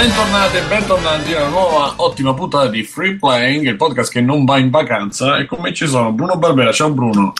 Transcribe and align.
Bentornati 0.00 0.56
e 0.56 0.62
bentornati 0.62 1.34
a 1.34 1.40
una 1.42 1.48
nuova 1.50 1.92
ottima 1.98 2.32
puntata 2.32 2.68
di 2.68 2.82
Free 2.84 3.16
Playing, 3.18 3.66
il 3.66 3.76
podcast 3.76 4.10
che 4.10 4.22
non 4.22 4.46
va 4.46 4.56
in 4.56 4.70
vacanza. 4.70 5.36
E 5.36 5.44
con 5.44 5.60
me 5.60 5.74
ci 5.74 5.86
sono 5.86 6.10
Bruno 6.12 6.38
Barbera. 6.38 6.72
Ciao 6.72 6.90
Bruno. 6.90 7.34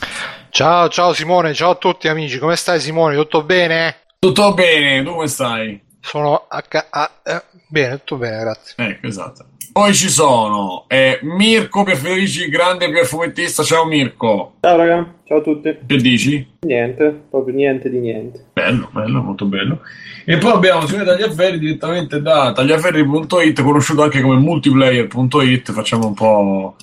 Ciao, 0.51 0.91
ciao 0.91 1.15
Simone, 1.15 1.55
ciao 1.55 1.71
a 1.71 1.75
tutti 1.77 2.07
amici. 2.07 2.39
Come 2.39 2.57
stai 2.57 2.79
Simone? 2.79 3.15
Tutto 3.17 3.45
bene? 3.45 4.01
Tutto 4.19 4.53
bene, 4.53 5.03
tu 5.03 5.13
come 5.15 5.27
stai? 5.29 5.81
Sono 6.03 6.45
a 6.51 6.61
ca- 6.61 6.89
a- 6.91 7.11
eh, 7.25 7.43
bene, 7.67 7.97
tutto 8.01 8.17
bene, 8.17 8.41
grazie. 8.41 8.75
Ecco, 8.77 9.07
esatto. 9.07 9.45
Poi 9.73 9.95
ci 9.95 10.09
sono 10.09 10.85
eh, 10.89 11.21
Mirko 11.23 11.85
Perferici, 11.85 12.49
grande 12.49 12.91
perfumettista. 12.91 13.63
Ciao 13.63 13.85
Mirko. 13.85 14.55
Ciao 14.61 14.77
raga, 14.77 15.15
ciao 15.25 15.39
a 15.39 15.43
tutti. 15.43 15.77
Che 15.87 15.97
dici? 15.97 16.47
Niente, 16.67 17.23
proprio 17.31 17.55
niente 17.55 17.89
di 17.89 18.01
niente. 18.01 18.47
Bello, 18.53 18.89
bello, 18.93 19.23
molto 19.23 19.45
bello. 19.45 19.81
E 20.25 20.39
poi 20.39 20.53
abbiamo 20.53 20.87
Simone 20.87 21.05
Tagliaferri 21.05 21.59
direttamente 21.59 22.21
da 22.21 22.53
tagliaferri.it, 22.53 23.63
conosciuto 23.63 24.03
anche 24.03 24.21
come 24.21 24.37
multiplayer.it. 24.41 25.73
Facciamo 25.73 26.07
un 26.09 26.15
po' 26.15 26.75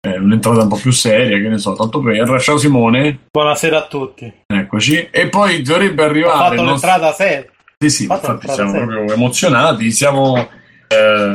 eh, 0.00 0.18
un'entrata 0.18 0.62
un 0.62 0.68
po' 0.68 0.76
più 0.76 0.90
seria, 0.90 1.38
che 1.38 1.48
ne 1.48 1.58
so, 1.58 1.74
tanto 1.74 2.00
per. 2.00 2.40
Ciao 2.40 2.56
Simone. 2.58 3.26
Buonasera 3.30 3.78
a 3.78 3.86
tutti. 3.86 4.32
Eccoci. 4.46 5.08
E 5.10 5.28
poi 5.28 5.62
dovrebbe 5.62 6.02
Ho 6.02 6.06
arrivare. 6.06 6.36
fatto 6.48 6.54
il 6.54 6.62
nostro- 6.68 6.88
l'entrata 6.90 7.14
7. 7.14 7.50
Sì, 7.78 7.90
sì, 7.90 8.02
infatti 8.04 8.26
l'entrata 8.26 8.54
siamo 8.54 8.70
seria. 8.72 8.86
proprio 8.86 9.14
emozionati. 9.14 9.90
Siamo, 9.92 10.48
eh, 10.88 11.32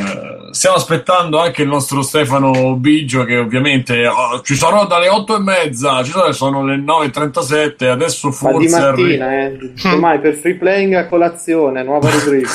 stiamo 0.51 0.75
aspettando 0.77 1.39
anche 1.39 1.61
il 1.61 1.67
nostro 1.67 2.01
Stefano 2.01 2.75
Biggio, 2.75 3.23
che 3.23 3.37
ovviamente 3.37 4.07
oh, 4.07 4.41
ci 4.41 4.55
sarò 4.55 4.85
dalle 4.87 5.09
8 5.09 5.35
e 5.35 5.39
mezza, 5.39 6.03
ci 6.03 6.11
sono, 6.11 6.31
sono 6.31 6.65
le 6.65 6.77
9.37. 6.77 7.87
Adesso 7.89 8.27
Ma 8.27 8.33
di 8.33 8.67
forse 8.69 8.75
arri- 8.75 9.03
mattina, 9.17 9.37
eh. 9.37 9.57
Domani 9.89 10.19
per 10.19 10.35
free 10.35 10.55
playing 10.55 10.93
a 10.93 11.07
colazione, 11.07 11.83
nuova 11.83 12.09
rubrica. 12.11 12.49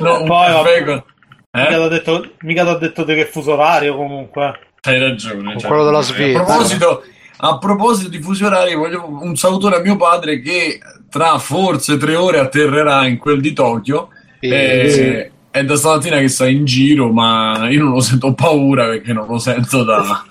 no, 0.00 0.20
un 0.20 0.26
Poi, 0.26 0.52
vabbè. 0.52 0.84
con- 0.84 1.02
Mica 1.50 1.68
Eh? 1.70 1.74
t'ho 1.76 1.88
detto, 1.88 2.30
mica 2.42 2.64
t'ho 2.64 2.76
detto 2.78 3.04
che 3.04 3.24
fuso 3.24 3.52
orario 3.54 3.96
comunque. 3.96 4.58
Hai 4.82 4.98
ragione. 4.98 5.58
Cioè, 5.58 5.66
quello 5.68 5.84
della 5.84 5.98
A 5.98 6.02
Svezia. 6.02 6.42
proposito, 6.44 7.02
a 7.38 7.58
proposito 7.58 8.08
di 8.10 8.20
fusi 8.20 8.44
orari, 8.44 8.74
voglio 8.74 9.06
un 9.08 9.34
salutone 9.34 9.76
a 9.76 9.80
mio 9.80 9.96
padre 9.96 10.40
che 10.40 10.78
tra 11.10 11.38
forse 11.38 11.96
tre 11.96 12.14
ore 12.16 12.38
atterrerà 12.38 13.06
in 13.06 13.16
quel 13.18 13.40
di 13.40 13.52
Tokyo. 13.54 14.10
E- 14.40 14.48
Eh, 14.50 15.30
è 15.58 15.64
da 15.64 15.76
stamattina 15.76 16.18
che 16.18 16.28
sta 16.28 16.46
in 16.46 16.64
giro, 16.64 17.10
ma 17.10 17.68
io 17.68 17.82
non 17.82 17.92
lo 17.92 18.00
sento 18.00 18.32
paura 18.32 18.86
perché 18.86 19.12
non 19.12 19.26
lo 19.26 19.38
sento 19.38 19.82
da, 19.82 20.24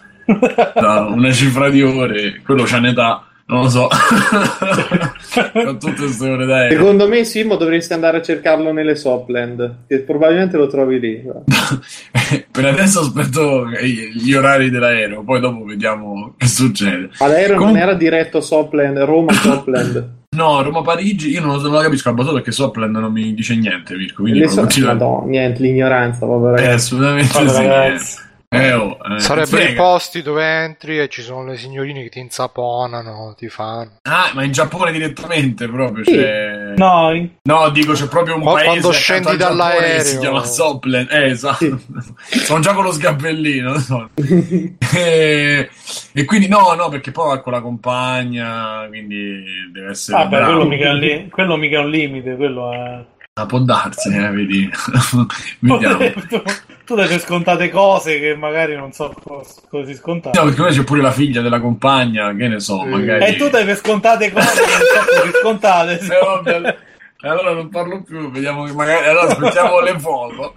da 0.73 1.07
una 1.11 1.31
cifra 1.31 1.69
di 1.69 1.81
ore. 1.81 2.41
Quello 2.45 2.63
c'ha 2.63 2.77
un'età, 2.77 3.25
non 3.47 3.63
lo 3.63 3.69
so. 3.69 3.87
Con 5.53 5.79
tutte 5.79 5.93
queste 5.95 6.29
ore 6.29 6.45
d'aereo. 6.45 6.77
Secondo 6.77 7.07
me, 7.07 7.23
Simo, 7.23 7.55
dovresti 7.55 7.93
andare 7.93 8.17
a 8.17 8.21
cercarlo 8.21 8.71
nelle 8.71 8.95
Sopland, 8.95 9.79
che 9.87 9.99
probabilmente 9.99 10.57
lo 10.57 10.67
trovi 10.67 10.99
lì. 10.99 11.21
per 12.51 12.65
adesso 12.65 13.01
aspetto 13.01 13.67
gli 13.69 14.33
orari 14.33 14.69
dell'aereo, 14.69 15.23
poi 15.23 15.39
dopo 15.39 15.63
vediamo 15.65 16.33
che 16.37 16.47
succede. 16.47 17.09
Ma 17.19 17.27
l'aereo 17.27 17.57
Comunque- 17.57 17.79
non 17.79 17.89
era 17.89 17.97
diretto 17.97 18.41
Sopland, 18.41 18.97
Roma 18.99 19.33
Sopland. 19.33 20.15
No, 20.37 20.61
Roma-Parigi, 20.61 21.31
io 21.31 21.41
non, 21.41 21.59
non 21.61 21.71
la 21.73 21.81
capisco 21.81 22.09
la 22.09 22.15
battuta 22.15 22.35
perché 22.35 22.51
Sopland 22.51 22.95
non 22.95 23.11
mi 23.11 23.33
dice 23.33 23.55
niente, 23.55 23.95
Mirko. 23.95 24.21
Quindi 24.21 24.47
so- 24.47 24.67
Madonna, 24.85 25.25
niente, 25.25 25.61
l'ignoranza, 25.63 26.25
proprio 26.25 26.55
Eh, 26.57 26.67
assolutamente 26.73 27.27
sì. 27.33 27.43
ragazzi. 27.45 28.25
Eh, 28.49 28.71
oh, 28.71 28.97
eh, 29.13 29.19
Sarebbero 29.19 29.61
i 29.69 29.73
posti 29.73 30.21
dove 30.21 30.41
entri 30.45 30.97
e 30.99 31.09
ci 31.09 31.21
sono 31.21 31.43
le 31.45 31.57
signorine 31.57 32.01
che 32.03 32.07
ti 32.09 32.19
insaponano, 32.19 33.35
ti 33.37 33.49
fanno. 33.49 33.97
Ah, 34.03 34.31
ma 34.33 34.43
in 34.45 34.53
Giappone 34.53 34.93
direttamente 34.93 35.67
proprio. 35.67 36.05
Sì. 36.05 36.13
C'è... 36.13 36.73
No, 36.77 37.13
in- 37.13 37.29
No, 37.41 37.67
dico 37.71 37.91
c'è 37.91 38.07
proprio 38.07 38.35
un 38.35 38.41
Qua- 38.43 38.53
paese 38.53 38.67
quando 38.69 38.91
scendi 38.91 39.35
dall'aereo. 39.35 39.99
si 40.01 40.17
chiama 40.19 40.43
Sopland. 40.45 41.11
Eh, 41.11 41.25
esatto. 41.25 41.77
Sono 42.45 42.59
già 42.61 42.73
con 42.73 42.85
lo 42.85 42.91
sgabellino. 42.93 43.77
so. 43.79 44.09
e, 44.95 45.69
e 46.13 46.25
quindi 46.25 46.47
no, 46.47 46.73
no, 46.73 46.87
perché 46.87 47.11
poi 47.11 47.27
va 47.27 47.41
con 47.41 47.51
la 47.51 47.59
compagna, 47.61 48.85
quindi 48.87 49.43
deve 49.73 49.89
essere 49.89 50.19
vabbè, 50.19 50.37
bravo. 50.37 50.51
quello 50.53 50.65
mica, 50.69 50.93
li- 50.93 51.27
quello 51.29 51.57
mica 51.57 51.79
è 51.79 51.83
un 51.83 51.89
limite, 51.89 52.35
quello 52.37 52.71
è... 52.71 53.05
Ah, 53.39 53.45
può 53.45 53.59
darsi, 53.59 54.09
eh, 54.09 54.29
vedi. 54.31 54.67
Vediamo. 55.59 55.97
tu, 56.27 56.41
tu 56.85 56.95
dai 56.95 57.07
per 57.07 57.19
scontate 57.19 57.69
cose 57.69 58.19
che 58.19 58.35
magari 58.35 58.75
non 58.75 58.91
so 58.91 59.13
cos- 59.23 59.61
così 59.69 59.93
scontate. 59.93 60.35
No, 60.39 60.45
perché 60.45 60.61
poi 60.63 60.71
c'è 60.73 60.83
pure 60.83 61.01
la 61.01 61.11
figlia 61.11 61.41
della 61.41 61.59
compagna, 61.61 62.33
che 62.33 62.47
ne 62.47 62.59
so, 62.59 62.81
Eh. 62.83 62.87
magari. 62.87 63.25
E 63.25 63.35
tu 63.35 63.47
dai 63.49 63.63
per 63.63 63.77
scontate 63.77 64.31
cose 64.31 64.47
che 64.47 64.71
non 64.71 64.79
so 64.79 65.19
così 65.21 65.31
scontate. 65.39 65.99
Eh, 65.99 66.19
vabbè, 66.25 66.77
allora 67.21 67.53
non 67.53 67.69
parlo 67.69 68.01
più, 68.01 68.31
vediamo 68.31 68.63
che 68.63 68.73
magari 68.73 69.05
allora 69.07 69.27
aspettiamo 69.27 69.79
le 69.81 69.99
foto. 69.99 70.53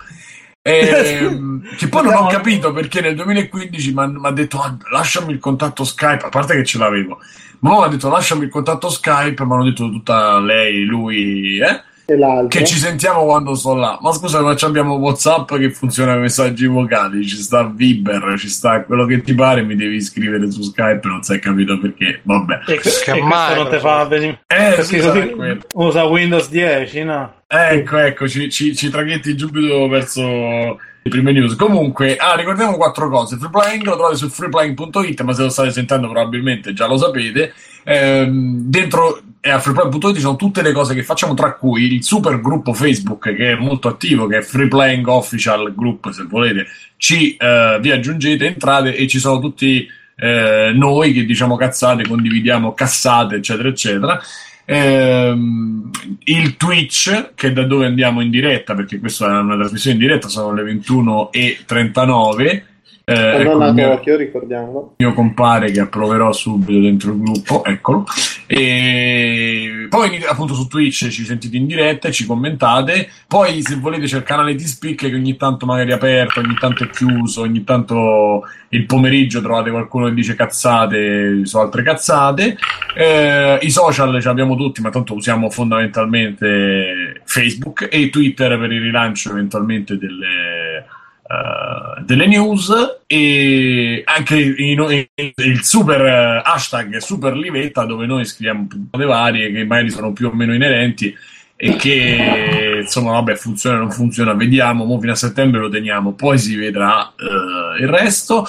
Ehm, 0.62 1.74
che 1.76 1.88
poi 1.88 2.02
non 2.04 2.14
ho 2.14 2.26
capito 2.28 2.72
perché 2.72 3.00
nel 3.02 3.14
2015 3.14 3.92
mi 3.94 4.18
ha 4.22 4.30
detto 4.30 4.58
"Ah, 4.60 4.74
lasciami 4.90 5.32
il 5.32 5.38
contatto 5.38 5.84
Skype, 5.84 6.24
a 6.26 6.28
parte 6.30 6.54
che 6.54 6.64
ce 6.64 6.78
l'avevo, 6.78 7.18
ma 7.60 7.78
mi 7.78 7.84
ha 7.84 7.88
detto 7.88 8.08
lasciami 8.08 8.44
il 8.44 8.50
contatto 8.50 8.88
Skype, 8.88 9.44
mi 9.44 9.52
hanno 9.52 9.64
detto 9.64 9.90
tutta 9.90 10.38
lei, 10.38 10.84
lui, 10.84 11.58
eh? 11.60 11.88
E 12.10 12.16
l'altro. 12.16 12.48
che 12.48 12.64
ci 12.64 12.76
sentiamo 12.76 13.24
quando 13.24 13.54
sto 13.54 13.74
là. 13.74 13.96
Ma 14.00 14.12
scusa, 14.12 14.40
ma 14.40 14.56
ci 14.56 14.64
abbiamo 14.64 14.94
WhatsApp 14.94 15.54
che 15.54 15.70
funziona 15.70 16.12
con 16.12 16.22
messaggi 16.22 16.66
vocali, 16.66 17.24
ci 17.26 17.36
sta 17.36 17.62
Viber, 17.64 18.34
ci 18.36 18.48
sta 18.48 18.82
quello 18.82 19.06
che 19.06 19.20
ti 19.22 19.32
pare, 19.34 19.62
mi 19.62 19.76
devi 19.76 20.00
scrivere 20.00 20.50
su 20.50 20.62
Skype, 20.62 21.06
non 21.06 21.22
si 21.22 21.34
è 21.34 21.38
capito 21.38 21.78
perché, 21.78 22.20
vabbè. 22.24 22.60
E, 22.66 22.78
Che 22.78 23.12
e 23.12 23.20
questo 23.20 23.54
non 23.54 23.68
ti 23.70 23.78
fa 23.78 24.04
venire. 24.06 24.40
Eh, 24.46 24.74
Perché 24.74 25.30
quello. 25.30 25.60
usa 25.74 26.04
Windows 26.04 26.48
10, 26.48 27.04
no? 27.04 27.34
Ecco, 27.46 27.96
ecco, 27.98 28.28
ci, 28.28 28.50
ci, 28.50 28.74
ci 28.74 28.90
traghetti 28.90 29.38
subito 29.38 29.86
verso 29.88 30.20
le 30.22 31.10
prime 31.10 31.32
news. 31.32 31.54
Comunque, 31.56 32.16
ah, 32.16 32.34
ricordiamo 32.34 32.76
quattro 32.76 33.08
cose. 33.08 33.36
Freeplaying 33.36 33.84
lo 33.84 33.94
trovate 33.94 34.16
su 34.16 34.28
freeplaying.it, 34.28 35.20
ma 35.22 35.32
se 35.32 35.42
lo 35.42 35.48
state 35.48 35.70
sentendo 35.70 36.08
probabilmente 36.08 36.72
già 36.72 36.86
lo 36.86 36.96
sapete. 36.96 37.52
Ehm, 37.90 38.68
dentro 38.68 39.20
eh, 39.40 39.50
a 39.50 39.58
freeplaying.it 39.58 40.14
ci 40.14 40.20
sono 40.20 40.36
tutte 40.36 40.62
le 40.62 40.70
cose 40.70 40.94
che 40.94 41.02
facciamo, 41.02 41.34
tra 41.34 41.54
cui 41.54 41.92
il 41.92 42.04
super 42.04 42.40
gruppo 42.40 42.72
Facebook 42.72 43.34
che 43.34 43.50
è 43.50 43.56
molto 43.56 43.88
attivo, 43.88 44.28
che 44.28 44.38
è 44.38 44.42
Freeplaying 44.42 45.04
Official 45.08 45.74
Group, 45.74 46.10
se 46.10 46.24
volete. 46.28 46.66
Ci 46.96 47.36
eh, 47.36 47.78
vi 47.80 47.90
aggiungete, 47.90 48.46
entrate 48.46 48.94
e 48.94 49.08
ci 49.08 49.18
sono 49.18 49.40
tutti 49.40 49.88
eh, 50.14 50.70
noi 50.72 51.12
che 51.12 51.24
diciamo 51.24 51.56
cazzate, 51.56 52.06
condividiamo 52.06 52.74
cassate, 52.74 53.36
eccetera, 53.36 53.68
eccetera. 53.68 54.20
Ehm, 54.66 55.90
il 56.24 56.56
Twitch, 56.56 57.32
che 57.34 57.48
è 57.48 57.52
da 57.52 57.64
dove 57.64 57.86
andiamo 57.86 58.20
in 58.20 58.30
diretta, 58.30 58.76
perché 58.76 59.00
questa 59.00 59.26
è 59.26 59.40
una 59.40 59.56
trasmissione 59.56 59.96
in 59.96 60.02
diretta, 60.02 60.28
sono 60.28 60.52
le 60.52 60.62
21.39. 60.62 62.62
Eh, 63.10 63.42
Non 63.42 63.62
ecco 63.62 63.64
a 63.64 63.72
mio, 63.72 63.88
Tokyo, 63.96 64.16
ricordiamolo. 64.16 64.94
mio 64.98 65.12
compare 65.14 65.72
che 65.72 65.80
approverò 65.80 66.32
subito 66.32 66.78
dentro 66.78 67.10
il 67.10 67.18
gruppo, 67.20 67.64
eccolo. 67.64 68.04
E 68.46 69.86
poi 69.88 70.22
appunto 70.24 70.54
su 70.54 70.68
Twitch 70.68 71.08
ci 71.08 71.24
sentite 71.24 71.56
in 71.56 71.66
diretta 71.66 72.08
e 72.08 72.12
ci 72.12 72.24
commentate. 72.24 73.08
Poi 73.26 73.62
se 73.62 73.76
volete 73.76 74.06
c'è 74.06 74.18
il 74.18 74.22
canale 74.22 74.54
di 74.54 74.64
Speak 74.64 75.08
che 75.08 75.14
ogni 75.14 75.36
tanto 75.36 75.66
magari 75.66 75.90
è 75.90 75.94
aperto, 75.94 76.38
ogni 76.38 76.54
tanto 76.54 76.84
è 76.84 76.90
chiuso, 76.90 77.40
ogni 77.40 77.64
tanto 77.64 78.42
il 78.68 78.86
pomeriggio 78.86 79.40
trovate 79.40 79.70
qualcuno 79.70 80.06
che 80.06 80.14
dice 80.14 80.36
cazzate 80.36 81.44
su 81.44 81.58
altre 81.58 81.82
cazzate. 81.82 82.56
Eh, 82.96 83.58
I 83.60 83.70
social 83.70 84.20
ce 84.20 84.28
l'abbiamo 84.28 84.54
tutti, 84.54 84.80
ma 84.80 84.90
tanto 84.90 85.14
usiamo 85.14 85.50
fondamentalmente 85.50 87.22
Facebook 87.24 87.88
e 87.90 88.08
Twitter 88.10 88.56
per 88.58 88.70
il 88.70 88.80
rilancio 88.80 89.30
eventualmente 89.30 89.96
delle, 89.98 90.86
eh, 91.30 92.02
delle 92.02 92.26
news 92.26 92.72
e 93.06 94.02
anche 94.04 94.40
in- 94.40 95.06
in- 95.14 95.32
il 95.36 95.62
super 95.62 96.00
eh, 96.04 96.42
hashtag 96.44 96.96
super 96.96 97.36
livetta 97.36 97.84
dove 97.84 98.04
noi 98.04 98.24
scriviamo 98.24 98.66
puntate 98.66 99.04
varie 99.04 99.52
che 99.52 99.64
magari 99.64 99.90
sono 99.90 100.12
più 100.12 100.26
o 100.26 100.32
meno 100.32 100.54
inerenti 100.54 101.14
e 101.54 101.76
che 101.76 102.80
insomma 102.82 103.12
vabbè 103.12 103.36
funziona 103.36 103.76
o 103.76 103.80
non 103.80 103.92
funziona 103.92 104.32
vediamo 104.34 104.84
mo 104.84 104.98
fino 104.98 105.12
a 105.12 105.14
settembre 105.14 105.60
lo 105.60 105.68
teniamo 105.68 106.14
poi 106.14 106.36
si 106.38 106.56
vedrà 106.56 107.12
eh, 107.16 107.82
il 107.82 107.88
resto. 107.88 108.44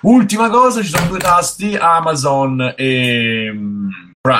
Ultima 0.00 0.50
cosa 0.50 0.82
ci 0.82 0.88
sono 0.88 1.06
due 1.06 1.18
tasti 1.18 1.76
Amazon 1.76 2.74
e, 2.76 3.54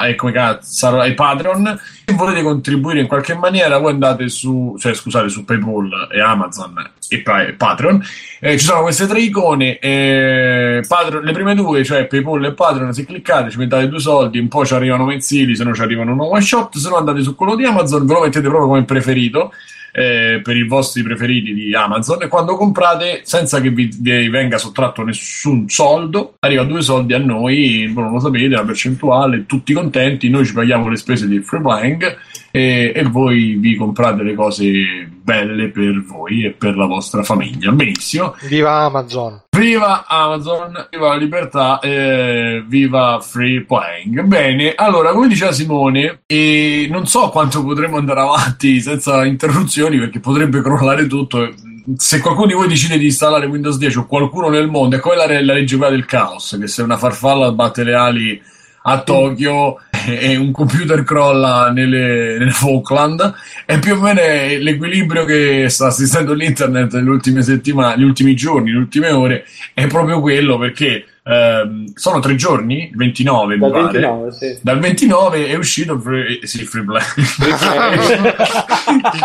e 0.06 0.14
come 0.14 0.32
cazzo 0.32 1.02
e 1.02 1.14
Patreon. 1.14 1.80
Se 2.06 2.14
volete 2.14 2.42
contribuire 2.42 3.00
in 3.00 3.06
qualche 3.06 3.34
maniera 3.34 3.78
voi 3.78 3.92
andate 3.92 4.28
su 4.28 4.76
cioè 4.78 4.92
scusate 4.94 5.28
su 5.28 5.44
Paypal 5.44 6.08
e 6.10 6.20
Amazon 6.20 6.92
e 7.08 7.20
pa- 7.20 7.52
Patreon. 7.56 8.02
Eh, 8.40 8.58
ci 8.58 8.64
sono 8.64 8.82
queste 8.82 9.06
tre 9.06 9.20
icone 9.20 9.78
eh, 9.78 10.82
Patreon- 10.86 11.24
le 11.24 11.32
prime 11.32 11.54
due 11.54 11.82
cioè 11.82 12.06
Paypal 12.06 12.44
e 12.44 12.52
Patreon 12.52 12.92
se 12.92 13.06
cliccate 13.06 13.50
ci 13.50 13.56
mettate 13.56 13.88
due 13.88 14.00
soldi 14.00 14.38
un 14.38 14.48
po' 14.48 14.66
ci 14.66 14.74
arrivano 14.74 15.06
mensili 15.06 15.56
se 15.56 15.64
no 15.64 15.72
ci 15.72 15.80
arrivano 15.80 16.12
un 16.12 16.20
one 16.20 16.42
shot 16.42 16.76
se 16.76 16.88
no 16.90 16.96
andate 16.96 17.22
su 17.22 17.34
quello 17.34 17.56
di 17.56 17.64
Amazon 17.64 18.04
ve 18.04 18.12
lo 18.12 18.20
mettete 18.20 18.46
proprio 18.46 18.66
come 18.68 18.84
preferito 18.84 19.50
eh, 19.96 20.40
per 20.42 20.56
i 20.56 20.66
vostri 20.66 21.02
preferiti 21.02 21.54
di 21.54 21.74
Amazon 21.74 22.22
e 22.22 22.28
quando 22.28 22.56
comprate 22.56 23.20
senza 23.22 23.60
che 23.60 23.70
vi, 23.70 23.88
vi 23.98 24.28
venga 24.28 24.58
sottratto 24.58 25.02
nessun 25.04 25.68
soldo 25.68 26.34
arriva 26.40 26.64
due 26.64 26.82
soldi 26.82 27.14
a 27.14 27.18
noi 27.18 27.86
voi 27.92 28.02
non 28.02 28.12
lo 28.12 28.20
sapete 28.20 28.48
la 28.48 28.64
percentuale 28.64 29.46
tutti 29.46 29.72
contenti 29.72 30.28
noi 30.28 30.44
ci 30.44 30.52
paghiamo 30.52 30.88
le 30.88 30.96
spese 30.96 31.26
di 31.28 31.40
free 31.40 31.60
buying 31.60 32.16
e, 32.56 32.92
e 32.94 33.02
voi 33.02 33.56
vi 33.56 33.74
comprate 33.74 34.22
le 34.22 34.34
cose 34.34 35.10
belle 35.10 35.70
per 35.70 36.04
voi 36.04 36.44
e 36.44 36.50
per 36.52 36.76
la 36.76 36.86
vostra 36.86 37.24
famiglia. 37.24 37.72
Benissimo. 37.72 38.36
Viva 38.42 38.82
Amazon. 38.82 39.42
Viva 39.50 40.06
Amazon, 40.06 40.86
viva 40.88 41.08
la 41.08 41.16
libertà, 41.16 41.80
eh, 41.80 42.62
viva 42.64 43.18
free 43.20 43.64
playing. 43.64 44.22
Bene, 44.22 44.74
allora, 44.76 45.10
come 45.10 45.26
diceva 45.26 45.50
Simone, 45.50 46.20
e 46.26 46.86
non 46.88 47.08
so 47.08 47.28
quanto 47.30 47.64
potremo 47.64 47.96
andare 47.96 48.20
avanti 48.20 48.80
senza 48.80 49.24
interruzioni 49.24 49.98
perché 49.98 50.20
potrebbe 50.20 50.62
crollare 50.62 51.08
tutto. 51.08 51.52
Se 51.96 52.20
qualcuno 52.20 52.46
di 52.46 52.54
voi 52.54 52.68
decide 52.68 52.98
di 52.98 53.06
installare 53.06 53.46
Windows 53.46 53.78
10 53.78 53.98
o 53.98 54.06
qualcuno 54.06 54.48
nel 54.48 54.68
mondo, 54.68 54.94
è 54.94 55.00
come 55.00 55.16
la, 55.16 55.26
la 55.26 55.54
legge 55.54 55.76
quella 55.76 55.90
del 55.90 56.04
caos, 56.04 56.56
che 56.60 56.68
se 56.68 56.82
una 56.82 56.98
farfalla 56.98 57.50
batte 57.50 57.82
le 57.82 57.94
ali 57.94 58.40
a 58.86 59.02
Tokyo 59.02 59.80
e 60.06 60.36
un 60.36 60.52
computer 60.52 61.02
crolla 61.04 61.70
nelle, 61.70 62.36
nelle 62.38 62.50
Falkland 62.50 63.34
è 63.64 63.78
più 63.78 63.94
o 63.94 64.00
meno 64.00 64.20
l'equilibrio 64.20 65.24
che 65.24 65.66
sta 65.70 65.86
assistendo 65.86 66.34
l'internet 66.34 66.92
nelle 66.94 67.08
ultime 67.08 67.42
settimane, 67.42 67.96
negli 67.96 68.04
ultimi 68.04 68.34
giorni, 68.36 68.66
nelle 68.66 68.78
ultime 68.78 69.10
ore 69.10 69.46
è 69.72 69.86
proprio 69.86 70.20
quello 70.20 70.58
perché 70.58 71.06
ehm, 71.24 71.92
sono 71.94 72.20
tre 72.20 72.34
giorni, 72.36 72.90
29 72.94 73.56
Dal 73.56 73.70
mi 73.70 73.72
pare. 73.72 73.98
29, 73.98 74.32
sì. 74.32 74.58
Dal 74.62 74.78
29 74.78 75.46
è 75.48 75.54
uscito 75.56 75.98
free, 75.98 76.46
sì, 76.46 76.64
free 76.64 76.84
play. 76.84 77.02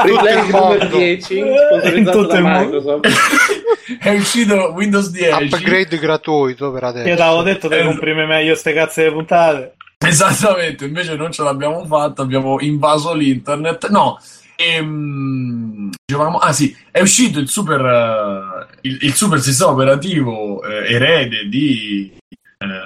Free 0.02 0.18
Play 0.18 0.34
il 0.46 0.50
numero 0.52 0.78
mondo. 0.78 0.98
10, 0.98 1.38
In 1.38 1.56
sponsorizzato 1.68 2.18
tutto 2.22 2.32
da 2.34 2.38
il 2.38 2.44
mondo. 2.44 2.66
Microsoft. 2.66 3.08
è 4.00 4.10
uscito 4.12 4.72
Windows 4.74 5.10
10. 5.12 5.44
Upgrade 5.44 5.98
gratuito 5.98 6.72
per 6.72 6.84
adesso. 6.84 7.08
Io 7.08 7.16
ti 7.16 7.22
avevo 7.22 7.42
detto 7.44 7.68
di 7.68 7.76
Eh, 7.76 7.84
comprime 7.84 8.26
meglio 8.26 8.56
ste 8.56 8.74
cazzo 8.74 9.02
di 9.02 9.12
puntate. 9.12 9.74
Esattamente, 10.02 10.86
invece 10.86 11.16
non 11.16 11.32
ce 11.32 11.44
l'abbiamo 11.44 11.86
fatta, 11.86 12.22
abbiamo 12.22 12.60
invaso 12.62 13.14
l'internet. 13.14 13.90
No, 13.90 14.18
ehm, 14.60 15.90
dicevamo, 16.06 16.38
ah 16.38 16.52
sì, 16.52 16.76
è 16.92 17.00
uscito 17.00 17.40
il 17.40 17.48
super, 17.48 17.80
eh, 17.82 18.78
il, 18.82 18.98
il 19.02 19.14
super 19.14 19.40
sistema 19.40 19.72
operativo 19.72 20.62
eh, 20.64 20.94
erede 20.94 21.48
di... 21.48 22.12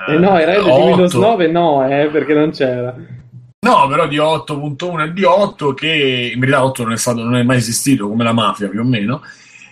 Eh 0.08 0.18
no, 0.18 0.38
era 0.38 0.62
di 0.62 0.70
8. 0.70 0.84
Windows 0.84 1.14
9 1.14 1.48
no, 1.48 1.88
eh, 1.88 2.10
perché 2.10 2.34
non 2.34 2.52
c'era. 2.52 2.96
No, 3.62 3.88
però 3.88 4.08
di 4.08 4.18
8.1 4.18 5.02
e 5.02 5.14
di 5.14 5.24
8 5.24 5.74
che 5.74 6.32
in 6.34 6.40
verità 6.40 6.64
8 6.64 6.84
non 6.84 6.92
è, 6.92 6.98
stato, 6.98 7.24
non 7.24 7.38
è 7.38 7.44
mai 7.44 7.58
esistito 7.58 8.08
come 8.08 8.24
la 8.24 8.34
mafia 8.34 8.68
più 8.68 8.82
o 8.82 8.84
meno. 8.84 9.22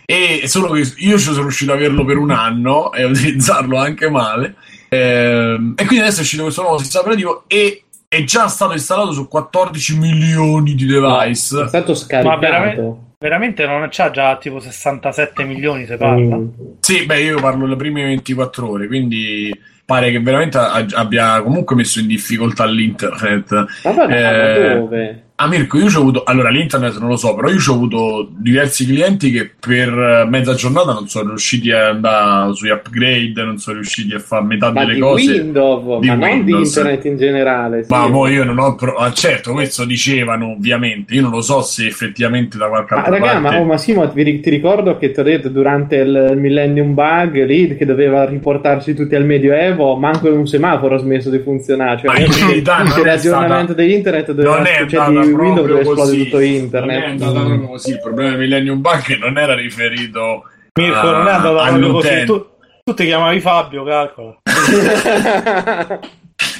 E 0.06 0.44
solo 0.48 0.72
che 0.72 0.92
io 0.98 1.18
ci 1.18 1.26
sono 1.26 1.42
riuscito 1.42 1.72
ad 1.72 1.78
averlo 1.78 2.04
per 2.04 2.18
un 2.18 2.32
anno 2.32 2.92
e 2.94 3.04
a 3.04 3.08
utilizzarlo 3.12 3.78
anche 3.78 4.10
male. 4.10 4.56
Ehm, 4.90 5.74
e 5.78 5.86
quindi 5.86 6.04
adesso 6.04 6.20
è 6.20 6.24
uscito 6.24 6.44
questo 6.44 6.62
nuovo 6.64 6.80
sistema 6.80 7.04
operativo 7.04 7.44
e 7.48 7.84
è 8.14 8.26
già 8.26 8.50
stato 8.50 8.74
installato 8.74 9.14
su 9.14 9.26
14 9.30 9.98
milioni 9.98 10.76
di 10.76 10.84
È 10.84 10.88
device. 11.00 11.66
stato 11.68 11.92
Ma 11.92 11.96
scaricato. 11.98 12.40
veramente, 12.40 12.96
veramente 13.20 13.66
non 13.66 13.88
c'ha 13.90 14.12
già 14.12 14.36
tipo 14.36 14.60
67 14.60 15.46
milioni 15.46 15.86
se 15.86 15.96
parla. 15.96 16.36
Mm. 16.36 16.48
Sì, 16.82 17.06
beh, 17.06 17.22
io 17.22 17.40
parlo 17.40 17.66
le 17.66 17.78
prime 17.78 18.04
24 18.04 18.70
ore, 18.70 18.88
quindi 18.88 19.58
pare 19.86 20.12
che 20.12 20.20
veramente 20.20 20.58
abbia 20.58 21.42
comunque 21.42 21.74
messo 21.78 22.02
in 22.02 22.08
difficoltà 22.08 22.66
l'internet. 22.66 23.66
Ma 23.86 23.92
va 23.94 24.06
Eh, 24.08 24.76
dove? 24.76 25.24
Ah, 25.44 25.48
Mirko, 25.48 25.80
io 25.80 25.90
ci 25.90 25.98
ho 25.98 26.02
avuto. 26.02 26.24
Allora, 26.24 26.50
l'internet 26.52 27.00
non 27.00 27.10
lo 27.10 27.16
so, 27.16 27.34
però 27.34 27.50
io 27.50 27.58
ci 27.58 27.72
ho 27.72 27.74
avuto 27.74 28.30
diversi 28.38 28.86
clienti 28.86 29.32
che 29.32 29.50
per 29.60 29.90
eh, 29.90 30.26
mezza 30.30 30.54
giornata 30.54 30.94
non 30.94 31.08
sono 31.08 31.30
riusciti 31.30 31.72
a 31.72 31.88
andare 31.90 32.54
sui 32.54 32.70
upgrade, 32.70 33.44
non 33.44 33.58
sono 33.58 33.78
riusciti 33.78 34.14
a 34.14 34.20
fare 34.20 34.46
metà 34.46 34.72
Ma 34.72 34.82
delle 34.82 34.94
di 34.94 35.00
cose. 35.00 35.32
Windows, 35.32 36.00
di 36.00 36.08
ma 36.08 36.14
non 36.14 36.30
di 36.44 36.52
Windows. 36.52 36.76
internet 36.76 37.06
in 37.06 37.18
generale. 37.18 37.84
sì. 37.84 37.92
Ma 37.92 38.08
mo 38.08 38.28
io 38.28 38.44
non 38.44 38.60
ho. 38.60 38.76
pro- 38.76 38.98
ah, 38.98 39.12
certo, 39.14 39.54
questo 39.54 39.84
dicevano 39.84 40.52
ovviamente. 40.52 41.16
Io 41.16 41.24
non 41.24 41.32
lo 41.32 41.42
so 41.42 41.64
se 41.64 41.88
effettivamente 41.88 42.60
da 42.60 42.68
qualche 42.68 42.94
Ma 42.94 43.00
altra 43.02 43.18
raga, 43.18 43.32
parte. 43.42 43.58
ma, 43.58 43.60
oh, 43.62 43.66
ma 43.66 43.78
sì, 43.78 43.94
ma 43.94 44.08
ti, 44.10 44.42
ricordo 44.52 44.98
che 44.98 45.12
ti 45.12 45.20
ho 45.20 45.24
detto 45.24 45.50
durante 45.50 45.96
il 45.96 46.34
Millennium 46.36 46.94
Bug 46.94 47.44
lì 47.46 47.76
che 47.76 47.86
doveva 47.86 48.26
riportarci 48.26 48.94
tutti 48.94 49.16
al 49.16 49.26
Medioevo, 49.26 49.96
manco 49.96 50.32
un 50.32 50.46
semaforo 50.46 50.94
ha 50.94 51.00
smesso 51.00 51.32
di 51.32 51.40
funzionare. 51.40 51.98
Cioè, 51.98 52.12
Ma 52.12 52.20
in 52.20 52.30
verità 52.48 52.84
non 52.84 53.08
è 53.08 53.18
stata- 53.18 53.74
dell'internet 53.74 54.32
doveva 54.34 54.56
non 54.58 54.66
è 54.68 54.86
cioè, 54.88 55.00
andata 55.00 55.31
di 55.36 55.42
Windows 55.42 55.70
esplodere 55.70 55.96
così. 55.96 56.24
tutto 56.24 56.40
internet. 56.40 56.90
Non 56.92 57.04
è 57.04 57.06
andata 57.10 57.40
Mm. 57.40 57.46
proprio 57.48 57.68
così. 57.68 57.90
Il 57.92 58.00
problema 58.00 58.30
del 58.32 58.40
Millennium 58.40 58.82
Bank 58.82 59.10
non 59.20 59.38
era 59.38 59.54
riferito 59.56 60.44
Mirko, 60.80 60.98
a- 61.00 61.12
non 61.18 61.28
è 61.28 61.32
andata 61.32 61.68
proprio 61.68 61.92
così. 61.92 62.24
Tu, 62.26 62.46
tu 62.84 62.94
ti 62.94 63.06
chiamavi 63.06 63.40
Fabio, 63.40 63.84
calcola. 63.84 64.38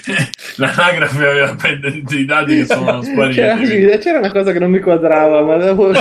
L'anagrafe 0.58 1.26
aveva 1.28 1.56
pendente 1.60 2.16
i 2.16 2.26
dati 2.26 2.56
che 2.58 2.66
sono 2.66 3.02
spariti. 3.02 3.40
c'era, 3.40 3.98
c'era 3.98 4.20
una 4.20 4.32
cosa 4.32 4.52
che 4.52 4.60
non 4.60 4.70
mi 4.72 4.80
quadrava, 4.80 5.42
ma 5.42 5.58
dopo 5.58 5.88
l'ho 5.88 5.92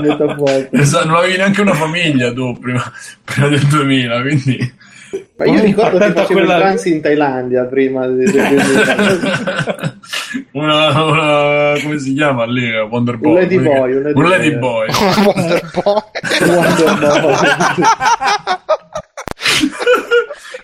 messa 0.00 0.24
a 0.24 0.34
fuoco. 0.34 0.68
Esatto, 0.72 1.06
non 1.06 1.16
avevi 1.16 1.36
neanche 1.36 1.60
una 1.60 1.74
famiglia 1.74 2.32
tu 2.32 2.56
prima, 2.58 2.82
prima 3.24 3.48
del 3.48 3.60
2000, 3.66 4.20
quindi... 4.22 4.74
Ma 5.36 5.46
io 5.46 5.60
ricordo 5.62 5.98
che 5.98 6.12
facevo 6.12 6.38
il 6.40 6.44
quella- 6.46 6.58
trans 6.60 6.84
in 6.84 7.00
Thailandia 7.00 7.64
prima 7.64 8.06
del- 8.06 8.32
una, 10.52 11.02
una- 11.04 11.80
come 11.82 11.98
si 11.98 12.14
chiama 12.14 12.44
lì? 12.46 12.70
Wonder 12.78 13.16
Boy. 13.16 13.32
Un 13.32 13.38
Lady 13.40 13.58
Boy, 13.58 13.92
un 13.96 14.02
Lady 14.02 14.20
Un 14.20 14.28
Lady 14.28 14.56
Boy. 14.56 14.86
Boy. 14.86 14.94
Wonder 15.26 15.70
Boy. 15.72 16.02
Wonder 16.48 17.20
Boy. 17.20 17.34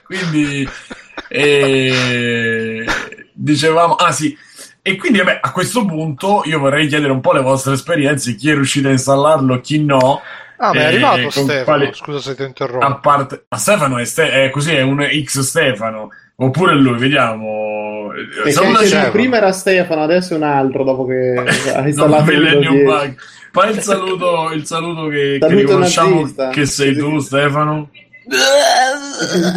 quindi 0.05 0.69
eh, 1.29 2.85
dicevamo, 3.33 3.95
ah 3.95 4.13
sì, 4.13 4.37
e 4.83 4.97
quindi 4.97 5.19
vabbè, 5.19 5.39
a 5.43 5.53
questo 5.53 5.85
punto 5.85 6.43
io 6.45 6.59
vorrei 6.59 6.87
chiedere 6.87 7.13
un 7.13 7.21
po' 7.21 7.33
le 7.33 7.43
vostre 7.43 7.75
esperienze, 7.75 8.35
chi 8.35 8.51
è 8.51 8.55
riuscito 8.55 8.89
a 8.89 8.93
installarlo, 8.93 9.61
chi 9.61 9.85
no. 9.85 10.21
Ah, 10.63 10.75
ma 10.75 10.81
è 10.81 10.83
Eh, 10.83 10.87
arrivato 10.87 11.21
con 11.23 11.31
Stefano. 11.31 11.65
quali- 11.65 11.91
Scusa 11.95 12.19
se 12.21 12.35
ti 12.35 12.43
A 12.43 12.47
interrompo. 12.47 12.99
parte, 13.01 13.45
a 13.49 13.57
Stefano 13.57 13.97
è, 13.99 14.05
Ste- 14.05 14.31
è 14.45 14.51
così, 14.51 14.75
è 14.75 14.83
un 14.83 15.07
X 15.25 15.41
Stefano, 15.41 16.09
oppure 16.37 16.75
lui, 16.75 16.99
vediamo. 16.99 18.09
Perché 18.43 19.11
prima 19.11 19.37
era 19.39 19.53
Stefano, 19.53 20.03
adesso 20.03 20.35
è 20.35 20.37
un 20.37 20.43
altro 20.43 20.85
dopo 20.85 21.07
che 21.07 21.35
ha 21.75 21.87
installato 21.87 22.31
10. 22.31 22.83
Bug. 22.85 23.15
Fai 23.53 23.71
il 23.71 23.81
saluto, 23.81 24.51
il 24.53 24.65
saluto 24.67 25.07
che, 25.09 25.17
che 25.17 25.39
Saluto 25.41 25.57
riconosciamo 25.61 26.21
nazista. 26.21 26.49
che 26.51 26.67
sei 26.67 26.95
tu, 26.95 27.19
Stefano. 27.19 27.91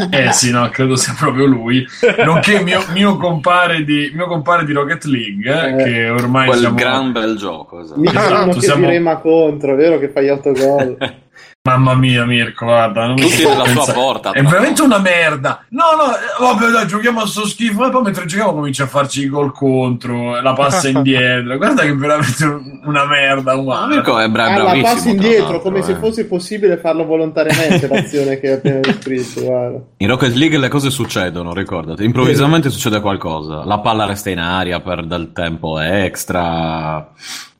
Eh 0.09 0.31
sì, 0.31 0.51
no, 0.51 0.67
credo 0.69 0.95
sia 0.95 1.13
proprio 1.17 1.45
lui. 1.45 1.85
Nonché 2.25 2.61
mio, 2.63 2.83
mio, 2.93 3.17
compare, 3.17 3.83
di, 3.83 4.11
mio 4.13 4.27
compare 4.27 4.65
di 4.65 4.73
Rocket 4.73 5.03
League, 5.05 5.49
eh, 5.51 5.69
Eh. 5.69 5.83
che 5.83 6.09
ormai 6.09 6.47
Quel 6.47 6.59
siamo... 6.59 6.75
gran 6.75 7.11
bel 7.11 7.35
gioco. 7.37 7.81
esatto. 7.81 7.99
Mi 7.99 8.07
dicono 8.07 8.25
Esatto, 8.25 8.49
che 8.51 8.61
siamo- 8.61 9.19
contro, 9.21 9.75
vero 9.75 9.99
che 9.99 10.09
fai 10.09 10.29
8 10.29 10.51
gol. 10.51 10.97
Mamma 11.65 11.93
mia, 11.95 12.25
Mirko, 12.25 12.65
guarda. 12.65 13.05
Non 13.05 13.15
Tutti 13.15 13.37
nella 13.41 13.63
sua 13.63 13.63
pensare. 13.63 13.93
porta, 13.93 14.31
È 14.31 14.43
veramente 14.43 14.81
una 14.81 14.97
merda. 14.99 15.63
No, 15.69 15.83
no, 15.95 16.13
eh, 16.13 16.57
vabbè, 16.59 16.71
dai, 16.71 16.87
giochiamo 16.87 17.21
a 17.21 17.25
sto 17.25 17.47
schifo. 17.47 17.85
E 17.87 17.89
poi 17.89 18.01
mentre 18.01 18.25
giochiamo 18.25 18.51
comincia 18.53 18.83
a 18.83 18.87
farci 18.87 19.21
i 19.21 19.29
gol 19.29 19.53
contro, 19.53 20.41
la 20.41 20.51
passa 20.51 20.89
indietro. 20.91 21.55
Guarda 21.55 21.83
che 21.83 21.87
è 21.91 21.95
veramente 21.95 22.43
un- 22.43 22.81
una 22.83 23.05
merda 23.05 23.53
Ma 23.55 23.61
umana. 23.61 23.87
Mirko 23.87 24.19
è 24.19 24.27
bra- 24.27 24.43
Ah, 24.47 24.57
la 24.73 24.93
tra 24.93 25.09
indietro 25.09 25.61
come 25.61 25.79
eh. 25.79 25.83
se 25.83 25.95
fosse 25.95 26.25
possibile 26.25 26.75
farlo 26.79 27.05
volontariamente 27.05 27.87
l'azione 27.87 28.41
che 28.41 28.47
hai 28.49 28.53
appena 28.55 28.79
descritto. 28.81 29.41
Guarda. 29.45 29.79
In 29.99 30.07
Rocket 30.09 30.33
League 30.33 30.57
le 30.57 30.67
cose 30.67 30.89
succedono, 30.89 31.53
ricordati. 31.53 32.03
Improvvisamente 32.03 32.69
succede 32.71 32.99
qualcosa. 32.99 33.63
La 33.63 33.79
palla 33.79 34.03
resta 34.03 34.29
in 34.29 34.39
aria 34.39 34.81
per 34.81 35.05
del 35.05 35.31
tempo 35.31 35.79
extra. 35.79 37.07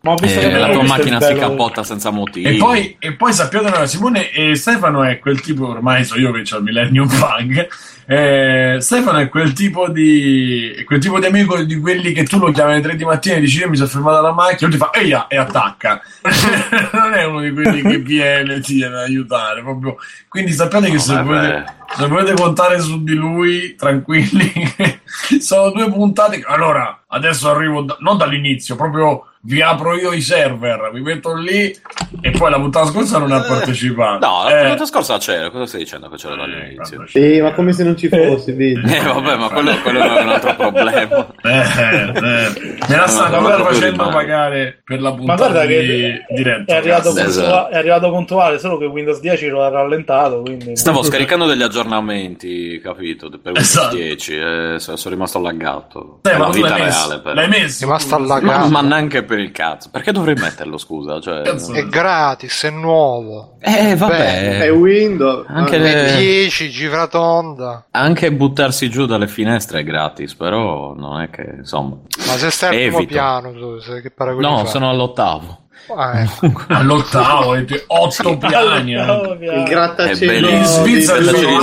Ma 0.05 0.11
ho 0.11 0.15
visto 0.15 0.37
eh, 0.37 0.49
che 0.49 0.57
la 0.57 0.69
tua 0.69 0.83
macchina 0.83 1.21
si 1.21 1.33
capotta 1.33 1.81
senza 1.81 2.09
motivo. 2.09 2.49
E 2.49 2.57
poi, 2.57 2.97
e 2.99 3.13
poi 3.13 3.31
sappiate 3.31 3.67
una 3.67 3.75
cosa, 3.77 3.85
Simone 3.85 4.31
e 4.31 4.53
Stefano 4.53 5.01
è 5.01 5.17
quel 5.17 5.39
tipo, 5.39 5.69
ormai 5.69 6.03
so 6.03 6.19
io 6.19 6.33
che 6.33 6.43
ho 6.53 6.57
il 6.57 6.63
Millennium 6.63 7.07
Bug. 7.07 7.67
eh, 8.05 8.77
Stefano 8.81 9.19
è 9.19 9.29
quel 9.29 9.53
tipo 9.53 9.87
di 9.87 10.83
quel 10.85 10.99
tipo 10.99 11.19
di 11.19 11.25
amico 11.25 11.63
di 11.63 11.79
quelli 11.79 12.11
che 12.11 12.23
tu 12.23 12.37
lo 12.37 12.51
chiami 12.51 12.73
alle 12.73 12.81
3 12.81 12.97
di 12.97 13.05
mattina 13.05 13.35
e 13.35 13.39
dici 13.39 13.59
io 13.59 13.69
mi 13.69 13.77
sono 13.77 13.87
fermato 13.87 14.17
alla 14.17 14.33
macchina, 14.33 14.69
lui 14.69 14.71
ti 14.71 14.77
fa 14.77 14.91
eia 14.91 15.27
e 15.27 15.37
attacca. 15.37 16.01
non 16.91 17.13
è 17.13 17.23
uno 17.23 17.39
di 17.39 17.53
quelli 17.53 17.81
che 17.81 17.99
viene 17.99 18.55
e 18.55 18.59
ti 18.59 18.73
viene 18.73 18.95
ad 18.95 19.03
aiutare. 19.03 19.61
Proprio. 19.61 19.95
Quindi 20.27 20.51
sappiate 20.51 20.87
che 20.87 20.95
No, 20.95 20.99
se 20.99 21.21
volete, 21.21 21.65
se 21.95 22.07
volete 22.07 22.33
contare 22.33 22.81
su 22.81 23.01
di 23.03 23.13
lui, 23.13 23.73
tranquilli, 23.75 24.51
sono 25.39 25.71
due 25.71 25.89
puntate. 25.89 26.43
Allora, 26.45 27.02
adesso 27.13 27.49
arrivo 27.49 27.81
da- 27.81 27.97
non 27.99 28.17
dall'inizio, 28.17 28.75
proprio 28.75 29.27
vi 29.45 29.61
apro 29.61 29.95
io 29.97 30.13
i 30.13 30.21
server, 30.21 30.89
vi 30.93 31.01
metto 31.01 31.35
lì 31.35 31.75
e 32.21 32.31
poi 32.31 32.49
la 32.49 32.55
puntata 32.57 32.85
scorsa 32.85 33.17
non 33.17 33.31
ha 33.33 33.41
partecipato. 33.41 34.25
No, 34.25 34.47
Eh, 34.47 34.53
la 34.53 34.59
puntata 34.61 34.85
scorsa 34.85 35.17
c'era. 35.17 35.49
Cosa 35.49 35.65
stai 35.65 35.81
dicendo 35.81 36.07
che 36.09 36.15
c'era 36.15 36.33
eh, 36.35 36.37
dall'inizio? 36.37 37.03
Sì, 37.07 37.41
ma 37.41 37.51
come 37.51 37.73
se 37.73 37.83
non 37.83 37.97
ci 37.97 38.07
fossi, 38.07 38.53
vedi. 38.53 38.79
Eh, 38.95 39.01
vabbè, 39.01 39.35
ma 39.35 39.49
quello, 39.49 39.75
quello 39.81 39.99
è 39.99 40.21
un 40.21 40.29
altro 40.29 40.55
problema. 40.55 41.27
Eh, 41.43 41.59
eh, 41.59 42.77
me 42.87 42.95
la 42.95 43.07
stanno 43.07 43.49
facendo 43.65 44.07
pagare 44.09 44.81
per 44.85 45.01
la 45.01 45.09
Ma 45.09 45.15
puntata 45.15 45.49
guarda 45.49 45.65
di 45.65 45.73
che 45.73 46.25
diretta. 46.29 46.73
è 46.73 46.77
arrivato, 46.77 47.13
cazzo. 47.13 47.27
Esatto. 47.27 47.69
è 47.69 47.77
arrivato 47.77 48.09
puntuale, 48.11 48.59
solo 48.59 48.77
che 48.77 48.85
Windows 48.85 49.19
10 49.19 49.49
lo 49.49 49.61
ha 49.63 49.69
rallentato. 49.69 50.39
Quindi 50.41 50.77
Stavo 50.77 51.03
scaricando 51.03 51.45
degli 51.47 51.63
aggiornamenti, 51.63 52.79
capito? 52.81 53.27
Per 53.29 53.39
Windows 53.43 53.59
Esatto. 53.69 53.95
10 53.97 54.35
e 54.37 54.75
so- 54.79 54.95
sono 54.95 55.13
rimasto 55.13 55.37
allagato. 55.37 56.19
Eh, 56.23 56.31
ma 56.37 56.45
la 56.47 56.51
tu 56.51 56.61
l'hai 56.61 56.71
vita 56.71 56.83
messo 56.85 57.02
legale, 57.07 57.21
però. 57.21 57.33
L'hai 57.35 57.47
messo? 57.49 57.85
Rimasta 57.85 58.15
alla 58.15 58.41
Ma, 58.41 58.67
ma 58.67 58.81
neanche 58.81 59.23
per 59.23 59.39
il 59.39 59.51
cazzo. 59.51 59.89
Perché 59.91 60.11
dovrei 60.11 60.35
metterlo, 60.35 60.77
scusa? 60.77 61.19
Cioè. 61.21 61.41
È 61.41 61.85
gratis, 61.85 62.63
è 62.63 62.69
nuovo. 62.69 63.57
eh, 63.59 63.71
Beh, 63.71 63.91
È 63.91 63.95
vabbè. 63.95 64.71
Windows. 64.71 65.45
Anche 65.49 65.77
Vabbè. 65.77 65.91
le- 65.93 66.05
È 66.13 66.17
10, 66.17 66.71
cifra 66.71 67.07
tonda. 67.07 67.85
Anche 67.91 68.31
buttarsi 68.31 68.89
giù 68.89 69.05
dalle 69.05 69.27
finestre 69.27 69.79
è 69.79 69.83
gratis, 69.83 70.33
però 70.35 70.93
non 70.95 71.21
è 71.21 71.29
che, 71.29 71.55
insomma... 71.59 71.95
Ma 72.27 72.33
se 72.37 72.49
stai 72.51 72.69
al 72.85 72.89
primo 72.91 73.05
piano, 73.05 73.51
tu, 73.53 73.77
che 74.01 74.11
paragoni 74.11 74.45
No, 74.45 74.57
fai? 74.59 74.67
sono 74.67 74.89
all'ottavo. 74.89 75.57
Ah. 75.95 76.25
All'ottavo, 76.69 77.51
avete 77.51 77.83
otto 77.87 78.37
piani. 78.37 78.95
eh. 78.95 79.01
Il 79.01 79.49
È 79.49 79.63
grattacielo 79.69 80.47
In. 80.49 80.63
Svizzera 80.63 81.19
di 81.19 81.25
ci 81.25 81.33
Zurigo? 81.35 81.59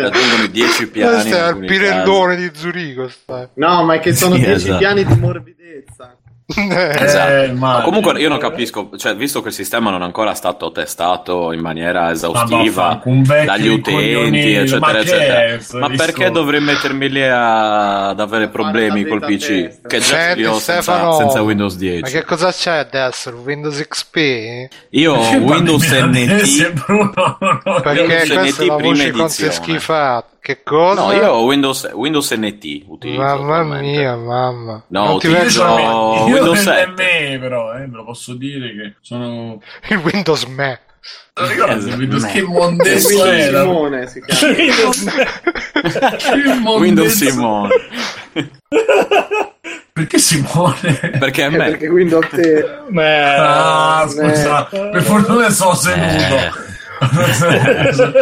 Raggiungono 0.00 0.42
i 0.44 0.50
10 0.50 0.88
piani. 0.88 1.12
Questo 1.14 1.36
è 1.36 1.48
il 1.50 1.64
pirellone 1.64 2.36
di 2.36 2.50
Zurigo. 2.54 3.10
No, 3.54 3.84
ma 3.84 3.94
è 3.94 4.00
che 4.00 4.14
sono 4.14 4.34
Sì, 4.34 4.40
10 4.40 4.52
esatto. 4.54 4.78
piani 4.78 5.04
di 5.04 5.14
morbidezza. 5.16 6.16
Eh, 6.56 7.04
Esatto. 7.04 7.32
Eh, 7.32 7.52
Ma 7.52 7.76
ma- 7.78 7.82
comunque 7.82 8.18
io 8.20 8.28
non 8.28 8.38
capisco, 8.38 8.90
cioè, 8.96 9.14
visto 9.14 9.40
che 9.42 9.48
il 9.48 9.54
sistema 9.54 9.90
non 9.90 10.02
è 10.02 10.04
ancora 10.04 10.34
stato 10.34 10.70
testato 10.72 11.52
in 11.52 11.60
maniera 11.60 12.10
esaustiva 12.10 13.00
un 13.04 13.22
vecchio 13.22 13.44
dagli 13.46 13.68
utenti, 13.68 13.92
coglioni, 13.92 14.54
eccetera, 14.54 14.78
ma 14.78 14.98
eccetera, 14.98 15.44
è 15.44 15.60
ma 15.78 15.88
perché 15.90 16.30
dovrei 16.30 16.60
mettermi 16.60 17.08
lì 17.08 17.22
a- 17.22 18.08
ad 18.08 18.20
avere 18.20 18.48
problemi 18.48 19.02
la 19.02 19.08
col 19.08 19.20
PC? 19.20 19.80
Che 19.86 19.98
già 19.98 20.02
Senti, 20.02 20.40
li 20.40 20.46
ho 20.46 20.58
senza, 20.58 20.82
Stefano, 20.82 21.16
senza 21.16 21.42
Windows 21.42 21.76
10. 21.76 22.00
Ma 22.02 22.08
che 22.08 22.24
cosa 22.24 22.50
c'è 22.52 22.76
adesso? 22.76 23.30
Windows 23.44 23.84
XP? 23.88 24.16
Io 24.90 25.14
ho 25.14 25.30
Windows 25.38 25.88
NT. 25.90 26.72
Perché 27.82 28.00
Windows 28.00 28.06
questa 28.06 28.40
è 28.40 28.48
NT 28.50 28.58
la 28.66 28.76
prima 28.76 28.76
voce 28.76 29.10
con 29.12 29.28
schifata. 29.30 30.28
Che 30.42 30.62
cosa? 30.62 31.02
No, 31.02 31.12
io 31.12 31.30
ho 31.32 31.44
Windows, 31.44 31.90
Windows 31.92 32.30
NT 32.32 32.84
utilizzo. 32.86 33.20
Mamma 33.20 33.78
mia, 33.80 34.16
mamma. 34.16 34.82
No, 34.88 35.04
non 35.04 35.18
ti 35.18 35.26
utilizzo- 35.28 35.64
vedo 35.74 35.88
ho 35.88 36.26
io 36.28 36.34
Windows 36.34 36.64
nel 36.66 36.94
7. 36.96 37.02
ME 37.30 37.38
però, 37.38 37.74
eh, 37.74 37.80
ve 37.86 37.96
lo 37.96 38.04
posso 38.04 38.34
dire 38.34 38.68
che 38.74 38.94
sono... 39.02 39.60
il 39.88 39.96
Windows 39.98 40.44
Me. 40.44 40.80
Esatto, 41.34 41.96
Windows 41.96 42.26
che 42.26 42.42
mondesso 42.42 43.08
Windows 43.08 43.28
era? 43.30 43.60
Simone 43.62 44.06
si 44.06 44.20
chiama. 44.22 44.54
Mondesso- 46.62 46.72
Windows 46.78 47.12
Simone. 47.12 47.74
Perché 49.92 50.18
Simone? 50.18 50.98
Perché 51.18 51.42
è 51.42 51.46
Eh, 51.46 51.50
me. 51.50 51.56
perché 51.70 51.88
Windows 51.88 52.26
te... 52.30 52.64
Ah, 52.96 54.06
scusa, 54.08 54.64
per 54.64 55.02
fortuna 55.02 55.50
sono 55.50 55.74
seduto. 55.74 56.68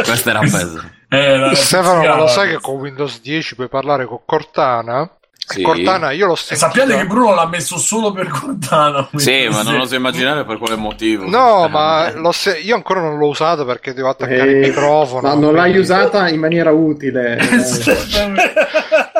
Questo 0.04 0.30
era 0.30 0.40
peso. 0.40 0.82
Era- 1.08 1.54
Stefano, 1.54 2.02
ma 2.04 2.16
lo 2.16 2.26
sai 2.26 2.50
che 2.50 2.58
con 2.60 2.76
Windows 2.76 3.20
10 3.20 3.54
puoi 3.54 3.68
parlare 3.68 4.04
con 4.06 4.18
Cortana? 4.26 5.10
Sì. 5.48 5.62
Cortana 5.62 6.10
io 6.10 6.26
l'ho 6.26 6.34
E 6.34 6.36
sentita... 6.36 6.66
sappiate 6.66 6.94
che 6.94 7.06
Bruno 7.06 7.34
l'ha 7.34 7.46
messo 7.46 7.78
solo 7.78 8.12
per 8.12 8.28
Cortana. 8.28 9.08
Sì, 9.16 9.48
ma 9.50 9.62
non 9.62 9.80
oso 9.80 9.94
immaginare 9.94 10.44
per 10.44 10.58
quale 10.58 10.76
motivo. 10.76 11.26
No, 11.26 11.64
Eh, 11.64 11.68
ma 11.70 12.12
se- 12.32 12.58
io 12.58 12.74
ancora 12.74 13.00
non 13.00 13.16
l'ho 13.16 13.28
usato 13.28 13.64
perché 13.64 13.94
devo 13.94 14.10
attaccare 14.10 14.42
Eh, 14.42 14.50
il 14.50 14.68
microfono. 14.68 15.26
No, 15.26 15.40
non 15.40 15.54
l'hai 15.54 15.70
quindi- 15.70 15.78
usata 15.78 16.28
in 16.28 16.38
maniera 16.40 16.70
utile. 16.70 17.38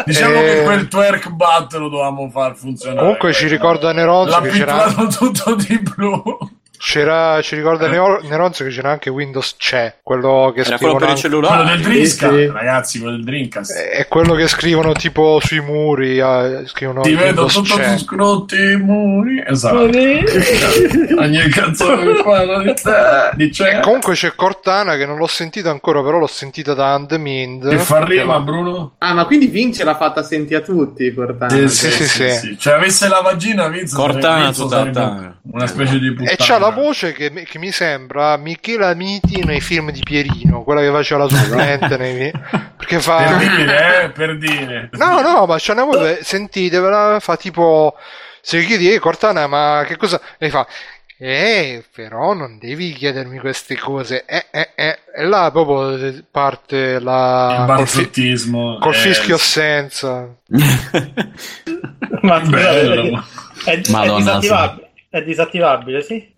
Diciamo 0.04 0.34
Eh. 0.34 0.44
che 0.44 0.62
quel 0.64 0.88
twerk 0.88 1.30
bat 1.30 1.72
lo 1.74 1.88
dovevamo 1.88 2.28
far 2.30 2.54
funzionare. 2.56 3.00
Comunque 3.00 3.32
ci 3.32 3.46
ricorda 3.46 3.92
Neronzo 3.92 4.30
L'ha 4.38 4.40
che 4.42 4.50
c'era, 4.50 4.84
pitturato 4.84 5.06
tutto 5.16 5.54
di 5.54 5.78
blu. 5.78 6.20
C'era- 6.78 7.40
ci 7.42 7.54
ricorda 7.56 7.88
Neo- 7.88 8.20
Neronzo 8.22 8.64
che 8.64 8.70
c'era 8.70 8.90
anche 8.90 9.10
Windows 9.10 9.56
c'è, 9.58 9.96
quello 10.02 10.52
che 10.54 10.60
Era 10.60 10.76
scrivono 10.76 10.98
quello 10.98 10.98
per 10.98 11.08
il 11.08 11.10
anche- 11.14 11.28
Quello 11.28 11.46
cellulare. 11.48 11.70
del 11.76 11.80
Dreamcast, 11.82 12.34
sì. 12.38 12.46
ragazzi, 12.52 12.98
quello 13.00 13.14
del 13.16 13.24
Dreamcast. 13.24 13.72
è 13.76 14.06
quello 14.08 14.34
che 14.34 14.48
scrivono 14.48 14.92
tipo 14.92 15.40
sui 15.42 15.60
muri, 15.60 16.18
eh, 16.18 16.62
scrivono 16.66 17.02
Ti 17.02 17.10
vedo 17.10 17.24
Windows 17.24 17.52
tutto 17.54 17.74
c'è. 17.76 17.96
su 17.98 18.04
scrotti 18.04 18.56
i 18.56 18.76
muri. 18.76 19.42
Esatto. 19.46 19.76
Ogni 21.18 21.48
canzone 21.50 22.14
che 22.14 22.22
parla 22.22 22.62
di 22.62 22.74
te. 22.74 23.30
Di 23.34 23.50
c'è. 23.50 23.78
E 23.78 23.80
comunque 23.80 24.14
c'è 24.14 24.32
Cortana 24.34 24.96
che 24.96 25.06
non 25.06 25.16
l'ho 25.16 25.26
sentita 25.26 25.70
ancora, 25.70 26.02
però 26.02 26.18
l'ho 26.18 26.26
sentita 26.26 26.74
da 26.74 26.94
Andmind. 26.94 27.68
Che 27.68 27.78
fa 27.78 28.04
rima, 28.04 28.38
Bruno? 28.40 28.94
Ah, 28.98 29.14
ma 29.14 29.24
quindi 29.26 29.46
Vince 29.46 29.84
l'ha 29.84 29.96
fatta 29.96 30.22
senti 30.22 30.54
a 30.54 30.60
tutti, 30.60 31.12
Cortana. 31.12 31.66
sì, 31.68 31.90
sì, 31.90 32.06
sì. 32.28 32.56
Cioè, 32.58 32.74
avesse 32.74 33.08
la 33.08 33.20
vagina, 33.20 33.68
Vince 33.68 33.94
Cortana 33.94 34.44
Vince. 34.50 35.37
Una 35.50 35.66
specie 35.66 35.98
di 35.98 36.10
puttana. 36.12 36.30
E 36.30 36.36
c'ha 36.36 36.58
la 36.58 36.70
voce 36.70 37.12
che, 37.12 37.30
mi- 37.30 37.44
che 37.44 37.58
mi 37.58 37.70
sembra 37.70 38.36
Michela 38.36 38.92
Miti 38.94 39.42
nei 39.44 39.60
film 39.60 39.90
di 39.90 40.00
Pierino, 40.02 40.62
quella 40.62 40.80
che 40.82 40.90
faceva 40.90 41.24
la 41.24 41.28
supplente 41.30 41.96
nei 41.98 42.30
perché 42.76 42.96
Per 42.96 43.00
fa 43.00 43.36
dire, 43.36 44.02
eh, 44.04 44.10
per 44.10 44.36
dire. 44.38 44.88
No, 44.92 45.20
no, 45.22 45.46
ma 45.46 45.56
c'è 45.56 45.72
una 45.72 45.84
voce, 45.84 46.22
sentitevela, 46.22 47.18
fa 47.20 47.36
tipo 47.36 47.94
se 48.40 48.62
chiedi 48.64 48.88
"Ehi, 48.90 48.98
Cortana, 48.98 49.46
ma 49.46 49.84
che 49.86 49.96
cosa?" 49.96 50.20
E 50.38 50.50
fa 50.50 50.66
eh, 51.20 51.82
però 51.92 52.32
non 52.32 52.58
devi 52.60 52.92
chiedermi 52.92 53.38
queste 53.40 53.76
cose. 53.76 54.24
Eh, 54.24 54.46
eh, 54.52 54.70
eh. 54.76 54.98
E 55.16 55.24
là 55.24 55.50
proprio 55.50 56.12
parte 56.30 57.00
la 57.00 57.48
Il 57.50 57.74
col, 57.74 57.86
fi- 57.88 57.96
barzottismo. 57.96 58.78
col 58.78 58.94
eh, 58.94 58.96
fischio 58.96 59.36
senza. 59.36 60.28
Ma 62.22 62.40
Bello. 62.40 63.24
è, 63.64 63.70
è, 63.70 63.80
è 63.80 63.90
Madonna, 63.90 64.16
disattivabile. 64.38 64.87
È 65.10 65.22
disattivabile, 65.22 66.02
sì. 66.02 66.32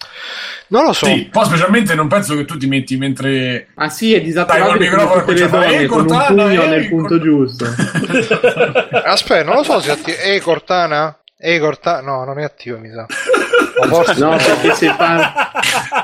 Non 0.69 0.85
lo 0.85 0.93
so. 0.93 1.07
Sì, 1.07 1.29
poi 1.33 1.45
specialmente 1.45 1.95
non 1.97 2.07
penso 2.07 2.37
che 2.37 2.45
tu 2.45 2.57
ti 2.57 2.69
metti 2.69 2.97
mentre 2.97 3.69
Ah 3.75 3.89
sì, 3.89 4.13
è 4.15 4.19
Dai, 4.19 4.27
disattivabile 4.27 4.69
come 4.69 4.79
microfono 4.79 5.21
tutte 5.25 5.33
le 5.35 5.43
a 5.45 5.49
fare, 5.49 5.67
donne, 5.67 5.79
"Ehi, 5.81 5.87
con 5.87 6.01
un 6.01 6.07
Cortana, 6.07 6.43
pugno 6.45 6.63
ehi, 6.63 6.69
nel 6.69 6.89
punto 6.89 7.09
Cortana." 7.19 7.31
giusto. 7.31 7.65
Aspetta, 9.05 9.45
non 9.45 9.57
lo 9.57 9.63
so 9.65 9.81
se 9.81 9.89
è 9.89 9.93
attivo. 9.93 10.17
Ehi, 10.19 10.39
Cortana? 10.41 11.19
Ehi, 11.37 11.59
Cortana? 11.59 12.01
No, 12.01 12.25
non 12.25 12.39
è 12.39 12.45
attivo, 12.45 12.79
mi 12.79 12.91
sa. 12.91 13.07
O 13.83 13.87
forse 13.89 14.21
No, 14.21 14.37
perché 14.37 14.75
se 14.75 14.95
fa... 14.95 15.51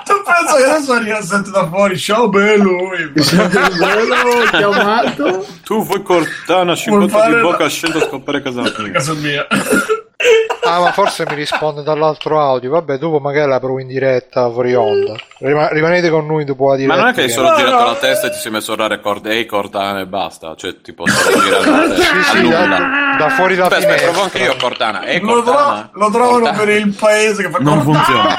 tu 0.04 0.14
penso 0.24 0.56
che 0.56 0.64
adesso 0.64 0.92
arriva 0.92 1.20
sempre 1.22 1.50
da 1.52 1.68
fuori 1.68 1.98
ciao 1.98 2.28
bello 2.28 2.88
Bello, 3.14 4.48
chiamato. 4.50 5.46
tu 5.62 5.84
vuoi 5.84 6.02
Cortana, 6.02 6.64
Vuoi 6.72 6.76
50 6.76 7.16
fare 7.18 7.28
di 7.28 7.34
la- 7.36 7.42
bocca, 7.42 7.68
scendo 7.68 7.98
a 7.98 8.00
scopare 8.00 8.42
casa 8.42 8.62
mia. 8.62 8.90
casa 8.92 9.12
mia 9.14 9.46
Ah, 10.64 10.80
ma 10.80 10.90
forse 10.92 11.24
mi 11.28 11.36
risponde 11.36 11.82
dall'altro 11.84 12.40
audio. 12.40 12.70
Vabbè, 12.70 12.98
dopo 12.98 13.20
magari 13.20 13.48
la 13.48 13.60
provo 13.60 13.78
in 13.78 13.86
diretta 13.86 14.50
fuori 14.50 14.74
onda. 14.74 15.14
Rima- 15.38 15.68
rimanete 15.68 16.10
con 16.10 16.26
noi 16.26 16.44
dopo 16.44 16.70
la 16.70 16.76
diretta. 16.76 16.94
Ma 16.96 17.00
non 17.02 17.10
è 17.10 17.14
che 17.14 17.22
hai 17.22 17.28
solo 17.30 17.50
No, 17.50 17.56
girato 17.56 17.78
no. 17.78 17.84
la 17.86 17.94
testa 17.94 18.26
e 18.26 18.30
ti 18.30 18.38
sei 18.38 18.50
messo 18.50 18.72
a 18.72 18.86
record 18.88 19.26
Ehi 19.26 19.46
Cortana 19.46 20.00
e 20.00 20.06
basta. 20.06 20.54
Cioè, 20.56 20.80
ti 20.80 20.92
posso 20.92 21.14
girare. 21.40 21.94
Sì, 21.96 22.22
sì, 22.38 22.48
da, 22.48 23.14
da 23.16 23.28
fuori 23.30 23.54
la 23.54 23.66
Aspetta, 23.66 23.92
aspetta, 23.92 23.96
finestra. 23.96 24.10
provo 24.10 24.22
anche 24.22 24.38
io 24.38 24.56
Cortana. 24.58 25.04
Ehi 25.06 25.20
lo, 25.20 25.42
tro- 25.44 25.88
lo 25.92 26.10
trovano 26.10 26.52
per 26.56 26.68
il 26.70 26.94
paese 26.98 27.42
che 27.44 27.50
fa 27.50 27.58
Non 27.58 27.82
funziona. 27.82 28.36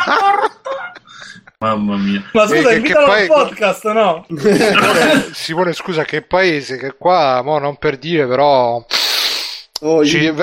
mamma 1.59 1.95
mia 1.95 2.23
Ma 2.33 2.43
Eh, 2.43 2.47
scusa, 2.47 2.69
che- 2.69 2.75
invitalo 2.75 3.11
al 3.11 3.25
podcast, 3.25 3.91
no? 3.91 4.25
Simone, 4.27 5.29
Simone, 5.33 5.73
scusa, 5.73 6.03
che 6.03 6.21
paese? 6.23 6.77
Che 6.77 6.95
qua, 6.97 7.41
mo 7.41 7.57
non 7.57 7.77
per 7.77 7.97
dire, 7.97 8.27
però 8.27 8.85
Oh, 9.81 10.03
ci 10.03 10.17
io- 10.17 10.33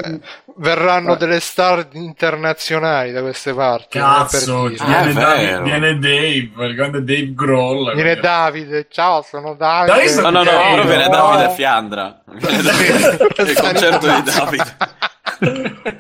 ve- 0.57 0.75
verranno 0.75 1.15
delle 1.17 1.41
star 1.41 1.87
internazionali 1.93 3.13
da 3.13 3.21
queste 3.21 3.53
parti. 3.55 3.99
cazzo 3.99 4.69
dire. 4.69 4.79
ci 4.79 4.85
viene, 4.87 5.11
Ah, 5.11 5.13
Dave, 5.15 5.61
viene 5.63 5.99
Dave 5.99 6.67
il 6.67 6.75
grande 6.75 7.03
Dave 7.05 7.33
Grohl 7.35 7.95
Viene 7.95 8.17
Davide, 8.17 8.87
ciao, 8.91 9.23
sono 9.23 9.55
Davide. 9.55 9.97
Dai, 9.97 10.09
sto- 10.09 10.21
No, 10.23 10.31
no, 10.31 10.43
no, 10.43 10.51
Eh, 10.51 10.71
però 10.71 10.83
viene. 10.85 11.09
Davide 11.09 11.55
Fiandra. 11.55 12.21
Viene 12.25 12.63
Davide- 12.63 13.29
il 13.51 13.59
concerto 13.61 14.07
di 14.07 14.23
Davide. 14.23 14.77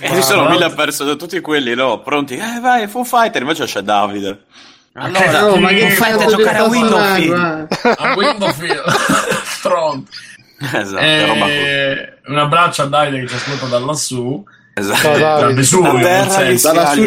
E 0.00 0.14
ci 0.14 0.22
sono 0.22 0.48
mille 0.48 0.70
persone, 0.70 1.16
tutti 1.16 1.40
quelli 1.40 1.74
no, 1.74 2.00
pronti. 2.00 2.36
Eh 2.36 2.60
vai, 2.60 2.86
Foo 2.86 3.02
Fighter, 3.02 3.42
invece 3.42 3.64
c'è 3.64 3.80
Davide. 3.80 4.44
Allora, 4.94 5.40
No, 5.40 5.56
ma 5.56 5.68
che 5.70 5.90
Foo 5.90 6.04
fate 6.04 6.12
a 6.12 6.16
cazzo 6.18 6.36
giocare 6.36 6.58
a 6.58 6.64
Windows 6.64 7.18
eh? 7.18 7.66
a 7.98 8.14
Windowfield 8.14 8.82
Stronzo 9.44 10.06
esatto, 10.74 11.26
roba 11.26 11.40
così. 11.40 11.52
Eh, 11.56 12.12
un 12.26 12.38
abbraccio 12.38 12.82
a 12.82 12.86
Davide 12.86 13.20
che 13.20 13.26
ci 13.28 13.34
ascolta 13.34 13.66
da 13.66 13.78
lassù 13.84 14.44
Esatto. 14.78 15.18
Da 15.18 15.46
Vesuvio. 15.52 15.90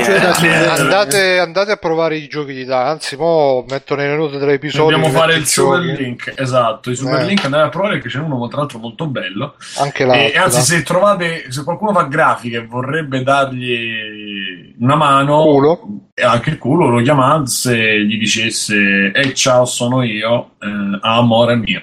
Andate, 0.10 1.40
andate 1.40 1.72
a 1.72 1.78
provare 1.78 2.18
i 2.18 2.28
giochi 2.28 2.54
di 2.54 2.66
Davide. 2.66 2.90
Anzi, 2.90 3.16
mo 3.16 3.66
metto 3.70 3.96
nelle 3.96 4.16
note 4.16 4.38
dell'episodio. 4.38 4.90
Dobbiamo 4.98 5.08
vi 5.08 5.18
fare 5.18 5.36
il 5.36 5.46
super 5.48 5.80
giochi. 5.82 6.04
link, 6.04 6.34
esatto, 6.36 6.90
il 6.90 6.98
super 6.98 7.20
Eh. 7.22 7.26
link 7.26 7.46
andate 7.46 7.64
a 7.64 7.70
provare 7.70 7.94
perché 7.96 8.10
c'è 8.10 8.20
uno 8.20 8.48
tra 8.50 8.58
l'altro 8.60 8.80
molto 8.80 9.08
bello. 9.08 9.56
Anche 9.78 10.04
E, 10.04 10.06
l'altro. 10.06 10.44
anzi, 10.44 10.62
se 10.62 10.84
trovate, 10.84 11.46
se 11.50 11.64
qualcuno 11.64 11.94
fa 11.94 12.04
grafiche 12.04 12.58
e 12.58 12.66
vorrebbe 12.66 13.24
dargli 13.24 14.76
una 14.80 14.96
mano, 14.96 15.42
Culo. 15.44 15.80
e 16.14 16.24
anche 16.24 16.50
il 16.50 16.58
culo, 16.58 16.88
lo 16.90 17.02
chiamasse 17.02 17.80
e 17.92 18.04
gli 18.06 18.18
dicesse: 18.18 19.12
E 19.14 19.34
ciao, 19.34 19.64
sono 19.66 20.04
io, 20.04 20.52
eh, 20.60 21.00
amore 21.02 21.56
mio. 21.56 21.82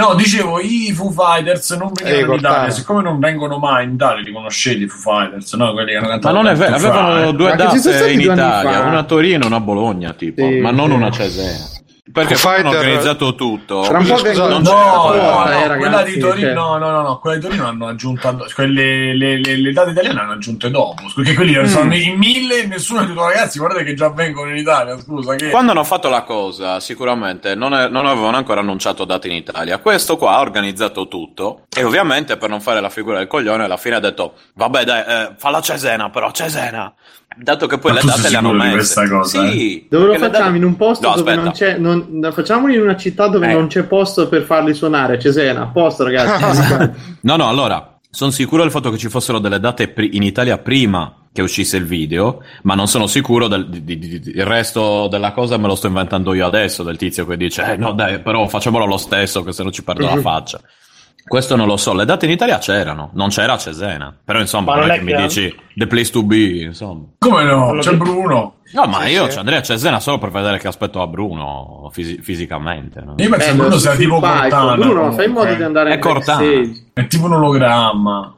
No, 0.00 0.14
dicevo, 0.14 0.60
i 0.60 0.92
Foo 0.94 1.10
Fighters 1.10 1.70
non 1.72 1.92
venivano 1.92 2.32
Ehi, 2.32 2.32
in 2.32 2.38
Italia, 2.38 2.70
siccome 2.70 3.02
non 3.02 3.18
vengono 3.18 3.58
mai 3.58 3.84
in 3.84 3.92
Italia, 3.92 4.22
li 4.22 4.32
conoscete 4.32 4.84
i 4.84 4.88
Foo 4.88 4.98
Fighters, 4.98 5.52
no? 5.54 5.72
Quelli 5.72 5.90
che 5.90 5.96
hanno 5.96 6.06
Ma 6.06 6.12
cantato 6.12 6.34
non 6.34 6.46
è 6.46 6.54
vero, 6.54 6.74
avevano 6.74 7.32
due 7.32 7.48
Ma 7.50 7.54
date 7.56 8.12
in 8.12 8.20
Italia, 8.20 8.80
una 8.80 8.98
a 8.98 9.04
Torino 9.04 9.44
e 9.44 9.46
una 9.46 9.56
a 9.56 9.60
Bologna, 9.60 10.12
tipo, 10.14 10.46
Sì, 10.46 10.58
ma 10.60 10.70
non 10.70 10.88
sì. 10.88 10.94
una 10.94 11.06
a 11.06 11.10
Cesena. 11.10 11.79
Perché 12.12 12.34
poi 12.34 12.54
hanno 12.56 12.70
Fighter- 12.70 12.86
organizzato 12.88 13.34
tutto. 13.34 13.82
Tra 13.82 13.98
un 13.98 14.06
po' 14.06 14.16
Scusa, 14.16 14.48
non 14.48 14.62
No, 14.62 15.12
no, 15.14 15.44
no, 15.44 15.50
eh, 15.50 15.76
quella 15.76 16.02
di 16.02 16.18
Torino, 16.18 16.46
cioè. 16.46 16.52
no, 16.54 16.76
no, 16.78 16.90
no, 16.90 17.02
no, 17.02 17.18
quella 17.18 17.36
di 17.36 17.42
Torino 17.42 17.66
hanno 17.66 17.86
aggiunto 17.86 18.46
quelle, 18.54 19.14
le, 19.16 19.38
le- 19.40 19.56
le 19.56 19.72
date 19.72 19.90
italiane 19.90 20.20
hanno 20.20 20.32
aggiunte 20.32 20.70
dopo, 20.70 21.02
perché 21.14 21.34
quelli 21.34 21.56
Mm. 21.58 21.64
sono 21.64 21.94
in 21.94 22.16
mille 22.16 22.62
e 22.62 22.66
nessuno 22.66 23.00
ha 23.00 23.04
detto 23.04 23.24
ragazzi 23.26 23.58
guardate 23.58 23.84
che 23.84 23.94
già 23.94 24.08
vengono 24.10 24.50
in 24.50 24.56
Italia, 24.56 24.98
scusa 24.98 25.34
che... 25.34 25.50
Quando 25.50 25.72
hanno 25.72 25.84
fatto 25.84 26.08
la 26.08 26.22
cosa, 26.22 26.80
sicuramente 26.80 27.54
non, 27.54 27.74
è- 27.74 27.88
non 27.88 28.06
avevano 28.06 28.36
ancora 28.36 28.60
annunciato 28.60 29.04
date 29.04 29.28
in 29.28 29.34
Italia. 29.34 29.78
Questo 29.78 30.16
qua 30.16 30.32
ha 30.36 30.40
organizzato 30.40 31.06
tutto. 31.08 31.62
E 31.76 31.84
ovviamente, 31.84 32.36
per 32.36 32.48
non 32.48 32.60
fare 32.60 32.80
la 32.80 32.90
figura 32.90 33.18
del 33.18 33.26
coglione, 33.26 33.64
alla 33.64 33.76
fine 33.76 33.96
ha 33.96 34.00
detto: 34.00 34.34
Vabbè, 34.54 34.84
dai, 34.84 35.00
eh, 35.06 35.34
fa 35.36 35.50
la 35.50 35.60
Cesena, 35.60 36.10
però 36.10 36.30
Cesena. 36.32 36.92
Dato 37.36 37.66
che 37.66 37.78
poi 37.78 37.92
Ma 37.92 38.00
le 38.00 38.06
date 38.06 38.28
le 38.28 38.36
hanno 38.36 38.52
messe. 38.52 38.72
questa 38.72 39.08
cosa, 39.08 39.46
eh? 39.46 39.50
sì. 39.52 39.86
Dove 39.88 40.06
lo 40.06 40.12
facciamo? 40.14 40.30
date- 40.30 40.56
In 40.56 40.64
un 40.64 40.76
posto 40.76 41.08
No, 41.08 41.14
dove 41.14 41.30
aspetta. 41.30 41.44
non 41.44 41.52
c'è. 41.54 41.78
Non, 41.78 42.06
no, 42.10 42.32
facciamolo 42.32 42.72
in 42.74 42.80
una 42.82 42.96
città 42.96 43.28
dove 43.28 43.48
Eh. 43.48 43.52
non 43.52 43.66
c'è 43.68 43.84
posto 43.84 44.28
per 44.28 44.42
farli 44.42 44.74
suonare. 44.74 45.18
Cesena, 45.18 45.62
a 45.62 45.66
posto, 45.68 46.04
ragazzi. 46.04 46.90
No, 47.22 47.36
no, 47.36 47.48
allora, 47.48 47.98
sono 48.10 48.30
sicuro 48.30 48.62
del 48.62 48.70
fatto 48.72 48.90
che 48.90 48.98
ci 48.98 49.08
fossero 49.08 49.38
delle 49.38 49.60
date 49.60 49.88
pri- 49.88 50.16
in 50.16 50.22
Italia 50.22 50.58
prima 50.58 51.14
che 51.32 51.42
uscisse 51.42 51.76
il 51.76 51.84
video, 51.86 52.42
ma 52.64 52.74
non 52.74 52.88
sono 52.88 53.06
sicuro 53.06 53.46
del 53.46 53.68
di- 53.70 53.84
di- 53.84 53.98
di- 53.98 54.18
di- 54.18 54.30
il 54.34 54.44
resto 54.44 55.06
della 55.06 55.30
cosa 55.32 55.56
me 55.56 55.68
lo 55.68 55.76
sto 55.76 55.86
inventando 55.86 56.34
io 56.34 56.44
adesso, 56.44 56.82
del 56.82 56.96
tizio 56.96 57.24
che 57.24 57.36
dice, 57.36 57.62
eh 57.72 57.76
no 57.76 57.92
dai, 57.92 58.20
però 58.20 58.48
facciamolo 58.48 58.84
lo 58.84 58.96
stesso, 58.96 59.44
che 59.44 59.52
se 59.52 59.62
no 59.62 59.70
ci 59.70 59.84
perdo 59.84 60.06
la 60.06 60.16
faccia. 60.20 60.60
Questo 61.30 61.54
non 61.54 61.68
lo 61.68 61.76
so, 61.76 61.94
le 61.94 62.04
date 62.04 62.24
in 62.26 62.32
Italia 62.32 62.58
c'erano, 62.58 63.10
non 63.14 63.28
c'era 63.28 63.52
a 63.52 63.56
Cesena, 63.56 64.12
però 64.24 64.40
insomma 64.40 64.72
Ma 64.72 64.78
non 64.78 64.86
non 64.88 64.96
è 64.96 64.98
che 64.98 65.04
mi 65.04 65.14
dici 65.14 65.54
the 65.76 65.86
place 65.86 66.10
to 66.10 66.24
be, 66.24 66.62
insomma. 66.64 67.04
Come 67.18 67.44
no? 67.44 67.76
C'è 67.78 67.94
Bruno. 67.94 68.54
No, 68.72 68.86
ma 68.86 69.02
Sì, 69.02 69.10
io 69.10 69.26
sì. 69.26 69.30
ci 69.34 69.38
andrei 69.38 69.58
a 69.58 69.62
Cesena 69.62 70.00
solo 70.00 70.18
per 70.18 70.30
vedere 70.32 70.58
che 70.58 70.66
aspetto 70.66 71.00
a 71.00 71.06
Bruno 71.06 71.88
fisi- 71.92 72.18
fisicamente. 72.20 73.00
no? 73.00 73.14
Io 73.16 73.28
penso 73.30 73.54
Bruno 73.54 73.78
sia 73.78 73.94
tipo 73.94 74.18
palco. 74.18 74.48
Cortana. 74.56 74.74
Bruno, 74.74 75.12
fai 75.12 75.26
in 75.26 75.32
modo 75.32 75.54
di 75.54 75.62
andare 75.62 75.90
È 75.90 75.94
in 75.94 76.00
Cortana. 76.00 76.40
backstage. 76.40 76.84
È 76.94 77.06
tipo 77.06 77.24
un 77.26 77.32
ologramma. 77.34 78.34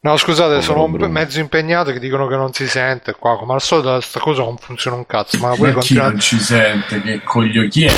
No, 0.00 0.16
scusate, 0.16 0.46
Povero 0.54 0.60
sono 0.62 0.82
un 0.84 0.90
Bruno. 0.90 1.08
mezzo 1.12 1.38
impegnato 1.38 1.92
che 1.92 2.00
dicono 2.00 2.26
che 2.26 2.34
non 2.34 2.52
si 2.52 2.66
sente 2.66 3.14
qua. 3.16 3.36
Come 3.38 3.52
al 3.52 3.60
solito, 3.60 4.00
sta 4.00 4.18
cosa 4.18 4.42
non 4.42 4.56
funziona 4.56 4.96
un 4.96 5.06
cazzo. 5.06 5.38
Ma 5.38 5.50
Ma 5.50 5.54
chi 5.54 5.70
continuate. 5.72 6.10
non 6.10 6.18
ci 6.18 6.38
sente? 6.40 7.00
Che 7.00 7.20
coglio 7.22 7.68
chi 7.68 7.84
è? 7.84 7.92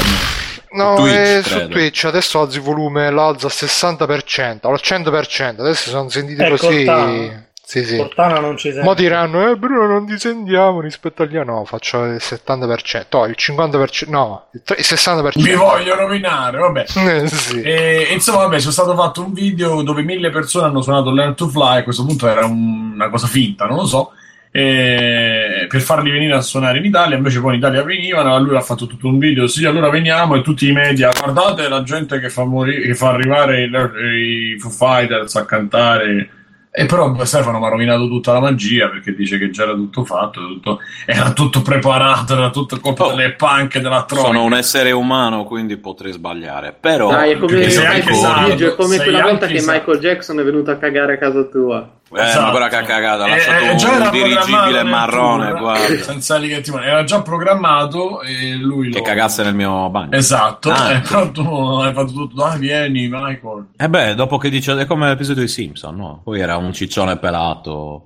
No, 0.75 0.95
Twitch, 0.97 1.15
eh, 1.15 1.43
su 1.43 1.49
credo. 1.51 1.69
Twitch 1.69 2.05
adesso 2.05 2.41
alzi 2.41 2.57
il 2.57 2.63
volume, 2.63 3.11
lo 3.11 3.23
alzo 3.23 3.47
al 3.47 3.53
60%, 3.55 4.67
al 4.67 4.81
100%. 4.83 5.61
Adesso 5.61 5.91
sono 5.91 6.09
sentiti 6.09 6.43
È 6.43 6.49
così. 6.51 6.85
Cortana. 6.85 7.43
Sì, 7.67 7.83
sì. 7.83 7.97
Cortana 7.97 8.41
non 8.41 8.59
ci 8.59 8.69
sente. 8.71 8.85
Mo 8.85 8.93
diranno, 8.93 9.49
eh 9.51 9.57
Bruno 9.57 9.87
non 9.87 10.07
ti 10.07 10.19
sentiamo 10.19 10.81
rispetto 10.83 11.23
agli 11.23 11.39
no, 11.39 11.65
faccio 11.65 12.05
il 12.05 12.21
70%, 12.21 13.07
no, 13.13 13.25
il 13.25 13.35
50%, 13.39 14.09
no, 14.11 14.47
il 14.53 14.61
tre- 14.63 14.77
il 14.79 14.85
60%. 14.87 15.41
Mi 15.41 15.55
voglio 15.55 15.95
rovinare, 15.97 16.59
vabbè. 16.59 16.85
Eh, 16.95 17.27
sì. 17.29 17.63
E, 17.63 18.09
insomma, 18.13 18.39
vabbè, 18.43 18.59
c'è 18.59 18.71
stato 18.71 18.95
fatto 18.95 19.23
un 19.25 19.33
video 19.33 19.81
dove 19.83 20.03
mille 20.03 20.29
persone 20.31 20.67
hanno 20.67 20.83
suonato 20.83 21.11
Learn 21.11 21.35
to 21.35 21.49
Fly. 21.49 21.79
A 21.79 21.83
questo 21.85 22.05
punto 22.05 22.29
era 22.29 22.45
un- 22.45 22.93
una 22.95 23.09
cosa 23.09 23.27
finta, 23.27 23.65
non 23.65 23.77
lo 23.79 23.87
so. 23.87 24.13
E- 24.57 25.67
per 25.69 25.81
farli 25.81 26.13
venire 26.13 26.35
a 26.35 26.41
suonare 26.41 26.79
in 26.79 26.85
Italia. 26.85 27.17
Invece, 27.17 27.41
poi 27.41 27.55
in 27.55 27.59
Italia 27.59 27.83
venivano. 27.83 28.39
Lui 28.39 28.55
ha 28.57 28.61
fatto 28.61 28.87
tutto 28.87 29.09
un 29.09 29.19
video. 29.19 29.49
Sì, 29.49 29.65
allora 29.65 29.91
veniamo. 29.91 30.37
E 30.37 30.43
tutti 30.43 30.69
i 30.69 30.73
media, 30.73 31.11
guardate 31.19 31.69
la 31.69 31.83
gente 31.83 32.21
che 32.21 32.31
fa, 32.31 32.45
morire, 32.45 32.83
che 32.83 32.95
fa 32.95 33.11
arrivare 33.11 33.65
i, 33.65 34.53
i 34.55 34.59
Foo 34.61 34.71
Fighters 34.71 35.35
a 35.35 35.45
cantare. 35.45 36.29
E 36.77 36.87
però 36.87 37.15
Stefano 37.25 37.59
mi 37.61 37.67
ha 37.67 37.69
rovinato 37.69 38.09
tutta 38.09 38.33
la 38.33 38.41
magia 38.41 38.89
perché 38.89 39.15
dice 39.15 39.39
che 39.39 39.51
già 39.51 39.63
era 39.63 39.75
tutto 39.75 40.05
fatto, 40.05 40.41
tutto- 40.41 40.79
era 41.07 41.33
tutto 41.33 41.63
preparato, 41.63 42.35
era 42.35 42.51
tutto 42.51 42.81
colpa 42.81 43.05
Oh. 43.07 43.11
delle 43.15 43.33
punk 43.35 43.79
della 43.79 44.03
troia. 44.05 44.25
Sono 44.25 44.43
un 44.43 44.55
essere 44.55 44.91
umano, 44.91 45.45
quindi 45.45 45.77
potrei 45.77 46.11
sbagliare. 46.13 46.77
Però 46.79 47.11
Dai, 47.11 47.33
è 47.33 47.39
come, 47.39 47.71
sardo, 47.71 48.49
Biggio, 48.51 48.67
è 48.73 48.75
come 48.75 48.97
sei 48.97 49.05
quella 49.11 49.23
volta 49.23 49.47
che. 49.47 49.63
Michael 49.65 49.99
Jackson 50.01 50.41
è 50.41 50.43
venuto 50.45 50.71
a 50.73 50.77
cagare 50.77 51.15
a 51.15 51.19
casa 51.19 51.43
tua. 51.45 51.89
Eh, 52.13 52.39
ma 52.41 52.51
quella 52.51 52.69
che 52.69 52.77
ha 52.77 52.83
cagato, 52.83 53.23
ha 53.23 53.27
Eh, 53.27 53.31
lasciato 53.31 53.65
eh, 53.65 53.71
un 54.07 54.11
dirigibile 54.13 54.83
marrone, 54.85 55.51
guarda. 55.59 55.87
tour, 55.87 55.99
senza 56.01 56.37
righe 56.37 56.57
di 56.57 56.63
timone. 56.63 56.85
era 56.87 57.03
già 57.03 57.23
programmato 57.23 58.21
e 58.23 58.55
lui 58.55 58.91
Che 58.91 58.99
lo... 58.99 59.05
cagasse 59.05 59.43
nel 59.43 59.55
mio 59.55 59.89
bagno. 59.91 60.13
esatto 60.13 60.71
Ah, 60.71 60.93
e 60.93 60.95
sì. 61.05 61.11
però 61.13 61.31
tu 61.33 61.41
hai 61.43 61.93
fatto 61.93 62.13
tutto 62.13 62.37
dai 62.37 62.59
vieni 62.61 63.09
Michael 63.09 63.69
E 63.77 63.89
beh, 63.89 64.15
dopo 64.15 64.39
che 64.39 64.49
dice, 64.51 64.79
è 64.79 64.87
come 64.87 65.09
l'episodio 65.09 65.41
dei 65.41 65.49
Simpson, 65.51 65.97
no? 65.97 66.21
Poi 66.23 66.39
era 66.41 66.57
un 66.57 66.73
ciccione 66.73 67.17
pelato. 67.17 68.05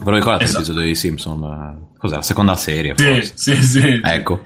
Ve 0.00 0.10
lo 0.10 0.16
ricordate 0.16 0.44
Esatto. 0.44 0.58
l'episodio 0.60 0.84
dei 0.86 0.94
Simpson? 0.94 1.42
Eh, 1.92 1.98
Cos'era? 1.98 2.18
La 2.20 2.24
seconda 2.24 2.54
serie? 2.56 2.94
sì 2.96 3.04
forse? 3.04 3.32
sì 3.34 3.62
sì 3.62 4.00
Ecco. 4.02 4.40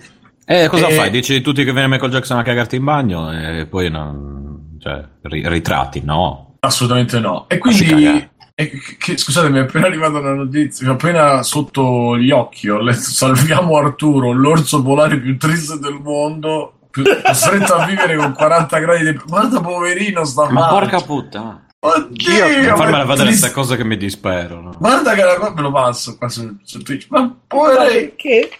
E 0.44 0.66
cosa 0.68 0.88
E- 0.88 0.92
fai? 0.94 1.10
Dici 1.10 1.40
tutti 1.42 1.62
che 1.64 1.72
viene 1.72 1.86
Michael 1.86 2.10
Jackson 2.10 2.38
a 2.38 2.42
cagarti 2.42 2.74
in 2.76 2.84
bagno 2.84 3.30
e 3.30 3.66
poi 3.66 3.88
non... 3.88 4.76
Cioè, 4.80 5.04
ri- 5.22 5.46
ritratti, 5.48 6.00
no? 6.04 6.40
assolutamente 6.58 7.20
no 7.20 7.44
e 7.48 7.60
Lasci 7.62 7.84
quindi 7.86 8.28
che, 8.56 8.96
che- 8.98 9.18
scusate 9.18 9.50
mi 9.50 9.58
è 9.58 9.62
appena 9.62 9.86
arrivata 9.86 10.18
una 10.18 10.32
notizia 10.32 10.86
mi 10.86 10.92
è 10.92 10.94
appena 10.94 11.42
sotto 11.42 12.16
gli 12.16 12.30
occhi 12.30 12.70
ho 12.70 12.78
letto 12.80 12.98
salviamo 13.00 13.76
Arturo 13.76 14.32
l'orso 14.32 14.82
polare 14.82 15.20
più 15.20 15.36
triste 15.36 15.78
del 15.78 16.00
mondo 16.02 16.78
più- 16.90 17.04
costretto 17.22 17.74
a 17.74 17.84
vivere 17.84 18.16
con 18.16 18.32
40 18.32 18.78
gradi 18.78 19.04
di 19.12 19.20
guarda 19.26 19.60
poverino 19.60 20.24
sta 20.24 20.48
Ma 20.50 20.62
faccia. 20.62 20.72
porca 20.78 21.00
puttana. 21.02 21.66
oddio 21.80 22.76
ma 22.76 22.84
è 22.84 22.86
vedere 22.86 23.04
queste 23.04 23.24
triste. 23.24 23.50
cose 23.52 23.76
che 23.76 23.84
mi 23.84 23.98
dispero, 23.98 24.60
no? 24.62 24.74
Guarda 24.78 25.12
che 25.12 25.22
la 25.22 25.34
cosa 25.36 25.52
me 25.54 25.60
lo 25.60 25.70
passo 25.70 26.16
qua 26.16 26.28
su, 26.30 26.56
su 26.62 26.78
Twitch. 26.82 27.06
Ma 27.10 27.20
Ma 27.20 27.36
povere, 27.46 27.92
perché? 27.92 28.50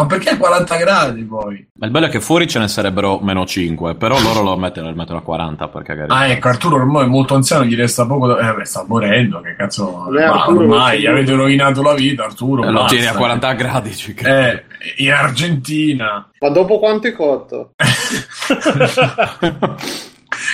Ma 0.00 0.06
perché 0.06 0.36
40 0.36 0.76
gradi 0.76 1.24
poi? 1.24 1.66
Ma 1.72 1.86
il 1.86 1.90
bello 1.90 2.06
è 2.06 2.08
che 2.08 2.20
fuori 2.20 2.46
ce 2.46 2.60
ne 2.60 2.68
sarebbero 2.68 3.18
meno 3.18 3.44
5, 3.44 3.96
però 3.96 4.16
loro 4.20 4.42
lo 4.42 4.56
mettono, 4.56 4.90
lo 4.90 4.94
mettono 4.94 5.18
a 5.18 5.22
40 5.22 5.66
per 5.66 5.82
cagare. 5.82 6.06
Ah, 6.12 6.28
ecco, 6.28 6.46
Arturo 6.46 6.76
ormai 6.76 7.06
è 7.06 7.08
molto 7.08 7.34
anziano, 7.34 7.64
gli 7.64 7.74
resta 7.74 8.06
poco 8.06 8.28
da... 8.28 8.48
Eh, 8.48 8.54
beh, 8.54 8.64
sta 8.64 8.84
morendo, 8.86 9.40
che 9.40 9.56
cazzo... 9.56 10.04
Vabbè, 10.04 10.26
Ma 10.28 10.42
Arturo, 10.42 10.60
ormai 10.60 11.00
sì. 11.00 11.06
avete 11.06 11.32
rovinato 11.32 11.82
la 11.82 11.94
vita, 11.94 12.22
Arturo. 12.26 12.62
E 12.62 12.70
lo 12.70 12.84
tieni 12.84 13.06
a 13.06 13.14
40 13.14 13.52
gradi, 13.54 13.96
ci 13.96 14.14
credo. 14.14 14.36
Eh, 14.36 14.64
in 14.98 15.10
Argentina. 15.10 16.30
Ma 16.38 16.48
dopo 16.48 16.78
quanto 16.78 17.08
è 17.08 17.12
cotto? 17.12 17.72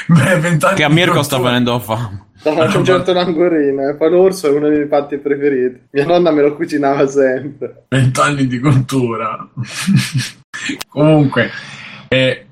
Beh, 0.06 0.38
20 0.38 0.64
anni 0.64 0.76
Che 0.76 0.84
a 0.84 0.88
Mirko 0.88 1.22
sta 1.22 1.38
venendo 1.38 1.78
fame. 1.80 2.28
Stavo 2.44 2.56
mangiando 2.56 3.12
l'angorina 3.14 3.88
e 3.88 3.94
poi 3.94 4.10
l'orso 4.10 4.48
è 4.48 4.50
uno 4.50 4.68
dei 4.68 4.76
miei 4.76 4.86
piatti 4.86 5.16
preferiti. 5.16 5.86
Mia 5.92 6.04
nonna 6.04 6.30
me 6.30 6.42
lo 6.42 6.54
cucinava 6.54 7.08
sempre. 7.08 7.86
20 7.88 8.20
anni 8.20 8.46
di 8.46 8.60
cultura. 8.60 9.48
Comunque, 10.88 11.50
eh, 12.08 12.46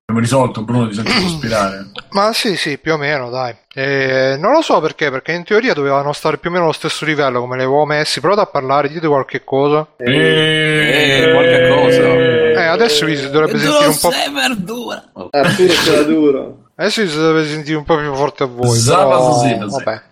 abbiamo 0.00 0.20
risolto, 0.20 0.64
Bruno, 0.64 0.88
ti 0.88 0.94
sento 0.94 1.12
sospirare. 1.12 1.92
Ma 2.10 2.32
sì, 2.32 2.56
sì, 2.56 2.78
più 2.78 2.94
o 2.94 2.96
meno, 2.96 3.30
dai. 3.30 3.54
Eh, 3.72 4.36
non 4.36 4.50
lo 4.50 4.62
so 4.62 4.80
perché, 4.80 5.12
perché 5.12 5.30
in 5.30 5.44
teoria 5.44 5.74
dovevano 5.74 6.12
stare 6.12 6.38
più 6.38 6.50
o 6.50 6.52
meno 6.52 6.64
allo 6.64 6.72
stesso 6.72 7.04
livello 7.04 7.38
come 7.38 7.54
li 7.54 7.62
avevo 7.62 7.84
messi. 7.84 8.18
Provate 8.18 8.40
a 8.40 8.46
parlare, 8.46 8.88
dite 8.88 9.06
qualche 9.06 9.44
cosa. 9.44 9.86
Eh, 9.96 11.30
qualche 11.32 11.68
cosa. 11.68 12.02
Eh, 12.02 12.66
adesso 12.66 13.06
vi 13.06 13.16
si 13.16 13.30
dovrebbe 13.30 13.58
sentire 13.58 13.86
un 13.86 13.98
po'. 14.00 14.10
verdura. 14.32 15.04
Arturo 15.30 15.72
c'era 15.72 16.02
duro. 16.02 16.65
Adesso 16.76 17.02
vi 17.02 17.08
si 17.08 17.16
dovrebbe 17.16 17.46
sentire 17.48 17.76
un 17.76 17.84
po' 17.84 17.96
più 17.96 18.12
forte 18.14 18.42
a 18.42 18.46
voi. 18.46 18.76
Zaba 18.76 19.16
Però... 19.16 19.38
sì. 19.38 19.54
Vabbè. 19.58 20.02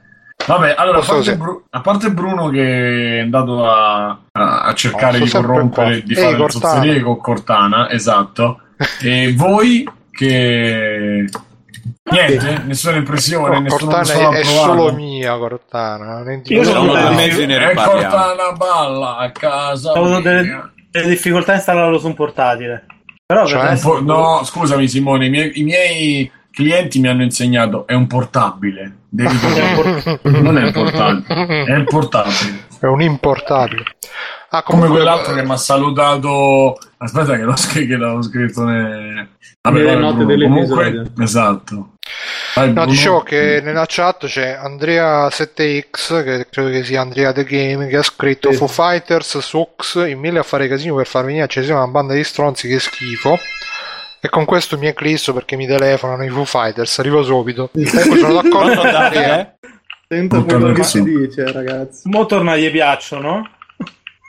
Vabbè, 0.47 0.75
allora, 0.77 0.99
a 0.99 1.03
parte. 1.03 1.37
Bru- 1.37 1.63
a 1.71 1.81
parte 1.81 2.11
Bruno 2.11 2.49
che 2.49 3.19
è 3.19 3.21
andato 3.21 3.67
a, 3.67 4.19
a- 4.33 4.75
cercare 4.75 5.19
No, 5.19 5.25
di 5.25 5.31
corrompere, 5.31 6.03
di 6.03 6.15
Ehi, 6.15 6.35
fare 6.37 6.51
zozzerie 6.51 7.01
con 7.01 7.19
Cortana, 7.19 7.91
esatto. 7.91 8.61
e 9.03 9.33
voi 9.35 9.89
che... 10.11 11.25
Niente, 12.11 12.63
nessuna 12.67 12.97
impressione, 12.97 13.55
No, 13.55 13.61
nessuno 13.61 13.91
Cortana 13.93 14.01
nessuno 14.03 14.33
è, 14.33 14.39
è 14.41 14.45
solo 14.45 14.93
mia, 14.93 15.37
Cortana. 15.39 16.23
Io 16.45 16.65
Sono 16.65 16.93
delle- 16.93 17.15
mesi 17.15 17.47
ne 17.47 17.55
E 17.57 17.69
riparliamo. 17.69 18.01
Cortana 18.15 18.53
balla 18.53 19.17
a 19.17 19.31
casa. 19.33 19.93
Ho 19.93 20.05
avuto 20.05 20.21
delle, 20.21 20.73
delle 20.91 21.09
difficoltà 21.09 21.53
a 21.53 21.57
installarlo 21.57 21.99
su 21.99 22.07
un 22.07 22.15
portatile. 22.15 22.85
Però 23.25 23.47
Cioè? 23.47 23.69
per 23.69 23.81
po- 23.81 24.01
no, 24.03 24.43
scusami 24.45 24.87
Simone, 24.89 25.27
i 25.27 25.31
miei, 25.31 25.59
i 25.59 25.63
miei 25.63 26.31
clienti 26.55 27.01
mi 27.01 27.09
hanno 27.09 27.23
insegnato, 27.23 27.87
è 27.87 27.95
un 27.95 28.07
portabile. 28.07 28.93
Devi 29.09 29.37
non 30.23 30.59
è 30.59 30.65
un 30.65 30.73
portatile, 30.73 31.65
è 31.65 31.75
un 31.75 31.85
portabile. 31.85 32.67
È 32.81 32.87
un 32.87 33.03
importabile. 33.03 33.85
Ah, 34.51 34.63
Come 34.63 34.83
comunque, 34.83 34.97
quell'altro 35.03 35.35
che 35.35 35.43
mi 35.43 35.51
ha 35.53 35.57
salutato. 35.57 36.79
Aspetta, 36.99 37.37
che 37.37 37.43
l'ho, 37.43 37.57
scr- 37.57 37.87
che 37.87 37.97
l'ho 37.97 38.23
scritto 38.23 38.65
ne... 38.65 39.29
Nelle 39.69 39.85
vai, 39.85 39.99
note 39.99 40.15
Bruno. 40.17 40.27
dell'episodio. 40.27 40.75
Comunque, 40.77 41.25
esatto. 41.25 41.89
Vai, 42.55 42.73
No, 42.73 42.85
dicevo 42.87 43.23
che 43.23 43.61
nella 43.65 43.85
chat 43.89 44.27
c'è 44.27 44.59
Andrea7X, 44.63 46.23
che 46.23 46.47
credo 46.51 46.71
che 46.71 46.85
sia 46.85 47.01
Andrea 47.01 47.33
The 47.33 47.45
Game, 47.45 47.87
che 47.89 47.97
ha 47.97 48.03
scritto 48.03 48.51
Sì. 48.51 48.57
Foo 48.59 48.69
Fighters, 48.69 49.39
Sux, 49.39 49.95
in 50.07 50.19
mille 50.19 50.39
a 50.41 50.43
fare 50.43 50.69
casino 50.69 50.95
per 50.97 51.07
far 51.07 51.25
venire 51.25 51.45
a 51.45 51.47
Cesena 51.47 51.79
una 51.83 51.89
banda 51.91 52.15
di 52.15 52.23
stronzi 52.25 52.69
che 52.69 52.79
schifo. 52.79 53.39
E 54.25 54.31
con 54.31 54.47
questo 54.47 54.79
mi 54.79 54.87
eclisso 54.87 55.35
perché 55.35 55.55
mi 55.55 55.67
telefonano 55.67 56.25
i 56.25 56.31
Foo 56.31 56.47
Fighters, 56.47 56.99
arrivo 56.99 57.23
subito. 57.23 57.69
Ecco, 57.77 58.17
sono 58.17 58.41
d'accordo 58.41 58.75
con 58.75 58.87
Andrea. 58.87 59.55
Sento 60.09 60.41
Butta 60.41 60.57
quello 60.57 60.73
che 60.73 60.83
si 60.83 61.03
dice, 61.03 61.53
ragazzi. 61.53 62.09
Mo 62.09 62.25
torna 62.25 62.57
gli 62.57 62.71
piacciono. 62.71 63.51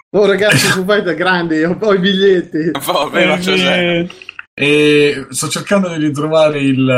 Oh, 0.10 0.26
ragazzi, 0.26 0.68
su 0.68 0.84
Fight 0.84 1.14
grandi, 1.14 1.64
ho, 1.64 1.78
ho 1.80 1.94
i 1.94 2.00
biglietti. 2.00 2.72
Vabbè, 2.72 3.26
ma 3.26 3.38
c'è. 3.38 4.00
Eh, 4.00 4.10
E 4.54 5.28
sto 5.30 5.48
cercando 5.48 5.88
di 5.88 6.06
ritrovare 6.06 6.60
il 6.60 6.90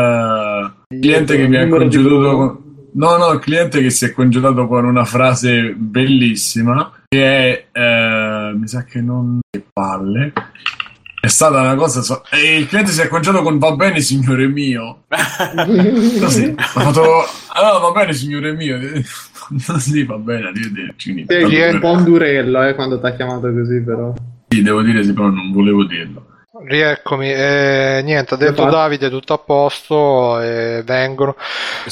eh, 0.89 0.99
cliente 0.99 1.37
che 1.37 1.47
mi 1.47 1.57
ha 1.57 1.67
congedato. 1.67 2.63
No, 2.93 3.17
no, 3.17 3.31
il 3.31 3.39
cliente 3.39 3.79
che 3.79 3.91
si 3.91 4.05
è 4.05 4.11
congedato 4.11 4.65
con 4.65 4.85
una 4.85 5.05
frase 5.05 5.75
bellissima 5.77 6.91
che 7.07 7.67
è 7.71 7.79
eh, 7.79 8.53
mi 8.55 8.67
sa 8.67 8.83
che 8.85 9.01
non 9.01 9.39
che 9.51 9.63
palle. 9.71 10.33
È 11.19 11.27
stata 11.27 11.61
una 11.61 11.75
cosa 11.75 12.01
so- 12.01 12.23
e 12.29 12.57
il 12.57 12.67
cliente 12.67 12.91
si 12.91 13.01
è 13.01 13.07
congedato 13.07 13.43
con 13.43 13.57
va 13.57 13.75
bene 13.75 14.01
signore 14.01 14.47
mio. 14.47 15.05
Così. 16.19 16.53
Ha 16.55 16.63
fatto 16.63 17.23
ah, 17.49 17.79
va 17.79 17.91
bene 17.91 18.13
signore 18.13 18.53
mio. 18.53 18.79
sì, 19.79 20.03
va 20.03 20.17
bene, 20.17 20.47
arrivederci. 20.47 21.25
Sì, 21.27 21.55
è 21.55 21.71
un 21.71 21.79
po' 21.79 21.91
un 21.91 22.03
durello 22.03 22.63
eh, 22.63 22.75
quando 22.75 22.99
ti 22.99 23.05
ha 23.07 23.15
chiamato 23.15 23.51
così, 23.51 23.81
però. 23.81 24.13
Sì, 24.47 24.61
devo 24.61 24.81
dire 24.81 25.03
sì, 25.03 25.13
però 25.13 25.29
non 25.29 25.51
volevo 25.51 25.83
dirlo. 25.85 26.26
Rieccomi, 26.65 27.31
eh, 27.31 28.01
niente, 28.03 28.33
ha 28.33 28.37
detto. 28.37 28.65
Davide 28.65 29.09
tutto 29.09 29.33
a 29.33 29.37
posto, 29.37 30.39
e 30.41 30.81
vengono. 30.85 31.35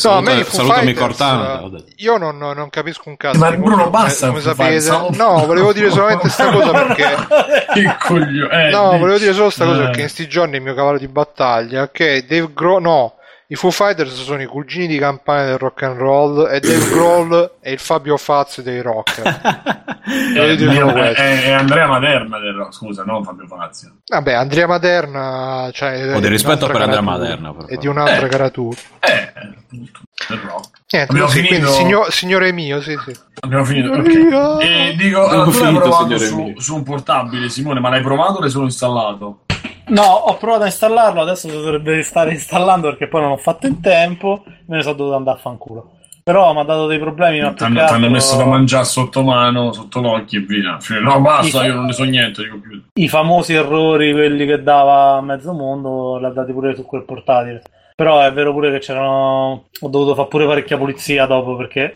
No, 0.03 0.11
a 0.11 0.21
me 0.21 0.33
i 0.39 0.43
Foo 0.43 0.53
salutami 0.53 0.85
Fighters, 0.93 0.99
Cortana. 0.99 1.61
eh. 1.61 1.83
Io 1.97 2.17
non, 2.17 2.37
non 2.37 2.69
capisco 2.69 3.09
un 3.09 3.17
cazzo. 3.17 3.37
Ma 3.39 3.49
di 3.51 3.57
Bruno, 3.57 3.75
come- 3.77 3.89
basta 3.89 4.27
come 4.27 4.41
sapete. 4.41 4.89
No, 5.15 5.45
volevo 5.45 5.73
dire 5.73 5.89
solamente 5.89 6.21
questa 6.21 6.49
cosa 6.51 6.71
perché. 6.71 7.63
Che 7.75 7.95
coglione. 7.99 8.67
eh, 8.67 8.71
No, 8.71 8.97
volevo 8.97 9.17
dire 9.17 9.31
solo 9.33 9.45
questa 9.45 9.65
cosa 9.65 9.81
Eh. 9.81 9.83
perché 9.85 10.01
in 10.03 10.09
sti 10.09 10.27
giorni 10.29 10.55
il 10.55 10.61
mio 10.61 10.73
cavallo 10.73 10.97
di 10.97 11.07
battaglia, 11.07 11.89
che 11.91 12.25
Dave 12.27 12.51
Grohl, 12.53 12.81
no, 12.81 13.14
i 13.47 13.55
Foo 13.55 13.69
Fighters 13.71 14.13
sono 14.23 14.41
i 14.41 14.45
cugini 14.47 14.87
di 14.87 14.97
campagna 14.97 15.45
del 15.45 15.57
rock 15.57 15.83
and 15.83 15.97
roll 15.97 16.47
e 16.51 16.59
Dave 16.59 16.89
Grohl 16.89 17.51
è 17.59 17.69
il 17.69 17.79
Fabio 17.79 18.17
Fazio 18.17 18.63
dei 18.63 18.81
rock. 18.81 19.83
Eh, 20.07 20.55
solo 20.59 20.89
è, 20.89 20.91
questo. 20.91 21.21
è- 21.23 21.43
è 21.45 21.51
Andrea 21.53 21.87
Maderna 21.87 22.37
del 22.37 22.67
scusa, 22.69 23.03
non 23.03 23.23
Fabio 23.23 23.47
Fazio. 23.47 23.95
Vabbè, 24.05 24.33
Andrea 24.33 24.67
Maderna, 24.67 25.71
cioè, 25.73 26.13
Ho 26.13 26.19
di 26.19 26.27
è 26.27 26.29
rispetto 26.29 26.65
un'altra 26.65 26.73
per 26.73 26.81
Andrea 26.83 27.01
Maderna, 27.01 27.53
per 27.53 27.65
È 27.65 27.75
di 27.77 27.87
un'altra 27.87 28.25
Eh. 28.27 28.29
caratura. 28.29 28.77
Eh, 28.99 29.33
del 29.71 30.39
rock. 30.47 30.67
Niente, 30.91 31.11
Abbiamo 31.11 31.27
sì, 31.27 31.37
finito? 31.41 31.55
quindi 31.55 31.71
signor- 31.71 32.11
signore 32.11 32.51
mio, 32.51 32.81
sì, 32.81 32.95
sì. 33.03 33.15
Abbiamo 33.39 33.65
finito. 33.65 33.93
ok. 33.93 34.07
Io- 34.13 34.59
E 34.59 34.93
dico, 34.95 35.27
allora, 35.27 35.41
Abbiamo 35.41 35.51
tu 35.51 35.57
l'hai 35.57 35.65
finito, 35.65 35.79
provato 35.79 36.17
su, 36.19 36.53
su 36.57 36.75
un 36.75 36.83
portabile, 36.83 37.49
Simone, 37.49 37.79
ma 37.79 37.89
l'hai 37.89 38.01
provato 38.03 38.33
o 38.37 38.39
l'hai 38.41 38.49
solo 38.51 38.65
installato? 38.65 39.39
No, 39.87 40.03
ho 40.03 40.35
provato 40.37 40.63
a 40.63 40.67
installarlo, 40.67 41.21
adesso 41.21 41.47
dovrebbe 41.47 42.01
stare 42.01 42.31
installando 42.31 42.89
perché 42.89 43.07
poi 43.07 43.21
non 43.21 43.31
ho 43.31 43.37
fatto 43.37 43.67
in 43.67 43.81
tempo, 43.81 44.43
me 44.45 44.77
ne 44.77 44.81
sono 44.81 44.95
dovuto 44.95 45.15
andare 45.15 45.37
a 45.37 45.41
fanculo. 45.41 45.91
Però 46.23 46.53
mi 46.53 46.59
ha 46.61 46.63
dato 46.63 46.87
dei 46.87 46.97
problemi, 46.97 47.37
Ti 47.53 47.63
hanno, 47.63 47.81
hanno 47.81 48.09
messo 48.09 48.35
da 48.35 48.45
mangiare 48.45 48.85
sotto 48.85 49.21
mano, 49.21 49.71
sotto 49.73 50.01
l'occhio 50.01 50.39
e 50.39 50.43
via. 50.43 50.79
No, 50.99 51.21
basta, 51.21 51.63
io 51.63 51.75
non 51.75 51.85
ne 51.85 51.93
so 51.93 52.03
niente 52.03 52.41
di 52.41 52.49
computer. 52.49 52.81
i 52.93 53.07
famosi 53.07 53.53
errori, 53.53 54.11
quelli 54.11 54.47
che 54.47 54.63
dava 54.63 55.17
a 55.17 55.21
mezzo 55.21 55.53
mondo, 55.53 56.17
l'ha 56.17 56.29
dati 56.29 56.51
pure 56.51 56.73
su 56.73 56.83
quel 56.83 57.03
portatile. 57.03 57.61
Però 57.95 58.21
è 58.21 58.33
vero 58.33 58.53
pure 58.53 58.71
che 58.71 58.79
c'erano. 58.79 59.67
Ho 59.79 59.87
dovuto 59.87 60.15
fare 60.15 60.27
pure 60.27 60.47
parecchia 60.47 60.77
pulizia 60.77 61.27
dopo 61.27 61.55
perché 61.55 61.95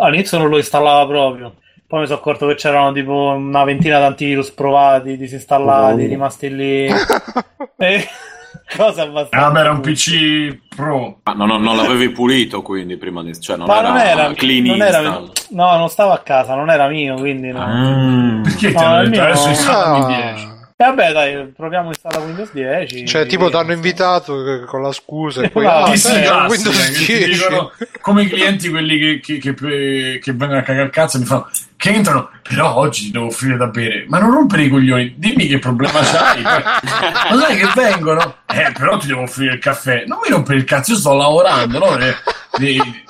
all'inizio 0.00 0.36
non 0.36 0.50
lo 0.50 0.58
installava 0.58 1.06
proprio. 1.06 1.54
Poi 1.92 2.00
mi 2.00 2.06
sono 2.06 2.20
accorto 2.20 2.46
che 2.46 2.54
c'erano 2.54 2.90
tipo 2.92 3.34
una 3.36 3.64
ventina 3.64 3.98
di 3.98 4.04
antivirus 4.04 4.50
provati, 4.52 5.18
disinstallati, 5.18 5.90
Madonna. 5.92 6.08
rimasti 6.08 6.54
lì. 6.56 6.86
e... 7.76 8.08
Cosa 8.74 9.02
abbastanza. 9.02 9.46
Vabbè, 9.48 9.60
era 9.60 9.70
un 9.72 9.80
PC 9.80 10.58
Pro. 10.74 11.18
Ma 11.24 11.34
non, 11.34 11.60
non 11.60 11.76
l'avevi 11.76 12.08
pulito 12.08 12.62
quindi 12.62 12.96
prima 12.96 13.22
di... 13.22 13.38
Cioè 13.38 13.58
non 13.58 13.66
Ma 13.66 13.80
era, 13.80 13.88
non 13.88 13.98
era, 13.98 14.32
clean 14.32 14.64
non 14.64 14.80
era 14.80 15.00
no, 15.02 15.76
non 15.76 15.90
stavo 15.90 16.12
a 16.12 16.18
casa, 16.20 16.54
non 16.54 16.70
era 16.70 16.88
mio, 16.88 17.16
quindi 17.16 17.50
no. 17.52 17.60
Ah. 17.60 18.40
Perché 18.42 18.68
ti 18.68 18.72
No, 18.72 18.80
hanno 18.80 19.02
il 19.02 19.10
detto 19.10 19.20
mio- 19.22 19.30
adesso 19.30 19.48
installami 19.50 20.14
Ah. 20.14 20.32
10? 20.32 20.48
E 20.76 20.84
vabbè, 20.84 21.12
dai, 21.12 21.46
proviamo 21.54 21.86
a 21.86 21.90
installare 21.90 22.24
Windows 22.24 22.50
10. 22.52 23.06
Cioè, 23.06 23.26
tipo, 23.26 23.48
via. 23.48 23.58
t'hanno 23.58 23.72
invitato 23.72 24.42
che- 24.42 24.64
con 24.66 24.82
la 24.82 24.90
scusa 24.92 25.42
e 25.42 25.50
poi 25.50 25.64
No, 25.64 25.70
ah, 25.70 25.90
Ti 25.90 25.96
sì, 25.98 26.10
Windows 26.12 26.88
eh, 26.88 26.92
che 26.92 26.98
ti 27.04 27.16
10. 27.18 27.30
dicono, 27.30 27.72
come 28.00 28.22
i 28.22 28.28
clienti 28.28 28.68
quelli 28.68 28.98
che, 28.98 29.20
che, 29.20 29.38
che, 29.54 30.18
che 30.20 30.32
vengono 30.32 30.58
a 30.58 30.62
cagare 30.62 30.86
il 30.86 30.90
cazzo 30.90 31.16
e 31.16 31.20
mi 31.20 31.26
fanno 31.26 31.48
che 31.76 31.90
entrano 31.90 32.30
però 32.42 32.76
oggi 32.76 33.06
ti 33.06 33.10
devo 33.10 33.26
offrire 33.26 33.56
da 33.56 33.66
bere 33.66 34.04
ma 34.06 34.18
non 34.20 34.30
rompere 34.32 34.62
i 34.62 34.68
coglioni 34.68 35.14
dimmi 35.16 35.48
che 35.48 35.58
problema 35.58 35.98
c'hai 36.00 36.40
ma 36.42 37.40
sai 37.40 37.56
che 37.56 37.68
vengono 37.74 38.36
eh 38.46 38.70
però 38.72 38.96
ti 38.98 39.08
devo 39.08 39.22
offrire 39.22 39.54
il 39.54 39.58
caffè 39.58 40.04
non 40.06 40.20
mi 40.22 40.28
rompere 40.30 40.58
il 40.58 40.64
cazzo 40.64 40.92
io 40.92 40.98
sto 40.98 41.12
lavorando 41.14 41.78
no? 41.80 41.96
Eh, 41.98 42.14
devi 42.56 43.04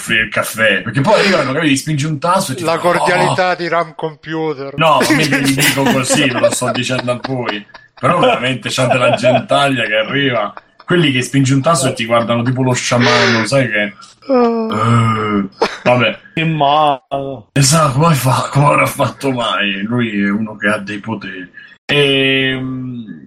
offrire 0.00 0.22
il 0.22 0.30
caffè 0.30 0.80
perché 0.82 1.00
poi 1.02 1.20
arrivano 1.20 1.52
capiti 1.52 1.76
spingi 1.76 2.06
un 2.06 2.18
tasto 2.18 2.52
e 2.52 2.54
ti 2.56 2.64
La 2.64 2.78
fanno, 2.78 2.98
cordialità 2.98 3.54
di 3.54 3.68
RAM 3.68 3.94
Computer. 3.94 4.72
"Oh". 4.74 4.76
no 4.76 4.98
gli 5.02 5.28
dico 5.54 5.82
così 5.82 6.28
ve 6.28 6.38
lo 6.40 6.50
sto 6.52 6.70
dicendo 6.72 7.12
a 7.12 7.20
voi 7.22 7.64
però 8.00 8.18
veramente 8.18 8.68
c'è 8.70 8.86
della 8.86 9.14
gentaglia 9.14 9.84
che 9.84 9.94
arriva 9.94 10.52
quelli 10.84 11.12
che 11.12 11.22
spingi 11.22 11.52
un 11.52 11.60
tasto 11.60 11.88
e 11.88 11.92
ti 11.92 12.06
guardano 12.06 12.42
tipo 12.42 12.62
lo 12.62 12.72
sciamano 12.72 13.44
sai 13.46 13.68
che 13.68 13.92
eh, 14.32 15.48
vabbè, 15.82 16.18
Che 16.34 16.44
male. 16.44 17.00
esatto, 17.52 17.98
come, 17.98 18.14
fa, 18.14 18.48
come 18.50 18.66
avrà 18.66 18.86
fatto 18.86 19.32
mai? 19.32 19.82
Lui 19.82 20.22
è 20.22 20.30
uno 20.30 20.56
che 20.56 20.68
ha 20.68 20.78
dei 20.78 20.98
poteri. 20.98 21.50
E, 21.94 22.58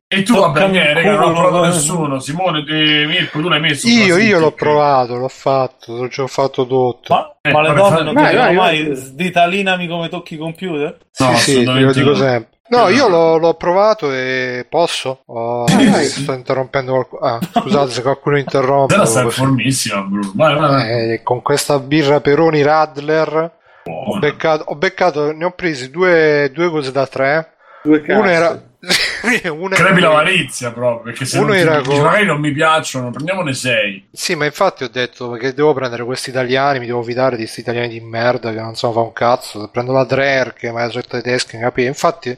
e 0.08 0.23
tu, 0.23 0.36
vabbè, 0.38 0.93
raga, 0.93 1.12
non 1.12 1.19
ha 1.21 1.23
culo, 1.23 1.34
provato 1.34 1.63
eh. 1.63 1.67
nessuno. 1.67 2.19
Simone, 2.19 2.63
te, 2.63 3.06
Mirko, 3.08 3.39
tu 3.41 3.49
l'hai 3.49 3.60
messo? 3.60 3.88
Io, 3.88 4.17
io 4.17 4.39
l'ho 4.39 4.52
provato, 4.52 5.15
l'ho 5.15 5.28
fatto, 5.28 6.08
ci 6.10 6.21
ho 6.21 6.28
fatto 6.28 6.65
tutto. 6.67 7.13
Ma, 7.13 7.36
Eh, 7.41 7.52
ma 7.52 7.62
le 7.62 7.73
donne 7.73 8.04
non 8.04 8.13
vai, 8.13 8.26
ti 8.26 8.30
dicono 8.32 8.45
vai, 8.45 8.56
mai 8.56 8.86
vai. 8.86 8.95
sditalinami 8.95 9.88
come 9.88 10.10
tocchi 10.10 10.36
i 10.36 10.38
computer? 10.38 10.97
Sì, 11.12 11.23
No, 11.23 11.36
sì, 11.36 11.63
te 11.63 11.71
lo 11.71 11.91
dico 11.91 12.10
no. 12.10 12.15
sempre. 12.15 12.52
No, 12.69 12.88
io 12.88 13.08
l'ho, 13.08 13.38
l'ho 13.38 13.54
provato 13.56 14.12
e 14.12 14.65
posso? 14.67 15.21
Oh, 15.28 15.65
sto 15.67 16.32
interrompendo 16.34 16.91
qualcuno. 16.93 17.21
Ah, 17.21 17.39
scusate 17.52 17.91
se 17.91 18.02
qualcuno 18.02 18.38
interrompe. 18.38 18.95
Te 18.95 19.06
stai 19.06 19.30
formissima, 19.30 20.02
Bruno. 20.02 20.32
Vai, 20.34 20.56
vai, 20.56 20.69
vai. 20.69 21.12
Eh, 21.13 21.21
con 21.23 21.41
questa 21.41 21.78
birra 21.80 22.19
Peroni 22.21 22.62
Radler 22.63 23.52
ho 23.86 24.17
beccato, 24.17 24.63
ho 24.67 24.76
beccato- 24.76 25.34
ne 25.34 25.43
ho 25.45 25.52
presi 25.52 25.91
due, 25.91 26.49
due 26.54 26.69
cose 26.71 26.91
da 26.91 27.06
tre. 27.06 27.49
Due 27.84 28.02
cazzo. 28.02 28.19
Una 28.19 28.32
era. 28.32 28.63
una 29.54 29.76
era- 29.76 29.86
Crepi 29.86 30.02
l'avarizia 30.02 30.72
proprio, 30.72 31.04
perché 31.04 31.26
se 31.26 31.38
Uno 31.38 31.48
non 31.48 31.56
ti 31.56 31.62
era 31.62 31.78
dici, 31.78 31.89
con- 31.89 32.02
magari 32.02 32.26
non 32.26 32.39
mi 32.41 32.52
piacciono, 32.52 33.12
prendiamone 33.12 33.54
sei. 33.54 34.08
Sì, 34.12 34.36
ma 34.36 34.46
infatti 34.46 34.84
ho 34.84 34.89
detto 34.89 35.32
che 35.32 35.54
devo 35.54 35.74
prendere 35.74 36.04
questi 36.04 36.30
italiani, 36.32 36.80
mi 36.80 36.86
devo 36.86 37.02
fidare 37.02 37.36
di 37.36 37.43
questi 37.43 37.62
italiani 37.62 37.88
di 37.88 38.02
merda 38.02 38.52
che 38.52 38.60
non 38.60 38.76
so 38.76 38.91
fa 38.91 39.00
un 39.00 39.13
cazzo. 39.13 39.69
Prendo 39.72 39.91
la 39.93 40.04
Dreher 40.04 40.54
che 40.54 40.72
mi 40.72 40.82
ha 40.82 40.88
detto 40.88 41.02
tedeschi, 41.08 41.58
capi? 41.58 41.84
Infatti, 41.86 42.38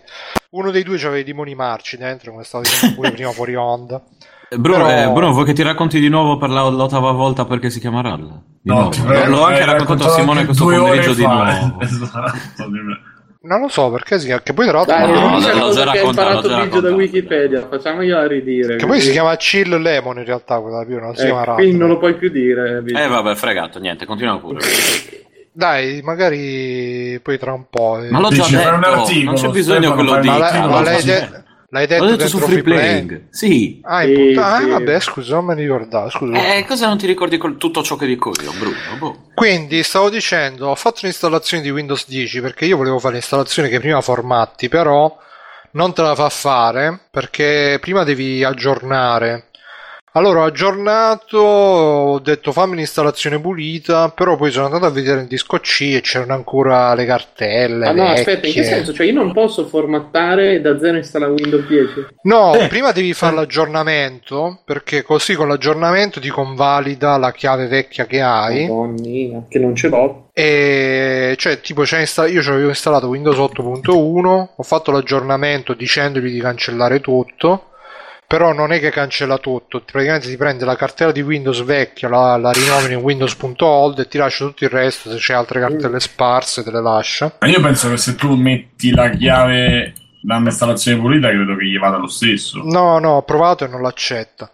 uno 0.52 0.70
dei 0.72 0.84
due 0.84 0.98
c'aveva 0.98 1.18
i 1.20 1.24
demoni 1.24 1.56
marci 1.56 1.98
dentro, 1.98 2.32
come 2.32 2.44
stavo 2.44 2.64
dicendo 2.64 2.96
pure 2.96 3.12
prima 3.12 3.32
fuori 3.32 3.56
onda. 3.56 4.02
Bruno, 4.56 4.86
Però- 4.86 5.02
eh, 5.02 5.12
Bruno, 5.12 5.32
vuoi 5.34 5.46
che 5.46 5.54
ti 5.54 5.64
racconti 5.64 6.00
di 6.00 6.10
nuovo 6.10 6.38
per 6.38 6.50
la- 6.50 6.68
l'ottava 6.70 7.12
volta 7.12 7.46
perché 7.46 7.72
si 7.72 7.80
chiama 7.80 8.02
Ralla? 8.02 8.40
Di 8.62 8.70
No, 8.72 8.90
ti 8.90 9.02
L'ho 9.04 9.44
anche 9.44 9.60
hai 9.62 9.66
raccontato 9.66 10.06
a 10.06 10.14
Simone 10.14 10.42
anche 10.42 10.46
questo 10.54 10.66
pomeriggio 10.66 11.14
di 11.16 11.24
nuovo. 11.26 11.80
Esatto. 11.82 12.70
Non 13.46 13.60
lo 13.62 13.68
so 13.68 13.92
perché 13.92 14.18
si 14.20 14.26
chiama, 14.26 14.42
che 14.42 14.54
poi 14.54 14.66
tra 14.68 14.78
l'altro. 14.78 14.96
Dai, 14.96 15.08
No, 15.08 15.20
non 15.20 15.32
l'ho 15.32 15.38
dice 15.38 15.52
già 15.54 15.60
cosa 15.60 15.92
che 15.92 16.00
hai 16.00 16.06
imparato 16.06 16.48
già 16.50 16.64
Biggio 16.64 16.80
da. 16.82 16.92
Wikipedia, 16.96 17.68
facciamogliela 17.70 18.28
ridire. 18.28 18.76
Che 18.78 18.86
poi 18.88 19.00
si 19.00 19.12
chiama 19.12 19.36
Chill 19.36 19.78
Lemon 19.80 20.18
in 20.18 20.26
realtà 20.26 20.60
quella 20.60 20.84
più, 20.84 21.00
non 21.00 21.16
si 21.16 21.22
Eh, 21.22 21.26
chiama 21.26 21.40
Radler. 21.44 21.56
quindi 21.58 21.78
non 21.78 21.88
lo 21.90 21.98
puoi 22.00 22.16
più 22.16 22.30
dire. 22.30 22.82
Biggio. 22.82 22.98
Eh 23.00 23.08
vabbè, 23.08 23.36
fregato, 23.36 23.78
niente, 23.80 24.06
continua 24.06 24.40
pure. 24.40 24.60
Dai, 25.52 26.02
magari 26.04 27.20
poi 27.22 27.38
tra 27.38 27.54
un 27.54 27.66
po'. 27.70 28.00
eh. 28.02 28.10
Ma 28.10 28.20
l'ho 28.20 28.30
già 28.30 28.44
Dici, 28.44 28.56
un 28.56 28.62
detto, 28.62 28.88
articolo, 28.90 29.26
non 29.26 29.36
c'è 29.36 29.48
bisogno 29.50 29.78
Stefano, 29.80 29.96
che 29.96 30.02
lo 30.04 30.10
fai 30.10 30.18
un 30.18 30.22
dica. 30.34 30.60
Ma, 30.60 30.68
la- 30.68 30.82
l'hai, 30.82 31.04
de- 31.04 31.44
l'hai 31.80 31.88
detto, 31.88 32.04
L'ho 32.06 32.16
detto 32.16 32.28
su 32.28 32.38
dentro 32.38 32.52
free 32.54 32.64
playing. 32.64 33.22
Sì. 33.30 33.80
Ah, 33.84 34.04
Sì, 34.04 34.12
puttana- 34.14 34.56
ah, 34.56 34.60
sì. 34.62 34.70
vabbè, 34.70 35.00
scusa, 35.00 35.36
non 35.36 35.46
mi 35.46 35.54
ricordavo. 35.56 36.10
Scusa. 36.10 36.56
Eh, 36.56 36.66
cosa 36.66 36.88
non 36.88 36.98
ti 36.98 37.06
ricordi 37.08 37.38
col- 37.38 37.58
tutto 37.58 37.84
ciò 37.84 37.96
che 37.96 38.06
dico 38.08 38.32
io, 38.42 38.52
Bruno? 38.58 38.76
Boh. 38.98 39.22
Quindi 39.36 39.84
stavo 39.84 40.10
dicendo, 40.10 40.68
ho 40.70 40.76
fatto 40.76 41.00
l'installazione 41.04 41.62
di 41.62 41.70
Windows 41.70 42.08
10 42.08 42.42
perché 42.42 42.66
io 42.66 42.78
volevo 42.78 43.00
fare 43.00 43.14
l'installazione 43.16 43.68
che 43.70 43.80
prima 43.80 44.02
formatti, 44.02 44.70
però 44.70 45.16
non 45.72 45.94
te 45.94 46.02
la 46.02 46.16
fa 46.16 46.30
fare 46.30 47.00
perché 47.12 47.78
prima 47.82 48.04
devi 48.04 48.44
aggiornare. 48.44 49.45
Allora 50.18 50.40
ho 50.40 50.46
aggiornato, 50.46 51.38
ho 51.40 52.20
detto 52.20 52.54
fammi 52.54 52.78
l'installazione 52.78 53.38
pulita, 53.38 54.08
però 54.16 54.38
poi 54.38 54.50
sono 54.50 54.68
andato 54.68 54.86
a 54.86 54.90
vedere 54.90 55.20
il 55.20 55.28
disco 55.28 55.58
C 55.58 55.92
e 55.94 56.00
c'erano 56.00 56.34
ancora 56.36 56.94
le 56.94 57.04
cartelle. 57.06 57.86
Ah 57.86 57.92
no, 57.92 58.04
vecchie. 58.04 58.20
aspetta, 58.20 58.48
in 58.48 58.54
che 58.54 58.64
senso? 58.64 58.94
Cioè 58.94 59.08
io 59.08 59.14
non 59.14 59.34
posso 59.34 59.66
formattare 59.68 60.54
e 60.54 60.62
da 60.62 60.80
zero 60.80 60.96
installare 60.96 61.34
Windows 61.34 61.68
10? 61.68 62.06
No, 62.22 62.54
Eh. 62.56 62.68
prima 62.70 62.94
devi 62.94 63.12
fare 63.14 63.36
l'aggiornamento 63.36 64.62
perché 64.64 65.02
così 65.02 65.36
con 65.36 65.50
l'aggiornamento 65.50 66.22
ti 66.22 66.30
convalida 66.30 67.18
la 67.18 67.34
chiave 67.34 67.68
vecchia 67.68 68.06
che 68.06 68.22
hai. 68.22 68.68
Madonna, 68.70 69.44
che 69.50 69.60
non 69.60 69.76
ce 69.76 69.90
l'ho. 69.90 70.30
E 70.32 71.36
cioè, 71.38 71.60
tipo, 71.60 71.82
c'è 71.82 72.00
insta- 72.00 72.26
io 72.26 72.42
ci 72.42 72.50
avevo 72.50 72.70
installato 72.70 73.10
Windows 73.10 73.38
8.1, 73.38 74.54
ho 74.56 74.64
fatto 74.64 74.92
l'aggiornamento 74.92 75.74
dicendogli 75.74 76.32
di 76.32 76.40
cancellare 76.40 77.02
tutto. 77.02 77.72
Però 78.36 78.52
non 78.52 78.74
è 78.74 78.82
che 78.82 78.90
cancella 78.90 79.38
tutto, 79.38 79.80
praticamente 79.80 80.28
ti 80.28 80.36
prende 80.36 80.66
la 80.66 80.76
cartella 80.76 81.14
di 81.14 81.22
Windows 81.22 81.64
vecchia, 81.64 82.10
la, 82.10 82.36
la 82.36 82.52
rinomini 82.52 82.96
in 82.96 83.00
Windows.old 83.00 84.00
e 84.00 84.10
ti 84.10 84.18
lascia 84.18 84.44
tutto 84.44 84.66
il 84.66 84.70
resto. 84.72 85.10
Se 85.10 85.16
c'è 85.16 85.34
altre 85.34 85.62
cartelle 85.62 86.02
sparse, 86.02 86.62
te 86.62 86.70
le 86.70 86.82
lascia. 86.82 87.34
Ma 87.40 87.48
io 87.48 87.62
penso 87.62 87.90
che 87.90 87.96
se 87.96 88.16
tu 88.16 88.36
metti 88.36 88.92
la 88.92 89.10
chiave 89.12 89.94
da 90.22 90.36
un'installazione 90.36 91.00
pulita 91.00 91.30
credo 91.30 91.56
che 91.56 91.64
gli 91.64 91.80
vada 91.80 91.96
lo 91.96 92.10
stesso. 92.10 92.60
No, 92.62 93.00
no, 93.00 93.12
ho 93.12 93.22
provato 93.22 93.64
e 93.64 93.68
non 93.70 93.82
l'accetta. 93.82 94.52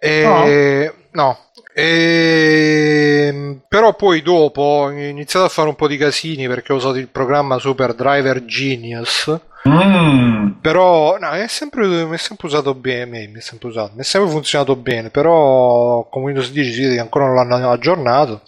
E... 0.00 0.92
No. 1.12 1.38
E... 1.74 3.60
Però 3.66 3.94
poi 3.94 4.22
dopo 4.22 4.60
ho 4.60 4.90
iniziato 4.90 5.46
a 5.46 5.48
fare 5.48 5.68
un 5.68 5.74
po' 5.74 5.88
di 5.88 5.96
casini 5.96 6.46
perché 6.46 6.72
ho 6.72 6.76
usato 6.76 6.96
il 6.96 7.08
programma 7.08 7.58
Super 7.58 7.94
Driver 7.94 8.44
Genius. 8.44 9.40
Mm. 9.68 10.60
Però 10.60 11.18
no, 11.18 11.30
è 11.30 11.46
sempre, 11.46 11.86
mi 11.86 12.14
è 12.14 12.18
sempre 12.18 12.48
usato 12.48 12.74
bene, 12.74 13.28
mi 13.28 13.38
è 13.38 13.40
sempre 13.40 13.68
usato, 13.68 13.92
mi 13.94 14.00
è 14.00 14.04
sempre 14.04 14.30
funzionato 14.30 14.74
bene, 14.74 15.10
però 15.10 16.06
con 16.10 16.22
Windows 16.22 16.50
10 16.50 16.72
si 16.72 16.80
vede 16.82 16.94
che 16.94 17.00
ancora 17.00 17.26
non 17.26 17.34
l'hanno 17.34 17.70
aggiornato. 17.70 18.42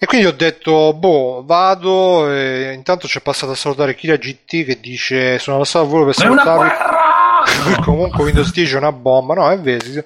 E 0.00 0.06
quindi 0.06 0.26
ho 0.26 0.32
detto, 0.32 0.94
boh, 0.94 1.42
vado. 1.44 2.30
E 2.32 2.72
intanto 2.72 3.08
c'è 3.08 3.20
passato 3.20 3.52
a 3.52 3.56
salutare 3.56 3.96
Kira 3.96 4.14
GT 4.14 4.64
che 4.64 4.78
dice: 4.80 5.40
Sono 5.40 5.58
passato 5.58 5.84
a 5.84 5.88
volo 5.88 6.04
per 6.04 6.14
salutarvi. 6.14 6.68
Comunque 7.84 8.24
Windows 8.24 8.52
10 8.52 8.74
è 8.74 8.78
una 8.78 8.92
bomba, 8.92 9.34
no, 9.34 9.50
è 9.50 9.58
vero. 9.60 9.84
sì. 9.84 10.02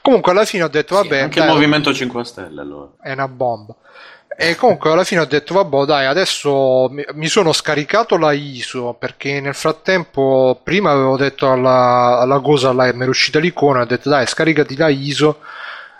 Comunque 0.00 0.32
alla 0.32 0.44
fine 0.44 0.64
ho 0.64 0.68
detto, 0.68 0.96
Sì, 0.96 1.02
vabbè, 1.02 1.20
anche 1.20 1.38
dai, 1.40 1.48
il 1.48 1.54
Movimento 1.54 1.92
5 1.94 2.24
Stelle 2.24 2.60
allora. 2.60 2.88
è 3.00 3.12
una 3.12 3.28
bomba. 3.28 3.74
E 4.36 4.56
comunque 4.56 4.90
alla 4.90 5.04
fine 5.04 5.20
ho 5.20 5.26
detto, 5.26 5.54
vabbè, 5.54 5.84
dai, 5.84 6.06
adesso 6.06 6.88
mi- 6.90 7.28
sono 7.28 7.52
scaricato 7.52 8.16
la 8.16 8.32
ISO 8.32 8.94
perché 8.98 9.40
nel 9.40 9.54
frattempo 9.54 10.58
prima 10.62 10.90
avevo 10.90 11.16
detto 11.16 11.50
alla, 11.50 12.18
alla 12.18 12.40
cosa, 12.40 12.72
là, 12.72 12.92
mi 12.92 13.02
era 13.02 13.10
uscita 13.10 13.38
l'icona, 13.38 13.82
ho 13.82 13.86
detto, 13.86 14.08
dai, 14.08 14.26
scaricati 14.26 14.76
la 14.76 14.88
ISO. 14.88 15.38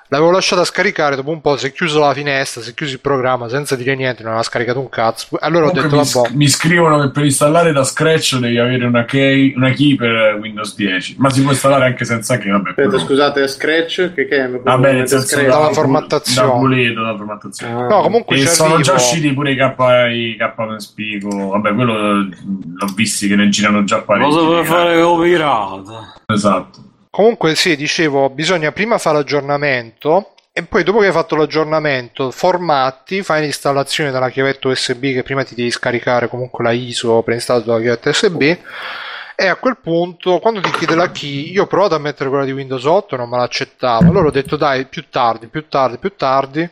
L'avevo 0.08 0.30
lasciata 0.30 0.64
scaricare, 0.64 1.16
dopo 1.16 1.30
un 1.30 1.40
po' 1.40 1.56
si 1.56 1.66
è 1.66 1.72
chiusa 1.72 1.98
la 1.98 2.12
finestra, 2.12 2.60
si 2.60 2.70
è 2.70 2.74
chiuso 2.74 2.92
il 2.92 3.00
programma 3.00 3.48
senza 3.48 3.74
dire 3.74 3.94
niente, 3.96 4.22
non 4.22 4.32
aveva 4.32 4.44
scaricato 4.46 4.78
un 4.78 4.90
cazzo. 4.90 5.28
Allora 5.40 5.66
ho 5.66 5.70
Comunque 5.70 5.98
detto, 5.98 6.18
mi, 6.20 6.22
vabbè, 6.24 6.36
mi 6.36 6.48
scrivono 6.48 7.00
che 7.00 7.10
per 7.10 7.24
installare 7.24 7.72
da 7.72 7.84
Scratch 7.84 8.36
devi 8.38 8.58
avere 8.58 8.84
una 8.84 9.04
key, 9.04 9.54
una 9.56 9.70
key 9.70 9.96
per 9.96 10.38
Windows 10.40 10.74
10, 10.76 11.16
ma 11.18 11.30
si 11.30 11.40
può 11.40 11.50
installare 11.50 11.86
anche 11.86 12.04
senza 12.04 12.36
key. 12.36 12.50
Vabbè, 12.50 12.68
Aspetta, 12.70 12.98
scusate, 12.98 13.48
Scratch, 13.48 14.12
che, 14.14 14.28
che 14.28 14.44
è? 14.44 14.50
Vabbè, 14.50 14.92
nel 14.92 15.08
senso 15.08 15.26
Scratch? 15.26 15.48
Dalla 15.48 15.66
da- 15.68 15.72
formattazione. 15.72 16.48
da 16.48 16.54
boleto, 16.54 17.02
da 17.02 17.16
formattazione. 17.16 17.72
Ah. 17.72 17.86
no, 17.88 18.02
comunque 18.02 18.36
E 18.36 18.46
sono 18.46 18.80
già 18.80 18.92
usciti 18.92 19.32
pure 19.32 19.52
i 19.52 19.56
K, 19.56 19.74
i 20.12 20.36
K 20.38 20.76
Spico. 20.76 21.48
Vabbè, 21.48 21.74
quello 21.74 21.94
eh, 21.94 22.28
l'ho 22.76 22.92
visti 22.94 23.26
che 23.26 23.36
ne 23.36 23.48
girano 23.48 23.84
già 23.84 24.00
parecchi. 24.02 24.28
Cosa 24.30 24.44
vuoi 24.44 24.64
fare 24.64 25.00
copyright? 25.00 26.12
Esatto. 26.26 26.82
Comunque 27.14 27.54
sì, 27.54 27.76
dicevo, 27.76 28.28
bisogna 28.28 28.72
prima 28.72 28.98
fare 28.98 29.18
l'aggiornamento 29.18 30.32
e 30.52 30.64
poi 30.64 30.82
dopo 30.82 30.98
che 30.98 31.06
hai 31.06 31.12
fatto 31.12 31.36
l'aggiornamento, 31.36 32.32
formatti, 32.32 33.22
fai 33.22 33.42
l'installazione 33.42 34.10
dalla 34.10 34.30
chiavetta 34.30 34.66
USB 34.66 35.12
che 35.12 35.22
prima 35.22 35.44
ti 35.44 35.54
devi 35.54 35.70
scaricare 35.70 36.28
comunque 36.28 36.64
la 36.64 36.72
ISO 36.72 37.22
preinstallata 37.22 37.66
dalla 37.66 37.80
chiavetta 37.80 38.10
USB 38.10 38.42
e 39.36 39.46
a 39.46 39.54
quel 39.54 39.76
punto, 39.80 40.40
quando 40.40 40.60
ti 40.60 40.72
chiede 40.72 40.96
la 40.96 41.12
key, 41.12 41.52
io 41.52 41.62
ho 41.62 41.66
provato 41.68 41.94
a 41.94 42.00
mettere 42.00 42.28
quella 42.30 42.44
di 42.44 42.50
Windows 42.50 42.82
8 42.82 43.14
non 43.14 43.28
me 43.28 43.36
l'accettava, 43.36 44.08
allora 44.08 44.26
ho 44.26 44.32
detto 44.32 44.56
dai, 44.56 44.86
più 44.86 45.04
tardi, 45.08 45.46
più 45.46 45.68
tardi, 45.68 45.98
più 45.98 46.16
tardi. 46.16 46.68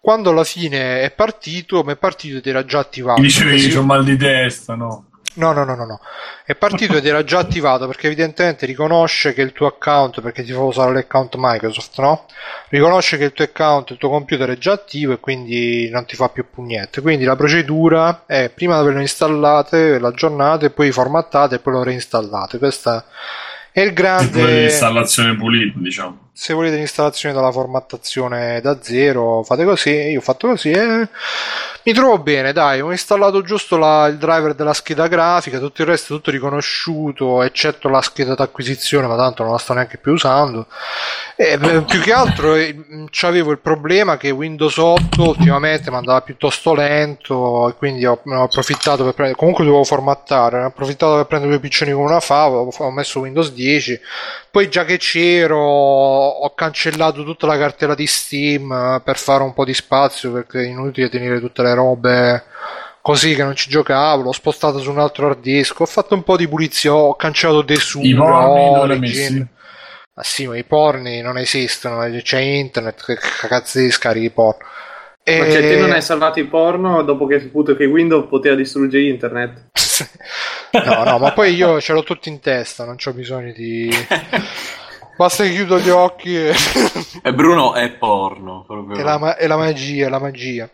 Quando 0.00 0.30
alla 0.30 0.42
fine 0.42 1.02
è 1.02 1.12
partito, 1.12 1.84
mi 1.84 1.92
è 1.92 1.96
partito 1.96 2.38
ed 2.38 2.46
era 2.48 2.64
già 2.64 2.80
attivato. 2.80 3.20
Dicevi 3.20 3.60
che 3.60 3.72
c'ho 3.72 3.84
mal 3.84 4.02
di 4.02 4.16
testa, 4.16 4.74
no? 4.74 5.04
No, 5.34 5.52
no, 5.52 5.64
no, 5.64 5.74
no, 5.74 5.84
no. 5.84 6.00
È 6.44 6.54
partito 6.54 6.96
ed 6.96 7.06
era 7.06 7.24
già 7.24 7.40
attivato 7.40 7.86
perché 7.86 8.06
evidentemente 8.06 8.66
riconosce 8.66 9.34
che 9.34 9.42
il 9.42 9.52
tuo 9.52 9.66
account, 9.66 10.20
perché 10.20 10.44
ti 10.44 10.52
fa 10.52 10.60
usare 10.60 10.92
l'account 10.92 11.34
Microsoft, 11.36 11.98
no? 11.98 12.26
Riconosce 12.68 13.16
che 13.16 13.24
il 13.24 13.32
tuo 13.32 13.44
account, 13.44 13.90
il 13.90 13.96
tuo 13.96 14.10
computer 14.10 14.50
è 14.50 14.58
già 14.58 14.72
attivo 14.72 15.12
e 15.12 15.20
quindi 15.20 15.88
non 15.90 16.04
ti 16.04 16.14
fa 16.14 16.28
più 16.28 16.44
pugnette. 16.48 17.00
Quindi 17.00 17.24
la 17.24 17.34
procedura 17.34 18.24
è 18.26 18.50
prima 18.54 18.78
averlo 18.78 19.00
installate, 19.00 19.98
l'aggiornate, 19.98 20.70
poi 20.70 20.92
formattate 20.92 21.56
e 21.56 21.58
poi 21.58 21.72
lo 21.72 21.82
reinstallate. 21.82 22.58
Questa 22.58 23.04
è 23.72 23.80
il 23.80 23.92
grande... 23.92 24.60
l'installazione 24.60 25.34
pulita, 25.36 25.78
diciamo. 25.80 26.23
Se 26.36 26.52
volete 26.52 26.74
l'installazione 26.74 27.32
dalla 27.32 27.52
formattazione 27.52 28.60
da 28.60 28.78
zero, 28.82 29.44
fate 29.44 29.64
così. 29.64 29.90
Io 29.90 30.18
ho 30.18 30.22
fatto 30.22 30.48
così 30.48 30.72
e 30.72 31.08
mi 31.84 31.92
trovo 31.92 32.18
bene. 32.18 32.52
Dai, 32.52 32.80
ho 32.80 32.90
installato 32.90 33.40
giusto 33.42 33.76
la- 33.76 34.08
il 34.08 34.18
driver 34.18 34.52
della 34.54 34.72
scheda 34.72 35.06
grafica, 35.06 35.60
tutto 35.60 35.82
il 35.82 35.86
resto 35.88 36.12
è 36.12 36.16
tutto 36.16 36.32
riconosciuto, 36.32 37.40
eccetto 37.44 37.88
la 37.88 38.02
scheda 38.02 38.34
d'acquisizione, 38.34 39.06
ma 39.06 39.14
tanto 39.16 39.44
non 39.44 39.52
la 39.52 39.58
sto 39.58 39.74
neanche 39.74 39.96
più 39.98 40.10
usando. 40.12 40.66
E, 41.36 41.52
eh, 41.52 41.82
più 41.82 42.00
che 42.00 42.12
altro 42.12 42.56
eh, 42.56 42.74
avevo 43.22 43.52
il 43.52 43.60
problema 43.60 44.16
che 44.16 44.30
Windows 44.30 44.76
8 44.76 45.28
ultimamente 45.28 45.90
mi 45.90 45.96
andava 45.96 46.20
piuttosto 46.22 46.74
lento 46.74 47.68
e 47.68 47.74
quindi 47.74 48.04
ho, 48.06 48.20
ho 48.24 48.42
approfittato 48.42 49.04
per 49.04 49.14
prendere. 49.14 49.38
Comunque 49.38 49.64
dovevo 49.64 49.84
formattare, 49.84 50.62
ho 50.62 50.66
approfittato 50.66 51.14
per 51.14 51.26
prendere 51.26 51.52
due 51.52 51.60
piccioni 51.60 51.92
con 51.92 52.02
una 52.02 52.18
fava, 52.18 52.56
ho 52.56 52.72
ho 52.76 52.90
messo 52.90 53.20
Windows 53.20 53.52
10 53.52 54.00
poi 54.54 54.68
già 54.68 54.84
che 54.84 54.98
c'ero 54.98 56.23
ho 56.24 56.54
cancellato 56.54 57.24
tutta 57.24 57.46
la 57.46 57.58
cartella 57.58 57.94
di 57.94 58.06
Steam 58.06 58.70
eh, 58.70 59.00
per 59.02 59.18
fare 59.18 59.42
un 59.42 59.52
po' 59.52 59.64
di 59.64 59.74
spazio 59.74 60.32
perché 60.32 60.60
è 60.60 60.66
inutile 60.66 61.08
tenere 61.08 61.40
tutte 61.40 61.62
le 61.62 61.74
robe 61.74 62.44
così 63.04 63.34
che 63.34 63.44
non 63.44 63.54
ci 63.54 63.68
giocavo, 63.68 64.22
l'ho 64.22 64.32
spostato 64.32 64.78
su 64.78 64.90
un 64.90 64.98
altro 64.98 65.26
hard 65.26 65.40
disk, 65.40 65.78
ho 65.80 65.84
fatto 65.86 66.14
un 66.14 66.22
po' 66.22 66.38
di 66.38 66.48
pulizia, 66.48 66.94
ho 66.94 67.14
cancellato 67.14 67.60
Desura, 67.60 68.06
I 68.06 68.14
porni? 68.14 69.48
Ma 70.14 70.22
sì, 70.22 70.46
ma 70.46 70.56
i 70.56 70.64
porni 70.64 71.20
non 71.20 71.36
esistono, 71.36 72.08
c'è 72.22 72.38
internet, 72.38 73.04
che 73.04 73.18
cazzo 73.46 73.78
di 73.78 73.90
scarichi 73.90 74.24
i 74.24 74.30
porno. 74.30 74.66
E... 75.22 75.38
Ma 75.38 75.50
cioè, 75.50 75.60
te 75.60 75.76
non 75.80 75.92
hai 75.92 76.00
salvato 76.00 76.38
il 76.38 76.48
porno 76.48 77.02
dopo 77.02 77.26
che 77.26 77.34
hai 77.34 77.40
saputo 77.40 77.76
che 77.76 77.84
Windows 77.84 78.26
poteva 78.26 78.54
distruggere 78.54 79.04
internet? 79.04 79.66
No, 80.74 81.04
no, 81.04 81.18
ma 81.18 81.30
poi 81.30 81.54
io 81.54 81.80
ce 81.80 81.92
l'ho 81.92 82.02
tutto 82.02 82.28
in 82.28 82.40
testa, 82.40 82.84
non 82.84 82.96
ho 83.02 83.12
bisogno 83.12 83.52
di... 83.52 83.88
Basta 85.16 85.44
che 85.44 85.50
chiudo 85.50 85.78
gli 85.78 85.90
occhi 85.90 86.36
e... 86.36 86.54
E 87.22 87.32
Bruno 87.34 87.74
è 87.74 87.90
porno. 87.90 88.64
Proprio. 88.66 88.98
è, 88.98 89.02
la, 89.02 89.18
ma- 89.18 89.36
è 89.36 89.46
la 89.46 89.56
magia, 89.56 90.06
è 90.06 90.08
la 90.08 90.18
magia. 90.18 90.68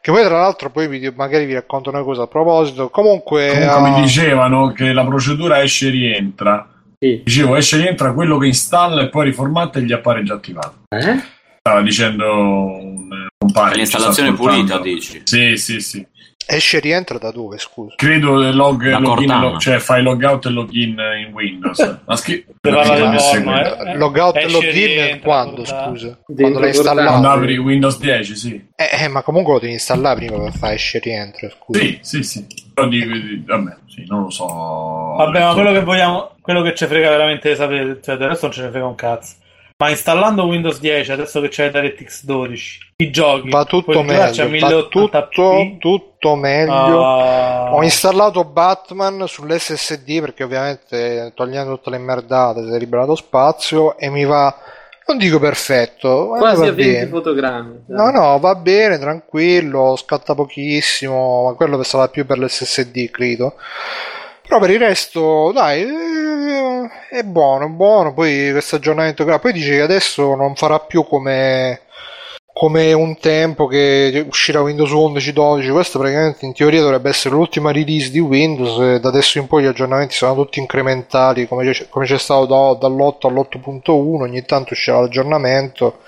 Che 0.00 0.10
poi 0.12 0.24
tra 0.24 0.38
l'altro 0.40 0.70
poi 0.70 0.88
vi- 0.88 1.12
magari 1.14 1.44
vi 1.44 1.54
racconto 1.54 1.90
una 1.90 2.02
cosa 2.02 2.22
a 2.22 2.26
proposito. 2.26 2.88
Comunque... 2.88 3.48
Comunque 3.48 3.68
ah, 3.68 3.80
mi 3.80 4.00
dicevano 4.00 4.72
che 4.72 4.92
la 4.92 5.04
procedura 5.04 5.62
esce 5.62 5.88
e 5.88 5.90
rientra. 5.90 6.66
Sì. 6.98 7.20
Dicevo, 7.24 7.56
esce 7.56 7.76
e 7.76 7.80
rientra 7.80 8.12
quello 8.12 8.38
che 8.38 8.46
installa 8.46 9.02
e 9.02 9.08
poi 9.08 9.26
riformatta 9.26 9.78
e 9.78 9.82
gli 9.82 9.92
appare 9.92 10.22
già 10.22 10.34
attivato. 10.34 10.74
Eh? 10.88 11.20
Stava 11.60 11.82
dicendo 11.82 12.24
un 12.24 13.28
che 13.38 13.70
ci 13.70 13.76
L'installazione 13.76 14.32
pulita, 14.34 14.78
dici? 14.78 15.20
Sì, 15.24 15.56
sì, 15.56 15.80
sì. 15.80 16.06
Esce 16.50 16.78
e 16.78 16.80
rientra 16.80 17.18
da 17.18 17.30
dove, 17.30 17.58
scusa? 17.58 17.94
Credo 17.96 18.40
del 18.40 18.56
log, 18.56 18.82
login, 18.98 19.38
log- 19.40 19.58
cioè 19.58 19.78
fai 19.78 20.02
logout 20.02 20.46
e 20.46 20.48
login 20.48 20.96
in 21.26 21.32
Windows. 21.32 21.98
Ma 22.06 22.16
schi- 22.16 22.44
eh. 22.62 23.96
Logout 23.96 24.36
e 24.36 24.50
login 24.50 24.70
rientra, 24.72 25.18
quando, 25.20 25.62
tutta- 25.62 25.86
scusa? 25.88 26.06
Dentro 26.06 26.34
Quando 26.36 26.58
l'hai 26.60 26.68
installato? 26.70 27.08
Quando 27.08 27.28
apri 27.28 27.56
Windows 27.58 27.98
10, 27.98 28.36
sì. 28.36 28.68
Eh, 28.74 29.04
eh, 29.04 29.08
ma 29.08 29.22
comunque 29.22 29.52
lo 29.54 29.58
devi 29.60 29.72
installare 29.72 30.24
prima 30.24 30.42
per 30.44 30.52
fare 30.54 30.74
esce 30.74 30.96
e 30.96 31.00
rientra, 31.00 31.48
scusa. 31.50 31.78
Sì, 31.80 31.98
sì, 32.02 32.22
sì. 32.22 32.46
Però 32.72 32.88
di, 32.88 32.98
di- 33.06 33.42
vabbè, 33.44 33.76
sì, 33.86 34.04
non 34.08 34.22
lo 34.22 34.30
so. 34.30 34.46
Vabbè, 34.46 35.40
ma 35.40 35.52
quello 35.54 35.72
che 35.72 35.80
vogliamo, 35.82 36.30
quello 36.40 36.62
che 36.62 36.74
ci 36.74 36.86
frega 36.86 37.10
veramente 37.10 37.50
di 37.50 37.56
sapere, 37.56 37.98
cioè 38.02 38.16
del 38.16 38.28
resto 38.28 38.46
non 38.46 38.54
ce 38.54 38.62
ne 38.62 38.70
frega 38.70 38.86
un 38.86 38.94
cazzo. 38.94 39.34
Ma 39.76 39.90
installando 39.90 40.44
Windows 40.46 40.80
10, 40.80 41.12
adesso 41.12 41.40
che 41.40 41.48
c'è 41.48 41.70
DirectX 41.70 42.24
12, 42.24 42.78
i 43.00 43.10
giochi, 43.12 43.48
Va 43.48 43.64
tutto 43.64 44.02
meglio, 44.02 44.48
va 44.58 44.68
1080p. 44.68 45.28
tutto, 45.28 45.76
tutto 45.78 46.34
meglio. 46.34 47.04
Ah, 47.06 47.72
Ho 47.72 47.84
installato 47.84 48.42
Batman 48.42 49.22
sull'SSD 49.24 50.18
perché 50.20 50.42
ovviamente 50.42 51.30
togliendo 51.32 51.76
tutte 51.76 51.90
le 51.90 51.98
merdate 51.98 52.64
si 52.66 52.72
è 52.74 52.76
liberato 52.76 53.14
spazio 53.14 53.96
e 53.98 54.10
mi 54.10 54.24
va, 54.24 54.52
non 55.06 55.16
dico 55.16 55.38
perfetto, 55.38 56.34
Quasi 56.38 56.60
va 56.62 56.66
a 56.66 56.72
20 56.72 56.74
bene. 56.92 57.06
fotogrammi. 57.06 57.84
No, 57.86 58.10
no, 58.10 58.36
va 58.40 58.56
bene, 58.56 58.98
tranquillo, 58.98 59.94
scatta 59.94 60.34
pochissimo, 60.34 61.44
ma 61.44 61.52
quello 61.52 61.80
sarà 61.84 62.08
più 62.08 62.26
per 62.26 62.40
l'SSD, 62.40 63.10
credo. 63.12 63.54
Però 64.42 64.58
per 64.58 64.70
il 64.70 64.78
resto, 64.80 65.52
dai, 65.52 65.82
eh, 65.82 66.88
è 67.10 67.22
buono, 67.22 67.66
è 67.66 67.68
buono. 67.68 68.12
Poi 68.12 68.50
questo 68.50 68.74
aggiornamento, 68.74 69.24
poi 69.38 69.52
dice 69.52 69.76
che 69.76 69.82
adesso 69.82 70.34
non 70.34 70.56
farà 70.56 70.80
più 70.80 71.04
come, 71.04 71.82
come 72.58 72.92
un 72.92 73.16
tempo 73.20 73.68
che 73.68 74.24
uscirà 74.28 74.60
Windows 74.60 74.90
11, 74.90 75.32
12. 75.32 75.70
Questo 75.70 76.00
praticamente 76.00 76.44
in 76.44 76.52
teoria 76.52 76.80
dovrebbe 76.80 77.08
essere 77.08 77.36
l'ultima 77.36 77.70
release 77.70 78.10
di 78.10 78.18
Windows. 78.18 78.96
E 78.96 78.98
da 79.00 79.10
adesso 79.10 79.38
in 79.38 79.46
poi 79.46 79.62
gli 79.62 79.66
aggiornamenti 79.66 80.14
saranno 80.16 80.42
tutti 80.42 80.58
incrementali, 80.58 81.46
come 81.46 81.70
c'è, 81.70 81.86
come 81.88 82.04
c'è 82.04 82.18
stato 82.18 82.46
da- 82.46 82.88
dall'8 82.88 83.28
all'8.1. 83.28 84.22
Ogni 84.22 84.42
tanto 84.44 84.72
uscirà 84.72 85.00
l'aggiornamento. 85.00 86.00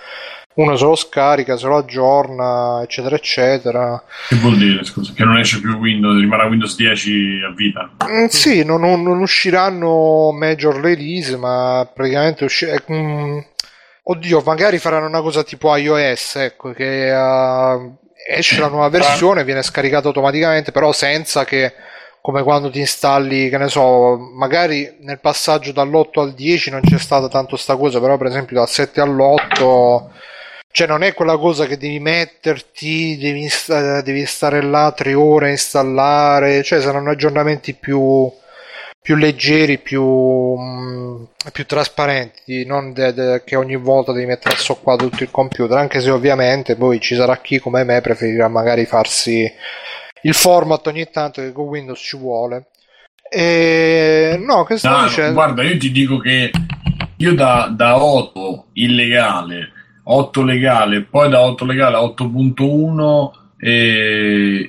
Uno 0.53 0.75
se 0.77 0.85
lo 0.85 0.97
scarica, 0.97 1.57
se 1.57 1.69
lo 1.69 1.77
aggiorna, 1.77 2.81
eccetera, 2.83 3.15
eccetera. 3.15 4.03
Che 4.29 4.35
vuol 4.35 4.57
dire, 4.57 4.83
scusa? 4.83 5.13
Che 5.15 5.25
non 5.25 5.39
esce 5.39 5.61
più 5.61 5.77
Windows, 5.77 6.19
rimarrà 6.19 6.47
Windows 6.47 6.75
10 6.75 7.41
a 7.49 7.55
vita. 7.55 7.89
Mm, 8.11 8.25
sì, 8.27 8.65
non, 8.65 8.81
non- 8.81 9.03
non 9.05 9.21
usciranno 9.21 10.33
major 10.33 10.75
release, 10.75 11.37
ma 11.37 11.89
praticamente 11.95 12.45
usci- 12.45 12.67
eh, 12.67 12.83
mm, 12.93 13.39
oddio, 14.11 14.43
magari 14.45 14.79
faranno 14.79 15.07
una 15.07 15.21
cosa 15.23 15.45
tipo 15.45 15.75
iOS, 15.75 16.37
ecco, 16.37 16.73
che 16.73 17.11
eh, 17.11 17.91
esce 18.29 18.61
la 18.61 18.69
nuova 18.69 18.89
versione, 18.89 19.45
viene 19.45 19.63
scaricata 19.63 20.09
automaticamente, 20.09 20.73
però 20.73 20.93
senza 20.93 21.45
che 21.45 21.73
come 22.21 22.43
quando 22.43 22.71
ti 22.71 22.81
installi, 22.81 23.49
che 23.49 23.57
ne 23.57 23.69
so, 23.69 24.17
magari 24.19 24.97
nel 25.01 25.21
passaggio 25.21 25.73
dall'8 25.73 26.21
al 26.21 26.35
10 26.35 26.71
non 26.71 26.81
c'è 26.83 26.99
stata 26.99 27.29
tanto 27.29 27.57
sta 27.57 27.77
cosa, 27.77 28.01
però 28.01 28.17
per 28.17 28.27
esempio 28.27 28.57
dal 28.57 28.69
7 28.69 29.01
all'8 29.01 30.19
cioè 30.73 30.87
non 30.87 31.03
è 31.03 31.15
quella 31.15 31.37
cosa 31.37 31.67
che 31.67 31.77
devi 31.77 31.99
metterti, 31.99 33.17
devi, 33.19 33.49
devi 34.05 34.27
stare 34.27 34.63
là 34.63 34.93
tre 34.93 35.15
ore 35.15 35.49
a 35.49 35.51
installare, 35.51 36.63
cioè 36.63 36.81
saranno 36.81 37.11
aggiornamenti 37.11 37.75
più, 37.75 38.31
più 39.03 39.17
leggeri, 39.17 39.79
più, 39.79 40.03
mm, 40.05 41.25
più 41.53 41.67
trasparenti, 41.67 42.65
non 42.67 42.93
de- 42.93 43.13
de- 43.15 43.43
che 43.45 43.57
ogni 43.57 43.77
volta 43.77 44.13
devi 44.13 44.27
mettere 44.27 44.55
a 44.55 44.59
soqquadro 44.59 45.09
tutto 45.09 45.23
il 45.23 45.31
computer, 45.31 45.79
anche 45.79 46.01
se 46.01 46.11
ovviamente 46.11 46.77
poi 46.77 47.01
ci 47.01 47.15
sarà 47.15 47.39
chi 47.39 47.59
come 47.59 47.85
me 47.85 48.01
preferirà 48.01 48.49
magari 48.49 48.85
farsi 48.87 49.51
il 50.23 50.35
format 50.35 50.87
ogni 50.87 51.09
tanto 51.11 51.41
che 51.41 51.53
con 51.53 51.67
Windows 51.67 51.99
ci 52.01 52.17
vuole. 52.17 52.67
E... 53.33 54.37
No, 54.45 54.65
che 54.65 54.77
sto 54.77 54.89
No, 54.89 55.03
dicendo? 55.05 55.33
guarda, 55.33 55.63
io 55.63 55.79
ti 55.79 55.91
dico 55.93 56.19
che 56.19 56.51
io 57.17 57.35
da, 57.35 57.71
da 57.75 58.03
8 58.03 58.67
illegale, 58.75 59.69
8 60.05 60.43
legale, 60.43 61.03
poi 61.05 61.29
da 61.31 61.41
8 61.43 61.65
legale 61.65 61.97
a 61.97 62.03
8.1 62.03 63.40
eh, 63.61 64.69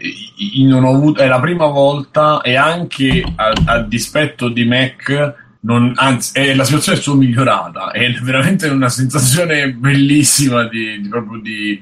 ho 0.71 0.93
avuto, 0.93 1.21
è 1.21 1.27
la 1.27 1.39
prima 1.39 1.67
volta 1.67 2.41
e 2.41 2.55
anche 2.55 3.23
a, 3.35 3.53
a 3.65 3.79
dispetto 3.83 4.49
di 4.49 4.65
Mac, 4.65 5.35
non, 5.61 5.93
anzi, 5.95 6.37
è, 6.39 6.53
la 6.53 6.63
situazione 6.63 6.97
è 6.97 7.01
solo 7.01 7.19
migliorata. 7.19 7.91
È 7.91 8.11
veramente 8.21 8.67
una 8.67 8.89
sensazione 8.89 9.71
bellissima 9.73 10.65
di, 10.65 11.01
di- 11.01 11.07
proprio 11.07 11.39
di, 11.41 11.81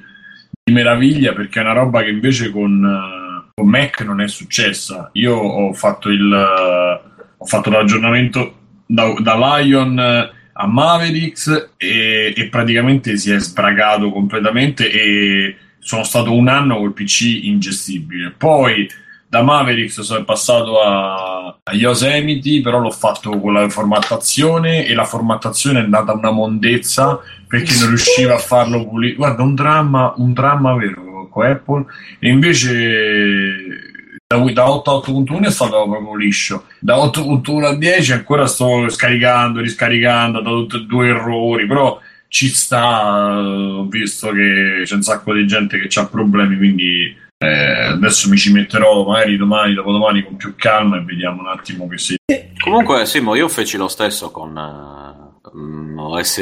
di 0.63 0.73
meraviglia 0.73 1.33
perché 1.33 1.59
è 1.59 1.63
una 1.63 1.73
roba 1.73 2.03
che 2.03 2.09
invece 2.09 2.51
con, 2.51 2.83
eh, 2.83 3.51
con 3.55 3.67
Mac 3.67 4.01
non 4.01 4.21
è 4.21 4.27
successa. 4.27 5.09
Io 5.13 5.35
ho 5.35 5.73
fatto 5.73 6.09
il 6.09 6.31
eh, 6.31 7.07
ho 7.41 7.45
fatto 7.45 7.69
l'aggiornamento 7.69 8.57
da, 8.85 9.13
da 9.19 9.57
Lion 9.57 9.97
eh, 9.97 10.31
a 10.51 10.67
Mavericks 10.67 11.71
e, 11.77 12.33
e 12.35 12.47
praticamente 12.49 13.17
si 13.17 13.31
è 13.31 13.39
sbragato 13.39 14.11
completamente 14.11 14.91
e 14.91 15.55
sono 15.79 16.03
stato 16.03 16.33
un 16.33 16.47
anno 16.47 16.77
col 16.77 16.93
PC 16.93 17.21
ingestibile. 17.43 18.33
Poi 18.37 18.87
da 19.27 19.43
Mavericks 19.43 20.01
sono 20.01 20.23
passato 20.23 20.81
a, 20.81 21.55
a 21.63 21.73
Yosemite, 21.73 22.61
però 22.61 22.79
l'ho 22.79 22.91
fatto 22.91 23.39
con 23.39 23.53
la 23.53 23.69
formattazione 23.69 24.85
e 24.85 24.93
la 24.93 25.05
formattazione 25.05 25.79
è 25.79 25.83
andata 25.83 26.13
una 26.13 26.31
mondezza 26.31 27.19
perché 27.47 27.77
non 27.79 27.89
riusciva 27.89 28.35
a 28.35 28.39
farlo 28.39 28.87
pulire. 28.87 29.15
Guarda, 29.15 29.43
un 29.43 29.55
dramma, 29.55 30.13
un 30.17 30.33
dramma 30.33 30.73
vero 30.75 31.27
con 31.29 31.45
Apple. 31.45 31.85
E 32.17 32.29
invece 32.29 33.87
da, 34.25 34.37
da 34.37 34.69
8 34.71 34.91
a 34.91 35.11
8.1 35.11 35.45
è 35.45 35.51
stato 35.51 35.87
proprio 35.87 36.15
liscio. 36.15 36.65
Da 36.79 36.95
8.1 36.97 37.63
a 37.65 37.75
10 37.75 38.11
ancora 38.13 38.47
sto 38.47 38.89
scaricando, 38.89 39.59
riscaricando, 39.59 40.41
dato 40.41 40.79
due 40.79 41.07
errori, 41.09 41.65
però 41.65 41.99
ci 42.29 42.47
sta. 42.47 43.37
Ho 43.37 43.85
visto 43.87 44.31
che 44.31 44.83
c'è 44.85 44.95
un 44.95 45.01
sacco 45.01 45.33
di 45.33 45.45
gente 45.45 45.77
che 45.79 45.99
ha 45.99 46.05
problemi, 46.05 46.55
quindi 46.55 47.13
eh, 47.37 47.83
adesso 47.91 48.29
mi 48.29 48.37
ci 48.37 48.51
metterò 48.53 49.05
magari 49.05 49.35
domani, 49.35 49.73
dopodomani 49.73 50.23
con 50.23 50.37
più 50.37 50.53
calma 50.55 50.97
e 50.97 51.03
vediamo 51.03 51.41
un 51.41 51.47
attimo 51.47 51.87
che 51.87 51.97
si. 51.97 52.15
Comunque, 52.63 53.05
Simo, 53.05 53.35
io 53.35 53.47
feci 53.49 53.77
lo 53.77 53.87
stesso 53.87 54.31
con 54.31 54.57
eh, 54.57 55.49
mm, 55.57 55.97
OS 55.99 56.41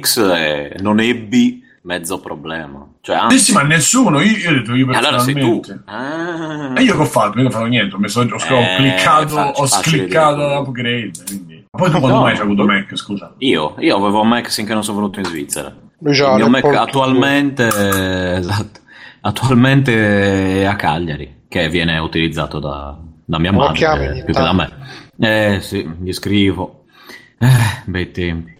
X 0.00 0.16
e 0.18 0.76
non 0.80 1.00
ebbi 1.00 1.62
mezzo 1.82 2.20
problema. 2.20 2.86
Cioè, 3.00 3.16
anzi, 3.16 3.38
sì, 3.38 3.52
ma 3.52 3.62
nessuno, 3.62 4.20
io, 4.20 4.36
io 4.36 4.50
ho 4.50 4.52
detto 4.52 4.74
io 4.74 4.90
e 4.90 4.96
allora 4.96 5.18
sei 5.18 5.34
tu. 5.34 5.60
personalmente. 5.60 5.90
Ah. 5.90 6.80
E 6.80 6.82
io 6.84 6.94
che 6.94 7.00
ho 7.00 7.04
fatto? 7.06 7.36
Io 7.38 7.42
non 7.44 7.46
ho 7.46 7.50
fatto 7.50 7.64
niente, 7.66 7.94
ho, 7.94 7.98
messo, 7.98 8.20
ho, 8.20 8.24
Eh, 8.24 8.74
cliccato, 8.76 9.28
facile- 9.34 9.52
ho 9.56 9.66
facile 9.66 9.96
scliccato 9.98 10.36
dire. 10.36 10.54
l'upgrade. 10.54 11.10
Quindi. 11.26 11.57
Poi 11.78 11.90
tu 11.92 12.00
quando 12.00 12.16
No, 12.16 12.22
mai 12.22 12.34
hai 12.34 12.40
avuto. 12.40 12.64
Mac, 12.64 12.96
scusa? 12.96 13.34
Io, 13.38 13.76
io 13.78 13.96
avevo 13.96 14.24
Mac 14.24 14.50
finché 14.50 14.74
non 14.74 14.82
sono 14.82 14.98
venuto 14.98 15.20
in 15.20 15.26
Svizzera. 15.26 15.72
C'ha 16.02 16.30
Il 16.30 16.34
mio 16.34 16.48
Mac 16.48 16.64
attualmente, 16.64 17.68
esatto, 18.36 18.80
attualmente 19.20 20.62
è 20.62 20.64
a 20.64 20.74
Cagliari, 20.74 21.42
che 21.46 21.68
viene 21.68 21.96
utilizzato 21.98 22.58
da, 22.58 22.98
da 23.24 23.38
mia 23.38 23.52
madre 23.52 23.76
chiami 23.76 24.24
più 24.24 24.34
che 24.34 24.40
da 24.40 24.52
me. 24.52 24.70
Eh 25.20 25.60
sì, 25.60 25.88
gli 26.00 26.12
scrivo. 26.12 26.84
Eh, 27.38 27.82
bei 27.84 28.10
tempi. 28.10 28.56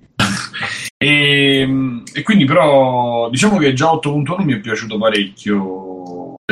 E, 0.97 1.69
e 2.13 2.23
quindi 2.23 2.45
però 2.45 3.29
diciamo 3.31 3.59
che 3.59 3.73
già 3.73 3.91
8.1 3.91 4.45
mi 4.45 4.53
è 4.55 4.59
piaciuto 4.61 4.97
parecchio. 4.97 5.88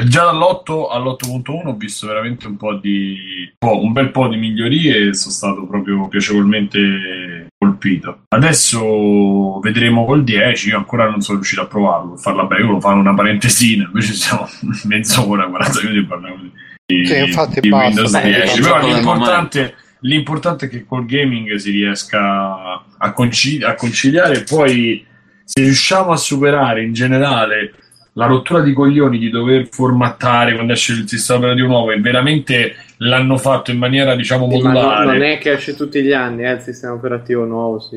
Già 0.05 0.25
dall'8 0.25 0.89
all'8.1 0.91 1.69
ho 1.69 1.75
visto 1.75 2.07
veramente 2.07 2.47
un 2.47 2.59
po' 2.59 2.75
di 2.75 3.17
un 3.49 3.57
po'- 3.57 3.83
un 3.83 3.93
bel 3.93 4.11
po' 4.11 4.29
di 4.29 4.37
migliorie 4.37 5.09
e 5.09 5.15
sono 5.15 5.33
stato 5.33 5.67
proprio 5.67 6.07
piacevolmente 6.09 7.47
colpito. 7.57 8.25
Adesso 8.29 9.59
vedremo 9.61 10.05
col 10.05 10.23
10, 10.23 10.69
io 10.69 10.77
ancora 10.77 11.09
non 11.09 11.23
sono 11.23 11.39
riuscito 11.39 11.63
a 11.63 11.67
provarlo, 11.67 12.13
a 12.13 12.17
farla 12.19 12.45
bene, 12.45 12.61
io 12.61 12.67
volevo 12.67 12.87
fare 12.87 12.99
una 12.99 13.15
parentesina, 13.15 13.85
invece 13.87 14.13
siamo 14.13 14.47
mezz'ora, 14.85 15.47
40 15.49 15.81
minuti 15.81 15.99
e 15.99 16.05
parliamo 16.05 16.37
di, 16.85 17.07
Sì, 17.07 17.19
infatti 17.19 17.61
di 17.61 17.69
basta. 17.71 17.87
Windows 17.87 18.13
Beh, 18.13 18.23
10. 18.23 18.59
è 18.59 18.61
Però 18.63 18.87
l'importante, 18.87 19.75
l'importante 20.01 20.67
è 20.67 20.69
che 20.69 20.85
col 20.85 21.07
gaming 21.07 21.55
si 21.55 21.71
riesca 21.71 22.85
a, 22.99 23.13
conci- 23.15 23.63
a 23.63 23.75
conciliare 23.75 24.41
e 24.41 24.43
poi 24.43 25.03
se 25.43 25.63
riusciamo 25.63 26.11
a 26.13 26.17
superare 26.17 26.83
in 26.85 26.93
generale 26.93 27.73
la 28.17 28.27
rottura 28.27 28.61
di 28.61 28.73
coglioni 28.73 29.19
di 29.19 29.29
dover 29.29 29.69
formattare 29.71 30.55
quando 30.55 30.73
esce 30.73 30.93
il 30.93 31.09
sistema 31.09 31.39
operativo 31.41 31.69
nuovo 31.69 31.91
e 31.91 32.01
veramente 32.01 32.75
l'hanno 32.99 33.37
fatto 33.37 33.71
in 33.71 33.79
maniera 33.79 34.15
diciamo 34.15 34.47
ma 34.47 34.57
no- 34.57 34.63
modulare 34.63 35.05
non 35.05 35.23
è 35.23 35.39
che 35.39 35.53
esce 35.53 35.77
tutti 35.77 36.03
gli 36.03 36.13
anni, 36.13 36.45
eh, 36.45 36.53
il 36.53 36.61
sistema 36.61 36.95
operativo 36.95 37.45
nuovo, 37.45 37.79
sì. 37.79 37.97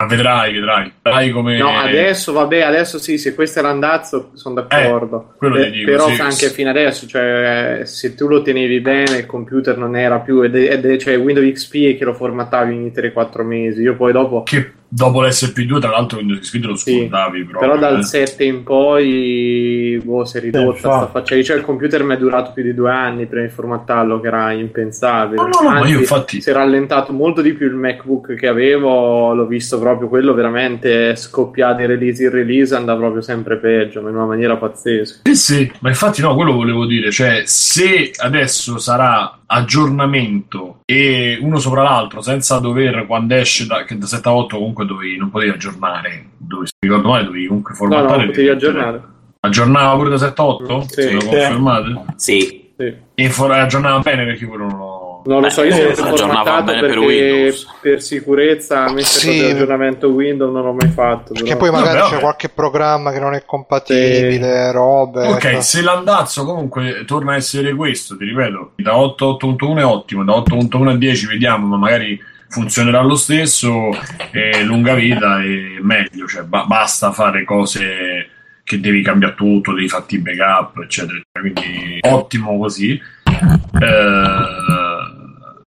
Ma 0.00 0.06
vedrai 0.06 0.54
vedrai 0.54 0.92
vedrai 1.02 1.30
come 1.30 1.58
No, 1.58 1.70
adesso 1.70 2.32
vabbè, 2.32 2.62
adesso 2.62 2.98
sì, 2.98 3.18
se 3.18 3.34
questo 3.34 3.58
è 3.58 3.62
l'andazzo 3.62 4.30
sono 4.34 4.54
d'accordo. 4.54 5.32
Eh, 5.32 5.36
quello 5.36 5.56
Pe- 5.56 5.64
ti 5.64 5.70
dico, 5.70 5.90
però 5.90 6.08
sì. 6.08 6.20
anche 6.20 6.50
fino 6.50 6.70
adesso, 6.70 7.06
cioè, 7.06 7.82
se 7.84 8.14
tu 8.14 8.26
lo 8.26 8.40
tenevi 8.40 8.80
bene, 8.80 9.18
il 9.18 9.26
computer 9.26 9.76
non 9.76 9.96
era 9.96 10.20
più, 10.20 10.40
ed, 10.40 10.54
ed, 10.54 10.96
cioè 10.98 11.18
Windows 11.18 11.52
XP 11.52 11.98
che 11.98 12.04
lo 12.04 12.14
formattavi 12.14 12.74
ogni 12.74 12.92
3-4 12.94 13.44
mesi. 13.44 13.82
Io 13.82 13.96
poi 13.96 14.12
dopo, 14.12 14.44
che 14.44 14.72
dopo 14.90 15.22
l'SP2 15.22 15.80
tra 15.80 15.90
l'altro 15.90 16.18
Windows 16.18 16.40
XP 16.40 16.64
lo 16.64 16.74
Sì, 16.74 16.96
scordavi 16.96 17.44
proprio 17.44 17.70
però 17.70 17.78
dal 17.80 17.98
eh. 17.98 18.02
7 18.02 18.44
in 18.44 18.62
poi, 18.62 20.00
boh, 20.02 20.24
si 20.24 20.38
è 20.38 20.40
ridotta 20.40 20.64
Eh, 20.64 20.68
infatti. 20.68 20.96
sta 20.96 21.06
faccia. 21.08 21.42
Cioè, 21.42 21.56
il 21.56 21.62
computer 21.62 22.02
mi 22.04 22.14
è 22.14 22.18
durato 22.18 22.52
più 22.52 22.62
di 22.62 22.74
due 22.74 22.90
anni 22.90 23.26
prima 23.26 23.44
di 23.46 23.52
formattarlo, 23.52 24.20
che 24.20 24.26
era 24.26 24.52
impensabile. 24.52 25.42
No, 25.42 25.48
no, 25.48 25.60
no, 25.62 25.68
ma 25.70 25.78
Anzi, 25.80 25.92
io 25.92 25.98
infatti 25.98 26.40
si 26.40 26.50
è 26.50 26.52
rallentato 26.52 27.12
molto 27.12 27.42
di 27.42 27.52
più 27.52 27.66
il 27.66 27.74
MacBook 27.74 28.34
che 28.34 28.46
avevo, 28.48 29.34
l'ho 29.34 29.46
visto 29.46 29.78
proprio 29.78 30.08
quello 30.08 30.32
veramente 30.34 31.14
scoppiato 31.16 31.80
in 31.82 31.86
release 31.88 32.22
in 32.22 32.30
release, 32.30 32.74
andava 32.74 32.98
proprio 32.98 33.20
sempre 33.22 33.56
peggio, 33.58 34.00
ma 34.00 34.08
in 34.08 34.16
una 34.16 34.26
maniera 34.26 34.56
pazzesca. 34.56 35.20
Sì, 35.24 35.34
sì, 35.34 35.72
ma 35.80 35.88
infatti 35.90 36.20
no, 36.22 36.34
quello 36.34 36.52
volevo 36.52 36.86
dire, 36.86 37.10
cioè 37.10 37.42
se 37.44 38.10
adesso 38.16 38.78
sarà 38.78 39.37
aggiornamento 39.50 40.80
e 40.84 41.38
uno 41.40 41.58
sopra 41.58 41.82
l'altro 41.82 42.20
senza 42.20 42.58
dover, 42.58 43.06
quando 43.06 43.34
esce 43.34 43.66
da, 43.66 43.84
che 43.84 43.96
da 43.96 44.06
7 44.06 44.28
a 44.28 44.32
8 44.34 44.56
comunque 44.56 44.84
dovevi, 44.86 45.16
non 45.16 45.30
potevi 45.30 45.52
aggiornare, 45.52 46.26
dovevi, 46.36 46.66
se 46.68 46.74
ricordo 46.80 47.08
male 47.08 47.24
dovevi 47.24 47.46
comunque 47.46 47.74
No, 47.78 47.86
no, 47.86 47.94
formattare. 47.94 48.26
potevi 48.26 48.48
aggiornare. 48.48 49.02
Aggiornava 49.40 49.94
pure 49.96 50.10
da 50.10 50.18
7 50.18 50.40
a 50.40 50.44
8? 50.44 50.80
Sì. 50.82 50.88
Se 51.02 51.12
lo 51.12 51.20
confermate? 51.20 52.04
Sì, 52.16 52.70
Sì. 52.76 52.94
E 53.14 53.28
for- 53.30 53.50
aggiornava 53.52 53.98
bene 54.00 54.24
perché 54.24 54.46
quello 54.46 54.66
non 55.24 55.42
lo... 55.42 55.48
So, 55.50 55.62
io 55.64 55.74
Eh, 55.74 55.94
sono 55.94 56.08
eh, 56.08 56.10
aggiornava 56.12 56.44
formattato 56.44 56.64
bene 56.64 56.80
per 56.80 56.88
perché 56.90 57.04
Windows. 57.06 57.66
per 57.80 58.02
sicurezza 58.02 58.80
mettere 58.84 59.02
Sì. 59.04 59.40
l'aggiornamento 59.40 60.08
Windows 60.08 60.52
non 60.52 60.62
l'ho 60.64 60.72
mai 60.72 60.88
fatto. 60.90 61.32
Perché 61.32 61.56
però. 61.56 61.58
poi 61.58 61.70
magari 61.70 61.98
Vabbè, 61.98 62.14
c'è 62.14 62.20
qualche 62.20 62.48
programma 62.48 63.12
che 63.12 63.18
non 63.20 63.34
è 63.34 63.42
compatibile, 63.44 64.72
robe. 64.72 65.26
Ok, 65.26 65.40
cioè- 65.40 65.60
se 65.60 65.82
l'andazzo 65.82 66.44
comunque 66.44 67.04
torna 67.06 67.32
a 67.32 67.36
essere 67.36 67.74
questo, 67.74 68.16
ti 68.16 68.24
ripeto, 68.24 68.72
da 68.76 68.96
8 68.96 69.28
a 69.28 69.28
8.1 69.46 69.78
è 69.78 69.84
ottimo, 69.84 70.24
da 70.24 70.34
8.1 70.34 70.88
a 70.90 70.96
10 70.96 71.26
vediamo, 71.26 71.66
ma 71.66 71.76
magari 71.76 72.18
funzionerà 72.50 73.02
lo 73.02 73.14
stesso, 73.14 73.90
e 74.32 74.62
lunga 74.62 74.94
vita 74.94 75.42
e 75.42 75.78
meglio, 75.82 76.26
cioè 76.26 76.42
ba- 76.44 76.64
basta 76.64 77.12
fare 77.12 77.44
cose 77.44 78.28
che 78.64 78.80
devi 78.80 79.02
cambiare 79.02 79.34
tutto, 79.34 79.72
devi 79.74 79.88
fare 79.88 80.04
i 80.08 80.18
backup, 80.18 80.78
eccetera. 80.82 81.18
Quindi 81.38 81.98
ottimo 82.02 82.58
così. 82.58 82.98
Eh, 83.80 84.87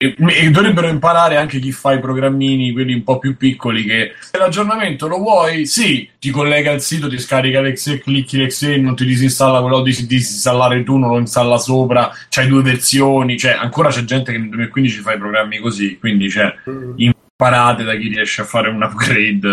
e, 0.05 0.45
e 0.45 0.49
dovrebbero 0.51 0.87
imparare 0.87 1.37
anche 1.37 1.59
chi 1.59 1.71
fa 1.71 1.93
i 1.93 1.99
programmini, 1.99 2.71
quelli 2.73 2.93
un 2.93 3.03
po' 3.03 3.17
più 3.17 3.37
piccoli, 3.37 3.83
che 3.83 4.13
se 4.19 4.37
l'aggiornamento 4.37 5.07
lo 5.07 5.17
vuoi, 5.17 5.65
sì, 5.65 6.09
ti 6.19 6.29
collega 6.29 6.71
al 6.71 6.81
sito, 6.81 7.07
ti 7.09 7.17
scarica 7.17 7.61
l'exe, 7.61 7.99
clicchi 7.99 8.37
l'exe, 8.37 8.77
non 8.77 8.95
ti 8.95 9.05
disinstalla 9.05 9.61
quello 9.61 9.81
di 9.81 9.91
disinstallare 10.05 10.83
tu, 10.83 10.97
non 10.97 11.09
lo 11.09 11.17
installa 11.17 11.57
sopra, 11.57 12.11
c'hai 12.29 12.47
due 12.47 12.61
versioni, 12.61 13.37
cioè 13.37 13.51
ancora 13.59 13.89
c'è 13.89 14.03
gente 14.03 14.31
che 14.31 14.37
nel 14.37 14.49
2015 14.49 14.99
fa 14.99 15.13
i 15.13 15.17
programmi 15.17 15.59
così, 15.59 15.97
quindi 15.97 16.29
cioè, 16.29 16.53
Mm. 16.69 17.09
parate 17.35 17.83
da 17.83 17.95
chi 17.95 18.07
riesce 18.07 18.41
a 18.41 18.45
fare 18.45 18.69
un 18.69 18.81
upgrade 18.81 19.47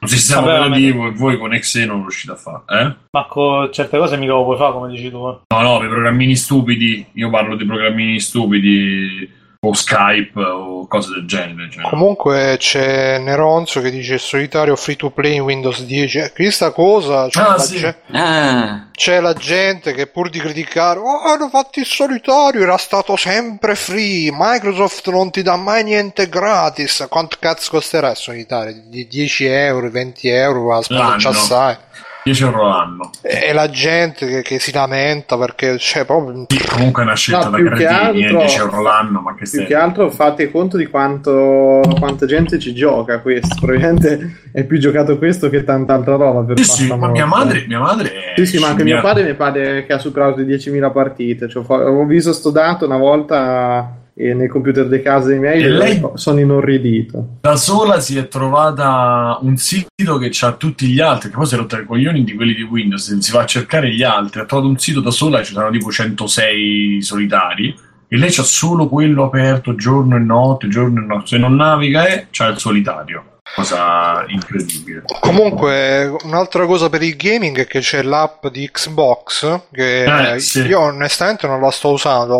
un 0.00 0.08
sistema 0.08 0.42
operativo 0.42 1.06
e 1.06 1.12
voi 1.12 1.38
con 1.38 1.54
Exe 1.54 1.86
non 1.86 2.00
riuscite 2.00 2.32
a 2.32 2.36
fare. 2.36 2.62
Eh? 2.68 2.94
Ma 3.10 3.26
con 3.26 3.72
certe 3.72 3.96
cose 3.96 4.16
mica 4.18 4.32
lo 4.32 4.44
puoi 4.44 4.58
fare, 4.58 4.72
come 4.72 4.90
dici 4.90 5.10
tu. 5.10 5.18
No, 5.18 5.42
no, 5.48 5.78
per 5.78 5.88
programmini 5.88 6.36
stupidi, 6.36 7.06
io 7.12 7.30
parlo 7.30 7.56
di 7.56 7.64
programmini 7.64 8.20
stupidi 8.20 9.30
o 9.64 9.72
Skype 9.74 10.40
o 10.42 10.88
cose 10.88 11.12
del 11.14 11.24
genere. 11.24 11.70
Cioè. 11.70 11.88
Comunque 11.88 12.56
c'è 12.58 13.18
Neronzo 13.18 13.80
che 13.80 13.92
dice 13.92 14.18
solitario 14.18 14.74
free 14.74 14.96
to 14.96 15.10
play 15.10 15.36
in 15.36 15.42
Windows 15.42 15.84
10. 15.84 16.18
Eh, 16.18 16.32
Questa 16.32 16.72
cosa 16.72 17.28
c'è, 17.28 17.40
Ah, 17.40 17.48
la, 17.50 17.58
sì. 17.60 17.78
ge- 17.78 17.94
Ah, 18.10 18.88
c'è 18.90 19.20
la 19.20 19.34
gente 19.34 19.92
che 19.94 20.08
pur 20.08 20.30
di 20.30 20.40
criticare, 20.40 20.98
oh, 20.98 21.20
hanno 21.22 21.48
fatto 21.48 21.78
il 21.78 21.86
solitario, 21.86 22.60
era 22.62 22.76
stato 22.76 23.14
sempre 23.14 23.76
free. 23.76 24.30
Microsoft 24.32 25.08
non 25.10 25.30
ti 25.30 25.42
dà 25.42 25.54
mai 25.54 25.84
niente 25.84 26.28
gratis. 26.28 27.06
Quanto 27.08 27.36
cazzo 27.38 27.70
costerà 27.70 28.10
il 28.10 28.16
solitario? 28.16 28.82
Di 28.86 29.06
10 29.06 29.44
euro, 29.44 29.88
20 29.88 30.26
euro, 30.28 30.62
va 30.64 30.78
a 30.78 31.14
assai. 31.28 31.76
10 32.24 32.42
euro 32.44 32.68
l'anno. 32.68 33.10
E 33.20 33.52
la 33.52 33.68
gente 33.68 34.26
che, 34.26 34.42
che 34.42 34.58
si 34.60 34.72
lamenta 34.72 35.36
perché 35.36 35.76
c'è 35.76 36.04
proprio. 36.04 36.46
Sì, 36.48 36.64
comunque 36.68 37.02
è 37.02 37.04
una 37.06 37.16
scelta 37.16 37.48
No, 37.48 37.50
da 37.50 37.56
cretini, 37.58 37.82
eh, 38.22 38.24
altro- 38.26 38.38
10 38.38 38.58
euro 38.58 38.82
l'anno, 38.82 39.20
ma 39.20 39.30
che 39.32 39.38
Più 39.38 39.46
stai... 39.46 39.66
che 39.66 39.74
altro 39.74 40.10
fate 40.10 40.50
conto 40.50 40.76
di 40.76 40.86
quanto 40.86 41.80
quanta 41.98 42.26
gente 42.26 42.58
ci 42.58 42.72
gioca 42.74 43.20
questo. 43.20 43.54
Probabilmente 43.60 44.36
è 44.52 44.64
più 44.64 44.78
giocato 44.78 45.18
questo 45.18 45.48
che 45.48 45.64
tanta 45.64 45.94
altra 45.94 46.16
roba. 46.16 46.42
Per 46.42 46.58
Sì, 46.58 46.64
sì, 46.64 46.94
ma 46.94 47.08
mia 47.08 47.26
madre, 47.26 47.64
mia 47.66 47.80
madre 47.80 48.12
è 48.12 48.32
Sì, 48.36 48.46
sì, 48.46 48.58
ma 48.58 48.68
anche 48.68 48.84
mia- 48.84 48.94
mio 48.94 49.02
padre 49.02 49.24
mi 49.24 49.34
pare 49.34 49.84
che 49.84 49.92
ha 49.92 49.98
superato 49.98 50.38
le 50.38 50.44
10.000 50.44 50.90
partite. 50.92 51.48
Cioè, 51.48 51.64
ho 51.66 52.04
visto 52.06 52.32
sto 52.32 52.50
dato 52.50 52.84
una 52.86 52.96
volta 52.98 53.96
eh, 54.14 54.34
nel 54.34 54.48
computer 54.48 54.86
di 54.88 55.00
casa 55.00 55.28
dei 55.28 55.38
miei 55.38 55.62
E 55.62 55.66
e 55.66 55.68
lei- 55.70 56.02
sono 56.14 56.38
inorridito. 56.40 57.38
da 57.40 57.56
sola 57.56 57.98
si 58.00 58.18
è 58.18 58.28
trovata 58.28 59.38
un 59.40 59.56
sito 59.56 60.18
che 60.18 60.30
ha 60.42 60.52
tutti 60.52 60.86
gli 60.86 61.00
altri, 61.00 61.30
che 61.30 61.36
poi 61.36 61.46
si 61.46 61.54
è 61.54 61.58
rotta 61.58 61.78
i 61.80 61.84
coglioni 61.86 62.22
di 62.24 62.34
quelli 62.34 62.54
di 62.54 62.62
Windows, 62.62 63.16
si 63.18 63.32
va 63.32 63.40
a 63.42 63.46
cercare 63.46 63.90
gli 63.92 64.02
altri, 64.02 64.40
ha 64.40 64.44
trovato 64.44 64.68
un 64.68 64.78
sito 64.78 65.00
da 65.00 65.10
sola 65.10 65.40
e 65.40 65.44
ci 65.44 65.52
sono 65.52 65.70
tipo 65.70 65.90
106 65.90 67.02
solitari 67.02 67.74
e 68.08 68.16
lei 68.18 68.30
c'ha 68.30 68.42
solo 68.42 68.88
quello 68.88 69.24
aperto 69.24 69.74
giorno 69.74 70.16
e 70.16 70.18
notte, 70.20 70.68
giorno 70.68 71.00
e 71.00 71.04
notte, 71.06 71.26
se 71.28 71.38
non 71.38 71.54
naviga 71.54 72.04
è 72.06 72.26
c'ha 72.30 72.48
il 72.48 72.58
solitario, 72.58 73.38
cosa 73.54 74.24
incredibile. 74.28 75.04
Comunque, 75.20 76.14
un'altra 76.24 76.66
cosa 76.66 76.90
per 76.90 77.00
il 77.02 77.16
gaming 77.16 77.56
è 77.60 77.66
che 77.66 77.80
c'è 77.80 78.02
l'app 78.02 78.46
di 78.48 78.68
Xbox 78.70 79.60
che 79.72 80.34
Eh, 80.34 80.38
sì. 80.40 80.60
io 80.66 80.80
onestamente 80.80 81.46
non 81.46 81.60
la 81.60 81.70
sto 81.70 81.90
usando 81.92 82.34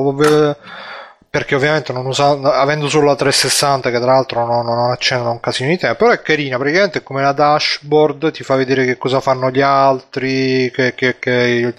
perché 1.33 1.55
ovviamente 1.55 1.95
non 1.95 2.05
usando, 2.05 2.51
avendo 2.51 2.91
solo 2.91 3.07
la 3.07 3.16
360 3.16 3.91
che 3.91 3.99
tra 3.99 4.12
l'altro 4.12 4.45
non, 4.45 4.66
non 4.66 4.91
accendo 4.91 5.24
da 5.24 5.30
un 5.30 5.41
casino 5.41 5.70
di 5.70 5.78
tempo, 5.78 5.97
però 6.05 6.11
è 6.11 6.20
carina, 6.20 6.59
praticamente 6.59 6.99
è 6.99 7.03
come 7.03 7.22
la 7.22 7.33
dashboard, 7.33 8.33
ti 8.33 8.43
fa 8.43 8.55
vedere 8.55 8.85
che 8.85 8.99
cosa 8.99 9.18
fanno 9.20 9.51
gli 9.51 9.62
altri, 9.62 10.70
che, 10.70 10.95
che- 10.95 11.18
che 11.18 11.30
il, 11.30 11.74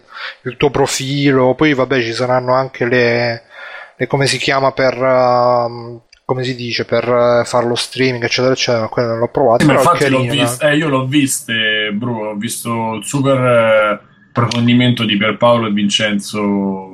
il 0.45 0.57
tuo 0.57 0.71
profilo, 0.71 1.53
poi 1.53 1.75
vabbè 1.75 2.01
ci 2.01 2.13
saranno 2.13 2.55
anche 2.55 2.85
le, 2.85 3.43
le 3.95 4.07
come 4.07 4.25
si 4.25 4.39
chiama 4.39 4.71
per... 4.71 4.97
um, 4.99 6.01
come 6.25 6.43
si 6.45 6.55
dice 6.55 6.85
per 6.85 7.03
eh, 7.03 7.45
fare 7.45 7.67
lo 7.67 7.75
streaming 7.75 8.23
eccetera 8.23 8.53
eccetera 8.53 8.87
quello 8.87 9.09
non 9.09 9.19
l'ho 9.19 9.27
provato 9.27 9.65
Sì, 9.65 9.67
ma 9.67 9.75
però 9.75 9.91
è 9.91 9.93
infatti 9.93 10.09
l'ho 10.09 10.21
viste, 10.23 10.67
eh, 10.67 10.75
io 10.77 10.87
l'ho 10.87 11.05
viste, 11.05 11.91
Bruno, 11.93 12.29
ho 12.29 12.35
visto 12.35 12.93
il 12.95 13.05
super 13.05 13.37
eh, 13.37 13.99
approfondimento 14.29 15.05
di 15.05 15.15
Pierpaolo 15.17 15.67
e 15.67 15.71
Vincenzo 15.71 16.89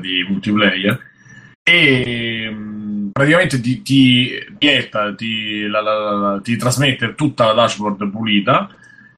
di 0.00 0.26
multiplayer 0.28 1.10
e 1.62 2.50
mh, 2.50 3.10
praticamente 3.12 3.60
ti, 3.60 3.82
ti, 3.82 4.30
vieta, 4.58 5.14
ti, 5.14 5.66
la- 5.66 5.80
la- 5.80 6.10
la- 6.10 6.40
ti 6.42 6.56
trasmette 6.56 7.14
tutta 7.14 7.46
la 7.46 7.52
dashboard 7.52 8.10
pulita 8.10 8.68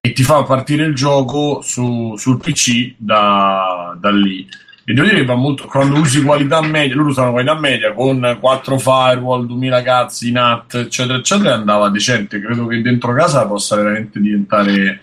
e 0.00 0.12
ti 0.12 0.22
fa 0.22 0.42
partire 0.42 0.84
il 0.84 0.94
gioco 0.94 1.60
su- 1.62 2.14
sul 2.16 2.38
PC 2.38 2.94
da, 2.98 3.96
da 3.98 4.10
lì. 4.10 4.46
E 4.86 4.92
devo 4.92 5.06
dire 5.06 5.20
che 5.20 5.24
va 5.24 5.34
molto. 5.34 5.64
Quando 5.64 5.98
usi 5.98 6.22
qualità 6.22 6.60
media, 6.60 6.94
loro 6.94 7.08
usano 7.08 7.30
qualità 7.30 7.58
media 7.58 7.94
con 7.94 8.36
4 8.38 8.78
firewall, 8.78 9.46
2000 9.46 9.80
cazzi, 9.80 10.30
NAT, 10.30 10.74
eccetera, 10.74 11.16
eccetera, 11.16 11.54
andava 11.54 11.88
decente. 11.88 12.38
Credo 12.38 12.66
che 12.66 12.82
dentro 12.82 13.14
casa 13.14 13.46
possa 13.46 13.76
veramente 13.76 14.20
diventare. 14.20 15.00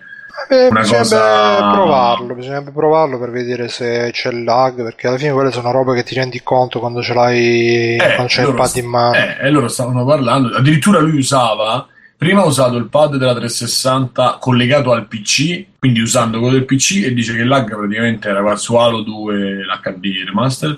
Eh, 0.50 0.68
una 0.68 0.80
bisognerebbe 0.82 1.10
cosa- 1.10 1.72
provarlo, 1.72 2.34
bisognerebbe 2.34 2.72
provarlo 2.72 3.20
per 3.20 3.32
vedere 3.32 3.68
se 3.70 4.10
c'è 4.12 4.30
il 4.32 4.44
lag, 4.44 4.84
perché 4.84 5.08
alla 5.08 5.18
fine 5.18 5.32
quelle 5.32 5.52
sono 5.52 5.72
robe 5.72 5.96
che 5.96 6.04
ti 6.04 6.16
rendi 6.16 6.42
conto 6.44 6.80
quando 6.80 7.02
ce 7.02 7.14
l'hai, 7.14 7.96
quando 7.98 8.26
c'hai 8.28 8.48
il 8.48 8.54
pad 8.56 8.76
in 8.76 8.86
mano. 8.86 9.16
eh, 9.16 9.38
e 9.42 9.50
loro 9.50 9.68
stavano 9.68 10.06
parlando. 10.06 10.56
Addirittura 10.56 11.00
lui 11.00 11.18
usava. 11.18 11.86
Prima 12.18 12.42
ha 12.42 12.46
usato 12.46 12.76
il 12.76 12.88
pad 12.88 13.16
della 13.16 13.34
360 13.34 14.38
collegato 14.40 14.92
al 14.92 15.08
PC, 15.08 15.66
quindi 15.80 16.02
usando 16.02 16.38
quello 16.40 16.54
del 16.54 16.66
PC, 16.66 17.04
e 17.06 17.14
dice 17.16 17.34
che 17.34 17.42
il 17.42 17.48
lag 17.48 17.68
praticamente 17.68 18.30
era 18.30 18.56
su 18.58 18.76
Halo 18.76 19.02
2 19.02 19.64
l'HD 19.66 20.06
remaster. 20.28 20.78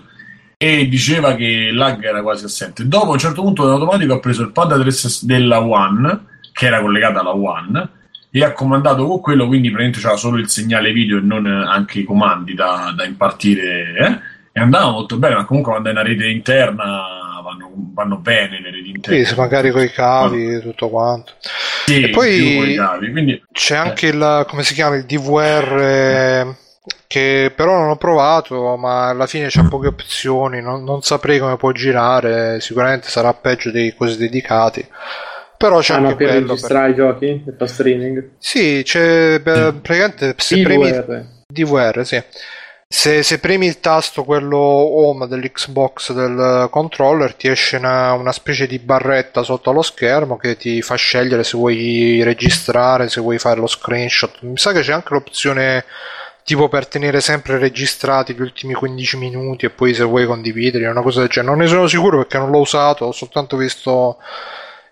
E 0.56 0.88
diceva 0.88 1.36
che 1.36 1.44
il 1.44 1.76
lag 1.76 2.02
era 2.02 2.22
quasi 2.22 2.46
assente. 2.46 2.88
Dopo, 2.88 3.10
a 3.10 3.14
un 3.14 3.18
certo 3.20 3.42
punto, 3.42 3.64
in 3.66 3.72
automatico 3.72 4.14
ha 4.14 4.20
preso 4.20 4.42
il 4.44 4.52
pad 4.54 4.70
360 4.70 5.34
della 5.34 5.62
One, 5.62 6.20
che 6.54 6.66
era 6.68 6.80
collegata 6.80 7.20
alla 7.20 7.36
One, 7.36 7.90
e 8.36 8.44
ha 8.44 8.52
comandato 8.52 9.06
con 9.06 9.20
quello, 9.22 9.46
quindi 9.46 9.68
praticamente 9.70 10.00
c'era 10.06 10.18
solo 10.18 10.38
il 10.38 10.50
segnale 10.50 10.92
video 10.92 11.20
e 11.20 11.22
non 11.22 11.46
eh, 11.46 11.66
anche 11.68 12.00
i 12.00 12.04
comandi 12.04 12.56
da, 12.56 12.92
da 12.96 13.06
impartire. 13.06 13.94
eh, 13.96 14.20
E 14.56 14.60
andava 14.60 14.90
molto 14.92 15.18
bene, 15.18 15.36
ma 15.36 15.46
comunque 15.46 15.72
quando 15.72 15.90
è 15.90 15.92
una 15.92 16.02
rete 16.04 16.28
interna 16.28 17.04
vanno, 17.44 17.72
vanno 17.94 18.18
bene 18.18 18.60
le 18.60 18.72
reti 18.72 18.90
interne. 18.90 19.24
Sì, 19.26 19.36
magari 19.36 19.70
con 19.72 19.84
i 19.84 19.92
cavi 19.92 20.54
e 20.56 20.62
tutto 20.62 20.90
quanto. 20.90 21.34
Sì, 21.86 22.04
E 22.04 22.10
poi- 22.10 22.76
cavi, 22.76 23.12
quindi 23.12 23.44
C'è 23.52 23.76
anche 23.76 24.08
il, 24.08 24.46
come 24.48 24.64
si 24.64 24.74
chiama, 24.74 24.96
il 24.96 25.06
DVR 25.06 25.78
eh, 25.80 26.56
che 27.08 27.52
però 27.56 27.78
non 27.78 27.90
ho 27.90 27.98
provato, 27.98 28.76
ma 28.78 29.10
alla 29.10 29.28
fine 29.28 29.48
c'ha 29.50 29.64
poche 29.68 29.88
opzioni, 29.88 30.60
non, 30.62 30.84
non 30.84 31.02
saprei 31.04 31.38
come 31.40 31.58
può 31.58 31.72
girare, 31.72 32.60
sicuramente 32.62 33.10
sarà 33.10 33.32
peggio 33.34 33.70
dei 33.70 33.94
cosi 33.96 34.18
dedicati. 34.18 34.88
Però 35.64 35.80
c'è 35.80 35.94
Ah, 35.94 35.98
anche 35.98 36.16
per 36.16 36.28
quello. 36.28 36.40
per- 36.42 36.50
registrare 36.50 36.92
i 36.92 36.96
giochi 36.96 37.26
e 37.26 37.54
fa 37.58 37.68
streaming. 37.68 38.30
Sì, 38.38 38.82
c'è 38.84 39.40
beh, 39.40 39.74
praticamente 39.82 40.36
se 40.38 40.62
premi 40.62 40.92
DVR. 40.92 41.26
DVR, 41.48 42.06
sì. 42.06 42.22
Se, 42.86 43.24
se 43.24 43.40
premi 43.40 43.66
il 43.66 43.80
tasto 43.80 44.24
quello 44.26 44.58
home 44.58 45.26
dell'Xbox 45.28 46.12
del 46.12 46.68
controller 46.70 47.34
ti 47.34 47.48
esce 47.48 47.78
una, 47.78 48.12
una 48.14 48.32
specie 48.34 48.68
di 48.68 48.78
barretta 48.78 49.42
sotto 49.42 49.70
allo 49.70 49.82
schermo 49.82 50.36
che 50.38 50.58
ti 50.58 50.82
fa 50.82 50.96
scegliere 50.96 51.44
se 51.46 51.56
vuoi 51.58 52.22
registrare, 52.24 53.08
se 53.10 53.22
vuoi 53.22 53.40
fare 53.40 53.60
lo 53.62 53.68
screenshot. 53.68 54.40
Mi 54.42 54.58
sa 54.58 54.74
che 54.74 54.82
c'è 54.82 54.92
anche 54.92 55.14
l'opzione 55.14 55.86
tipo 56.44 56.68
per 56.68 56.86
tenere 56.88 57.22
sempre 57.22 57.58
registrati 57.58 58.34
gli 58.36 58.42
ultimi 58.42 58.74
15 58.74 59.16
minuti 59.18 59.66
e 59.66 59.70
poi 59.70 59.94
se 59.94 60.04
vuoi 60.04 60.26
condividere, 60.26 60.86
una 60.88 61.02
cosa 61.02 61.22
del 61.22 61.30
genere. 61.30 61.54
Non 61.56 61.64
ne 61.64 61.70
sono 61.70 61.88
sicuro 61.88 62.18
perché 62.18 62.38
non 62.38 62.52
l'ho 62.52 62.60
usato, 62.60 63.06
ho 63.06 63.12
soltanto 63.14 63.56
visto 63.58 64.18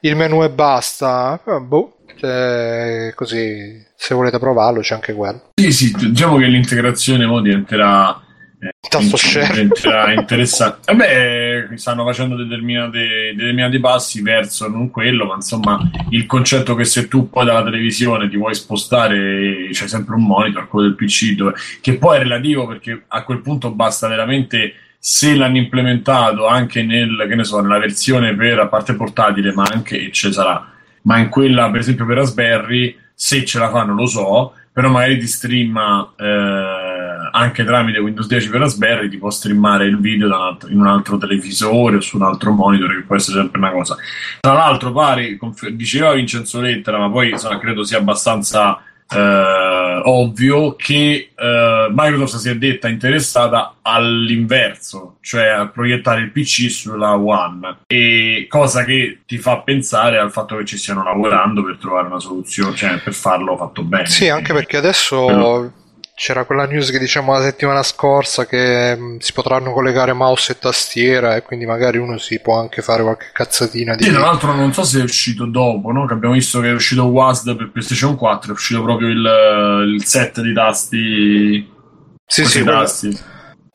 il 0.01 0.15
menu 0.15 0.43
e 0.43 0.49
basta. 0.49 1.39
Boh, 1.61 1.97
se- 2.19 3.13
così 3.15 3.83
se 3.95 4.13
volete 4.15 4.39
provarlo 4.39 4.81
c'è 4.81 4.95
anche 4.95 5.13
quello. 5.13 5.51
sì, 5.55 5.71
sì, 5.71 5.91
diciamo 6.09 6.37
che 6.37 6.45
l'integrazione 6.47 7.25
mo 7.25 7.39
diventerà, 7.41 8.19
eh, 8.59 8.71
Tasto 8.89 9.15
share. 9.17 9.61
interessante. 10.17 10.93
Vabbè, 10.93 11.67
stanno 11.75 12.03
facendo 12.05 12.35
determinate- 12.35 13.33
determinati 13.35 13.79
passi 13.79 14.21
verso 14.21 14.67
non 14.67 14.89
quello, 14.91 15.25
ma 15.25 15.35
insomma 15.35 15.79
il 16.09 16.25
concetto 16.25 16.75
che 16.75 16.83
se 16.83 17.07
tu 17.07 17.29
poi 17.29 17.45
dalla 17.45 17.63
televisione 17.63 18.27
ti 18.29 18.37
vuoi 18.37 18.53
spostare 18.55 19.69
c'è 19.71 19.87
sempre 19.87 20.15
un 20.15 20.25
monitor, 20.25 20.67
quello 20.67 20.87
del 20.87 20.95
PC, 20.95 21.35
dove- 21.35 21.53
che 21.79 21.97
poi 21.97 22.17
è 22.17 22.19
relativo 22.19 22.67
perché 22.67 23.03
a 23.07 23.23
quel 23.23 23.41
punto 23.41 23.71
basta 23.71 24.07
veramente 24.07 24.73
se 25.03 25.33
l'hanno 25.33 25.57
implementato 25.57 26.45
anche 26.45 26.83
nel, 26.83 27.27
so, 27.41 27.59
nella 27.59 27.79
versione 27.79 28.35
per 28.35 28.59
a 28.59 28.67
parte 28.67 28.93
portatile, 28.93 29.51
ma 29.51 29.63
anche 29.63 30.11
ce 30.11 30.31
sarà, 30.31 30.63
ma 31.03 31.17
in 31.17 31.27
quella 31.29 31.71
per 31.71 31.79
esempio 31.79 32.05
per 32.05 32.17
Raspberry, 32.17 32.95
se 33.11 33.43
ce 33.43 33.57
la 33.57 33.71
fanno 33.71 33.95
lo 33.95 34.05
so, 34.05 34.53
però 34.71 34.89
magari 34.89 35.17
ti 35.17 35.25
streama 35.25 36.13
eh, 36.15 37.29
anche 37.31 37.63
tramite 37.63 37.97
Windows 37.97 38.27
10 38.27 38.49
per 38.49 38.59
Raspberry, 38.59 39.09
ti 39.09 39.17
può 39.17 39.31
streamare 39.31 39.85
il 39.85 39.99
video 39.99 40.27
un 40.27 40.33
altro- 40.33 40.69
in 40.69 40.79
un 40.79 40.85
altro 40.85 41.17
televisore 41.17 41.95
o 41.95 41.99
su 42.01 42.17
un 42.17 42.23
altro 42.23 42.51
monitor, 42.51 42.93
che 42.95 43.01
può 43.01 43.15
essere 43.15 43.39
sempre 43.39 43.57
una 43.57 43.71
cosa. 43.71 43.95
Tra 44.39 44.53
l'altro, 44.53 44.91
pare, 44.91 45.35
diceva 45.71 46.13
Vincenzo 46.13 46.61
Lettera, 46.61 46.99
ma 46.99 47.09
poi 47.09 47.31
insomma, 47.31 47.57
credo 47.57 47.83
sia 47.83 47.97
abbastanza 47.97 48.79
eh, 49.13 50.01
ovvio 50.03 50.75
che 50.75 51.31
eh, 51.35 51.87
Microsoft 51.89 52.43
si 52.43 52.49
è 52.49 52.55
detta 52.55 52.87
interessata 52.87 53.75
all'inverso, 53.81 55.17
cioè 55.21 55.47
a 55.47 55.67
proiettare 55.67 56.21
il 56.21 56.31
PC 56.31 56.69
sulla 56.69 57.15
One, 57.17 57.79
e 57.87 58.45
cosa 58.49 58.83
che 58.83 59.21
ti 59.25 59.37
fa 59.37 59.59
pensare 59.59 60.17
al 60.17 60.31
fatto 60.31 60.55
che 60.57 60.65
ci 60.65 60.77
stiano 60.77 61.03
lavorando 61.03 61.63
per 61.63 61.77
trovare 61.77 62.07
una 62.07 62.19
soluzione, 62.19 62.75
cioè 62.75 62.99
per 62.99 63.13
farlo 63.13 63.57
fatto 63.57 63.83
bene. 63.83 64.07
Sì, 64.07 64.29
anche 64.29 64.53
perché 64.53 64.77
adesso 64.77 65.23
Quello- 65.25 65.73
c'era 66.13 66.45
quella 66.45 66.65
news 66.65 66.91
che 66.91 66.99
diciamo 66.99 67.33
la 67.33 67.41
settimana 67.41 67.83
scorsa 67.83 68.45
che 68.45 68.95
mh, 68.95 69.17
si 69.17 69.33
potranno 69.33 69.71
collegare 69.71 70.13
mouse 70.13 70.51
e 70.51 70.59
tastiera 70.59 71.35
e 71.35 71.41
quindi 71.41 71.65
magari 71.65 71.97
uno 71.97 72.17
si 72.17 72.39
può 72.39 72.59
anche 72.59 72.81
fare 72.81 73.01
qualche 73.01 73.29
cazzatina 73.33 73.95
di... 73.95 74.03
Sì, 74.03 74.11
tra 74.11 74.21
l'altro 74.21 74.53
non 74.53 74.73
so 74.73 74.83
se 74.83 74.99
è 74.99 75.03
uscito 75.03 75.45
dopo, 75.45 75.91
no? 75.91 76.05
Che 76.05 76.13
abbiamo 76.13 76.35
visto 76.35 76.59
che 76.59 76.69
è 76.69 76.73
uscito 76.73 77.05
WASD 77.05 77.55
per 77.55 77.71
PlayStation 77.71 78.15
4, 78.15 78.51
è 78.51 78.53
uscito 78.53 78.83
proprio 78.83 79.07
il, 79.07 79.93
il 79.95 80.05
set 80.05 80.41
di 80.41 80.53
tasti. 80.53 81.73
Sì, 82.25 82.45
sì, 82.45 82.61
quello, 82.61 82.79
tasti. 82.79 83.19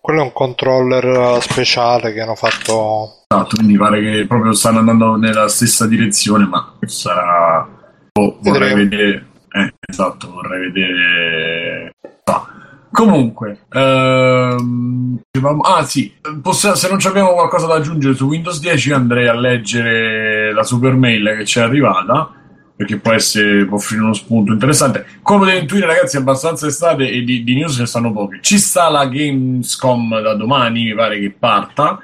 quello 0.01 0.20
è 0.20 0.24
un 0.24 0.32
controller 0.32 1.05
uh, 1.05 1.41
speciale 1.41 2.12
che 2.12 2.20
hanno 2.20 2.37
fatto... 2.37 3.24
Esatto, 3.28 3.57
quindi 3.57 3.76
pare 3.76 4.01
che 4.01 4.26
proprio 4.26 4.53
stanno 4.53 4.78
andando 4.78 5.16
nella 5.16 5.49
stessa 5.49 5.87
direzione, 5.87 6.47
ma 6.47 6.76
sarà. 6.87 7.68
boh, 8.12 8.39
vorrei 8.41 8.74
vedere. 8.74 9.26
Eh, 9.57 9.72
esatto, 9.88 10.30
vorrei 10.30 10.70
vedere. 10.70 11.94
No. 12.24 12.46
Comunque, 12.90 13.61
ehm, 13.72 15.18
ah 15.62 15.82
sì, 15.84 16.14
possa- 16.42 16.74
se 16.74 16.88
non 16.88 16.98
abbiamo 17.04 17.32
qualcosa 17.32 17.66
da 17.66 17.74
aggiungere 17.74 18.14
su 18.14 18.26
Windows 18.26 18.61
10, 18.61 18.88
io 18.90 18.96
andrei 18.96 19.28
a 19.28 19.34
leggere 19.34 20.52
la 20.52 20.62
super 20.62 20.94
mail 20.94 21.36
che 21.38 21.44
ci 21.46 21.59
è 21.59 21.62
arrivata. 21.62 22.30
Perché 22.76 22.98
può, 22.98 23.12
essere, 23.12 23.64
può 23.64 23.78
offrire 23.78 24.02
uno 24.02 24.12
spunto 24.12 24.52
interessante. 24.52 25.07
Come 25.22 25.38
potete 25.38 25.61
intuire, 25.61 25.86
ragazzi, 25.86 26.16
è 26.16 26.20
abbastanza 26.20 26.66
estate 26.66 27.09
e 27.11 27.22
di, 27.22 27.42
di 27.42 27.54
news 27.54 27.78
ne 27.78 27.86
stanno 27.86 28.12
poche. 28.12 28.40
Ci 28.42 28.59
sta 28.59 28.90
la 28.90 29.07
Gamescom 29.07 30.20
da 30.20 30.34
domani, 30.34 30.84
mi 30.84 30.94
pare 30.94 31.18
che 31.18 31.34
parta. 31.38 31.98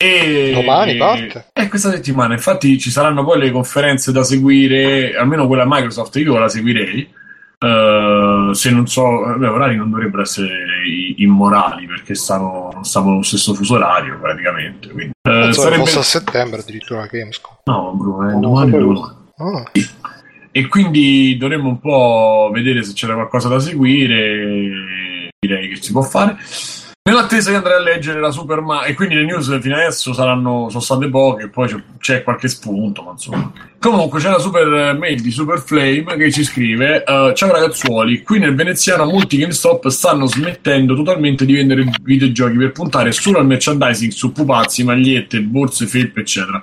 E... 0.00 0.52
Domani 0.54 0.96
parte? 0.96 1.50
Eh, 1.52 1.68
questa 1.68 1.90
settimana. 1.90 2.34
Infatti 2.34 2.78
ci 2.78 2.88
saranno 2.88 3.24
poi 3.24 3.40
le 3.40 3.50
conferenze 3.50 4.12
da 4.12 4.22
seguire, 4.22 5.16
almeno 5.16 5.48
quella 5.48 5.64
Microsoft, 5.66 6.14
io 6.16 6.38
la 6.38 6.48
seguirei. 6.48 7.16
Eh, 7.58 8.50
se 8.52 8.70
non 8.70 8.86
so, 8.86 9.34
beh, 9.36 9.48
orari 9.48 9.74
non 9.74 9.90
dovrebbero 9.90 10.22
essere 10.22 10.48
immorali 11.16 11.86
perché 11.86 12.14
stanno, 12.14 12.70
non 12.72 12.84
stanno 12.84 13.10
nello 13.10 13.22
stesso 13.22 13.54
fuso 13.54 13.74
orario 13.74 14.20
praticamente. 14.20 14.88
Quindi, 14.88 15.10
eh, 15.10 15.30
Penso 15.30 15.62
che 15.62 15.68
sarebbe... 15.68 15.90
a 15.90 16.02
settembre 16.02 16.60
addirittura 16.60 17.00
la 17.00 17.06
Gamescom. 17.06 17.56
No, 17.64 17.92
Bruno, 17.96 18.28
è 18.28 18.32
No, 18.34 18.40
domani, 18.40 18.70
domani. 18.70 19.16
Ah, 19.38 19.70
E 20.52 20.68
quindi 20.68 21.36
dovremmo 21.36 21.68
un 21.68 21.80
po' 21.80 22.50
vedere 22.52 22.84
se 22.84 22.92
c'era 22.92 23.14
qualcosa 23.14 23.48
da 23.48 23.58
seguire. 23.58 25.30
Direi 25.40 25.68
che 25.68 25.82
si 25.82 25.90
può 25.90 26.02
fare. 26.02 26.36
Nell'attesa 27.08 27.48
di 27.48 27.56
andare 27.56 27.76
a 27.76 27.80
leggere 27.80 28.20
la 28.20 28.30
Super 28.30 28.60
Ma- 28.60 28.84
e 28.84 28.92
quindi 28.92 29.14
le 29.14 29.24
news 29.24 29.58
fino 29.60 29.76
adesso 29.76 30.12
saranno, 30.12 30.66
sono 30.68 30.82
state 30.82 31.08
poche, 31.08 31.48
poi 31.48 31.66
c'è, 31.66 31.82
c'è 31.98 32.22
qualche 32.22 32.48
spunto, 32.48 33.00
ma 33.00 33.12
insomma. 33.12 33.50
Comunque 33.78 34.20
c'è 34.20 34.28
la 34.28 34.38
super 34.38 34.94
mail 34.94 35.22
di 35.22 35.30
Super 35.30 35.58
Flame 35.58 36.18
che 36.18 36.30
ci 36.30 36.44
scrive: 36.44 37.02
eh, 37.04 37.32
Ciao 37.34 37.50
ragazzuoli, 37.50 38.20
qui 38.22 38.38
nel 38.38 38.54
veneziano 38.54 39.06
molti 39.06 39.38
GameStop 39.38 39.88
stanno 39.88 40.26
smettendo 40.26 40.94
totalmente 40.94 41.46
di 41.46 41.54
vendere 41.54 41.90
videogiochi 42.02 42.58
per 42.58 42.72
puntare 42.72 43.10
solo 43.12 43.38
al 43.38 43.46
merchandising 43.46 44.12
su 44.12 44.30
pupazzi, 44.30 44.84
magliette, 44.84 45.40
borse, 45.40 45.86
felpe, 45.86 46.20
eccetera. 46.20 46.62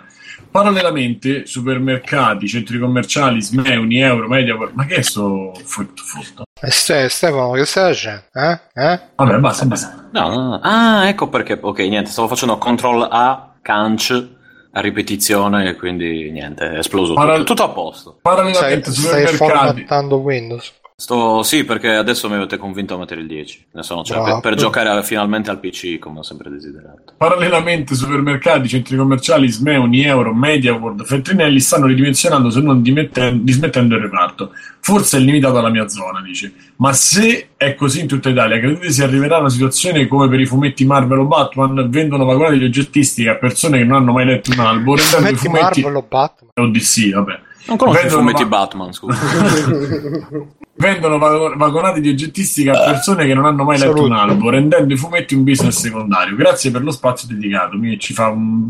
Parallelamente, 0.55 1.45
supermercati, 1.45 2.47
centri 2.47 2.79
commerciali, 2.79 3.41
Smeuni, 3.41 3.99
Euro, 3.99 4.29
Media, 4.29 4.55
ma 4.71 4.85
che 4.85 4.95
è 4.95 5.01
sto 5.01 5.51
frutto 5.65 6.01
frutto? 6.01 6.43
E 6.61 6.71
Ste- 6.71 7.09
Stefano, 7.09 7.51
che 7.51 7.65
stai 7.65 7.91
facendo? 7.93 8.23
Eh? 8.31 8.59
Eh? 8.73 8.99
Vabbè, 9.17 9.37
basta, 9.39 9.65
basta. 9.65 10.07
No, 10.13 10.29
no, 10.29 10.35
no. 10.51 10.59
Ah, 10.63 11.09
ecco 11.09 11.27
perché. 11.27 11.59
Ok, 11.61 11.79
niente, 11.79 12.09
stavo 12.09 12.29
facendo 12.29 12.57
CTRL 12.57 13.05
A, 13.11 13.51
canc, 13.61 14.27
a 14.71 14.79
ripetizione, 14.79 15.67
e 15.67 15.75
quindi 15.75 16.31
niente, 16.31 16.71
è 16.71 16.77
esploso 16.77 17.15
Paral- 17.15 17.39
tutto. 17.39 17.53
Tutto 17.53 17.63
a 17.63 17.69
posto. 17.73 18.09
Stai, 18.11 18.21
Parallelamente, 18.21 18.91
stai 18.91 19.27
supermercati. 19.27 19.37
formattando 19.65 20.15
Windows. 20.15 20.73
Sto, 20.97 21.43
sì, 21.43 21.65
perché 21.65 21.89
adesso 21.93 22.29
mi 22.29 22.35
avete 22.35 22.55
convinto 22.55 22.95
a 22.95 22.97
mettere 22.97 23.19
il 23.19 23.27
10. 23.27 23.65
Adesso 23.73 23.95
non 23.95 24.03
c'è, 24.03 24.13
Bravo. 24.13 24.39
per, 24.39 24.51
per 24.51 24.55
giocare 24.55 24.87
a- 24.87 25.01
finalmente 25.01 25.49
al 25.49 25.59
PC, 25.59 25.99
come 25.99 26.19
ho 26.19 26.23
sempre 26.23 26.49
desiderato. 26.49 27.15
Parallelamente, 27.17 27.95
supermercati, 27.95 28.69
centri 28.69 28.95
commerciali, 28.95 29.49
Smeuni, 29.49 30.03
Euro, 30.05 30.33
Media 30.33 30.73
World, 30.73 31.03
Feltrinelli 31.03 31.59
stanno 31.59 31.87
ridimensionando 31.87 32.49
se 32.49 32.61
non 32.61 32.81
dimetten- 32.81 33.43
dismettendo 33.43 33.95
il 33.95 34.03
reparto. 34.03 34.51
Forse 34.79 35.17
è 35.17 35.19
limitato 35.19 35.57
alla 35.57 35.67
mia 35.69 35.85
zona, 35.89 36.21
dice. 36.21 36.53
Ma 36.77 36.93
se 36.93 37.49
è 37.57 37.75
così 37.75 37.99
in 37.99 38.07
tutta 38.07 38.29
Italia, 38.29 38.57
credete 38.57 38.89
si 38.89 39.03
arriverà 39.03 39.35
a 39.35 39.39
una 39.41 39.49
situazione 39.49 40.07
come 40.07 40.29
per 40.29 40.39
i 40.39 40.45
fumetti 40.45 40.85
Marvel 40.85 41.19
o 41.19 41.25
Batman? 41.25 41.89
Vendono 41.89 42.23
vagonati 42.23 42.57
di 42.57 42.63
oggettistiche 42.63 43.29
a 43.31 43.35
persone 43.35 43.79
che 43.79 43.83
non 43.83 43.97
hanno 43.97 44.13
mai 44.13 44.25
letto 44.27 44.51
un 44.53 44.59
albo, 44.59 44.95
rendendo 44.95 45.29
i 45.29 45.35
Fumetti 45.35 45.45
fumetti... 45.57 45.81
Marvel 45.81 45.95
o 45.97 46.05
Batman? 46.07 46.51
ODC, 46.69 47.09
vabbè. 47.11 47.39
Non 47.67 47.77
conosco 47.77 48.05
i 48.05 48.09
fumetti 48.09 48.45
Batman, 48.45 48.93
scusa. 48.93 49.19
Vendono 50.77 51.17
vago- 51.17 51.55
vagonati 51.55 52.01
di 52.01 52.09
oggettistica 52.09 52.73
a 52.73 52.91
persone 52.91 53.25
che 53.25 53.33
non 53.33 53.45
hanno 53.45 53.63
mai 53.63 53.79
letto 53.79 54.03
un 54.03 54.11
albo, 54.11 54.49
rendendo 54.49 54.93
i 54.93 54.97
fumetti 54.97 55.33
un 55.33 55.43
business 55.43 55.79
secondario. 55.79 56.35
Grazie 56.35 56.69
per 56.69 56.83
lo 56.83 56.91
spazio 56.91 57.29
dedicato. 57.31 57.77
Mi 57.77 57.97
ci, 57.97 58.13
fa 58.13 58.27
un, 58.27 58.69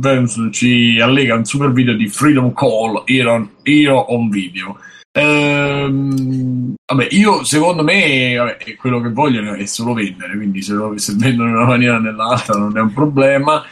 ci 0.52 1.00
allega 1.02 1.34
un 1.34 1.46
super 1.46 1.72
video 1.72 1.96
di 1.96 2.08
Freedom 2.08 2.54
Call 2.54 3.02
Io, 3.08 3.50
io 3.64 4.14
on 4.14 4.30
video. 4.30 4.78
Ehm, 5.18 6.76
vabbè, 6.86 7.08
io 7.12 7.44
secondo 7.44 7.84
me 7.84 8.36
vabbè, 8.36 8.76
quello 8.76 9.02
che 9.02 9.10
vogliono 9.10 9.54
è 9.54 9.66
solo 9.66 9.94
vendere, 9.94 10.36
quindi 10.36 10.62
se, 10.62 10.74
lo- 10.74 10.98
se 10.98 11.16
vendono 11.18 11.50
in 11.50 11.56
una 11.56 11.66
maniera 11.66 11.96
o 11.96 12.00
nell'altra 12.00 12.58
non 12.58 12.78
è 12.78 12.82
un 12.82 12.94
problema. 12.94 13.64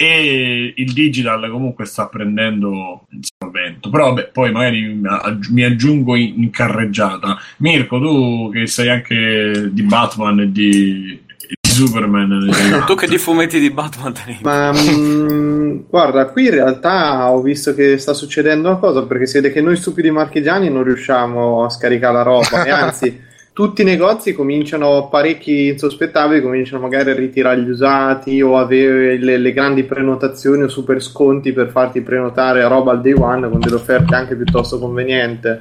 E 0.00 0.74
il 0.76 0.92
digital 0.92 1.50
comunque 1.50 1.84
sta 1.84 2.06
prendendo 2.06 3.08
il 3.10 3.50
vento, 3.50 3.90
però 3.90 4.10
vabbè, 4.10 4.30
poi 4.32 4.52
magari 4.52 4.94
mi 4.94 5.08
aggi- 5.08 5.52
mi 5.52 5.64
aggiungo 5.64 6.14
in, 6.14 6.40
in 6.40 6.50
carreggiata. 6.50 7.36
Mirko, 7.56 7.98
tu 7.98 8.50
che 8.52 8.68
sei 8.68 8.90
anche 8.90 9.70
di 9.72 9.82
Batman 9.82 10.38
e 10.38 10.52
di, 10.52 11.20
e 11.36 11.54
di 11.60 11.68
Superman, 11.68 12.48
tu 12.86 12.94
che 12.94 13.08
di 13.08 13.18
fumetti 13.18 13.58
di 13.58 13.70
Batman 13.70 14.14
Ma 14.42 14.72
mm, 14.72 15.78
guarda, 15.88 16.26
qui 16.26 16.44
in 16.44 16.52
realtà 16.52 17.32
ho 17.32 17.42
visto 17.42 17.74
che 17.74 17.98
sta 17.98 18.14
succedendo 18.14 18.68
una 18.68 18.78
cosa 18.78 19.02
perché 19.04 19.26
si 19.26 19.40
vede 19.40 19.52
che 19.52 19.60
noi 19.60 19.74
stupidi 19.74 20.12
marchigiani 20.12 20.70
non 20.70 20.84
riusciamo 20.84 21.64
a 21.64 21.70
scaricare 21.70 22.14
la 22.14 22.22
roba 22.22 22.62
e 22.62 22.70
anzi 22.70 23.22
tutti 23.58 23.82
i 23.82 23.84
negozi 23.84 24.34
cominciano, 24.34 25.08
parecchi 25.08 25.66
insospettabili 25.66 26.40
cominciano 26.40 26.80
magari 26.80 27.10
a 27.10 27.14
ritirare 27.14 27.60
gli 27.60 27.68
usati 27.68 28.40
o 28.40 28.56
avere 28.56 29.18
le, 29.18 29.36
le 29.36 29.52
grandi 29.52 29.82
prenotazioni 29.82 30.62
o 30.62 30.68
super 30.68 31.02
sconti 31.02 31.52
per 31.52 31.68
farti 31.68 32.00
prenotare 32.00 32.62
roba 32.68 32.92
al 32.92 33.00
day 33.00 33.14
one 33.14 33.50
con 33.50 33.58
delle 33.58 33.74
offerte 33.74 34.14
anche 34.14 34.36
piuttosto 34.36 34.78
conveniente, 34.78 35.60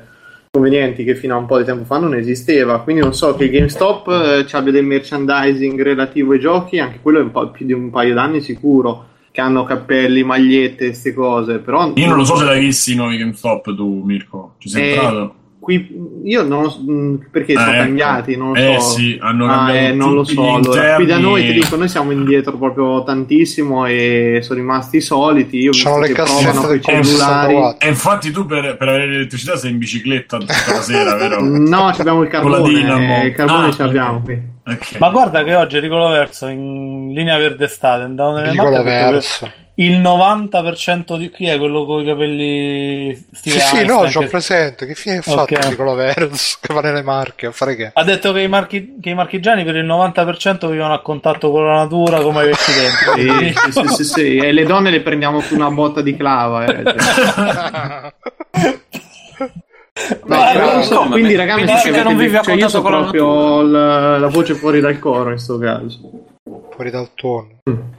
convenienti 0.52 1.04
che 1.04 1.16
fino 1.16 1.34
a 1.34 1.40
un 1.40 1.48
po' 1.48 1.58
di 1.58 1.64
tempo 1.64 1.86
fa 1.86 1.98
non 1.98 2.14
esisteva. 2.14 2.82
Quindi 2.82 3.02
non 3.02 3.16
so 3.16 3.34
che 3.34 3.50
GameStop 3.50 4.08
eh, 4.10 4.46
ci 4.46 4.56
abbia 4.56 4.74
del 4.74 4.86
merchandising 4.86 5.82
relativo 5.82 6.34
ai 6.34 6.40
giochi, 6.40 6.78
anche 6.78 7.00
quello 7.02 7.18
è 7.18 7.24
un 7.24 7.32
po' 7.32 7.50
più 7.50 7.66
di 7.66 7.74
un 7.74 7.90
paio 7.90 8.14
d'anni 8.14 8.42
sicuro 8.42 9.06
che 9.32 9.42
hanno 9.42 9.64
cappelli, 9.64 10.22
magliette, 10.22 10.86
queste 10.86 11.16
cose, 11.16 11.58
però 11.58 11.92
Io 11.96 12.08
non 12.08 12.18
lo 12.18 12.26
so 12.26 12.36
se 12.36 12.44
l'hai 12.44 12.60
visto 12.60 12.92
i 12.92 12.96
nuovi 12.96 13.18
GameStop 13.18 13.76
tu, 13.76 14.04
Mirko. 14.06 14.54
Ci 14.60 14.70
sei 14.70 14.84
Eh, 14.84 14.94
entrato? 14.94 15.34
Qui, 15.68 15.86
io 16.24 16.44
non 16.44 16.62
lo 16.62 16.70
so 16.70 16.82
mm, 16.90 17.16
perché 17.30 17.52
sono 17.54 17.74
Eh, 17.74 17.78
cambiati, 17.78 18.38
non 18.38 18.54
lo 18.54 18.56
Eh 18.56 18.80
so. 18.80 18.92
sì, 18.92 19.18
hanno 19.20 19.48
Ah, 19.48 19.74
eh, 19.74 19.92
non 19.92 20.14
lo 20.14 20.24
so. 20.24 20.54
Allora, 20.56 20.96
qui 20.96 21.06
da 21.06 21.18
noi 21.18 21.46
ti 21.46 21.52
dico, 21.52 21.76
noi 21.76 21.90
siamo 21.90 22.12
indietro 22.12 22.58
proprio 22.58 23.04
tantissimo 23.04 23.86
e 23.86 24.40
sono 24.44 24.60
rimasti 24.60 24.96
i 24.96 25.02
soliti. 25.02 25.58
Io 25.58 25.72
visto 25.72 25.98
le 26.00 26.08
che 26.08 26.14
provano 26.14 26.40
cassette 26.40 26.68
con 26.68 26.76
i 26.76 26.80
con 26.80 27.04
60 27.04 27.04
cellulari. 27.04 27.76
E 27.80 27.88
infatti 27.90 28.32
tu 28.32 28.46
per, 28.46 28.78
per 28.78 28.88
avere 28.88 29.08
l'elettricità 29.08 29.58
sei 29.58 29.72
in 29.72 29.78
bicicletta 29.78 30.38
tutta 30.38 30.54
la 30.68 30.80
sera, 30.82 31.16
vero? 31.16 31.42
No, 31.44 31.92
ci 31.94 32.00
abbiamo 32.00 32.22
il 32.22 32.30
carbone. 32.30 33.24
eh, 33.24 33.26
il 33.26 33.34
carbone 33.34 33.68
Ah, 33.68 33.72
ce 33.74 33.84
l'abbiamo 33.84 34.22
qui. 34.22 34.42
Ok. 34.66 34.92
Eh. 34.94 34.98
Ma 35.00 35.10
guarda 35.10 35.44
che 35.44 35.54
oggi 35.54 35.80
Ricolo 35.80 36.08
Verso 36.08 36.48
in 36.48 37.12
linea 37.14 37.38
verde 37.38 37.66
estate 37.66 38.04
andavo 38.04 38.38
nelle 38.38 38.52
detto 38.52 38.84
verso. 38.84 39.46
che 39.46 39.52
il 39.80 40.00
90% 40.00 41.18
di 41.18 41.30
chi 41.30 41.46
è 41.46 41.58
quello 41.60 41.86
con 41.86 42.02
i 42.02 42.06
capelli 42.06 43.14
Sì, 43.16 43.26
stile 43.32 43.60
sì, 43.60 43.76
no, 43.86 44.02
Einstein, 44.02 44.12
c'ho 44.12 44.20
che- 44.22 44.28
presente. 44.28 44.86
Che 44.88 44.96
fine 44.96 45.18
ha 45.18 45.22
fatto 45.22 45.54
Ok. 45.54 45.68
Nicola 45.70 45.94
Verso? 45.94 46.58
Che 46.66 46.74
va 46.74 46.82
nelle 46.82 47.04
marche 47.04 47.46
a 47.46 47.52
fare 47.52 47.76
che? 47.76 47.92
Ha 47.94 48.04
detto 48.04 48.32
che 48.34 48.42
i, 48.42 48.48
marchi- 48.48 48.96
che 49.00 49.10
i 49.12 49.14
marchigiani 49.14 49.64
per 49.64 49.76
il 49.76 49.86
90% 49.86 50.70
vivono 50.72 50.94
a 50.94 51.02
contatto 51.02 51.52
con 51.52 51.66
la 51.68 51.76
natura 51.76 52.20
come 52.22 52.44
i 52.44 52.46
vecchi 52.48 52.72
tempi. 52.74 53.54
Sì, 53.54 53.72
sì, 53.72 53.72
sì, 53.72 53.88
sì, 53.94 54.04
sì. 54.04 54.38
E 54.38 54.52
le 54.52 54.64
donne 54.66 54.90
le 54.90 55.02
prendiamo 55.02 55.42
su 55.42 55.54
una 55.54 55.70
botta 55.70 56.02
di 56.02 56.16
clava. 56.18 56.66
eh. 56.66 56.84
Beh, 59.98 60.20
Guarda, 60.26 60.52
però 60.60 60.74
non 60.74 60.84
so, 60.84 60.96
come? 60.98 61.10
quindi 61.10 61.30
Mi 61.30 61.36
ragazzi, 61.36 61.66
che 61.66 61.90
avete- 61.90 62.04
non 62.04 62.18
vivi 62.18 62.36
a 62.36 62.42
cioè, 62.42 62.54
io 62.56 62.60
contatto 62.68 62.70
sono 62.70 62.84
con 62.84 62.92
la 62.92 63.00
proprio 63.02 63.62
la, 63.62 64.18
la 64.20 64.28
voce 64.28 64.54
fuori 64.54 64.80
dal 64.80 65.00
coro 65.00 65.24
in 65.30 65.36
questo 65.36 65.58
caso. 65.58 66.00
Fuori 66.72 66.90
dal 66.90 67.10
tono. 67.16 67.48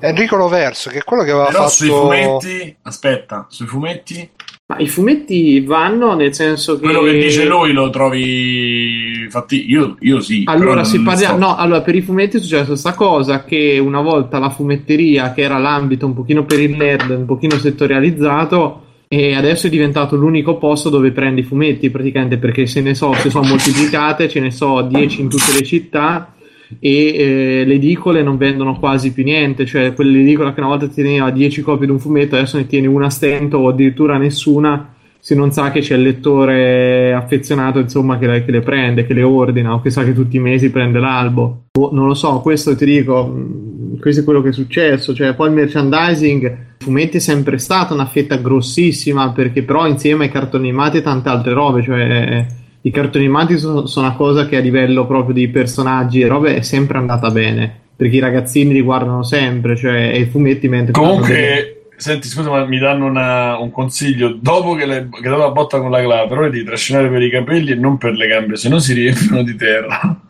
Enrico 0.00 0.36
Loverso, 0.36 0.90
che 0.90 0.98
è 0.98 1.04
quello 1.04 1.22
che 1.24 1.30
aveva 1.30 1.46
Però 1.46 1.68
sui 1.68 1.88
fatto. 1.88 2.00
fumetti, 2.00 2.76
aspetta, 2.82 3.46
sui 3.48 3.66
fumetti, 3.66 4.30
Ma 4.66 4.78
i 4.78 4.86
fumetti 4.86 5.60
vanno 5.60 6.14
nel 6.14 6.32
senso 6.34 6.74
che 6.76 6.82
quello 6.82 7.02
che 7.02 7.18
dice 7.18 7.44
lui 7.44 7.72
lo 7.72 7.90
trovi 7.90 9.26
fatti 9.28 9.68
io, 9.68 9.96
io 10.00 10.20
sì. 10.20 10.44
Allora, 10.46 10.84
si 10.84 11.00
parla... 11.00 11.28
so. 11.28 11.36
no, 11.36 11.56
allora, 11.56 11.80
per 11.80 11.96
i 11.96 12.02
fumetti 12.02 12.36
è 12.36 12.40
successa 12.40 12.66
questa 12.66 12.94
cosa 12.94 13.44
che 13.44 13.78
una 13.78 14.00
volta 14.00 14.38
la 14.38 14.50
fumetteria, 14.50 15.32
che 15.32 15.42
era 15.42 15.58
l'ambito 15.58 16.06
un 16.06 16.14
pochino 16.14 16.44
per 16.44 16.60
il 16.60 16.76
nerd, 16.76 17.10
un 17.10 17.26
pochino 17.26 17.56
settorializzato, 17.56 18.84
e 19.08 19.34
adesso 19.34 19.66
è 19.66 19.70
diventato 19.70 20.16
l'unico 20.16 20.58
posto 20.58 20.90
dove 20.90 21.10
prendi 21.12 21.40
i 21.40 21.44
fumetti 21.44 21.90
praticamente 21.90 22.36
perché 22.36 22.66
se 22.66 22.80
ne 22.82 22.94
so, 22.94 23.12
se 23.14 23.30
sono 23.30 23.48
moltiplicate, 23.48 24.28
ce 24.28 24.40
ne 24.40 24.50
so 24.50 24.82
10 24.82 25.20
in 25.22 25.28
tutte 25.28 25.52
le 25.52 25.64
città 25.64 26.32
e 26.78 27.14
eh, 27.14 27.64
le 27.64 27.74
edicole 27.74 28.22
non 28.22 28.36
vendono 28.36 28.78
quasi 28.78 29.12
più 29.12 29.24
niente, 29.24 29.66
cioè 29.66 29.92
quell'edicola 29.94 30.52
che 30.52 30.60
una 30.60 30.68
volta 30.68 30.88
teneva 30.88 31.30
10 31.30 31.62
copie 31.62 31.86
di 31.86 31.92
un 31.92 31.98
fumetto 31.98 32.36
adesso 32.36 32.56
ne 32.56 32.66
tieni 32.66 32.86
una 32.86 33.06
a 33.06 33.10
stento 33.10 33.58
o 33.58 33.68
addirittura 33.68 34.18
nessuna 34.18 34.94
se 35.20 35.34
non 35.34 35.50
sa 35.50 35.70
che 35.70 35.80
c'è 35.80 35.96
il 35.96 36.02
lettore 36.02 37.12
affezionato 37.12 37.78
insomma 37.80 38.18
che 38.18 38.26
le, 38.26 38.44
che 38.44 38.50
le 38.50 38.60
prende, 38.60 39.04
che 39.04 39.14
le 39.14 39.22
ordina 39.22 39.74
o 39.74 39.80
che 39.80 39.90
sa 39.90 40.04
che 40.04 40.14
tutti 40.14 40.36
i 40.36 40.40
mesi 40.40 40.70
prende 40.70 41.00
l'albo. 41.00 41.64
O, 41.78 41.90
non 41.92 42.06
lo 42.06 42.14
so, 42.14 42.40
questo 42.40 42.76
ti 42.76 42.84
dico, 42.84 43.26
mh, 43.26 43.98
questo 43.98 44.20
è 44.20 44.24
quello 44.24 44.40
che 44.40 44.50
è 44.50 44.52
successo, 44.52 45.14
cioè 45.14 45.34
poi 45.34 45.48
il 45.48 45.54
merchandising 45.54 46.66
fumetti 46.78 47.16
è 47.16 47.20
sempre 47.20 47.58
stata 47.58 47.94
una 47.94 48.06
fetta 48.06 48.36
grossissima 48.36 49.32
perché 49.32 49.64
però 49.64 49.86
insieme 49.86 50.24
ai 50.24 50.30
cartoni 50.30 50.68
animati 50.68 50.98
e 50.98 51.02
tante 51.02 51.28
altre 51.28 51.52
robe, 51.52 51.82
cioè 51.82 52.46
i 52.88 52.90
cartoni 52.90 53.24
animati 53.24 53.58
sono, 53.58 53.86
sono 53.86 54.06
una 54.06 54.16
cosa 54.16 54.46
che 54.46 54.56
a 54.56 54.60
livello 54.60 55.06
proprio 55.06 55.34
di 55.34 55.48
personaggi 55.48 56.20
e 56.20 56.26
robe 56.26 56.56
è 56.56 56.62
sempre 56.62 56.98
andata 56.98 57.30
bene 57.30 57.86
perché 57.96 58.16
i 58.16 58.20
ragazzini 58.20 58.72
li 58.72 58.80
guardano 58.80 59.24
sempre, 59.24 59.74
cioè 59.76 60.12
e 60.12 60.20
i 60.20 60.26
fumetti 60.26 60.68
mentre 60.68 60.92
Comunque 60.92 61.78
Senti, 61.98 62.28
scusa, 62.28 62.48
ma 62.48 62.64
mi 62.64 62.78
danno 62.78 63.06
una, 63.06 63.58
un 63.58 63.72
consiglio. 63.72 64.38
Dopo 64.40 64.74
che, 64.74 64.86
che 64.86 65.28
dato 65.28 65.36
la 65.36 65.50
botta 65.50 65.80
con 65.80 65.90
la 65.90 66.00
clava, 66.00 66.28
però 66.28 66.42
devi 66.42 66.62
trascinare 66.62 67.08
per 67.10 67.20
i 67.20 67.28
capelli 67.28 67.72
e 67.72 67.74
non 67.74 67.98
per 67.98 68.12
le 68.12 68.28
gambe, 68.28 68.54
se 68.54 68.68
no 68.68 68.78
si 68.78 68.92
riempiono 68.92 69.42
di 69.42 69.56
terra. 69.56 70.20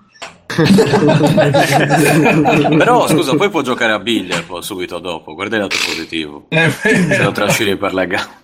Però 2.77 3.07
scusa, 3.09 3.35
poi 3.37 3.51
può 3.51 3.63
giocare 3.63 3.93
a 3.93 3.99
poi, 3.99 4.61
subito 4.63 4.99
dopo. 4.99 5.35
Guarda 5.35 5.57
il 5.57 5.63
lato 5.63 5.77
positivo. 5.85 6.47
Eh, 6.49 6.71
Se 6.71 7.23
lo 7.23 7.33
trascini 7.33 7.77
per 7.77 7.95
le 7.95 8.07
gambe. 8.07 8.37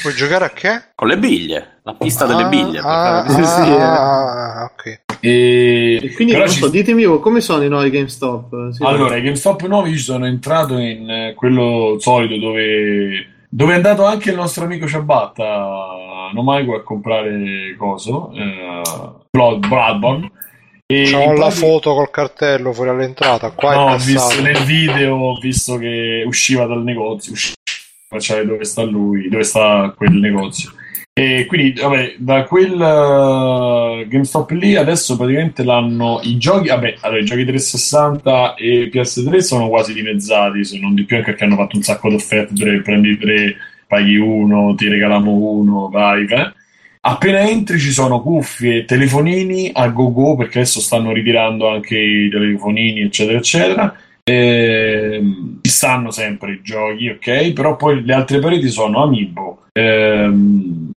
Puoi 0.00 0.14
giocare 0.14 0.44
a 0.46 0.50
che? 0.50 0.82
Con 0.94 1.08
le 1.08 1.18
biglie, 1.18 1.80
la 1.82 1.94
pista 1.94 2.26
delle 2.26 2.46
biglie. 2.48 2.80
per 2.80 2.90
Ah, 2.90 3.24
fare- 3.26 3.44
Sì, 3.44 3.50
sì, 3.50 3.70
eh. 3.70 3.80
ah, 3.80 4.70
ok. 4.72 5.00
e... 5.20 6.00
E 6.02 6.12
quindi 6.14 6.32
però 6.32 6.44
non 6.44 6.52
ci- 6.52 6.60
so, 6.60 6.68
ditemi 6.68 7.04
voi 7.04 7.20
come 7.20 7.40
sono 7.40 7.62
i 7.62 7.68
nuovi 7.68 7.90
GameStop? 7.90 8.70
Sì. 8.70 8.82
Allora, 8.84 9.16
i 9.16 9.22
GameStop 9.22 9.62
nuovi 9.66 9.92
ci 9.92 9.98
sono 9.98 10.26
entrato 10.26 10.76
in 10.78 11.08
eh, 11.08 11.34
quello 11.34 11.96
solito 11.98 12.36
dove, 12.38 13.26
dove 13.48 13.72
è 13.72 13.76
andato 13.76 14.04
anche 14.04 14.30
il 14.30 14.36
nostro 14.36 14.64
amico 14.64 14.86
Ciabatta 14.86 16.30
Nomaico 16.32 16.74
a 16.74 16.82
comprare 16.82 17.74
coso, 17.78 18.30
eh, 18.34 18.80
Blood, 19.30 19.66
Bloodborne. 19.66 20.30
C'ho 20.86 21.32
la 21.32 21.34
pratica- 21.34 21.50
foto 21.50 21.94
col 21.94 22.10
cartello 22.10 22.72
fuori 22.74 22.90
all'entrata. 22.90 23.50
Qua 23.52 23.74
No, 23.74 23.92
ho 23.92 23.96
visto 23.96 24.40
nel 24.42 24.62
video, 24.64 25.16
ho 25.16 25.38
visto 25.40 25.78
che 25.78 26.22
usciva 26.26 26.66
dal 26.66 26.82
negozio, 26.82 27.32
usciva, 27.32 27.54
facciare 28.06 28.44
dove 28.44 28.64
sta 28.64 28.82
lui, 28.82 29.28
dove 29.30 29.44
sta 29.44 29.92
quel 29.96 30.12
negozio. 30.12 30.72
E 31.16 31.46
quindi, 31.46 31.80
vabbè, 31.80 32.16
da 32.18 32.42
quel 32.42 32.72
uh, 32.72 34.06
GameStop 34.08 34.50
lì 34.50 34.74
adesso 34.74 35.16
praticamente 35.16 35.62
l'hanno 35.62 36.18
i 36.22 36.36
giochi, 36.38 36.68
vabbè, 36.68 36.96
allora 37.00 37.20
i 37.20 37.24
giochi 37.24 37.44
360 37.44 38.54
e 38.56 38.90
PS3 38.92 39.38
sono 39.38 39.68
quasi 39.68 39.94
dimezzati, 39.94 40.64
se 40.64 40.78
non 40.80 40.94
di 40.94 41.04
più, 41.04 41.16
anche 41.16 41.30
perché 41.30 41.44
hanno 41.44 41.56
fatto 41.56 41.76
un 41.76 41.82
sacco 41.82 42.08
di 42.08 42.16
offerte, 42.16 42.82
prendi 42.82 43.16
tre, 43.16 43.56
paghi 43.86 44.16
uno, 44.16 44.74
ti 44.74 44.88
regaliamo 44.88 45.30
uno, 45.30 45.88
vai, 45.88 46.26
eh. 46.26 46.52
Appena 47.06 47.40
entri 47.40 47.78
ci 47.78 47.90
sono 47.90 48.22
cuffie, 48.22 48.86
telefonini 48.86 49.70
a 49.74 49.88
go-go 49.88 50.36
perché 50.36 50.60
adesso 50.60 50.80
stanno 50.80 51.12
ritirando 51.12 51.68
anche 51.68 51.98
i 51.98 52.30
telefonini, 52.30 53.02
eccetera, 53.02 53.36
eccetera. 53.36 53.94
Ehm, 54.22 55.58
ci 55.60 55.70
stanno 55.70 56.10
sempre 56.10 56.52
i 56.52 56.60
giochi, 56.62 57.10
ok? 57.10 57.52
Però 57.52 57.76
poi 57.76 58.02
le 58.02 58.14
altre 58.14 58.38
pareti 58.38 58.70
sono 58.70 59.02
Amiibo, 59.02 59.64
ehm, 59.72 60.92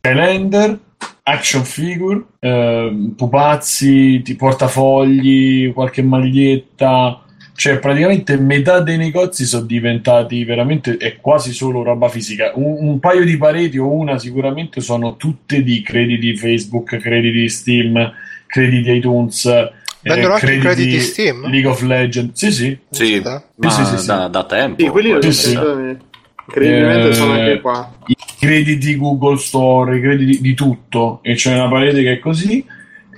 calendar, 0.00 0.76
action 1.22 1.64
figure, 1.64 2.24
ehm, 2.40 3.14
pupazzi, 3.16 4.20
portafogli, 4.36 5.72
qualche 5.72 6.02
maglietta. 6.02 7.23
Cioè, 7.56 7.78
praticamente 7.78 8.36
metà 8.36 8.80
dei 8.80 8.96
negozi 8.96 9.44
sono 9.44 9.64
diventati 9.64 10.42
veramente 10.44 10.96
è 10.96 11.16
quasi 11.20 11.52
solo 11.52 11.82
roba 11.84 12.08
fisica. 12.08 12.50
Un, 12.54 12.76
un 12.80 12.98
paio 12.98 13.24
di 13.24 13.36
pareti 13.36 13.78
o 13.78 13.92
una 13.92 14.18
sicuramente 14.18 14.80
sono 14.80 15.16
tutte 15.16 15.62
di 15.62 15.80
crediti 15.80 16.36
Facebook, 16.36 16.96
crediti 16.96 17.48
Steam, 17.48 18.12
crediti 18.46 18.90
iTunes. 18.90 19.44
eh, 19.46 19.70
Vendono 20.02 20.34
anche 20.34 20.52
i 20.52 20.58
crediti 20.58 20.98
Steam? 21.00 21.48
League 21.48 21.70
of 21.70 21.80
Legends. 21.82 22.36
Sì, 22.38 22.50
sì. 22.52 22.78
Sì, 22.90 23.06
Sì, 23.06 23.22
ma 23.56 23.70
sì, 23.70 23.84
sì, 23.84 23.98
sì. 23.98 24.06
Da, 24.06 24.26
da 24.28 24.44
tempo. 24.44 24.82
Sì, 24.82 24.88
quelli 24.88 25.22
sì, 25.22 25.32
sì. 25.32 25.58
Incredibilmente 26.46 27.08
Eh, 27.08 27.14
sono 27.14 27.32
anche 27.32 27.60
qua. 27.60 27.90
i 28.06 28.16
crediti 28.38 28.96
Google 28.96 29.38
Store, 29.38 29.96
i 29.96 30.00
crediti 30.00 30.40
di 30.40 30.54
tutto, 30.54 31.20
e 31.22 31.34
c'è 31.34 31.54
una 31.54 31.68
parete 31.68 32.02
che 32.02 32.12
è 32.14 32.18
così. 32.18 32.64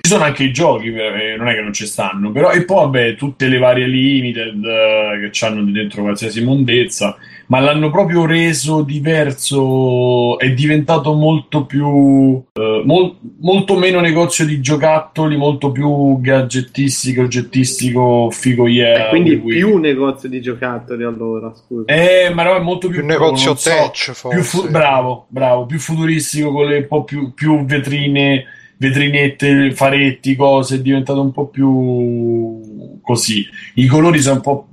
Ci 0.07 0.13
sono 0.13 0.23
anche 0.23 0.45
i 0.45 0.53
giochi, 0.53 0.87
eh, 0.95 1.35
non 1.37 1.49
è 1.49 1.55
che 1.55 1.63
non 1.63 1.73
ci 1.73 1.85
stanno, 1.85 2.31
però 2.31 2.53
e 2.53 2.65
poi 2.65 2.85
vabbè, 2.85 3.17
tutte 3.17 3.49
le 3.49 3.59
varie 3.59 3.89
limited 3.89 4.65
eh, 4.65 5.29
che 5.33 5.45
hanno 5.45 5.65
di 5.65 5.73
dentro 5.73 6.03
qualsiasi 6.03 6.45
mondezza, 6.45 7.17
ma 7.49 7.59
l'hanno 7.59 7.91
proprio 7.91 8.25
reso 8.25 8.83
diverso, 8.83 10.39
è 10.39 10.53
diventato 10.53 11.13
molto 11.13 11.65
più 11.65 12.41
eh, 12.53 12.83
mol- 12.85 13.17
molto 13.41 13.77
meno 13.77 13.99
negozio 13.99 14.47
di 14.47 14.61
giocattoli, 14.61 15.37
molto 15.37 15.73
più 15.73 16.21
gadgettistico, 16.21 17.23
oggettistico, 17.23 18.31
figo 18.31 18.69
yeah. 18.69 19.07
Eh, 19.07 19.09
quindi 19.09 19.39
più 19.39 19.77
negozio 19.79 20.29
di 20.29 20.41
giocattoli 20.41 21.03
allora, 21.03 21.53
scusa. 21.53 21.93
Eh, 21.93 22.31
ma 22.33 22.45
no, 22.45 22.55
è 22.55 22.61
molto 22.61 22.87
più 22.87 22.99
Più 22.99 23.07
negozio 23.07 23.49
non 23.49 23.57
so, 23.57 23.71
tech, 23.71 24.05
più 24.05 24.15
forse. 24.15 24.43
fu- 24.43 24.71
bravo, 24.71 25.27
bravo, 25.31 25.67
più 25.67 25.81
futuristico 25.81 26.53
con 26.53 26.67
le 26.67 26.77
un 26.77 26.87
po' 26.87 27.03
più, 27.03 27.35
più 27.35 27.65
vetrine, 27.65 28.45
vetrinette, 28.77 29.73
faretti, 29.73 30.37
cose, 30.37 30.77
è 30.77 30.81
diventato 30.81 31.21
un 31.21 31.33
po' 31.33 31.47
più 31.47 32.99
così. 33.03 33.47
I 33.75 33.87
colori 33.87 34.21
sono 34.21 34.37
un 34.37 34.41
po' 34.41 34.69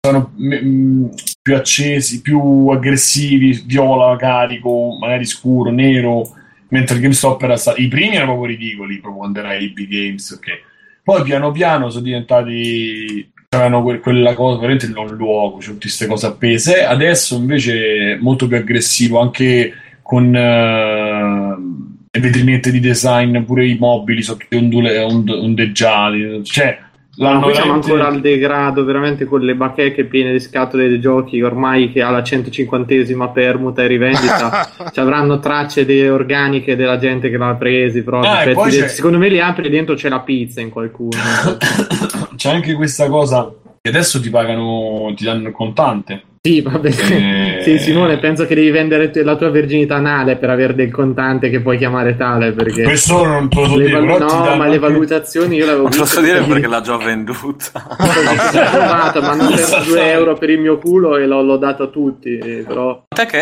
sono 0.00 0.32
mm, 0.38 1.06
più 1.40 1.54
accesi, 1.54 2.20
più 2.20 2.68
aggressivi, 2.68 3.62
viola, 3.66 4.16
carico, 4.16 4.96
magari 5.00 5.24
scuro, 5.24 5.70
nero, 5.70 6.28
mentre 6.68 6.96
il 6.96 7.02
GameStop 7.02 7.42
era 7.42 7.56
stato 7.56 7.80
i 7.80 7.88
primi 7.88 8.16
erano 8.16 8.32
proprio 8.32 8.56
ridicoli, 8.56 8.98
proprio 8.98 9.20
quando 9.20 9.38
era 9.40 9.56
big 9.56 9.88
games, 9.88 10.30
ok. 10.30 10.46
Poi 11.02 11.22
piano 11.22 11.50
piano 11.52 11.90
sono 11.90 12.02
diventati 12.02 13.32
avevano 13.54 13.82
que- 13.82 14.00
quella 14.00 14.34
cosa 14.34 14.58
veramente 14.58 14.88
non 14.88 15.06
luogo, 15.08 15.58
c'è 15.58 15.68
tutte 15.68 15.80
queste 15.80 16.06
cose 16.06 16.26
appese. 16.26 16.84
Adesso 16.84 17.36
invece 17.36 18.12
è 18.12 18.16
molto 18.16 18.46
più 18.46 18.56
aggressivo 18.56 19.20
anche 19.20 19.72
con 20.02 20.34
eh, 20.34 21.56
le 22.14 22.20
vetrinette 22.20 22.70
di 22.70 22.78
design, 22.78 23.40
pure 23.42 23.66
i 23.66 23.76
mobili 23.78 24.22
sono 24.22 24.38
tutti 24.38 24.56
ondule- 24.56 24.98
ond- 25.00 25.28
ondeggiati. 25.30 26.44
Cioè, 26.44 26.78
No, 27.16 27.26
l'hanno 27.26 27.40
siamo 27.42 27.52
veramente- 27.54 27.90
ancora 27.90 28.08
al 28.08 28.20
degrado, 28.20 28.84
veramente 28.84 29.24
con 29.24 29.40
le 29.40 29.54
bacheche 29.54 30.04
piene 30.04 30.32
di 30.32 30.40
scatole 30.40 30.88
dei 30.88 30.98
giochi, 31.00 31.40
ormai 31.42 31.92
che 31.92 32.02
alla 32.02 32.22
150esima 32.22 33.28
permuta 33.32 33.82
e 33.82 33.86
rivendita 33.86 34.68
ci 34.92 34.98
avranno 35.00 35.38
tracce 35.38 35.84
de- 35.84 36.08
organiche 36.08 36.74
della 36.76 36.98
gente 36.98 37.30
che 37.30 37.36
l'ha 37.36 37.54
presi, 37.54 38.02
proprio, 38.02 38.30
Ah, 38.32 38.48
poi 38.52 38.70
de- 38.70 38.78
c'è- 38.80 38.88
secondo 38.88 39.18
me 39.18 39.28
li 39.28 39.38
apri 39.40 39.66
e 39.66 39.70
dentro 39.70 39.94
c'è 39.94 40.08
la 40.08 40.20
pizza 40.20 40.60
in 40.60 40.70
qualcuno. 40.70 41.10
C'è 42.36 42.50
anche 42.50 42.74
questa 42.74 43.08
cosa 43.08 43.50
che 43.80 43.88
adesso 43.88 44.20
ti 44.20 44.28
pagano, 44.30 45.12
ti 45.16 45.24
danno 45.24 45.48
il 45.48 45.54
contante. 45.54 46.22
Sì, 46.46 46.60
vabbè. 46.60 46.88
Eh. 46.88 47.58
Sì, 47.62 47.78
Simone, 47.78 48.18
penso 48.18 48.44
che 48.44 48.54
devi 48.54 48.68
vendere 48.70 49.10
la 49.24 49.34
tua 49.34 49.48
verginità 49.48 49.94
anale 49.94 50.36
per 50.36 50.50
avere 50.50 50.74
del 50.74 50.90
contante 50.90 51.48
che 51.48 51.62
puoi 51.62 51.78
chiamare 51.78 52.16
tale, 52.18 52.52
perché... 52.52 52.82
Questo 52.82 53.24
non 53.24 53.48
te 53.48 53.60
lo 53.62 53.66
so 53.68 53.76
Le 53.78 53.86
dire, 53.86 54.00
ti 54.02 54.18
no, 54.18 54.54
ma 54.54 54.66
le 54.66 54.78
valutazioni 54.78 55.56
io 55.56 55.64
l'avevo 55.64 55.84
Non 55.84 55.92
te 55.92 55.96
lo 55.96 56.02
viste, 56.02 56.16
so 56.18 56.22
dire 56.22 56.36
perché- 56.40 56.52
perché 56.52 56.66
l'ha 56.68 56.80
già 56.82 56.96
venduta. 56.98 57.70
Ho 57.88 58.70
provato, 58.70 59.20
ma 59.22 59.30
hanno 59.30 59.46
perso 59.48 59.62
Esatto. 59.78 59.88
2 59.88 60.10
euro 60.12 60.34
per 60.34 60.50
il 60.50 60.60
mio 60.60 60.76
culo 60.78 61.16
e 61.16 61.24
l'ho, 61.24 61.42
l'ho 61.42 61.56
dato 61.56 61.84
a 61.84 61.86
tutti. 61.86 62.36
eh, 62.36 62.64
Però 62.68 63.04
Te 63.08 63.24
che 63.24 63.38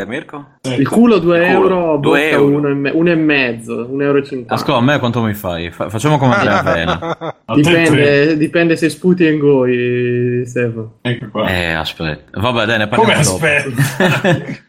è, 0.00 0.04
Mirko? 0.06 0.44
il 0.76 0.88
culo 0.88 1.18
2 1.18 1.38
Il 1.48 1.54
culo, 1.54 1.68
euro, 1.68 1.96
due 1.98 2.18
bocca 2.30 2.34
euro. 2.42 2.56
uno 2.56 2.68
e, 2.68 2.74
me- 2.74 2.90
uno 2.92 3.10
e 3.10 3.14
mezzo, 3.14 3.88
1,50 3.88 4.02
euro. 4.02 4.18
e 4.18 4.24
cinquanta. 4.24 4.54
Ascolta, 4.54 4.80
a 4.80 4.82
me 4.84 4.98
quanto 4.98 5.22
mi 5.22 5.34
fai? 5.34 5.70
Fa- 5.70 5.88
facciamo 5.88 6.18
come 6.18 6.34
Andrea 6.34 6.58
Avena. 6.66 6.98
A 7.44 7.54
te 7.54 7.60
tre. 7.62 7.82
Dipende, 7.82 8.36
dipende 8.36 8.74
se 8.76 8.88
sputi 8.88 9.24
e 9.24 9.30
ingoi, 9.30 10.42
Stefano. 10.44 10.96
Ecco 11.02 11.28
qua. 11.30 11.46
Eh, 11.48 11.72
aspetta. 11.74 12.38
Vabbè, 12.40 12.64
dai, 12.66 12.78
ne 12.78 12.88
Come 12.88 13.14
parliamo 13.14 13.38
dopo. 13.38 13.46
aspetta? 13.46 14.68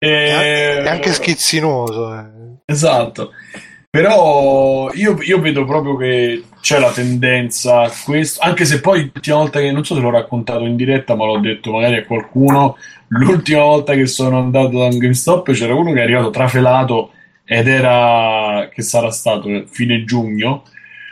Eh, 0.00 0.82
È 0.82 0.88
anche 0.88 1.12
schizzinoso. 1.12 2.14
eh. 2.16 2.24
Esatto. 2.66 3.32
Però 3.90 4.90
io, 4.92 5.16
io 5.22 5.40
vedo 5.40 5.64
proprio 5.64 5.96
che 5.96 6.44
c'è 6.60 6.78
la 6.78 6.90
tendenza 6.92 7.82
a 7.82 7.92
questo, 8.04 8.40
anche 8.42 8.64
se 8.64 8.80
poi 8.80 9.02
l'ultima 9.12 9.36
volta 9.38 9.60
che 9.60 9.72
non 9.72 9.84
so 9.84 9.94
se 9.94 10.00
l'ho 10.00 10.10
raccontato 10.10 10.64
in 10.64 10.76
diretta, 10.76 11.14
ma 11.16 11.24
l'ho 11.24 11.38
detto 11.38 11.72
magari 11.72 11.96
a 11.96 12.04
qualcuno, 12.04 12.76
l'ultima 13.08 13.62
volta 13.62 13.94
che 13.94 14.06
sono 14.06 14.38
andato 14.38 14.78
da 14.78 14.84
un 14.84 14.98
GameStop 14.98 15.52
c'era 15.52 15.74
uno 15.74 15.92
che 15.92 16.00
è 16.00 16.02
arrivato 16.02 16.30
trafelato 16.30 17.12
ed 17.44 17.66
era 17.66 18.68
che 18.72 18.82
sarà 18.82 19.10
stato 19.10 19.48
fine 19.70 20.04
giugno. 20.04 20.64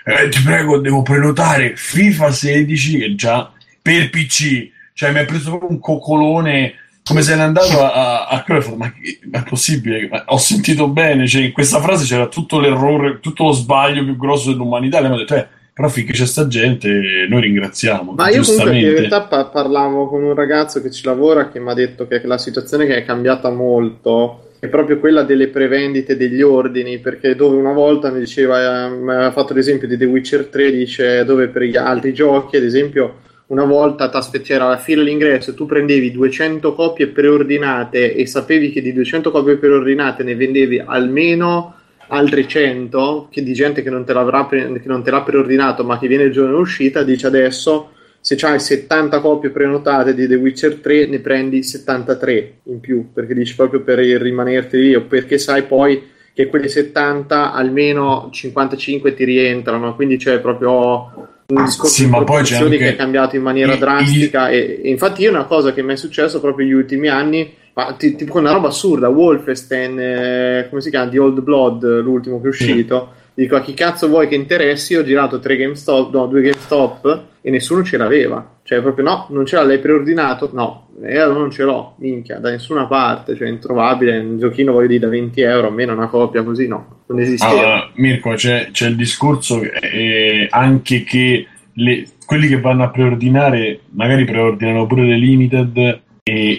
Eh, 0.05 0.29
ti 0.29 0.41
prego, 0.43 0.79
devo 0.79 1.03
prenotare 1.03 1.73
FIFA 1.77 2.31
16 2.31 2.99
che 2.99 3.15
già 3.15 3.51
per 3.81 4.11
PC, 4.11 4.71
cioè 4.97 5.13
mi 5.13 5.19
ha 5.19 5.27
preso 5.27 5.51
proprio 5.51 5.69
un 5.69 5.79
coccolone 5.79 6.73
come 7.07 7.21
se 7.21 7.37
n'è 7.37 7.43
andato 7.43 7.85
a, 7.85 8.27
a, 8.29 8.43
quello 8.43 8.75
ma, 8.77 8.91
ma 9.31 9.39
è 9.41 9.45
possibile? 9.47 10.09
Ma 10.09 10.25
ho 10.29 10.39
sentito 10.39 10.89
bene, 10.89 11.27
cioè 11.29 11.43
in 11.43 11.53
questa 11.53 11.81
frase 11.81 12.07
c'era 12.07 12.29
tutto 12.29 12.59
l'errore, 12.59 13.21
tutto 13.21 13.45
lo 13.45 13.53
sbaglio 13.53 14.03
più 14.03 14.17
grosso 14.17 14.51
dell'umanità. 14.51 14.99
E 14.99 15.09
mi 15.09 15.15
ha 15.15 15.19
detto, 15.19 15.35
eh, 15.35 15.47
però 15.73 15.89
finché 15.89 16.13
c'è 16.13 16.25
sta 16.25 16.49
gente 16.49 16.89
noi 17.29 17.43
ringraziamo. 17.43 18.13
Ma 18.13 18.31
io 18.31 18.43
comunque 18.43 18.79
in 18.79 18.89
realtà 18.89 19.23
pa- 19.23 19.45
parlavo 19.45 20.09
con 20.09 20.25
un 20.25 20.35
ragazzo 20.35 20.81
che 20.81 20.91
ci 20.91 21.05
lavora 21.05 21.49
che 21.51 21.61
mi 21.61 21.71
ha 21.71 21.75
detto 21.75 22.09
che 22.09 22.21
la 22.25 22.39
situazione 22.39 22.87
che 22.87 22.97
è 22.97 23.05
cambiata 23.05 23.51
molto 23.51 24.49
è 24.59 24.67
proprio 24.67 24.99
quella 24.99 25.23
delle 25.23 25.49
prevendite 25.49 26.17
degli 26.17 26.43
ordini, 26.43 26.99
perché 26.99 27.37
dove 27.37 27.57
una 27.57 27.73
volta 27.73 28.11
mi 28.11 28.19
diceva, 28.19 28.87
eh, 28.87 28.89
mi 28.89 29.13
aveva 29.13 29.31
fatto 29.31 29.53
l'esempio 29.53 29.87
di 29.87 29.99
The 29.99 30.07
Witcher 30.07 30.47
3, 30.47 30.73
dice 30.73 31.25
dove 31.25 31.49
per 31.49 31.63
gli 31.63 31.77
altri 31.77 32.13
giochi, 32.15 32.57
ad 32.57 32.65
esempio, 32.65 33.25
una 33.49 33.65
volta 33.65 34.09
c'era 34.43 34.69
la 34.69 34.79
fila 34.79 35.03
all'ingresso 35.03 35.55
tu 35.55 35.67
prendevi 35.67 36.11
200 36.11 36.75
copie 36.75 37.07
preordinate 37.09 38.15
e 38.15 38.27
sapevi 38.27 38.71
che 38.71 38.83
di 38.83 38.93
200 38.93 39.31
copie 39.31 39.57
preordinate 39.57 40.25
ne 40.25 40.35
vendevi 40.35 40.83
almeno 40.85 41.75
altre 42.09 42.49
100 42.49 43.29
che 43.31 43.43
di 43.43 43.53
gente 43.53 43.83
che 43.83 43.91
non 43.91 44.05
te, 44.05 44.13
l'avrà 44.13 44.49
che 44.49 44.81
non 44.85 45.03
te 45.03 45.11
l'ha 45.11 45.23
preordinato 45.23 45.85
ma 45.85 45.99
che 45.99 46.09
viene 46.09 46.25
il 46.25 46.33
giorno 46.33 46.53
dell'uscita 46.53 47.05
dice 47.05 47.29
adesso 47.29 47.93
se 48.21 48.35
hai 48.43 48.59
70 48.59 49.21
copie 49.21 49.51
prenotate 49.51 50.13
di 50.13 50.27
The 50.27 50.35
Witcher 50.35 50.77
3 50.77 51.07
ne 51.07 51.21
prendi 51.21 51.63
73 51.63 52.59
in 52.65 52.81
più 52.81 53.13
perché 53.13 53.33
dici 53.35 53.55
proprio 53.55 53.83
per 53.83 53.99
rimanerti 53.99 54.77
lì 54.77 54.95
o 54.97 55.03
perché 55.03 55.39
sai 55.39 55.63
poi 55.63 56.03
che 56.35 56.49
quelle 56.49 56.67
70 56.67 57.53
almeno 57.53 58.29
55 58.33 59.15
ti 59.15 59.25
rientrano 59.25 59.95
quindi 59.95 60.17
c'è 60.17 60.41
proprio 60.41 61.35
un 61.49 61.65
discorso 61.65 61.95
Sì, 61.95 62.05
di 62.05 62.11
ma 62.11 62.25
poi 62.25 62.43
c'è 62.43 62.57
anche 62.57 62.77
che 62.77 62.89
è 62.91 62.97
cambiato 62.97 63.37
in 63.37 63.43
maniera 63.43 63.73
il- 63.75 63.79
drastica 63.79 64.49
e, 64.49 64.81
e 64.83 64.89
infatti 64.91 65.23
io 65.23 65.31
una 65.31 65.45
cosa 65.45 65.73
che 65.73 65.83
mi 65.83 65.93
è 65.93 65.97
successo 65.97 66.41
proprio 66.41 66.67
negli 66.67 66.75
ultimi 66.75 67.09
anni 67.09 67.55
ma 67.75 67.95
ti- 67.97 68.17
tipo 68.17 68.39
una 68.39 68.53
roba 68.53 68.69
assurda 68.69 69.09
Wolfenstein 69.09 69.99
eh, 69.99 70.67
come 70.69 70.81
si 70.81 70.91
chiama? 70.91 71.11
The 71.11 71.19
Old 71.19 71.41
Blood 71.43 72.01
l'ultimo 72.01 72.41
che 72.41 72.47
è 72.47 72.49
uscito 72.49 73.13
dico 73.37 73.55
a 73.55 73.61
chi 73.61 73.75
cazzo 73.75 74.09
vuoi 74.09 74.27
che 74.27 74.35
interessi? 74.35 74.97
Ho 74.97 75.05
girato 75.05 75.39
tre 75.39 75.57
GameStop 75.57 76.13
no 76.13 76.27
due 76.27 76.41
GameStop 76.41 77.23
e 77.41 77.51
nessuno 77.51 77.85
ce 77.85 77.97
l'aveva. 77.97 78.59
Cioè 78.65 78.81
proprio 78.81 79.05
no 79.05 79.27
non 79.31 79.47
ce 79.47 79.57
l'ha 79.57 79.63
l'hai 79.63 79.79
preordinato? 79.79 80.51
No 80.53 80.89
e 81.03 81.19
allora 81.19 81.41
non 81.41 81.51
ce 81.51 81.63
l'ho 81.63 81.95
minchia 81.99 82.39
da 82.39 82.49
nessuna 82.51 82.87
parte 82.87 83.37
cioè 83.37 83.49
introvabile 83.49 84.17
un 84.17 84.39
giochino 84.39 84.73
voglio 84.73 84.87
dire 84.87 85.01
da 85.01 85.09
20 85.09 85.41
euro 85.43 85.67
almeno 85.67 85.93
una 85.93 86.07
copia 86.07 86.43
così 86.43 86.67
no 86.67 87.03
non 87.09 87.21
esisteva 87.21 87.53
Allora, 87.53 87.91
Mirko, 87.97 88.33
c'è, 88.33 88.71
c'è 88.73 88.89
il 88.89 88.97
discorso 88.97 89.61
eh, 89.63 90.47
anche 90.51 91.05
che 91.05 91.47
le- 91.75 92.07
quelli 92.25 92.49
che 92.49 92.61
vanno 92.61 92.85
a 92.85 92.89
preordinare 92.91 93.81
magari 93.91 94.25
preordinano 94.25 94.87
pure 94.87 95.05
le 95.05 95.19
limited 95.19 95.77
e, 96.23 96.57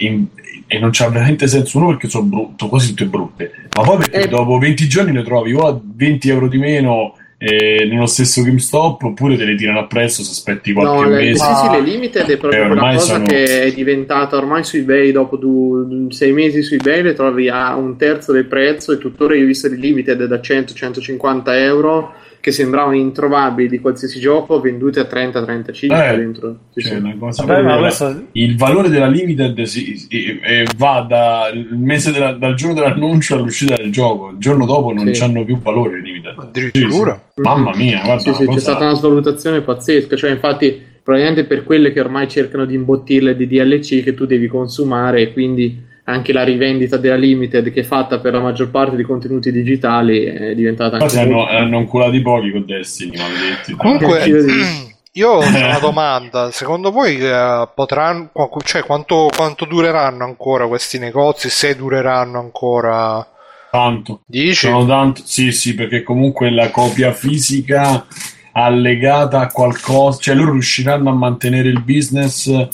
e 0.67 0.79
non 0.79 0.89
c'ha 0.91 1.09
veramente 1.09 1.47
senso 1.47 1.77
uno 1.77 1.87
perché 1.87 2.09
sono 2.09 2.25
brutto, 2.25 2.67
quasi 2.67 2.89
tutte 2.89 3.05
brutte, 3.05 3.51
ma 3.77 3.83
poi 3.83 3.97
perché 3.97 4.21
Eh. 4.23 4.27
dopo 4.27 4.57
20 4.57 4.87
giorni 4.87 5.13
le 5.13 5.23
trovi 5.23 5.53
o 5.53 5.67
a 5.67 5.79
20 5.81 6.29
euro 6.29 6.47
di 6.47 6.57
meno 6.57 7.15
eh, 7.39 7.85
nello 7.87 8.07
stesso 8.07 8.41
GameStop 8.41 9.03
oppure 9.03 9.37
te 9.37 9.45
le 9.45 9.53
tirano 9.55 9.77
appresso 9.79 10.23
se 10.23 10.31
aspetti 10.31 10.73
qualche 10.73 11.03
No, 11.03 11.07
le, 11.07 11.15
mese. 11.23 11.45
sì, 11.45 11.53
sì, 11.53 11.69
le 11.69 11.81
limited 11.81 12.25
è 12.29 12.37
proprio 12.37 12.63
Eh, 12.63 12.65
ormai 12.65 12.95
cosa 12.95 13.13
sono- 13.13 13.25
che 13.27 13.61
è 13.61 13.71
diventata 13.73 14.37
ormai 14.37 14.63
su 14.63 14.77
eBay 14.77 15.11
dopo 15.11 15.37
du- 15.37 16.09
sei 16.09 16.31
mesi 16.33 16.63
su 16.63 16.73
eBay 16.73 17.03
le 17.03 17.13
trovi 17.13 17.47
a 17.47 17.75
un 17.75 17.95
terzo 17.95 18.31
del 18.31 18.45
prezzo 18.45 18.91
e 18.91 18.97
tuttora 18.97 19.35
io 19.35 19.43
ho 19.43 19.45
visto 19.45 19.67
le 19.67 19.75
limited 19.75 20.25
da 20.25 20.39
100-150 20.39 21.53
euro 21.59 22.13
che 22.39 22.51
sembravano 22.51 22.95
introvabili 22.95 23.67
di 23.67 23.79
qualsiasi 23.79 24.19
gioco 24.19 24.59
vendute 24.61 24.99
a 24.99 25.03
30-35 25.03 26.11
Eh, 26.13 26.17
dentro. 26.17 26.57
Cioè, 26.75 27.17
cosa 27.17 27.43
Vabbè, 27.45 27.77
questo 27.79 28.23
il 28.33 28.55
valore 28.57 28.89
della 28.89 29.07
limited 29.07 29.61
si- 29.63 29.97
si- 29.97 30.39
eh, 30.41 30.65
va 30.77 31.05
dal 31.07 31.67
mese 31.71 32.11
della- 32.11 32.33
dal 32.33 32.53
giorno 32.55 32.75
dell'annuncio 32.75 33.35
all'uscita 33.35 33.75
del 33.75 33.91
gioco 33.91 34.29
il 34.29 34.37
giorno 34.37 34.65
dopo 34.65 34.93
non 34.93 35.13
Sì. 35.13 35.23
hanno 35.23 35.43
più 35.43 35.57
valore 35.59 35.95
le 35.97 36.01
limited 36.01 36.33
Addirittura? 36.37 37.13
Sì, 37.15 37.31
sì. 37.35 37.41
mamma 37.41 37.75
mia 37.75 38.01
guarda 38.03 38.21
Sì, 38.21 38.33
sì, 38.33 38.41
una 38.43 38.49
c'è 38.49 38.53
cosa- 38.53 38.59
stata 38.71 38.85
una 38.85 38.93
svalutazione 38.95 39.61
pazzesca, 39.61 40.15
cioè 40.15 40.31
infatti 40.31 40.81
probabilmente 41.03 41.45
per 41.47 41.63
quelle 41.63 41.91
che 41.93 41.99
ormai 42.01 42.27
cercano 42.27 42.65
di 42.65 42.75
imbottirle 42.75 43.35
di 43.35 43.47
DLC 43.47 44.03
che 44.03 44.13
tu 44.13 44.25
devi 44.25 44.47
consumare 44.47 45.21
e 45.21 45.33
quindi 45.33 45.83
anche 46.09 46.31
la 46.31 46.43
rivendita 46.43 46.95
della 46.97 47.15
limited 47.15 47.71
che 47.71 47.81
è 47.81 47.83
fatta 47.83 48.19
per 48.19 48.33
la 48.33 48.39
maggior 48.39 48.69
parte 48.69 48.95
dei 48.95 49.03
contenuti 49.03 49.51
digitali 49.51 50.23
è 50.23 50.55
diventata 50.55 50.95
anche 50.95 51.05
Infatti 51.05 51.21
hanno, 51.21 51.35
molto- 51.35 51.51
hanno 51.51 51.79
inculato 51.79 52.21
pochi 52.21 52.51
con 52.51 52.65
Destiny 52.65 53.17
maledetti 53.17 53.73
Comunque, 53.73 54.23
di- 54.23 54.95
io 55.19 55.29
ho 55.29 55.39
una 55.39 55.79
domanda. 55.79 56.51
Secondo 56.51 56.91
voi 56.91 57.17
eh, 57.17 57.67
potranno, 57.73 58.29
cioè, 58.63 58.83
quanto, 58.83 59.29
quanto 59.35 59.65
dureranno 59.65 60.23
ancora 60.23 60.67
questi 60.67 60.99
negozi? 60.99 61.49
Se 61.49 61.75
dureranno 61.75 62.39
ancora, 62.39 63.27
tanto 63.71 64.21
dici? 64.25 64.67
sono 64.67 64.85
tanto 64.85 65.21
sì 65.25 65.51
sì 65.51 65.75
perché 65.75 66.03
comunque 66.03 66.49
la 66.49 66.71
copia 66.71 67.11
fisica 67.11 68.05
allegata 68.53 69.41
a 69.41 69.47
qualcosa 69.47 70.19
cioè 70.19 70.35
loro 70.35 70.53
riusciranno 70.53 71.09
a 71.09 71.13
mantenere 71.13 71.67
il 71.67 71.83
business 71.83 72.47
eh, 72.47 72.69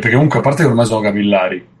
perché 0.00 0.12
comunque 0.12 0.38
a 0.38 0.42
parte 0.42 0.62
che 0.62 0.68
ormai 0.68 0.86
sono 0.86 1.00
capillari 1.00 1.74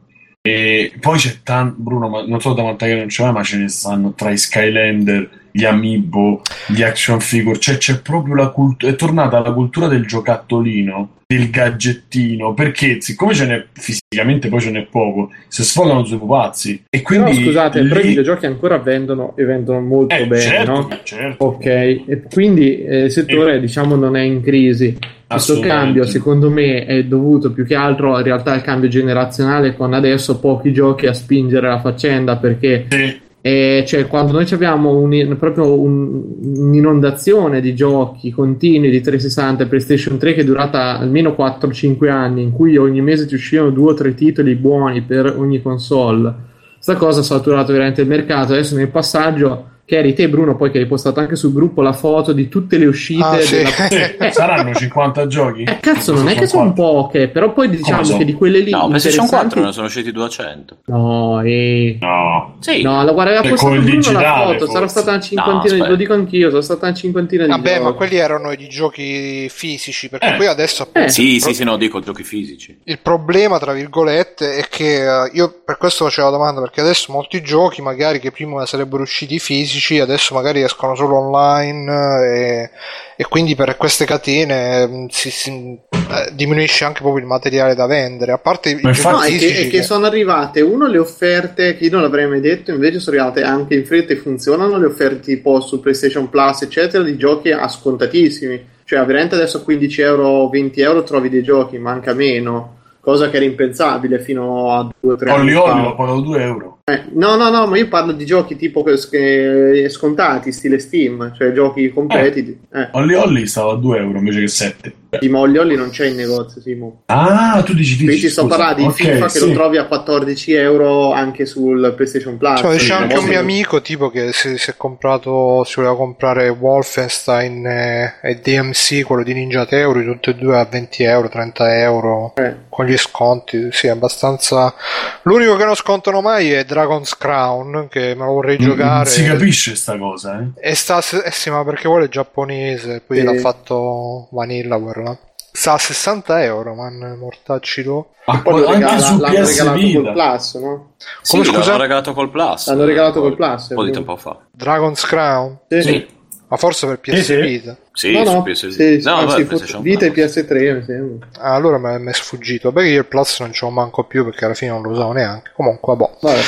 e 0.46 0.92
poi 1.00 1.18
c'è 1.18 1.38
tanto 1.42 1.74
Bruno 1.78 2.08
ma 2.08 2.24
non 2.24 2.40
so 2.40 2.52
da 2.52 2.62
quant'è 2.62 2.86
che 2.86 2.94
non 2.94 3.06
c'è 3.06 3.30
ma 3.32 3.42
ce 3.42 3.56
ne 3.56 3.68
stanno 3.68 4.12
tra 4.12 4.30
i 4.30 4.38
Skylander 4.38 5.45
gli 5.56 5.64
Amiibo 5.64 6.42
gli 6.68 6.82
action 6.82 7.18
figure 7.20 7.58
cioè 7.58 7.78
c'è 7.78 8.00
proprio 8.02 8.34
la 8.34 8.48
cultura 8.48 8.92
è 8.92 8.94
tornata 8.94 9.40
la 9.40 9.52
cultura 9.52 9.88
del 9.88 10.04
giocattolino 10.06 11.12
del 11.26 11.50
gadgettino 11.50 12.54
perché 12.54 13.00
siccome 13.00 13.34
ce 13.34 13.46
n'è 13.46 13.64
fisicamente 13.72 14.48
poi 14.48 14.60
ce 14.60 14.70
n'è 14.70 14.86
poco 14.88 15.30
si 15.48 15.64
sfogano 15.64 16.04
sui 16.04 16.18
pupazzi 16.18 16.84
e 16.88 17.02
Però 17.02 17.24
quindi 17.24 17.42
scusate, 17.42 17.80
lì- 17.80 17.88
però 17.88 18.00
i 18.00 18.06
videogiochi 18.08 18.46
ancora 18.46 18.78
vendono 18.78 19.34
e 19.36 19.44
vendono 19.44 19.80
molto 19.80 20.14
eh, 20.14 20.26
bene, 20.26 20.40
certo, 20.42 20.70
no? 20.70 20.88
certo. 21.02 21.44
Ok, 21.44 21.64
e 21.66 22.22
quindi 22.30 22.84
eh, 22.84 23.04
il 23.04 23.10
settore 23.10 23.58
diciamo 23.58 23.96
non 23.96 24.16
è 24.16 24.22
in 24.22 24.40
crisi. 24.42 24.96
Questo 25.26 25.58
cambio 25.58 26.04
secondo 26.04 26.48
me 26.50 26.84
è 26.84 27.02
dovuto 27.02 27.50
più 27.50 27.66
che 27.66 27.74
altro 27.74 28.16
in 28.16 28.22
realtà 28.22 28.52
al 28.52 28.62
cambio 28.62 28.88
generazionale 28.88 29.74
con 29.74 29.92
adesso 29.92 30.38
pochi 30.38 30.72
giochi 30.72 31.06
a 31.06 31.12
spingere 31.12 31.66
la 31.66 31.80
faccenda 31.80 32.36
perché 32.36 32.86
Sì, 32.88 33.20
eh, 33.46 33.84
cioè, 33.86 34.08
quando 34.08 34.32
noi 34.32 34.44
abbiamo 34.50 34.98
un- 34.98 35.36
proprio 35.38 35.78
un- 35.80 36.20
un'inondazione 36.42 37.60
di 37.60 37.76
giochi 37.76 38.32
continui 38.32 38.90
di 38.90 39.00
360 39.00 39.62
e 39.62 39.66
PlayStation 39.68 40.18
3 40.18 40.34
che 40.34 40.40
è 40.40 40.44
durata 40.44 40.98
almeno 40.98 41.32
4-5 41.32 42.08
anni, 42.08 42.42
in 42.42 42.50
cui 42.50 42.76
ogni 42.76 43.00
mese 43.02 43.24
ti 43.24 43.34
uscivano 43.34 43.70
due 43.70 43.92
o 43.92 43.94
tre 43.94 44.14
titoli 44.14 44.56
buoni 44.56 45.02
per 45.02 45.32
ogni 45.38 45.62
console, 45.62 46.34
sta 46.80 46.96
cosa 46.96 47.20
ha 47.20 47.22
saturato 47.22 47.70
veramente 47.70 48.00
il 48.00 48.08
mercato. 48.08 48.52
Adesso 48.52 48.74
nel 48.74 48.88
passaggio, 48.88 49.64
che 49.86 49.96
eri 49.98 50.12
te, 50.14 50.28
Bruno, 50.28 50.56
poi 50.56 50.70
che 50.72 50.78
hai 50.78 50.86
postato 50.86 51.20
anche 51.20 51.36
sul 51.36 51.52
gruppo 51.52 51.80
la 51.80 51.92
foto 51.92 52.32
di 52.32 52.48
tutte 52.48 52.76
le 52.76 52.86
uscite. 52.86 53.22
Ah, 53.24 53.38
sì. 53.40 53.56
della- 53.56 53.70
sì, 53.70 53.94
Eh, 54.26 54.32
saranno 54.32 54.74
50 54.74 55.26
giochi? 55.28 55.62
eh, 55.62 55.78
cazzo, 55.80 56.12
non 56.12 56.28
è 56.28 56.34
che 56.34 56.46
sono 56.46 56.72
poche, 56.72 57.28
però 57.28 57.52
poi 57.52 57.70
diciamo 57.70 58.02
sono? 58.02 58.18
che 58.18 58.24
di 58.24 58.32
quelle 58.34 58.58
lì. 58.58 58.70
No, 58.72 58.88
PlayStation 58.88 59.26
4 59.28 59.44
interessanti- 59.60 59.66
ne 59.66 59.72
sono 59.72 59.86
usciti 59.86 60.12
200. 60.12 60.78
No, 60.86 61.40
eh. 61.42 61.98
No. 62.00 62.56
Sì. 62.60 62.82
No, 62.82 63.02
la 63.04 63.12
guarda, 63.12 63.38
aveva 63.38 63.48
postato 63.48 63.80
Bruno 63.80 64.10
la 64.12 64.34
foto, 64.34 64.66
sarà 64.66 64.78
forse. 64.80 64.88
stata 64.88 65.10
una 65.12 65.20
cinquantina, 65.20 65.72
aspetta. 65.74 65.88
lo 65.88 65.96
dico 65.96 66.12
anch'io, 66.14 66.50
sarà 66.50 66.62
stata 66.62 66.86
una 66.86 66.94
cinquantina 66.94 67.44
di 67.44 67.50
Vabbè, 67.50 67.78
ma 67.80 67.92
quelli 67.92 68.16
erano 68.16 68.50
i 68.52 68.68
giochi 68.68 69.48
fisici, 69.48 70.08
perché 70.08 70.34
Eh. 70.34 70.36
poi 70.36 70.46
adesso 70.48 70.82
appunto, 70.82 71.06
Eh. 71.08 71.10
Sì, 71.10 71.38
sì, 71.38 71.54
sì, 71.54 71.62
no, 71.64 71.76
dico 71.76 72.00
giochi 72.00 72.24
fisici. 72.24 72.76
il 72.84 72.98
problema, 72.98 73.58
tra 73.60 73.72
virgolette, 73.72 74.56
è 74.56 74.66
che 74.68 75.04
eh, 75.04 75.30
io 75.34 75.62
per 75.64 75.76
questo 75.78 76.04
facevo 76.04 76.28
la 76.30 76.36
domanda, 76.36 76.60
perché 76.60 76.80
adesso 76.80 77.12
molti 77.12 77.40
giochi, 77.40 77.82
magari 77.82 78.18
che 78.18 78.32
prima 78.32 78.66
sarebbero 78.66 79.02
usciti 79.02 79.38
fisici, 79.38 79.75
adesso 80.00 80.34
magari 80.34 80.62
escono 80.62 80.94
solo 80.94 81.16
online 81.16 81.92
eh, 81.92 82.60
e, 82.62 82.70
e 83.16 83.24
quindi 83.28 83.54
per 83.54 83.76
queste 83.76 84.04
catene 84.04 84.86
mm, 84.86 85.06
si, 85.08 85.30
si- 85.30 85.78
eh, 86.08 86.30
diminuisce 86.32 86.84
anche 86.84 87.00
proprio 87.00 87.22
il 87.22 87.28
materiale 87.28 87.74
da 87.74 87.86
vendere. 87.86 88.32
A 88.32 88.38
parte 88.38 88.70
i 88.70 88.80
No, 88.80 88.90
è 88.90 88.94
fisici 89.26 89.52
che, 89.52 89.66
è 89.66 89.68
che 89.68 89.82
sono 89.82 90.06
arrivate, 90.06 90.60
uno, 90.60 90.86
le 90.86 90.98
offerte 90.98 91.76
che 91.76 91.84
io 91.84 91.90
non 91.90 92.02
l'avrei 92.02 92.26
mai 92.28 92.40
detto, 92.40 92.70
invece 92.70 93.00
sono 93.00 93.16
arrivate 93.16 93.42
anche 93.42 93.74
in 93.74 93.84
fretta 93.84 94.12
e 94.12 94.16
funzionano 94.16 94.78
le 94.78 94.86
offerte 94.86 95.20
tipo 95.20 95.60
su 95.60 95.80
PlayStation 95.80 96.28
Plus, 96.28 96.62
eccetera, 96.62 97.02
di 97.02 97.16
giochi 97.16 97.50
a 97.50 97.66
scontatissimi. 97.68 98.74
Cioè, 98.84 99.04
veramente 99.04 99.34
adesso 99.34 99.56
a 99.58 99.62
15 99.62 100.00
euro, 100.02 100.48
20 100.48 100.80
euro 100.80 101.02
trovi 101.02 101.28
dei 101.28 101.42
giochi, 101.42 101.78
manca 101.78 102.14
meno. 102.14 102.74
Cosa 103.06 103.30
che 103.30 103.36
era 103.36 103.44
impensabile 103.44 104.18
fino 104.18 104.72
a 104.72 104.90
2 105.00 105.12
o 105.12 105.16
3 105.16 105.30
anni 105.30 105.40
Olli 105.40 105.52
fa. 105.54 105.72
Olli 105.74 105.82
l'ho 105.84 105.94
pagato 105.94 106.20
2 106.22 106.42
euro. 106.42 106.78
Eh, 106.88 107.02
no, 107.12 107.36
no, 107.36 107.50
no, 107.50 107.66
ma 107.66 107.78
io 107.78 107.86
parlo 107.88 108.10
di 108.12 108.24
giochi 108.26 108.56
tipo 108.56 108.82
che- 108.82 108.98
che- 109.08 109.88
scontati, 109.88 110.50
stile 110.52 110.78
Steam, 110.80 111.32
cioè 111.36 111.52
giochi 111.52 111.88
completi. 111.92 112.58
Eh. 112.72 112.88
Olli 112.92 113.14
Olli 113.14 113.46
stava 113.46 113.72
a 113.72 113.76
2 113.76 113.98
euro 113.98 114.18
invece 114.18 114.40
che 114.40 114.48
7. 114.48 114.94
Simo 115.20 115.38
Olli 115.40 115.56
Olli 115.58 115.76
non 115.76 115.90
c'è 115.90 116.06
in 116.06 116.16
negozio, 116.16 116.60
Simo. 116.60 117.02
Ah, 117.06 117.62
tu 117.64 117.72
dici 117.74 118.04
Qui 118.04 118.18
ti 118.18 118.28
sto 118.28 118.46
parlando 118.46 118.82
di 118.82 118.86
Ok, 118.86 118.94
FIFA 118.94 119.24
che 119.26 119.30
sì. 119.30 119.46
lo 119.48 119.52
trovi 119.54 119.76
a 119.78 119.86
14 119.86 120.52
euro 120.52 121.12
anche 121.12 121.46
sul 121.46 121.92
PlayStation 121.96 122.36
Plus. 122.36 122.58
Cioè, 122.58 122.78
sì, 122.78 122.86
c'è 122.88 122.94
anche 122.94 123.14
un 123.16 123.22
sì. 123.22 123.28
mio 123.30 123.38
amico 123.40 123.80
tipo 123.80 124.10
che 124.10 124.32
si, 124.32 124.58
si 124.58 124.70
è 124.70 124.74
comprato, 124.76 125.64
si 125.64 125.74
voleva 125.76 125.96
comprare 125.96 126.48
Wolfenstein 126.50 127.66
e, 127.66 128.14
e 128.22 128.40
DMC, 128.42 129.04
quello 129.04 129.22
di 129.22 129.32
Ninja 129.32 129.64
Theory, 129.64 130.04
tutti 130.04 130.30
e 130.30 130.34
due 130.34 130.58
a 130.58 130.64
20 130.70 131.02
euro, 131.04 131.28
30 131.28 131.78
euro, 131.80 132.32
Eh. 132.36 132.54
con 132.68 132.84
gli 132.86 132.95
gli 132.96 132.98
sconti, 132.98 133.68
sì, 133.72 133.88
abbastanza. 133.88 134.74
L'unico 135.22 135.56
che 135.56 135.64
non 135.64 135.74
scontano 135.74 136.20
mai 136.20 136.52
è 136.52 136.64
Dragon's 136.64 137.16
Crown, 137.16 137.88
che 137.90 138.14
me 138.14 138.24
lo 138.24 138.32
vorrei 138.32 138.58
Non- 138.58 138.68
giocare. 138.70 138.94
Non 138.96 139.06
si 139.06 139.24
capisce 139.24 139.76
sta 139.76 139.96
cosa, 139.98 140.38
eh. 140.40 140.70
E 140.70 140.74
sta, 140.74 140.98
eh 140.98 141.30
sì, 141.30 141.50
ma 141.50 141.64
perché 141.64 141.88
vuole 141.88 142.08
giapponese, 142.08 143.02
poi 143.06 143.18
Sì. 143.18 143.22
l'ha 143.24 143.34
fatto 143.34 144.28
Vanillaware. 144.32 145.02
là. 145.02 145.18
Sta 145.52 145.72
a 145.72 145.78
60 145.78 146.42
euro, 146.44 146.74
man, 146.74 147.16
mortacci 147.18 147.82
tu. 147.82 148.04
Ma 148.26 148.42
Poi 148.42 148.60
lo 148.60 148.66
anche 148.66 148.78
regala- 148.80 148.98
su 149.00 149.16
l'hanno 149.18 149.34
PS 149.40 149.48
regalato 149.48 149.76
Vita. 149.78 150.00
col 150.02 150.12
Plus, 150.12 150.54
no? 150.56 150.90
Sì, 151.22 151.30
Come, 151.32 151.44
scusa? 151.44 151.70
l'hanno 151.70 151.82
regalato 151.82 152.12
col 152.12 152.30
Plus. 152.30 152.66
L'hanno 152.68 152.84
regalato 152.84 153.20
col 153.20 153.30
Un 153.30 153.36
Plus, 153.36 153.66
po' 153.72 153.84
di 153.84 153.90
tempo 153.92 154.16
fa. 154.16 154.36
Dragon's 154.52 155.06
Crown? 155.06 155.58
Sì. 155.68 155.82
Sì. 155.82 156.06
Ma 156.48 156.56
forse 156.58 156.86
per 156.86 157.00
PS 157.00 157.14
Sì, 157.16 157.22
sì. 157.24 157.36
Vita. 157.40 157.76
Sì, 157.96 158.12
no, 158.12 158.26
su 158.26 158.32
no, 158.32 158.42
PS 158.42 158.68
sì, 158.68 159.00
No, 159.04 159.14
anzi, 159.14 159.26
vabbè, 159.36 159.44
PlayStation 159.46 159.80
Vita 159.82 160.04
e 160.04 160.10
Plus. 160.10 160.36
PS3, 160.36 160.74
mi 160.76 160.82
sembra. 160.82 161.28
Ah, 161.38 161.54
allora 161.54 161.78
mi 161.78 162.10
è- 162.10 162.12
sfuggito. 162.12 162.70
Perché 162.70 162.90
io 162.90 162.98
il 163.00 163.06
Plus 163.06 163.40
non 163.40 163.52
ce 163.54 163.64
l'ho 163.64 163.70
manco 163.70 164.04
più 164.04 164.22
perché 164.22 164.44
alla 164.44 164.52
fine 164.52 164.70
non 164.72 164.82
lo 164.82 164.90
usavo 164.90 165.12
neanche. 165.12 165.52
Comunque, 165.54 165.96
boh. 165.96 166.18
Vabbè. 166.20 166.40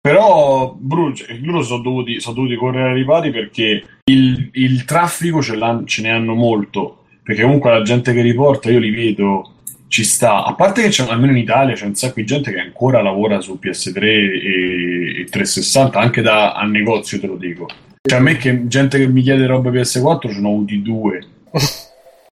Però 0.00 0.74
Bruce, 0.78 1.26
loro 1.42 1.62
sono 1.62 1.82
dovuti, 1.82 2.20
sono 2.20 2.36
dovuti 2.36 2.56
correre 2.56 2.88
ai 2.90 2.94
ripari 2.94 3.30
perché 3.30 3.82
il, 4.04 4.48
il 4.52 4.84
traffico 4.86 5.42
ce, 5.42 5.58
ce 5.84 6.02
ne 6.02 6.10
hanno 6.10 6.32
molto. 6.34 7.02
Perché 7.22 7.42
comunque 7.42 7.70
la 7.70 7.82
gente 7.82 8.14
che 8.14 8.22
riporta, 8.22 8.70
io 8.70 8.78
li 8.78 8.90
vedo, 8.90 9.56
ci 9.88 10.04
sta. 10.04 10.42
A 10.44 10.54
parte 10.54 10.80
che 10.80 10.88
c'è, 10.88 11.06
almeno 11.06 11.32
in 11.32 11.38
Italia 11.38 11.74
c'è 11.74 11.84
un 11.84 11.94
sacco 11.96 12.14
di 12.16 12.24
gente 12.24 12.50
che 12.50 12.60
ancora 12.60 13.02
lavora 13.02 13.42
su 13.42 13.58
PS3 13.60 14.02
e, 14.02 15.20
e 15.20 15.24
360, 15.24 15.98
anche 15.98 16.22
da, 16.22 16.54
a 16.54 16.64
negozio 16.64 17.20
te 17.20 17.26
lo 17.26 17.36
dico. 17.36 17.66
Cioè 18.06 18.18
a 18.18 18.22
me 18.22 18.36
che 18.36 18.66
gente 18.68 18.98
che 18.98 19.08
mi 19.08 19.22
chiede 19.22 19.46
roba 19.46 19.70
PS4 19.70 20.32
ce 20.32 20.40
ne 20.40 20.46
ho 20.46 20.52
avuti 20.52 20.80
due. 20.82 21.18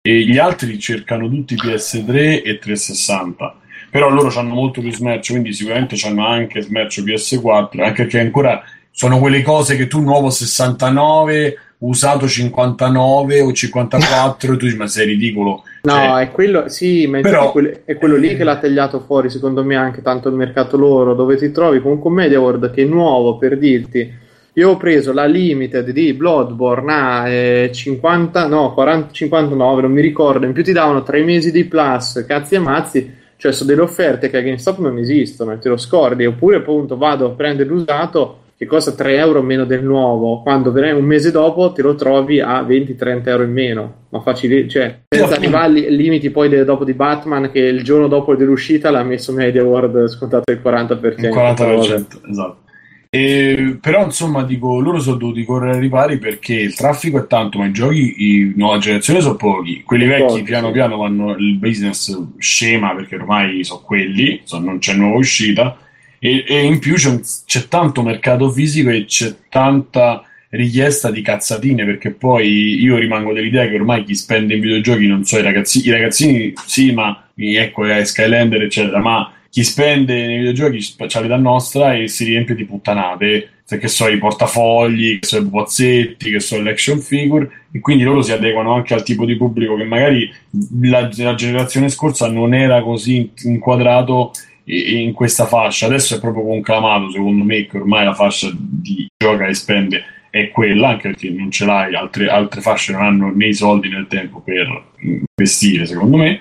e 0.03 0.21
gli 0.21 0.39
altri 0.39 0.79
cercano 0.79 1.29
tutti 1.29 1.55
PS3 1.55 2.43
e 2.43 2.59
360 2.59 3.57
però 3.91 4.09
loro 4.09 4.33
hanno 4.39 4.55
molto 4.55 4.81
più 4.81 4.91
smercio 4.93 5.33
quindi 5.33 5.53
sicuramente 5.53 5.97
hanno 6.07 6.27
anche 6.27 6.63
smercio 6.63 7.03
PS4 7.03 7.83
anche 7.83 8.03
perché 8.05 8.21
ancora 8.21 8.63
sono 8.91 9.19
quelle 9.19 9.43
cose 9.43 9.77
che 9.77 9.89
tu 9.89 10.01
nuovo 10.01 10.31
69 10.31 11.57
usato 11.79 12.27
59 12.27 13.41
o 13.43 13.53
54 13.53 14.57
tu 14.57 14.65
dici 14.65 14.77
ma 14.77 14.87
sei 14.87 15.07
ridicolo 15.07 15.65
No, 15.83 15.93
Cioè, 15.95 16.21
è 16.25 16.31
quello, 16.31 16.69
sì, 16.69 17.07
ma 17.07 17.21
Però- 17.21 17.55
è, 17.87 17.97
quello, 17.97 18.17
lì 18.17 18.37
che 18.37 18.45
l'ha 18.45 18.59
tagliato 18.59 19.01
fuori, 19.01 19.31
secondo 19.31 19.65
me, 19.65 19.77
anche 19.77 20.03
tanto 20.03 20.29
il 20.29 20.35
mercato 20.35 20.77
loro, 20.77 21.15
dove 21.15 21.39
ti 21.39 21.51
trovi? 21.51 21.81
Con 21.81 21.99
un 22.03 22.13
Media 22.13 22.39
World 22.39 22.71
che 22.71 22.83
è 22.83 22.85
nuovo, 22.85 23.39
per 23.39 23.57
dirti, 23.57 24.13
io 24.55 24.71
ho 24.71 24.77
preso 24.77 25.13
la 25.13 25.27
Limited 25.27 25.91
di 25.91 26.13
Bloodborne 26.13 26.93
a 26.93 27.29
eh, 27.29 27.71
50, 27.73 28.49
no, 28.49 28.75
40, 28.75 29.13
59, 29.13 29.83
non 29.83 29.93
mi 29.93 30.01
ricordo, 30.01 30.47
in 30.47 30.53
più 30.53 30.65
ti 30.65 30.73
davano 30.73 31.03
tre 31.03 31.23
mesi 31.23 31.53
di 31.53 31.65
plus, 31.65 32.25
cazzi 32.27 32.57
e 32.57 32.59
mazzi, 32.59 33.15
cioè 33.37 33.53
sono 33.53 33.71
delle 33.71 33.83
offerte 33.83 34.29
che 34.29 34.39
a 34.39 34.41
GameStop 34.41 34.79
non 34.81 34.99
esistono, 34.99 35.53
e 35.53 35.59
te 35.59 35.69
lo 35.69 35.77
scordi, 35.77 36.27
oppure 36.27 36.57
appunto 36.57 36.97
vado 36.97 37.27
a 37.27 37.31
prendere 37.31 37.69
l'usato 37.69 38.39
che 38.57 38.67
costa 38.67 38.93
3 38.93 39.17
euro 39.17 39.41
meno 39.41 39.65
del 39.65 39.83
nuovo, 39.83 40.43
quando 40.43 40.71
un 40.71 41.05
mese 41.05 41.31
dopo 41.31 41.73
te 41.73 41.81
lo 41.81 41.95
trovi 41.95 42.41
a 42.41 42.61
20-30 42.61 43.29
euro 43.29 43.43
in 43.45 43.53
meno, 43.53 43.95
ma 44.11 44.21
facile, 44.21 44.69
cioè 44.69 44.99
senza 45.09 45.37
arrivare 45.37 45.87
ai 45.87 45.97
limiti 45.97 46.29
poi 46.29 46.51
de- 46.51 46.65
dopo 46.65 46.85
di 46.85 46.93
Batman 46.93 47.51
che 47.51 47.61
il 47.61 47.83
giorno 47.83 48.07
dopo 48.07 48.35
dell'uscita 48.35 48.91
l'ha 48.91 49.03
messo 49.03 49.33
Media 49.33 49.65
World 49.65 50.09
scontato 50.09 50.53
il 50.53 50.61
40%. 50.63 51.25
il 51.25 51.29
40% 51.29 52.31
esatto 52.31 52.69
E, 53.13 53.77
però 53.81 54.05
insomma 54.05 54.45
dico 54.45 54.79
loro 54.79 55.01
sono 55.01 55.17
dovuti 55.17 55.43
correre 55.43 55.75
ai 55.75 55.81
ripari 55.81 56.19
perché 56.19 56.55
il 56.55 56.77
traffico 56.77 57.19
è 57.19 57.27
tanto 57.27 57.59
ma 57.59 57.67
i 57.67 57.73
giochi 57.73 58.15
di 58.17 58.53
nuova 58.55 58.79
generazione 58.79 59.21
sono 59.21 59.35
pochi 59.35 59.83
quelli 59.83 60.07
vecchi 60.07 60.27
Pochi, 60.27 60.43
piano 60.45 60.69
sì. 60.69 60.73
piano 60.75 60.97
vanno 60.97 61.35
il 61.35 61.57
business 61.57 62.17
scema 62.39 62.95
perché 62.95 63.17
ormai 63.17 63.65
sono 63.65 63.81
quelli 63.81 64.43
so- 64.45 64.61
non 64.61 64.79
c'è 64.79 64.95
nuova 64.95 65.17
uscita 65.17 65.77
e, 66.21 66.45
e 66.47 66.65
in 66.65 66.79
più 66.79 66.95
c'è, 66.95 67.19
c'è 67.45 67.67
tanto 67.67 68.03
mercato 68.03 68.49
fisico 68.49 68.91
e 68.91 69.07
c'è 69.07 69.35
tanta 69.49 70.23
richiesta 70.51 71.11
di 71.11 71.21
cazzatine 71.21 71.85
perché 71.85 72.13
poi 72.13 72.81
io 72.81 72.97
rimango 72.97 73.33
dell'idea 73.33 73.67
che 73.67 73.75
ormai 73.75 74.05
chi 74.05 74.15
spende 74.15 74.55
in 74.55 74.61
videogiochi 74.61 75.09
non 75.09 75.25
so 75.25 75.37
i 75.37 75.43
ragazzini 75.43 75.87
i 75.87 75.91
ragazzini 75.91 76.53
sì 76.65 76.93
ma 76.93 77.29
ecco 77.35 77.87
eh, 77.87 78.05
Skylander 78.05 78.63
eccetera 78.63 79.01
ma 79.01 79.33
chi 79.51 79.65
spende 79.65 80.27
nei 80.27 80.39
videogiochi 80.39 80.95
c'ha 80.97 81.21
l'età 81.21 81.37
nostra 81.37 81.95
e 81.95 82.09
si 82.09 82.25
riempie 82.25 82.55
di 82.55 82.65
puttanate. 82.65 83.51
Che 83.71 83.87
so 83.87 84.09
i 84.09 84.19
portafogli 84.19 85.21
che 85.21 85.27
so 85.29 85.39
i 85.39 85.45
pupazzetti 85.45 86.33
che 86.33 86.41
so 86.41 86.61
le 86.61 86.71
action 86.71 86.99
figure. 86.99 87.67
E 87.71 87.79
quindi 87.79 88.03
loro 88.03 88.21
si 88.21 88.33
adeguano 88.33 88.75
anche 88.75 88.95
al 88.95 89.05
tipo 89.05 89.25
di 89.25 89.37
pubblico 89.37 89.77
che 89.77 89.85
magari 89.85 90.29
la, 90.83 91.09
la 91.17 91.35
generazione 91.35 91.89
scorsa 91.89 92.29
non 92.29 92.53
era 92.53 92.83
così 92.83 93.31
inquadrato 93.45 94.33
in 94.65 95.13
questa 95.13 95.47
fascia. 95.47 95.87
Adesso 95.87 96.17
è 96.17 96.21
proprio 96.21 96.45
conclamato 96.45 97.11
secondo 97.11 97.45
me 97.45 97.67
che 97.67 97.77
ormai 97.77 98.05
la 98.05 98.15
fascia 98.15 98.51
di 98.53 99.07
gioca 99.17 99.47
e 99.47 99.55
spende 99.55 100.03
è 100.31 100.51
quella 100.51 100.89
anche 100.89 101.11
perché 101.11 101.31
non 101.31 101.53
ce 101.53 101.65
l'hai. 101.65 101.95
Altre, 101.95 102.29
altre 102.29 102.61
fasce 102.61 102.91
non 102.91 103.03
hanno 103.03 103.33
né 103.33 103.47
i 103.47 103.55
soldi 103.55 103.89
né 103.89 103.99
il 103.99 104.07
tempo 104.09 104.41
per 104.41 104.85
investire 105.37 105.87
secondo 105.87 106.17
me 106.17 106.41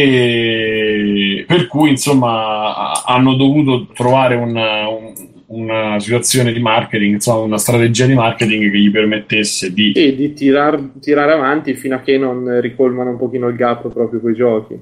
e 0.00 1.44
per 1.46 1.66
cui 1.66 1.90
insomma 1.90 3.02
hanno 3.04 3.34
dovuto 3.34 3.88
trovare 3.92 4.36
una, 4.36 4.88
un- 4.88 5.26
una 5.50 5.98
situazione 5.98 6.52
di 6.52 6.60
marketing 6.60 7.14
insomma 7.14 7.38
una 7.40 7.56
strategia 7.58 8.04
di 8.06 8.14
marketing 8.14 8.70
che 8.70 8.78
gli 8.78 8.90
permettesse 8.90 9.72
di 9.72 9.92
Sì, 9.94 10.14
di 10.14 10.32
tirar- 10.34 10.98
tirare 11.00 11.32
avanti 11.32 11.74
fino 11.74 11.96
a 11.96 12.00
che 12.00 12.18
non 12.18 12.60
ricolmano 12.60 13.10
un 13.10 13.16
pochino 13.16 13.48
il 13.48 13.56
gap 13.56 13.90
proprio 13.92 14.20
con 14.20 14.30
i 14.30 14.34
giochi. 14.34 14.78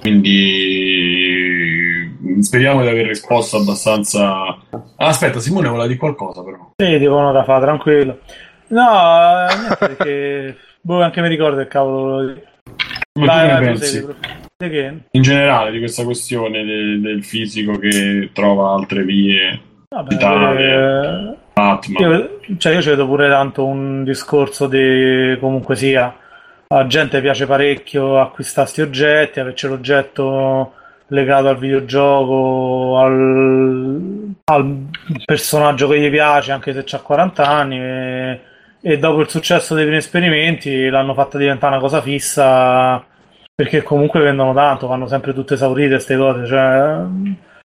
quindi 0.00 2.16
speriamo 2.40 2.82
di 2.82 2.88
aver 2.88 3.06
risposto 3.06 3.56
abbastanza 3.58 4.56
aspetta 4.96 5.38
Simone 5.40 5.68
voleva 5.68 5.86
dire 5.86 5.98
qualcosa 5.98 6.42
però 6.42 6.72
Sì, 6.76 6.98
tipo 6.98 7.20
no 7.20 7.32
da 7.32 7.44
fa, 7.44 7.60
tranquillo. 7.60 8.18
No, 8.70 9.46
eh, 9.48 9.56
niente, 9.56 9.76
perché 9.78 10.56
boh, 10.82 11.00
anche 11.02 11.20
mi 11.22 11.28
ricordo 11.28 11.60
il 11.60 11.68
cavolo. 11.68 12.16
come 12.24 12.42
tu 13.14 13.24
Vai, 13.24 13.46
ne 13.48 13.58
pensi 13.60 14.04
che? 14.04 14.14
In 15.12 15.22
generale 15.22 15.70
di 15.70 15.78
questa 15.78 16.02
questione 16.02 16.64
de- 16.64 17.00
del 17.00 17.22
fisico 17.22 17.78
che 17.78 18.30
trova 18.32 18.72
altre 18.72 19.04
vie 19.04 19.60
Vabbè, 19.88 20.12
Italia. 20.14 21.30
eh, 21.30 21.36
io, 21.96 22.40
cioè 22.58 22.72
io 22.74 22.82
ci 22.82 22.88
vedo 22.88 23.06
pure 23.06 23.28
tanto 23.28 23.64
un 23.64 24.02
discorso 24.02 24.66
di 24.66 25.36
comunque 25.38 25.76
sia 25.76 26.12
a 26.66 26.86
gente 26.88 27.20
piace 27.20 27.46
parecchio 27.46 28.20
acquistare 28.20 28.66
questi 28.66 28.82
oggetti, 28.82 29.38
averci 29.38 29.68
l'oggetto 29.68 30.72
legato 31.06 31.48
al 31.48 31.56
videogioco, 31.56 32.98
al, 32.98 34.34
al 34.44 34.76
personaggio 35.24 35.86
che 35.88 36.00
gli 36.00 36.10
piace, 36.10 36.50
anche 36.52 36.72
se 36.72 36.96
ha 36.96 37.00
40 37.00 37.46
anni. 37.46 37.80
E, 37.80 38.40
e 38.80 38.98
dopo 38.98 39.20
il 39.20 39.28
successo 39.30 39.74
dei 39.74 39.84
primi 39.84 39.98
esperimenti 39.98 40.88
l'hanno 40.88 41.14
fatta 41.14 41.38
diventare 41.38 41.72
una 41.72 41.82
cosa 41.82 42.02
fissa 42.02 43.02
perché 43.58 43.82
comunque 43.82 44.20
vendono 44.20 44.54
tanto, 44.54 44.86
vanno 44.86 45.08
sempre 45.08 45.34
tutte 45.34 45.54
esaurite 45.54 45.88
queste 45.94 46.16
cose. 46.16 46.46
Cioè, 46.46 46.56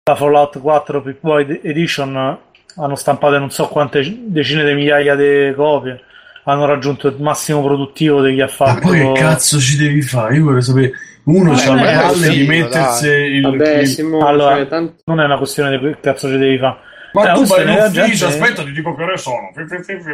la 0.10 0.16
Fallout 0.16 0.58
4 0.62 1.02
Pip 1.02 1.18
Boy 1.20 1.60
Edition 1.64 2.38
hanno 2.78 2.96
stampato 2.96 3.38
non 3.38 3.50
so 3.50 3.68
quante 3.68 4.02
decine 4.28 4.64
di 4.64 4.74
migliaia 4.74 5.18
di 5.18 5.54
copie. 5.54 6.02
Hanno 6.46 6.66
raggiunto 6.66 7.10
il 7.10 7.18
massimo 7.20 7.62
produttivo 7.62 8.24
chi 8.24 8.40
ha 8.40 8.50
ma 8.58 8.80
poi 8.80 9.00
che 9.00 9.12
cazzo 9.20 9.60
ci 9.60 9.76
devi 9.78 10.02
fare 10.02 10.38
io 10.38 10.46
vorrei 10.46 10.62
sapere 10.64 10.92
uno 11.26 11.52
Eh, 11.52 11.56
c'ha 11.56 11.74
le 11.76 11.92
eh, 11.92 11.96
palle 11.98 12.30
di 12.30 12.48
mettersi 12.48 13.08
il, 13.10 13.42
Vabbè, 13.44 13.78
il- 13.80 13.88
Simone, 13.88 14.28
Allora, 14.28 14.56
cioè, 14.56 14.68
tanto- 14.68 14.96
non 15.06 15.20
è 15.20 15.26
una 15.26 15.38
questione 15.38 15.78
di 15.78 15.78
che 15.78 15.98
cazzo 16.00 16.30
ci 16.30 16.38
devi 16.38 16.58
fare. 16.58 16.78
Ma 17.14 17.32
Eh, 17.32 17.34
tu 17.36 17.46
vai 17.46 17.64
in 17.64 17.70
ufficio 17.70 17.92
gente- 17.92 18.26
aspetta 18.26 18.64
ti 18.64 18.72
dico 18.72 18.96
che 18.96 19.04
ore 19.04 19.18
sono 19.18 19.52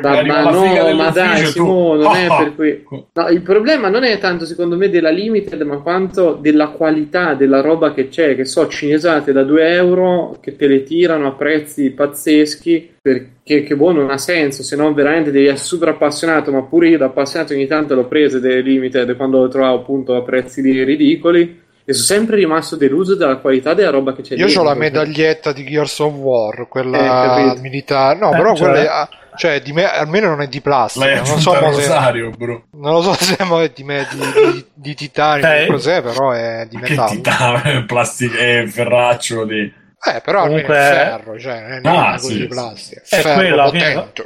Ma, 0.02 0.24
ma 0.24 0.50
no, 0.52 0.94
ma 0.96 1.10
dai, 1.10 1.42
tu- 1.44 1.48
Simone, 1.50 2.04
non 2.04 2.16
è 2.16 2.28
per 2.28 2.56
cui. 2.56 2.84
No, 3.14 3.28
il 3.30 3.42
problema 3.42 3.88
non 3.90 4.04
è 4.04 4.18
tanto 4.20 4.46
secondo 4.46 4.78
me 4.78 4.90
della 4.90 5.10
limited, 5.10 5.62
ma 5.62 5.78
quanto 5.78 6.34
della 6.40 6.68
qualità 6.70 7.34
della 7.34 7.62
roba 7.62 7.94
che 7.94 8.08
c'è. 8.10 8.36
Che 8.36 8.46
so, 8.46 8.68
cinesate 8.68 9.32
da 9.32 9.44
2 9.44 9.70
euro 9.74 10.38
che 10.42 10.56
te 10.56 10.68
le 10.68 10.84
tirano 10.84 11.28
a 11.28 11.32
prezzi 11.32 11.90
pazzeschi. 11.92 12.96
Perché 13.02 13.64
che 13.64 13.76
boh, 13.76 13.92
non 13.94 14.10
ha 14.10 14.18
senso. 14.18 14.64
Se 14.64 14.76
no, 14.76 14.94
veramente 14.94 15.32
devi 15.32 15.46
essere 15.46 15.64
super 15.64 15.90
appassionato. 15.90 16.52
Ma 16.52 16.62
pure 16.64 16.90
io, 16.90 16.98
da 16.98 17.06
appassionato, 17.06 17.54
ogni 17.54 17.68
tanto 17.68 17.96
l'ho 17.96 18.06
prese 18.06 18.40
delle 18.40 18.62
limited 18.62 19.16
quando 19.16 19.44
le 19.44 19.50
trovavo 19.50 19.78
appunto 19.78 20.16
a 20.16 20.22
prezzi 20.24 20.62
ridicoli. 20.62 21.66
E 21.90 21.94
sono 21.94 22.06
sempre 22.20 22.36
rimasto 22.36 22.76
deluso 22.76 23.16
dalla 23.16 23.38
qualità 23.38 23.74
della 23.74 23.92
roba 23.92 24.14
che 24.14 24.22
c'è 24.22 24.34
Io 24.36 24.44
dentro. 24.46 24.62
ho 24.62 24.66
la 24.66 24.74
medaglietta 24.74 25.54
di 25.54 25.64
Gears 25.64 26.00
of 26.00 26.14
War, 26.16 26.60
Eh, 26.60 26.68
quella 26.68 26.98
capito. 26.98 27.62
militare. 27.62 28.20
No, 28.20 28.34
Eh, 28.34 28.36
però 28.36 28.54
cioè- 28.56 28.68
quella 28.72 28.84
è- 28.84 28.88
ah, 28.88 29.10
cioè, 29.38 29.62
di 29.62 29.72
me, 29.72 29.86
almeno 29.90 30.28
non 30.28 30.42
è 30.42 30.48
di 30.48 30.60
plastica. 30.60 31.16
Non 31.22 31.40
so 31.40 31.52
se, 31.54 31.60
rosario 31.62 32.30
bro 32.32 32.66
non 32.74 32.92
lo 32.94 33.02
so 33.02 33.14
se 33.14 33.38
è 33.38 33.72
di, 33.74 33.84
me, 33.86 34.06
di, 34.12 34.18
di, 34.52 34.66
di 34.74 34.96
titanio 34.96 35.48
Eh. 35.50 35.68
cos'è, 35.68 36.02
però 36.02 36.32
è 36.32 36.68
di 36.70 36.76
che 36.78 36.90
metallo. 36.90 37.10
titano 37.10 37.86
plastica 37.88 38.38
e 38.38 38.68
ferraccio 38.68 39.46
di 39.46 39.62
Eh, 39.62 40.22
però 40.22 40.42
almeno 40.44 40.62
Comunque- 40.68 40.76
è 40.76 40.94
ferro, 40.94 41.40
cioè 41.40 41.80
non 41.82 41.94
è 41.94 41.98
Ah, 41.98 42.18
sì, 42.18 42.26
così 42.28 42.40
di 42.42 42.48
plastica. 42.48 43.02
È 43.08 43.22
ferro 43.22 43.70
fine- 43.70 43.94
potente. 43.94 44.26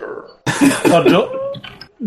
Ho 0.95 1.03
gio- 1.03 1.40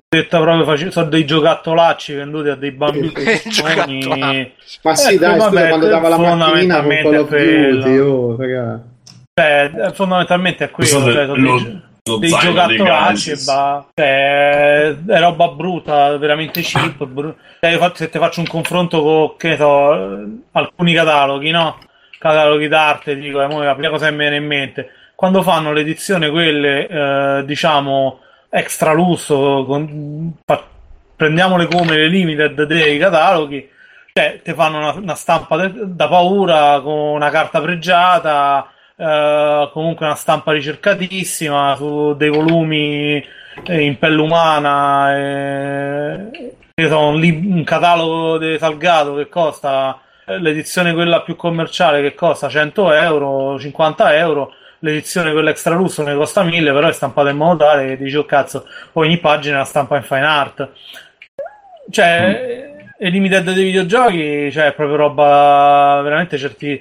detta 0.09 0.41
proprio 0.41 0.65
face- 0.65 0.91
sono 0.91 1.09
dei 1.09 1.25
giocattolacci 1.25 2.15
venduti 2.15 2.49
a 2.49 2.55
dei 2.55 2.73
bambini 2.73 3.13
Giocattolacci. 3.49 4.53
Ma 4.83 4.95
sì, 4.95 5.15
Eh, 5.15 5.19
dai, 5.19 5.39
vabbè, 5.39 5.69
quando 5.69 5.87
dava 5.89 6.09
la 6.09 6.19
macchinina 6.19 6.83
con 6.83 6.89
Call 7.03 7.15
of 7.17 7.29
Duty, 7.31 7.99
oh, 7.99 8.37
raga. 8.37 8.83
Cioè, 9.35 9.91
fondamentalmente 9.93 10.65
è 10.65 10.71
quello, 10.71 10.89
Scusate, 10.91 11.13
cioè, 11.13 11.27
sono 11.27 11.37
lo- 11.37 11.59
dei, 11.61 11.83
lo 12.05 12.17
dei 12.19 12.31
dei 12.31 12.39
giocattolacci 12.39 13.31
Gases. 13.31 13.45
va. 13.47 13.87
Cioè, 13.95 14.97
è 15.07 15.19
roba 15.21 15.49
brutta, 15.49 16.17
veramente 16.19 16.61
cheap. 16.63 17.03
bru- 17.07 17.35
Cioè, 17.61 17.91
se 17.95 18.09
ti 18.11 18.19
faccio 18.19 18.41
un 18.41 18.47
confronto 18.47 19.03
con, 19.03 19.37
che 19.37 19.57
so, 19.57 19.95
eh, 19.95 20.27
alcuni 20.53 20.93
cataloghi, 20.95 21.51
no? 21.51 21.79
Cataloghi 22.19 22.69
d'arte, 22.69 23.17
dico, 23.17 23.41
è 23.41 23.47
la 23.49 23.75
prima 23.75 23.91
cosa 23.91 24.07
che 24.07 24.13
mi 24.13 24.19
viene 24.19 24.37
in 24.37 24.47
mente. 24.47 24.89
Quando 25.15 25.43
fanno 25.43 25.73
l'edizione, 25.73 26.31
quelle, 26.31 26.87
eh, 26.89 27.45
diciamo, 27.45 28.21
extra 28.57 28.93
lusso, 28.93 29.65
con- 29.67 30.33
fa- 30.45 30.63
prendiamole 31.17 31.67
come 31.67 31.97
le 31.97 32.07
limited 32.09 32.63
dei 32.63 32.99
cataloghi, 32.99 33.69
cioè, 34.13 34.41
ti 34.45 34.53
fanno 34.53 34.79
una, 34.79 34.93
una 34.93 35.15
stampa 35.17 35.57
de- 35.57 35.73
da 35.95 36.07
paura 36.09 36.81
con 36.81 36.93
una 36.95 37.31
carta 37.31 37.61
pregiata, 37.61 38.69
eh, 38.97 39.71
comunque 39.73 40.07
una 40.07 40.15
stampa 40.15 40.53
ricercatissima 40.53 41.75
su 41.77 42.15
dei 42.17 42.31
volumi 42.31 43.25
eh, 43.67 43.81
in 43.81 43.99
pelle 43.99 44.21
umana. 44.21 45.17
eh, 45.17 46.53
un, 46.77 47.19
lib- 47.21 47.45
un 47.55 47.65
catalogo 47.65 48.39
di 48.39 48.57
Salgato 48.59 49.15
che 49.15 49.29
costa 49.29 49.99
eh, 50.27 50.39
l'edizione 50.41 50.93
quella 50.93 51.23
più 51.23 51.35
commerciale 51.37 52.01
che 52.03 52.15
costa 52.15 52.49
100 52.49 52.93
euro, 52.93 53.59
50 53.59 54.17
euro. 54.17 54.53
L'edizione 54.85 55.33
quella 55.33 55.49
extra 55.49 55.75
lusso 55.75 56.03
ne 56.03 56.15
costa 56.15 56.43
1000, 56.43 56.73
però 56.73 56.89
è 56.89 56.93
stampata 56.93 57.31
in 57.31 57.39
modo 57.39 57.65
tale 57.65 57.87
che 57.87 57.97
dici, 57.97 58.17
oh 58.17 58.27
cazzo, 58.27 58.67
ogni 58.93 59.17
pagina 59.17 59.57
una 59.57 59.65
stampa 59.65 59.97
in 59.97 60.03
fine 60.03 60.27
art. 60.27 60.69
Cioè, 61.91 62.93
e 62.99 63.09
limited 63.09 63.51
dei 63.51 63.65
videogiochi, 63.65 64.53
cioè, 64.53 64.67
è 64.67 64.73
proprio 64.75 64.97
roba 64.97 66.01
veramente 66.03 66.37
certi 66.37 66.79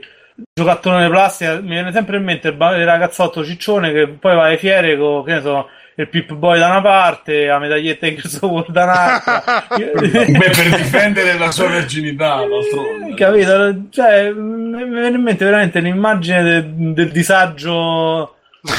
giocattolone 0.54 1.06
di 1.06 1.12
plastica. 1.12 1.62
Mi 1.62 1.70
viene 1.70 1.94
sempre 1.94 2.18
in 2.18 2.24
mente 2.24 2.50
il 2.50 2.86
ragazzotto 2.86 3.46
ciccione 3.46 3.94
che 3.94 4.08
poi 4.10 4.36
va 4.36 4.46
alle 4.48 4.58
fiere 4.58 4.98
con, 4.98 5.24
che 5.24 5.34
ne 5.36 5.42
so, 5.42 5.70
il 5.96 6.10
Pip 6.10 6.34
Boy 6.34 6.58
da 6.60 6.68
una 6.70 6.82
parte, 6.82 7.46
la 7.46 7.60
medaglietta 7.60 8.08
di 8.08 8.20
of 8.24 8.42
War 8.42 8.66
da 8.72 8.84
un'altra. 8.84 9.66
Beh, 9.78 10.50
per 10.50 10.76
difendere 10.78 11.38
la 11.38 11.52
sua 11.52 11.68
virginità, 11.68 12.38
d'altronde. 12.46 13.14
Capito? 13.16 13.76
Cioè, 13.92 14.32
mi 14.32 14.84
viene 14.90 15.16
in 15.16 15.22
mente 15.22 15.46
veramente 15.46 15.80
l'immagine 15.80 16.42
del, 16.44 16.94
del 16.94 17.12
disagio 17.12 18.36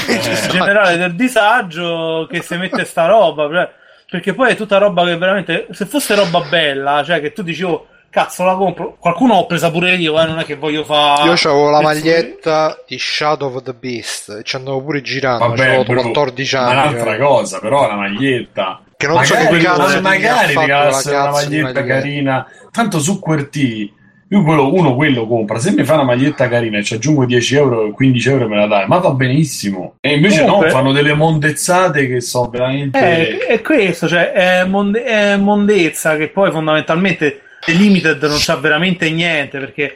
Eh. 0.09 0.49
generale 0.49 0.97
del 0.97 1.15
disagio 1.15 2.27
che 2.31 2.41
si 2.43 2.57
mette 2.57 2.85
sta 2.85 3.07
roba. 3.07 3.47
per- 3.49 3.73
Perché 4.11 4.33
poi 4.35 4.51
è 4.53 4.57
tutta 4.57 4.79
roba 4.79 5.05
che 5.05 5.17
veramente. 5.17 5.67
Se 5.71 5.87
fosse 5.87 6.15
roba 6.15 6.41
bella, 6.49 7.03
cioè 7.05 7.21
che 7.21 7.33
tu 7.33 7.43
dici, 7.43 7.63
oh, 7.65 7.89
cazzo, 8.15 8.45
la 8.45 8.55
compro. 8.55 8.97
Qualcuno 8.99 9.35
l'ho 9.35 9.47
presa 9.47 9.73
pure 9.73 9.97
io, 9.97 10.21
eh, 10.21 10.25
non 10.27 10.39
è 10.39 10.45
che 10.45 10.55
voglio 10.55 10.85
fare. 10.85 11.25
Io 11.25 11.33
avevo 11.33 11.69
la 11.69 11.81
maglietta 11.81 12.79
di 12.87 12.97
Shadow 12.97 13.53
of 13.53 13.63
the 13.65 13.75
Beast 13.75 14.29
e 14.39 14.43
ci 14.45 14.55
andavo 14.55 14.81
pure 14.83 15.03
girando. 15.03 15.49
Vabbè, 15.49 15.67
avevo 15.67 15.83
però- 15.85 16.01
14 16.03 16.55
ma 16.55 16.63
anni. 16.63 16.73
un'altra 16.93 17.11
cioè. 17.17 17.19
cosa, 17.27 17.59
però 17.59 17.89
la 17.89 17.97
maglietta. 17.97 18.81
Che 18.97 19.07
non 19.09 19.25
so 19.25 19.35
magari 19.35 19.59
che 19.59 19.65
cazzo 19.65 19.81
ma 19.81 20.01
magari 20.01 20.55
la 20.55 20.61
una 20.61 21.31
maglietta 21.33 21.63
maglietta. 21.73 21.85
carina. 21.85 22.47
Tanto 22.71 23.01
su 23.01 23.19
QWERTY 23.19 23.95
io 24.29 24.43
quello, 24.43 24.73
uno 24.73 24.95
quello 24.95 25.27
compra. 25.27 25.59
Se 25.59 25.73
mi 25.73 25.85
fa 25.85 25.95
una 25.95 26.05
maglietta 26.05 26.49
carina 26.49 26.79
e 26.79 26.83
ci 26.85 26.95
aggiungo 26.95 27.25
10 27.27 27.57
euro, 27.57 27.91
15 27.93 28.29
euro 28.31 28.49
me 28.49 28.57
la 28.57 28.67
dai, 28.67 28.87
ma 28.87 28.99
va 28.99 29.11
benissimo. 29.11 29.97
E 30.01 30.15
invece 30.15 30.41
Comunque- 30.45 30.67
no, 30.69 30.73
fanno 30.73 30.93
delle 30.93 31.15
mondezzate 31.15 32.07
che 32.09 32.21
sono 32.21 32.49
veramente. 32.49 32.99
Eh, 32.99 33.39
è 33.47 33.61
questo, 33.61 34.09
cioè, 34.09 34.33
è, 34.33 34.65
monde- 34.65 35.05
è 35.05 35.37
mondezza 35.37 36.17
che 36.17 36.29
poi 36.29 36.51
fondamentalmente 36.51 37.43
Limited 37.73 38.23
non 38.25 38.37
c'ha 38.39 38.57
veramente 38.57 39.11
niente 39.11 39.59
perché 39.59 39.95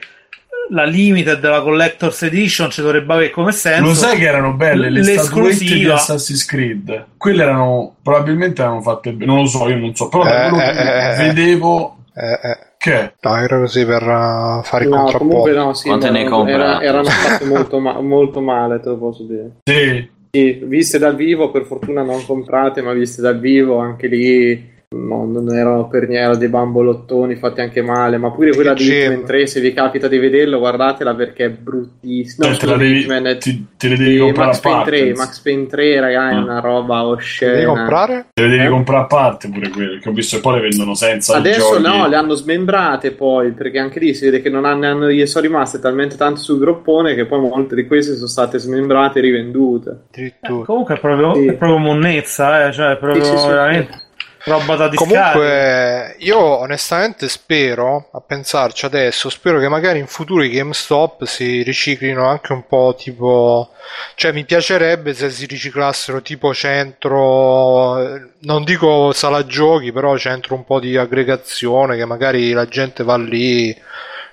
la 0.70 0.84
Limited, 0.84 1.42
la 1.44 1.62
Collector's 1.62 2.22
Edition 2.22 2.70
ci 2.70 2.82
dovrebbe 2.82 3.12
avere 3.12 3.30
come 3.30 3.52
senso. 3.52 3.82
Lo 3.82 3.94
sai 3.94 4.18
che 4.18 4.26
erano 4.26 4.52
belle 4.54 4.90
le 4.90 5.02
statuette 5.02 5.64
di. 5.64 5.88
Assassin's 5.88 6.44
Creed? 6.44 7.06
Quelle 7.16 7.42
erano 7.42 7.96
probabilmente 8.02 8.60
erano 8.62 8.82
fatte 8.82 9.12
bene. 9.12 9.32
Non 9.32 9.42
lo 9.42 9.46
so, 9.46 9.68
io 9.68 9.76
non 9.76 9.94
so, 9.94 10.08
però 10.08 10.24
da 10.24 10.46
Eh, 10.46 10.48
quello 10.50 10.62
eh, 10.62 10.72
che 10.72 10.80
eh, 10.80 11.12
eh. 11.12 11.16
vedevo 11.26 11.96
Eh, 12.14 12.32
eh. 12.48 12.58
che 12.76 13.12
No, 13.22 13.36
era 13.36 13.58
così 13.60 13.84
per 13.86 14.02
uh, 14.02 14.62
fare 14.62 14.84
i 14.84 14.88
No, 14.88 14.96
contrapposti. 14.96 15.16
comunque 15.18 15.52
no, 15.52 15.72
sì, 15.74 15.88
Quante 15.88 16.06
no, 16.06 16.12
ne 16.12 16.18
hai 16.20 16.28
comprate? 16.28 16.52
era- 16.52 16.82
erano 16.82 17.08
fatte 17.08 17.44
molto, 17.46 17.78
ma- 17.78 18.00
molto 18.00 18.40
male, 18.40 18.80
te 18.80 18.88
lo 18.90 18.98
posso 18.98 19.22
dire. 19.24 19.50
sì, 19.64 20.10
Sì, 20.30 20.60
viste 20.64 20.98
dal 20.98 21.16
vivo, 21.16 21.50
per 21.50 21.64
fortuna 21.64 22.02
non 22.02 22.24
comprate, 22.26 22.82
ma 22.82 22.92
viste 22.92 23.22
dal 23.22 23.40
vivo, 23.40 23.78
anche 23.78 24.06
lì 24.06 24.76
no, 24.96 25.26
non 25.26 25.54
erano 25.54 25.86
per 25.86 26.08
niente, 26.08 26.38
dei 26.38 26.48
bambolottoni 26.48 27.34
fatti 27.36 27.60
anche 27.60 27.82
male, 27.82 28.16
ma 28.16 28.30
pure 28.30 28.54
quella 28.54 28.72
di. 28.72 28.84
Hitman 28.90 29.24
3, 29.24 29.46
se 29.46 29.60
vi 29.60 29.74
capita 29.74 30.08
di 30.08 30.16
vederlo, 30.18 30.58
guardatela 30.58 31.14
perché 31.14 31.44
è 31.44 31.50
bruttissima. 31.50 32.48
No, 32.48 32.54
cioè, 32.54 32.70
te, 32.72 32.76
devi, 32.78 32.98
Hitman, 33.00 33.36
ti- 33.38 33.66
te 33.76 33.88
le 33.88 33.96
devi 33.98 34.18
comprare 34.18 34.48
Max 34.48 34.58
a 34.58 34.60
parte. 34.70 34.90
3, 34.90 35.14
Max 35.14 35.40
Payne 35.40 35.66
3, 35.66 36.00
ragazzi, 36.00 36.34
è 36.34 36.38
Mm. 36.38 36.42
una 36.42 36.60
roba 36.60 36.98
Devi 37.00 37.10
oscena. 37.10 37.66
comprare? 37.66 38.26
Te 38.32 38.42
le 38.42 38.48
devi 38.48 38.64
Eh? 38.64 38.68
comprare 38.68 39.02
a 39.02 39.06
parte 39.06 39.48
pure 39.50 39.68
quelle, 39.68 39.98
che 39.98 40.08
ho 40.08 40.12
visto 40.12 40.36
che 40.36 40.42
poi 40.42 40.54
le 40.54 40.60
vendono 40.68 40.94
senza 40.94 41.36
Adesso 41.36 41.78
no, 41.80 42.08
le 42.08 42.16
hanno 42.16 42.34
smembrate 42.34 43.10
poi, 43.12 43.52
perché 43.52 43.78
anche 43.78 43.98
lì 44.00 44.14
si 44.14 44.24
vede 44.24 44.40
che 44.40 44.48
non 44.48 44.64
hanno, 44.64 44.86
hanno- 44.86 45.10
gli 45.10 45.26
sono 45.26 45.44
rimaste 45.46 45.80
talmente 45.80 46.16
tanto 46.16 46.40
sul 46.40 46.58
groppone 46.58 47.14
che 47.14 47.26
poi 47.26 47.40
molte 47.40 47.74
di 47.74 47.86
queste 47.86 48.14
sono 48.14 48.26
state 48.26 48.58
smembrate 48.58 49.18
e 49.18 49.22
rivendute. 49.22 49.96
Addirittura. 50.10 50.64
Comunque 50.64 50.94
è 50.94 50.98
proprio, 50.98 51.34
Sì. 51.34 51.46
è 51.46 51.52
proprio 51.52 51.76
monnezza, 51.78 52.66
eh, 52.68 52.72
cioè 52.72 52.92
è 52.92 52.96
proprio 52.96 53.22
Sì, 53.22 53.30
sì, 53.32 53.36
sì, 53.38 53.46
veramente 53.48 54.06
roba 54.44 54.76
da 54.76 54.88
discarica. 54.88 55.32
Comunque, 55.32 56.16
io 56.18 56.38
onestamente 56.38 57.28
spero, 57.28 58.08
a 58.12 58.20
pensarci 58.20 58.84
adesso, 58.84 59.28
spero 59.30 59.58
che 59.58 59.68
magari 59.68 59.98
in 59.98 60.06
futuro 60.06 60.42
i 60.42 60.50
GameStop 60.50 61.24
si 61.24 61.62
riciclino 61.62 62.26
anche 62.26 62.52
un 62.52 62.66
po' 62.66 62.94
tipo. 62.96 63.70
Cioè, 64.14 64.32
mi 64.32 64.44
piacerebbe 64.44 65.14
se 65.14 65.30
si 65.30 65.46
riciclassero 65.46 66.20
tipo 66.22 66.52
centro, 66.52 67.96
non 68.40 68.64
dico 68.64 69.12
sala 69.12 69.46
giochi, 69.46 69.92
però 69.92 70.16
centro 70.16 70.54
un 70.54 70.64
po' 70.64 70.80
di 70.80 70.96
aggregazione, 70.96 71.96
che 71.96 72.04
magari 72.04 72.52
la 72.52 72.66
gente 72.66 73.02
va 73.02 73.16
lì, 73.16 73.76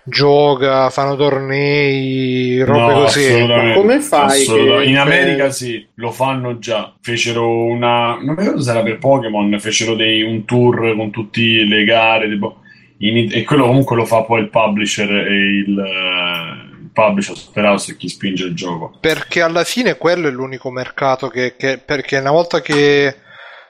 gioca, 0.06 0.90
fanno 0.90 1.16
tornei, 1.16 2.62
robe 2.64 2.94
No, 2.94 3.00
così. 3.02 3.46
come 3.74 4.00
fai 4.00 4.46
che- 4.46 4.84
In 4.86 4.98
America 4.98 5.50
sì, 5.50 5.86
lo 5.96 6.12
fanno 6.12 6.60
già. 6.60 6.94
Fecero 7.02 7.64
una. 7.66 8.18
Non 8.22 8.36
ricordo 8.36 8.62
se 8.62 8.72
era 8.72 8.84
per 8.84 8.98
Pokémon, 9.00 9.60
fecero 9.60 9.96
dei, 9.96 10.22
un 10.22 10.46
tour 10.46 10.96
con 10.96 11.12
tutte 11.12 11.42
le 11.42 11.84
gare. 11.84 12.30
tipo- 12.30 12.60
in- 13.00 13.30
e 13.32 13.44
quello 13.44 13.66
comunque 13.66 13.96
lo 13.98 14.06
fa 14.06 14.22
poi 14.22 14.40
il 14.42 14.50
publisher 14.50 15.10
e 15.10 15.34
il, 15.34 15.78
eh, 15.78 16.82
il 16.82 16.90
publisher 16.94 17.36
Superhouse 17.36 17.92
e 17.92 17.98
chi 17.98 18.08
spinge 18.08 18.46
il 18.46 18.54
gioco. 18.56 18.94
Perché 19.02 19.42
alla 19.42 19.66
fine 19.66 19.98
quello 19.98 20.28
è 20.30 20.32
l'unico 20.32 20.72
mercato 20.72 21.28
che, 21.28 21.56
che- 21.58 21.78
perché 21.84 22.18
una 22.18 22.32
volta 22.32 22.62
che 22.62 23.14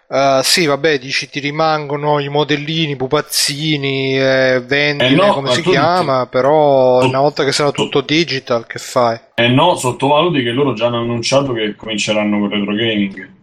eh, 0.10 0.40
sì, 0.44 0.66
vabbè, 0.66 1.00
dici 1.00 1.30
ti 1.30 1.40
rimangono 1.40 2.20
i 2.20 2.30
modellini, 2.30 2.92
i 2.92 2.96
pupazzini, 2.96 4.18
eh, 4.20 4.62
vendine, 4.66 5.10
Eh 5.10 5.16
no, 5.16 5.34
come 5.34 5.50
ma 5.50 5.54
si 5.54 5.62
chiama, 5.62 6.26
però 6.28 7.00
tu- 7.00 7.08
una 7.08 7.20
volta 7.20 7.44
che 7.44 7.52
sarà 7.52 7.72
tu- 7.72 7.84
tutto 7.84 8.02
digital, 8.02 8.66
che 8.68 8.80
fai? 8.80 9.18
E 9.36 9.48
no, 9.48 9.76
sottovaluti 9.76 10.44
che 10.44 10.52
loro 10.52 10.74
già 10.74 10.88
hanno 10.88 11.00
annunciato 11.00 11.54
che 11.54 11.76
cominceranno 11.76 12.40
con 12.40 12.50
retro 12.50 12.74
gaming. 12.74 13.34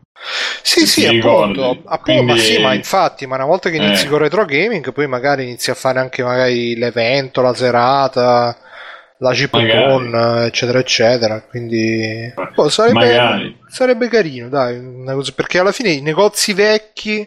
Sì, 0.63 0.87
sì, 0.87 1.01
ti 1.09 1.19
appunto, 1.19 1.71
appunto, 1.71 1.83
ma 1.89 1.99
Quindi- 1.99 2.39
sì, 2.39 2.59
ma 2.61 2.75
infatti, 2.75 3.27
ma 3.27 3.35
una 3.35 3.45
volta 3.45 3.71
che 3.71 3.77
inizi 3.77 4.07
Eh. 4.07 4.09
con 4.09 4.19
retro 4.19 4.45
gaming, 4.45 4.93
poi 4.93 5.09
magari 5.09 5.43
inizi 5.43 5.71
a 5.71 5.75
fare 5.75 5.99
anche 5.99 6.23
magari 6.23 6.77
l'evento, 6.77 7.41
la 7.43 7.53
serata, 7.55 8.57
la 9.23 9.33
chipcon, 9.33 10.43
eccetera, 10.47 10.79
eccetera. 10.81 11.43
Quindi 11.49 12.33
boh, 12.55 12.69
sarebbe, 12.69 13.57
sarebbe 13.69 14.09
carino, 14.09 14.49
dai, 14.49 14.79
una 14.79 15.15
cosa- 15.15 15.33
perché 15.35 15.59
alla 15.59 15.73
fine 15.73 15.91
i 15.91 16.01
negozi 16.03 16.53
vecchi, 16.53 17.27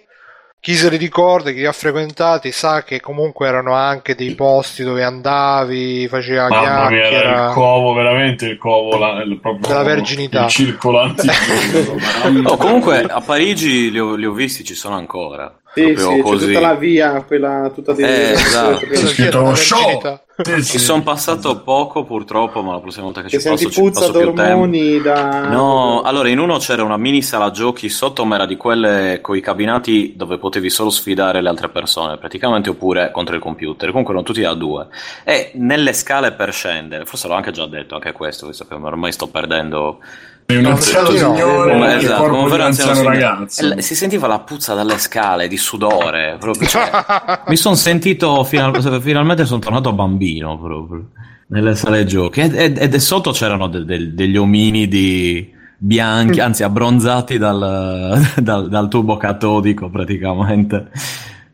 chi 0.60 0.74
se 0.74 0.90
li 0.90 0.98
ricorda, 0.98 1.52
chi 1.52 1.58
li 1.58 1.66
ha 1.68 1.72
frequentati, 1.72 2.52
sa 2.52 2.84
che 2.84 3.00
comunque 3.00 3.48
erano 3.48 3.74
anche 3.76 4.16
dei 4.16 4.34
posti 4.34 4.84
dove 4.84 5.04
andavi, 5.04 6.08
faceva 6.08 6.48
Mamma 6.48 6.90
mia, 6.90 6.98
era 6.98 7.10
chiacchiera. 7.10 7.48
il 7.50 7.54
covo, 7.54 7.94
veramente 7.94 8.46
il 8.48 8.58
covo, 8.58 8.98
la- 8.98 9.22
il, 9.22 9.40
proprio 9.40 9.68
Della 9.68 9.84
verginità. 9.84 10.48
Il. 10.58 10.78
Mamma 10.82 11.14
Oh, 12.52 12.58
comunque 12.58 13.04
mia. 13.04 13.14
a 13.14 13.22
Parigi 13.22 13.92
li 13.92 14.00
ho, 14.00 14.16
li 14.16 14.26
ho 14.26 14.32
visti, 14.34 14.64
ci 14.64 14.74
sono 14.76 14.96
ancora. 14.96 15.54
Sì, 15.76 15.94
sì, 15.98 16.06
c'è 16.08 16.22
così. 16.22 16.46
tutta 16.48 16.60
la 16.62 16.76
via, 16.76 17.22
quella 17.24 17.72
tutta 17.76 17.94
di 17.94 18.02
Eh, 18.02 18.32
esatto. 18.32 18.86
C'è 18.88 18.96
scritto 18.96 19.40
Della 19.40 19.56
show. 19.56 20.02
Sì. 20.38 20.64
Ci 20.64 20.80
sono 20.80 21.02
passato 21.02 21.62
poco 21.62 22.04
purtroppo, 22.04 22.62
ma 22.62 22.74
la 22.74 22.80
prossima 22.80 23.06
volta 23.06 23.22
che 23.22 23.30
Che 23.30 23.40
ci 23.40 23.48
passo 23.48 23.70
ci 23.70 23.80
puzza 23.80 24.00
passo 24.02 24.12
più 24.12 24.22
tempo. 24.34 24.42
d'ormoni 24.42 25.02
da... 25.02 25.48
No, 25.48 26.02
allora 26.02 26.28
in 26.28 26.40
uno 26.40 26.58
c'era 26.58 26.84
una 26.84 26.98
mini 26.98 27.22
sala 27.22 27.52
giochi 27.52 27.88
sotto, 27.88 28.26
ma 28.26 28.36
era 28.36 28.46
di 28.46 28.58
quelle 28.58 29.20
con 29.22 29.38
i 29.38 29.40
cabinati 29.40 30.14
dove 30.18 30.38
potevi 30.38 30.70
solo 30.70 30.90
sfidare 30.90 31.42
le 31.42 31.48
altre 31.48 31.70
persone, 31.70 32.18
praticamente, 32.18 32.70
oppure 32.70 33.12
contro 33.12 33.36
il 33.36 33.42
computer. 33.42 33.90
Comunque 33.90 34.12
erano 34.14 34.28
tutti 34.28 34.42
da 34.42 34.54
due. 34.56 34.88
E 35.24 35.52
nelle 35.56 35.94
scale 35.94 36.34
per 36.34 36.52
scendere, 36.52 37.06
forse 37.06 37.30
l'ho 37.30 37.34
anche 37.36 37.52
già 37.52 37.66
detto 37.66 37.96
anche 37.96 38.12
questo, 38.12 38.48
visto 38.48 38.66
che 38.66 38.74
ormai 38.74 39.14
sto 39.14 39.28
perdendo 39.28 40.00
Sei 40.48 40.58
un 40.58 40.64
No, 40.64 40.70
anziano 40.70 41.10
no, 41.10 41.16
signore 41.16 41.70
eh, 41.70 41.74
Come, 41.74 41.88
che 41.88 41.96
esatto, 42.06 42.22
corpo 42.22 42.36
come 42.36 42.54
un 42.54 42.62
anziano 42.62 42.92
anziano 42.92 42.94
signore. 42.96 43.20
ragazzo. 43.20 43.62
E 43.62 43.68
l- 43.68 43.82
si 43.82 43.96
sentiva 43.96 44.28
la 44.28 44.40
puzza 44.40 44.74
dalle 44.76 44.98
scale 45.00 45.48
di 45.48 45.58
sudore. 45.58 46.38
Proprio, 46.40 46.68
cioè, 46.68 46.90
mi 47.48 47.56
sono 47.56 47.76
sentito 47.76 48.44
final- 48.44 49.02
finalmente 49.02 49.46
sono 49.46 49.60
tornato 49.60 49.92
bambino 49.94 50.60
proprio 50.60 51.10
nelle 51.48 51.76
sale 51.76 52.06
giochi. 52.06 52.42
Ed, 52.42 52.54
ed- 52.56 52.78
ed 52.80 52.96
sotto 52.96 53.32
c'erano 53.32 53.68
de- 53.68 53.86
de- 53.86 54.14
degli 54.14 54.38
ominidi 54.38 55.52
bianchi, 55.78 56.40
anzi 56.40 56.64
abbronzati 56.64 57.38
dal, 57.40 58.22
dal- 58.38 58.70
dal 58.70 58.88
tubo 58.88 59.18
catodico 59.18 59.90
praticamente. 59.90 60.90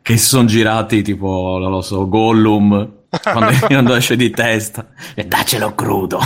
Che 0.02 0.16
si 0.16 0.26
sono 0.26 0.44
girati 0.46 1.00
tipo, 1.02 1.58
non 1.60 1.70
lo 1.70 1.80
so, 1.80 2.08
Gollum 2.08 2.90
quando, 3.22 3.52
quando 3.66 3.94
esce 3.94 4.16
di 4.16 4.30
testa 4.30 4.88
e 5.14 5.24
daccelo 5.24 5.74
crudo 5.74 6.18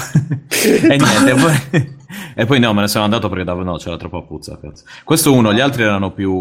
e 0.48 0.96
niente 0.96 1.34
poi, 1.34 1.94
e 2.34 2.46
poi 2.46 2.59
no 2.61 2.72
me 2.72 2.82
ne 2.82 2.88
sono 2.88 3.04
andato 3.04 3.28
perché 3.28 3.44
davvero 3.44 3.70
no 3.70 3.76
c'era 3.76 3.96
troppa 3.96 4.22
puzza 4.22 4.59
cazzo. 4.61 4.84
questo 5.04 5.32
uno 5.32 5.52
gli 5.52 5.61
altri 5.61 5.82
erano 5.82 6.12
più 6.12 6.32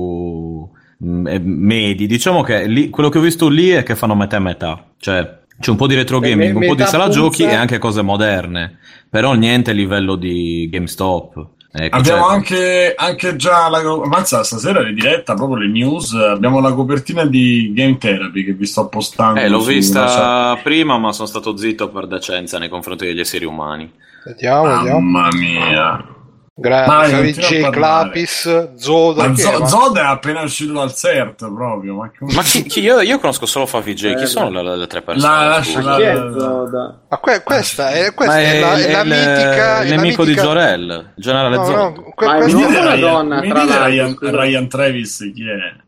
mm, 1.03 1.27
eh, 1.27 1.39
medi 1.39 2.07
diciamo 2.07 2.41
che 2.41 2.65
lì- 2.67 2.89
quello 2.89 3.09
che 3.09 3.17
ho 3.17 3.21
visto 3.21 3.47
lì 3.47 3.69
è 3.69 3.83
che 3.83 3.95
fanno 3.95 4.15
metà 4.15 4.37
e 4.37 4.39
metà 4.39 4.85
cioè 4.97 5.39
c'è 5.59 5.69
un 5.69 5.77
po' 5.77 5.87
di 5.87 5.95
retro 5.95 6.19
Me- 6.19 6.29
gaming 6.29 6.55
un 6.55 6.67
po' 6.67 6.75
di 6.75 6.83
sala 6.85 7.05
puzza. 7.05 7.19
giochi 7.19 7.43
e 7.43 7.53
anche 7.53 7.77
cose 7.77 8.01
moderne 8.01 8.77
però 9.09 9.33
niente 9.33 9.71
a 9.71 9.73
livello 9.73 10.15
di 10.15 10.67
GameStop 10.71 11.53
Ecco, 11.77 11.97
Abbiamo 11.97 12.27
anche, 12.27 12.93
anche 12.95 13.35
già 13.35 13.67
la 13.67 13.81
Mazza, 14.05 14.45
stasera 14.45 14.87
è 14.87 14.93
diretta 14.93 15.33
proprio 15.33 15.57
le 15.57 15.67
news. 15.67 16.13
Abbiamo 16.13 16.61
la 16.61 16.71
copertina 16.71 17.25
di 17.25 17.73
Game 17.75 17.97
Therapy 17.97 18.45
che 18.45 18.53
vi 18.53 18.65
sto 18.65 18.87
postando. 18.87 19.41
eh, 19.41 19.49
l'ho 19.49 19.59
vista 19.61 20.57
prima 20.63 20.97
ma 20.97 21.11
sono 21.11 21.27
stato 21.27 21.57
zitto 21.57 21.89
per 21.89 22.07
decenza 22.07 22.59
nei 22.59 22.69
confronti 22.69 23.05
degli 23.05 23.19
esseri 23.19 23.43
umani 23.43 23.91
Vediamo. 24.25 24.99
Mamma 24.99 25.27
mia. 25.33 26.09
A 26.57 27.07
J. 27.21 27.69
Clapis, 27.69 28.75
Zoda. 28.75 29.27
Ma 29.27 29.33
chi 29.33 29.41
è, 29.41 29.43
Zo- 29.43 29.59
ma- 29.59 29.65
Zod 29.67 29.97
è 29.97 30.01
appena 30.05 30.41
uscito 30.41 30.71
dal 30.71 30.93
CERT 30.95 31.53
proprio. 31.53 31.95
Ma, 31.95 32.09
come- 32.17 32.33
Ma 32.33 32.41
chi, 32.43 32.63
chi- 32.63 32.79
io, 32.79 33.01
io 33.01 33.19
conosco 33.19 33.45
solo 33.45 33.65
Favi 33.65 33.93
J. 33.93 34.15
Chi 34.15 34.23
Eh, 34.23 34.25
sono 34.25 34.61
le, 34.61 34.77
le 34.77 34.87
tre 34.87 35.01
persone? 35.01 35.33
La- 35.35 35.45
lascia 35.47 35.81
la- 35.81 35.97
è 35.97 36.15
Zoda? 36.15 37.01
Ma 37.09 37.17
que- 37.19 37.43
questa 37.43 37.89
è, 37.89 38.13
questa 38.13 38.35
Ma 38.35 38.39
è, 38.41 38.59
la, 38.61 38.73
è 38.77 38.91
la 38.91 39.01
il- 39.01 39.07
mitica. 39.09 39.79
è 39.79 39.83
il 39.83 39.89
la 39.89 39.95
nemico 39.97 40.21
mitica- 40.23 40.41
di 40.41 40.47
Jorel, 40.47 41.11
il 41.17 41.23
generale 41.23 41.55
No, 41.57 41.65
Zod. 41.65 41.75
no, 41.75 41.93
que- 42.15 42.25
Ma 42.25 42.35
è 42.35 42.37
questa- 42.37 42.57
o 42.57 42.67
una 42.67 42.79
Ryan- 42.79 42.99
donna, 43.01 43.39
mi 43.41 43.49
tra 43.49 43.85
Ryan? 43.87 44.17
Ryan 44.21 44.67
Travis 44.69 45.31
chi 45.35 45.43
è? 45.49 45.83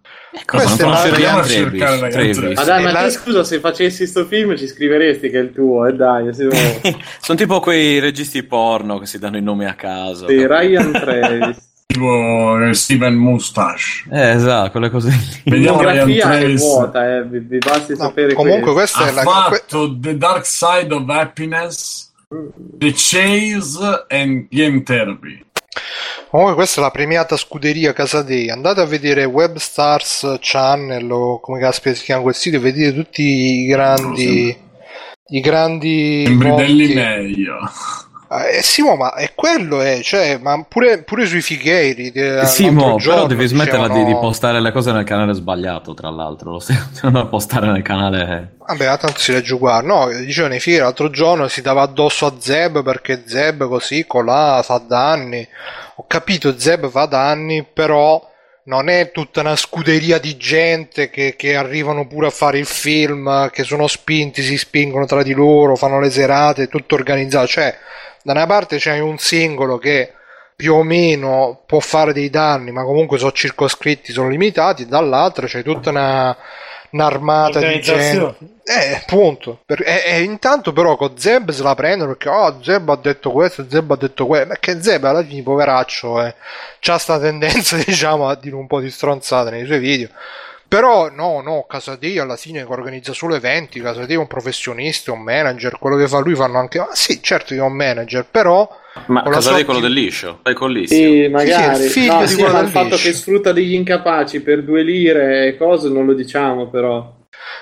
Cosa, 0.46 0.64
non 0.68 0.78
questa 0.78 1.04
è 1.08 1.20
la- 1.20 1.42
Travis. 1.42 2.12
Travis. 2.12 2.38
Ma 2.56 2.64
dai, 2.64 2.84
ma 2.84 2.92
la- 2.92 3.04
te 3.04 3.10
scusa, 3.12 3.44
se 3.44 3.60
facessi 3.60 4.06
sto 4.08 4.26
film 4.26 4.56
ci 4.56 4.68
scriveresti 4.68 5.30
che 5.30 5.40
è 5.40 5.42
il 5.42 5.52
tuo, 5.54 5.86
e 5.86 5.94
dai, 5.94 6.34
se 6.34 6.44
no- 6.46 6.52
Sono 7.22 7.38
tipo 7.38 7.60
quei 7.60 8.00
registi 8.00 8.44
porno 8.44 8.98
che 9.00 9.06
si 9.06 9.20
danno 9.20 9.38
i 9.38 9.42
nomi 9.42 9.66
a 9.66 9.74
caso. 9.74 10.28
Sì, 10.28 10.46
Ryan 10.48 10.92
Travis. 11.00 11.66
Tipo 11.88 12.62
eh, 12.64 12.74
Steven 12.74 13.14
Mustache. 13.16 14.04
Eh, 14.12 14.30
esatto, 14.32 14.72
quelle 14.72 14.90
cose 14.90 15.10
lì. 15.10 15.52
Vediamo 15.52 15.80
Ryan 15.82 16.06
Filmografia 16.06 16.34
è 16.36 16.40
Travis. 16.40 16.60
vuota, 16.62 17.16
eh, 17.16 17.24
vi, 17.24 17.40
vi 17.40 17.58
basti 17.60 17.92
no, 17.94 17.98
sapere 17.98 18.34
comunque 18.34 18.74
questo. 18.74 19.00
questa 19.04 19.22
è 19.22 19.24
la. 19.24 19.24
que- 19.48 19.58
fatto 19.58 19.98
The 20.00 20.18
Dark 20.18 20.46
Side 20.46 20.94
of 20.94 21.10
Happiness, 21.10 22.12
The 22.78 22.92
Chase 22.94 24.06
and 24.10 24.48
Game 24.50 24.84
Therapy. 24.84 25.44
Comunque 26.38 26.62
questa 26.62 26.82
è 26.82 26.84
la 26.84 26.92
premiata 26.92 27.36
scuderia 27.36 27.94
Casadei. 27.94 28.52
Andate 28.52 28.80
a 28.80 28.86
vedere 28.86 29.26
Webstars 29.26 30.38
Channel 30.40 31.12
o 31.12 31.40
come 31.40 31.60
caspita 31.60 31.96
si 31.96 32.04
chiama 32.04 32.22
quel 32.22 32.36
sito 32.36 32.58
e 32.58 32.60
vedete 32.60 32.94
tutti 32.94 33.24
i 33.24 33.66
grandi 33.66 34.56
i 35.30 35.40
grandi 35.40 36.26
Imbridelli 36.28 36.86
volti. 36.86 36.94
meglio. 36.94 37.58
Eh, 38.30 38.62
Simo, 38.62 38.96
ma 38.96 39.14
è 39.14 39.34
quello, 39.34 39.80
è, 39.82 40.02
cioè, 40.02 40.38
ma 40.42 40.62
pure, 40.68 41.04
pure 41.04 41.26
sui 41.26 41.42
fighieri. 41.42 42.12
eh, 42.12 42.46
Sì, 42.46 42.64
l'altro 42.66 42.72
mo, 42.72 42.82
però 42.84 42.98
giorno 42.98 43.28
devi 43.28 43.48
smetterla 43.48 43.88
di, 43.88 43.94
dicevano- 43.94 44.14
di 44.16 44.20
postare 44.20 44.60
le 44.60 44.72
cose 44.72 44.92
nel 44.92 45.04
canale 45.06 45.34
sbagliato, 45.34 45.94
tra 45.94 46.10
l'altro. 46.10 46.52
Lo 46.52 46.60
stai 46.60 46.78
continuando 46.84 47.20
a 47.20 47.26
postare 47.28 47.68
nel 47.72 47.82
canale... 47.82 48.56
Vabbè, 48.68 48.86
ma 48.86 48.98
tanto 48.98 49.20
si 49.20 49.32
legge 49.32 49.54
uguale. 49.54 49.88
No, 49.88 50.08
dicevano 50.10 50.56
i 50.56 50.60
figli 50.60 50.78
l'altro 50.78 51.10
giorno 51.10 51.48
si 51.48 51.62
dava 51.62 51.84
addosso 51.84 52.26
a 52.26 52.34
Zeb 52.38 52.84
perché 52.84 53.24
Zeb 53.26 53.66
così, 53.68 54.06
colà, 54.06 54.62
fa 54.62 54.78
danni. 54.86 55.48
Ho 55.96 56.06
capito, 56.06 56.60
Zeb 56.60 56.90
fa 56.90 57.06
danni, 57.06 57.64
però 57.64 58.22
non 58.68 58.90
è 58.90 59.12
tutta 59.12 59.42
una 59.42 59.56
scuderia 59.56 60.20
di 60.20 60.36
gente 60.36 61.10
che, 61.10 61.36
che 61.38 61.56
arrivano 61.56 62.06
pure 62.06 62.28
a 62.28 62.32
fare 62.32 62.60
il 62.60 62.66
film, 62.66 63.50
che 63.50 63.64
sono 63.64 63.88
spinti, 63.88 64.42
si 64.42 64.58
spingono 64.58 65.06
tra 65.06 65.24
di 65.24 65.34
loro, 65.34 65.76
fanno 65.76 66.00
le 66.00 66.10
serate, 66.10 66.68
tutto 66.68 66.96
organizzato. 66.96 67.48
Cioè, 67.48 67.78
da 68.24 68.34
una 68.34 68.46
parte 68.46 68.78
c'è 68.78 69.00
un 69.00 69.18
singolo 69.18 69.78
che 69.78 70.12
più 70.56 70.74
o 70.74 70.84
meno 70.84 71.64
può 71.66 71.80
fare 71.80 72.12
dei 72.12 72.30
danni, 72.30 72.72
ma 72.72 72.84
comunque 72.84 73.18
sono 73.18 73.32
circoscritti, 73.32 74.12
sono 74.12 74.28
limitati, 74.28 74.86
dall'altra 74.86 75.48
c'è 75.48 75.64
tutta 75.64 75.92
una, 75.92 76.36
un'armata 76.92 77.60
di 77.60 77.80
gente. 77.82 78.38
Eh, 78.64 78.96
appunto. 78.96 79.62
Per- 79.66 79.82
e, 79.82 80.04
e 80.06 80.22
intanto 80.22 80.74
però 80.74 80.96
con 80.96 81.18
Zeb 81.18 81.52
se 81.52 81.64
la 81.64 81.76
prendono 81.76 82.16
perché 82.16 82.30
oh, 82.30 82.62
Zeb 82.62 82.90
ha 82.90 82.96
detto 82.96 83.32
questo, 83.32 83.66
Zeb 83.70 83.92
ha 83.92 83.96
detto 83.96 84.26
quello. 84.26 84.48
Perché 84.48 84.82
Zeb 84.82 85.04
alla 85.04 85.24
fine, 85.24 85.42
poveraccio, 85.44 86.24
eh, 86.24 86.36
c'ha 86.80 86.98
sta 86.98 87.20
tendenza, 87.20 87.78
diciamo, 87.84 88.28
a 88.28 88.36
dire 88.36 88.56
un 88.56 88.68
po' 88.68 88.80
di 88.80 88.92
stronzate 88.92 89.50
nei 89.50 89.66
suoi 89.66 89.80
video. 89.80 90.10
Però 90.68 91.10
no, 91.10 91.42
no, 91.42 91.66
Casadei 91.66 92.20
alla 92.20 92.36
fine 92.36 92.62
organizza 92.64 93.14
solo 93.14 93.36
eventi, 93.36 93.80
Casadei 93.80 94.16
è 94.16 94.20
un 94.20 94.28
professionista, 94.28 95.12
è 95.12 95.14
un 95.14 95.22
manager, 95.22 95.80
quello 95.80 95.96
che 95.96 96.10
fa 96.10 96.20
lui 96.20 96.36
fanno 96.36 96.60
anche... 96.60 96.80
Ah, 96.80 96.90
sì, 96.92 97.24
certo 97.24 97.54
che 97.54 97.60
è 97.60 97.64
un 97.64 97.74
manager, 97.74 98.26
però... 98.30 98.70
Ma 99.08 99.22
con 99.24 99.32
cosa 99.32 99.50
sua 99.50 99.58
di 99.58 99.64
quello 99.64 99.80
attiv- 99.80 99.94
del 99.96 100.04
liscio? 100.04 100.40
È 100.44 100.54
collissimo. 100.54 101.00
Sì, 101.00 101.28
magari. 101.28 101.76
Sì, 101.76 101.84
il 101.84 101.92
figlio 101.92 102.14
no, 102.14 102.20
di 102.22 102.28
sì, 102.28 102.36
quello 102.36 102.52
ma 102.52 102.58
il 102.60 102.64
del 102.64 102.74
fatto 102.74 102.88
liscio. 102.96 103.08
che 103.08 103.14
sfrutta 103.14 103.52
degli 103.52 103.74
incapaci 103.74 104.42
per 104.42 104.64
due 104.64 104.84
lire 104.84 105.48
e 105.48 105.58
cose 105.58 105.90
non 105.90 106.06
lo 106.06 106.14
diciamo 106.14 106.68
però. 106.70 107.16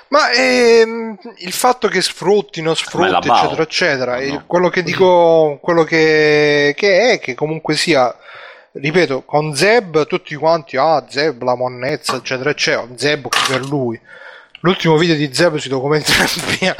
Ma 0.08 0.30
ehm, 0.30 1.16
il 1.38 1.52
fatto 1.52 1.88
che 1.88 2.00
sfruttino, 2.00 2.74
sfrutti, 2.74 3.28
eccetera, 3.28 3.62
eccetera, 3.62 4.20
No, 4.20 4.44
quello 4.46 4.68
che 4.68 4.82
dico, 4.82 5.58
quello 5.60 5.84
che, 5.84 6.74
che 6.76 7.12
è, 7.12 7.18
che 7.18 7.34
comunque 7.34 7.74
sia, 7.74 8.14
ripeto, 8.72 9.22
con 9.22 9.54
Zeb 9.54 10.06
tutti 10.06 10.34
quanti, 10.34 10.76
ah, 10.76 11.04
Zeb, 11.08 11.42
la 11.42 11.56
monnezza, 11.56 12.16
eccetera, 12.16 12.50
eccetera, 12.50 12.88
Zeb 12.96 13.28
per 13.48 13.64
lui. 13.64 14.00
L'ultimo 14.66 14.96
video 14.96 15.14
di 15.14 15.32
Zeb 15.32 15.58
sui 15.58 15.70
documenti 15.70 16.10
FBI. 16.10 16.74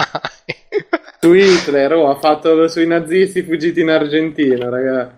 Su 1.21 1.33
Hitler, 1.33 1.93
oh, 1.93 2.11
ha 2.11 2.19
fatto 2.19 2.67
sui 2.67 2.85
nazisti 2.85 3.45
fuggiti 3.45 3.81
in 3.81 3.91
Argentina, 3.91 4.69
ragazzi. 4.69 5.15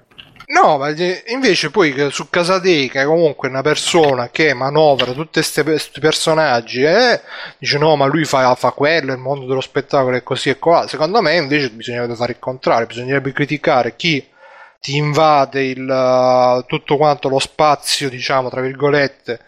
No, 0.48 0.76
ma 0.76 0.92
invece 1.28 1.70
poi 1.70 1.94
su 2.10 2.28
Casadei, 2.28 2.90
che 2.90 3.00
è 3.00 3.04
comunque 3.06 3.48
una 3.48 3.62
persona 3.62 4.28
che 4.28 4.52
manovra 4.52 5.12
tutti 5.12 5.40
questi 5.62 5.98
personaggi, 5.98 6.82
eh, 6.82 7.22
dice 7.56 7.78
no, 7.78 7.96
ma 7.96 8.04
lui 8.04 8.26
fa, 8.26 8.54
fa 8.54 8.72
quello, 8.72 9.12
il 9.12 9.18
mondo 9.18 9.46
dello 9.46 9.62
spettacolo 9.62 10.16
è 10.16 10.22
così 10.22 10.50
e 10.50 10.58
qua. 10.58 10.86
Secondo 10.86 11.22
me 11.22 11.36
invece 11.36 11.70
bisognerebbe 11.70 12.16
fare 12.16 12.32
il 12.32 12.38
contrario, 12.38 12.86
bisognerebbe 12.86 13.32
criticare 13.32 13.96
chi 13.96 14.22
ti 14.78 14.94
invade 14.94 15.62
il, 15.62 16.64
tutto 16.66 16.98
quanto 16.98 17.30
lo 17.30 17.38
spazio, 17.38 18.10
diciamo, 18.10 18.50
tra 18.50 18.60
virgolette, 18.60 19.40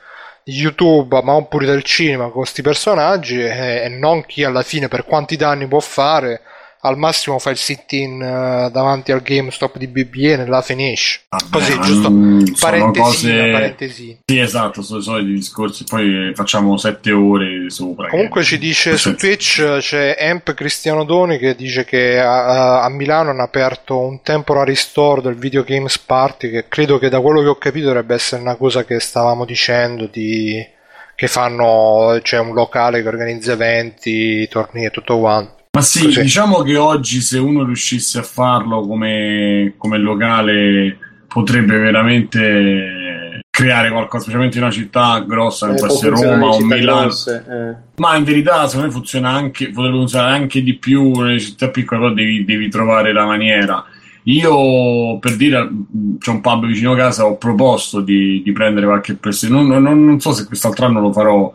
YouTube, 0.50 1.20
ma 1.22 1.32
oppure 1.34 1.66
del 1.66 1.82
cinema 1.82 2.24
con 2.24 2.42
questi 2.42 2.62
personaggi 2.62 3.40
eh, 3.40 3.84
e 3.84 3.88
non 3.88 4.24
chi 4.24 4.44
alla 4.44 4.62
fine 4.62 4.88
per 4.88 5.04
quanti 5.04 5.36
danni 5.36 5.66
può 5.66 5.80
fare. 5.80 6.42
Al 6.82 6.96
massimo 6.96 7.38
fa 7.38 7.50
il 7.50 7.58
sit-in 7.58 8.22
eh, 8.22 8.70
davanti 8.72 9.12
al 9.12 9.20
GameStop 9.20 9.76
di 9.76 9.86
BBN 9.86 10.40
e 10.40 10.46
la 10.46 10.62
finisce. 10.62 11.20
Vabbè, 11.28 11.44
Così, 11.50 11.72
giusto? 11.80 12.02
sono 12.04 12.42
Parentesina, 12.58 13.04
cose- 13.04 13.50
parentesina. 13.52 14.16
Sì, 14.24 14.38
esatto, 14.38 14.80
sono 14.82 14.98
i 15.00 15.02
soliti 15.02 15.32
discorsi. 15.32 15.84
Poi 15.84 16.32
facciamo 16.34 16.78
sette 16.78 17.12
ore 17.12 17.68
sopra. 17.68 18.08
Comunque 18.08 18.40
che- 18.40 18.46
ci 18.46 18.58
dice 18.58 18.96
su 18.96 19.14
Twitch 19.14 19.58
eh, 19.58 19.78
c'è 19.80 20.16
Amp 20.18 20.54
Cristiano 20.54 21.04
Doni 21.04 21.36
che 21.36 21.54
dice 21.54 21.84
che 21.84 22.18
a, 22.18 22.82
a 22.82 22.88
Milano 22.88 23.28
hanno 23.30 23.42
aperto 23.42 23.98
un 23.98 24.22
temporary 24.22 24.74
store 24.74 25.20
del 25.20 25.34
Video 25.34 25.62
Games 25.64 25.98
Party 25.98 26.50
che 26.50 26.64
credo 26.68 26.98
che 26.98 27.10
da 27.10 27.20
quello 27.20 27.42
che 27.42 27.48
ho 27.48 27.56
capito 27.56 27.88
dovrebbe 27.88 28.14
essere 28.14 28.40
una 28.40 28.56
cosa 28.56 28.84
che 28.84 29.00
stavamo 29.00 29.44
dicendo 29.44 30.06
di 30.10 30.66
che 31.14 31.26
fanno 31.26 32.18
c'è 32.22 32.38
un 32.38 32.54
locale 32.54 33.02
che 33.02 33.08
organizza 33.08 33.52
eventi, 33.52 34.48
tornei 34.48 34.86
e 34.86 34.90
tutto 34.90 35.18
quanto. 35.18 35.58
Ma 35.72 35.82
sì, 35.82 36.06
Così. 36.06 36.22
diciamo 36.22 36.62
che 36.62 36.76
oggi 36.76 37.20
se 37.20 37.38
uno 37.38 37.62
riuscisse 37.64 38.18
a 38.18 38.22
farlo 38.24 38.80
come, 38.80 39.74
come 39.76 39.98
locale 39.98 40.98
potrebbe 41.28 41.78
veramente 41.78 43.40
creare 43.48 43.90
qualcosa, 43.90 44.22
specialmente 44.24 44.58
in 44.58 44.64
una 44.64 44.72
città 44.72 45.20
grossa 45.20 45.66
come 45.66 45.78
Eh, 45.78 45.86
può 45.86 45.94
essere 45.94 46.10
Roma 46.10 46.46
o 46.48 46.60
Milano. 46.60 47.00
grosse, 47.02 47.44
eh. 47.48 47.76
Ma 48.00 48.16
in 48.16 48.24
verità 48.24 48.66
secondo 48.66 48.88
me 48.88 48.92
funziona 48.92 49.30
anche, 49.30 49.70
potrebbe 49.70 49.96
funzionare 49.98 50.34
anche 50.34 50.60
di 50.64 50.74
più 50.74 51.12
nelle 51.20 51.38
città 51.38 51.68
piccole, 51.68 52.00
però 52.00 52.12
devi, 52.14 52.44
devi 52.44 52.68
trovare 52.68 53.12
la 53.12 53.24
maniera. 53.26 53.84
Io 54.24 55.18
per 55.20 55.36
dire 55.36 55.70
c'è 56.18 56.30
un 56.30 56.40
pub 56.40 56.66
vicino 56.66 56.92
a 56.92 56.96
casa, 56.96 57.26
ho 57.26 57.36
proposto 57.36 58.00
di, 58.00 58.42
di 58.44 58.50
prendere 58.52 58.86
qualche 58.86 59.14
PlayStation. 59.14 59.66
Non, 59.68 59.82
non- 59.84 60.04
non 60.04 60.18
so 60.20 60.32
se 60.32 60.46
quest'altro 60.46 60.86
anno 60.86 61.00
lo 61.00 61.12
farò. 61.12 61.50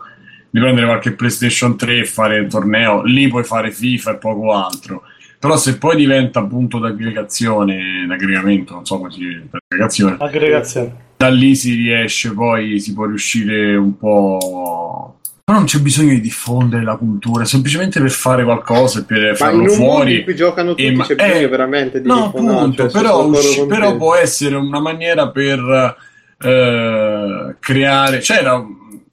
Di 0.56 0.62
prendere 0.62 0.86
qualche 0.86 1.12
PlayStation 1.12 1.76
3 1.76 1.98
e 1.98 2.04
fare 2.06 2.38
il 2.38 2.46
torneo. 2.48 3.02
Lì 3.02 3.28
puoi 3.28 3.44
fare 3.44 3.70
FIFA 3.70 4.12
e 4.12 4.16
poco 4.16 4.54
altro. 4.54 5.02
però 5.38 5.54
se 5.58 5.76
poi 5.76 5.96
diventa 5.96 6.42
punto 6.46 6.78
d'aggregazione, 6.78 8.06
d'aggregamento, 8.08 8.72
non 8.72 8.86
so 8.86 8.96
come 8.96 9.10
si 9.10 9.18
dice, 9.18 9.46
aggregazione, 9.50 10.16
Aggregazione. 10.18 10.94
da 11.18 11.28
lì 11.28 11.54
si 11.54 11.74
riesce, 11.74 12.32
poi 12.32 12.80
si 12.80 12.94
può 12.94 13.04
riuscire 13.04 13.76
un 13.76 13.98
po'. 13.98 15.18
Però 15.44 15.58
non 15.58 15.66
c'è 15.66 15.78
bisogno 15.80 16.14
di 16.14 16.22
diffondere 16.22 16.82
la 16.84 16.96
cultura, 16.96 17.44
semplicemente 17.44 18.00
per 18.00 18.10
fare 18.10 18.42
qualcosa 18.42 19.00
e 19.00 19.04
per 19.04 19.20
Ma 19.20 19.28
in 19.28 19.34
farlo 19.36 19.68
fuori. 19.68 20.16
in 20.16 20.24
cui 20.24 20.34
giocano 20.36 20.70
tutti 20.70 20.86
e 20.86 20.92
ma- 20.92 21.04
c'è 21.04 21.16
bisogno 21.16 21.34
eh, 21.34 21.48
veramente 21.48 22.00
di 22.00 22.08
No, 22.08 22.14
diffondere, 22.32 22.56
appunto, 22.56 22.88
cioè, 22.88 23.02
però, 23.02 23.26
usci- 23.26 23.66
però 23.66 23.94
può 23.98 24.14
essere 24.14 24.54
una 24.56 24.80
maniera 24.80 25.28
per 25.30 25.96
eh, 26.38 27.56
creare. 27.60 28.18
C'era, 28.20 28.64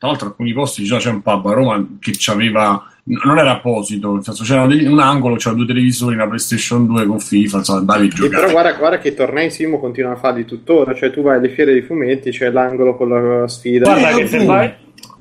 tra 0.04 0.12
l'altro, 0.12 0.28
alcuni 0.28 0.52
posti 0.52 0.82
diciamo, 0.82 1.00
c'è 1.00 1.10
un 1.12 1.22
pub 1.22 1.46
a 1.46 1.54
Roma 1.54 1.88
che 1.98 2.12
aveva. 2.30 2.88
Non 3.06 3.38
era 3.38 3.52
apposito, 3.52 4.14
nel 4.14 4.24
senso 4.24 4.44
c'era 4.44 4.64
un 4.64 5.00
angolo, 5.00 5.36
c'era 5.36 5.56
due 5.56 5.66
televisori, 5.66 6.16
una 6.16 6.26
PlayStation 6.28 6.86
2 6.88 7.06
con 7.06 7.20
FIFA, 7.20 7.58
insomma, 7.58 7.80
andavi 7.80 8.02
a 8.02 8.06
E 8.06 8.10
giocare. 8.10 8.30
però 8.42 8.52
guarda, 8.52 8.74
guarda 8.74 8.98
che 9.00 9.08
i 9.10 9.14
tornei 9.14 9.50
Simo 9.52 9.80
continuano 9.80 10.16
a 10.16 10.20
farli 10.20 10.46
tuttora, 10.46 10.94
cioè 10.94 11.12
tu 11.12 11.22
vai 11.22 11.38
alle 11.38 11.50
fiere 11.50 11.72
dei 11.74 11.82
fumetti, 11.82 12.32
c'è 12.32 12.50
l'angolo 12.50 12.96
con 12.96 13.10
la 13.42 13.48
sfida. 13.48 13.86
Guarda 13.92 14.10
Eh, 14.10 14.16
che 14.16 14.28
se 14.28 14.46
vai. 14.46 14.74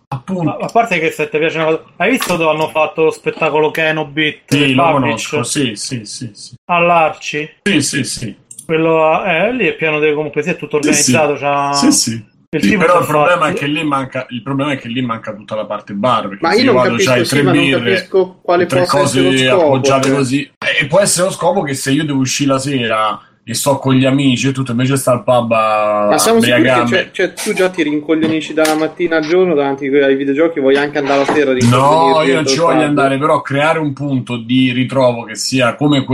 Appunto. 0.08 0.50
A 0.50 0.68
parte 0.72 0.98
che 1.00 1.10
se 1.10 1.28
ti 1.28 1.38
piace 1.38 1.56
una 1.58 1.66
cosa. 1.66 1.82
Hai 1.96 2.10
visto 2.10 2.36
dove 2.36 2.50
hanno 2.52 2.68
fatto 2.68 3.04
lo 3.04 3.10
spettacolo 3.10 3.70
Kenobit 3.70 4.40
Sì, 4.46 4.74
lo 4.74 4.90
conosco, 4.90 5.42
sì, 5.44 5.72
sì, 5.74 6.04
sì, 6.04 6.30
sì. 6.34 6.54
all'Arci? 6.66 7.48
Sì, 7.62 7.80
sì, 7.82 8.04
sì. 8.04 8.36
Quello 8.64 9.24
eh, 9.24 9.52
lì 9.54 9.66
è 9.66 9.74
pieno 9.74 9.98
di 10.00 10.12
comunque 10.12 10.42
sì, 10.42 10.50
è 10.50 10.56
tutto 10.56 10.80
Sì, 10.82 10.92
sì. 10.92 11.14
organizzato. 11.14 11.34
c'ha- 11.40 11.72
Sì, 11.72 11.90
sì. 11.92 12.24
Il 12.54 12.62
Sì, 12.62 12.76
però 12.76 13.00
il 13.00 13.06
problema, 13.06 13.46
è 13.46 13.48
fatto- 13.48 13.60
che 13.60 13.66
lì 13.66 13.82
manca, 13.82 14.26
il 14.28 14.42
problema 14.42 14.72
è 14.72 14.76
che 14.78 14.88
lì 14.88 15.00
manca 15.00 15.32
tutta 15.32 15.54
la 15.54 15.64
parte 15.64 15.94
bar. 15.94 16.28
Perché 16.28 16.44
Ma 16.46 16.52
se 16.52 16.58
io 16.58 16.64
non 16.66 16.74
vado, 16.74 16.90
capisco, 16.90 17.10
c'hai 17.10 17.24
sì, 17.24 17.30
tre 17.30 17.42
ma 17.44 17.52
non 17.52 17.64
birre, 17.64 17.92
capisco 17.94 18.38
quale 18.42 18.66
tre 18.66 18.86
cose 18.86 19.48
appoggiate 19.48 20.08
cioè. 20.08 20.16
così. 20.16 20.52
E 20.80 20.86
può 20.86 21.00
essere 21.00 21.24
lo 21.28 21.32
scopo 21.32 21.62
che 21.62 21.72
se 21.72 21.92
io 21.92 22.04
devo 22.04 22.18
uscire 22.20 22.50
la 22.50 22.58
sera 22.58 23.20
e 23.42 23.54
sto 23.54 23.78
con 23.78 23.94
gli 23.94 24.04
amici 24.04 24.48
e 24.48 24.52
tutto, 24.52 24.72
invece 24.72 24.96
sta 24.96 25.12
al 25.12 25.24
pub 25.24 25.50
a 25.52 26.08
Ma 26.10 26.18
siamo 26.18 26.42
sicuri 26.42 26.62
che 26.62 26.86
cioè, 26.86 27.10
cioè, 27.10 27.32
tu 27.32 27.54
già 27.54 27.70
ti 27.70 27.82
rincoglionisci 27.84 28.52
dalla 28.52 28.74
mattina 28.76 29.16
al 29.16 29.24
giorno 29.26 29.54
davanti 29.54 29.86
ai 29.86 30.14
videogiochi, 30.14 30.60
vuoi 30.60 30.76
anche 30.76 30.98
andare 30.98 31.22
a 31.22 31.32
sera 31.32 31.52
No, 31.52 32.20
io 32.22 32.34
non 32.34 32.46
ci 32.46 32.58
voglio 32.58 32.82
andare, 32.84 33.16
però 33.16 33.40
creare 33.40 33.78
un 33.78 33.94
punto 33.94 34.36
di 34.36 34.72
ritrovo 34.72 35.24
che 35.24 35.36
sia 35.36 35.74
come 35.74 36.04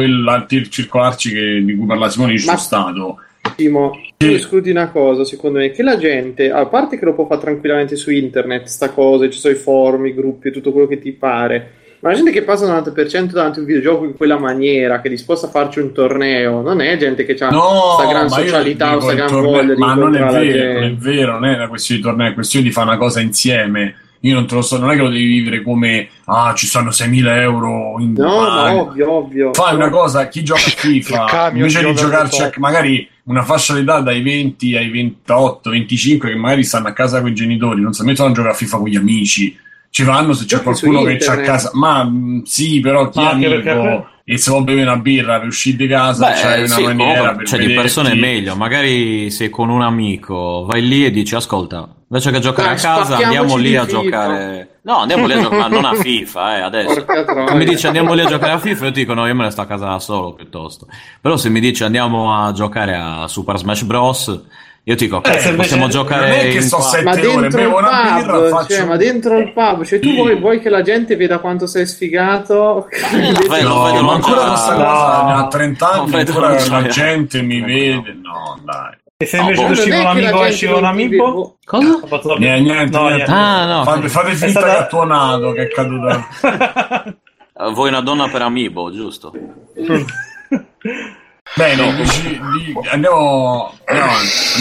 tir- 0.46 0.68
circolarci 0.68 1.32
che- 1.32 1.64
di 1.64 1.74
cui 1.74 1.84
parla 1.84 2.08
Simone 2.08 2.38
ci 2.38 2.46
Ma- 2.46 2.56
sono 2.56 2.64
stato. 2.64 3.18
Timo, 3.56 3.90
tu 4.16 4.26
Sì. 4.26 4.34
escludi 4.34 4.70
una 4.70 4.90
cosa, 4.90 5.24
secondo 5.24 5.58
me, 5.58 5.70
che 5.70 5.82
la 5.82 5.96
gente, 5.96 6.50
a 6.50 6.66
parte 6.66 6.98
che 6.98 7.04
lo 7.04 7.14
può 7.14 7.26
fare 7.26 7.40
tranquillamente 7.40 7.96
su 7.96 8.10
internet, 8.10 8.66
sta 8.66 8.90
cosa, 8.90 9.28
ci 9.28 9.38
sono 9.38 9.54
i 9.54 9.56
forum, 9.56 10.06
i 10.06 10.14
gruppi, 10.14 10.50
tutto 10.52 10.70
quello 10.72 10.86
che 10.86 10.98
ti 11.00 11.10
pare, 11.12 11.72
ma 12.00 12.10
la 12.10 12.14
gente 12.14 12.30
che 12.30 12.42
passa 12.42 12.64
il 12.64 12.70
90% 12.70 13.32
davanti 13.32 13.58
a 13.58 13.62
un 13.62 13.66
videogioco 13.66 14.04
in 14.04 14.14
quella 14.16 14.38
maniera, 14.38 15.00
che 15.00 15.08
è 15.08 15.10
disposta 15.10 15.46
a 15.48 15.50
farci 15.50 15.80
un 15.80 15.92
torneo, 15.92 16.60
non 16.60 16.80
è 16.80 16.96
gente 16.98 17.24
che 17.24 17.32
ha 17.42 17.50
No, 17.50 17.94
questa 17.96 18.12
gran 18.12 18.26
ma 18.28 18.38
io 18.38 18.44
socialità, 18.46 18.92
questa 18.92 19.10
il 19.10 19.16
gran 19.16 19.28
torneo- 19.28 19.50
voglia 19.50 19.74
di 19.74 19.80
ma 19.80 19.94
non 19.94 20.14
è 20.14 20.18
vero, 20.20 20.72
non 20.74 20.82
è 20.84 20.92
vero, 20.94 21.32
non 21.32 21.44
è 21.46 21.54
una 21.54 21.68
questione 21.68 22.00
di 22.00 22.06
torneo, 22.06 22.28
è 22.30 22.34
questione 22.34 22.64
di 22.66 22.72
fare 22.72 22.86
una 22.88 22.98
cosa 22.98 23.20
insieme. 23.20 23.94
Io 24.22 24.34
non 24.34 24.48
te 24.48 24.54
lo 24.56 24.62
so, 24.62 24.78
non 24.78 24.90
è 24.90 24.96
che 24.96 25.02
lo 25.02 25.10
devi 25.10 25.24
vivere 25.26 25.62
come 25.62 26.08
ah, 26.24 26.52
ci 26.52 26.66
stanno 26.66 26.90
6.000 26.90 27.40
euro 27.40 27.96
in 28.00 28.14
No, 28.16 28.36
ma 28.40 28.46
banca. 28.64 28.74
ovvio, 28.80 29.10
ovvio. 29.12 29.54
Fai 29.54 29.76
una 29.76 29.90
cosa, 29.90 30.26
chi 30.26 30.42
gioca 30.42 30.60
a 30.60 30.70
FIFA 30.70 31.24
camion 31.26 31.56
invece 31.68 31.78
di 31.84 31.94
gioca 31.94 32.00
giocarci 32.02 32.42
a, 32.42 32.50
magari 32.56 33.08
una 33.28 33.42
fascia 33.42 33.74
d'età 33.74 34.00
dai 34.00 34.20
20 34.22 34.76
ai 34.76 34.90
28, 34.90 35.70
25 35.70 36.28
che 36.30 36.34
magari 36.36 36.64
stanno 36.64 36.88
a 36.88 36.92
casa 36.92 37.20
con 37.20 37.30
i 37.30 37.34
genitori, 37.34 37.80
non 37.80 37.92
si 37.92 38.02
mettono 38.02 38.30
a 38.30 38.32
giocare 38.32 38.52
a 38.54 38.56
FIFA 38.56 38.76
con 38.78 38.88
gli 38.88 38.96
amici. 38.96 39.56
Ci 39.90 40.02
vanno 40.02 40.32
se 40.34 40.42
c'è 40.44 40.56
Giochi 40.60 40.64
qualcuno 40.64 41.02
che 41.02 41.16
c'è 41.16 41.32
a 41.32 41.40
casa, 41.40 41.70
ma 41.74 42.04
mh, 42.04 42.42
sì, 42.44 42.80
però 42.80 43.08
chi 43.08 43.20
Ma 43.20 43.30
è 43.30 43.32
anche 43.34 43.48
perché- 43.48 43.70
amico 43.70 44.08
e 44.24 44.36
se 44.36 44.50
vuoi 44.50 44.62
bere 44.64 44.82
una 44.82 44.96
birra 44.98 45.38
per 45.38 45.48
uscire 45.48 45.76
di 45.78 45.86
casa, 45.86 46.32
c'hai 46.32 46.64
una 46.64 46.74
sì, 46.74 46.82
maniera 46.82 47.34
per 47.34 47.46
cioè, 47.46 47.64
di 47.66 47.72
persone 47.72 48.10
è 48.10 48.14
vederti. 48.14 48.34
meglio. 48.34 48.56
Magari 48.56 49.30
sei 49.30 49.48
con 49.48 49.70
un 49.70 49.80
amico, 49.80 50.66
vai 50.68 50.86
lì 50.86 51.06
e 51.06 51.10
dici: 51.10 51.34
Ascolta, 51.34 51.88
invece 52.10 52.30
che 52.30 52.38
giocare 52.40 52.68
Dai, 52.68 52.76
a 52.76 52.80
casa, 52.80 53.16
andiamo 53.16 53.56
lì 53.56 53.76
a 53.76 53.84
FIFA." 53.84 54.00
giocare. 54.02 54.68
No, 54.82 54.96
andiamo 55.00 55.26
lì 55.26 55.32
a 55.34 55.40
giocare, 55.42 55.68
non 55.68 55.84
a 55.84 55.94
FIFA, 55.94 56.56
eh, 56.56 56.60
adesso. 56.62 57.04
Mi 57.52 57.64
dici 57.66 57.86
andiamo 57.86 58.14
lì 58.14 58.22
a 58.22 58.26
giocare 58.26 58.52
a 58.52 58.58
FIFA, 58.58 58.84
io 58.86 58.92
ti 58.92 59.00
dico 59.00 59.14
no, 59.14 59.26
io 59.26 59.34
me 59.34 59.44
ne 59.44 59.50
sto 59.50 59.60
a 59.60 59.66
casa 59.66 59.86
da 59.86 59.98
solo 59.98 60.32
piuttosto. 60.32 60.86
Però 61.20 61.36
se 61.36 61.48
mi 61.50 61.60
dici 61.60 61.84
andiamo 61.84 62.34
a 62.34 62.52
giocare 62.52 62.94
a 62.96 63.28
Super 63.28 63.58
Smash 63.58 63.82
Bros, 63.82 64.40
io 64.84 64.94
ti 64.96 65.04
dico 65.04 65.22
Eh, 65.22 65.28
invece- 65.28 65.54
possiamo 65.54 65.82
Non 65.82 65.90
giocare 65.90 66.40
è 66.40 66.48
che 66.50 66.56
in 66.56 66.62
sto 66.62 66.76
qua- 66.76 66.86
sette 66.86 67.02
ma 67.04 67.10
ore, 67.10 67.20
dentro 67.20 67.60
bevo 67.60 67.78
il 67.78 67.84
una 67.84 68.14
birra, 68.14 68.32
pub, 68.32 68.48
faccio 68.48 68.74
cioè, 68.74 68.84
ma 68.86 68.96
dentro 68.96 69.38
il 69.38 69.52
pub, 69.52 69.84
cioè 69.84 69.98
tu 69.98 70.14
vuoi, 70.14 70.36
vuoi 70.40 70.60
che 70.60 70.70
la 70.70 70.80
gente 70.80 71.16
veda 71.16 71.38
quanto 71.40 71.66
sei 71.66 71.84
sfigato? 71.86 72.88
fai- 72.88 73.62
lo 73.62 73.68
No, 73.74 73.82
vedono 73.92 74.02
ma 74.06 74.12
ancora 74.14 74.44
questa 74.46 74.72
No. 74.78 74.84
cosa 74.84 75.34
a 75.34 75.48
30 75.48 75.86
Lo 75.96 76.02
anni 76.04 76.14
ancora 76.14 76.66
la 76.68 76.82
gente 76.86 77.42
mi 77.42 77.60
vede 77.60 78.16
no 78.22 78.58
dai 78.64 78.96
E 79.20 79.26
se 79.26 79.36
invece 79.38 79.62
Non 79.62 79.74
con 79.74 79.90
è 79.90 79.98
un 79.98 80.06
amico, 80.06 80.38
con 80.38 80.78
un 80.78 80.84
amico? 80.84 81.56
Cosa? 81.64 82.00
Niente, 82.38 82.60
niente, 82.72 82.96
No, 82.96 83.08
niente. 83.08 83.30
Ah, 83.32 83.66
no. 83.66 83.82
fate, 83.82 84.08
fate 84.08 84.28
finta 84.36 84.48
stata- 84.60 84.66
che 84.66 84.76
ha 84.78 84.86
tuonato 84.86 85.52
che 85.52 85.62
è 85.62 85.68
caduta 85.68 86.28
Eh, 87.60 87.72
Vuoi 87.72 87.88
una 87.88 88.00
donna 88.00 88.28
per 88.28 88.42
amiibo, 88.42 88.92
giusto? 88.92 89.32
bene 91.54 91.94
dici- 91.96 92.40
di- 92.40 92.74
andiamo 92.90 93.72
bene. 93.84 94.00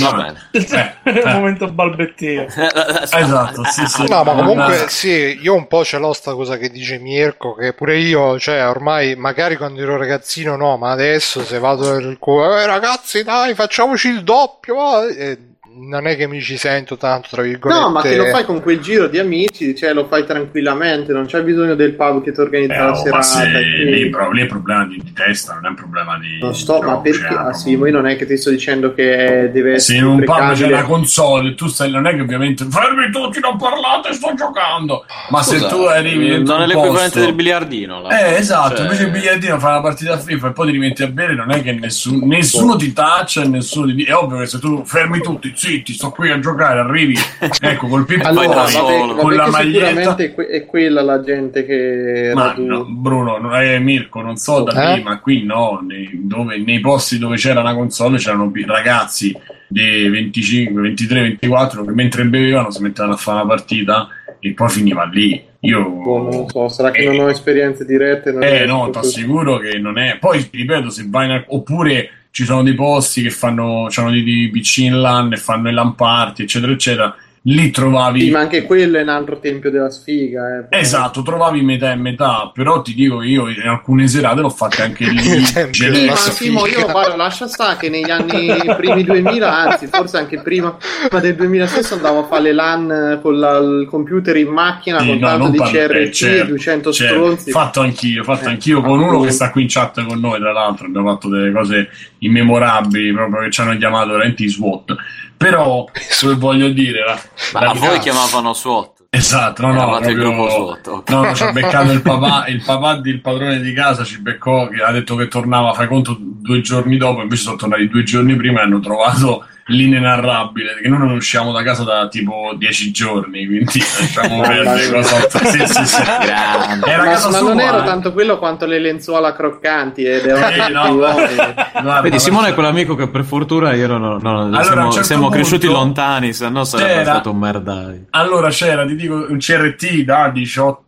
avanti. 0.04 0.40
Eh, 0.58 0.94
Il 1.12 1.18
eh, 1.26 1.34
momento 1.34 1.68
balbettio. 1.72 2.46
esatto 2.50 3.64
sì 3.66 3.86
sì 3.86 4.08
No, 4.08 4.24
ma 4.24 4.34
comunque 4.34 4.86
sì, 4.90 5.38
io 5.42 5.54
un 5.54 5.68
po' 5.68 5.84
ce 5.84 5.98
l'ho 5.98 6.14
sta 6.14 6.34
cosa 6.34 6.58
che 6.58 6.70
dice 6.70 6.98
Mirko, 6.98 7.54
che 7.54 7.74
pure 7.74 7.98
io, 7.98 8.40
cioè 8.40 8.68
ormai 8.68 9.16
magari 9.16 9.58
quando 9.58 9.82
ero 9.82 9.98
ragazzino 9.98 10.56
no, 10.56 10.78
ma 10.78 10.92
adesso 10.92 11.44
se 11.44 11.60
vado 11.60 11.98
nel 12.00 12.18
cu- 12.18 12.40
eh, 12.42 12.66
ragazzi 12.66 13.24
dai 13.24 13.54
facciamoci 13.54 14.08
il 14.10 14.24
doppio, 14.24 14.76
va", 14.76 15.06
eh, 15.08 15.38
non 15.80 16.08
è 16.08 16.16
che 16.16 16.28
mi 16.28 16.42
ci 16.42 16.58
sento 16.58 16.98
tanto 16.98 17.28
tra 17.32 17.42
virgolette. 17.42 17.80
No, 17.82 17.90
ma 17.90 18.02
che 18.02 18.16
lo 18.16 18.26
fai 18.26 18.44
con 18.46 18.62
quel 18.62 18.80
giro 18.80 19.08
di 19.08 19.20
amici, 19.20 19.76
cioè 19.76 19.94
lo 19.94 20.06
fai 20.08 20.26
tranquillamente, 20.26 21.14
non 21.14 21.26
c'è 21.26 21.42
bisogno 21.44 21.76
del 21.76 21.94
pub 21.94 22.24
che 22.24 22.32
ti 22.32 22.40
organizza 22.40 22.74
eh, 22.76 22.80
la 22.80 22.86
oh, 22.86 23.10
ma 23.10 23.22
serata. 23.22 23.60
se 23.60 23.60
lì, 23.60 24.10
pro- 24.10 24.32
lì 24.32 24.42
è 24.42 24.46
problema 24.46 24.86
di, 24.86 25.00
di 25.04 25.14
testa 25.14 25.54
non 25.54 25.66
è 25.66 25.70
un 25.70 25.76
problema 25.76 26.18
di 26.20 26.40
Non 26.42 26.56
sto, 26.56 26.80
ma 26.82 26.92
no, 26.94 27.02
perché? 27.02 27.20
cioè, 27.20 27.36
Ah 27.48 27.54
sì, 27.54 27.76
ma 27.76 27.88
io 27.88 27.94
non 27.94 28.08
è 28.08 28.16
che 28.16 28.26
ti 28.26 28.38
sto 28.38 28.50
dicendo 28.50 28.94
che 28.94 29.50
deve 29.54 29.80
se 29.80 29.94
essere 29.94 29.98
in 30.00 30.06
un 30.06 30.24
pub 30.24 30.54
c'è 30.54 30.66
una 30.68 30.84
console 30.84 31.54
tu 31.56 31.68
stai 31.68 31.92
non 31.92 32.06
è 32.08 32.16
che 32.16 32.22
ovviamente 32.22 32.66
fermi 32.70 33.10
tutti 33.12 33.40
non 33.40 33.58
parlate 33.58 34.14
sto 34.14 34.34
giocando 34.36 35.06
ma 35.30 35.42
se 35.44 35.58
Scusa, 35.58 35.68
tu 35.70 35.82
arrivi 35.84 36.28
dentro 36.30 36.54
non 36.54 36.62
è 36.62 36.66
un 36.66 36.70
l'equivalente 36.70 37.04
posto- 37.12 37.20
del 37.20 37.34
biliardino. 37.34 38.02
là. 38.02 38.20
Eh, 38.28 38.36
esatto, 38.38 38.76
Cioè- 38.76 38.86
invece 38.86 39.04
il 39.04 39.12
bigliettino 39.12 39.60
fai 39.60 39.72
una 39.72 39.82
partita 39.82 40.14
a 40.14 40.18
FIFA 40.18 40.48
e 40.48 40.52
poi 40.52 40.66
ti 40.68 40.72
rimetti 40.72 41.04
a 41.04 41.08
bere, 41.08 41.36
non 41.36 41.52
è 41.52 41.62
che 41.62 41.72
nessun- 41.74 42.22
nessuno 42.28 42.76
ti 42.76 42.92
taccia 42.94 43.44
e 43.44 43.48
nessuno 43.48 43.94
ti. 43.94 44.04
È 44.04 44.14
ovvio 44.16 44.40
che 44.40 44.46
se 44.48 44.60
tu 44.60 44.84
fermi 44.86 45.20
tutti, 45.22 45.54
zitti, 45.68 45.94
sto 45.94 46.10
qui 46.12 46.32
a 46.32 46.40
giocare, 46.40 46.80
arrivi, 46.80 47.16
ecco, 47.62 47.88
col 47.88 48.06
piede 48.06 48.24
Allora, 48.24 48.48
vabbè, 48.48 48.70
solo, 48.70 49.08
vabbè 49.08 49.22
con 49.22 49.34
la 49.36 49.48
maglietta. 49.48 49.86
sicuramente 49.88 50.24
è, 50.26 50.34
que- 50.34 50.48
è 50.48 50.66
quella 50.66 51.02
la 51.02 51.22
gente 51.22 51.66
che 51.66 52.32
Ma 52.34 52.48
radu- 52.48 52.68
no, 52.68 52.86
Bruno, 52.86 53.38
no, 53.38 53.60
eh, 53.60 53.80
Mirko, 53.80 54.22
non 54.22 54.38
so 54.38 54.62
da 54.64 54.92
Eh? 54.92 54.94
prima, 54.96 55.20
qui 55.20 55.44
no, 55.44 55.84
nei, 55.86 56.10
dove- 56.14 56.58
nei 56.58 56.80
posti 56.80 57.18
dove 57.18 57.36
c'era 57.36 57.60
una 57.62 57.76
console 57.76 58.18
c'erano 58.18 58.52
ragazzi 58.66 59.36
di 59.68 60.08
25, 60.08 60.82
23, 60.82 61.22
24 61.22 61.84
che 61.84 61.92
mentre 61.92 62.24
bevevano 62.26 62.72
si 62.72 62.82
mettevano 62.82 63.14
a 63.14 63.18
fare 63.18 63.40
una 63.40 63.48
partita 63.48 64.08
e 64.40 64.54
poi 64.54 64.70
finiva 64.70 65.04
lì. 65.06 65.44
Io 65.62 65.90
Boh, 65.90 66.22
non 66.22 66.30
lo 66.42 66.46
so, 66.50 66.70
sarà 66.70 66.92
che 66.92 67.02
Eh, 67.02 67.06
non 67.08 67.26
ho 67.26 67.30
esperienze 67.30 67.84
dirette. 67.84 68.32
non 68.32 68.44
Eh 68.44 68.66
no, 68.66 68.90
ti 68.92 69.00
assicuro 69.00 69.58
che 69.58 69.78
non 69.80 69.98
è. 69.98 70.18
Poi 70.20 70.48
ti 70.50 70.58
ripeto, 70.58 70.90
se 70.90 71.06
vai 71.10 71.28
in... 71.30 71.44
oppure 71.48 72.10
ci 72.38 72.46
sono 72.46 72.62
dei 72.62 72.76
posti 72.76 73.24
che 73.24 73.32
fanno, 73.32 73.88
c'hanno 73.90 74.12
dei, 74.12 74.24
dei 74.24 74.52
PC 74.52 74.78
in 74.82 75.02
LAN 75.02 75.34
e 75.34 75.38
fanno 75.38 75.70
i 75.70 75.74
LAN 75.74 75.96
party, 75.96 76.44
eccetera, 76.44 76.72
eccetera. 76.72 77.16
Lì 77.50 77.72
trovavi. 77.72 78.20
Sì, 78.22 78.30
ma 78.30 78.40
anche 78.40 78.64
quello 78.64 78.98
è 78.98 79.04
un 79.04 79.08
altro 79.08 79.40
tempio 79.40 79.72
della 79.72 79.90
sfiga. 79.90 80.68
Eh. 80.70 80.80
Esatto, 80.80 81.22
trovavi 81.22 81.62
metà 81.62 81.92
e 81.92 81.96
metà, 81.96 82.52
però 82.54 82.82
ti 82.82 82.94
dico 82.94 83.22
io 83.22 83.48
in 83.48 83.62
alcune 83.66 84.06
serate 84.10 84.42
l'ho 84.42 84.50
fatte 84.50 84.82
anche 84.82 85.06
lì. 85.06 85.16
Tempio 85.54 85.94
Sì, 85.94 86.06
ma 86.08 86.16
Simo, 86.18 86.66
io 86.68 86.86
guarda, 86.92 87.16
lascia 87.16 87.48
sta 87.48 87.78
che 87.78 87.88
negli 87.90 88.10
anni 88.10 88.54
primi 88.76 89.04
2000, 89.06 89.56
anzi, 89.58 89.88
forse 89.88 90.18
anche 90.18 90.42
prima, 90.42 90.76
prima 91.08 91.22
del 91.22 91.36
2000 91.36 91.68
stesso, 91.68 91.94
andavo 91.94 92.20
a 92.20 92.28
fare 92.28 92.42
le 92.44 92.52
LAN 92.54 93.20
con 93.22 93.40
la- 93.40 93.58
il 93.60 93.88
computer 93.90 94.36
in 94.36 94.50
macchina 94.50 95.00
Sì, 95.00 95.08
con 95.08 95.18
no, 95.18 95.28
tanto 95.28 95.44
non 95.44 95.52
di 95.52 95.58
parlo- 95.58 95.72
CRT 95.80 95.94
eh, 95.96 96.12
certo, 96.12 96.44
e 96.44 96.48
200 96.48 96.92
certo. 96.92 97.14
stronzi. 97.16 97.52
Fatto 97.52 97.80
anch'io, 97.80 98.24
fatto 98.26 98.46
Eh, 98.46 98.50
anch'io 98.50 98.82
con 98.82 99.00
uno 99.00 99.22
che 99.22 99.32
sta 99.32 99.52
qui 99.52 99.62
in 99.62 99.68
chat 99.70 100.04
con 100.06 100.20
noi, 100.20 100.38
tra 100.40 100.52
l'altro, 100.52 100.86
abbiamo 100.88 101.12
fatto 101.12 101.30
delle 101.30 101.54
cose 101.54 101.90
immemorabili, 102.20 103.14
proprio 103.14 103.44
che 103.44 103.52
ci 103.52 103.62
hanno 103.62 103.78
chiamato 103.78 104.12
veramente 104.12 104.44
i 104.44 104.50
SWAT. 104.50 104.96
Però, 105.38 105.86
che 105.86 106.34
voglio 106.36 106.70
dire, 106.70 107.06
la, 107.06 107.20
Ma 107.54 107.62
la 107.62 107.70
a 107.70 107.74
voi 107.74 108.00
chiamavano 108.00 108.54
SWAT. 108.54 108.96
Esatto, 109.10 109.62
no, 109.62 109.72
no, 109.74 109.90
proprio- 109.90 110.16
gruppo 110.16 110.50
SWAT, 110.50 110.88
ok. 110.88 111.10
no, 111.10 111.24
no, 111.24 111.34
ci 111.36 111.44
ha 111.44 111.52
beccato 111.52 111.92
il 111.92 112.02
papà, 112.02 112.48
il 112.48 112.62
papà 112.64 112.96
del 112.96 113.22
padrone 113.22 113.62
di 113.62 113.72
casa 113.74 114.04
ci 114.04 114.20
beccò 114.20 114.68
che 114.68 114.82
ha 114.82 114.92
detto 114.92 115.16
che 115.16 115.28
tornava, 115.28 115.74
fai 115.74 115.88
conto, 115.88 116.18
due 116.20 116.62
giorni 116.62 116.98
dopo, 116.98 117.22
invece 117.22 117.44
sono 117.44 117.56
tornati 117.56 117.88
due 117.88 118.04
giorni 118.04 118.36
prima 118.36 118.60
e 118.60 118.64
hanno 118.64 118.80
trovato 118.80 119.46
l'inenarrabile, 119.68 120.80
che 120.82 120.88
noi 120.88 121.00
non 121.00 121.12
usciamo 121.12 121.52
da 121.52 121.64
casa 121.64 121.84
da 121.84 122.08
tipo 122.08 122.54
dieci 122.58 122.92
giorni, 122.92 123.46
quindi 123.46 123.80
lasciamo 123.80 124.42
perdere 124.48 124.90
cosa. 124.92 125.30
Sì, 125.30 125.66
sì, 125.66 125.86
sì. 125.86 126.02
Grande. 126.02 126.86
Era 126.88 127.04
ma, 127.04 127.10
casa 127.12 127.30
ma 127.30 127.38
sua, 127.38 127.48
non 127.50 127.60
era 127.60 127.82
eh. 127.82 127.86
tanto 127.86 128.14
quello 128.14 128.38
quanto 128.38 128.66
le 128.66 128.80
lenzuola 128.80 129.34
croccanti 129.34 130.04
ed 130.04 130.26
Eh, 130.26 130.70
no, 130.72 130.96
guarda, 130.96 132.02
Vedi, 132.02 132.20
Simone 132.20 132.50
è 132.50 132.54
quell'amico 132.54 132.96
che 132.96 133.08
per 133.10 133.24
fortuna 133.24 133.74
io 133.74 133.88
non, 133.88 134.02
non- 134.02 134.20
non- 134.22 134.54
Allora, 134.54 134.64
siamo, 134.64 134.92
certo 134.92 135.08
siamo 135.08 135.30
cresciuti 135.30 135.66
punto 135.68 135.82
lontani, 135.82 136.34
se 136.34 136.50
no 136.50 136.64
sarebbe 136.64 136.90
c'era- 136.92 137.04
stato 137.04 137.32
un 137.32 137.38
merdaio. 137.38 138.06
Allora 138.12 138.50
c'era, 138.50 138.86
ti 138.86 138.96
dico, 138.96 139.26
un 139.30 139.38
CRT 139.38 140.02
da 140.04 140.30
18, 140.34 140.84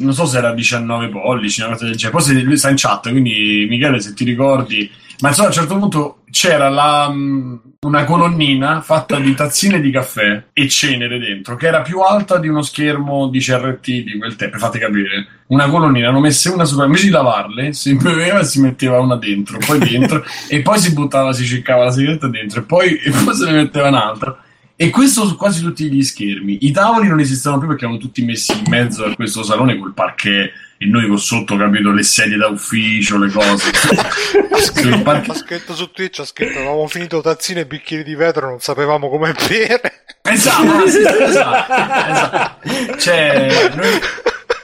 non 0.00 0.12
so 0.14 0.26
se 0.26 0.38
era 0.38 0.52
19 0.52 1.08
pollici, 1.08 1.60
una 1.60 1.72
cosa 1.72 1.84
del 1.84 1.96
genere. 1.96 2.18
Poi 2.18 2.42
lui 2.42 2.56
sta 2.56 2.70
in 2.70 2.76
chat, 2.76 3.10
quindi 3.10 3.66
Michele, 3.68 4.00
se 4.00 4.14
ti 4.14 4.24
ricordi, 4.24 4.90
ma 5.22 5.28
insomma 5.28 5.48
a 5.48 5.50
un 5.50 5.56
certo 5.56 5.78
punto 5.78 6.22
c'era 6.30 6.68
la, 6.68 7.08
mh, 7.08 7.60
una 7.86 8.04
colonnina 8.04 8.80
fatta 8.80 9.20
di 9.20 9.34
tazzine 9.34 9.80
di 9.80 9.92
caffè 9.92 10.46
e 10.52 10.68
cenere 10.68 11.20
dentro, 11.20 11.54
che 11.54 11.68
era 11.68 11.80
più 11.82 12.00
alta 12.00 12.38
di 12.38 12.48
uno 12.48 12.62
schermo 12.62 13.28
di 13.28 13.38
CRT 13.38 13.84
di 13.84 14.18
quel 14.18 14.34
tempo, 14.34 14.58
fate 14.58 14.80
capire. 14.80 15.26
Una 15.46 15.68
colonnina, 15.68 16.08
hanno 16.08 16.18
messe 16.18 16.48
una 16.48 16.64
sopra, 16.64 16.86
invece 16.86 17.04
di 17.04 17.10
lavarle, 17.10 17.72
si 17.72 17.94
beveva 17.98 18.40
e 18.40 18.44
si 18.44 18.60
metteva 18.60 18.98
una 18.98 19.14
dentro, 19.14 19.58
poi 19.58 19.78
dentro, 19.78 20.24
e 20.48 20.60
poi 20.60 20.78
si 20.80 20.92
buttava, 20.92 21.32
si 21.32 21.44
ciccava 21.44 21.84
la 21.84 21.92
sigaretta 21.92 22.26
dentro, 22.26 22.60
e 22.60 22.64
poi, 22.64 22.96
e 22.96 23.10
poi 23.10 23.34
se 23.34 23.44
ne 23.44 23.52
metteva 23.52 23.88
un'altra. 23.88 24.42
E 24.74 24.90
questo 24.90 25.24
su 25.24 25.36
quasi 25.36 25.62
tutti 25.62 25.88
gli 25.88 26.02
schermi. 26.02 26.58
I 26.62 26.72
tavoli 26.72 27.06
non 27.06 27.20
esistevano 27.20 27.60
più 27.60 27.68
perché 27.68 27.84
erano 27.84 28.00
tutti 28.00 28.24
messi 28.24 28.50
in 28.52 28.64
mezzo 28.68 29.04
a 29.04 29.14
questo 29.14 29.44
salone 29.44 29.78
col 29.78 29.94
parquet 29.94 30.50
e 30.82 30.86
noi 30.86 31.06
con 31.06 31.18
sotto, 31.18 31.56
capito, 31.56 31.92
le 31.92 32.02
sedie 32.02 32.36
da 32.36 32.48
ufficio, 32.48 33.16
le 33.16 33.30
cose. 33.30 33.70
Sul 34.74 35.00
parquet- 35.02 35.30
Ha 35.30 35.34
scritto 35.38 35.74
su 35.74 35.90
Twitch, 35.92 36.18
ha 36.20 36.24
scritto 36.24 36.58
avevamo 36.58 36.88
finito 36.88 37.20
tazzine 37.20 37.60
e 37.60 37.66
bicchieri 37.66 38.02
di 38.02 38.14
vetro, 38.16 38.48
non 38.48 38.58
sapevamo 38.58 39.08
come 39.08 39.32
bere. 39.48 40.04
Esatto, 40.22 40.82
esatto, 40.84 41.24
esatto. 41.24 42.98
Cioè, 42.98 43.70
noi, 43.74 44.00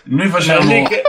noi 0.04 0.28
facevamo... 0.28 0.88
che, 0.88 1.02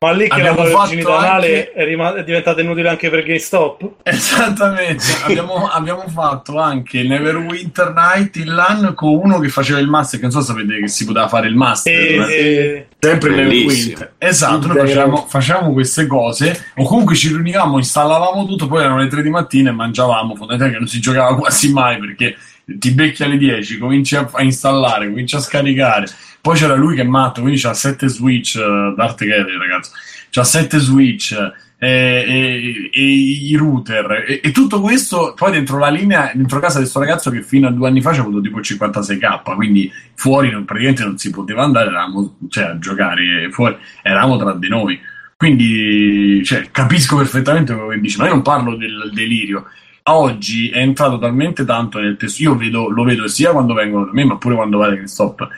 ma 0.00 0.12
lì 0.12 0.28
che 0.28 0.40
la 0.40 0.50
Abbiamo 0.50 0.62
verginità 0.62 1.18
fatto 1.18 1.32
anche- 1.32 1.72
è, 1.72 1.84
rima- 1.84 2.14
è 2.14 2.22
diventata 2.22 2.60
inutile 2.60 2.88
anche 2.88 3.10
per 3.10 3.24
GameStop? 3.24 3.90
Esattamente, 4.04 5.02
abbiamo, 5.24 5.66
abbiamo 5.68 6.04
fatto 6.06 6.56
anche 6.60 7.02
Neverwinter 7.02 7.92
Night 7.94 8.36
in 8.36 8.54
LAN 8.54 8.94
con 8.94 9.14
uno 9.24 9.40
che 9.40 9.48
faceva 9.48 9.80
il 9.80 9.88
master, 9.88 10.20
che 10.20 10.26
non 10.26 10.34
so 10.34 10.40
se 10.40 10.52
sapete 10.52 10.78
che 10.78 10.86
si 10.86 11.04
poteva 11.04 11.26
fare 11.26 11.48
il 11.48 11.56
master. 11.56 11.92
E, 11.92 12.14
eh. 12.14 12.32
e- 12.32 12.86
Sempre 13.00 13.30
Bellissimo. 13.30 13.70
Neverwinter. 13.70 14.12
Esatto, 14.18 14.66
noi 14.68 14.76
facevamo, 14.78 15.26
facevamo 15.28 15.72
queste 15.72 16.06
cose, 16.06 16.64
o 16.76 16.84
comunque 16.84 17.16
ci 17.16 17.28
riunivamo, 17.28 17.76
installavamo 17.78 18.46
tutto, 18.46 18.68
poi 18.68 18.82
erano 18.84 18.98
le 18.98 19.08
3 19.08 19.20
di 19.22 19.30
mattina 19.30 19.70
e 19.70 19.72
mangiavamo, 19.72 20.36
fondamentalmente 20.36 20.78
non 20.78 20.86
si 20.88 21.00
giocava 21.00 21.34
quasi 21.34 21.72
mai 21.72 21.98
perché 21.98 22.36
ti 22.78 22.90
becchi 22.92 23.22
alle 23.22 23.38
10, 23.38 23.78
cominci 23.78 24.16
a, 24.16 24.28
a 24.30 24.42
installare, 24.42 25.08
cominci 25.08 25.36
a 25.36 25.40
scaricare. 25.40 26.06
Poi 26.40 26.56
c'era 26.56 26.74
lui 26.74 26.94
che 26.94 27.02
è 27.02 27.06
matto, 27.06 27.40
quindi 27.40 27.60
c'ha 27.60 27.74
7 27.74 28.08
Switch, 28.08 28.58
uh, 28.58 28.94
Darth 28.94 29.18
Kelly 29.18 29.56
ragazzi, 29.56 29.90
c'ha 30.30 30.44
7 30.44 30.78
Switch 30.78 31.32
eh, 31.80 32.24
e, 32.26 32.90
e 32.92 33.02
i 33.02 33.54
router 33.56 34.24
e, 34.26 34.40
e 34.42 34.50
tutto 34.50 34.80
questo 34.80 35.34
poi 35.36 35.52
dentro 35.52 35.78
la 35.78 35.88
linea, 35.88 36.32
dentro 36.34 36.58
casa 36.58 36.74
di 36.74 36.82
questo 36.82 36.98
ragazzo 36.98 37.30
che 37.30 37.42
fino 37.42 37.68
a 37.68 37.70
due 37.70 37.86
anni 37.86 38.00
fa 38.00 38.10
c'ha 38.10 38.20
avuto 38.20 38.40
tipo 38.40 38.58
56k, 38.58 39.54
quindi 39.54 39.90
fuori 40.14 40.50
non- 40.50 40.64
praticamente 40.64 41.04
non 41.04 41.18
si 41.18 41.30
poteva 41.30 41.62
andare, 41.62 41.88
eravamo, 41.88 42.36
cioè, 42.48 42.64
a 42.64 42.78
giocare 42.78 43.48
fuori, 43.50 43.76
eravamo 44.02 44.36
tra 44.36 44.54
di 44.54 44.68
noi. 44.68 45.00
Quindi 45.36 46.42
cioè, 46.44 46.68
capisco 46.72 47.16
perfettamente 47.16 47.72
quello 47.72 47.90
che 47.90 48.00
dici, 48.00 48.18
ma 48.18 48.24
io 48.24 48.32
non 48.32 48.42
parlo 48.42 48.74
del 48.76 49.12
delirio. 49.14 49.66
Oggi 50.10 50.70
è 50.70 50.78
entrato 50.78 51.18
talmente 51.18 51.66
tanto 51.66 51.98
nel 51.98 52.16
tessuto, 52.16 52.42
io 52.42 52.56
vedo, 52.56 52.88
lo 52.88 53.04
vedo 53.04 53.28
sia 53.28 53.50
quando 53.50 53.74
vengono 53.74 54.06
da 54.06 54.12
me, 54.12 54.24
ma 54.24 54.38
pure 54.38 54.54
quando 54.54 54.78
vado 54.78 54.92
a 54.92 54.94
GameStop, 54.94 55.48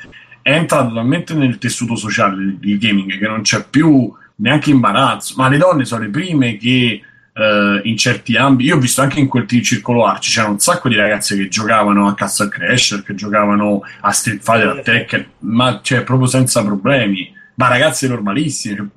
è 0.43 0.52
entrato 0.52 0.93
talmente 0.93 1.35
nel 1.35 1.59
tessuto 1.59 1.94
sociale 1.94 2.56
del, 2.59 2.78
gaming 2.78 3.16
che 3.16 3.28
non 3.28 3.43
c'è 3.43 3.64
più 3.68 4.12
neanche 4.36 4.70
imbarazzo, 4.70 5.35
ma 5.36 5.48
le 5.48 5.59
donne 5.59 5.85
sono 5.85 6.02
le 6.02 6.09
prime 6.09 6.56
che 6.56 7.01
eh, 7.32 7.81
in 7.85 7.97
certi 7.97 8.36
ambiti, 8.36 8.70
io 8.70 8.77
ho 8.77 8.81
visto 8.81 9.02
anche 9.02 9.20
in 9.20 9.28
quel 9.28 9.47
circolo 9.47 10.05
Arci, 10.05 10.32
c'erano 10.32 10.55
un 10.55 10.59
sacco 10.59 10.89
di 10.89 10.97
ragazze 10.97 11.36
che 11.36 11.47
giocavano 11.47 12.09
a 12.09 12.14
Castle 12.14 12.48
Crasher, 12.48 13.05
che 13.05 13.14
giocavano 13.14 13.82
a 14.01 14.10
Street 14.10 14.43
Fighter, 14.43 14.68
a 14.68 14.81
Tekken, 14.81 15.27
ma 15.40 15.78
cioè 15.81 16.02
proprio 16.02 16.27
senza 16.27 16.64
problemi, 16.64 17.32
ma 17.55 17.68
ragazze 17.68 18.09
normalissime, 18.09 18.89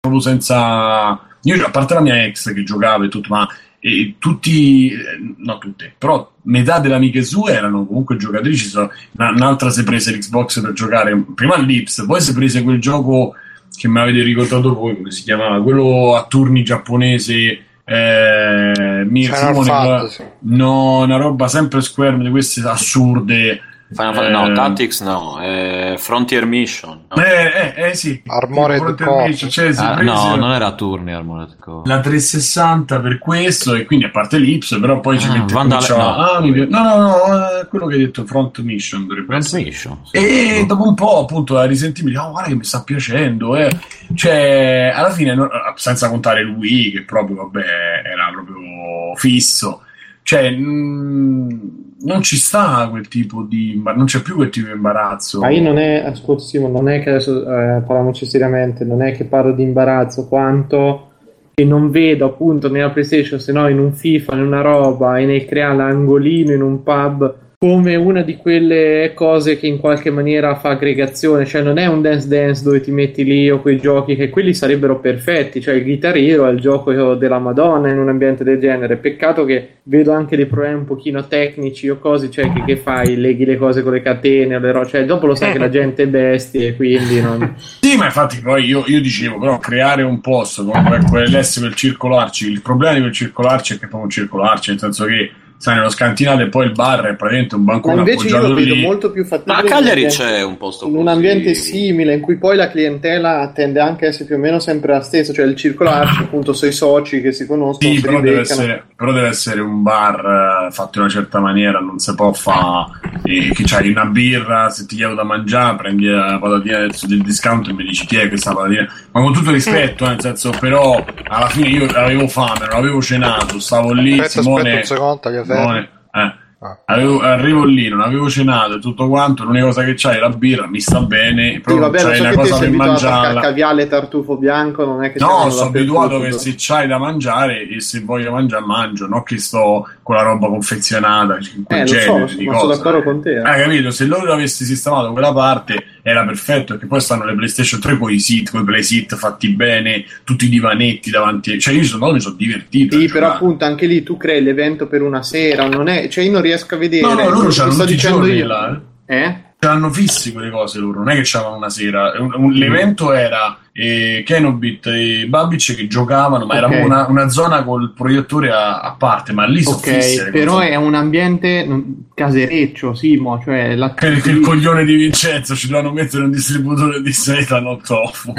proprio 0.00 0.20
senza... 0.20 1.20
Io, 1.42 1.64
a 1.64 1.70
parte 1.70 1.94
la 1.94 2.00
mia 2.00 2.24
ex 2.24 2.52
che 2.52 2.64
giocava 2.64 3.04
e 3.04 3.08
tutto, 3.08 3.28
ma 3.30 3.48
e 3.88 4.14
tutti, 4.18 4.90
eh, 4.90 4.96
no 5.38 5.58
tutte, 5.58 5.92
però 5.96 6.30
metà 6.42 6.78
delle 6.78 6.94
amiche 6.94 7.22
sue 7.22 7.52
erano 7.52 7.86
comunque 7.86 8.16
giocatrici. 8.16 8.66
so- 8.66 8.90
una- 9.12 9.30
Un'altra 9.30 9.70
si 9.70 9.80
è 9.80 9.84
presa 9.84 10.10
l'Xbox 10.10 10.60
per 10.60 10.72
giocare 10.72 11.16
prima 11.34 11.54
all'Ips, 11.54 12.04
poi 12.06 12.20
si 12.20 12.30
è 12.30 12.34
presa 12.34 12.62
quel 12.62 12.80
gioco 12.80 13.34
che 13.76 13.88
mi 13.88 13.98
avete 14.00 14.22
ricordato 14.22 14.74
voi, 14.74 14.96
come 14.96 15.10
si 15.10 15.22
chiamava? 15.22 15.62
Quello 15.62 16.16
a 16.16 16.24
turni 16.26 16.62
giapponese. 16.64 17.62
Eh, 17.84 19.06
Simone, 19.34 19.66
Fantasy. 19.66 20.24
no, 20.40 20.98
una 21.04 21.16
roba 21.16 21.48
sempre 21.48 21.80
Square 21.80 22.18
di 22.18 22.28
queste 22.30 22.60
assurde. 22.68 23.62
Final 23.90 24.14
Fantasy- 24.14 24.32
no, 24.32 24.46
Eh, 24.50 24.54
Tactics 24.54 25.00
no, 25.00 25.40
eh, 25.42 25.94
Frontier 25.98 26.44
Mission. 26.44 27.06
no. 27.08 27.22
Eh, 27.22 27.74
eh, 27.74 27.88
eh, 27.88 27.94
sì. 27.94 28.22
Armored 28.26 28.76
Frontier 28.78 29.08
Core. 29.08 29.28
Mission, 29.28 29.48
cioè, 29.50 29.72
Ah, 29.78 30.02
no, 30.02 30.36
non 30.36 30.52
era 30.52 30.66
a 30.66 30.74
turni 30.74 31.12
Armored 31.14 31.56
Core. 31.58 31.88
la 31.88 32.00
360 32.00 33.00
per 33.00 33.18
questo 33.18 33.74
e 33.74 33.84
quindi 33.86 34.04
a 34.04 34.10
parte 34.10 34.36
l'Ips 34.38 34.76
però 34.80 35.00
poi 35.00 35.18
ci 35.18 35.28
Ah, 35.28 35.32
mette 35.38 35.52
Vandal- 35.54 35.78
cominciava- 35.86 36.16
no. 36.16 36.22
ah, 36.32 36.40
mi 36.40 36.50
no 36.68 36.82
no 36.82 36.96
no 36.96 37.60
eh, 37.60 37.66
quello 37.68 37.86
che 37.86 37.94
hai 37.94 38.00
detto 38.00 38.24
front 38.26 38.58
mission 38.60 39.06
Front. 39.26 39.52
Mission. 39.54 39.98
sì. 40.04 40.16
e 40.18 40.64
dopo 40.66 40.86
un 40.86 40.94
po' 40.94 41.20
appunto 41.22 41.54
la 41.54 41.64
risentimenti 41.64 42.18
oh 42.18 42.30
guarda 42.30 42.48
che 42.50 42.56
mi 42.56 42.64
sta 42.64 42.82
piacendo 42.82 43.56
eh. 43.56 43.70
cioè 44.14 44.92
alla 44.94 45.10
fine 45.10 45.34
no- 45.34 45.48
senza 45.76 46.08
contare 46.10 46.42
Wii 46.44 46.90
che 46.92 47.04
proprio 47.04 47.36
vabbè 47.36 47.64
era 48.04 48.30
proprio 48.32 49.14
fisso 49.16 49.82
cioè 50.28 50.50
mh, 50.50 51.94
non 52.00 52.20
ci 52.20 52.36
sta 52.36 52.86
quel 52.90 53.08
tipo 53.08 53.44
di 53.44 53.72
imba- 53.76 53.94
non 53.94 54.04
c'è 54.04 54.20
più 54.20 54.34
quel 54.34 54.50
tipo 54.50 54.66
di 54.66 54.74
imbarazzo. 54.74 55.40
Ma 55.40 55.48
io 55.48 55.62
non 55.62 55.78
è, 55.78 56.04
ascolta 56.04 56.42
Simo, 56.42 56.68
non 56.68 56.86
è 56.90 57.00
che 57.02 57.08
adesso 57.08 57.40
eh, 57.40 57.80
parliamoci 57.80 58.26
seriamente, 58.26 58.84
non 58.84 59.00
è 59.00 59.12
che 59.12 59.24
parlo 59.24 59.52
di 59.52 59.62
imbarazzo 59.62 60.28
quanto 60.28 61.12
che 61.54 61.64
non 61.64 61.88
vedo 61.90 62.26
appunto 62.26 62.68
nella 62.68 62.90
PlayStation, 62.90 63.40
se 63.40 63.52
no 63.52 63.68
in 63.68 63.78
un 63.78 63.94
FIFA, 63.94 64.34
in 64.34 64.42
una 64.42 64.60
roba 64.60 65.16
e 65.16 65.24
nel 65.24 65.46
creare 65.46 65.76
l'angolino 65.76 66.52
in 66.52 66.60
un 66.60 66.82
pub 66.82 67.34
come 67.60 67.96
una 67.96 68.22
di 68.22 68.36
quelle 68.36 69.10
cose 69.16 69.58
che 69.58 69.66
in 69.66 69.78
qualche 69.78 70.12
maniera 70.12 70.54
fa 70.54 70.70
aggregazione, 70.70 71.44
cioè 71.44 71.60
non 71.60 71.76
è 71.76 71.86
un 71.86 72.00
Dance 72.00 72.28
Dance 72.28 72.62
dove 72.62 72.80
ti 72.80 72.92
metti 72.92 73.24
lì 73.24 73.50
o 73.50 73.60
quei 73.60 73.78
giochi 73.78 74.14
che 74.14 74.30
quelli 74.30 74.54
sarebbero 74.54 75.00
perfetti, 75.00 75.60
cioè 75.60 75.74
il 75.74 75.82
Guitar 75.82 76.16
Hero 76.16 76.46
è 76.46 76.52
il 76.52 76.60
gioco 76.60 77.14
della 77.16 77.40
Madonna 77.40 77.90
in 77.90 77.98
un 77.98 78.08
ambiente 78.08 78.44
del 78.44 78.60
genere, 78.60 78.96
peccato 78.98 79.44
che 79.44 79.78
vedo 79.82 80.12
anche 80.12 80.36
dei 80.36 80.46
problemi 80.46 80.76
un 80.76 80.84
pochino 80.84 81.26
tecnici 81.26 81.88
o 81.88 81.98
cose, 81.98 82.30
cioè 82.30 82.52
che, 82.52 82.62
che 82.64 82.76
fai, 82.76 83.16
leghi 83.16 83.44
le 83.44 83.56
cose 83.56 83.82
con 83.82 83.90
le 83.90 84.02
catene 84.02 84.54
o 84.54 84.60
le 84.60 84.86
cioè 84.86 85.04
dopo 85.04 85.26
lo 85.26 85.34
sai 85.34 85.50
che 85.50 85.58
la 85.58 85.68
gente 85.68 86.04
è 86.04 86.06
bestia 86.06 86.68
e 86.68 86.76
quindi 86.76 87.20
non... 87.20 87.56
Sì, 87.80 87.96
ma 87.96 88.04
infatti 88.04 88.40
poi 88.40 88.66
io, 88.66 88.84
io 88.86 89.00
dicevo, 89.00 89.36
però 89.40 89.58
creare 89.58 90.02
un 90.02 90.20
posto 90.20 90.64
come 90.64 91.00
quell'S 91.10 91.58
per 91.58 91.74
circolarci, 91.74 92.48
il 92.48 92.62
problema 92.62 92.94
di 92.94 93.00
quel 93.00 93.12
circolarci 93.12 93.74
è 93.74 93.78
che 93.78 93.86
è 93.86 93.88
proprio 93.88 94.04
un 94.04 94.10
circolarci, 94.10 94.70
nel 94.70 94.78
senso 94.78 95.04
che 95.06 95.30
sai 95.58 95.74
nello 95.76 95.90
scantinato 95.90 96.42
e 96.42 96.48
poi 96.48 96.66
il 96.66 96.72
bar 96.72 97.00
è 97.06 97.16
praticamente 97.16 97.54
un 97.56 97.64
Ma 97.64 97.74
bancone 97.74 97.98
invece 97.98 98.28
io 98.28 98.38
lo 98.38 98.52
vedo 98.52 98.74
lì. 98.74 98.76
molto 98.76 99.10
più 99.10 99.26
Ma 99.44 99.54
fattibile 99.56 99.56
a 99.56 99.64
in 99.68 99.76
un 99.84 99.84
Cagliari 99.84 100.06
c'è 100.06 100.42
un 100.42 100.56
posto 100.56 100.86
in 100.86 100.96
un 100.96 101.08
così. 101.08 101.08
ambiente 101.08 101.54
simile 101.54 102.14
in 102.14 102.20
cui 102.20 102.36
poi 102.38 102.56
la 102.56 102.68
clientela 102.70 103.50
tende 103.54 103.80
anche 103.80 104.06
a 104.06 104.08
essere 104.08 104.24
più 104.26 104.36
o 104.36 104.38
meno 104.38 104.58
sempre 104.60 104.92
la 104.94 105.02
stessa, 105.02 105.32
cioè 105.32 105.46
il 105.46 105.56
circolarci 105.56 106.22
appunto 106.24 106.52
sei 106.52 106.72
soci 106.72 107.20
che 107.20 107.32
si 107.32 107.46
conoscono, 107.46 107.94
Sì, 107.94 108.00
si 108.00 108.00
però 108.02 108.20
deve, 108.20 108.40
essere, 108.40 108.90
però 108.96 109.12
deve 109.12 109.28
essere 109.28 109.60
un 109.60 109.82
bar 109.82 110.66
eh, 110.68 110.72
fatto 110.72 110.98
in 110.98 111.04
una 111.04 111.12
certa 111.12 111.40
maniera, 111.40 111.80
non 111.80 111.98
si 111.98 112.14
può 112.14 112.32
fare 112.32 112.86
che 113.22 113.62
c'hai 113.64 113.90
una 113.90 114.06
birra, 114.06 114.68
se 114.70 114.86
ti 114.86 114.96
chiedo 114.96 115.14
da 115.14 115.22
mangiare, 115.24 115.76
prendi 115.76 116.06
la 116.06 116.38
patatina 116.40 116.78
del, 116.78 116.94
del 117.06 117.22
discount 117.22 117.68
e 117.68 117.72
mi 117.72 117.84
dici 117.84 118.06
chi 118.06 118.16
è 118.16 118.28
questa 118.28 118.52
patatina. 118.54 118.86
Ma 119.12 119.20
con 119.22 119.32
tutto 119.32 119.50
rispetto, 119.52 120.04
eh, 120.04 120.08
nel 120.08 120.20
senso, 120.20 120.50
però 120.58 121.04
alla 121.28 121.48
fine 121.48 121.68
io 121.68 121.86
avevo 121.86 122.26
fame, 122.28 122.66
non 122.68 122.78
avevo 122.78 123.00
cenato, 123.02 123.58
stavo 123.60 123.92
lì, 123.92 124.18
Aspetta, 124.18 124.28
Simone, 124.28 124.60
aspetta 124.70 124.76
un 124.78 124.84
secondo, 124.84 125.20
Simone, 125.56 125.88
eh, 126.12 126.46
Ah. 126.60 126.76
avevo- 126.86 127.20
arrivo 127.20 127.64
lì, 127.64 127.88
non 127.88 128.00
avevo 128.00 128.28
cenato 128.28 128.74
e 128.74 128.78
tutto 128.80 129.06
quanto, 129.08 129.44
l'unica 129.44 129.66
cosa 129.66 129.84
che 129.84 129.94
c'hai 129.96 130.16
è 130.16 130.18
la 130.18 130.28
birra, 130.30 130.66
mi 130.66 130.80
sta 130.80 131.00
bene, 131.02 131.52
Sì, 131.52 131.60
però 131.60 131.78
vabbè, 131.78 132.02
lo 132.02 132.08
c'hai 132.08 132.16
so 132.16 132.22
una 132.24 132.34
cosa 132.34 132.58
per 132.58 132.70
mangiarla. 132.72 133.40
caviale 133.40 133.86
tartufo 133.86 134.36
bianco, 134.38 134.84
non 134.84 135.04
è 135.04 135.12
che 135.12 135.20
No, 135.20 135.50
sono 135.50 135.68
abituato 135.68 136.18
che 136.18 136.32
se 136.32 136.54
c'hai 136.58 136.88
da 136.88 136.98
mangiare 136.98 137.68
e 137.68 137.80
se 137.80 138.00
voglio 138.00 138.32
mangiare 138.32 138.64
mangio, 138.64 139.06
non 139.06 139.22
che 139.22 139.38
sto 139.38 139.88
con 140.02 140.16
la 140.16 140.22
roba 140.22 140.48
confezionata, 140.48 141.36
Eh, 141.36 141.84
genere 141.84 142.26
so, 142.26 142.34
di 142.36 142.44
ma 142.46 142.54
cose. 142.54 142.64
sono 142.64 142.74
d'accordo 142.74 143.02
con 143.04 143.22
te. 143.22 143.30
eh. 143.36 143.40
Hai 143.40 143.62
capito? 143.62 143.90
Se 143.92 144.04
loro 144.06 144.32
avessi 144.32 144.64
sistemato 144.64 145.12
quella 145.12 145.32
parte 145.32 145.84
era 146.08 146.24
perfetto 146.24 146.72
perché 146.72 146.86
poi 146.86 147.00
stanno 147.00 147.24
le 147.24 147.34
PlayStation 147.34 147.80
3 147.80 147.98
con 147.98 148.10
i 148.12 148.18
sit, 148.18 148.50
con 148.50 148.62
i 148.62 148.64
play 148.64 148.82
sit 148.82 149.14
fatti 149.16 149.48
bene, 149.50 150.04
tutti 150.24 150.46
i 150.46 150.48
divanetti 150.48 151.10
davanti, 151.10 151.58
cioè 151.60 151.74
io 151.74 151.84
sono, 151.84 152.06
no, 152.06 152.12
mi 152.12 152.20
sono 152.20 152.34
divertito. 152.36 152.96
Sì, 152.98 153.04
a 153.04 153.06
però 153.06 153.26
giocare. 153.26 153.34
appunto 153.34 153.64
anche 153.64 153.86
lì 153.86 154.02
tu 154.02 154.16
crei 154.16 154.42
l'evento 154.42 154.86
per 154.86 155.02
una 155.02 155.22
sera, 155.22 155.66
non 155.68 155.88
è, 155.88 156.08
cioè 156.08 156.24
io 156.24 156.32
non 156.32 156.42
riesco 156.42 156.74
a 156.74 156.78
vedere. 156.78 157.02
No, 157.06 157.14
no, 157.14 157.28
loro 157.30 157.48
Lo 157.48 157.48
c'hanno 157.50 157.74
tutti 157.76 157.92
i 157.92 157.94
dicendo 157.94 158.26
giorni 158.26 158.36
io. 158.36 158.46
là, 158.46 158.80
eh. 159.06 159.16
Eh? 159.24 159.46
C'hanno 159.60 159.90
fissi 159.90 160.30
quelle 160.32 160.50
cose 160.50 160.78
loro, 160.78 161.00
non 161.00 161.10
è 161.10 161.14
che 161.16 161.22
c'avevano 161.24 161.56
una 161.56 161.68
sera. 161.68 162.12
Un- 162.16 162.32
un- 162.36 162.52
l'evento 162.52 163.12
era 163.12 163.58
eh, 163.72 164.22
Kenobit 164.24 164.86
e 164.86 165.26
Babic 165.28 165.74
che 165.74 165.88
giocavano, 165.88 166.46
ma 166.46 166.54
era 166.54 166.66
Ok. 166.66 166.72
proprio 166.76 166.92
una, 166.94 167.08
una 167.08 167.28
zona 167.28 167.64
col 167.64 167.92
proiettore 167.92 168.52
a, 168.52 168.78
a 168.80 168.94
parte, 168.96 169.32
ma 169.32 169.46
lì 169.46 169.64
sono 169.64 169.78
fisse 169.78 170.20
Ok, 170.20 170.24
le 170.26 170.30
però 170.30 170.52
cose. 170.54 170.68
è 170.70 170.76
un 170.76 170.94
ambiente 170.94 171.64
non- 171.66 172.04
casereccio, 172.14 172.94
Simo, 172.94 173.40
cioè 173.42 173.74
la 173.74 173.94
che 173.94 174.06
il 174.06 174.40
coglione 174.40 174.84
di 174.84 174.94
Vincenzo 174.94 175.56
ci 175.56 175.66
dovevano 175.66 175.92
mettere 175.92 176.22
un 176.22 176.30
distributore 176.30 177.02
di 177.02 177.12
seta 177.12 177.58
non 177.60 177.80
tofu. 177.82 178.32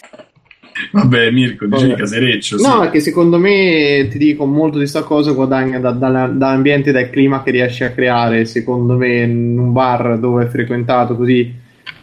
Vabbè, 0.92 1.30
Mirko, 1.30 1.66
dicevi 1.66 1.90
Vabbè. 1.90 2.00
casereccio. 2.00 2.56
No, 2.56 2.90
che 2.90 3.00
secondo 3.00 3.38
me 3.38 4.08
ti 4.10 4.18
dico 4.18 4.44
molto 4.44 4.78
di 4.78 4.86
sta 4.86 5.02
cosa 5.02 5.32
guadagna 5.32 5.78
da- 5.78 5.92
dalla- 5.92 6.26
dall'ambiente 6.26 6.90
dal 6.92 7.10
clima 7.10 7.42
che 7.42 7.50
riesci 7.52 7.84
a 7.84 7.90
creare. 7.90 8.44
Secondo 8.44 8.96
me, 8.96 9.22
in 9.22 9.58
un 9.58 9.72
bar 9.72 10.18
dove 10.18 10.44
è 10.44 10.48
frequentato 10.48 11.16
così 11.16 11.54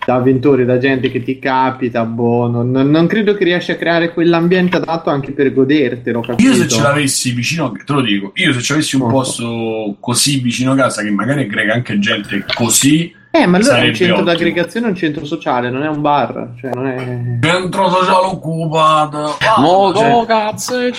da 0.05 0.15
avventori, 0.15 0.63
da 0.63 0.77
gente 0.77 1.11
che 1.11 1.21
ti 1.21 1.37
capita, 1.37 2.05
boh, 2.05 2.47
non, 2.47 2.71
non- 2.71 3.07
credo 3.07 3.33
che 3.35 3.43
riesci 3.43 3.71
a 3.71 3.75
creare 3.75 4.13
quell'ambiente 4.13 4.77
adatto 4.77 5.09
anche 5.09 5.31
per 5.33 5.51
godertelo. 5.53 6.21
Capito? 6.21 6.49
Io 6.49 6.55
se 6.55 6.67
ce 6.69 6.81
l'avessi 6.81 7.31
vicino, 7.33 7.73
te 7.73 7.91
lo 7.91 7.99
dico, 7.99 8.31
io 8.35 8.53
se 8.53 8.61
ce 8.61 8.71
l'avessi 8.73 8.95
un 8.95 9.09
posto 9.09 9.97
così 9.99 10.39
vicino 10.39 10.71
a 10.71 10.75
casa 10.75 11.01
che 11.03 11.09
magari 11.11 11.41
aggrega 11.41 11.73
anche 11.73 11.99
gente 11.99 12.45
così, 12.55 13.13
Eh, 13.41 13.45
ma 13.45 13.57
allora 13.57 13.77
è 13.77 13.87
un 13.87 13.93
centro 13.93 14.15
ottimo. 14.15 14.31
d'aggregazione, 14.31 14.85
è 14.87 14.89
un 14.89 14.95
centro 14.95 15.25
sociale, 15.25 15.69
non 15.69 15.83
è 15.83 15.87
un 15.87 16.01
bar. 16.01 16.53
Cioè, 16.59 16.71
non 16.73 16.87
è... 16.87 17.47
centro 17.47 17.89
sociale 17.89 18.25
occupato. 18.25 19.37
Mo 19.57 19.93
cioè, 19.93 20.25
cazzo, 20.25 20.79
eh, 20.79 20.91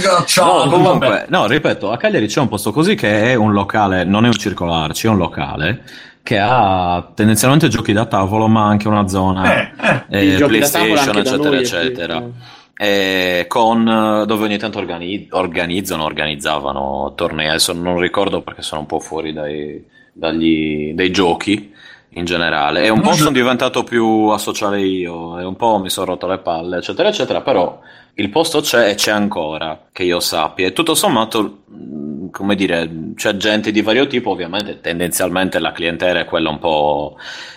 cacciato, 0.00 0.64
No, 0.64 0.70
comunque, 0.70 1.26
no, 1.28 1.46
ripeto, 1.46 1.90
a 1.90 1.96
Cagliari 1.96 2.26
c'è 2.26 2.40
un 2.40 2.48
posto 2.48 2.72
così 2.72 2.94
che 2.94 3.32
è 3.32 3.34
un 3.34 3.52
locale, 3.52 4.04
non 4.04 4.24
è 4.24 4.28
un 4.28 4.34
circolarci, 4.34 5.06
è 5.06 5.10
un 5.10 5.18
locale 5.18 5.82
che 6.22 6.38
ha 6.38 7.10
tendenzialmente 7.14 7.68
giochi 7.68 7.92
da 7.92 8.06
tavolo, 8.06 8.48
ma 8.48 8.64
anche 8.66 8.88
una 8.88 9.06
zona 9.08 9.44
Eh, 9.54 9.72
eh. 10.08 10.34
eh, 10.36 10.44
PlayStation, 10.44 11.18
eccetera, 11.18 11.56
eccetera. 11.58 12.22
eh, 12.78 13.44
con, 13.46 13.86
eh, 13.86 14.24
dove 14.26 14.44
ogni 14.44 14.56
tanto 14.56 14.78
organi- 14.78 15.28
organizzano, 15.32 16.04
organizzavano 16.04 17.12
tornei, 17.14 17.48
adesso 17.48 17.74
non 17.74 17.98
ricordo 17.98 18.40
perché 18.40 18.62
sono 18.62 18.80
un 18.80 18.86
po' 18.86 19.00
fuori 19.00 19.34
dai, 19.34 19.84
dagli, 20.14 20.94
dai 20.94 21.10
giochi 21.10 21.72
in 22.14 22.24
generale. 22.24 22.82
E 22.84 22.88
un 22.88 22.96
Non 22.98 23.04
po' 23.06 23.12
so- 23.12 23.18
sono 23.24 23.30
diventato 23.32 23.84
più 23.84 24.28
asociale 24.28 24.80
io, 24.80 25.38
e 25.38 25.44
un 25.44 25.56
po' 25.56 25.78
mi 25.78 25.90
sono 25.90 26.06
rotto 26.06 26.26
le 26.26 26.38
palle, 26.38 26.78
eccetera, 26.78 27.08
eccetera, 27.08 27.40
però 27.40 27.78
il 28.14 28.30
posto 28.30 28.60
c'è 28.60 28.90
e 28.90 28.94
c'è 28.94 29.10
ancora, 29.10 29.86
che 29.92 30.04
io 30.04 30.20
sappia, 30.20 30.66
e 30.66 30.72
tutto 30.72 30.94
sommato, 30.94 31.62
mh, 31.66 32.30
come 32.30 32.54
dire, 32.54 32.88
c'è 33.16 33.36
gente 33.36 33.70
di 33.70 33.82
vario 33.82 34.06
tipo, 34.06 34.30
ovviamente 34.30 34.80
tendenzialmente 34.80 35.58
la 35.58 35.72
clientela 35.72 36.20
è 36.20 36.24
quella 36.24 36.50
un 36.50 36.58
po' 36.58 37.16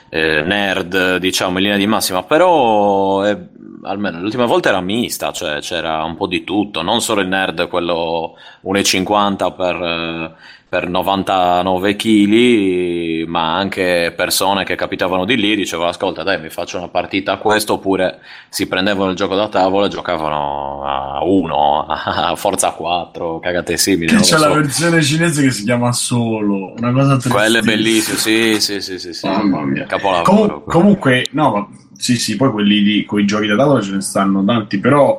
eh, 0.10 0.42
nerd, 0.42 1.18
diciamo, 1.18 1.58
in 1.58 1.64
linea 1.64 1.78
di 1.78 1.88
massima, 1.88 2.24
però 2.24 3.26
eh, 3.26 3.38
almeno 3.84 4.20
l'ultima 4.20 4.46
volta 4.46 4.70
era 4.70 4.82
mista, 4.82 5.32
cioè 5.32 5.60
c'era 5.60 6.04
un 6.04 6.16
po' 6.16 6.28
di 6.28 6.44
tutto, 6.44 6.82
non 6.82 7.02
solo 7.02 7.22
il 7.22 7.28
nerd, 7.28 7.68
quello 7.68 8.36
1,50 8.64 9.56
per, 9.56 9.76
eh, 9.76 10.36
per 10.70 10.90
99 10.90 11.96
kg, 11.96 13.26
ma 13.28 13.56
anche 13.56 14.14
persone 14.16 14.66
che 14.66 14.76
capitavano 14.76 15.24
di 15.24 15.38
lì, 15.38 15.56
dicevano 15.56 15.90
ascolta 15.90 16.24
dai 16.24 16.42
mi 16.42 16.50
faccio 16.50 16.78
una 16.78 16.90
partita 16.90 17.34
a 17.34 17.38
questo, 17.38 17.74
oppure 17.74 18.20
si 18.50 18.68
prendevano 18.68 19.12
il 19.12 19.16
gioco 19.16 19.36
da 19.36 19.48
tavola 19.48 19.86
e 19.86 19.90
giocavano 19.90 20.84
a 20.84 21.24
1, 21.24 21.86
a 21.88 22.36
Forza 22.36 22.72
4, 22.72 23.40
cagate 23.40 23.78
simili. 23.78 24.14
C'è 24.18 24.38
la 24.38 24.48
so. 24.48 24.54
versione 24.54 25.02
cinese 25.02 25.42
che 25.42 25.52
si 25.52 25.64
chiama 25.64 25.94
Solo, 25.94 26.74
una 26.78 26.92
cosa 26.92 27.18
Quello 27.30 27.60
è 27.60 27.62
tristissima. 27.62 27.62
bellissimo, 27.62 28.18
sì, 28.18 28.60
sì, 28.60 28.82
sì, 28.82 29.00
sì, 29.00 29.14
sì. 29.14 29.28
Mamma 29.28 29.62
mia. 29.62 29.86
Capolavoro. 29.86 30.34
Quello. 30.34 30.64
comunque, 30.66 31.28
no, 31.32 31.52
ma 31.52 31.68
sì, 31.96 32.18
sì, 32.18 32.36
poi 32.36 32.52
quelli 32.52 32.82
lì 32.82 33.06
con 33.06 33.22
i 33.22 33.26
giochi 33.26 33.48
da 33.48 33.56
tavola 33.56 33.82
ce 33.82 33.94
ne 33.94 34.02
stanno 34.02 34.44
tanti, 34.44 34.80
però 34.80 35.18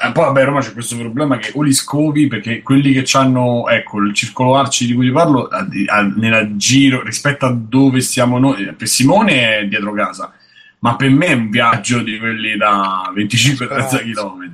eh, 0.00 0.12
poi 0.12 0.24
vabbè, 0.26 0.42
a 0.42 0.44
Roma 0.44 0.60
c'è 0.60 0.72
questo 0.72 0.96
problema 0.96 1.38
che 1.38 1.52
o 1.54 1.62
li 1.62 1.72
scovi 1.72 2.28
perché 2.28 2.62
quelli 2.62 2.92
che 2.92 3.04
hanno, 3.16 3.68
ecco, 3.68 3.98
il 3.98 4.14
circolo 4.14 4.56
arci 4.56 4.86
di 4.86 4.94
cui 4.94 5.06
ti 5.06 5.12
parlo, 5.12 5.48
a- 5.48 5.66
a- 5.86 6.12
nella 6.16 6.56
giro 6.56 7.02
rispetto 7.02 7.46
a 7.46 7.52
dove 7.52 8.00
stiamo 8.00 8.38
noi, 8.38 8.66
eh, 8.66 8.72
per 8.74 8.86
Simone 8.86 9.58
è 9.58 9.66
dietro 9.66 9.92
casa, 9.92 10.32
ma 10.80 10.94
per 10.94 11.10
me 11.10 11.26
è 11.26 11.32
un 11.34 11.50
viaggio 11.50 12.00
di 12.00 12.18
quelli 12.18 12.56
da 12.56 13.10
25-30 13.12 13.98
km. 13.98 14.52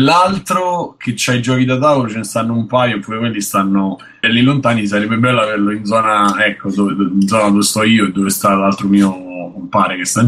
L'altro 0.00 0.96
che 0.98 1.14
c'ha 1.16 1.34
i 1.34 1.42
giochi 1.42 1.64
da 1.64 1.78
tavolo 1.78 2.08
ce 2.08 2.16
ne 2.16 2.24
stanno 2.24 2.52
un 2.54 2.66
paio, 2.66 2.98
pure 2.98 3.18
quelli 3.18 3.40
stanno 3.40 3.98
belli 4.20 4.42
lontani. 4.42 4.86
Sarebbe 4.86 5.16
bello 5.18 5.40
averlo 5.40 5.70
in 5.70 5.84
zona, 5.84 6.34
ecco, 6.44 6.70
dove, 6.72 6.94
in 6.94 7.26
zona 7.28 7.48
dove 7.48 7.62
sto 7.62 7.84
io 7.84 8.06
e 8.06 8.10
dove 8.10 8.30
sta 8.30 8.54
l'altro 8.54 8.88
mio 8.88 9.23
compare 9.52 9.96
che 9.96 10.04
sta 10.04 10.26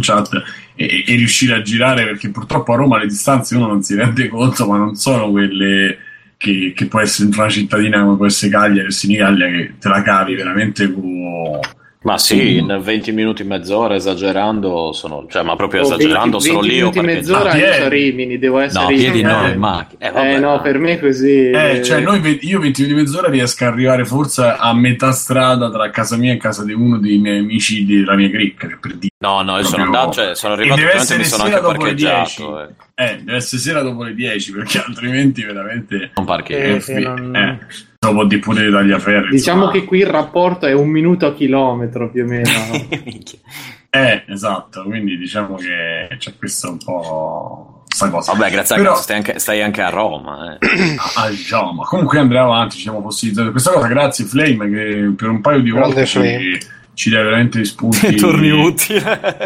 e, 0.74 1.04
e 1.06 1.14
riuscire 1.16 1.54
a 1.54 1.62
girare 1.62 2.04
perché 2.04 2.30
purtroppo 2.30 2.72
a 2.72 2.76
Roma 2.76 2.98
le 2.98 3.06
distanze 3.06 3.56
uno 3.56 3.66
non 3.66 3.82
si 3.82 3.94
rende 3.94 4.28
conto, 4.28 4.66
ma 4.66 4.76
non 4.76 4.94
sono 4.94 5.30
quelle 5.30 5.98
che, 6.36 6.72
che 6.74 6.86
può 6.86 7.00
essere 7.00 7.28
una 7.32 7.48
cittadina 7.48 8.02
come 8.02 8.16
può 8.16 8.26
essere 8.26 8.52
Cagliari 8.52 8.88
o 8.88 8.90
Senigallia 8.90 9.46
che 9.48 9.74
te 9.78 9.88
la 9.88 10.02
cavi 10.02 10.34
veramente 10.34 10.92
con. 10.92 11.60
Ma 12.06 12.18
sì, 12.18 12.58
in 12.58 12.80
20 12.80 13.10
minuti, 13.10 13.42
mezz'ora, 13.42 13.96
esagerando, 13.96 14.92
sono, 14.92 15.26
cioè, 15.28 15.42
ma 15.42 15.56
proprio 15.56 15.80
Oh, 15.80 15.86
esagerando 15.86 16.38
20 16.38 16.46
sono 16.46 16.60
lì 16.60 16.80
o 16.80 16.90
20 16.90 17.00
perché... 17.00 17.14
mezz'ora 17.16 17.50
Ah, 17.50 17.56
io 17.56 17.88
Rimini, 17.88 18.38
devo 18.38 18.60
essere 18.60 18.84
No, 18.84 18.90
in- 18.90 18.96
piedi 18.96 19.22
no, 19.22 19.44
eh, 19.44 19.50
in 19.50 19.58
macchina. 19.58 20.06
Eh, 20.06 20.12
vabbè, 20.12 20.34
eh, 20.34 20.38
no, 20.38 20.50
no. 20.52 20.60
per 20.60 20.78
me 20.78 21.00
così. 21.00 21.50
Eh, 21.50 21.82
cioè, 21.82 21.98
noi, 22.00 22.18
io 22.42 22.60
20 22.60 22.60
minuti 22.60 22.86
di 22.86 22.94
mezz'ora 22.94 23.28
riesco 23.28 23.64
a 23.64 23.66
arrivare 23.66 24.04
forse 24.04 24.54
a 24.56 24.72
metà 24.72 25.10
strada 25.10 25.68
tra 25.68 25.90
casa 25.90 26.16
mia 26.16 26.32
e 26.32 26.36
casa 26.36 26.64
di 26.64 26.72
uno 26.72 26.98
dei 26.98 27.18
miei 27.18 27.40
amici 27.40 27.84
della 27.84 28.14
mia 28.14 28.30
cricca. 28.30 28.68
Che 28.68 28.76
per 28.80 28.94
dire. 28.94 29.10
No, 29.18 29.40
no, 29.40 29.56
io 29.56 29.64
sono 29.64 29.84
andato, 29.84 30.12
cioè, 30.12 30.34
sono 30.34 30.54
E 30.54 30.58
arrivato, 30.58 30.80
deve 30.80 30.92
ovviamente 30.92 31.14
mi 31.16 31.20
essere 31.22 31.36
sono 31.38 31.48
sera 31.48 31.56
anche 31.56 31.72
dopo 31.72 31.84
le 31.86 31.94
10. 31.94 32.12
parcheggiato. 32.42 32.60
eh. 32.94 33.04
Eh, 33.04 33.16
deve 33.22 33.36
essere 33.36 33.62
sera 33.62 33.80
dopo 33.82 34.02
le 34.02 34.14
10 34.14 34.52
perché 34.52 34.78
altrimenti 34.86 35.42
veramente. 35.42 36.10
Non 36.16 36.24
parcheggio. 36.26 36.76
Eh, 36.76 36.80
sì, 36.80 37.00
non- 37.02 37.34
eh, 37.34 37.58
dopo 37.98 38.24
di 38.24 38.38
pure 38.38 38.64
di 38.66 38.70
tagliaferri. 38.70 39.30
Diciamo 39.30 39.64
insomma. 39.64 39.72
che 39.80 39.84
qui 39.86 39.98
il 40.00 40.06
rapporto 40.06 40.66
è 40.66 40.72
un 40.72 40.88
minuto 40.90 41.26
a 41.26 41.34
chilometro 41.34 42.10
più 42.10 42.24
o 42.24 42.26
meno. 42.26 42.48
Eh, 43.88 44.24
esatto, 44.28 44.82
quindi 44.82 45.16
diciamo 45.16 45.54
che 45.56 46.16
c'è 46.18 46.36
questo 46.36 46.68
un 46.72 46.76
po'. 46.84 47.84
Vabbè, 47.98 48.50
grazie 48.50 48.74
a 48.74 48.78
Però- 48.78 48.90
cazzo, 48.90 49.02
stai 49.04 49.16
anche, 49.16 49.38
stai 49.38 49.62
anche 49.62 49.80
a 49.80 49.88
Roma. 49.88 50.58
Eh. 50.60 50.96
Ah, 51.14 51.30
diciamo, 51.30 51.72
ma 51.72 51.84
comunque 51.84 52.18
andremo 52.18 52.44
avanti, 52.52 52.76
ci 52.76 52.82
siamo 52.82 53.00
questa 53.00 53.72
cosa. 53.72 53.86
Grazie, 53.86 54.26
Flame, 54.26 54.68
che 54.68 55.12
per 55.16 55.30
un 55.30 55.40
paio 55.40 55.60
di 55.62 55.70
Grande 55.70 55.86
volte 55.86 56.04
ci, 56.04 56.18
Flame. 56.18 56.38
ci 56.60 56.66
dai 57.04 57.22
veramente 57.22 57.62
spunti. 57.64 58.16
Torni 58.16 58.50
utile. 58.50 59.38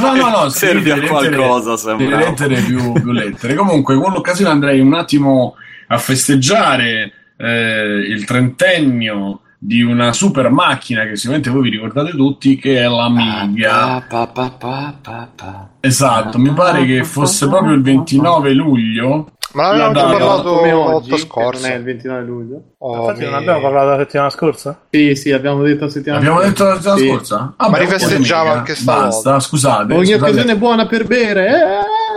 No, 0.00 0.14
no, 0.14 0.28
no, 0.30 0.48
Servi 0.48 0.90
a 0.90 0.94
delle 0.94 1.06
qualcosa, 1.06 1.74
delle 1.74 1.98
sembra. 1.98 2.18
lettere 2.18 2.60
più, 2.62 2.92
più 2.92 3.12
lettere. 3.12 3.54
Comunque, 3.54 3.96
con 3.96 4.12
l'occasione 4.12 4.50
andrei 4.50 4.80
un 4.80 4.94
attimo 4.94 5.56
a 5.88 5.98
festeggiare 5.98 7.12
eh, 7.36 8.06
il 8.08 8.24
trentennio 8.24 9.40
di 9.58 9.80
una 9.82 10.12
super 10.12 10.50
macchina 10.50 11.04
che 11.04 11.14
sicuramente 11.14 11.50
voi 11.50 11.62
vi 11.62 11.70
ricordate 11.70 12.10
tutti, 12.10 12.56
che 12.56 12.78
è 12.78 12.88
l'Amiga. 12.88 14.04
Pa, 14.08 14.26
pa, 14.26 14.50
pa. 14.50 15.68
Esatto, 15.78 16.38
mi 16.38 16.52
pare 16.52 16.84
che 16.84 17.04
fosse 17.04 17.46
proprio 17.48 17.74
il 17.74 17.82
29 17.82 18.52
luglio. 18.54 19.32
Ma 19.52 19.68
l'avevamo 19.68 19.92
data, 19.92 20.06
parlato 20.12 20.52
come 20.54 20.68
la 20.70 20.76
oggi, 20.78 21.18
scorsa. 21.18 21.60
non 21.66 21.70
è 21.70 21.78
il 21.78 21.84
29 21.84 22.22
luglio. 22.24 22.62
Oh, 22.78 23.00
Infatti, 23.00 23.20
non 23.24 23.30
mi- 23.30 23.36
abbiamo 23.38 23.60
parlato 23.60 23.88
la 23.90 23.98
settimana 23.98 24.30
scorsa? 24.30 24.80
Sì, 24.90 25.14
sì, 25.14 25.32
abbiamo 25.32 25.62
detto 25.62 25.84
la 25.84 25.90
settimana 25.90 26.18
Abbiamo 26.20 26.40
scorsa. 26.40 26.50
detto 26.52 26.64
la 26.64 26.74
settimana 26.74 26.98
Sì. 26.98 27.08
scorsa? 27.08 27.36
Ma 27.38 27.54
Vabbè, 27.68 27.78
rifesteggiamo 27.78 28.52
anche 28.52 28.74
stavolta. 28.74 29.06
Basta, 29.08 29.40
scusate. 29.40 29.92
Ogni 29.94 30.06
scusate. 30.06 30.22
occasione 30.30 30.52
è 30.52 30.56
buona 30.56 30.86
per 30.86 31.06
bere. 31.06 31.46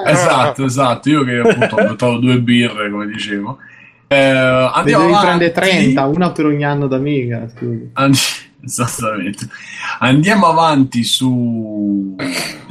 eh! 0.06 0.12
Esatto, 0.12 0.64
esatto. 0.66 1.10
Io 1.10 1.24
che 1.24 1.38
appunto 1.40 1.76
ho 1.82 1.88
buttato 1.88 2.18
due 2.18 2.40
birre, 2.40 2.90
come 2.90 3.06
dicevo. 3.08 3.58
Eh, 4.08 4.16
Ne 4.16 4.70
andiamo 4.74 5.04
devi 5.04 5.14
avanti. 5.16 5.26
prendere 5.26 5.52
30, 5.52 6.06
una 6.06 6.32
per 6.32 6.46
ogni 6.46 6.64
anno 6.64 6.88
d'amiga. 6.88 7.48
Andi- 7.94 8.18
Esattamente. 8.66 9.48
Andiamo 10.00 10.48
avanti 10.48 11.04
su 11.04 12.16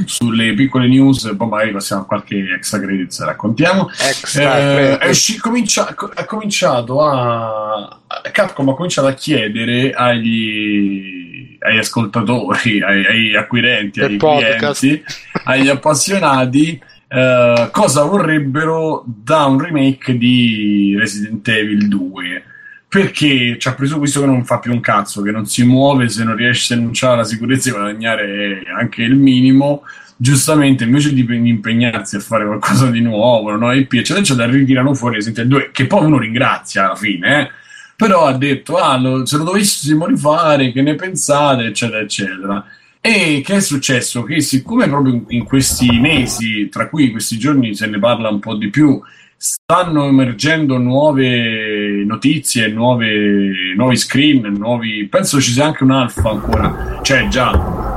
sulle 0.05 0.53
piccole 0.55 0.89
news, 0.89 1.33
poi 1.37 1.47
magari 1.49 1.71
passiamo 1.71 2.03
a 2.03 2.05
qualche 2.05 2.45
extra 2.57 2.81
credits 2.81 3.21
e 3.21 3.25
raccontiamo. 3.27 3.89
Extra 3.91 4.99
Eh, 4.99 5.09
usci- 5.09 5.39
comincia- 5.39 5.95
ha 6.15 6.25
cominciato 6.25 7.01
a 7.01 8.01
Capcom 8.33 8.69
ha 8.71 8.75
cominciato 8.75 9.07
a 9.07 9.13
chiedere 9.13 9.93
agli, 9.93 11.57
agli 11.61 11.79
ascoltatori, 11.79 12.83
ai, 12.83 13.07
agli 13.07 13.35
acquirenti, 13.37 14.17
podcast. 14.17 14.81
clienti, 14.81 15.05
agli 15.45 15.69
appassionati 15.69 16.81
eh, 17.15 17.69
cosa 17.71 18.03
vorrebbero 18.03 19.05
da 19.07 19.45
un 19.45 19.61
remake 19.61 20.19
di 20.19 20.97
Resident 20.99 21.47
Evil 21.47 21.87
2 21.87 22.45
perché 22.89 23.57
ci 23.59 23.69
ha 23.69 23.75
preso 23.75 23.99
visto 23.99 24.21
che 24.21 24.27
non 24.27 24.45
fa 24.45 24.59
più 24.59 24.73
un 24.73 24.81
cazzo, 24.81 25.23
che 25.23 25.33
non 25.33 25.47
si 25.47 25.65
muove 25.65 26.09
se 26.09 26.23
non 26.23 26.37
riesce 26.37 26.75
a 26.75 26.77
enunciare 26.77 27.17
la 27.17 27.25
sicurezza 27.25 27.69
e 27.69 27.73
guadagnare 27.73 28.63
anche 28.77 29.03
il 29.03 29.17
minimo, 29.17 29.83
giustamente 30.17 30.85
invece 30.85 31.13
di 31.13 31.27
impegnarsi 31.29 32.17
a 32.17 32.21
fare 32.21 32.47
qualcosa 32.47 32.91
di 32.91 33.01
nuovo, 33.01 33.57
no? 33.57 33.73
IP, 33.73 33.95
eccetera, 33.95 34.21
eccetera, 34.21 34.47
ritirano 34.51 34.95
fuori 34.95 35.17
Resident 35.17 35.39
Evil 35.39 35.51
2, 35.51 35.71
che 35.73 35.87
poi 35.87 36.05
uno 36.05 36.19
ringrazia 36.19 36.85
alla 36.85 36.95
fine, 36.95 37.41
eh? 37.41 37.51
però 37.97 38.27
ha 38.27 38.37
detto, 38.37 38.77
ah, 38.77 38.97
lo, 38.97 39.27
se 39.27 39.39
lo 39.39 39.45
dovessimo 39.45 40.07
rifare, 40.07 40.71
che 40.71 40.83
ne 40.83 40.95
pensate, 40.95 41.65
eccetera, 41.65 42.01
eccetera. 42.01 42.65
E 43.07 43.43
che 43.45 43.57
è 43.57 43.61
successo? 43.61 44.23
Che 44.23 44.41
siccome 44.41 44.89
proprio 44.89 45.25
in 45.29 45.45
questi 45.45 46.01
mesi, 46.01 46.71
tra 46.71 46.89
cui 46.89 47.11
questi 47.11 47.37
giorni 47.37 47.75
se 47.75 47.87
ne 47.87 47.99
parla 47.99 48.31
un 48.31 48.39
po' 48.39 48.55
di 48.55 48.71
più, 48.71 48.99
stanno 49.37 50.07
emergendo 50.07 50.79
nuove 50.79 52.03
notizie, 52.07 52.69
nuove, 52.69 53.75
nuovi 53.77 53.97
screen, 53.99 54.55
nuovi... 54.57 55.07
penso 55.07 55.39
ci 55.39 55.53
sia 55.53 55.67
anche 55.67 55.83
un 55.83 55.91
alfa 55.91 56.31
ancora, 56.31 57.01
cioè 57.03 57.29
già 57.29 57.51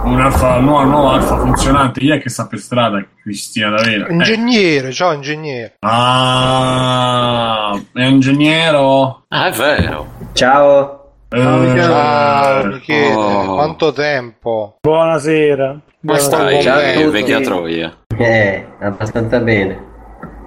un 0.03 0.19
alfa, 0.19 0.59
nuovo, 0.59 0.83
nuovo 0.83 1.11
alfa 1.11 1.39
funzionante, 1.39 2.01
chi 2.01 2.09
è 2.09 2.19
che 2.19 2.27
sta 2.27 2.45
per 2.47 2.59
strada? 2.59 3.01
Cristina 3.21 3.69
D'Avera. 3.69 4.09
Ingegnere, 4.09 4.89
eh. 4.89 4.91
ciao 4.91 5.13
ingegnere. 5.13 5.75
Ah, 5.79 7.81
è 7.93 8.03
ingegnero? 8.03 9.23
Ah, 9.29 9.47
è 9.47 9.51
vero. 9.53 10.15
Ciao. 10.33 10.96
Eh, 11.29 11.41
Ciao 11.41 12.63
Michele, 12.63 13.13
oh. 13.13 13.55
quanto 13.55 13.91
tempo? 13.91 14.77
Buonasera. 14.79 15.77
Come 16.05 16.17
stai? 16.19 16.61
Ciao, 16.61 17.11
vecchia 17.11 17.41
troia. 17.41 17.91
Eh, 18.17 18.65
abbastanza 18.79 19.37
bene. 19.41 19.85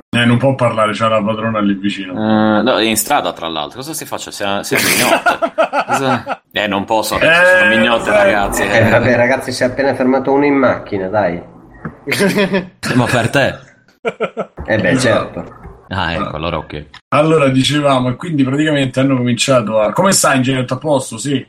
Eh, 0.09 0.25
non 0.25 0.39
può 0.39 0.55
parlare, 0.55 0.93
c'è 0.93 1.07
la 1.07 1.23
padrona 1.23 1.61
lì 1.61 1.75
vicino. 1.75 2.15
Uh, 2.15 2.63
no, 2.63 2.79
è 2.79 2.85
in 2.85 2.97
strada, 2.97 3.35
tra 3.35 3.49
l'altro. 3.49 3.77
Cosa 3.77 3.93
si 3.93 4.07
faccia? 4.07 4.31
Sei, 4.31 4.65
sei 4.65 4.79
mignotte. 4.83 5.53
Cosa... 5.87 6.43
Eh, 6.51 6.67
non 6.67 6.87
posso 6.87 7.17
adesso, 7.17 7.43
eh, 7.43 7.59
sono 7.59 7.77
mignotte, 7.77 8.11
ragazzi. 8.11 8.63
Eh, 8.63 8.89
vabbè, 8.89 9.17
ragazzi, 9.17 9.53
si 9.53 9.63
è 9.63 9.67
appena 9.67 9.95
fermato 9.95 10.33
uno 10.33 10.47
in 10.47 10.55
macchina, 10.55 11.09
dai. 11.09 11.43
Ma 12.95 13.05
per 13.05 13.29
te? 13.29 13.55
Eh 14.65 14.79
beh, 14.79 14.99
certo. 14.99 15.59
Ah, 15.93 16.13
ecco, 16.15 16.37
allora 16.37 16.59
ok. 16.59 16.87
Allora, 17.09 17.49
dicevamo, 17.49 18.11
e 18.11 18.17
quindi 18.17 18.45
praticamente 18.45 19.01
hanno 19.01 19.17
cominciato 19.17 19.81
a... 19.81 19.93
Come 19.93 20.13
stai, 20.13 20.49
in 20.49 20.65
a 20.67 20.77
posto? 20.77 21.19
Sì. 21.19 21.45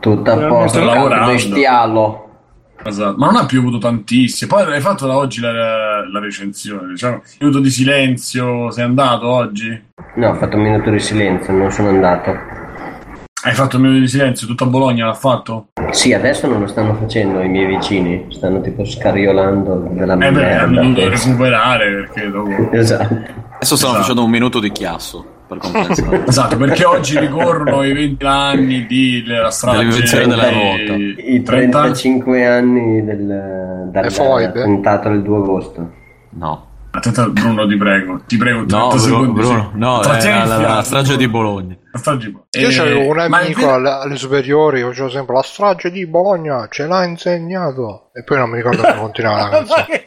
Tutto 0.00 0.30
a 0.30 0.46
posto, 0.46 0.84
lavorando. 0.84 1.32
Bestialo. 1.32 2.24
Esatto. 2.84 3.16
Ma 3.16 3.26
non 3.26 3.36
ha 3.36 3.46
piovuto 3.46 3.78
tantissimo. 3.78 4.54
Poi 4.54 4.70
hai 4.70 4.80
fatto 4.80 5.06
da 5.06 5.16
oggi 5.16 5.40
la, 5.40 5.50
la 6.06 6.20
recensione. 6.20 6.88
Diciamo, 6.88 7.22
minuto 7.40 7.60
di 7.60 7.70
silenzio. 7.70 8.70
Sei 8.70 8.84
andato 8.84 9.26
oggi? 9.26 9.84
No, 10.16 10.28
ho 10.28 10.34
fatto 10.34 10.56
un 10.56 10.62
minuto 10.62 10.90
di 10.90 11.00
silenzio, 11.00 11.54
non 11.54 11.70
sono 11.70 11.88
andato. 11.88 12.30
Hai 13.44 13.54
fatto 13.54 13.76
un 13.76 13.82
minuto 13.82 14.00
di 14.00 14.08
silenzio? 14.08 14.46
Tutta 14.46 14.66
Bologna 14.66 15.06
l'ha 15.06 15.14
fatto? 15.14 15.68
Sì, 15.90 16.12
adesso 16.12 16.46
non 16.46 16.60
lo 16.60 16.66
stanno 16.66 16.94
facendo 16.94 17.40
i 17.40 17.48
miei 17.48 17.66
vicini. 17.66 18.26
Stanno 18.28 18.60
tipo 18.60 18.84
scariolando 18.84 19.88
della 19.92 20.14
eh 20.14 20.16
merda. 20.16 20.40
Eh 20.40 20.42
beh, 20.42 20.54
hanno 20.54 20.80
dovuto 20.82 21.08
recuperare 21.08 21.90
perché 21.90 22.30
dopo... 22.30 22.70
esatto. 22.76 23.44
Adesso 23.56 23.76
stanno 23.76 23.92
esatto. 23.92 24.02
facendo 24.02 24.24
un 24.24 24.30
minuto 24.30 24.60
di 24.60 24.70
chiasso 24.70 25.24
per 25.46 25.58
compensare. 25.58 26.24
esatto, 26.28 26.56
perché 26.56 26.84
oggi 26.84 27.18
ricorrono 27.18 27.82
i 27.82 27.92
20 27.92 28.24
anni 28.24 28.86
di 28.86 29.24
la 29.26 29.50
strage 29.50 30.26
della 30.26 30.50
ruota. 30.50 30.94
I 30.94 31.42
35 31.42 32.46
anni 32.46 33.04
del, 33.04 33.88
dal 33.90 34.52
puntata 34.52 35.08
del 35.08 35.22
2 35.22 35.36
agosto. 35.36 35.90
No. 36.30 36.74
Aspetta, 36.90 37.28
Bruno, 37.28 37.66
ti 37.66 37.76
prego, 37.76 38.20
ti 38.26 38.36
prego. 38.38 38.64
No, 38.66 38.88
Bruno, 38.88 39.32
Bruno, 39.32 39.70
no, 39.74 40.00
la, 40.00 40.44
la, 40.46 40.58
la, 40.58 40.82
strage 40.82 41.18
di 41.18 41.28
Bologna. 41.28 41.76
Io 42.52 42.68
eh, 42.68 42.78
avevo 42.78 43.10
un 43.10 43.18
amico 43.18 43.70
alle, 43.70 43.90
alle, 43.90 44.16
superiori, 44.16 44.80
facevo 44.80 45.10
sempre 45.10 45.34
la 45.34 45.42
strage 45.42 45.90
di 45.90 46.06
Bologna, 46.06 46.68
ce 46.70 46.86
l'ha 46.86 47.04
insegnato. 47.04 48.10
E 48.14 48.24
poi 48.24 48.38
non 48.38 48.48
mi 48.48 48.56
ricordo 48.56 48.82
come 48.82 48.96
continuava 48.96 49.42
la 49.42 49.48
canzone. 49.56 50.04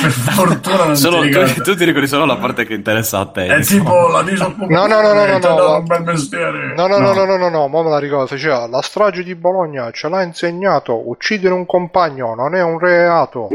Per, 0.00 0.10
fortuna 0.10 0.84
non 0.84 0.96
solo, 0.96 1.20
ti 1.22 1.30
tu, 1.30 1.62
tu, 1.62 1.76
ti 1.76 1.84
ricordi 1.84 2.06
solo 2.06 2.24
la 2.24 2.36
parte 2.36 2.64
che 2.64 2.74
interessa 2.74 3.20
a 3.20 3.26
te. 3.26 3.46
È 3.46 3.60
tipo 3.60 4.08
la 4.08 4.22
disoccupazione. 4.22 4.74
No, 4.74 4.86
no, 4.86 5.00
no, 5.00 5.12
no, 5.12 5.38
no, 5.38 5.54
no, 5.54 5.76
un 5.78 5.84
bel 5.84 6.02
mestiere. 6.02 6.74
No, 6.74 6.86
no, 6.86 6.98
no, 6.98 7.12
no, 7.12 7.24
no, 7.24 7.36
no, 7.36 7.48
no, 7.48 7.68
ma 7.68 7.82
me 7.82 7.90
la 7.90 7.98
ricordo. 7.98 8.26
Faceva 8.26 8.66
la 8.66 8.82
strage 8.82 9.22
di 9.22 9.34
Bologna, 9.34 9.90
ce 9.90 10.08
l'ha 10.08 10.22
insegnato. 10.22 11.08
Uccidere 11.08 11.54
un 11.54 11.66
compagno 11.66 12.34
non 12.34 12.54
è 12.54 12.62
un 12.62 12.78
reato. 12.78 13.48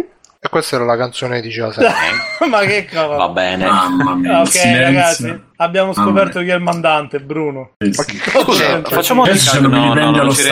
E 0.43 0.49
questa 0.49 0.75
era 0.75 0.85
la 0.85 0.97
canzone 0.97 1.39
di 1.39 1.49
diceva 1.49 1.71
Ma 2.49 2.61
che 2.61 2.85
cavolo. 2.85 3.15
Va 3.19 3.29
bene. 3.29 3.67
Mamma 3.67 4.15
mia, 4.15 4.39
ok, 4.39 4.47
silenzio. 4.47 4.81
ragazzi, 4.81 5.41
abbiamo 5.57 5.93
scoperto 5.93 6.39
chi 6.39 6.47
è 6.47 6.55
il 6.55 6.61
mandante, 6.63 7.19
Bruno. 7.19 7.73
Sì, 7.77 7.93
sì. 7.93 8.17
Scusa, 8.17 8.81
facciamo 8.81 9.21
un 9.21 9.27
recap. 9.27 9.59
No, 9.61 9.93
no, 9.93 10.09
non 10.09 10.31
ci 10.33 10.47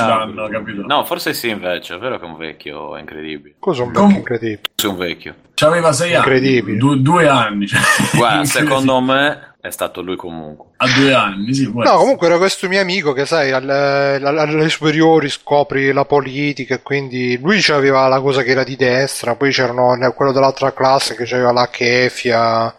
danno, 0.00 0.48
capito? 0.48 0.80
No, 0.86 1.04
forse 1.04 1.34
sì 1.34 1.50
invece, 1.50 1.96
è 1.96 1.98
vero 1.98 2.18
che 2.18 2.24
è 2.24 2.26
un 2.28 2.38
vecchio 2.38 2.96
è 2.96 3.00
incredibile. 3.00 3.56
Cosa 3.58 3.82
un 3.82 3.88
vecchio 3.88 4.02
Com- 4.06 4.14
incredibile? 4.16 4.60
È 4.74 4.86
un 4.86 4.96
vecchio. 4.96 5.34
C'aveva 5.52 5.92
sei 5.92 6.14
anni. 6.14 6.16
Incredibile. 6.24 6.78
Du- 6.78 6.96
due 7.02 7.28
anni. 7.28 7.66
Cioè. 7.66 7.80
Guarda, 8.14 8.44
secondo 8.44 8.98
me 9.02 9.56
è 9.68 9.72
stato 9.72 10.02
lui 10.02 10.16
comunque. 10.16 10.66
A 10.78 10.86
due 10.88 11.12
anni, 11.14 11.54
sì. 11.54 11.70
No, 11.72 11.96
comunque 11.96 12.26
era 12.26 12.38
questo 12.38 12.68
mio 12.68 12.80
amico 12.80 13.12
che, 13.12 13.24
sai, 13.24 13.52
alle, 13.52 14.16
alle, 14.16 14.68
superiori 14.68 15.28
scopri 15.28 15.92
la 15.92 16.04
politica 16.04 16.74
e 16.74 16.82
quindi 16.82 17.38
lui 17.38 17.64
aveva 17.68 18.08
la 18.08 18.20
cosa 18.20 18.42
che 18.42 18.50
era 18.50 18.64
di 18.64 18.76
destra, 18.76 19.36
poi 19.36 19.50
c'erano 19.52 19.96
quello 20.14 20.32
dell'altra 20.32 20.72
classe 20.72 21.14
che 21.14 21.22
aveva 21.34 21.52
la 21.52 21.68
chefia 21.68 22.74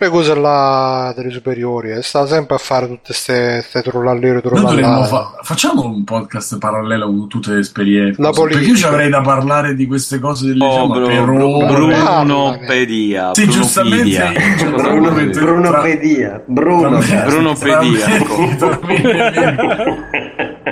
quelle 0.00 0.12
cose 0.12 0.34
là 0.34 1.12
delle 1.14 1.28
superiori 1.28 1.90
e 1.90 2.00
sta 2.00 2.26
sempre 2.26 2.54
a 2.54 2.58
fare 2.58 2.86
tutte 2.86 3.12
queste 3.12 3.62
trollallere 3.82 4.40
trollallare 4.40 5.06
fa- 5.06 5.38
facciamo 5.42 5.84
un 5.84 6.04
podcast 6.04 6.56
parallelo 6.56 7.04
con 7.04 7.28
tutte 7.28 7.52
le 7.52 7.58
esperienze 7.58 8.22
la 8.22 8.30
perché 8.30 8.60
io 8.60 8.74
ci 8.76 8.86
avrei 8.86 9.10
da 9.10 9.20
parlare 9.20 9.74
di 9.74 9.86
queste 9.86 10.18
cose 10.18 10.46
delle 10.46 10.64
oh, 10.64 10.90
diciamo, 10.98 11.22
Bruno, 11.22 11.66
Bruno 11.66 12.58
Pedia 12.66 13.34
sì 13.34 13.44
Bruno 13.44 13.60
giustamente 13.60 14.32
Pedia. 14.32 14.32
Bruno, 14.72 15.10
Bruno 15.10 15.80
Pedia 15.82 16.42
Bruno, 16.46 16.98
Bruno 17.26 17.52
Pedia 17.52 18.08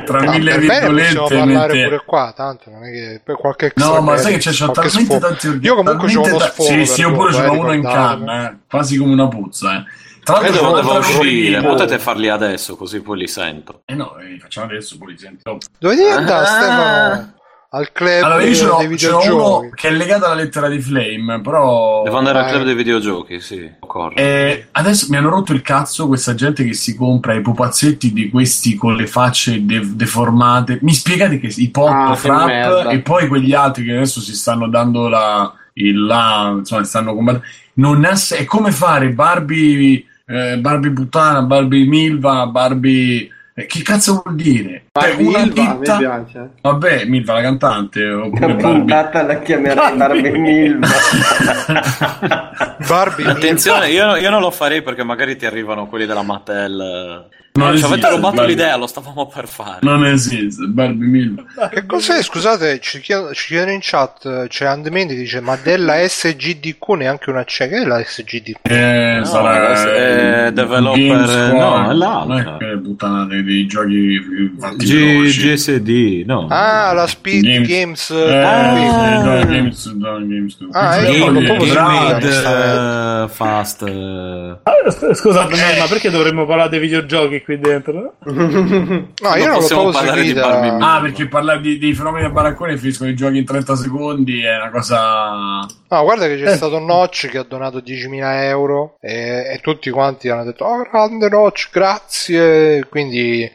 tra 0.05 0.21
mille 0.31 0.55
no, 0.55 0.59
virgolette 0.59 1.17
possiamo 1.17 1.45
parlare 1.45 1.83
pure 1.85 2.03
qua 2.05 2.33
tanto 2.37 2.71
non 2.71 2.85
è 2.85 2.91
che 2.91 3.21
per 3.25 3.37
qualche 3.37 3.73
no 3.77 4.01
ma 4.01 4.17
sai 4.17 4.33
che 4.33 4.39
c'è, 4.39 4.51
c'è 4.51 4.71
talmente 4.71 5.05
sfogo. 5.05 5.19
tanti 5.19 5.47
organi 5.47 5.67
io 5.67 5.75
comunque 5.75 6.13
c'ho 6.13 6.23
uno 6.23 6.39
sfogo 6.39 6.69
sì 6.69 6.87
sì 6.87 7.01
io 7.01 7.13
pure 7.13 7.33
ce 7.33 7.43
l'ho 7.43 7.53
uno 7.53 7.73
in 7.73 7.83
canna 7.83 8.51
eh, 8.51 8.57
quasi 8.69 8.97
come 8.97 9.13
una 9.13 9.29
puzza 9.29 9.79
eh. 9.79 9.85
Tra 10.29 10.41
l'altro 10.41 10.75
devo 10.75 10.99
uscire, 10.99 11.63
potete 11.63 11.99
farli 11.99 12.29
adesso 12.29 12.77
così 12.77 13.01
poi 13.01 13.17
li 13.17 13.27
sento. 13.27 13.81
Eh 13.87 13.95
no, 13.95 14.15
li 14.21 14.39
facciamo 14.39 14.67
adesso, 14.67 14.99
poi 14.99 15.13
li 15.13 15.19
sento. 15.19 15.57
Dove 15.79 15.95
devi 15.95 16.11
andare, 16.11 16.45
ah. 16.45 16.47
Stefano? 16.47 17.38
Al 17.71 17.93
club 17.93 18.23
allora, 18.23 18.43
io 18.43 18.77
dei 18.79 18.87
videogiochi. 18.87 19.71
che 19.75 19.89
è 19.89 19.91
legato 19.91 20.25
alla 20.25 20.35
lettera 20.35 20.69
di 20.69 20.81
Flame, 20.81 21.43
però... 21.43 22.03
Devo 22.03 22.17
andare 22.17 22.39
al 22.39 22.51
club 22.51 22.65
dei 22.65 22.75
videogiochi, 22.75 23.41
sì. 23.41 23.71
E 24.15 24.69
adesso 24.73 25.07
mi 25.11 25.17
hanno 25.17 25.29
rotto 25.29 25.53
il 25.53 25.61
cazzo 25.61 26.07
questa 26.07 26.35
gente 26.35 26.65
che 26.65 26.73
si 26.73 26.97
compra 26.97 27.35
i 27.35 27.43
pupazzetti 27.43 28.15
di 28.15 28.31
questi 28.31 28.75
con 28.75 28.97
le 28.97 29.07
facce 29.07 29.67
de- 29.67 29.95
deformate. 29.95 30.79
Mi 30.81 30.95
spiegate 30.95 31.39
che 31.39 31.53
i 31.57 31.69
pop, 31.69 31.91
ah, 31.91 32.15
frap 32.15 32.91
e 32.91 33.01
poi 33.01 33.29
quegli 33.29 33.53
altri 33.53 33.85
che 33.85 33.93
adesso 33.93 34.21
si 34.21 34.35
stanno 34.35 34.69
dando 34.69 35.09
la... 35.09 35.53
Il 35.75 36.07
là, 36.07 36.55
insomma, 36.57 36.85
stanno 36.85 37.15
combattendo. 37.15 37.47
Non 37.75 38.05
ha, 38.05 38.15
è 38.31 38.45
come 38.47 38.73
fare 38.73 39.11
Barbie 39.11 40.05
eh, 40.29 40.59
Barbie 40.59 40.93
puttana, 40.93 41.43
Barbie 41.43 41.87
Milva, 41.87 42.47
Barbie... 42.47 43.29
Eh, 43.55 43.67
che 43.67 43.83
cazzo 43.83 44.23
vuol 44.23 44.37
dire? 44.37 44.85
Cioè, 45.01 45.09
Barbie 45.09 45.27
una 45.27 45.39
Milva, 45.39 45.77
ditta... 45.77 45.93
mi 45.95 45.99
piace. 45.99 46.51
Vabbè, 46.61 47.05
Milva 47.05 47.33
la 47.35 47.41
cantante. 47.43 48.09
Oppure 48.09 48.45
Una 48.45 48.57
puntata 48.57 49.23
la 49.23 49.39
chiamerei 49.41 49.97
Barbie 49.97 50.39
Milva. 50.39 50.89
Barbie 52.87 53.27
Attenzione, 53.27 53.91
io, 53.91 54.17
io, 54.17 54.31
non 54.31 54.41
lo 54.41 54.51
farei 54.51 54.83
perché 54.83 55.03
magari 55.03 55.37
ti 55.37 55.47
arrivano 55.47 55.87
quelli 55.87 56.07
della 56.07 56.23
Mattel 56.23 57.27
non 57.59 57.77
ci 57.77 57.85
avete 57.85 58.09
rubato 58.09 58.37
Barbie. 58.37 58.55
l'idea, 58.55 58.77
lo 58.77 58.87
stavamo 58.87 59.27
per 59.27 59.49
fare. 59.49 59.79
Non 59.83 60.07
esiste, 60.07 60.67
Barbie 60.67 61.09
Milva. 61.09 61.69
Che 61.69 61.87
cos'è? 61.87 62.23
Scusate, 62.23 62.79
ci 62.81 63.01
chiedono, 63.01 63.33
in 63.73 63.81
chat, 63.81 64.47
c'è 64.47 64.67
Andmendi 64.67 65.17
dice, 65.17 65.41
ma 65.41 65.57
della 65.57 65.97
SGDQ 66.07 66.89
neanche 66.91 67.31
una 67.31 67.45
c'è, 67.45 67.69
che 67.69 67.83
è 67.83 67.85
la 67.85 68.03
SGDQ? 68.03 68.59
Eh, 68.63 69.17
no, 69.19 69.25
sarà 69.25 69.93
è 69.93 70.47
eh, 70.47 70.53
developer, 70.53 71.53
no, 71.53 71.91
è 71.91 71.95
l'altra. 71.95 72.57
Che 72.59 72.79
puttana 72.79 73.25
dei 73.25 73.67
giochi 73.67 74.55
G- 74.77 74.88
GSD, 74.89 76.25
no. 76.27 76.47
Ah, 76.51 76.93
la 76.93 77.07
Speed 77.07 77.43
Games, 77.43 77.69
Games 77.69 78.11
eh, 78.11 78.35
ah, 78.35 79.45
Games, 79.45 79.95
Games, 79.97 80.59
ah, 80.73 81.01
io 81.01 81.33
Game, 81.33 81.57
Game, 81.57 83.25
uh, 83.25 83.29
Fast. 83.29 83.83
Uh... 83.83 84.59
Ah, 84.63 84.91
scusate, 84.91 85.55
ma 85.79 85.87
perché 85.89 86.11
dovremmo 86.11 86.47
parlare 86.47 86.71
dei 86.71 86.81
videogiochi 86.81 87.43
qui 87.43 87.59
dentro? 87.59 88.15
no, 88.25 88.35
io 89.37 89.47
non, 89.47 89.49
lo 89.49 89.55
posso 89.55 89.91
parlare 89.91 90.23
di 90.23 90.33
Barbie. 90.33 90.77
Ah, 90.81 91.01
perché 91.01 91.29
parlare 91.29 91.61
di, 91.61 91.79
di 91.79 91.95
fenomeni 91.95 92.27
a 92.27 92.31
baraccone 92.31 92.77
finiscono 92.77 93.11
i 93.11 93.15
giochi 93.15 93.39
in 93.39 93.45
30 93.45 93.77
secondi 93.77 94.43
è 94.43 94.57
una 94.57 94.71
cosa. 94.71 95.67
No, 95.91 96.03
guarda 96.03 96.27
che 96.27 96.37
c'è 96.37 96.53
eh. 96.53 96.57
stato 96.57 96.79
Notch 96.79 97.29
che 97.29 97.39
ha 97.39 97.45
donato 97.45 97.79
10.000 97.79 98.43
euro 98.45 98.97
e, 99.01 99.53
e 99.53 99.59
tutti 99.63 99.91
quanti 99.91 100.29
hanno 100.29 100.45
detto: 100.45 100.65
Oh, 100.65 100.83
grande 100.91 101.29
Notch, 101.29 101.69
grazie. 101.73 102.87
Quindi 102.89 103.51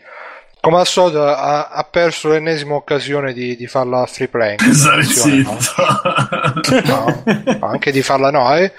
come 0.64 0.77
al 0.77 0.88
solito 0.88 1.26
ha, 1.26 1.68
ha, 1.68 1.84
perso 1.84 2.30
l'ennesima 2.30 2.76
occasione 2.76 3.34
di, 3.34 3.57
di 3.57 3.68
farla 3.68 4.06
free 4.06 4.30
play 4.30 4.56
no? 5.44 5.57
no, 6.85 7.68
anche 7.68 7.91
di 7.91 8.02
farla 8.02 8.31
no 8.31 8.56
eh. 8.56 8.72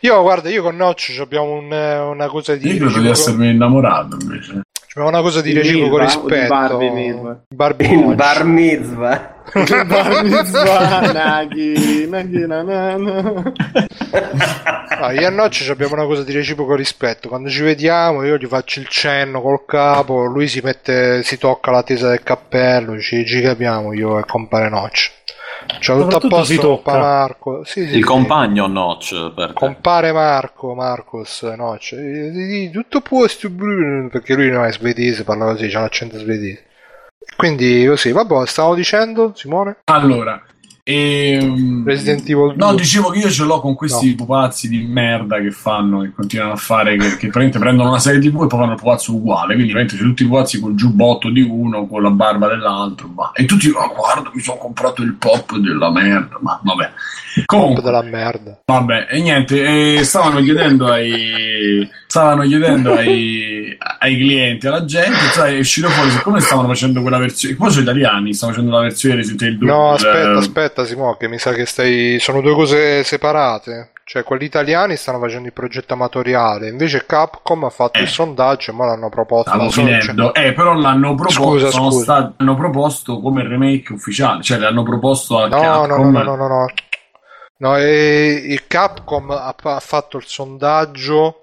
io 0.00 0.22
guarda 0.22 0.48
io 0.48 0.62
con 0.62 0.76
Notch 0.76 1.18
abbiamo 1.20 1.54
un, 1.54 1.72
una 1.72 2.28
cosa 2.28 2.54
di 2.54 2.76
io 2.76 2.86
credo 2.86 3.00
di 3.00 3.08
essermi 3.08 3.50
innamorato 3.50 4.16
invece 4.20 4.60
abbiamo 4.94 5.08
una 5.08 5.22
cosa 5.22 5.40
di 5.40 5.52
reciproco 5.52 5.98
rispetto 5.98 6.46
Barbie 6.46 6.90
mitzvah 6.90 7.40
Barbie 7.54 8.14
bar 8.14 8.44
mitzvah 8.44 9.34
bar 9.86 10.24
mitzvah 10.24 11.12
Naghi 11.12 12.06
Naghi 12.08 12.46
na, 12.46 12.62
na, 12.62 12.96
na. 12.96 13.52
No, 15.00 15.10
io 15.10 15.26
e 15.26 15.30
Nocci 15.30 15.68
abbiamo 15.70 15.94
una 15.94 16.06
cosa 16.06 16.22
di 16.22 16.32
reciproco 16.32 16.74
rispetto. 16.74 17.28
Quando 17.28 17.50
ci 17.50 17.62
vediamo, 17.62 18.22
io 18.22 18.36
gli 18.36 18.46
faccio 18.46 18.78
il 18.80 18.86
cenno 18.86 19.40
col 19.42 19.64
capo, 19.66 20.24
lui 20.24 20.46
si 20.46 20.60
mette, 20.62 21.22
si 21.24 21.36
tocca 21.36 21.70
la 21.70 21.82
tesa 21.82 22.08
del 22.08 22.22
cappello, 22.22 22.98
ci, 23.00 23.26
ci 23.26 23.40
capiamo 23.40 23.92
io 23.92 24.18
e 24.18 24.24
compare 24.24 24.68
Nocci. 24.68 25.10
Cioè, 25.80 26.00
tutto 26.00 26.16
a 26.16 26.20
posto, 26.28 26.68
compare 26.68 26.98
Marco. 27.00 27.64
Sì, 27.64 27.86
sì, 27.86 27.88
il 27.88 27.94
sì. 27.94 28.00
compagno 28.00 28.66
Notch 28.66 29.32
per 29.34 29.48
te. 29.48 29.54
compare 29.54 30.12
Marco, 30.12 30.74
Marcos 30.74 31.42
Notch. 31.42 32.70
Tutto 32.72 32.98
a 32.98 33.00
posto, 33.00 33.50
perché 34.10 34.34
lui 34.34 34.50
non 34.50 34.64
è 34.64 34.72
svedese, 34.72 35.24
parla 35.24 35.46
così, 35.46 35.68
c'ha 35.68 35.80
l'accento 35.80 36.18
svedese. 36.18 36.64
Quindi 37.36 37.86
così, 37.86 38.12
vabbè, 38.12 38.46
stavo 38.46 38.74
dicendo, 38.74 39.32
Simone? 39.34 39.78
Allora, 39.84 40.40
e, 40.86 41.38
ehm, 41.40 41.82
Resident 41.82 42.20
Evil 42.28 42.54
2. 42.54 42.56
No, 42.56 42.74
dicevo 42.74 43.08
che 43.08 43.20
io 43.20 43.30
ce 43.30 43.44
l'ho 43.44 43.58
con 43.58 43.74
questi 43.74 44.10
no. 44.10 44.16
pupazzi 44.16 44.68
di 44.68 44.84
merda 44.84 45.40
che 45.40 45.50
fanno, 45.50 46.02
che 46.02 46.12
continuano 46.12 46.52
a 46.52 46.56
fare, 46.56 46.98
che, 46.98 47.16
che 47.16 47.28
prendono 47.28 47.88
una 47.88 47.98
serie 47.98 48.20
TV 48.20 48.42
e 48.42 48.46
poi 48.46 48.58
fanno 48.58 48.72
il 48.72 48.78
pupazzo 48.78 49.14
uguale. 49.14 49.54
Quindi 49.54 49.72
c'è 49.72 49.86
tutti 49.86 50.24
i 50.24 50.26
pupazzi 50.26 50.60
col 50.60 50.74
giubbotto 50.74 51.30
di 51.30 51.40
uno, 51.40 51.86
con 51.86 52.02
la 52.02 52.10
barba 52.10 52.48
dell'altro. 52.48 53.08
Ma... 53.08 53.32
E 53.32 53.46
tutti, 53.46 53.70
oh, 53.70 53.94
guarda, 53.96 54.30
mi 54.34 54.42
sono 54.42 54.58
comprato 54.58 55.00
il 55.00 55.14
pop 55.14 55.56
della 55.56 55.90
merda. 55.90 56.36
Ma 56.42 56.60
vabbè. 56.62 56.92
Comunque, 57.44 57.82
della 57.82 58.02
merda. 58.02 58.60
Vabbè, 58.64 59.06
e 59.10 59.20
niente, 59.20 59.96
e 59.96 60.04
stavano 60.04 60.40
chiedendo 60.40 60.90
ai. 60.90 61.88
Stavano 62.06 62.42
chiedendo 62.42 62.94
ai, 62.94 63.76
ai 63.98 64.16
clienti, 64.16 64.66
alla 64.66 64.84
gente, 64.84 65.18
sai, 65.32 65.56
è 65.56 65.58
uscito 65.58 65.88
fuori, 65.88 66.10
siccome 66.10 66.40
stavano 66.40 66.68
facendo 66.68 67.00
quella 67.00 67.18
versione, 67.18 67.56
poi 67.56 67.70
sono 67.70 67.82
italiani, 67.82 68.34
stavano 68.34 68.58
facendo 68.58 68.76
la 68.76 68.82
versione 68.82 69.16
Resident 69.16 69.42
Evil 69.42 69.58
2. 69.58 69.68
No, 69.68 69.92
aspetta, 69.92 70.38
aspetta 70.38 70.84
Simo, 70.84 71.16
che 71.16 71.28
mi 71.28 71.38
sa 71.38 71.52
che 71.52 71.66
stai... 71.66 72.18
sono 72.20 72.40
due 72.40 72.54
cose 72.54 73.02
separate. 73.02 73.90
Cioè, 74.06 74.22
quelli 74.22 74.44
italiani 74.44 74.96
stanno 74.96 75.18
facendo 75.18 75.46
il 75.46 75.54
progetto 75.54 75.94
amatoriale, 75.94 76.68
invece 76.68 77.06
Capcom 77.06 77.64
ha 77.64 77.70
fatto 77.70 77.98
eh. 77.98 78.02
il 78.02 78.08
sondaggio 78.08 78.70
e 78.70 78.74
ora 78.74 78.90
l'hanno 78.90 79.08
proposto. 79.08 79.48
Stavo 79.48 79.70
finendo. 79.70 80.30
Cioè... 80.34 80.46
Eh, 80.46 80.52
però 80.52 80.74
l'hanno 80.74 81.14
proposto, 81.14 81.42
scusa, 81.42 81.70
scusa. 81.70 82.02
Stati, 82.02 82.34
l'hanno 82.36 82.54
proposto 82.54 83.18
come 83.20 83.48
remake 83.48 83.94
ufficiale, 83.94 84.42
cioè 84.42 84.58
l'hanno 84.58 84.82
proposto 84.82 85.40
a 85.40 85.48
no, 85.48 85.58
Capcom. 85.58 86.12
No, 86.12 86.22
no, 86.22 86.22
no, 86.22 86.36
no, 86.36 86.36
no. 86.36 86.48
no 86.48 86.66
e 87.76 88.42
il 88.46 88.66
Capcom 88.66 89.30
ha, 89.30 89.80
fatto 89.80 90.16
il 90.16 90.24
sondaggio 90.26 91.40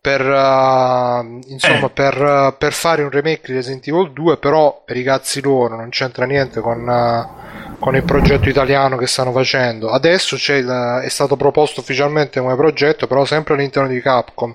per, 0.00 0.22
uh, 0.22 1.40
insomma, 1.48 1.86
eh. 1.86 1.90
per, 1.90 2.20
uh, 2.20 2.56
per, 2.56 2.72
fare 2.72 3.02
un 3.02 3.10
remake 3.10 3.42
di 3.46 3.52
Resident 3.52 3.86
Evil 3.86 4.12
2, 4.12 4.38
però 4.38 4.82
per 4.84 4.96
i 4.96 5.02
cazzi 5.02 5.42
loro 5.42 5.76
non 5.76 5.90
c'entra 5.90 6.24
niente 6.24 6.60
con, 6.60 6.88
uh, 6.88 7.78
con 7.78 7.94
il 7.94 8.02
progetto 8.02 8.48
italiano 8.48 8.96
che 8.96 9.06
stanno 9.06 9.32
facendo. 9.32 9.90
Adesso 9.90 10.36
il, 10.54 11.00
è 11.04 11.08
stato 11.08 11.36
proposto 11.36 11.80
ufficialmente 11.80 12.40
come 12.40 12.56
progetto, 12.56 13.06
però 13.06 13.24
sempre 13.24 13.54
all'interno 13.54 13.88
di 13.88 14.00
Capcom. 14.00 14.54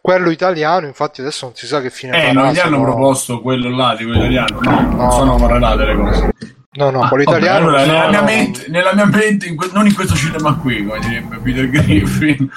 Quello 0.00 0.30
italiano, 0.30 0.86
infatti, 0.86 1.20
adesso 1.20 1.46
non 1.46 1.54
si 1.54 1.66
sa 1.66 1.80
che 1.80 1.90
fine 1.90 2.16
eh, 2.16 2.20
farà. 2.28 2.32
non 2.32 2.52
gli 2.52 2.58
hanno 2.58 2.80
però... 2.80 2.92
proposto 2.92 3.40
quello 3.40 3.68
là 3.76 3.94
di 3.94 4.04
quello 4.04 4.20
italiano, 4.20 4.58
no, 4.60 4.80
no 4.80 4.96
non 4.96 5.10
sono 5.12 5.36
correlate 5.36 5.84
le 5.84 5.94
cose. 5.94 6.32
No, 6.72 6.90
no, 6.90 7.08
quello 7.08 7.28
ah, 7.28 7.36
italiano. 7.36 7.68
Allora, 7.68 7.84
nella, 7.84 8.04
no, 8.04 8.10
mia 8.10 8.22
mente, 8.22 8.64
nella, 8.68 8.94
mia 8.94 9.06
mente, 9.06 9.46
in 9.46 9.56
que- 9.56 9.70
non 9.72 9.86
in 9.86 9.94
questo 9.94 10.14
cinema 10.14 10.54
qui, 10.56 10.84
come 10.84 11.00
direbbe 11.00 11.38
Peter 11.38 11.68
Griffin. 11.70 12.48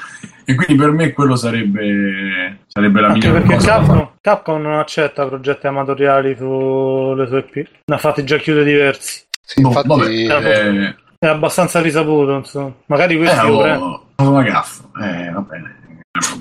E 0.46 0.56
quindi 0.56 0.76
per 0.76 0.92
me 0.92 1.14
quello 1.14 1.36
sarebbe, 1.36 2.60
sarebbe 2.68 3.00
la 3.00 3.08
Anche 3.08 3.28
migliore 3.28 3.40
perché 3.40 3.56
cosa. 3.56 3.78
Capcom, 3.78 4.10
Capcom 4.22 4.62
non 4.62 4.78
accetta 4.78 5.26
progetti 5.26 5.68
amatoriali 5.68 6.36
sulle 6.36 7.28
sue 7.28 7.40
IP. 7.40 7.68
Ne 7.86 7.96
ha 7.96 7.98
fatti 7.98 8.24
già 8.24 8.38
chiudere 8.38 8.66
diversi. 8.66 9.24
Sì, 9.42 9.62
boh, 9.62 9.70
infatti 9.70 10.28
vabbè, 10.28 10.52
è, 10.52 10.96
è 11.18 11.28
abbastanza 11.28 11.82
risaputo, 11.82 12.36
insomma. 12.36 12.74
Magari 12.88 13.18
questi 13.18 13.46
eh, 13.46 13.50
lo 13.50 14.06
oh, 14.16 14.30
una 14.30 14.44
gaffa. 14.44 14.84
Eh, 15.02 15.32
va 15.32 15.40
bene. 15.40 15.76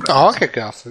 No, 0.06 0.30
che 0.36 0.50
cazzo. 0.50 0.90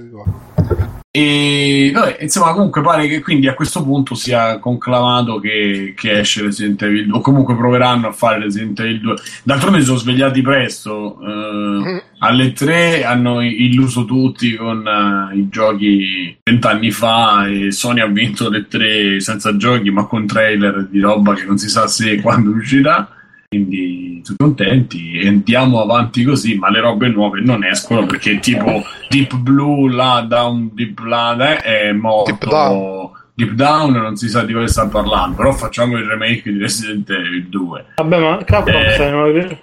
E 1.13 1.91
vabbè, 1.93 2.19
insomma, 2.22 2.53
comunque 2.53 2.81
pare 2.81 3.05
che 3.05 3.19
quindi 3.19 3.49
a 3.49 3.53
questo 3.53 3.84
punto 3.84 4.15
sia 4.15 4.59
conclamato 4.59 5.39
che, 5.39 5.93
che 5.93 6.19
esce 6.19 6.41
Resident 6.41 6.81
Evil 6.84 7.07
2, 7.07 7.18
o 7.18 7.22
comunque 7.22 7.53
proveranno 7.53 8.07
a 8.07 8.13
fare 8.13 8.39
Resident 8.39 8.80
Evil 8.80 9.01
2. 9.01 9.15
D'altronde 9.43 9.80
si 9.80 9.85
sono 9.88 9.97
svegliati 9.97 10.41
presto, 10.41 11.19
eh, 11.22 11.27
mm. 11.27 11.97
alle 12.19 12.53
3 12.53 13.03
hanno 13.03 13.41
illuso 13.41 14.05
tutti 14.05 14.55
con 14.55 14.85
uh, 14.85 15.35
i 15.35 15.49
giochi 15.49 16.38
vent'anni 16.43 16.91
fa 16.91 17.45
e 17.45 17.73
Sony 17.73 17.99
ha 17.99 18.07
vinto 18.07 18.49
le 18.49 18.68
3 18.69 19.19
senza 19.19 19.57
giochi 19.57 19.91
ma 19.91 20.05
con 20.05 20.26
trailer 20.26 20.88
di 20.89 21.01
roba 21.01 21.34
che 21.34 21.43
non 21.43 21.57
si 21.57 21.68
sa 21.68 21.88
se 21.88 22.11
e 22.11 22.22
quando 22.22 22.51
uscirà 22.51 23.20
quindi 23.53 24.22
tutti 24.23 24.38
contenti 24.38 25.19
e 25.19 25.28
andiamo 25.28 25.82
avanti 25.82 26.23
così 26.23 26.56
ma 26.56 26.69
le 26.69 26.80
robe 26.80 27.10
nuove 27.10 27.41
non 27.41 27.65
escono 27.65 28.06
perché 28.06 28.40
tipo 28.40 28.82
Deep 29.10 29.36
Blue 29.36 29.94
là 29.94 30.26
Down 30.26 30.72
Deep 30.73 30.99
là 30.99 31.36
eh, 31.61 31.90
è 31.90 31.91
morto. 31.91 32.32
Deep 32.32 32.48
Down. 32.49 33.11
Deep 33.34 33.52
Down 33.52 33.91
non 33.91 34.15
si 34.15 34.30
sa 34.30 34.44
di 34.44 34.53
cosa 34.53 34.68
sta 34.68 34.88
parlando 34.88 35.36
però 35.36 35.52
facciamo 35.52 35.98
il 35.98 36.06
remake 36.06 36.49
di 36.49 36.60
Resident 36.60 37.10
Evil 37.10 37.49
2 37.49 37.86
vabbè 37.98 38.19
ma 38.19 38.41
Capcom 38.45 38.73
eh... 38.73 38.91
sta 38.94 39.06
in 39.07 39.15
una 39.15 39.60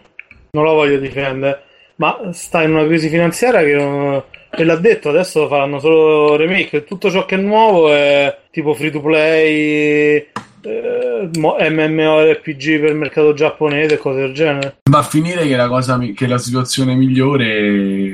non 0.51 0.65
lo 0.65 0.73
voglio 0.75 0.99
difendere 0.99 1.63
ma 1.95 2.19
sta 2.33 2.63
in 2.63 2.75
una 2.75 2.85
crisi 2.85 3.09
finanziaria 3.09 3.63
che 3.63 3.73
non... 3.73 4.23
e 4.51 4.65
l'ha 4.65 4.77
detto 4.77 5.09
adesso 5.09 5.49
faranno 5.49 5.79
solo 5.79 6.37
remake 6.37 6.85
tutto 6.85 7.11
ciò 7.11 7.25
che 7.25 7.37
è 7.37 7.39
nuovo 7.39 7.91
è 7.91 8.39
tipo 8.51 8.75
free 8.75 8.91
to 8.91 9.01
play 9.01 10.27
eh, 10.63 11.31
MMORPG 11.33 12.81
per 12.81 12.91
il 12.91 12.97
mercato 12.97 13.35
giapponese 13.35 13.99
cose 13.99 14.21
del 14.21 14.33
genere. 14.33 14.79
Va 14.91 14.99
a 14.99 15.03
finire 15.03 15.47
che 15.47 15.57
la, 15.57 15.69
cosa, 15.69 15.99
che 15.99 16.27
la 16.27 16.39
situazione 16.39 16.95
migliore 16.95 17.47
eh, 17.47 18.13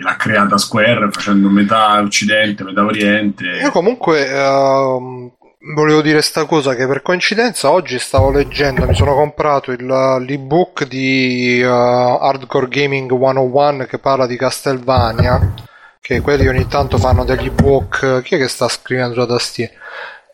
l'ha 0.00 0.16
creata 0.16 0.58
Square 0.58 1.08
facendo 1.10 1.48
metà 1.48 2.00
occidente, 2.00 2.64
metà 2.64 2.84
oriente. 2.84 3.44
Io 3.62 3.70
comunque 3.70 4.30
uh, 4.30 5.32
volevo 5.74 6.00
dire 6.00 6.22
sta 6.22 6.44
cosa 6.44 6.74
che 6.74 6.86
per 6.86 7.02
coincidenza 7.02 7.70
oggi 7.70 7.98
stavo 7.98 8.30
leggendo, 8.30 8.86
mi 8.86 8.94
sono 8.94 9.14
comprato 9.14 9.72
il, 9.72 9.84
l'ebook 9.84 10.86
di 10.86 11.60
uh, 11.62 11.68
Hardcore 11.68 12.68
Gaming 12.68 13.10
101 13.10 13.84
che 13.86 13.98
parla 13.98 14.26
di 14.26 14.36
Castlevania, 14.36 15.54
che 16.00 16.20
quelli 16.20 16.46
ogni 16.46 16.66
tanto 16.68 16.98
fanno 16.98 17.24
degli 17.24 17.46
ebook, 17.46 18.22
chi 18.22 18.36
è 18.36 18.38
che 18.38 18.48
sta 18.48 18.68
scrivendo 18.68 19.16
la 19.16 19.26
tastiera? 19.26 19.72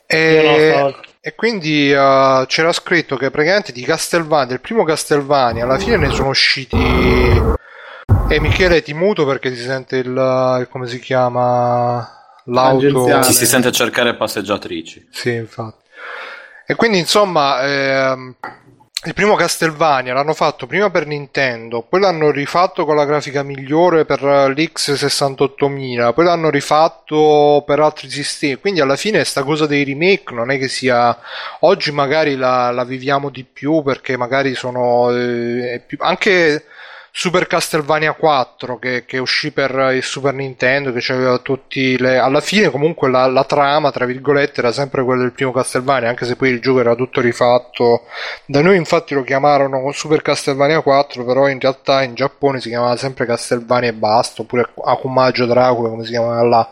E, 0.07 0.95
e 1.21 1.35
quindi 1.35 1.93
uh, 1.93 2.45
c'era 2.47 2.73
scritto 2.73 3.17
che 3.17 3.31
praticamente 3.31 3.73
di 3.73 3.83
Castelvania, 3.83 4.47
del 4.47 4.61
primo 4.61 4.85
Castelvania, 4.85 5.65
alla 5.65 5.79
fine 5.79 5.97
ne 5.97 6.11
sono 6.11 6.29
usciti. 6.29 6.77
E 8.29 8.41
Michele 8.41 8.83
ti 8.83 8.95
muto 8.95 9.25
perché 9.25 9.55
si 9.55 9.63
sente 9.63 9.97
il, 9.97 10.09
il 10.61 10.69
come 10.71 10.87
si 10.87 10.99
chiama 10.99 12.07
l'auto. 12.45 13.23
Si, 13.23 13.33
si 13.33 13.47
sente 13.47 13.73
cercare 13.73 14.15
passeggiatrici. 14.15 15.09
Sì, 15.11 15.33
infatti. 15.33 15.83
E 16.67 16.75
quindi 16.75 16.99
insomma. 16.99 17.63
Ehm, 17.63 18.37
il 19.07 19.15
primo 19.15 19.35
Castlevania 19.35 20.15
l'hanno 20.15 20.33
fatto 20.33 20.67
prima 20.67 20.91
per 20.91 21.07
Nintendo, 21.07 21.83
poi 21.83 22.01
l'hanno 22.01 22.31
rifatto 22.31 22.87
con 22.87 22.97
la 22.97 23.05
grafica 23.05 23.43
migliore 23.43 24.07
per 24.07 24.23
l'X68000, 24.23 26.15
poi 26.15 26.25
l'hanno 26.25 26.49
rifatto 26.49 27.63
per 27.67 27.81
altri 27.81 28.09
sistemi. 28.09 28.57
Quindi 28.57 28.81
alla 28.81 28.97
fine 28.97 29.23
sta 29.25 29.43
cosa 29.43 29.67
dei 29.67 29.85
remake 29.85 30.33
non 30.33 30.51
è 30.51 30.59
che 30.59 30.69
sia 30.69 31.19
oggi 31.61 31.93
magari 31.93 32.37
la, 32.37 32.71
la 32.71 32.85
viviamo 32.85 33.29
di 33.29 33.45
più 33.45 33.83
perché 33.83 34.17
magari 34.17 34.55
sono 34.55 35.11
eh, 35.11 35.83
più... 35.87 35.99
anche 36.01 36.65
Super 37.17 37.47
Castlevania 37.47 38.13
4 38.15 38.77
che, 38.81 39.05
che, 39.05 39.19
uscì 39.19 39.53
per 39.53 39.93
il 39.95 40.03
Super 40.03 40.35
Nintendo, 40.35 40.91
che 40.91 41.13
aveva 41.13 41.39
tutti 41.39 41.97
le... 41.97 42.19
alla 42.19 42.41
fine 42.41 42.71
comunque 42.71 43.09
la, 43.09 43.27
la, 43.27 43.45
trama, 43.45 43.93
tra 43.93 44.05
virgolette, 44.05 44.59
era 44.59 44.73
sempre 44.73 45.05
quella 45.05 45.23
del 45.23 45.31
primo 45.31 45.53
Castlevania, 45.53 46.09
anche 46.09 46.25
se 46.25 46.35
poi 46.35 46.49
il 46.49 46.61
gioco 46.61 46.81
era 46.81 46.97
tutto 46.97 47.21
rifatto. 47.21 48.03
Da 48.47 48.63
noi 48.63 48.77
infatti 48.77 49.15
lo 49.15 49.23
chiamarono 49.23 49.93
Super 49.93 50.23
Castlevania 50.23 50.81
4, 50.81 51.25
però 51.25 51.47
in 51.47 51.61
realtà 51.61 52.03
in 52.03 52.15
Giappone 52.15 52.61
si 52.61 52.69
chiamava 52.69 52.97
sempre 52.97 53.27
Castlevania 53.27 53.91
e 53.91 53.95
basta, 53.95 54.43
oppure 54.43 54.69
Akumajo 54.85 55.47
Dracula, 55.47 55.91
come 55.91 56.05
si 56.05 56.11
chiamava 56.11 56.43
là. 56.43 56.69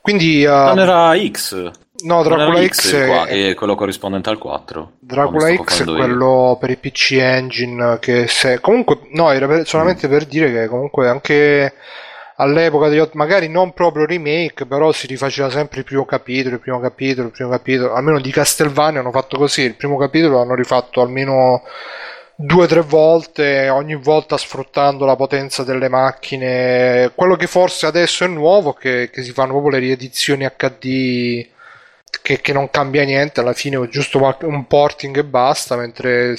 Quindi... 0.00 0.46
Uh... 0.46 0.50
Non 0.50 0.78
era 0.78 1.14
X. 1.14 1.70
No, 2.04 2.22
Dracula 2.22 2.64
X, 2.64 2.94
è... 2.94 3.48
è... 3.50 3.54
quello 3.54 3.74
corrispondente 3.74 4.30
al 4.30 4.38
4. 4.38 4.92
Dracula 5.00 5.52
X 5.56 5.82
è 5.82 5.84
quello 5.84 6.50
io. 6.50 6.56
per 6.56 6.70
i 6.70 6.76
PC 6.76 7.12
Engine 7.12 7.98
che 7.98 8.28
se... 8.28 8.60
comunque 8.60 9.00
no, 9.12 9.30
era 9.32 9.64
solamente 9.64 10.06
mm. 10.06 10.10
per 10.10 10.24
dire 10.26 10.52
che 10.52 10.68
comunque 10.68 11.08
anche 11.08 11.74
all'epoca 12.36 12.88
degli... 12.88 13.02
magari 13.14 13.48
non 13.48 13.72
proprio 13.72 14.06
remake, 14.06 14.66
però 14.66 14.92
si 14.92 15.08
rifaceva 15.08 15.50
sempre 15.50 15.80
il 15.80 15.84
primo 15.84 16.04
capitolo, 16.04 16.54
il 16.54 16.60
primo 16.60 16.78
capitolo, 16.78 17.26
il 17.26 17.32
primo 17.32 17.50
capitolo, 17.50 17.94
almeno 17.94 18.20
di 18.20 18.30
Castlevania 18.30 19.00
hanno 19.00 19.10
fatto 19.10 19.36
così, 19.36 19.62
il 19.62 19.74
primo 19.74 19.96
capitolo 19.96 20.36
l'hanno 20.36 20.54
rifatto 20.54 21.00
almeno 21.00 21.62
due 22.36 22.64
o 22.64 22.66
tre 22.68 22.82
volte, 22.82 23.68
ogni 23.68 23.96
volta 23.96 24.36
sfruttando 24.36 25.04
la 25.04 25.16
potenza 25.16 25.64
delle 25.64 25.88
macchine. 25.88 27.10
Quello 27.12 27.34
che 27.34 27.48
forse 27.48 27.86
adesso 27.86 28.22
è 28.22 28.28
nuovo 28.28 28.72
che, 28.72 29.10
che 29.12 29.22
si 29.22 29.32
fanno 29.32 29.50
proprio 29.50 29.72
le 29.72 29.80
riedizioni 29.80 30.48
HD 30.56 31.56
che, 32.22 32.40
che, 32.40 32.52
non 32.52 32.70
cambia 32.70 33.04
niente, 33.04 33.40
alla 33.40 33.52
fine 33.52 33.82
è 33.82 33.88
giusto 33.88 34.20
un 34.42 34.66
porting 34.66 35.16
e 35.16 35.24
basta, 35.24 35.76
mentre 35.76 36.36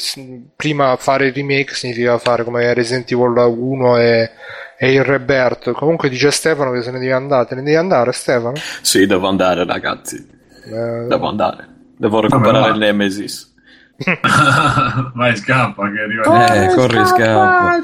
prima 0.55 0.95
fare 0.97 1.27
il 1.27 1.33
remake 1.33 1.73
significa 1.73 2.17
fare 2.17 2.43
come 2.43 2.73
Resident 2.73 3.11
Evil 3.11 3.35
1 3.37 3.97
e, 3.97 4.31
e 4.77 4.91
il 4.91 5.03
Rebirth. 5.03 5.71
Comunque 5.71 6.09
dice 6.09 6.31
Stefano 6.31 6.71
che 6.71 6.81
se 6.81 6.91
ne 6.91 6.99
devi 6.99 7.11
andare, 7.11 7.45
te 7.45 7.55
ne 7.55 7.63
devi 7.63 7.75
andare 7.75 8.11
Stefano? 8.11 8.55
Sì, 8.81 9.05
devo 9.05 9.27
andare 9.27 9.65
ragazzi, 9.65 10.15
eh... 10.65 11.05
devo 11.07 11.27
andare, 11.27 11.67
devo 11.97 12.21
recuperare 12.21 12.71
il 12.71 12.77
Nemesis. 12.77 13.47
Vai, 15.13 15.35
scappa 15.35 15.91
che 15.91 15.99
arriva. 15.99 16.53
Eh, 16.53 16.73
corri, 16.73 17.05
scappa. 17.05 17.79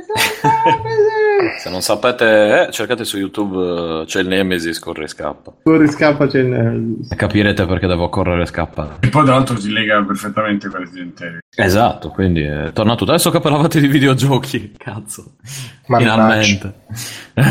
Se 1.58 1.70
non 1.70 1.80
sapete, 1.80 2.66
eh, 2.66 2.72
cercate 2.72 3.04
su 3.04 3.16
YouTube, 3.18 4.02
eh, 4.02 4.04
c'è 4.06 4.20
il 4.20 4.28
Nemesis, 4.28 4.78
corri, 4.78 5.08
scappa. 5.08 5.52
Corri, 5.62 5.88
scappa, 5.88 6.26
c'è 6.26 6.40
il 6.40 6.46
Nemesis. 6.46 7.10
E 7.10 7.16
capirete 7.16 7.66
perché 7.66 7.86
devo 7.86 8.08
correre 8.08 8.42
e 8.42 8.46
scappare. 8.46 8.96
E 9.00 9.08
poi 9.08 9.24
tra 9.24 9.34
l'altro 9.34 9.58
si 9.58 9.70
lega 9.70 10.02
perfettamente 10.02 10.68
con 10.68 10.80
Resident 10.80 11.20
Evil. 11.20 11.38
Esatto, 11.54 12.10
quindi 12.10 12.42
è 12.42 12.70
tornato. 12.72 13.04
Adesso 13.04 13.30
che 13.30 13.40
parlavate 13.40 13.80
di 13.80 13.88
videogiochi, 13.88 14.74
cazzo. 14.76 15.36
Finalmente. 15.84 16.74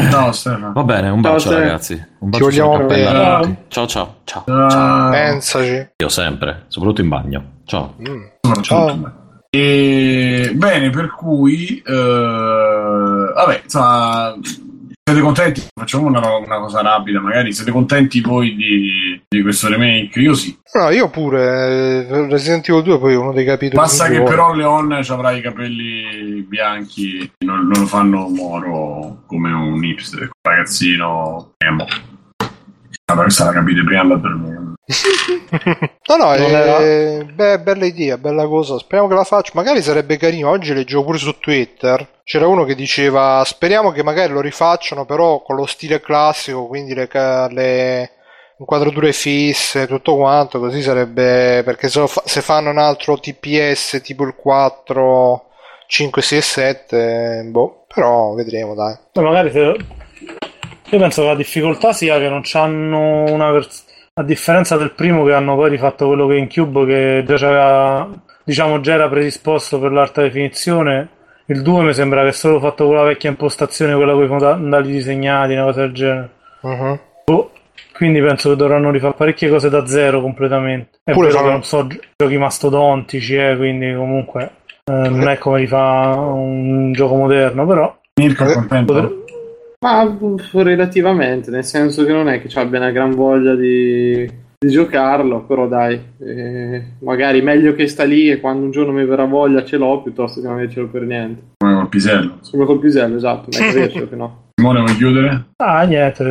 Ciao 0.09 0.31
Stefano. 0.31 0.71
Va 0.73 0.83
bene, 0.83 1.09
un 1.09 1.21
bacio 1.21 1.49
ciao, 1.49 1.59
ragazzi. 1.59 1.93
Un 2.19 2.29
bacio 2.29 2.51
Ci 2.51 2.59
vogliamo 2.59 2.85
bene. 2.85 3.65
Ciao 3.67 3.87
ciao. 3.87 4.15
Ciao. 4.23 4.43
ciao. 4.45 5.11
Pensaci. 5.11 5.89
Io 5.97 6.09
sempre, 6.09 6.65
soprattutto 6.67 7.01
in 7.01 7.09
bagno. 7.09 7.43
Ciao. 7.65 7.95
Mm. 7.99 8.61
Ciao. 8.61 9.27
E, 9.51 10.51
bene, 10.53 10.91
per 10.91 11.09
cui, 11.09 11.81
eh, 11.83 11.91
vabbè, 13.33 13.61
insomma, 13.63 14.37
siete 15.09 15.21
contenti? 15.21 15.67
Facciamo 15.73 16.05
una, 16.05 16.19
una, 16.19 16.59
cosa 16.59 16.81
rapida, 16.81 17.19
magari 17.19 17.51
siete 17.51 17.71
contenti 17.71 18.21
voi 18.21 18.53
di, 18.55 19.19
di, 19.27 19.41
questo 19.41 19.67
remake? 19.67 20.19
Io 20.19 20.35
sì. 20.35 20.55
No, 20.75 20.91
io 20.91 21.09
pure. 21.09 22.05
Eh, 22.07 22.27
Resident 22.29 22.69
Evil 22.69 22.83
2 22.83 22.99
poi 22.99 23.15
uno 23.15 23.33
dei 23.33 23.43
capitoli. 23.43 23.81
Basta 23.81 24.07
che 24.07 24.21
però 24.21 24.53
Leon 24.53 24.99
ci 25.01 25.11
avrà 25.11 25.31
i 25.31 25.41
capelli 25.41 26.45
bianchi, 26.47 27.31
non, 27.39 27.67
non, 27.67 27.79
lo 27.79 27.87
fanno 27.87 28.27
moro 28.27 29.23
come 29.25 29.51
un 29.51 29.83
hipster, 29.83 30.29
ragazzino 30.47 31.53
emo. 31.57 31.87
Vabbè, 33.05 33.21
questa 33.23 33.45
la 33.45 33.51
capite 33.51 33.83
prima 33.83 34.03
da 34.03 34.15
dormire. 34.15 34.58
no, 36.07 36.15
no, 36.15 36.33
è, 36.33 37.23
beh, 37.23 37.59
bella 37.59 37.85
idea, 37.85 38.17
bella 38.17 38.47
cosa. 38.47 38.79
Speriamo 38.79 39.07
che 39.07 39.15
la 39.15 39.23
faccia. 39.23 39.51
Magari 39.53 39.83
sarebbe 39.83 40.17
carino. 40.17 40.49
Oggi 40.49 40.73
leggevo 40.73 41.03
pure 41.03 41.19
su 41.19 41.37
Twitter. 41.37 42.21
C'era 42.23 42.47
uno 42.47 42.63
che 42.63 42.73
diceva: 42.73 43.43
Speriamo 43.45 43.91
che 43.91 44.01
magari 44.01 44.33
lo 44.33 44.41
rifacciano, 44.41 45.05
però 45.05 45.43
con 45.43 45.55
lo 45.55 45.67
stile 45.67 46.01
classico, 46.01 46.65
quindi 46.65 46.95
le, 46.95 47.07
le 47.51 48.11
inquadrature 48.57 49.13
fisse, 49.13 49.85
tutto 49.85 50.15
quanto. 50.15 50.59
Così 50.59 50.81
sarebbe. 50.81 51.61
Perché 51.63 51.87
se, 51.87 52.07
fa, 52.07 52.23
se 52.25 52.41
fanno 52.41 52.71
un 52.71 52.79
altro 52.79 53.19
TPS 53.19 54.01
tipo 54.01 54.23
il 54.23 54.33
4, 54.33 55.45
5, 55.85 56.21
6 56.21 56.37
e 56.37 56.41
7, 56.41 57.41
boh, 57.45 57.85
però 57.93 58.33
vedremo, 58.33 58.73
dai. 58.73 58.97
Ma 59.13 59.21
magari 59.21 59.51
se 59.51 59.59
io 60.91 60.97
penso 60.97 61.21
che 61.21 61.27
la 61.27 61.35
difficoltà 61.35 61.93
sia 61.93 62.17
che 62.17 62.27
non 62.27 62.41
hanno 62.53 63.31
una 63.31 63.51
versione. 63.51 63.88
A 64.19 64.23
differenza 64.23 64.75
del 64.75 64.91
primo 64.91 65.23
che 65.23 65.31
hanno 65.31 65.55
poi 65.55 65.69
rifatto 65.69 66.07
quello 66.07 66.27
che 66.27 66.35
in 66.35 66.49
Cube, 66.49 66.85
che 66.85 67.23
già, 67.25 67.35
c'era, 67.37 68.09
diciamo, 68.43 68.81
già 68.81 68.95
era 68.95 69.07
predisposto 69.07 69.79
per 69.79 69.93
l'alta 69.93 70.21
definizione, 70.21 71.07
il 71.45 71.61
2 71.61 71.83
mi 71.83 71.93
sembra 71.93 72.23
che 72.23 72.27
è 72.27 72.31
solo 72.33 72.59
fatto 72.59 72.85
con 72.85 72.95
la 72.95 73.03
vecchia 73.03 73.29
impostazione, 73.29 73.95
quella 73.95 74.11
con 74.11 74.23
i 74.25 74.27
fondali 74.27 74.91
disegnati, 74.91 75.53
una 75.53 75.63
cosa 75.63 75.79
del 75.79 75.93
genere. 75.93 76.29
Uh-huh. 76.59 76.99
Oh, 77.31 77.51
quindi 77.93 78.19
penso 78.19 78.49
che 78.49 78.57
dovranno 78.57 78.91
rifare 78.91 79.13
parecchie 79.13 79.49
cose 79.49 79.69
da 79.69 79.87
zero 79.87 80.19
completamente. 80.19 80.99
È 81.01 81.13
Pure 81.13 81.29
vero 81.29 81.43
che 81.43 81.49
non 81.51 81.63
so 81.63 81.87
giochi 81.87 82.37
mastodontici, 82.37 83.35
eh, 83.37 83.55
quindi 83.55 83.95
comunque 83.95 84.51
eh, 84.83 84.91
non 84.91 85.29
è 85.29 85.37
come 85.37 85.61
li 85.61 85.67
fa 85.67 86.09
un 86.17 86.91
gioco 86.91 87.15
moderno, 87.15 87.65
però. 87.65 87.97
Mirko 88.15 88.43
è 88.43 88.53
contento. 88.53 88.93
Potre... 88.93 89.18
Ma 89.81 90.17
relativamente, 90.51 91.51
nel 91.51 91.63
senso 91.63 92.03
che 92.03 92.11
non 92.11 92.27
è 92.27 92.41
che 92.41 92.59
abbia 92.59 92.79
una 92.79 92.91
gran 92.91 93.11
voglia 93.11 93.55
di, 93.55 94.29
di 94.57 94.69
giocarlo, 94.69 95.43
però 95.43 95.69
dai, 95.69 95.97
eh, 96.19 96.83
magari 96.99 97.41
meglio 97.41 97.73
che 97.73 97.87
sta 97.87 98.03
lì 98.03 98.29
e 98.29 98.41
quando 98.41 98.65
un 98.65 98.71
giorno 98.71 98.91
mi 98.91 99.05
verrà 99.05 99.23
voglia 99.23 99.63
ce 99.63 99.77
l'ho 99.77 100.01
piuttosto 100.01 100.41
che 100.41 100.47
non 100.47 100.57
avercelo 100.57 100.89
per 100.89 101.03
niente. 101.03 101.43
Come 101.57 101.75
col 101.75 101.87
pisello. 101.87 102.39
Come 102.51 102.65
col 102.65 102.79
pisello, 102.79 103.15
esatto, 103.15 103.57
non 103.57 103.71
riesco 103.71 104.09
che 104.09 104.15
no. 104.17 104.47
Simone, 104.59 104.81
vuoi 104.81 104.95
chiudere? 104.97 105.45
Ah, 105.55 105.83
niente, 105.83 106.23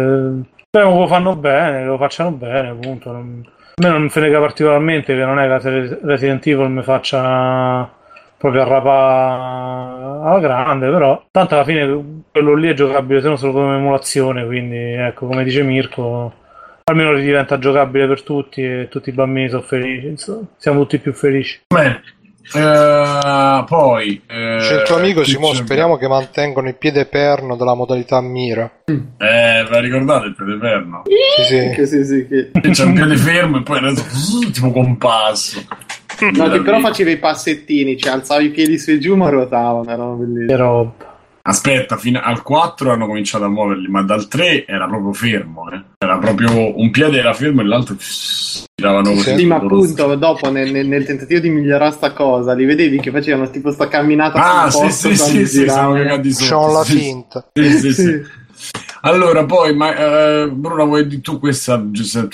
che 0.71 0.81
lo 0.83 1.07
fanno 1.07 1.35
bene, 1.35 1.87
lo 1.87 1.97
facciano 1.97 2.33
bene, 2.33 2.69
appunto. 2.69 3.11
Non... 3.13 3.43
A 3.77 3.87
me 3.87 3.89
non 3.89 4.11
frega 4.11 4.41
particolarmente 4.41 5.15
che 5.15 5.25
non 5.25 5.39
è 5.39 5.59
che 5.59 5.99
Resident 6.03 6.47
Evil 6.47 6.69
mi 6.69 6.83
faccia 6.83 7.91
proprio 8.39 8.63
arrapa 8.63 10.23
alla 10.23 10.39
grande, 10.39 10.89
però 10.89 11.27
tanto 11.31 11.55
alla 11.55 11.65
fine 11.65 12.23
quello 12.31 12.55
lì 12.55 12.69
è 12.69 12.75
giocabile 12.75 13.21
se 13.21 13.29
non 13.29 13.37
solo 13.37 13.53
come 13.53 13.77
emulazione, 13.77 14.47
quindi 14.47 14.77
ecco, 14.77 15.27
come 15.27 15.43
dice 15.45 15.63
Mirko, 15.63 16.33
almeno 16.85 17.15
diventa 17.15 17.59
giocabile 17.59 18.07
per 18.07 18.23
tutti 18.23 18.63
e 18.63 18.89
tutti 18.89 19.11
i 19.11 19.13
bambini 19.13 19.49
sono 19.49 19.63
felici, 19.63 20.07
insomma, 20.07 20.47
siamo 20.57 20.81
tutti 20.81 20.99
più 20.99 21.13
felici. 21.13 21.61
Bene. 21.67 22.03
Uh, 22.51 23.63
poi 23.67 24.23
uh, 24.27 24.59
c'è 24.59 24.77
il 24.77 24.83
tuo 24.87 24.97
amico 24.97 25.23
Simone 25.23 25.57
speriamo 25.57 25.99
che 25.99 26.09
mantengano 26.09 26.69
il 26.69 26.77
piede 26.77 27.05
perno 27.05 27.57
della 27.57 27.75
modalità 27.75 28.23
mira 28.23 28.65
eh 28.87 29.67
vi 29.71 29.81
ricordate 29.81 30.29
il 30.29 30.35
piede 30.35 30.57
perno? 30.57 31.03
sì 31.37 31.43
sì, 31.45 31.71
che 31.75 31.85
sì, 31.85 32.05
sì 32.07 32.27
che... 32.27 32.51
c'è 32.71 32.85
un 32.85 32.95
piede 32.95 33.17
fermo 33.17 33.59
e 33.59 33.63
poi 33.63 33.77
adesso 33.77 34.39
tipo 34.51 34.71
compasso 34.73 35.61
No, 36.21 36.49
che 36.51 36.63
però 36.63 36.81
faceva 36.81 37.11
i 37.11 37.19
passettini, 37.19 37.97
cioè 37.97 38.13
alzava 38.13 38.43
i 38.43 38.51
piedi 38.51 38.79
su 38.79 38.91
e 38.91 38.99
giù 38.99 39.17
ma 39.17 39.29
ruotavano, 39.29 39.91
erano 39.91 40.15
bellissimi. 40.15 41.07
Aspetta, 41.49 41.97
fino 41.97 42.21
al 42.23 42.43
4 42.43 42.93
hanno 42.93 43.07
cominciato 43.07 43.45
a 43.45 43.49
muoverli, 43.49 43.89
ma 43.89 44.03
dal 44.03 44.29
3 44.29 44.67
era 44.67 44.87
proprio 44.87 45.15
fermo. 45.15 45.71
Eh. 45.71 45.83
Era 45.97 46.19
proprio 46.19 46.79
un 46.79 46.91
piede 46.91 47.19
era 47.19 47.33
fermo 47.33 47.63
e 47.63 47.65
l'altro 47.65 47.97
giravano 48.75 49.13
così. 49.13 49.35
Sì, 49.35 49.47
ma 49.47 49.57
appunto 49.57 50.15
dopo 50.17 50.51
nel, 50.51 50.71
nel, 50.71 50.87
nel, 50.87 51.07
tentativo 51.07 51.41
di 51.41 51.49
migliorare 51.49 51.93
sta 51.93 52.13
cosa, 52.13 52.53
li 52.53 52.67
vedevi 52.67 53.01
che 53.01 53.11
facevano 53.11 53.49
tipo 53.49 53.71
sta 53.73 53.89
camminata 53.89 54.65
Ah, 54.65 54.71
sì, 54.71 54.91
sì, 54.91 55.17
sì, 55.17 55.47
sì, 55.47 55.69
siamo 55.69 55.95
cagati 55.95 56.33
sotto. 56.33 56.55
C'ho 56.55 56.73
la 56.73 56.85
finta. 56.85 57.49
Sì, 57.55 57.71
sì, 57.79 57.93
sì. 57.95 58.23
Allora, 59.03 59.45
poi, 59.45 59.75
ma, 59.75 60.45
uh, 60.45 60.51
Bruno, 60.51 60.87
vuoi 60.87 61.07
di 61.07 61.21
tu 61.21 61.39
questa 61.39 61.83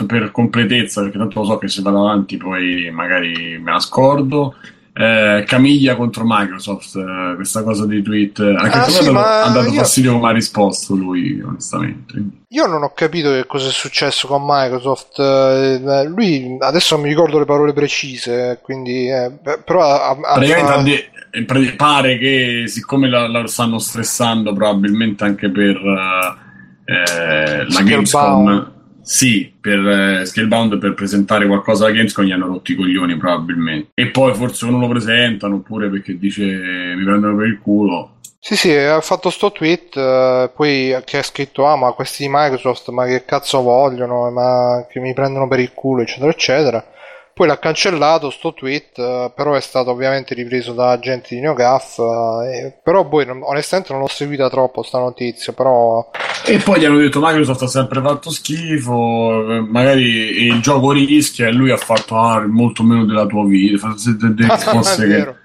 per 0.07 0.31
completezza, 0.31 1.03
perché 1.03 1.19
tanto 1.19 1.41
lo 1.41 1.47
so 1.47 1.59
che 1.59 1.69
se 1.69 1.83
vado 1.83 2.01
avanti 2.01 2.37
poi 2.37 2.91
magari 2.91 3.59
me 3.63 3.73
la 3.73 3.81
scordo. 3.81 4.55
Eh, 4.97 5.43
Camiglia 5.45 5.97
contro 5.97 6.23
Microsoft, 6.25 6.95
eh, 6.95 7.35
questa 7.35 7.65
cosa 7.65 7.85
di 7.85 8.01
tweet, 8.01 8.39
anche 8.39 8.79
ah, 8.79 8.89
sì, 8.89 9.09
ha 9.09 9.51
dato 9.53 9.67
io... 9.67 9.73
fastidio 9.73 10.13
come 10.13 10.29
ha 10.29 10.33
risposto 10.33 10.95
lui, 10.95 11.41
onestamente. 11.41 12.23
Io 12.51 12.67
non 12.67 12.85
ho 12.85 12.93
capito 12.95 13.33
che 13.33 13.45
cosa 13.45 13.71
è 13.71 13.73
successo 13.73 14.29
con 14.29 14.45
Microsoft. 14.47 15.19
Eh, 15.19 16.05
lui 16.07 16.57
adesso 16.61 16.95
non 16.95 17.03
mi 17.03 17.11
ricordo 17.11 17.41
le 17.41 17.45
parole 17.45 17.73
precise, 17.73 18.61
quindi 18.63 19.09
eh, 19.11 19.33
però 19.65 19.83
ha, 19.83 20.11
ha, 20.11 20.35
praticamente 20.35 21.11
ha... 21.33 21.75
pare 21.77 22.17
che 22.17 22.65
siccome 22.69 23.09
la, 23.09 23.27
la, 23.27 23.45
stanno 23.49 23.81
stressando 23.81 24.53
probabilmente 24.53 25.25
anche 25.25 25.51
per 25.51 25.77
uh, 25.77 26.44
eh, 26.85 27.65
la 27.67 27.83
Gamescom 27.83 28.73
sì, 29.05 29.53
per 29.61 29.87
eh, 29.87 30.25
Scalebound 30.25 30.79
per 30.79 30.95
presentare 30.95 31.47
qualcosa 31.47 31.85
alla 31.85 31.95
Gamescom 31.95 32.25
gli 32.25 32.33
hanno 32.33 32.47
rotti 32.47 32.73
i 32.73 32.75
coglioni 32.75 33.17
probabilmente. 33.17 33.91
E 33.95 34.09
poi 34.09 34.35
forse 34.35 34.65
non 34.67 34.81
lo 34.81 34.89
presentano 34.89 35.57
oppure 35.57 35.91
perché 35.91 36.17
dice 36.17 36.43
mi 36.43 37.05
prendono 37.05 37.37
per 37.37 37.47
il 37.47 37.61
culo. 37.61 38.13
Sì, 38.39 38.57
sì, 38.57 38.73
ha 38.73 39.01
fatto 39.01 39.31
sto 39.31 39.53
tweet, 39.53 39.97
eh, 39.97 40.51
poi 40.55 40.95
che 41.05 41.19
ha 41.19 41.23
scritto, 41.23 41.65
ah 41.67 41.77
ma 41.77 41.93
questi 41.93 42.27
Microsoft, 42.29 42.91
ma 42.91 43.07
che 43.07 43.25
cazzo 43.25 43.63
vogliono, 43.63 44.31
ma 44.31 44.87
che 44.89 45.01
mi 45.01 45.15
prendono 45.15 45.49
per 45.49 45.61
il 45.61 45.73
culo, 45.73 46.03
eccetera, 46.03 46.31
eccetera. 46.31 46.87
Poi 47.35 47.49
l'ha 47.49 47.59
cancellato 47.59 48.31
sto 48.31 48.55
tweet, 48.55 48.97
eh, 48.99 49.33
però 49.35 49.55
è 49.55 49.61
stato 49.61 49.91
ovviamente 49.91 50.35
ripreso 50.35 50.73
da 50.73 50.91
agenti 50.91 51.35
di 51.35 51.41
NeoGAF, 51.41 51.99
eh, 52.47 52.79
però 52.81 53.09
poi 53.09 53.27
non, 53.27 53.41
onestamente 53.43 53.93
non 53.93 54.03
l'ho 54.03 54.09
seguita 54.09 54.49
troppo 54.49 54.85
sta 54.85 55.01
notizia, 55.01 55.53
però... 55.53 56.11
E 56.47 56.59
poi 56.59 56.79
gli 56.79 56.85
hanno 56.85 56.99
detto 56.99 57.19
Microsoft 57.21 57.63
ha 57.63 57.67
sempre 57.67 58.01
fatto 58.01 58.31
schifo, 58.31 59.51
eh, 59.51 59.61
magari 59.61 60.47
il 60.47 60.61
gioco 60.61 60.93
rischia 60.93 61.49
e 61.49 61.53
lui 61.53 61.73
ha 61.73 61.77
fatto 61.77 62.17
ah, 62.17 62.47
molto 62.47 62.85
meno 62.85 63.05
della 63.05 63.27
tua 63.27 63.45
vita, 63.47 63.79
forse 63.79 64.17
che 65.05 65.43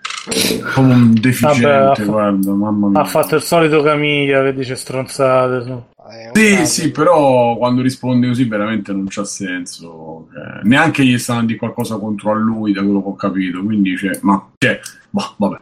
come 0.74 0.94
un 0.94 1.14
deficiente, 1.14 1.66
Vabbè, 1.66 2.06
guarda, 2.06 2.52
mamma 2.52 2.88
mia. 2.90 3.00
Ha 3.00 3.06
fatto 3.06 3.36
il 3.36 3.42
solito 3.42 3.82
Camiglia 3.82 4.44
che 4.44 4.54
dice 4.54 4.76
stronzate. 4.76 5.88
Sì, 6.34 6.66
sì, 6.66 6.92
però 6.92 7.58
quando 7.58 7.82
risponde 7.82 8.28
così 8.28 8.46
veramente 8.46 8.92
non 8.92 9.06
c'ha 9.08 9.24
senso. 9.24 10.28
Eh, 10.34 10.68
neanche 10.68 11.06
gli 11.06 11.18
stanno 11.18 11.46
di 11.46 11.56
qualcosa 11.56 11.98
contro 11.98 12.32
a 12.32 12.36
lui, 12.36 12.74
da 12.74 12.82
quello 12.82 13.02
che 13.02 13.08
ho 13.10 13.16
capito. 13.16 13.64
Quindi, 13.64 13.98
cioè, 13.98 14.18
ma 14.22 14.50
cioè, 14.58 14.80
boh, 15.10 15.34
vabbè. 15.38 15.58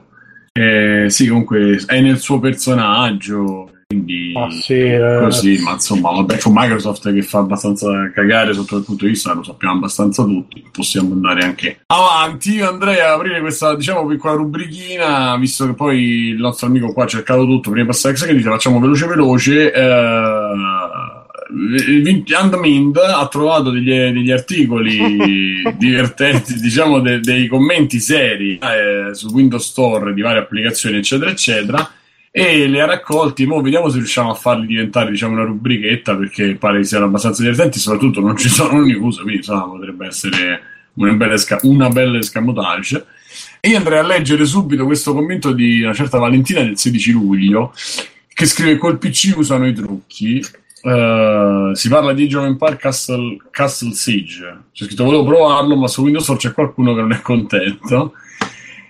Eh, 0.54 1.10
sì, 1.10 1.28
comunque 1.28 1.84
è 1.86 2.02
nel 2.02 2.18
suo 2.20 2.40
personaggio. 2.40 3.72
Quindi 3.90 4.34
ah, 4.36 4.52
sì, 4.52 4.98
così, 5.22 5.62
ma 5.64 5.72
insomma, 5.72 6.12
vabbè, 6.12 6.36
c'è 6.36 6.50
Microsoft 6.52 7.14
che 7.14 7.22
fa 7.22 7.40
abbastanza 7.40 8.12
cagare 8.12 8.54
sotto 8.54 8.76
il 8.76 8.84
punto 8.84 9.06
di 9.06 9.12
vista, 9.12 9.32
lo 9.32 9.44
sappiamo 9.44 9.76
abbastanza 9.76 10.26
tutti. 10.26 10.62
Possiamo 10.70 11.14
andare 11.14 11.46
anche 11.46 11.80
avanti. 11.86 12.60
Andrea, 12.60 13.14
aprire 13.14 13.40
questa 13.40 13.78
diciamo 13.78 14.06
piccola 14.06 14.34
rubrichina, 14.34 15.38
visto 15.38 15.66
che 15.68 15.74
poi 15.74 16.02
il 16.32 16.38
nostro 16.38 16.68
amico 16.68 16.92
qua 16.92 17.06
ha 17.06 17.08
cercato 17.08 17.46
tutto 17.46 17.70
prima 17.70 17.86
di 17.86 17.92
passare 17.92 18.14
a 18.14 18.26
che 18.26 18.42
facciamo 18.42 18.82
veloce 18.82 19.08
veloce. 19.08 19.72
Eh, 19.72 21.06
Andmind 22.36 22.98
ha 22.98 23.26
trovato 23.30 23.72
degli, 23.72 23.90
degli 23.90 24.32
articoli 24.32 25.64
divertenti, 25.80 26.56
diciamo 26.56 27.00
de, 27.00 27.22
dei 27.22 27.48
commenti 27.48 28.02
seri 28.02 28.58
eh, 28.58 29.14
su 29.14 29.30
Windows 29.30 29.66
Store 29.66 30.14
di 30.14 30.22
varie 30.22 30.42
applicazioni, 30.42 30.98
eccetera, 30.98 31.32
eccetera 31.32 31.90
e 32.32 32.68
le 32.68 32.82
ha 32.82 32.86
raccolti. 32.86 33.46
Mo 33.46 33.62
vediamo 33.62 33.90
se 33.90 33.98
riusciamo 33.98 34.32
a 34.32 34.36
farli 34.36 34.68
diventare 34.68 35.12
diciamo, 35.12 35.34
una 35.34 35.44
rubrichetta 35.44 36.16
perché 36.16 36.56
pare 36.56 36.84
siano 36.84 37.06
abbastanza 37.06 37.42
divertenti. 37.42 37.80
Soprattutto 37.80 38.22
non 38.22 38.38
ci 38.38 38.50
sono 38.50 38.78
un 38.78 38.84
quindi 38.84 39.36
insomma, 39.36 39.64
potrebbe 39.64 40.08
essere 40.08 40.62
una 40.94 41.14
bella, 41.14 41.34
esca- 41.34 41.60
una 41.64 41.90
bella 41.90 42.18
escamotage. 42.18 43.06
E 43.60 43.70
io 43.70 43.78
andrei 43.78 44.00
a 44.00 44.04
leggere 44.04 44.46
subito 44.46 44.86
questo 44.86 45.14
commento 45.14 45.52
di 45.52 45.82
una 45.82 45.94
certa 45.94 46.18
Valentina 46.18 46.62
del 46.62 46.78
16 46.78 47.12
luglio 47.12 47.74
che 48.34 48.46
scrive: 48.46 48.78
Col 48.78 48.98
PC 48.98 49.34
usano 49.36 49.68
i 49.68 49.74
trucchi. 49.74 50.44
Uh, 50.80 51.74
si 51.74 51.90
parla 51.90 52.14
di 52.14 52.26
Age 52.26 52.40
Empire 52.40 52.78
Castle, 52.78 53.38
Castle 53.50 53.94
Siege. 53.94 54.66
C'è 54.72 54.86
scritto: 54.86 55.04
Volevo 55.04 55.26
provarlo, 55.26 55.76
ma 55.76 55.88
su 55.88 56.04
Windows 56.04 56.32
c'è 56.38 56.54
qualcuno 56.54 56.94
che 56.94 57.02
non 57.02 57.12
è 57.12 57.22
contento. 57.22 58.14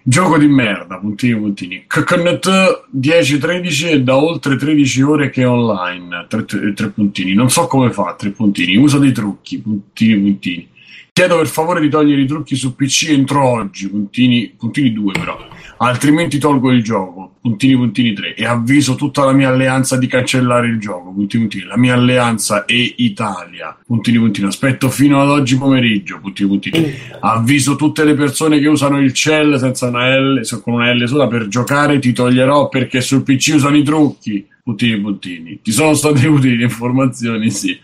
Gioco 0.09 0.37
di 0.37 0.47
merda, 0.47 0.99
puntini 0.99 1.37
puntini. 1.37 1.83
Coconut 1.85 2.87
10-13 2.97 3.87
e 3.89 4.01
da 4.03 4.15
oltre 4.15 4.55
13 4.55 5.01
ore 5.01 5.29
che 5.29 5.41
è 5.41 5.47
online. 5.49 6.27
Tre, 6.29 6.45
tre, 6.45 6.71
tre, 6.71 6.91
puntini. 6.91 7.33
Non 7.33 7.49
so 7.49 7.67
come 7.67 7.91
fa, 7.91 8.15
tre 8.17 8.29
puntini. 8.29 8.77
Uso 8.77 8.99
dei 8.99 9.11
trucchi, 9.11 9.59
puntini 9.59 10.17
puntini. 10.17 10.69
Chiedo 11.11 11.35
per 11.35 11.47
favore 11.47 11.81
di 11.81 11.89
togliere 11.89 12.21
i 12.21 12.25
trucchi 12.25 12.55
su 12.55 12.73
PC 12.73 13.09
entro 13.09 13.49
oggi, 13.49 13.89
puntini, 13.89 14.53
puntini 14.57 14.93
2 14.93 15.11
però 15.11 15.45
altrimenti 15.77 16.37
tolgo 16.37 16.71
il 16.71 16.83
gioco, 16.83 17.35
puntini 17.41 17.75
puntini 17.75 18.13
3, 18.13 18.35
e 18.35 18.45
avviso 18.45 18.95
tutta 18.95 19.23
la 19.23 19.31
mia 19.31 19.49
alleanza 19.49 19.97
di 19.97 20.07
cancellare 20.07 20.67
il 20.67 20.79
gioco, 20.79 21.11
puntini 21.11 21.43
puntini, 21.43 21.63
la 21.65 21.77
mia 21.77 21.93
alleanza 21.93 22.65
è 22.65 22.93
Italia, 22.97 23.77
puntini 23.85 24.17
puntini, 24.17 24.47
aspetto 24.47 24.89
fino 24.89 25.21
ad 25.21 25.29
oggi 25.29 25.57
pomeriggio, 25.57 26.19
puntini 26.19 26.49
puntini, 26.49 26.93
avviso 27.19 27.75
tutte 27.75 28.03
le 28.03 28.15
persone 28.15 28.59
che 28.59 28.67
usano 28.67 28.99
il 28.99 29.13
cell 29.13 29.57
senza 29.57 29.87
una 29.87 30.17
L, 30.17 30.41
con 30.63 30.73
una 30.73 30.93
L 30.93 31.07
sola 31.07 31.27
per 31.27 31.47
giocare, 31.47 31.99
ti 31.99 32.13
toglierò 32.13 32.69
perché 32.69 33.01
sul 33.01 33.23
PC 33.23 33.53
usano 33.55 33.77
i 33.77 33.83
trucchi, 33.83 34.47
puntini 34.63 34.99
puntini, 34.99 35.59
ti 35.61 35.71
sono 35.71 35.93
state 35.95 36.27
utili 36.27 36.57
le 36.57 36.63
informazioni, 36.63 37.49
sì, 37.49 37.77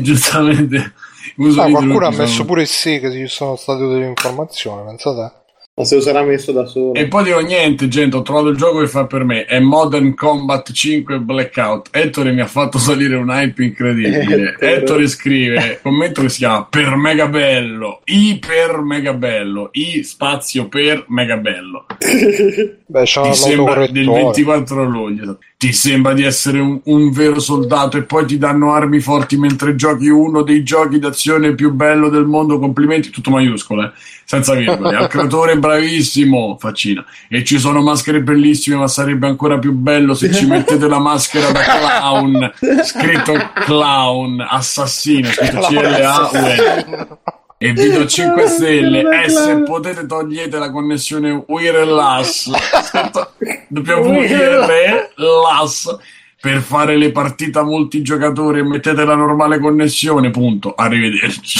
giustamente... 0.00 0.92
Uso 1.36 1.62
ah, 1.62 1.70
qualcuno 1.70 2.06
ha 2.06 2.10
messo 2.10 2.26
sono... 2.26 2.44
pure 2.44 2.62
il 2.62 2.66
sì 2.66 2.98
che 2.98 3.10
ci 3.12 3.26
sono 3.26 3.54
state 3.56 3.82
utili 3.82 4.06
informazioni, 4.06 4.84
pensate? 4.84 5.39
Ma 5.80 5.86
se 5.86 5.94
lo 5.94 6.02
sarà 6.02 6.22
messo 6.22 6.52
da 6.52 6.66
solo. 6.66 6.92
E 6.92 7.08
poi 7.08 7.24
dico 7.24 7.40
niente, 7.40 7.88
gente, 7.88 8.14
ho 8.14 8.20
trovato 8.20 8.48
il 8.48 8.56
gioco 8.58 8.80
che 8.80 8.86
fa 8.86 9.06
per 9.06 9.24
me. 9.24 9.46
È 9.46 9.58
Modern 9.60 10.14
Combat 10.14 10.70
5 10.70 11.20
Blackout. 11.20 11.88
Ettore 11.90 12.32
mi 12.32 12.42
ha 12.42 12.46
fatto 12.46 12.76
salire 12.76 13.16
un 13.16 13.30
hype 13.30 13.64
incredibile. 13.64 14.56
Ettore 14.60 15.06
scrive, 15.06 15.78
commento 15.82 16.20
che 16.20 16.28
si 16.28 16.38
chiama 16.38 16.66
Per 16.68 16.96
Mega 16.96 17.28
Bello. 17.28 18.02
Iper 18.04 18.82
Mega 18.82 19.14
Bello. 19.14 19.70
I 19.72 20.02
spazio 20.02 20.68
per 20.68 21.06
Mega 21.08 21.38
Bello. 21.38 21.86
Beh, 22.84 23.02
c'è 23.04 23.22
Ti 23.22 23.34
sembra 23.34 23.86
del 23.86 24.06
24 24.06 24.84
luglio. 24.84 25.38
Ti 25.60 25.74
sembra 25.74 26.14
di 26.14 26.22
essere 26.22 26.58
un, 26.58 26.80
un, 26.84 27.10
vero 27.10 27.38
soldato 27.38 27.98
e 27.98 28.04
poi 28.04 28.24
ti 28.24 28.38
danno 28.38 28.72
armi 28.72 28.98
forti 28.98 29.36
mentre 29.36 29.74
giochi 29.74 30.08
uno 30.08 30.40
dei 30.40 30.62
giochi 30.62 30.98
d'azione 30.98 31.54
più 31.54 31.70
bello 31.70 32.08
del 32.08 32.24
mondo. 32.24 32.58
Complimenti, 32.58 33.10
tutto 33.10 33.28
maiuscolo, 33.28 33.82
eh? 33.82 33.90
senza 34.24 34.54
virgole. 34.54 34.96
Al 34.96 35.08
creatore 35.08 35.58
bravissimo, 35.58 36.56
faccina. 36.58 37.04
E 37.28 37.44
ci 37.44 37.58
sono 37.58 37.82
maschere 37.82 38.22
bellissime, 38.22 38.76
ma 38.76 38.88
sarebbe 38.88 39.26
ancora 39.26 39.58
più 39.58 39.74
bello 39.74 40.14
se 40.14 40.32
ci 40.32 40.46
mettete 40.46 40.88
la 40.88 40.98
maschera 40.98 41.50
da 41.50 41.60
clown, 41.60 42.52
scritto 42.82 43.34
clown, 43.66 44.40
assassino, 44.40 45.28
scritto 45.28 45.58
C-L-A-U-N 45.58 47.18
e 47.62 47.74
vi 47.74 47.90
do 47.90 48.06
5 48.06 48.46
stelle. 48.46 49.22
e 49.22 49.28
se 49.28 49.62
potete 49.64 50.06
togliete 50.06 50.56
la 50.56 50.70
connessione 50.70 51.44
wireless. 51.46 52.48
Wireless 53.68 55.98
per 56.40 56.62
fare 56.62 56.96
le 56.96 57.12
partite 57.12 57.58
a 57.58 57.62
multigiocatore 57.62 58.62
mettete 58.62 59.04
la 59.04 59.14
normale 59.14 59.58
connessione. 59.58 60.30
Punto. 60.30 60.74
Arrivederci. 60.74 61.58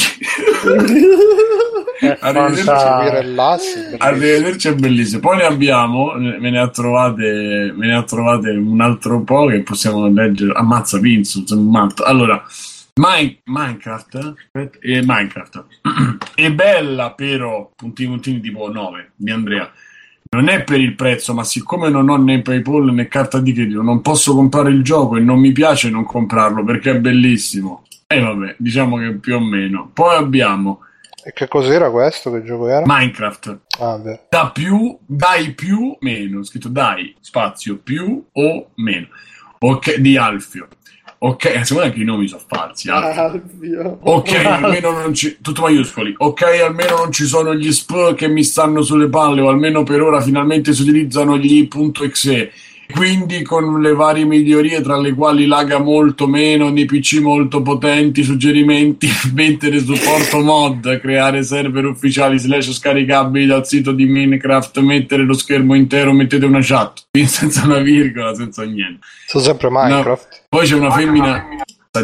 Arrivederci, 2.20 3.96
arrivederci 3.98 4.68
è 4.68 4.74
bellissimo. 4.74 5.20
Poi 5.20 5.36
ne 5.36 5.44
abbiamo 5.44 6.14
me 6.14 6.48
ne 6.48 6.58
ha 6.58 6.68
trovate 6.68 7.74
me 7.76 7.88
ne 7.88 7.94
ha 7.94 8.02
trovate 8.04 8.52
un 8.52 8.80
altro 8.80 9.20
po' 9.20 9.48
che 9.48 9.60
possiamo 9.60 10.08
leggere. 10.08 10.52
Ammazza 10.54 10.96
Vince 10.96 11.44
allora 12.02 12.42
Mine- 13.00 13.40
Minecraft 13.44 14.34
eh, 14.52 15.02
Minecraft 15.02 15.64
è 16.34 16.52
bella 16.52 17.12
però 17.12 17.70
puntini 17.74 18.10
puntini 18.10 18.40
tipo 18.40 18.70
9 18.70 19.12
di 19.16 19.30
Andrea 19.30 19.70
non 20.32 20.48
è 20.48 20.62
per 20.62 20.80
il 20.80 20.94
prezzo 20.94 21.32
ma 21.32 21.42
siccome 21.42 21.88
non 21.88 22.10
ho 22.10 22.16
né 22.16 22.42
paypal 22.42 22.92
né 22.92 23.08
carta 23.08 23.40
di 23.40 23.54
credito 23.54 23.80
non 23.80 24.02
posso 24.02 24.34
comprare 24.34 24.70
il 24.70 24.82
gioco 24.82 25.16
e 25.16 25.20
non 25.20 25.40
mi 25.40 25.52
piace 25.52 25.88
non 25.88 26.04
comprarlo 26.04 26.62
perché 26.62 26.90
è 26.90 27.00
bellissimo 27.00 27.84
e 28.06 28.20
vabbè 28.20 28.56
diciamo 28.58 28.98
che 28.98 29.14
più 29.14 29.36
o 29.36 29.40
meno 29.40 29.90
poi 29.94 30.16
abbiamo 30.16 30.82
e 31.22 31.34
che 31.34 31.48
cos'era 31.48 31.90
questo? 31.90 32.32
Che 32.32 32.42
gioco 32.42 32.66
era? 32.66 32.82
Minecraft. 32.86 33.58
Ah, 33.78 34.00
da 34.30 34.50
più, 34.50 34.98
dai 35.04 35.52
più, 35.52 35.94
meno. 36.00 36.42
Scritto 36.42 36.70
dai, 36.70 37.14
spazio, 37.20 37.76
più 37.76 38.24
o 38.32 38.70
meno. 38.76 39.08
Ok, 39.58 39.96
di 39.96 40.16
Alfio. 40.16 40.66
Ok, 41.22 41.44
eh, 41.44 41.64
secondo 41.64 41.82
me 41.82 41.90
anche 41.90 42.00
i 42.00 42.04
nomi 42.04 42.26
sono 42.26 42.40
falsi. 42.46 42.88
Ah, 42.88 43.30
ok, 44.00 44.34
almeno 44.46 44.90
non 44.92 45.12
ci. 45.12 45.36
Tutto 45.42 45.60
maiuscoli. 45.60 46.14
Ok, 46.16 46.42
almeno 46.64 46.96
non 46.96 47.12
ci 47.12 47.26
sono 47.26 47.54
gli 47.54 47.70
sp 47.70 48.14
che 48.14 48.26
mi 48.26 48.42
stanno 48.42 48.80
sulle 48.80 49.08
palle, 49.10 49.42
o 49.42 49.50
almeno 49.50 49.82
per 49.82 50.00
ora 50.00 50.22
finalmente 50.22 50.72
si 50.72 50.80
utilizzano 50.80 51.36
gli 51.36 51.68
.exe. 52.00 52.50
Quindi 52.90 53.42
con 53.42 53.80
le 53.80 53.94
varie 53.94 54.24
migliorie, 54.24 54.80
tra 54.80 54.98
le 54.98 55.14
quali 55.14 55.46
laga 55.46 55.78
molto 55.78 56.26
meno, 56.26 56.70
nei 56.70 56.84
PC 56.84 57.20
molto 57.20 57.62
potenti, 57.62 58.22
suggerimenti, 58.22 59.08
mettere 59.34 59.78
supporto 59.80 60.40
mod, 60.40 61.00
creare 61.00 61.42
server 61.42 61.86
ufficiali 61.86 62.38
slash 62.38 62.72
scaricabili 62.72 63.46
dal 63.46 63.66
sito 63.66 63.92
di 63.92 64.04
Minecraft, 64.04 64.78
mettere 64.80 65.24
lo 65.24 65.34
schermo 65.34 65.74
intero, 65.74 66.12
mettete 66.12 66.44
una 66.44 66.60
chat, 66.60 67.04
senza 67.26 67.64
una 67.64 67.78
virgola, 67.78 68.34
senza 68.34 68.64
niente. 68.64 69.06
Sono 69.26 69.44
sempre 69.44 69.68
Minecraft. 69.70 70.28
No. 70.30 70.38
Poi 70.48 70.66
c'è 70.66 70.74
una 70.74 70.90
femmina, 70.90 71.46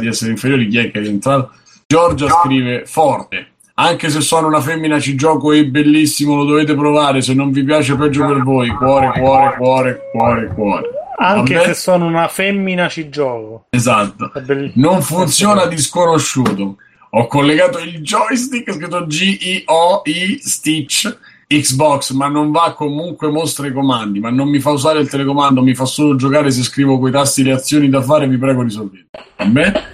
di 0.00 0.06
essere 0.06 0.30
inferiore, 0.30 0.66
chi 0.66 0.78
è 0.78 0.90
che 0.90 1.00
è 1.00 1.06
entrato? 1.06 1.52
Giorgia 1.86 2.28
scrive 2.28 2.84
forte. 2.86 3.54
Anche 3.78 4.08
se 4.08 4.22
sono 4.22 4.46
una 4.46 4.62
femmina 4.62 4.98
ci 4.98 5.14
gioco 5.16 5.52
è 5.52 5.62
bellissimo, 5.66 6.34
lo 6.34 6.44
dovete 6.44 6.74
provare, 6.74 7.20
se 7.20 7.34
non 7.34 7.50
vi 7.50 7.62
piace 7.62 7.94
peggio 7.94 8.24
per 8.26 8.42
voi. 8.42 8.70
Cuore, 8.70 9.12
cuore, 9.20 9.54
cuore, 9.58 10.00
cuore, 10.12 10.46
cuore. 10.54 10.82
Anche 11.18 11.54
Vabbè. 11.54 11.66
se 11.66 11.74
sono 11.74 12.06
una 12.06 12.26
femmina 12.28 12.88
ci 12.88 13.10
gioco. 13.10 13.66
Esatto. 13.68 14.32
Non 14.74 15.02
funziona 15.02 15.66
di 15.66 15.76
sconosciuto. 15.76 16.76
Ho 17.10 17.26
collegato 17.26 17.78
il 17.78 18.00
joystick, 18.00 18.72
scritto 18.72 19.04
G-I-O-I 19.04 20.38
Stitch 20.40 21.18
Xbox, 21.46 22.12
ma 22.12 22.28
non 22.28 22.50
va 22.52 22.72
comunque 22.74 23.28
mostra 23.28 23.66
i 23.66 23.72
comandi, 23.74 24.20
ma 24.20 24.30
non 24.30 24.48
mi 24.48 24.58
fa 24.58 24.70
usare 24.70 25.00
il 25.00 25.08
telecomando, 25.10 25.62
mi 25.62 25.74
fa 25.74 25.84
solo 25.84 26.16
giocare 26.16 26.50
se 26.50 26.62
scrivo 26.62 26.98
quei 26.98 27.12
tasti 27.12 27.42
le 27.42 27.52
azioni 27.52 27.90
da 27.90 28.00
fare, 28.00 28.26
vi 28.26 28.38
prego 28.38 28.62
risolvete. 28.62 29.08
Vabbè? 29.36 29.84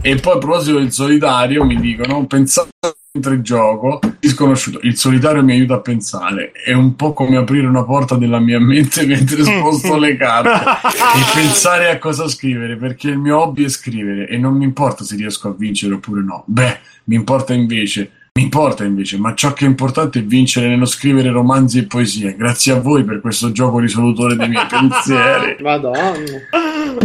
E 0.00 0.14
poi 0.16 0.34
a 0.34 0.38
proposito 0.38 0.78
del 0.78 0.92
solitario 0.92 1.64
mi 1.64 1.76
dicono, 1.76 2.26
pensate 2.26 2.70
mentre 3.10 3.40
gioco, 3.40 4.00
disconosciuto, 4.20 4.80
il 4.82 4.96
solitario 4.96 5.42
mi 5.42 5.52
aiuta 5.52 5.74
a 5.74 5.80
pensare, 5.80 6.52
è 6.52 6.72
un 6.72 6.94
po' 6.94 7.12
come 7.14 7.36
aprire 7.36 7.66
una 7.66 7.84
porta 7.84 8.16
della 8.16 8.38
mia 8.38 8.60
mente 8.60 9.06
mentre 9.06 9.42
sposto 9.44 9.96
le 9.96 10.16
carte 10.16 10.50
e 10.50 11.22
pensare 11.34 11.90
a 11.90 11.98
cosa 11.98 12.28
scrivere, 12.28 12.76
perché 12.76 13.08
il 13.08 13.18
mio 13.18 13.40
hobby 13.40 13.64
è 13.64 13.68
scrivere 13.68 14.28
e 14.28 14.36
non 14.36 14.56
mi 14.56 14.64
importa 14.64 15.04
se 15.04 15.16
riesco 15.16 15.48
a 15.48 15.54
vincere 15.56 15.94
oppure 15.94 16.22
no. 16.22 16.44
Beh, 16.46 16.78
mi 17.04 17.14
importa 17.14 17.54
invece 17.54 18.12
mi 18.38 18.44
importa 18.44 18.84
invece, 18.84 19.18
ma 19.18 19.34
ciò 19.34 19.52
che 19.52 19.64
è 19.64 19.68
importante 19.68 20.20
è 20.20 20.22
vincere 20.22 20.68
nello 20.68 20.84
scrivere 20.84 21.28
romanzi 21.30 21.78
e 21.78 21.86
poesie. 21.86 22.36
Grazie 22.36 22.74
a 22.74 22.80
voi 22.80 23.02
per 23.02 23.20
questo 23.20 23.50
gioco 23.50 23.80
risolutore 23.80 24.36
dei 24.36 24.48
miei 24.48 24.64
pensieri. 24.66 25.56
Madonna. 25.60 26.22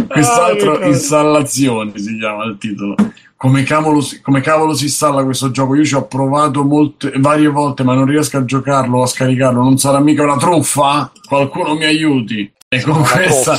Quest'altro 0.06 0.78
ah, 0.78 0.86
installazione 0.86 1.98
si 1.98 2.18
chiama 2.18 2.44
il 2.44 2.56
titolo. 2.56 2.94
Come 3.44 3.62
cavolo, 3.62 4.00
si, 4.00 4.22
come 4.22 4.40
cavolo, 4.40 4.72
si 4.72 4.84
installa 4.84 5.22
questo 5.22 5.50
gioco? 5.50 5.74
Io 5.74 5.84
ci 5.84 5.94
ho 5.94 6.06
provato 6.06 6.64
molte, 6.64 7.12
varie 7.16 7.48
volte, 7.48 7.84
ma 7.84 7.92
non 7.92 8.06
riesco 8.06 8.38
a 8.38 8.44
giocarlo 8.46 9.00
o 9.00 9.02
a 9.02 9.06
scaricarlo. 9.06 9.62
Non 9.62 9.76
sarà 9.76 10.00
mica 10.00 10.22
una 10.22 10.38
truffa? 10.38 11.12
Qualcuno 11.28 11.74
mi 11.74 11.84
aiuti. 11.84 12.50
E 12.66 12.80
con 12.80 13.02
questa, 13.02 13.58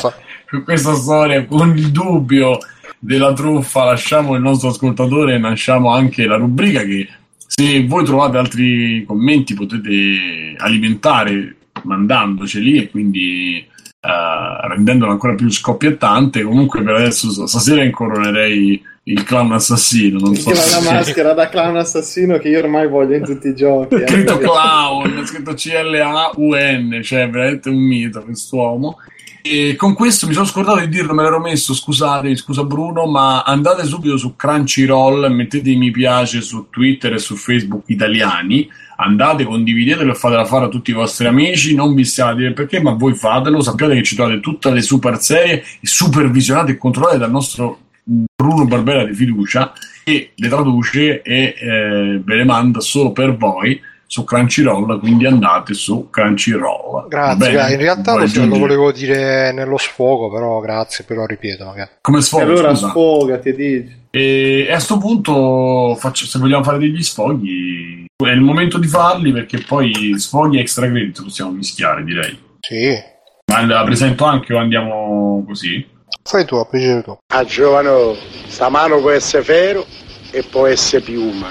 con 0.50 0.64
questa 0.64 0.92
storia, 0.92 1.46
con 1.46 1.76
il 1.76 1.92
dubbio 1.92 2.58
della 2.98 3.32
truffa, 3.32 3.84
lasciamo 3.84 4.34
il 4.34 4.42
nostro 4.42 4.70
ascoltatore 4.70 5.34
e 5.34 5.38
lasciamo 5.38 5.92
anche 5.92 6.26
la 6.26 6.36
rubrica 6.36 6.82
che 6.82 7.08
se 7.46 7.86
voi 7.86 8.04
trovate 8.04 8.38
altri 8.38 9.04
commenti 9.06 9.54
potete 9.54 10.56
alimentare 10.56 11.58
mandandoceli 11.84 12.76
e 12.76 12.90
quindi 12.90 13.64
uh, 14.00 14.66
rendendolo 14.66 15.12
ancora 15.12 15.36
più 15.36 15.48
scoppiettante. 15.48 16.42
Comunque 16.42 16.82
per 16.82 16.96
adesso 16.96 17.46
stasera 17.46 17.84
incoronerei 17.84 18.94
il 19.08 19.22
clown 19.22 19.52
assassino. 19.52 20.18
Non 20.18 20.34
so 20.34 20.54
se... 20.54 20.80
la 20.80 20.92
maschera 20.92 21.32
da 21.32 21.48
clown 21.48 21.76
assassino 21.76 22.38
che 22.38 22.48
io 22.48 22.58
ormai 22.58 22.88
voglio 22.88 23.14
in 23.14 23.24
tutti 23.24 23.48
i 23.48 23.54
giochi. 23.54 23.94
È 23.96 24.02
eh. 24.02 24.08
scritto 24.08 24.38
clown, 24.38 25.18
è 25.18 25.26
scritto 25.26 25.54
C-L-A-U-N, 25.54 27.00
cioè 27.02 27.28
veramente 27.28 27.68
un 27.68 27.76
mito 27.76 28.22
quest'uomo. 28.22 28.98
E 29.42 29.76
con 29.76 29.94
questo 29.94 30.26
mi 30.26 30.32
sono 30.32 30.44
scordato 30.44 30.80
di 30.80 30.88
dirlo, 30.88 31.14
me 31.14 31.22
l'ero 31.22 31.38
messo, 31.38 31.72
scusate, 31.72 32.34
scusa 32.34 32.64
Bruno, 32.64 33.06
ma 33.06 33.42
andate 33.42 33.84
subito 33.84 34.16
su 34.16 34.34
Crunchyroll, 34.34 35.32
mettete 35.32 35.70
i 35.70 35.76
mi 35.76 35.92
piace 35.92 36.40
su 36.40 36.66
Twitter 36.68 37.12
e 37.12 37.18
su 37.18 37.36
Facebook 37.36 37.84
italiani, 37.86 38.68
andate, 38.96 39.44
condividetelo 39.44 40.10
e 40.10 40.14
fatelo 40.16 40.44
fare 40.46 40.64
a 40.64 40.68
tutti 40.68 40.90
i 40.90 40.94
vostri 40.94 41.28
amici, 41.28 41.76
non 41.76 41.94
vi 41.94 42.04
stiamo 42.04 42.32
a 42.32 42.34
dire 42.34 42.52
perché, 42.54 42.80
ma 42.80 42.90
voi 42.90 43.14
fatelo, 43.14 43.62
sappiate 43.62 43.94
che 43.94 44.02
ci 44.02 44.16
trovate 44.16 44.40
tutte 44.40 44.72
le 44.72 44.82
super 44.82 45.20
serie 45.20 45.62
supervisionate 45.80 46.72
e 46.72 46.76
controllate 46.76 47.18
dal 47.18 47.30
nostro 47.30 47.82
Bruno 48.06 48.66
Barbera 48.66 49.04
di 49.04 49.14
fiducia 49.14 49.72
che 50.04 50.32
le 50.34 50.48
traduce 50.48 51.22
e 51.22 51.54
eh, 51.58 52.20
ve 52.24 52.34
le 52.36 52.44
manda 52.44 52.78
solo 52.80 53.10
per 53.10 53.36
voi 53.36 53.80
su 54.06 54.22
Crunchyroll, 54.22 55.00
quindi 55.00 55.26
andate 55.26 55.74
su 55.74 56.08
Crunchyroll. 56.10 57.08
Grazie, 57.08 57.72
in 57.72 57.78
realtà 57.78 58.14
lo, 58.14 58.26
lo, 58.46 58.58
volevo 58.58 58.92
dire 58.92 59.52
nello 59.52 59.76
sfogo, 59.76 60.30
però 60.30 60.60
grazie, 60.60 61.04
però 61.04 61.26
ripeto. 61.26 61.64
Magari. 61.64 61.90
Come 62.00 62.20
sfogo? 62.20 62.42
E 62.42 62.46
allora 62.46 62.74
scusa. 62.74 62.88
sfogati, 62.88 63.54
dici. 63.54 64.04
E, 64.10 64.60
e 64.60 64.68
a 64.68 64.74
questo 64.74 64.98
punto, 64.98 65.96
faccio, 65.98 66.26
se 66.26 66.38
vogliamo 66.38 66.62
fare 66.62 66.78
degli 66.78 67.02
sfoghi, 67.02 68.06
è 68.16 68.30
il 68.30 68.40
momento 68.40 68.78
di 68.78 68.86
farli 68.86 69.32
perché 69.32 69.58
poi 69.58 70.14
sfoghi 70.16 70.58
e 70.58 70.60
extra 70.60 70.88
credit 70.88 71.22
possiamo 71.22 71.50
mischiare, 71.50 72.04
direi. 72.04 72.38
Sì. 72.60 73.14
Ma 73.52 73.66
la 73.66 73.84
presento 73.84 74.24
anche 74.24 74.54
o 74.54 74.58
andiamo 74.58 75.44
così? 75.46 75.94
Fai 76.22 76.44
tu, 76.44 76.56
a 76.56 76.66
piacere 76.66 77.02
tu. 77.02 77.16
A 77.26 77.44
giovane, 77.44 78.16
sta 78.46 78.68
mano 78.68 79.00
può 79.00 79.10
essere 79.10 79.42
ferro 79.42 79.84
e 80.30 80.42
può 80.42 80.66
essere 80.66 81.02
piuma. 81.02 81.48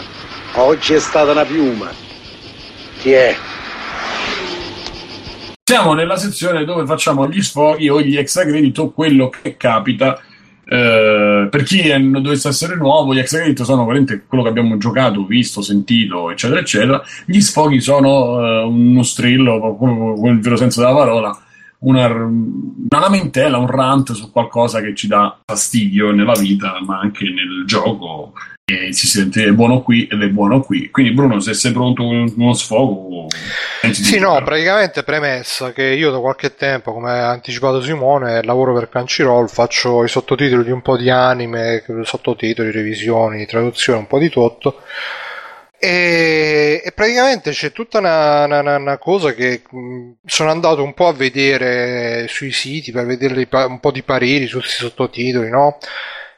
Oggi 0.56 0.94
è 0.94 1.00
stata 1.00 1.32
una 1.32 1.46
piuma 1.46 2.04
chi 3.06 3.12
è? 3.12 3.36
Siamo 5.64 5.94
nella 5.94 6.18
sezione 6.18 6.66
dove 6.66 6.88
facciamo 6.88 7.30
gli 7.30 7.40
sfoghi 7.40 7.88
o 7.88 8.02
gli 8.02 8.20
credit 8.24 8.78
o 8.80 8.92
quello 8.92 9.30
che 9.30 9.58
capita. 9.58 10.20
Eh, 10.68 11.48
per 11.52 11.64
chi 11.64 11.82
è, 11.82 12.00
dovesse 12.00 12.48
essere 12.48 12.76
nuovo, 12.76 13.14
gli 13.14 13.20
extra 13.20 13.42
credit 13.42 13.62
sono 13.62 13.86
veramente 13.86 14.24
quello 14.28 14.44
che 14.44 14.50
abbiamo 14.50 14.78
giocato, 14.78 15.24
visto, 15.24 15.62
sentito, 15.62 16.32
eccetera, 16.32 16.60
eccetera. 16.60 17.04
Gli 17.26 17.40
sfoghi 17.40 17.80
sono 17.80 18.44
eh, 18.44 18.64
uno 18.64 19.04
strillo, 19.04 19.76
con 19.76 20.18
il 20.26 20.40
vero 20.40 20.56
senso 20.56 20.82
della 20.82 20.96
parola, 20.96 21.44
una, 21.80 22.07
una, 22.07 22.99
lamentela, 22.99 23.57
un 23.57 23.68
rant 23.68 24.14
su 24.14 24.31
qualcosa 24.31 24.81
che 24.81 24.95
ci 24.95 25.07
dà 25.07 25.38
fastidio 25.45 26.11
nella 26.11 26.34
vita, 26.34 26.77
ma 26.85 26.99
anche 26.99 27.26
nel 27.26 27.64
gioco 27.65 28.34
e 28.68 28.93
si 28.93 29.06
sente 29.06 29.53
buono 29.53 29.84
qui 29.84 30.07
ed 30.07 30.23
è 30.23 30.27
buono 30.30 30.60
qui. 30.61 30.89
Quindi, 30.89 31.14
Bruno, 31.14 31.39
se 31.39 31.53
sei 31.53 31.72
pronto 31.72 32.03
con 32.03 32.34
uno 32.35 32.53
sfogo, 32.53 33.27
sì, 33.91 34.18
no, 34.18 34.41
praticamente 34.43 35.03
premessa 35.03 35.72
che 35.72 35.84
io 35.84 36.10
da 36.10 36.19
qualche 36.19 36.56
tempo, 36.56 36.91
come 36.91 37.11
ha 37.11 37.30
anticipato 37.30 37.81
Simone, 37.81 38.43
lavoro 38.43 38.73
per 38.73 38.89
Crunchyroll, 38.89 39.47
faccio 39.47 40.03
i 40.03 40.10
sottotitoli 40.10 40.64
di 40.64 40.72
un 40.72 40.81
po' 40.81 40.97
di 40.97 41.10
anime, 41.10 41.84
sottotitoli, 42.03 42.72
revisioni, 42.72 43.45
traduzione, 43.45 43.99
un 43.99 44.07
po' 44.07 44.18
di 44.18 44.30
tutto. 44.30 44.81
E, 45.77 46.81
e, 46.84 46.91
praticamente 46.93 47.52
c'è 47.52 47.72
tutta 47.72 47.99
una, 47.99 48.45
una, 48.45 48.77
una, 48.77 48.97
cosa 48.97 49.34
che 49.34 49.61
sono 50.26 50.49
andato 50.49 50.81
un 50.81 50.93
po' 50.93 51.07
a 51.07 51.14
vedere 51.14 52.27
sui 52.30 52.52
siti 52.52 52.91
per 52.91 53.06
vedere 53.06 53.47
un 53.68 53.80
po' 53.80 53.91
di 53.91 54.02
pareri 54.02 54.47
su 54.47 54.60
questi 54.60 54.77
sottotitoli, 54.77 55.49
no? 55.49 55.77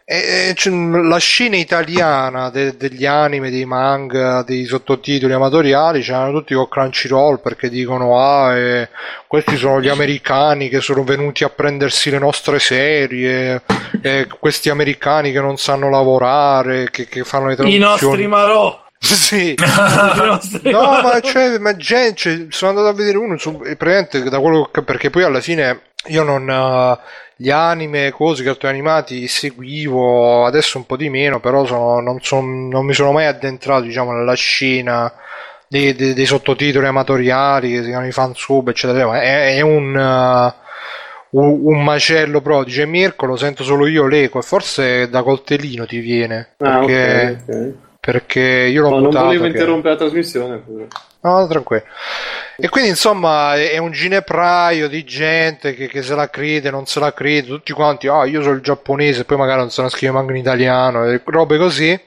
E, 0.09 0.55
la 0.63 1.17
scena 1.17 1.57
italiana 1.57 2.49
de, 2.49 2.77
degli 2.77 3.05
anime, 3.05 3.49
dei 3.49 3.65
manga, 3.65 4.41
dei 4.41 4.63
sottotitoli 4.63 5.33
amatoriali 5.33 5.99
c'erano 5.99 6.31
tutti 6.31 6.53
con 6.53 6.69
Crunchyroll 6.69 7.41
perché 7.41 7.67
dicono 7.67 8.17
ah 8.17 8.55
eh, 8.55 8.89
questi 9.27 9.57
sono 9.57 9.81
gli 9.81 9.89
americani 9.89 10.69
che 10.69 10.79
sono 10.79 11.03
venuti 11.03 11.43
a 11.43 11.49
prendersi 11.49 12.09
le 12.09 12.19
nostre 12.19 12.57
serie 12.59 13.61
eh, 14.01 14.27
questi 14.39 14.69
americani 14.69 15.33
che 15.33 15.41
non 15.41 15.57
sanno 15.57 15.89
lavorare 15.89 16.89
che, 16.89 17.09
che 17.09 17.25
fanno 17.25 17.47
le 17.47 17.55
traduzioni 17.55 17.83
i 17.83 17.85
nostri 17.85 18.27
marò 18.27 18.86
sì, 19.15 19.55
no, 20.71 21.01
ma, 21.01 21.19
cioè, 21.21 21.57
ma 21.59 21.75
gente, 21.75 22.15
cioè, 22.15 22.45
sono 22.49 22.71
andato 22.71 22.87
a 22.89 22.93
vedere 22.93 23.17
uno 23.17 23.37
su, 23.37 23.57
da 23.57 24.39
quello 24.39 24.69
che, 24.71 24.83
perché 24.83 25.09
poi 25.09 25.23
alla 25.23 25.39
fine 25.39 25.81
io 26.07 26.23
non 26.23 26.47
uh, 26.47 26.97
gli 27.35 27.49
anime, 27.49 28.11
cose, 28.11 28.43
cartoni 28.43 28.73
animati 28.73 29.27
seguivo, 29.27 30.45
adesso 30.45 30.77
un 30.77 30.85
po' 30.85 30.97
di 30.97 31.09
meno, 31.09 31.39
però 31.39 31.65
sono, 31.65 31.99
non, 31.99 32.19
son, 32.21 32.67
non, 32.67 32.85
mi 32.85 32.93
sono 32.93 33.11
mai 33.11 33.25
addentrato 33.25 33.83
diciamo, 33.83 34.11
nella 34.11 34.33
scena 34.33 35.13
dei, 35.67 35.93
dei, 35.93 36.13
dei, 36.13 36.25
sottotitoli 36.25 36.85
amatoriali 36.85 37.69
che 37.71 37.81
si 37.81 37.87
chiamano 37.87 38.07
i 38.07 38.11
fansub, 38.11 38.69
eccetera. 38.69 39.05
Ma 39.05 39.21
è, 39.21 39.55
è 39.55 39.61
un, 39.61 39.95
uh, 39.95 41.39
un, 41.39 41.83
macello 41.83 42.41
però, 42.41 42.63
dice 42.63 42.85
Mirko, 42.85 43.25
lo 43.25 43.35
sento 43.35 43.63
solo 43.63 43.85
io 43.85 44.07
l'eco 44.07 44.39
e 44.39 44.43
forse 44.43 45.09
da 45.09 45.21
coltellino 45.21 45.85
ti 45.85 45.99
viene. 45.99 46.55
Ah, 46.57 46.79
perché, 46.79 47.39
okay, 47.43 47.55
okay. 47.55 47.75
Perché 48.07 48.39
io 48.39 48.83
l'ho 48.83 48.89
no, 48.89 48.99
Non 48.99 49.09
volevo 49.09 49.43
che... 49.43 49.49
interrompere 49.49 49.95
la 49.95 49.99
trasmissione. 49.99 50.59
Pure. 50.59 50.87
No, 51.19 51.45
tranquillo. 51.45 51.83
E 52.55 52.69
quindi 52.69 52.91
insomma 52.91 53.55
è 53.55 53.77
un 53.79 53.91
ginepraio 53.91 54.87
di 54.87 55.03
gente 55.03 55.75
che, 55.75 55.87
che, 55.87 56.01
se 56.01 56.15
la 56.15 56.29
crede, 56.29 56.71
non 56.71 56.85
se 56.85 57.01
la 57.01 57.13
crede, 57.13 57.47
tutti 57.47 57.73
quanti, 57.73 58.07
ah 58.07 58.23
io 58.23 58.41
sono 58.41 58.55
il 58.55 58.61
giapponese, 58.61 59.25
poi 59.25 59.35
magari 59.35 59.59
non 59.59 59.71
se 59.71 59.81
la 59.81 59.89
scrive 59.89 60.13
manco 60.13 60.31
in 60.31 60.37
italiano, 60.37 61.03
e 61.03 61.21
robe 61.25 61.57
così. 61.57 61.99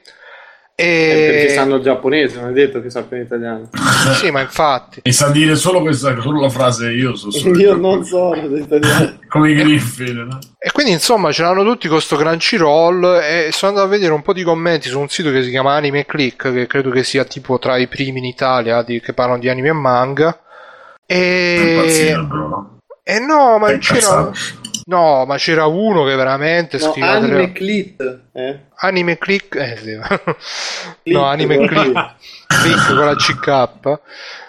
E... 0.81 1.27
Perché 1.31 1.49
sanno 1.51 1.77
il 1.77 1.83
giapponese, 1.83 2.41
non 2.41 2.49
è 2.49 2.53
detto 2.53 2.81
che 2.81 2.89
sappiano 2.89 3.23
italiano. 3.23 3.69
sì, 4.17 4.31
ma 4.31 4.41
infatti. 4.41 5.01
E 5.03 5.13
sa 5.13 5.29
dire 5.29 5.55
solo 5.55 5.83
questa, 5.83 6.19
solo 6.23 6.41
la 6.41 6.49
frase 6.49 6.91
io 6.91 7.15
so 7.15 7.29
solo 7.31 7.59
Io 7.59 7.77
non 7.77 8.03
sono 8.03 8.57
italiano. 8.57 9.19
Come 9.29 9.51
i 9.51 9.55
Griffin, 9.55 10.27
no? 10.27 10.39
E 10.59 10.73
quindi 10.73 10.93
insomma 10.93 11.33
ce 11.33 11.43
l'hanno 11.43 11.65
tutti 11.65 11.87
con 11.87 12.01
sto 12.01 12.17
Crunchyroll 12.17 13.21
e 13.23 13.51
sono 13.53 13.73
andato 13.73 13.89
a 13.89 13.91
vedere 13.91 14.15
un 14.15 14.23
po' 14.23 14.33
di 14.33 14.43
commenti 14.43 14.89
su 14.89 14.99
un 14.99 15.09
sito 15.09 15.31
che 15.31 15.43
si 15.43 15.51
chiama 15.51 15.75
Anime 15.75 16.07
Click, 16.07 16.51
che 16.51 16.67
credo 16.67 16.89
che 16.89 17.05
sia 17.05 17.25
tipo 17.25 17.59
tra 17.59 17.77
i 17.77 17.87
primi 17.87 18.21
in 18.21 18.25
Italia 18.25 18.83
di, 18.83 19.01
che 19.01 19.13
parlano 19.13 19.39
di 19.39 19.51
anime 19.51 19.69
e 19.69 19.73
manga. 19.73 20.41
E... 21.05 22.17
E 23.03 23.19
no, 23.19 23.59
ma 23.59 23.77
c'era... 23.79 24.31
No, 24.91 25.25
ma 25.25 25.37
c'era 25.37 25.67
uno 25.67 26.05
che 26.05 26.17
veramente 26.17 26.77
no, 26.77 26.91
scriveva 26.91 27.13
Anime 27.13 27.37
delle... 27.37 27.53
Click 27.53 28.19
eh? 28.33 28.59
Anime 28.75 29.19
Click 29.19 29.55
eh, 29.55 29.77
sì. 29.77 29.97
click 29.97 31.17
no, 31.17 31.25
Anime 31.27 31.65
Click 31.69 32.15
Click 32.49 32.87
con 32.89 33.05
la 33.05 33.15
CK 33.15 34.01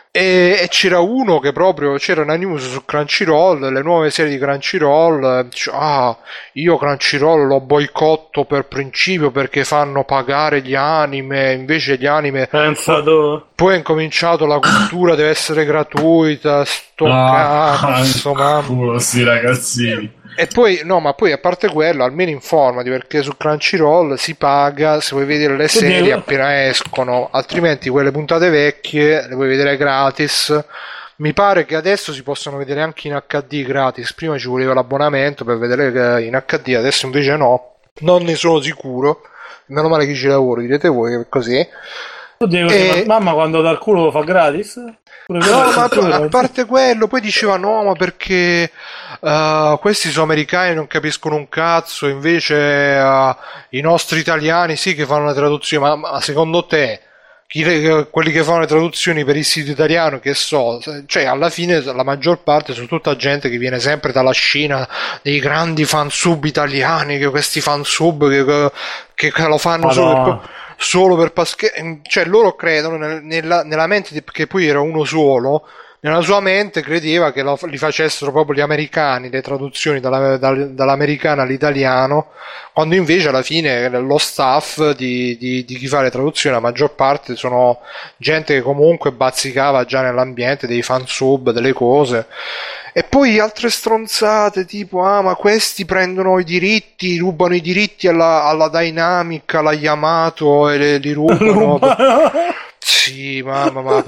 E, 0.10 0.58
e, 0.60 0.68
c'era 0.70 1.00
uno 1.00 1.40
che 1.40 1.52
proprio 1.52 1.94
c'era 1.94 2.24
una 2.24 2.36
news 2.36 2.70
su 2.70 2.84
Crunchyroll, 2.84 3.72
le 3.72 3.82
nuove 3.84 4.10
serie 4.10 4.32
di 4.32 4.40
Crunchyroll. 4.40 5.48
Dice, 5.48 5.72
ah, 5.74 6.18
io 6.54 6.76
Crunchyroll 6.76 7.46
lo 7.46 7.62
boicotto 7.62 8.44
per 8.46 8.66
principio 8.66 9.30
perché 9.30 9.64
fanno 9.64 10.04
pagare 10.04 10.62
gli 10.64 10.76
anime. 10.76 11.54
Invece 11.54 11.98
gli 11.98 12.08
anime. 12.08 12.48
Pensato. 12.48 13.50
Poi 13.56 13.76
è 13.76 13.78
incominciato 13.78 14.48
la 14.48 14.60
cultura 14.60 15.14
deve 15.14 15.30
essere 15.30 15.66
gratuita. 15.66 16.66
Sto 16.66 17.06
ah, 17.06 17.78
cazzo, 17.80 18.34
mamma. 18.34 19.00
Sì, 19.00 19.24
ragazzini. 19.24 20.20
E 20.36 20.48
poi, 20.48 20.82
no, 20.84 21.00
ma 21.00 21.14
poi 21.14 21.32
a 21.32 21.38
parte 21.38 21.68
quello, 21.68 22.04
almeno 22.04 22.32
informati 22.32 22.90
perché 22.90 23.22
su 23.22 23.36
Crunchyroll 23.36 24.16
si 24.16 24.36
paga 24.36 25.02
se 25.02 25.14
vuoi 25.14 25.26
vedere 25.26 25.58
le 25.58 25.68
serie 25.68 26.14
appena 26.14 26.68
escono, 26.68 27.30
altrimenti 27.32 27.90
quelle 27.90 28.12
puntate 28.12 28.50
vecchie 28.50 29.28
le 29.28 29.36
puoi 29.36 29.48
vedere 29.48 29.78
gratis. 29.78 30.64
Mi 31.18 31.34
pare 31.34 31.66
che 31.66 31.76
adesso 31.76 32.14
si 32.14 32.24
possono 32.24 32.58
vedere 32.58 32.82
anche 32.82 33.08
in 33.08 33.22
HD 33.28 33.64
gratis. 33.64 34.14
Prima 34.14 34.38
ci 34.40 34.48
voleva 34.48 34.74
l'abbonamento 34.74 35.44
per 35.46 35.58
vedere 35.58 36.24
in 36.24 36.42
HD, 36.46 36.74
adesso 36.76 37.06
invece 37.06 37.36
no. 37.36 37.76
Non 38.00 38.24
ne 38.24 38.36
sono 38.36 38.60
sicuro. 38.60 39.22
Meno 39.68 39.88
male 39.88 40.06
che 40.06 40.16
ci 40.16 40.28
lavoro, 40.28 40.62
direte 40.62 40.88
voi 40.88 41.12
che 41.12 41.22
è 41.22 41.26
così. 41.30 41.68
Oddio, 42.44 42.70
e... 42.70 43.04
mamma 43.06 43.34
quando 43.34 43.62
dal 43.62 43.78
culo 43.78 44.06
lo 44.06 44.12
fa 44.12 44.22
gratis? 44.22 44.82
no, 45.28 45.40
ma 45.40 46.16
a 46.16 46.28
parte 46.28 46.66
quello, 46.66 47.08
poi 47.08 47.22
diceva 47.22 47.56
no, 47.56 47.84
ma 47.84 47.94
perché 47.94 48.72
uh, 49.20 49.78
questi 49.80 50.10
sono 50.10 50.26
americani 50.26 50.76
non 50.76 50.88
capiscono 50.88 51.36
un 51.36 51.48
cazzo, 51.48 52.08
invece 52.08 52.56
uh, 52.56 53.36
i 53.70 53.82
nostri 53.82 54.20
italiani 54.20 54.76
sì 54.76 54.96
che 54.96 55.06
fanno 55.06 55.28
le 55.28 55.34
traduzioni, 55.34 55.84
ma, 55.84 55.96
ma 55.96 56.22
secondo 56.22 56.66
te 56.66 57.00
chi, 57.52 57.64
quelli 58.10 58.32
che 58.32 58.44
fanno 58.44 58.62
le 58.62 58.68
traduzioni 58.68 59.26
per 59.26 59.36
il 59.36 59.44
sito 59.44 59.72
italiano, 59.72 60.20
che 60.20 60.34
so, 60.34 60.82
cioè 61.06 61.26
alla 61.26 61.50
fine 61.50 61.82
la 61.82 62.04
maggior 62.04 62.44
parte 62.44 62.74
sono 62.74 62.88
tutta 62.88 63.16
gente 63.18 63.50
che 63.50 63.58
viene 63.58 63.80
sempre 63.80 64.14
dalla 64.14 64.32
Cina, 64.32 64.88
dei 65.22 65.40
grandi 65.40 65.84
fansub 65.84 66.46
italiani, 66.46 67.18
che 67.18 67.30
questi 67.30 67.60
fansub 67.60 68.30
che, 68.30 68.72
che, 69.14 69.32
che 69.34 69.48
lo 69.48 69.58
fanno 69.58 69.88
Madonna. 69.88 70.14
solo 70.14 70.24
per 70.24 70.50
solo 70.82 71.16
per 71.16 71.32
Pasquale, 71.32 72.00
cioè 72.02 72.26
loro 72.26 72.56
credono 72.56 73.20
nella, 73.20 73.64
nella 73.64 73.86
mente 73.86 74.14
di, 74.14 74.24
che 74.24 74.48
poi 74.48 74.66
era 74.66 74.82
uno 74.82 75.04
solo, 75.04 75.68
nella 76.04 76.22
sua 76.22 76.40
mente 76.40 76.82
credeva 76.82 77.32
che 77.32 77.44
lo, 77.44 77.60
li 77.66 77.78
facessero 77.78 78.32
proprio 78.32 78.56
gli 78.56 78.62
americani 78.62 79.30
le 79.30 79.42
traduzioni 79.42 80.00
dalla, 80.00 80.38
dal, 80.38 80.72
dall'americano 80.72 81.44
all'italiano, 81.44 82.30
quando 82.74 82.96
invece 82.96 83.28
alla 83.28 83.44
fine 83.44 83.88
lo 83.88 84.18
staff 84.18 84.94
di, 84.94 85.38
di, 85.38 85.64
di, 85.64 85.76
chi 85.76 85.88
fa 85.88 86.02
le 86.02 86.10
traduzioni, 86.10 86.56
la 86.56 86.62
maggior 86.62 86.96
parte 86.96 87.36
sono 87.36 87.82
gente 88.18 88.56
che 88.56 88.62
comunque 88.62 89.12
bazzicava 89.12 89.86
già 89.86 90.02
nell'ambiente 90.02 90.66
dei 90.66 90.82
fansub, 90.82 91.52
delle 91.52 91.74
cose. 91.74 92.26
E 92.94 93.04
poi 93.04 93.38
altre 93.38 93.70
stronzate 93.70 94.66
tipo, 94.66 95.04
ah 95.04 95.22
ma 95.22 95.36
questi 95.36 95.86
prendono 95.86 96.40
i 96.40 96.44
diritti, 96.44 97.20
rubano 97.20 97.54
i 97.54 97.62
diritti 97.62 98.08
alla, 98.08 98.46
alla 98.46 98.70
Dynamic, 98.70 99.54
alla 99.54 99.74
Yamato 99.74 100.68
e 100.68 100.78
le, 100.78 100.98
li 100.98 101.12
rubano. 101.12 101.80
sì, 102.92 103.42
mamma, 103.42 103.82
ma... 103.82 104.04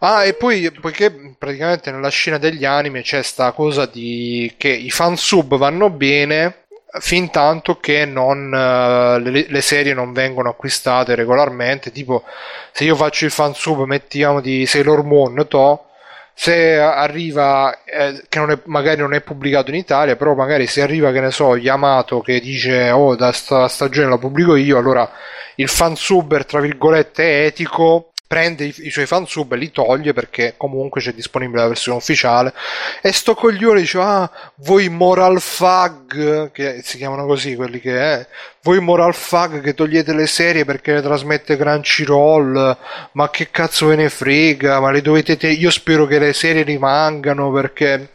Ah, 0.00 0.24
e 0.24 0.34
poi, 0.34 0.70
poiché 0.72 1.12
praticamente 1.38 1.92
nella 1.92 2.08
scena 2.08 2.38
degli 2.38 2.64
anime 2.64 3.02
c'è 3.02 3.22
sta 3.22 3.52
cosa 3.52 3.86
di 3.86 4.52
che 4.58 4.68
i 4.68 4.90
fansub 4.90 5.56
vanno 5.56 5.90
bene 5.90 6.64
fin 6.98 7.30
tanto 7.30 7.78
che 7.78 8.04
non, 8.04 8.46
uh, 8.48 9.18
le, 9.22 9.46
le, 9.48 9.60
serie 9.60 9.94
non 9.94 10.12
vengono 10.12 10.50
acquistate 10.50 11.14
regolarmente. 11.14 11.92
Tipo, 11.92 12.24
se 12.72 12.84
io 12.84 12.96
faccio 12.96 13.26
il 13.26 13.30
fansub, 13.30 13.84
mettiamo 13.84 14.40
di 14.40 14.66
Sailor 14.66 15.04
Moon, 15.04 15.46
to, 15.48 15.86
se 16.34 16.76
arriva 16.78 17.84
eh, 17.84 18.24
che 18.28 18.38
non 18.38 18.50
è, 18.50 18.58
magari 18.64 19.00
non 19.00 19.14
è 19.14 19.22
pubblicato 19.22 19.70
in 19.70 19.76
Italia 19.76 20.16
però 20.16 20.34
magari 20.34 20.66
se 20.66 20.82
arriva 20.82 21.10
che 21.10 21.20
ne 21.20 21.30
so 21.30 21.56
Yamato 21.56 22.20
che 22.20 22.40
dice 22.40 22.90
oh 22.90 23.16
da 23.16 23.32
sta 23.32 23.68
stagione 23.68 24.10
la 24.10 24.18
pubblico 24.18 24.54
io 24.54 24.76
allora 24.76 25.10
il 25.54 25.68
fansub 25.68 26.44
tra 26.44 26.60
virgolette 26.60 27.46
etico 27.46 28.12
prende 28.26 28.64
i, 28.64 28.74
i 28.78 28.90
suoi 28.90 29.06
fansub 29.06 29.52
e 29.52 29.56
li 29.56 29.70
toglie 29.70 30.12
perché 30.12 30.54
comunque 30.56 31.00
c'è 31.00 31.12
disponibile 31.12 31.62
la 31.62 31.68
versione 31.68 31.98
ufficiale. 31.98 32.52
E 33.00 33.12
sto 33.12 33.34
coglione 33.34 33.80
dice 33.80 33.98
ah 33.98 34.30
voi 34.56 34.88
moral 34.88 35.40
fag 35.40 36.50
che 36.50 36.80
si 36.82 36.96
chiamano 36.96 37.26
così 37.26 37.54
quelli 37.54 37.80
che 37.80 37.98
è 37.98 38.26
voi 38.62 38.80
moral 38.80 39.14
fag 39.14 39.60
che 39.60 39.74
togliete 39.74 40.12
le 40.12 40.26
serie 40.26 40.64
perché 40.64 40.94
le 40.94 41.02
trasmette 41.02 41.56
Crunchyroll 41.56 42.76
ma 43.12 43.30
che 43.30 43.50
cazzo 43.50 43.86
ve 43.86 43.96
ne 43.96 44.08
frega 44.08 44.80
ma 44.80 44.90
le 44.90 45.02
dovete 45.02 45.36
te- 45.36 45.48
io 45.50 45.70
spero 45.70 46.06
che 46.06 46.18
le 46.18 46.32
serie 46.32 46.62
rimangano 46.62 47.52
perché 47.52 48.10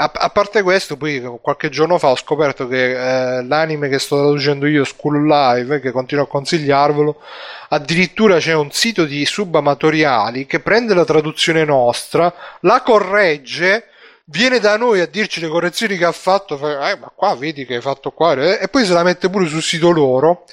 a, 0.00 0.12
a, 0.14 0.30
parte 0.30 0.62
questo, 0.62 0.96
poi 0.96 1.20
qualche 1.40 1.70
giorno 1.70 1.98
fa 1.98 2.10
ho 2.10 2.16
scoperto 2.16 2.68
che 2.68 2.92
eh, 3.38 3.42
l'anime 3.44 3.88
che 3.88 3.98
sto 3.98 4.16
traducendo 4.16 4.66
io, 4.66 4.84
School 4.84 5.26
Live, 5.26 5.80
che 5.80 5.90
continuo 5.90 6.22
a 6.24 6.28
consigliarvelo, 6.28 7.20
addirittura 7.70 8.38
c'è 8.38 8.54
un 8.54 8.70
sito 8.70 9.04
di 9.04 9.26
subamatoriali 9.26 10.46
che 10.46 10.60
prende 10.60 10.94
la 10.94 11.04
traduzione 11.04 11.64
nostra, 11.64 12.32
la 12.60 12.80
corregge 12.82 13.86
viene 14.30 14.58
da 14.58 14.76
noi 14.76 15.00
a 15.00 15.06
dirci 15.06 15.40
le 15.40 15.48
correzioni 15.48 15.96
che 15.96 16.04
ha 16.04 16.12
fatto, 16.12 16.56
fa, 16.56 16.90
eh, 16.90 16.98
ma 16.98 17.10
qua 17.14 17.34
vedi 17.34 17.64
che 17.64 17.76
hai 17.76 17.80
fatto 17.80 18.10
qua, 18.10 18.34
eh, 18.34 18.58
e 18.62 18.68
poi 18.68 18.84
se 18.84 18.92
la 18.92 19.02
mette 19.02 19.30
pure 19.30 19.46
sul 19.46 19.62
sito 19.62 19.90
loro. 19.90 20.44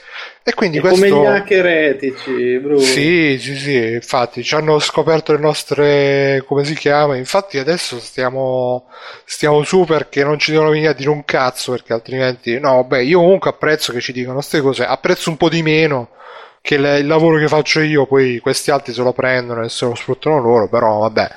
E 0.44 0.54
quindi 0.54 0.78
è 0.78 0.82
questo... 0.82 1.08
come 1.08 1.22
gli 1.22 1.26
hacker 1.26 1.66
etici, 1.66 2.60
Bruno. 2.60 2.80
Sì, 2.80 3.38
sì, 3.40 3.56
sì, 3.56 3.76
infatti 3.94 4.44
ci 4.44 4.56
hanno 4.56 4.80
scoperto 4.80 5.34
le 5.34 5.40
nostre, 5.40 6.44
come 6.46 6.64
si 6.64 6.76
chiama, 6.76 7.18
infatti 7.18 7.58
adesso 7.58 8.00
stiamo, 8.00 8.88
stiamo 9.26 9.64
su 9.64 9.84
perché 9.86 10.24
non 10.24 10.40
ci 10.40 10.52
devono 10.52 10.70
venire 10.70 10.90
a 10.90 10.94
dire 10.94 11.10
un 11.10 11.26
cazzo, 11.26 11.72
perché 11.72 11.94
altrimenti, 11.94 12.60
no, 12.60 12.76
vabbè, 12.76 13.00
io 13.00 13.20
comunque 13.20 13.50
apprezzo 13.50 13.92
che 13.92 14.00
ci 14.00 14.14
dicano 14.14 14.36
queste 14.36 14.62
cose, 14.62 14.86
apprezzo 14.86 15.30
un 15.30 15.38
po' 15.38 15.50
di 15.50 15.62
meno 15.62 16.10
che 16.62 16.76
il, 16.76 16.98
il 17.00 17.08
lavoro 17.08 17.38
che 17.38 17.48
faccio 17.48 17.82
io, 17.82 18.06
poi 18.06 18.40
questi 18.40 18.72
altri 18.72 18.94
se 18.94 19.02
lo 19.02 19.14
prendono 19.14 19.64
e 19.64 19.70
se 19.70 19.86
lo 19.86 19.96
sfruttano 19.96 20.40
loro, 20.40 20.70
però 20.70 21.00
vabbè 21.00 21.30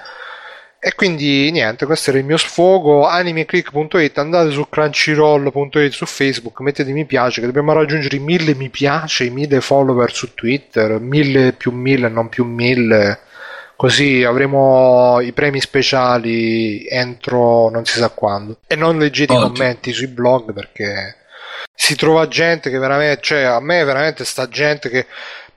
e 0.81 0.95
quindi 0.95 1.51
niente, 1.51 1.87
questo 1.87 2.11
era 2.11 2.21
il 2.21 2.25
mio 2.25 2.37
sfogo. 2.37 3.05
Animeclick.it, 3.07 4.19
andate 4.19 4.51
su 4.51 4.69
crunchyroll.it 4.69 5.93
su 5.93 6.07
Facebook, 6.07 6.61
mettete 6.61 6.93
mi 6.93 7.05
piace, 7.05 7.41
che 7.41 7.47
dobbiamo 7.47 7.73
raggiungere 7.73 8.17
i 8.17 8.21
mille 8.21 8.55
mi 8.55 8.69
piace, 8.69 9.25
i 9.25 9.31
mille 9.31 9.61
follower 9.61 10.13
su 10.13 10.35
Twitter, 10.35 11.01
mille 11.01 11.53
più 11.53 11.73
mille, 11.73 12.09
non 12.09 12.29
più 12.29 12.45
mille. 12.45 13.21
Così 13.75 14.25
avremo 14.25 15.21
i 15.21 15.33
premi 15.33 15.61
speciali 15.61 16.85
entro 16.89 17.71
non 17.71 17.85
si 17.85 17.99
sa 17.99 18.09
quando. 18.11 18.59
E 18.67 18.75
non 18.77 18.99
leggete 18.99 19.33
Oggi. 19.33 19.45
i 19.45 19.47
commenti 19.47 19.93
sui 19.93 20.09
blog 20.09 20.53
perché 20.53 21.17
si 21.75 21.95
trova 21.95 22.27
gente 22.27 22.71
che 22.71 22.79
veramente, 22.79 23.21
cioè 23.23 23.43
a 23.43 23.61
me 23.61 23.85
veramente 23.85 24.25
sta 24.25 24.49
gente 24.49 24.89
che 24.89 25.07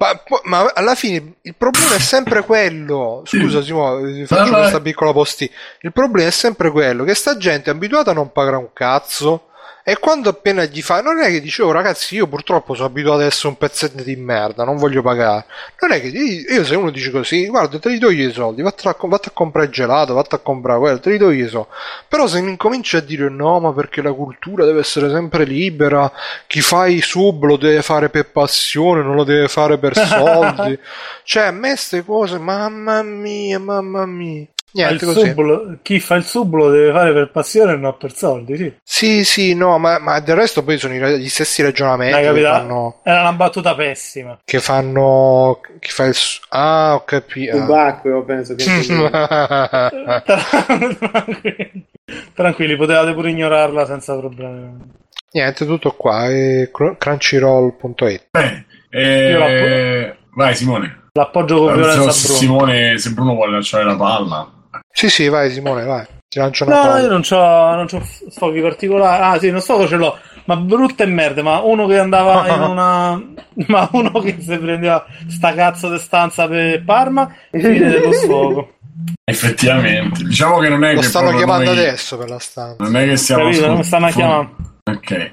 ma, 0.01 0.19
ma, 0.45 0.71
alla 0.73 0.95
fine 0.95 1.35
il 1.41 1.53
problema 1.55 1.93
è 1.93 1.99
sempre 1.99 2.41
quello. 2.41 3.21
Scusa, 3.25 3.61
Simone, 3.61 4.25
faccio 4.25 4.51
questa 4.51 4.81
piccola 4.81 5.13
postina. 5.13 5.51
Il 5.81 5.91
problema 5.91 6.27
è 6.27 6.31
sempre 6.31 6.71
quello 6.71 7.03
che 7.03 7.13
sta 7.13 7.37
gente 7.37 7.69
abituata 7.69 8.09
a 8.09 8.15
non 8.15 8.31
pagare 8.31 8.55
un 8.55 8.69
cazzo 8.73 9.49
e 9.91 9.99
quando 9.99 10.29
appena 10.29 10.63
gli 10.63 10.81
fa, 10.81 11.01
non 11.01 11.19
è 11.19 11.27
che 11.27 11.41
dicevo, 11.41 11.67
oh, 11.67 11.71
ragazzi, 11.73 12.15
io 12.15 12.25
purtroppo 12.25 12.75
sono 12.75 12.87
abituato 12.87 13.19
ad 13.19 13.25
essere 13.25 13.49
un 13.49 13.57
pezzetto 13.57 14.01
di 14.01 14.15
merda, 14.15 14.63
non 14.63 14.77
voglio 14.77 15.01
pagare. 15.01 15.43
Non 15.81 15.91
è 15.91 15.99
che 15.99 16.07
io, 16.07 16.63
se 16.63 16.75
uno 16.75 16.91
dice 16.91 17.11
così, 17.11 17.45
guarda, 17.47 17.77
te 17.77 17.89
li 17.89 17.97
do 17.97 18.09
io 18.09 18.29
i 18.29 18.31
soldi, 18.31 18.61
vatti 18.61 18.87
a, 18.87 18.95
vatti 18.97 19.27
a 19.27 19.31
comprare 19.31 19.69
gelato, 19.69 20.13
vatti 20.13 20.35
a 20.35 20.37
comprare 20.37 20.79
quello, 20.79 20.99
te 21.01 21.09
li 21.09 21.17
do 21.17 21.29
io 21.29 21.45
i 21.45 21.49
soldi. 21.49 21.67
Però 22.07 22.25
se 22.25 22.39
mi 22.39 22.51
incominci 22.51 22.95
a 22.95 23.01
dire 23.01 23.27
no, 23.27 23.59
ma 23.59 23.73
perché 23.73 24.01
la 24.01 24.13
cultura 24.13 24.63
deve 24.63 24.79
essere 24.79 25.09
sempre 25.09 25.43
libera, 25.43 26.09
chi 26.47 26.61
fa 26.61 26.87
i 26.87 27.01
sub 27.01 27.43
lo 27.43 27.57
deve 27.57 27.81
fare 27.81 28.07
per 28.07 28.31
passione, 28.31 29.01
non 29.03 29.15
lo 29.15 29.25
deve 29.25 29.49
fare 29.49 29.77
per 29.77 29.93
soldi. 30.07 30.79
cioè, 31.25 31.43
a 31.43 31.51
me 31.51 31.67
queste 31.67 32.05
cose, 32.05 32.37
mamma 32.37 33.03
mia, 33.03 33.59
mamma 33.59 34.05
mia. 34.05 34.47
Niente, 34.73 35.05
sub, 35.05 35.79
chi 35.81 35.99
fa 35.99 36.15
il 36.15 36.23
sub 36.23 36.53
lo 36.53 36.69
deve 36.69 36.93
fare 36.93 37.11
per 37.11 37.29
passione 37.29 37.73
e 37.73 37.75
non 37.75 37.97
per 37.97 38.13
soldi, 38.13 38.55
sì. 38.55 38.73
Sì, 38.83 39.25
sì, 39.25 39.53
no, 39.53 39.77
ma, 39.77 39.99
ma 39.99 40.21
del 40.21 40.35
resto 40.35 40.63
poi 40.63 40.77
sono 40.77 40.93
gli 40.93 41.27
stessi 41.27 41.61
ragionamenti 41.61 42.33
che 42.33 42.41
fanno... 42.41 43.01
Era 43.03 43.21
una 43.21 43.33
battuta 43.33 43.75
pessima. 43.75 44.39
Che 44.43 44.59
fanno... 44.59 45.59
Chi 45.79 45.91
fa 45.91 46.05
il... 46.05 46.15
Ah, 46.49 46.95
ho 46.95 47.03
capito. 47.03 47.57
Subacqueo, 47.57 48.23
penso 48.23 48.55
che... 48.55 48.63
Tranquilli. 51.05 51.85
Tranquilli, 52.33 52.75
potevate 52.75 53.13
pure 53.13 53.29
ignorarla 53.29 53.85
senza 53.85 54.17
problemi. 54.17 54.77
Niente, 55.31 55.65
tutto 55.65 55.91
qua, 55.91 56.29
è 56.29 56.69
crunchyroll.it. 56.71 58.27
Bene, 58.31 58.65
eh... 58.89 60.15
vai 60.33 60.55
Simone. 60.55 60.99
L'appoggio 61.13 61.59
con 61.59 61.73
violenza 61.73 61.99
Bruno. 61.99 62.11
Simone, 62.11 62.97
se 62.97 63.11
Bruno 63.11 63.33
vuole 63.33 63.55
lasciare 63.55 63.83
la 63.83 63.97
palla. 63.97 64.49
Sì, 64.91 65.09
sì, 65.09 65.27
vai 65.27 65.51
Simone, 65.51 65.83
vai. 65.83 66.05
Ti 66.27 66.39
lancio 66.39 66.65
una 66.65 66.75
no, 66.75 66.81
palla. 66.81 66.99
io 66.99 67.09
non 67.09 67.21
c'ho, 67.21 67.75
non 67.75 67.85
c'ho 67.87 68.01
sfoghi 68.29 68.61
particolari. 68.61 69.21
Ah, 69.23 69.39
sì, 69.39 69.49
non 69.51 69.61
sfogo 69.61 69.87
ce 69.87 69.95
l'ho. 69.97 70.17
Ma 70.45 70.55
brutta 70.55 71.03
e 71.03 71.07
merda, 71.07 71.43
ma 71.43 71.59
uno 71.59 71.85
che 71.87 71.97
andava 71.99 72.47
in 72.47 72.61
una... 72.61 73.21
ma 73.67 73.89
uno 73.91 74.11
che 74.21 74.37
si 74.39 74.57
prendeva 74.57 75.05
sta 75.27 75.53
cazzo 75.53 75.89
di 75.91 75.99
stanza 75.99 76.47
per 76.47 76.83
Parma, 76.83 77.29
fine 77.51 77.77
dello 77.89 78.11
sfogo. 78.13 78.73
Effettivamente, 79.23 80.23
diciamo 80.23 80.59
che 80.59 80.69
non 80.69 80.83
è 80.83 80.93
Lo 80.93 81.01
che 81.01 81.07
stanno 81.07 81.35
chiamando 81.35 81.73
noi- 81.73 81.79
adesso 81.79 82.17
per 82.17 82.29
la 82.29 82.39
stanza. 82.39 82.83
Non 82.83 82.95
è 82.97 83.05
che 83.05 83.17
siamo 83.17 83.43
Capito? 83.45 83.67
Non 83.67 83.83
stanno 83.83 84.07
fu- 84.09 84.17
chiamando. 84.17 84.55
Ok. 84.89 85.31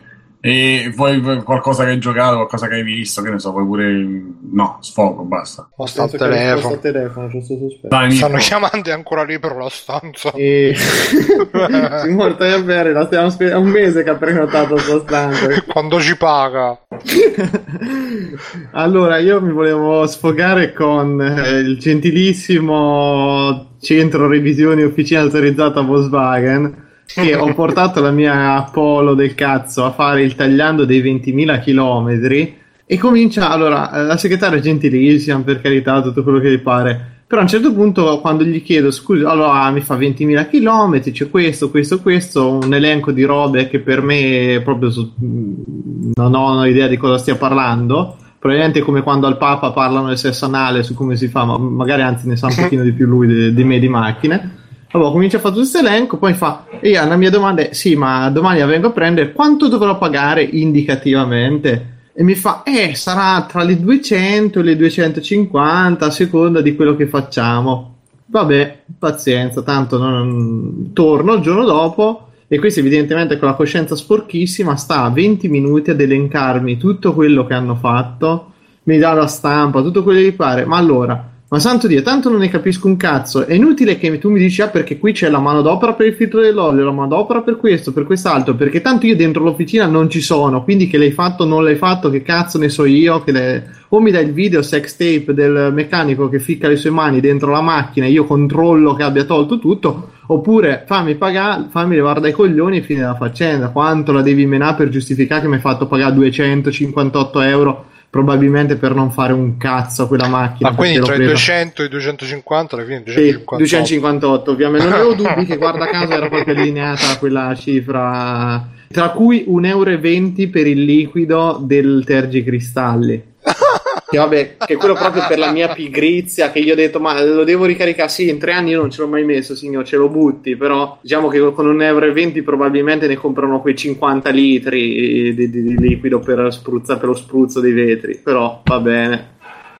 E 0.48 0.94
poi 0.96 1.20
poi 1.20 1.42
qualcosa 1.42 1.84
che 1.84 1.90
hai 1.90 1.98
giocato, 1.98 2.36
qualcosa 2.36 2.68
che 2.68 2.76
hai 2.76 2.82
visto, 2.82 3.20
che 3.20 3.28
ne 3.28 3.38
so, 3.38 3.52
poi 3.52 3.66
pure 3.66 4.22
no, 4.50 4.78
sfogo, 4.80 5.24
basta. 5.24 5.68
O 5.76 5.84
sta 5.84 6.04
al 6.04 6.10
telefono. 6.10 6.74
al 6.74 6.80
telefono, 6.80 7.28
c'ho 7.28 7.42
sto 7.42 7.58
sospetto. 7.58 7.88
Dai, 7.88 8.10
Stanno 8.12 8.36
Nico. 8.36 8.46
chiamando 8.46 8.88
e 8.88 8.92
ancora 8.92 9.24
lì 9.24 9.38
per 9.38 9.56
la 9.56 9.68
stanza. 9.68 10.32
E... 10.32 10.74
Simone, 12.02 12.32
stai 12.32 12.52
a 12.52 12.62
bere, 12.62 12.92
la 12.92 13.04
stiamo 13.04 13.30
è 13.38 13.54
un 13.54 13.68
mese 13.68 14.02
che 14.02 14.08
ha 14.08 14.16
prenotato 14.16 14.78
sta 14.78 15.00
stanza. 15.00 15.62
Quando 15.68 16.00
ci 16.00 16.16
paga. 16.16 16.80
Allora, 18.72 19.18
io 19.18 19.40
mi 19.42 19.52
volevo 19.52 20.06
sfogare 20.06 20.72
con 20.72 21.20
eh, 21.20 21.58
il 21.58 21.78
gentilissimo 21.78 23.76
centro 23.80 24.28
revisioni 24.28 24.82
officina 24.82 25.20
autorizzata 25.20 25.80
Volkswagen 25.80 26.86
che 27.14 27.34
ho 27.34 27.52
portato 27.54 28.00
la 28.00 28.10
mia 28.10 28.62
Polo 28.70 29.14
del 29.14 29.34
cazzo 29.34 29.84
a 29.84 29.92
fare 29.92 30.22
il 30.22 30.34
tagliando 30.34 30.84
dei 30.84 31.02
20.000 31.02 31.60
km 31.60 32.56
e 32.90 32.96
comincia, 32.96 33.50
allora, 33.50 33.92
eh, 33.92 34.04
la 34.04 34.16
segretaria 34.16 34.58
è 34.58 34.62
gentilissima, 34.62 35.40
per 35.40 35.60
carità, 35.60 36.00
tutto 36.00 36.22
quello 36.22 36.38
che 36.38 36.50
gli 36.50 36.58
pare. 36.58 37.16
Però 37.26 37.40
a 37.40 37.44
un 37.44 37.50
certo 37.50 37.74
punto, 37.74 38.18
quando 38.20 38.44
gli 38.44 38.62
chiedo, 38.62 38.90
scusa, 38.90 39.28
allora 39.28 39.70
mi 39.70 39.82
fa 39.82 39.96
20.000 39.96 40.48
km, 40.48 41.10
c'è 41.10 41.28
questo, 41.28 41.68
questo, 41.68 42.00
questo, 42.00 42.50
un 42.50 42.72
elenco 42.72 43.12
di 43.12 43.24
robe 43.24 43.68
che 43.68 43.80
per 43.80 44.00
me 44.00 44.62
proprio 44.64 44.90
su- 44.90 45.12
mh, 45.14 46.12
non 46.14 46.34
ho 46.34 46.64
idea 46.64 46.86
di 46.86 46.96
cosa 46.96 47.18
stia 47.18 47.36
parlando. 47.36 48.16
Probabilmente 48.38 48.80
come 48.80 49.02
quando 49.02 49.26
al 49.26 49.36
Papa 49.36 49.72
parlano 49.72 50.06
del 50.08 50.16
sesso 50.16 50.46
anale 50.46 50.82
su 50.82 50.94
come 50.94 51.16
si 51.16 51.28
fa, 51.28 51.44
ma 51.44 51.58
magari 51.58 52.00
anzi 52.00 52.26
ne 52.26 52.36
sa 52.36 52.46
un 52.46 52.54
pochino 52.56 52.82
di 52.82 52.92
più 52.92 53.06
lui 53.06 53.26
de- 53.26 53.52
di 53.52 53.64
me 53.64 53.78
di 53.78 53.88
macchine. 53.88 54.57
Allora 54.90 55.10
comincia 55.10 55.36
a 55.36 55.40
fare 55.40 55.54
tutto 55.54 55.68
questo 55.68 55.86
elenco, 55.86 56.16
poi 56.16 56.32
fa, 56.32 56.64
e 56.80 56.90
io, 56.90 57.06
la 57.06 57.16
mia 57.16 57.30
domanda 57.30 57.62
è, 57.62 57.72
sì, 57.74 57.94
ma 57.94 58.30
domani 58.30 58.60
la 58.60 58.66
vengo 58.66 58.86
a 58.86 58.92
prendere, 58.92 59.32
quanto 59.32 59.68
dovrò 59.68 59.98
pagare 59.98 60.42
indicativamente? 60.42 61.96
E 62.14 62.22
mi 62.22 62.34
fa, 62.34 62.62
eh, 62.64 62.94
sarà 62.94 63.44
tra 63.46 63.62
le 63.62 63.78
200 63.78 64.58
e 64.58 64.62
le 64.62 64.76
250 64.76 66.06
a 66.06 66.10
seconda 66.10 66.62
di 66.62 66.74
quello 66.74 66.96
che 66.96 67.06
facciamo. 67.06 67.96
Vabbè, 68.26 68.82
pazienza, 68.98 69.62
tanto 69.62 69.98
non... 69.98 70.90
torno 70.92 71.34
il 71.34 71.42
giorno 71.42 71.64
dopo 71.64 72.28
e 72.48 72.58
questo 72.58 72.80
evidentemente 72.80 73.38
con 73.38 73.46
la 73.46 73.54
coscienza 73.54 73.94
sporchissima 73.94 74.74
sta 74.76 75.02
a 75.02 75.10
20 75.10 75.48
minuti 75.48 75.90
ad 75.90 76.00
elencarmi 76.00 76.78
tutto 76.78 77.12
quello 77.12 77.46
che 77.46 77.54
hanno 77.54 77.74
fatto, 77.74 78.52
mi 78.84 78.96
dà 78.98 79.12
la 79.12 79.26
stampa, 79.26 79.82
tutto 79.82 80.02
quello 80.02 80.20
che 80.20 80.32
pare. 80.32 80.64
Ma 80.64 80.78
allora, 80.78 81.37
ma 81.50 81.58
santo 81.58 81.86
Dio, 81.86 82.02
tanto 82.02 82.28
non 82.28 82.40
ne 82.40 82.50
capisco 82.50 82.88
un 82.88 82.98
cazzo. 82.98 83.46
È 83.46 83.54
inutile 83.54 83.96
che 83.96 84.18
tu 84.18 84.30
mi 84.30 84.38
dici, 84.38 84.60
ah, 84.60 84.68
perché 84.68 84.98
qui 84.98 85.12
c'è 85.12 85.30
la 85.30 85.38
manodopera 85.38 85.94
per 85.94 86.06
il 86.06 86.12
filtro 86.12 86.42
dell'olio, 86.42 86.84
la 86.84 86.90
manodopera 86.90 87.40
per 87.40 87.56
questo, 87.56 87.90
per 87.94 88.04
quest'altro, 88.04 88.54
perché 88.54 88.82
tanto 88.82 89.06
io 89.06 89.16
dentro 89.16 89.42
l'officina 89.42 89.86
non 89.86 90.10
ci 90.10 90.20
sono, 90.20 90.62
quindi 90.62 90.88
che 90.88 90.98
l'hai 90.98 91.10
fatto 91.10 91.44
o 91.44 91.46
non 91.46 91.64
l'hai 91.64 91.76
fatto, 91.76 92.10
che 92.10 92.20
cazzo 92.20 92.58
ne 92.58 92.68
so 92.68 92.84
io, 92.84 93.22
le... 93.24 93.66
o 93.88 93.98
mi 93.98 94.10
dai 94.10 94.26
il 94.26 94.32
video 94.34 94.60
sex 94.60 94.94
tape 94.96 95.32
del 95.32 95.72
meccanico 95.72 96.28
che 96.28 96.38
ficca 96.38 96.68
le 96.68 96.76
sue 96.76 96.90
mani 96.90 97.20
dentro 97.20 97.50
la 97.50 97.62
macchina 97.62 98.04
e 98.04 98.10
io 98.10 98.24
controllo 98.24 98.92
che 98.92 99.02
abbia 99.02 99.24
tolto 99.24 99.58
tutto, 99.58 100.10
oppure 100.26 100.84
fammi 100.86 101.14
pagare, 101.14 101.68
fammi 101.70 101.94
levare 101.94 102.20
dai 102.20 102.32
coglioni 102.32 102.76
e 102.76 102.82
fine 102.82 103.00
la 103.00 103.14
faccenda. 103.14 103.70
Quanto 103.70 104.12
la 104.12 104.20
devi 104.20 104.44
menare 104.44 104.76
per 104.76 104.90
giustificare 104.90 105.40
che 105.40 105.48
mi 105.48 105.54
hai 105.54 105.60
fatto 105.60 105.86
pagare 105.86 106.12
258 106.12 107.40
euro? 107.40 107.86
Probabilmente 108.10 108.76
per 108.76 108.94
non 108.94 109.10
fare 109.10 109.34
un 109.34 109.58
cazzo 109.58 110.04
a 110.04 110.06
quella 110.08 110.28
macchina. 110.28 110.70
Ma 110.70 110.76
quindi 110.76 111.00
tra 111.00 111.14
i 111.14 111.16
presa- 111.16 111.32
200 111.32 111.82
e 111.82 111.84
i 111.84 111.88
250 111.88 112.76
alla 112.76 112.84
fine 112.84 112.98
sì, 113.06 113.12
258. 113.12 113.56
258 113.56 114.50
ovviamente 114.50 114.86
non 114.86 114.94
avevo 114.94 115.14
dubbi 115.14 115.44
che 115.44 115.56
guarda 115.58 115.86
caso 115.86 116.12
era 116.12 116.28
proprio 116.28 116.54
allineata 116.54 117.10
a 117.10 117.18
quella 117.18 117.54
cifra 117.54 118.66
tra 118.90 119.10
cui 119.10 119.44
1,20 119.46 119.66
euro 119.66 120.50
per 120.50 120.66
il 120.66 120.84
liquido 120.84 121.60
del 121.62 122.02
tergicristalli 122.06 123.22
che 124.10 124.16
vabbè 124.16 124.56
che 124.64 124.76
quello 124.76 124.94
proprio 124.94 125.26
per 125.28 125.38
la 125.38 125.52
mia 125.52 125.68
pigrizia 125.68 126.50
che 126.50 126.60
io 126.60 126.72
ho 126.72 126.76
detto 126.76 126.98
ma 126.98 127.22
lo 127.22 127.44
devo 127.44 127.66
ricaricare 127.66 128.08
sì 128.08 128.28
in 128.28 128.38
tre 128.38 128.52
anni 128.52 128.70
io 128.70 128.80
non 128.80 128.90
ce 128.90 129.02
l'ho 129.02 129.08
mai 129.08 129.24
messo 129.24 129.54
signor 129.54 129.86
ce 129.86 129.96
lo 129.96 130.08
butti 130.08 130.56
però 130.56 130.98
diciamo 131.02 131.28
che 131.28 131.38
con 131.52 131.66
1,20 131.76 131.82
euro 131.82 132.42
probabilmente 132.42 133.06
ne 133.06 133.16
comprano 133.16 133.60
quei 133.60 133.76
50 133.76 134.30
litri 134.30 135.34
di, 135.34 135.50
di- 135.50 135.62
di 135.62 135.76
liquido 135.76 136.20
per, 136.20 136.50
spruzza, 136.50 136.96
per 136.96 137.08
lo 137.08 137.14
spruzzo 137.14 137.60
dei 137.60 137.72
vetri 137.72 138.18
però 138.22 138.62
va 138.64 138.80
bene 138.80 139.36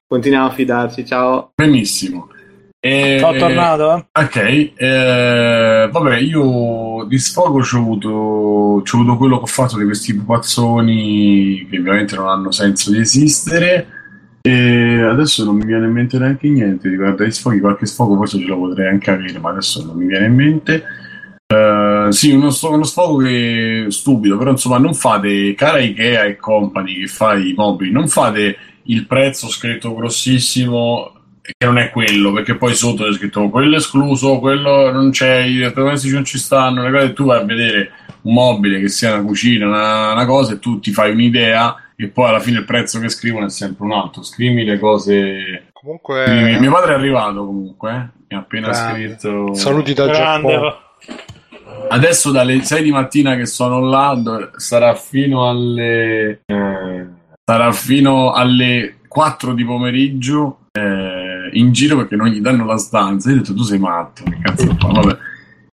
continuiamo 0.07 0.47
a 0.47 0.51
fidarci 0.51 1.05
ciao 1.05 1.51
Benissimo. 1.55 2.29
E- 2.81 3.17
Sono 3.19 3.37
tornato, 3.37 3.93
eh. 3.93 4.05
Ok, 4.23 4.71
eh, 4.77 5.89
vabbè, 5.91 6.17
io 6.19 7.03
di 7.09 7.17
sfogo 7.19 7.61
ci 7.61 7.75
ho 7.75 7.79
avuto, 7.79 8.81
ci 8.85 8.95
ho 8.95 8.99
avuto 8.99 9.17
quello 9.17 9.35
che 9.35 9.43
ho 9.43 9.47
fatto 9.47 9.77
di 9.77 9.83
questi 9.83 10.15
pupazzoni 10.15 11.67
che 11.69 11.77
ovviamente 11.77 12.15
non 12.15 12.29
hanno 12.29 12.51
senso 12.51 12.89
di 12.91 12.99
esistere. 12.99 13.98
E 14.41 15.01
adesso 15.01 15.43
non 15.43 15.55
mi 15.55 15.65
viene 15.65 15.85
in 15.85 15.91
mente 15.91 16.17
neanche 16.17 16.47
niente 16.47 16.89
riguardo 16.89 17.23
ai 17.23 17.31
sfoghi. 17.31 17.59
Qualche 17.59 17.85
sfogo 17.85 18.15
forse 18.15 18.39
ce 18.39 18.45
lo 18.45 18.57
potrei 18.57 18.87
anche 18.87 19.11
avere, 19.11 19.39
ma 19.39 19.49
adesso 19.49 19.83
non 19.85 19.97
mi 19.97 20.05
viene 20.05 20.27
in 20.27 20.35
mente. 20.35 20.83
Eh, 21.51 22.07
sì, 22.11 22.31
uno, 22.31 22.49
uno 22.61 22.83
sfogo 22.83 23.17
che 23.23 23.87
stupido, 23.89 24.37
però 24.37 24.51
insomma, 24.51 24.77
non 24.77 24.93
fate, 24.93 25.53
cara 25.55 25.79
Ikea 25.79 26.25
e 26.25 26.35
company 26.37 26.99
che 26.99 27.07
fa 27.07 27.35
i 27.35 27.53
mobili, 27.55 27.91
non 27.91 28.07
fate 28.07 28.57
il 28.83 29.05
prezzo 29.07 29.47
scritto 29.49 29.95
grossissimo 29.95 31.13
che 31.41 31.65
non 31.65 31.79
è 31.79 31.89
quello, 31.89 32.31
perché 32.31 32.55
poi 32.55 32.75
sotto 32.75 33.03
c'è 33.03 33.13
scritto 33.13 33.49
quello 33.49 33.77
escluso, 33.77 34.37
quello 34.37 34.91
non 34.91 35.09
c'è, 35.09 35.39
i 35.39 35.57
elettrodomestici 35.57 36.13
non 36.13 36.25
ci 36.25 36.37
stanno, 36.37 36.83
le 36.83 36.91
cose, 36.91 37.13
tu 37.13 37.25
vai 37.25 37.41
a 37.41 37.45
vedere 37.45 37.91
un 38.21 38.33
mobile 38.33 38.79
che 38.79 38.89
sia 38.89 39.15
una 39.15 39.23
cucina, 39.23 39.65
una, 39.65 40.11
una 40.11 40.25
cosa, 40.25 40.53
e 40.53 40.59
tu 40.59 40.79
ti 40.79 40.91
fai 40.91 41.11
un'idea 41.11 41.75
e 42.01 42.07
poi 42.07 42.29
alla 42.29 42.39
fine 42.39 42.59
il 42.59 42.65
prezzo 42.65 42.97
che 42.99 43.09
scrivono 43.09 43.47
è 43.47 43.49
sempre 43.49 43.83
un 43.83 43.91
altro. 43.91 44.23
Scrivi 44.23 44.63
le 44.63 44.79
cose. 44.79 45.65
Comunque, 45.73 46.23
Scrivi- 46.25 46.59
Mio 46.59 46.71
padre 46.71 46.93
è 46.93 46.95
arrivato 46.95 47.45
comunque, 47.45 47.91
eh. 47.91 48.19
mi 48.29 48.37
ha 48.37 48.39
appena 48.39 48.69
Grande. 48.69 48.99
scritto. 49.17 49.53
saluti 49.53 49.93
da 49.93 50.05
Grande. 50.07 50.47
Giappone. 50.53 50.75
Adesso 51.89 52.31
dalle 52.31 52.61
6 52.61 52.83
di 52.83 52.91
mattina 52.91 53.35
che 53.35 53.45
sono 53.45 53.79
là, 53.81 54.13
do- 54.17 54.51
sarà 54.55 54.95
fino 54.95 55.49
alle. 55.49 56.41
eh, 56.45 57.05
sarà 57.43 57.71
fino 57.73 58.31
alle 58.31 58.99
4 59.07 59.53
di 59.53 59.65
pomeriggio 59.65 60.67
eh, 60.71 61.49
in 61.53 61.71
giro 61.73 61.97
perché 61.97 62.15
non 62.15 62.27
gli 62.27 62.39
danno 62.39 62.63
la 62.65 62.77
stanza. 62.77 63.29
Io 63.29 63.35
ho 63.35 63.39
detto 63.39 63.53
tu 63.53 63.63
sei 63.63 63.79
matto, 63.79 64.23
che 64.23 64.37
cazzo 64.41 64.73
fa? 64.79 64.87
Vabbè. 64.87 65.17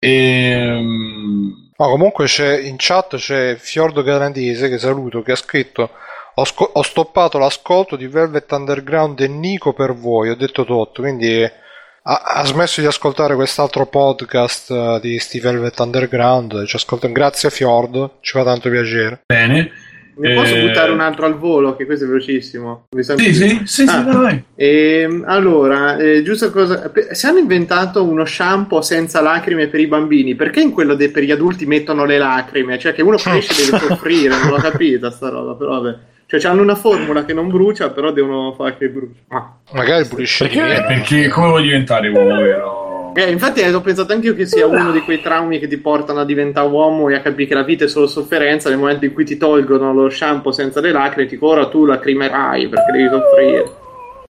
Ehm, 0.00 1.64
No, 1.78 1.88
comunque 1.90 2.24
c'è 2.24 2.58
in 2.58 2.76
chat 2.78 3.16
c'è 3.16 3.56
Fiordo 3.58 4.02
Garantese 4.02 4.70
che 4.70 4.78
saluto 4.78 5.20
che 5.20 5.32
ha 5.32 5.36
scritto 5.36 5.90
ho, 6.38 6.44
sco- 6.44 6.70
ho 6.72 6.82
stoppato 6.82 7.38
l'ascolto 7.38 7.96
di 7.96 8.06
Velvet 8.06 8.50
Underground 8.52 9.18
e 9.20 9.28
Nico 9.28 9.72
per 9.72 9.94
voi, 9.94 10.28
ho 10.30 10.36
detto 10.36 10.64
tutto, 10.64 11.02
quindi 11.02 11.42
ha, 11.42 12.22
ha 12.22 12.44
smesso 12.44 12.80
di 12.80 12.86
ascoltare 12.86 13.34
quest'altro 13.34 13.86
podcast 13.86 14.70
eh, 14.70 14.98
di 15.00 15.18
Steve 15.18 15.50
Velvet 15.50 15.78
Underground, 15.80 16.64
ci 16.66 16.76
ascolta- 16.76 17.08
grazie 17.08 17.50
Fiordo, 17.50 18.18
ci 18.20 18.32
fa 18.32 18.44
tanto 18.44 18.68
piacere. 18.70 19.22
bene. 19.26 19.70
mi 20.18 20.32
posso 20.34 20.54
Eh, 20.54 20.66
buttare 20.66 20.92
un 20.92 21.00
altro 21.00 21.26
al 21.26 21.36
volo 21.36 21.76
che 21.76 21.84
questo 21.84 22.04
è 22.06 22.08
velocissimo 22.08 22.86
Sì, 22.90 23.02
sì, 23.02 23.34
sì, 23.34 23.62
sì, 23.66 23.84
Ah. 23.86 24.02
vai. 24.02 24.42
Ehm, 24.54 25.24
allora, 25.26 25.98
eh, 25.98 26.22
giusto 26.22 26.50
cosa. 26.50 26.90
Se 27.12 27.26
hanno 27.26 27.38
inventato 27.38 28.02
uno 28.02 28.24
shampoo 28.24 28.80
senza 28.80 29.20
lacrime 29.20 29.66
per 29.68 29.80
i 29.80 29.86
bambini, 29.86 30.34
perché 30.34 30.60
in 30.62 30.70
quello 30.70 30.94
de- 30.94 31.10
per 31.10 31.22
gli 31.22 31.30
adulti 31.32 31.66
mettono 31.66 32.06
le 32.06 32.16
lacrime? 32.16 32.78
Cioè, 32.78 32.94
che 32.94 33.02
uno 33.02 33.18
cresce 33.18 33.60
e 33.60 33.64
deve 33.70 33.78
soffrire, 33.94 34.28
non 34.38 34.48
l'ho 34.48 34.56
capita 34.56 35.10
sta 35.10 35.28
roba, 35.28 35.54
però 35.54 35.80
vabbè. 35.82 35.98
Cioè, 36.26 36.44
hanno 36.50 36.62
una 36.62 36.74
formula 36.74 37.24
che 37.24 37.32
non 37.32 37.48
brucia, 37.48 37.90
però 37.90 38.10
devono 38.10 38.52
fare 38.52 38.76
che 38.76 38.88
brucia. 38.88 39.20
Ah. 39.28 39.52
Magari 39.72 40.06
pulisce 40.06 40.44
Perché, 40.46 40.60
meno. 40.60 40.86
perché 40.86 41.28
come 41.28 41.48
vuoi 41.48 41.62
diventare 41.62 42.08
uomo 42.08 42.36
vero? 42.42 43.12
Eh, 43.14 43.30
infatti, 43.30 43.60
eh, 43.60 43.72
ho 43.72 43.80
pensato 43.80 44.12
anche 44.12 44.26
io 44.26 44.34
che 44.34 44.44
sia 44.44 44.66
uno 44.66 44.90
di 44.90 45.00
quei 45.00 45.22
traumi 45.22 45.58
che 45.58 45.68
ti 45.68 45.78
portano 45.78 46.20
a 46.20 46.24
diventare 46.26 46.68
uomo 46.68 47.08
e 47.08 47.14
a 47.14 47.20
capire 47.20 47.48
che 47.48 47.54
la 47.54 47.62
vita 47.62 47.84
è 47.84 47.88
solo 47.88 48.06
sofferenza. 48.08 48.68
Nel 48.68 48.78
momento 48.78 49.04
in 49.06 49.14
cui 49.14 49.24
ti 49.24 49.38
tolgono 49.38 49.94
lo 49.94 50.10
shampoo 50.10 50.52
senza 50.52 50.80
le 50.80 50.92
lacrime, 50.92 51.26
ti 51.28 51.38
ora 51.40 51.68
tu 51.68 51.86
lacrimerai 51.86 52.68
perché 52.68 52.92
devi 52.92 53.08
soffrire. 53.08 53.64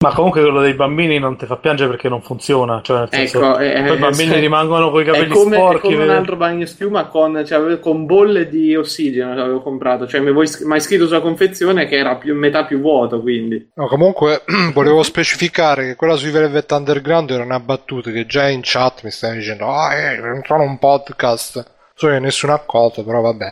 Ma 0.02 0.14
comunque 0.14 0.40
quello 0.42 0.62
dei 0.62 0.76
bambini 0.76 1.20
non 1.20 1.36
ti 1.36 1.46
fa 1.46 1.58
piangere 1.58 1.90
perché 1.90 2.08
non 2.08 2.22
funziona. 2.22 2.80
Cioè, 2.82 3.00
nel 3.00 3.10
senso, 3.12 3.40
Ecco, 3.40 3.60
eh, 3.60 3.82
i 3.82 3.86
eh, 3.86 3.98
bambini 3.98 4.32
sì. 4.32 4.40
rimangono 4.40 4.92
con 4.92 5.02
i 5.02 5.04
È 5.04 5.08
capelli 5.08 5.34
come, 5.34 5.58
è 5.58 5.60
sporchi. 5.60 5.92
come 5.92 6.04
un 6.04 6.10
altro 6.10 6.38
bagno 6.38 6.66
schiuma 6.66 7.08
con, 7.08 7.44
cioè, 7.46 7.80
con 7.82 8.06
bolle 8.06 8.48
di 8.48 8.78
ossigeno 8.78 9.34
che 9.34 9.42
avevo 9.42 9.62
comprato. 9.62 10.08
Cioè, 10.08 10.22
mi 10.22 10.30
hai 10.30 10.80
scritto 10.80 11.06
sulla 11.06 11.20
confezione 11.20 11.86
che 11.86 11.98
era 11.98 12.16
più, 12.16 12.34
metà 12.34 12.64
più 12.64 12.80
vuoto. 12.80 13.20
Quindi, 13.20 13.72
No, 13.74 13.88
comunque 13.88 14.44
volevo 14.74 15.04
specificare 15.04 15.88
che 15.88 15.96
quella 15.98 16.16
sui 16.16 16.32
Velvet 16.32 16.72
Underground 16.72 17.32
era 17.32 17.44
una 17.44 17.60
battuta 17.60 18.10
che 18.10 18.26
già 18.26 18.48
in 18.48 18.62
chat 18.64 19.04
mi 19.04 19.12
stavano 19.12 19.40
dicendo 19.40 19.70
ah, 19.70 19.94
eh, 19.96 20.42
sono 20.46 20.64
un 20.64 20.80
podcast. 20.80 21.72
So 21.94 22.08
che 22.08 22.20
nessuno 22.20 22.54
ha 22.54 22.56
accolto, 22.56 23.04
però 23.04 23.20
vabbè. 23.20 23.52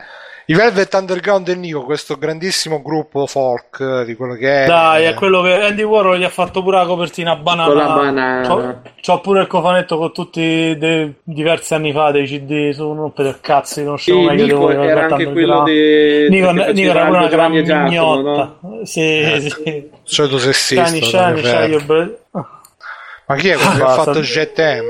I 0.49 0.53
Velvet 0.53 0.93
Underground 0.93 1.45
del 1.45 1.57
Nico, 1.57 1.83
questo 1.83 2.15
grandissimo 2.15 2.81
gruppo 2.81 3.27
folk 3.27 4.03
di 4.03 4.15
quello 4.15 4.33
che 4.35 4.63
è. 4.63 4.65
Dai, 4.65 5.03
è 5.03 5.13
quello 5.13 5.41
che 5.41 5.53
Andy 5.53 5.83
Warhol 5.83 6.17
gli 6.17 6.23
ha 6.23 6.29
fatto 6.29 6.63
pure 6.63 6.77
la 6.77 6.85
copertina 6.85 7.35
banana. 7.35 7.67
Con 7.67 7.75
la 7.77 7.87
banana. 7.93 8.47
C'ho, 8.47 8.81
c'ho 9.05 9.19
pure 9.19 9.41
il 9.41 9.47
cofanetto 9.47 9.97
con 9.97 10.13
tutti 10.13 10.73
dei, 10.77 11.13
diversi 11.21 11.73
anni 11.73 11.91
fa 11.91 12.11
dei 12.11 12.25
CD 12.25 12.69
su 12.71 12.89
non 12.93 13.11
per 13.11 13.39
cazzo, 13.41 13.81
non 13.81 13.97
meglio 14.05 14.31
di 14.35 14.43
Nico 14.43 14.57
voi. 14.57 14.75
era 14.87 15.05
anche 15.07 15.31
quello 15.33 15.63
di 15.63 16.27
Nico, 16.29 16.53
che 16.53 16.71
Nico 16.71 16.89
era 16.91 17.03
una 17.09 17.27
gran 17.27 17.53
e 17.53 17.61
mignotta. 17.63 18.57
no? 18.61 18.79
Sì, 18.85 19.49
sì. 19.63 19.89
Solito 20.03 20.37
sessista. 20.39 20.85
Shiny, 20.85 21.69
your 21.71 21.83
bird- 21.83 22.17
Ma 22.31 23.35
chi 23.35 23.49
è 23.49 23.55
quello 23.57 23.75
che 23.75 23.81
ha 23.83 23.89
fatto 23.89 24.19
GTM? 24.21 24.85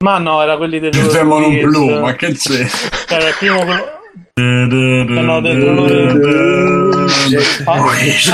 Ma 0.00 0.18
no, 0.18 0.42
era 0.42 0.58
quelli 0.58 0.78
del 0.78 0.92
Il 0.92 1.00
loro 1.00 1.12
demone 1.12 1.46
quiz. 1.46 1.62
blu, 1.62 2.00
ma 2.00 2.12
che 2.14 2.32
c'è? 2.34 2.66
Era 3.08 3.28
il 3.28 3.34
primo 3.38 3.64
quello- 3.64 3.98
no, 5.22 5.40
dentro 5.40 5.72
loro- 5.72 7.08
Ah, 7.64 7.72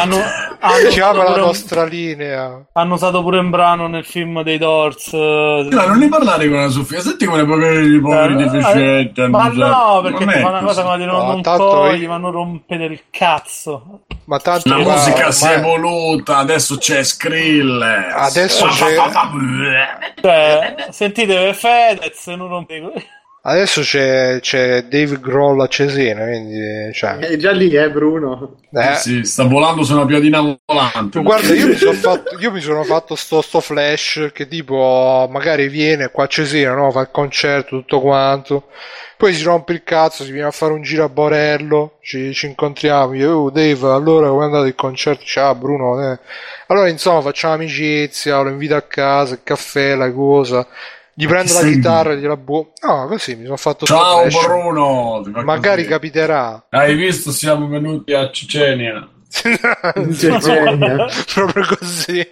hanno, 0.00 0.16
hanno 0.60 0.88
Chiama 0.88 1.18
la 1.18 1.24
pure 1.24 1.40
un- 1.40 1.46
nostra 1.46 1.84
linea. 1.84 2.66
hanno 2.72 2.94
usato 2.94 3.22
pure 3.22 3.38
un 3.38 3.50
brano 3.50 3.86
nel 3.88 4.04
film 4.04 4.42
dei 4.42 4.58
Doors. 4.58 5.12
eh, 5.12 5.66
No, 5.70 5.86
non 5.86 5.98
ne 5.98 6.08
parlare 6.08 6.48
con 6.48 6.58
la 6.60 6.68
Sofia, 6.68 7.00
senti 7.00 7.26
come 7.26 7.44
poveri 7.44 7.94
i 7.94 8.00
poveri 8.00 8.34
Eh, 8.34 8.36
deficienti. 8.48 9.20
eh, 9.20 9.28
ma 9.28 9.48
no, 9.48 10.00
perché 10.02 10.24
Non 10.24 10.34
ti 10.34 10.40
fa 10.40 10.48
una 10.48 10.60
cosa 10.60 10.82
come 10.82 10.96
dire 10.98 11.10
non, 11.10 11.20
No, 11.20 11.32
non 11.32 11.42
tanto 11.42 11.64
cogli, 11.66 12.02
io- 12.02 12.08
ma 12.08 12.16
non 12.18 12.30
rompere 12.32 12.84
il 12.86 13.00
cazzo. 13.10 14.00
Ma 14.24 14.38
tanto 14.38 14.68
La 14.68 14.76
musica 14.78 15.30
si 15.30 15.46
è 15.46 15.56
evoluta, 15.58 16.38
adesso 16.38 16.76
c'è 16.78 17.02
Skrillex. 17.04 18.12
Adesso 18.12 18.66
c'è- 18.66 18.96
Cioè, 20.20 20.74
sentite 20.90 21.52
Fedez, 21.54 22.26
non 22.28 22.48
rompere. 22.48 22.90
Adesso 23.48 23.82
c'è, 23.82 24.38
c'è 24.40 24.82
Dave 24.88 25.20
Grohl 25.20 25.60
a 25.60 25.68
Cesena, 25.68 26.24
quindi 26.24 26.92
cioè, 26.92 27.18
È 27.18 27.36
già 27.36 27.52
lì, 27.52 27.70
eh, 27.70 27.88
Bruno. 27.92 28.56
eh. 28.72 28.94
Sì, 28.96 29.22
sta 29.22 29.44
volando 29.44 29.84
su 29.84 29.92
una 29.94 30.04
piadina 30.04 30.40
volante. 30.64 31.22
Guarda, 31.22 31.54
io 31.54 31.68
mi, 31.68 31.76
sono 31.76 31.92
fatto, 31.92 32.36
io 32.40 32.50
mi 32.50 32.60
sono 32.60 32.82
fatto 32.82 33.14
sto, 33.14 33.40
sto 33.42 33.60
flash 33.60 34.30
che 34.32 34.48
tipo 34.48 35.28
magari 35.30 35.68
viene 35.68 36.10
qua 36.10 36.24
a 36.24 36.26
Cesena, 36.26 36.74
no? 36.74 36.90
fa 36.90 37.02
il 37.02 37.10
concerto, 37.12 37.76
tutto 37.78 38.00
quanto. 38.00 38.64
Poi 39.16 39.32
si 39.32 39.44
rompe 39.44 39.72
il 39.74 39.82
cazzo, 39.84 40.24
si 40.24 40.32
viene 40.32 40.48
a 40.48 40.50
fare 40.50 40.72
un 40.72 40.82
giro 40.82 41.04
a 41.04 41.08
Borello, 41.08 41.98
ci, 42.02 42.34
ci 42.34 42.46
incontriamo. 42.46 43.14
Io, 43.14 43.30
oh 43.32 43.50
Dave, 43.50 43.86
allora 43.92 44.28
come 44.28 44.42
è 44.42 44.46
andato 44.46 44.64
il 44.66 44.74
concerto? 44.74 45.24
Ciao 45.24 45.54
Bruno. 45.54 46.12
eh. 46.12 46.18
Allora 46.66 46.88
insomma 46.88 47.20
facciamo 47.20 47.54
amicizia, 47.54 48.40
lo 48.40 48.50
invito 48.50 48.74
a 48.74 48.82
casa, 48.82 49.34
il 49.34 49.40
caffè, 49.44 49.94
la 49.94 50.10
cosa. 50.12 50.66
Gli 51.18 51.26
prendo 51.26 51.54
la 51.54 51.62
chitarra 51.62 52.12
e 52.12 52.18
gliela 52.18 52.36
buo. 52.36 52.72
No, 52.86 53.06
così 53.06 53.36
mi 53.36 53.44
sono 53.44 53.56
fatto 53.56 53.86
Ciao. 53.86 54.26
Bruno. 54.28 55.22
Magari 55.42 55.82
così. 55.82 55.88
capiterà. 55.88 56.66
Hai 56.68 56.94
visto, 56.94 57.30
siamo 57.32 57.66
venuti 57.68 58.12
a 58.12 58.30
Cecenia. 58.30 59.08
Cecenia. 59.32 61.06
Proprio 61.32 61.64
così. 61.78 62.18
E 62.20 62.28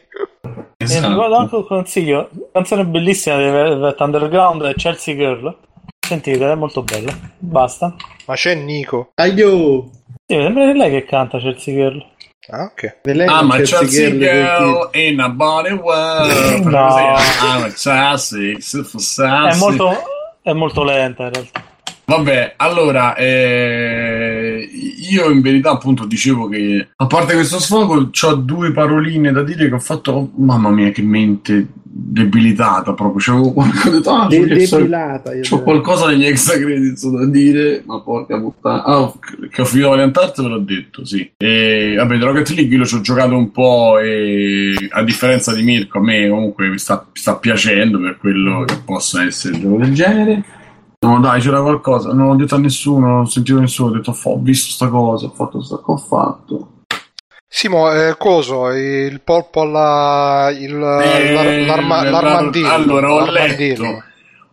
mi 0.87 1.09
ricordo 1.09 1.37
anche 1.37 1.55
un 1.55 1.67
consiglio, 1.67 2.29
canzone 2.53 2.85
bellissima 2.85 3.39
di 3.39 3.45
Velvet 3.45 3.99
Underground 4.01 4.63
è 4.65 4.75
Chelsea 4.75 5.15
Girl. 5.15 5.57
Sentite, 6.07 6.51
è 6.51 6.55
molto 6.55 6.83
bella. 6.83 7.13
Basta. 7.39 7.97
Ma 8.27 8.35
c'è 8.35 8.55
Nico. 8.55 9.13
Aio! 9.15 9.89
Sì, 10.27 10.35
sembra 10.35 10.71
lei 10.71 10.91
che 10.91 11.05
canta 11.07 11.39
Chelsea 11.39 11.75
Girl. 11.75 12.05
Ah, 12.51 12.65
ok. 12.65 12.97
I'm 13.07 13.51
a 13.51 13.63
Chelsea 13.65 14.19
Girl 14.19 14.91
in 14.93 15.19
a 15.21 15.29
body 15.31 15.73
world. 15.73 16.65
No. 16.65 16.79
I'm 16.79 17.65
a 17.65 17.71
Chelsea, 17.73 18.61
super 18.61 19.01
sassy. 19.01 19.57
È 19.57 19.59
molto, 19.59 19.93
è 20.43 20.53
molto 20.53 20.85
lenta 20.85 21.25
in 21.25 21.33
realtà. 21.33 21.63
Vabbè, 22.07 22.55
allora, 22.59 23.15
eh, 23.15 24.44
io 24.65 25.31
in 25.31 25.41
verità 25.41 25.71
appunto 25.71 26.07
dicevo 26.07 26.49
che, 26.49 26.89
a 26.97 27.07
parte 27.07 27.35
questo 27.35 27.59
sfogo, 27.59 28.11
ho 28.11 28.35
due 28.35 28.73
paroline 28.73 29.33
da 29.33 29.43
dire 29.43 29.69
che 29.69 29.75
ho 29.75 29.81
fatto, 29.81 30.13
oh, 30.13 30.31
mamma 30.37 30.71
mia 30.71 30.91
che 30.91 31.03
mente 31.03 31.67
debilitata 31.97 32.93
proprio, 32.93 33.19
c'avevo 33.21 33.53
qualcosa, 33.53 34.23
ah, 34.23 34.27
De- 34.27 34.41
c'ho 34.67 34.79
direi. 34.81 35.63
qualcosa 35.63 36.09
negli 36.09 36.25
extra 36.25 36.59
credits 36.59 37.09
da 37.09 37.25
dire, 37.27 37.83
ma 37.87 38.01
porca 38.01 38.41
puttana, 38.41 38.83
ah, 38.85 39.13
che 39.49 39.63
ho 39.63 39.65
finito 39.65 39.91
Valiant 39.91 40.17
Hearts 40.17 40.43
ve 40.43 40.49
l'ho 40.49 40.59
detto, 40.59 41.05
sì. 41.05 41.31
E 41.37 41.95
vabbè, 41.97 42.19
The 42.19 42.25
Rocket 42.25 42.49
League 42.51 42.77
io 42.77 42.85
ci 42.85 42.97
ho 42.97 43.01
giocato 43.01 43.37
un 43.37 43.53
po' 43.53 43.99
e 44.01 44.75
a 44.91 45.05
differenza 45.05 45.55
di 45.55 45.63
Mirko, 45.63 45.99
a 45.99 46.03
me 46.03 46.29
comunque 46.29 46.69
mi 46.69 46.79
sta, 46.79 47.07
mi 47.07 47.21
sta 47.21 47.37
piacendo 47.37 48.01
per 48.01 48.17
quello 48.19 48.65
che 48.65 48.77
possa 48.85 49.25
essere 49.25 49.55
un 49.55 49.61
gioco 49.61 49.77
del 49.77 49.95
genere. 49.95 50.45
No, 51.07 51.21
dai, 51.21 51.41
c'era 51.41 51.61
qualcosa. 51.61 52.13
Non 52.13 52.31
ho 52.31 52.37
detto 52.37 52.55
a 52.55 52.59
nessuno, 52.59 53.07
non 53.07 53.21
ho 53.21 53.25
sentito 53.27 53.59
nessuno. 53.61 53.91
Ho 53.91 53.93
detto, 53.95 54.13
"Fo- 54.13 54.31
ho 54.31 54.39
visto 54.41 54.71
sta 54.73 54.89
cosa, 54.89 55.27
ho 55.27 55.31
fatto 55.31 55.63
sta 55.63 55.77
cosa, 55.77 56.03
ho 56.05 56.07
fatto. 56.09 56.69
Simo, 57.47 57.91
eh, 57.93 58.17
coso, 58.19 58.71
il 58.71 59.21
polpo 59.21 59.61
alla... 59.61 60.51
Il, 60.51 60.73
Eh, 60.75 61.33
l'ar- 61.33 61.67
l'arma- 61.67 62.03
l'ar- 62.03 62.11
l'armandillo. 62.25 62.69
Allora, 62.73 63.13
ho 63.13 63.25
l'armandillo. 63.25 63.83
letto, 63.85 64.03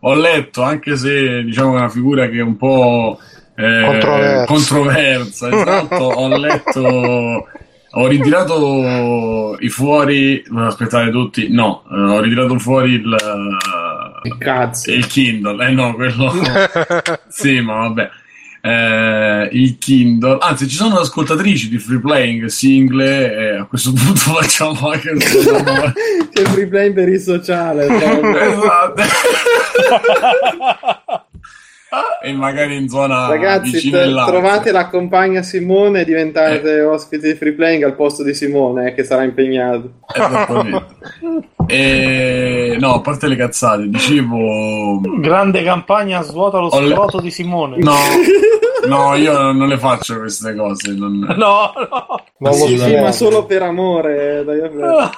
ho 0.00 0.14
letto, 0.14 0.62
anche 0.62 0.96
se 0.96 1.42
diciamo 1.42 1.70
che 1.70 1.76
è 1.76 1.80
una 1.80 1.88
figura 1.88 2.28
che 2.28 2.38
è 2.38 2.42
un 2.42 2.56
po' 2.56 3.18
eh, 3.56 4.44
Controversa. 4.46 5.48
esatto, 5.50 5.96
ho 6.04 6.28
letto. 6.36 7.46
Ho 7.94 8.06
ritirato 8.06 9.56
i 9.58 9.68
fuori. 9.68 10.42
Aspettate 10.56 11.10
tutti. 11.10 11.48
No, 11.50 11.82
ho 11.90 12.20
ritirato 12.20 12.56
fuori 12.58 12.92
il. 12.92 13.16
Il 14.22 14.38
cazzo. 14.38 14.90
Il 14.90 15.06
Kindle, 15.06 15.66
eh 15.66 15.70
no, 15.70 15.94
quello. 15.94 16.32
sì, 17.28 17.60
ma 17.60 17.88
vabbè. 17.88 18.10
Eh, 18.64 19.48
il 19.52 19.76
Kindle, 19.78 20.38
anzi, 20.40 20.68
ci 20.68 20.76
sono 20.76 21.00
ascoltatrici 21.00 21.68
di 21.68 21.78
free 21.78 21.98
playing 21.98 22.44
single. 22.46 23.04
E 23.04 23.56
a 23.56 23.64
questo 23.64 23.92
punto 23.92 24.20
facciamo 24.38 24.90
anche 24.90 25.10
il 25.10 25.18
C'è 25.18 26.40
il 26.40 26.46
free 26.48 26.68
play 26.68 26.92
per 26.92 27.08
il 27.08 27.20
sociale. 27.20 27.86
cioè. 27.88 28.20
esatto. 28.48 29.02
E 32.22 32.32
magari 32.32 32.76
in 32.76 32.88
zona 32.88 33.28
Ragazzi, 33.28 33.90
trovate 33.90 34.72
la 34.72 34.88
compagna 34.88 35.42
Simone 35.42 36.00
e 36.00 36.04
diventate 36.04 36.80
ospiti 36.82 37.26
di 37.28 37.34
free 37.34 37.52
playing 37.52 37.82
al 37.82 37.94
posto 37.94 38.22
di 38.22 38.32
Simone, 38.34 38.88
eh, 38.88 38.94
che 38.94 39.04
sarà 39.04 39.24
impegnato. 39.24 39.90
Esattamente. 40.14 40.86
E... 41.66 42.76
No, 42.80 42.94
a 42.94 43.00
parte 43.00 43.26
le 43.28 43.36
cazzate, 43.36 43.88
dicevo. 43.88 45.00
Grande 45.18 45.62
campagna 45.62 46.22
svuota 46.22 46.58
lo 46.58 46.66
Ho 46.68 46.80
le- 46.80 46.94
scroto 46.94 47.20
di 47.20 47.30
Simone. 47.30 47.76
No, 47.78 47.94
no, 48.88 49.14
io 49.14 49.52
non 49.52 49.68
le 49.68 49.78
faccio 49.78 50.18
queste 50.18 50.54
cose. 50.54 50.92
Non... 50.92 51.18
no, 51.18 51.34
no. 51.36 52.24
Lo 52.38 52.52
Sì, 52.52 52.78
sì, 52.78 52.96
ma 52.96 53.12
solo 53.12 53.44
per 53.46 53.62
amore. 53.62 54.40
eh, 54.40 54.44
dai. 54.44 54.60
No, 54.72 55.10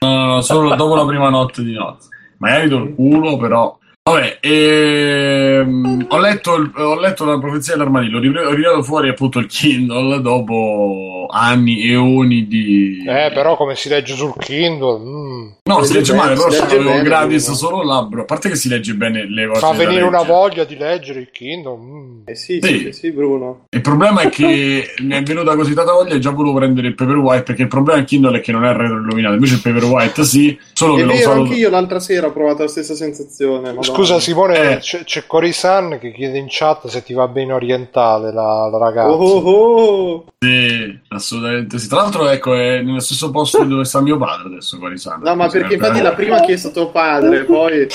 no, 0.00 0.26
no, 0.26 0.40
solo 0.40 0.74
dopo 0.74 0.94
la 0.94 1.04
prima 1.06 1.28
notte 1.30 1.62
di 1.62 1.72
nozze. 1.72 2.08
Magari 2.38 2.68
do 2.68 2.76
il 2.78 2.94
culo, 2.94 3.36
però. 3.36 3.76
Vabbè, 4.10 4.38
ehm, 4.40 6.06
ho, 6.08 6.18
letto 6.18 6.70
ho 6.74 6.98
letto 6.98 7.24
la 7.24 7.38
profezia 7.38 7.74
dell'armadillo, 7.74 8.18
ho 8.18 8.20
ri- 8.20 8.36
ho 8.36 8.54
tirato 8.54 8.82
fuori 8.82 9.08
appunto 9.08 9.38
il 9.38 9.46
Kindle 9.46 10.20
dopo 10.20 11.19
anni 11.28 11.82
e 11.82 11.96
onni 11.96 12.46
di... 12.46 13.04
Eh, 13.06 13.30
però 13.34 13.56
come 13.56 13.74
si 13.76 13.88
legge 13.88 14.14
sul 14.14 14.32
Kindle? 14.38 14.98
mm. 14.98 15.48
No, 15.64 15.82
si 15.82 15.92
legge 15.92 16.14
male, 16.14 16.34
però 16.34 16.50
si 16.50 16.56
ce 16.56 16.62
l'avevo 16.62 16.90
bene, 16.90 17.02
gratis 17.02 17.42
Bruno. 17.44 17.56
solo 17.58 17.82
là, 17.84 18.02
bro. 18.02 18.22
A 18.22 18.24
parte 18.24 18.48
che 18.48 18.56
si 18.56 18.68
legge 18.68 18.94
bene 18.94 19.28
le 19.28 19.46
cose 19.46 19.60
Fa 19.60 19.72
venire 19.72 20.02
una 20.02 20.22
voglia 20.22 20.64
di 20.64 20.76
leggere 20.76 21.20
il 21.20 21.30
Kindle. 21.30 21.76
mm. 21.76 22.20
Eh 22.26 22.34
sì, 22.34 22.58
Sì. 22.62 22.78
sì, 22.78 22.92
sì, 22.92 23.12
Bruno. 23.12 23.66
Il 23.70 23.80
problema 23.80 24.22
è 24.22 24.28
che 24.28 24.94
mi 25.02 25.14
è 25.14 25.22
venuta 25.22 25.54
così 25.56 25.74
tanta 25.74 25.92
voglia 25.92 26.14
e 26.14 26.18
già 26.18 26.30
volevo 26.30 26.56
prendere 26.56 26.88
il 26.88 26.94
Paperwhite 26.94 27.42
perché 27.42 27.62
il 27.62 27.68
problema 27.68 27.98
del 27.98 28.06
Kindle 28.08 28.38
è 28.38 28.40
che 28.40 28.52
non 28.52 28.64
è 28.64 28.72
retroilluminato, 28.72 29.34
invece 29.34 29.54
il 29.54 29.60
Paperwhite 29.62 30.24
sì, 30.24 30.58
solo 30.72 30.94
che 30.94 31.02
È 31.02 31.04
lo 31.04 31.12
vero, 31.12 31.30
usato... 31.30 31.40
anche 31.42 31.54
io 31.54 31.70
l'altra 31.70 32.00
sera 32.00 32.26
ho 32.26 32.32
provato 32.32 32.62
la 32.62 32.68
stessa 32.68 32.94
sensazione. 32.94 33.68
madonna. 33.68 33.82
Scusa 33.82 34.18
Simone, 34.20 34.72
Eh. 34.72 34.76
c'è, 34.78 35.04
c'è 35.04 35.24
Corisan 35.26 35.98
che 36.00 36.12
chiede 36.12 36.38
in 36.38 36.46
chat 36.48 36.86
se 36.88 37.02
ti 37.02 37.12
va 37.14 37.28
bene 37.28 37.52
orientale 37.52 38.32
la, 38.32 38.68
la 38.70 38.78
ragazza. 38.78 39.10
Oh, 39.12 39.38
oh, 39.38 39.50
oh. 39.50 40.24
Sì, 40.38 40.98
assolutamente 41.20 41.78
sì. 41.78 41.88
Tra 41.88 42.02
l'altro, 42.02 42.28
ecco, 42.28 42.54
è 42.54 42.80
nello 42.82 43.00
stesso 43.00 43.30
posto 43.30 43.62
dove 43.64 43.84
sta 43.84 44.00
mio 44.00 44.18
padre 44.18 44.48
adesso, 44.48 44.78
Guarisano. 44.78 45.22
No, 45.24 45.34
ma 45.36 45.48
perché 45.48 45.74
infatti 45.74 46.00
la 46.02 46.12
prima 46.12 46.36
ha 46.36 46.40
chiesto 46.40 46.70
tuo 46.72 46.90
padre, 46.90 47.44
poi... 47.46 47.86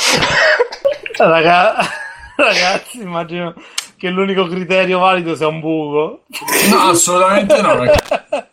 Raga- 1.17 1.75
Ragazzi, 2.37 2.99
immagino 3.01 3.53
che 3.97 4.09
l'unico 4.09 4.45
criterio 4.47 4.99
valido 4.99 5.35
sia 5.35 5.47
un 5.47 5.59
buco. 5.61 6.23
No, 6.69 6.77
assolutamente 6.89 7.61
no. 7.61 7.77
perché- 7.77 8.49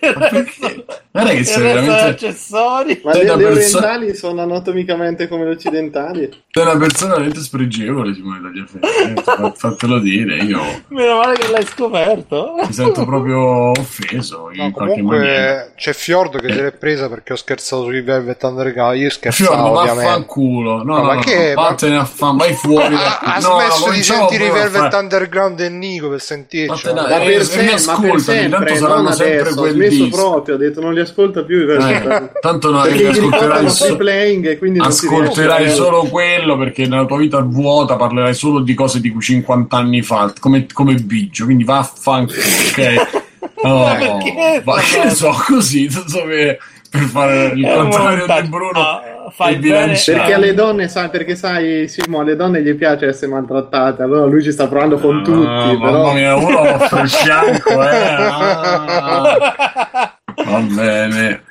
Il 0.00 0.12
resto- 0.14 0.84
Guarda 1.22 1.30
che 1.38 1.44
sei 1.44 1.62
veramente... 1.62 1.92
accessori. 2.04 3.00
Ma 3.04 3.12
le 3.12 3.24
perso- 3.24 3.78
orientali 3.78 4.14
sono 4.14 4.42
anatomicamente 4.42 5.28
come 5.28 5.44
le 5.44 5.50
occidentali? 5.50 6.28
Sei 6.50 6.62
una 6.62 6.76
persona 6.76 7.12
veramente 7.12 7.40
spregevole, 7.40 8.14
Simone 8.14 8.40
Tagliaferri. 8.40 9.14
eh, 9.18 9.22
fa- 9.22 9.52
Fatelo 9.56 9.98
dire, 9.98 10.36
io 10.36 10.60
Meno 10.88 11.16
male 11.18 11.36
che 11.36 11.50
l'hai 11.50 11.64
scoperto. 11.66 12.54
mi 12.66 12.72
sento 12.72 13.04
proprio 13.04 13.70
offeso 13.70 14.50
in 14.52 14.62
No, 14.64 14.70
qualche 14.70 15.02
maniera. 15.02 15.70
c'è 15.76 15.92
Fiordo 15.92 16.38
che 16.38 16.52
se 16.52 16.62
l'è 16.62 16.72
presa 16.72 17.08
perché 17.08 17.32
ho 17.32 17.36
scherzato 17.36 17.84
sui 17.84 18.00
Velvet 18.02 18.42
Underground. 18.42 18.96
Io 18.98 19.08
Fiordo, 19.10 19.14
scherzavo, 19.32 19.78
ovviamente. 19.78 20.04
vaffanculo. 20.04 20.82
No, 20.82 20.84
No, 20.84 20.96
no, 20.96 21.02
ma 21.04 21.14
no, 21.14 21.20
che- 21.20 21.52
no, 21.54 21.62
vattene 21.62 21.96
a 21.96 22.04
fan, 22.04 22.36
vai 22.36 22.52
fuori. 22.54 22.94
Ha, 23.06 23.18
ha 23.18 23.38
No, 23.40 23.48
no, 23.48 23.60
smesso 23.60 23.90
di 23.90 24.02
sentire 24.02 24.46
i 24.46 24.50
Velvet 24.50 24.80
fare- 24.90 24.96
Underground 24.96 25.60
e 25.60 25.68
Nico 25.68 26.08
per 26.10 26.20
sentirci. 26.20 26.92
Ma 26.92 27.06
Eh, 27.20 27.24
per, 27.26 27.38
mi 27.38 27.44
se- 27.44 27.56
ma 27.60 27.64
per 27.64 27.74
ascoltami, 27.74 28.20
sempre, 28.20 28.50
tanto 28.50 28.66
non 28.72 28.76
saranno 28.78 29.12
sempre 29.12 29.40
adesso. 29.40 29.56
Ho 29.56 29.60
quel 29.60 29.72
smesso 29.74 30.08
proprio, 30.08 30.54
ho 30.54 30.58
detto 30.58 30.80
non 30.80 30.94
li 30.94 31.00
ascolta 31.06 31.42
più 31.44 31.68
Eh, 31.70 32.30
tanto 32.40 32.70
no, 32.70 32.82
perché 32.82 33.08
ascolterai, 33.08 33.68
so- 33.70 33.96
playing 33.96 34.58
quindi 34.58 34.78
non 34.78 34.88
ascolterai 34.88 35.70
solo 35.70 36.04
quello 36.04 36.56
perché 36.56 36.86
nella 36.86 37.04
tua 37.06 37.18
vita 37.18 37.40
vuota 37.40 37.96
parlerai 37.96 38.34
solo 38.34 38.60
di 38.60 38.74
cose 38.74 39.00
di 39.00 39.10
cui 39.10 39.20
50 39.22 39.76
anni 39.76 40.02
fa, 40.02 40.32
come, 40.38 40.66
come 40.72 40.94
Biggio, 40.94 41.44
quindi 41.44 41.64
vaffanculo, 41.64 42.38
ok? 42.40 43.24
Perché? 43.66 44.62
ma 44.64 44.74
che 44.80 45.04
ne 45.04 45.10
so, 45.10 45.32
così, 45.46 45.88
non 45.92 46.06
so 46.06 46.22
per, 46.24 46.58
per 46.90 47.00
fare 47.02 47.52
il 47.54 47.64
un 47.64 47.72
contrario 47.74 48.26
di 48.40 48.48
Bruno 48.48 48.78
Ah, 48.78 49.00
fai 49.34 49.56
bene. 49.56 49.60
bilanciare. 49.84 50.18
Perché 50.18 50.34
alle 50.34 50.54
donne, 50.54 50.88
sai, 50.88 51.08
perché 51.08 51.34
sai, 51.34 51.88
Simo, 51.88 52.20
alle 52.20 52.36
donne 52.36 52.62
gli 52.62 52.74
piace 52.74 53.06
essere 53.06 53.32
maltrattate, 53.32 54.02
allora 54.02 54.26
lui 54.26 54.42
ci 54.42 54.52
sta 54.52 54.68
provando 54.68 54.98
con 54.98 55.24
tutti, 55.24 55.46
Ah, 55.48 55.76
però... 55.80 56.02
Mamma 56.02 56.12
mia, 56.12 56.36
uno 56.36 56.60
offre 56.60 57.00
il 57.00 57.08
fianco, 57.10 57.70
eh. 57.82 57.96
Ah, 58.98 60.16
va 60.60 60.74
bene. 60.74 61.42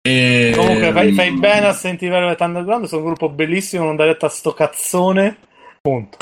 E... 0.00 0.52
Comunque 0.54 0.92
fai, 0.92 1.12
fai 1.12 1.32
bene 1.32 1.66
a 1.66 1.72
sentire 1.72 2.12
Velvet 2.12 2.40
Underground, 2.40 2.86
sono 2.86 3.02
un 3.02 3.08
gruppo 3.08 3.28
bellissimo, 3.28 3.84
non 3.84 3.96
dare 3.96 4.16
a 4.18 4.28
sto 4.28 4.52
cazzone. 4.52 5.36
Punto. 5.80 6.16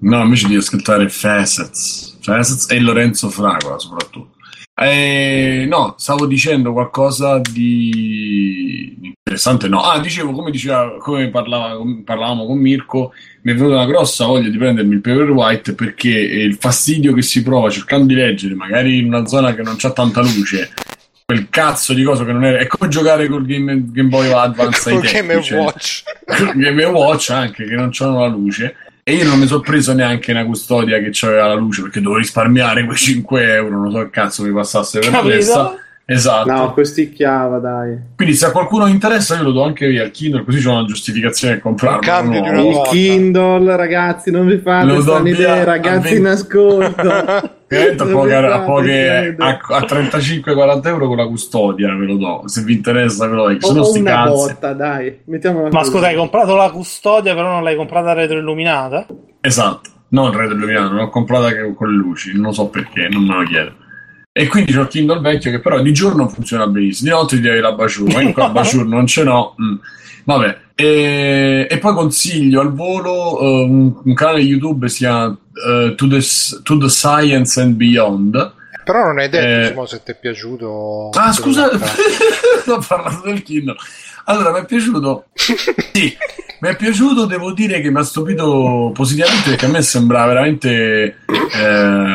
No, 0.00 0.22
invece 0.22 0.48
di 0.48 0.56
ascoltare 0.56 1.08
Facets, 1.08 2.18
Facets 2.20 2.70
e 2.70 2.80
Lorenzo 2.80 3.28
Fragola 3.28 3.78
soprattutto. 3.78 4.40
Eh, 4.74 5.66
no, 5.68 5.94
stavo 5.98 6.26
dicendo 6.26 6.72
qualcosa 6.72 7.38
di 7.38 9.12
interessante. 9.32 9.68
No, 9.68 9.82
ah, 9.82 10.00
dicevo 10.00 10.32
come, 10.32 10.50
diceva, 10.50 10.96
come 10.98 11.28
parlava- 11.28 11.76
come 11.76 12.02
parlavamo 12.02 12.46
con 12.46 12.58
Mirko. 12.58 13.12
Mi 13.42 13.52
è 13.52 13.54
venuta 13.54 13.76
una 13.76 13.86
grossa 13.86 14.26
voglia 14.26 14.48
di 14.48 14.56
prendermi 14.56 14.94
il 14.94 15.00
Paper 15.00 15.30
White 15.30 15.74
perché 15.74 16.08
il 16.08 16.56
fastidio 16.56 17.12
che 17.12 17.22
si 17.22 17.42
prova 17.42 17.70
cercando 17.70 18.06
di 18.06 18.14
leggere, 18.14 18.54
magari 18.54 18.98
in 18.98 19.06
una 19.06 19.26
zona 19.26 19.54
che 19.54 19.62
non 19.62 19.76
c'ha 19.76 19.92
tanta 19.92 20.20
luce, 20.20 20.72
quel 21.32 21.48
cazzo 21.50 21.92
di 21.94 22.02
cosa 22.02 22.24
che 22.24 22.32
non 22.32 22.44
è. 22.44 22.54
È 22.56 22.66
come 22.66 22.88
giocare 22.90 23.28
col 23.28 23.44
Game, 23.44 23.84
Game 23.90 24.08
Boy 24.08 24.30
Advance 24.30 24.90
ai 24.90 24.96
Con 24.98 25.08
Game 25.10 25.42
cioè- 25.42 25.58
Watch. 25.58 26.02
Game 26.54 26.84
Watch 26.84 27.30
anche 27.30 27.64
che 27.64 27.74
non 27.74 27.88
c'hanno 27.90 28.20
la 28.20 28.26
luce 28.28 28.76
e 29.04 29.14
io 29.14 29.24
non 29.24 29.38
mi 29.38 29.46
sono 29.46 29.60
preso 29.60 29.92
neanche 29.92 30.30
una 30.30 30.44
custodia 30.44 30.98
che 31.00 31.08
c'aveva 31.10 31.48
la 31.48 31.54
luce 31.54 31.82
perché 31.82 32.00
dovevo 32.00 32.20
risparmiare 32.20 32.84
quei 32.84 32.96
5 32.96 33.52
euro 33.54 33.80
non 33.80 33.90
so 33.90 33.98
che 34.04 34.10
cazzo 34.10 34.44
mi 34.44 34.52
passasse 34.52 35.00
per 35.00 35.10
Capito? 35.10 35.28
testa 35.28 35.74
esatto 36.04 36.50
No, 36.50 36.72
costicchiava, 36.72 37.58
dai. 37.58 37.96
quindi 38.16 38.34
se 38.34 38.46
a 38.46 38.50
qualcuno 38.50 38.86
interessa 38.86 39.36
io 39.36 39.42
lo 39.44 39.52
do 39.52 39.62
anche 39.64 39.86
via 39.88 40.02
al 40.02 40.10
Kindle 40.10 40.44
così 40.44 40.60
c'è 40.60 40.68
una 40.68 40.84
giustificazione 40.84 41.54
per 41.54 41.62
comprarlo 41.62 41.96
In 41.98 42.02
cambio 42.02 42.40
di 42.42 42.48
una 42.48 42.60
Il 42.60 42.72
Guarda. 42.72 42.90
Kindle, 42.90 43.76
ragazzi, 43.76 44.30
non 44.30 44.46
vi 44.46 44.58
fate 44.58 44.86
Lo 44.86 44.94
do 44.94 45.00
strane 45.02 45.30
via 45.32 45.48
idee, 45.48 45.60
a 45.60 45.64
ragazzi 45.64 46.02
20 46.14 46.16
in 46.18 46.26
ascolto. 46.26 47.00
A, 47.10 47.50
Non 47.72 48.12
poche- 48.12 48.34
a, 48.34 48.60
poche- 48.60 49.34
a, 49.38 49.48
a 49.68 49.80
35-40 49.80 50.86
euro 50.88 51.06
con 51.06 51.16
la 51.16 51.26
custodia 51.26 51.94
ve 51.94 52.04
lo 52.06 52.16
do 52.16 52.42
se 52.46 52.62
vi 52.62 52.74
interessa 52.74 53.26
ve 53.26 53.34
lo 53.34 53.48
do 53.48 53.54
O, 53.54 53.60
se 53.60 53.72
no 53.72 53.80
o 53.80 53.84
sti 53.84 54.00
una 54.00 54.10
cazzi 54.10 54.30
botta, 54.52 54.72
dai. 54.74 55.20
Mettiamola 55.24 55.68
Ma 55.70 55.82
scusa, 55.84 56.06
hai 56.08 56.16
comprato 56.16 56.54
la 56.56 56.70
custodia, 56.70 57.34
però 57.34 57.48
non 57.48 57.62
l'hai 57.62 57.76
comprata 57.76 58.12
retroilluminata? 58.12 59.06
Esatto, 59.40 59.88
non 60.08 60.30
il 60.30 60.36
retro 60.36 60.54
illuminato, 60.56 60.92
l'ho 60.92 61.08
comprata 61.08 61.48
con 61.74 61.88
le 61.88 61.96
luci, 61.96 62.38
non 62.38 62.52
so 62.52 62.66
perché, 62.68 63.08
non 63.08 63.24
me 63.24 63.36
lo 63.36 63.42
chiedo. 63.44 63.72
E 64.34 64.46
quindi 64.46 64.72
c'ho 64.72 64.80
il 64.80 64.88
Kindle 64.88 65.20
vecchio 65.20 65.50
che 65.50 65.60
però 65.60 65.80
di 65.82 65.92
giorno 65.92 66.26
funziona 66.26 66.66
benissimo, 66.66 67.10
di 67.10 67.14
notte 67.14 67.36
ti 67.36 67.42
devi 67.42 67.60
la 67.60 67.72
Bajur, 67.72 68.10
ma 68.12 68.22
io 68.22 68.32
la 68.34 68.48
Bajur 68.50 68.86
non 68.86 69.06
ce 69.06 69.24
n'ho. 69.24 69.54
mm. 69.60 69.74
Vabbè, 70.24 70.58
e, 70.74 71.66
e 71.68 71.78
poi 71.78 71.94
consiglio 71.94 72.60
al 72.60 72.72
volo 72.72 73.38
eh, 73.40 73.64
un, 73.64 73.92
un 74.02 74.14
canale 74.14 74.40
YouTube 74.40 74.88
si 74.88 74.98
chiama 74.98 75.36
eh, 75.68 75.94
to, 75.96 76.06
the, 76.08 76.20
to 76.62 76.78
the 76.78 76.88
Science 76.88 77.60
and 77.60 77.74
Beyond. 77.74 78.52
Però 78.84 79.04
non 79.04 79.18
hai 79.18 79.28
detto 79.28 79.46
Eh. 79.46 79.66
Simo, 79.66 79.86
se 79.86 80.02
ti 80.02 80.10
è 80.12 80.16
piaciuto. 80.18 81.10
Ah, 81.12 81.32
scusa, 81.32 81.66
ho 81.68 82.78
parlato 82.88 83.20
del 83.26 83.42
Kindle. 83.42 83.76
Allora, 84.24 84.50
mi 84.52 84.60
è 84.60 84.64
piaciuto. 84.64 85.26
Sì, 85.92 86.16
mi 86.60 86.68
è 86.68 86.76
piaciuto, 86.76 87.26
devo 87.26 87.52
dire 87.52 87.80
che 87.80 87.90
mi 87.90 87.98
ha 87.98 88.02
stupito 88.02 88.92
positivamente 88.94 89.50
perché 89.50 89.66
a 89.66 89.68
me 89.68 89.82
sembra 89.82 90.24
veramente 90.26 91.18
eh, 91.26 92.06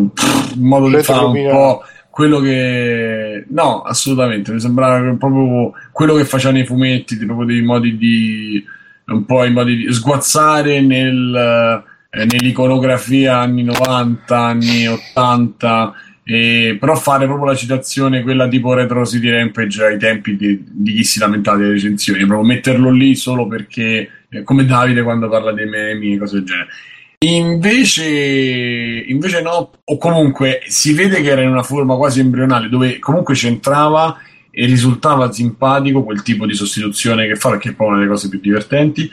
pff, 0.00 0.54
un 0.56 0.66
modo 0.66 0.88
di 0.88 1.02
fare 1.02 1.24
un 1.24 1.50
po' 1.50 1.82
quello 2.10 2.38
che 2.38 3.44
no, 3.48 3.82
assolutamente, 3.82 4.52
mi 4.52 4.60
sembrava 4.60 5.14
proprio 5.14 5.72
quello 5.90 6.14
che 6.14 6.24
faceva 6.24 6.52
nei 6.52 6.64
fumetti, 6.64 7.16
proprio 7.16 7.46
dei 7.46 7.62
modi 7.62 7.96
di 7.96 8.64
un 9.06 9.24
po' 9.24 9.44
i 9.44 9.52
modi 9.52 9.76
di 9.76 9.92
sguazzare 9.92 10.80
nel, 10.80 11.82
eh, 12.10 12.24
nell'iconografia 12.24 13.38
anni 13.38 13.64
90, 13.64 14.38
anni 14.38 14.86
80 14.86 15.94
e 16.26 16.78
però 16.80 16.94
fare 16.96 17.26
proprio 17.26 17.46
la 17.46 17.54
citazione, 17.54 18.22
quella 18.22 18.48
tipo 18.48 18.72
Retro 18.72 19.04
City 19.04 19.28
Rampage 19.28 19.84
ai 19.84 19.98
tempi 19.98 20.36
di, 20.36 20.64
di 20.66 20.94
chi 20.94 21.04
si 21.04 21.18
lamentava 21.18 21.58
delle 21.58 21.72
recensioni, 21.72 22.24
proprio 22.24 22.46
metterlo 22.46 22.90
lì 22.90 23.14
solo 23.14 23.46
perché, 23.46 24.08
eh, 24.30 24.42
come 24.42 24.64
Davide 24.64 25.02
quando 25.02 25.28
parla 25.28 25.52
dei 25.52 25.66
memi 25.66 26.14
e 26.14 26.18
cose 26.18 26.36
del 26.36 26.44
genere. 26.44 26.68
Invece, 27.24 28.04
invece 29.06 29.40
no, 29.40 29.70
o 29.82 29.96
comunque 29.96 30.60
si 30.66 30.92
vede 30.92 31.22
che 31.22 31.30
era 31.30 31.40
in 31.40 31.48
una 31.48 31.62
forma 31.62 31.96
quasi 31.96 32.20
embrionale, 32.20 32.68
dove 32.68 32.98
comunque 32.98 33.34
c'entrava 33.34 34.18
e 34.50 34.66
risultava 34.66 35.32
simpatico 35.32 36.04
quel 36.04 36.22
tipo 36.22 36.44
di 36.44 36.54
sostituzione 36.54 37.26
che 37.26 37.36
fa, 37.36 37.50
perché 37.50 37.70
è 37.70 37.72
poi 37.72 37.88
una 37.88 37.96
delle 37.96 38.10
cose 38.10 38.28
più 38.28 38.40
divertenti. 38.40 39.10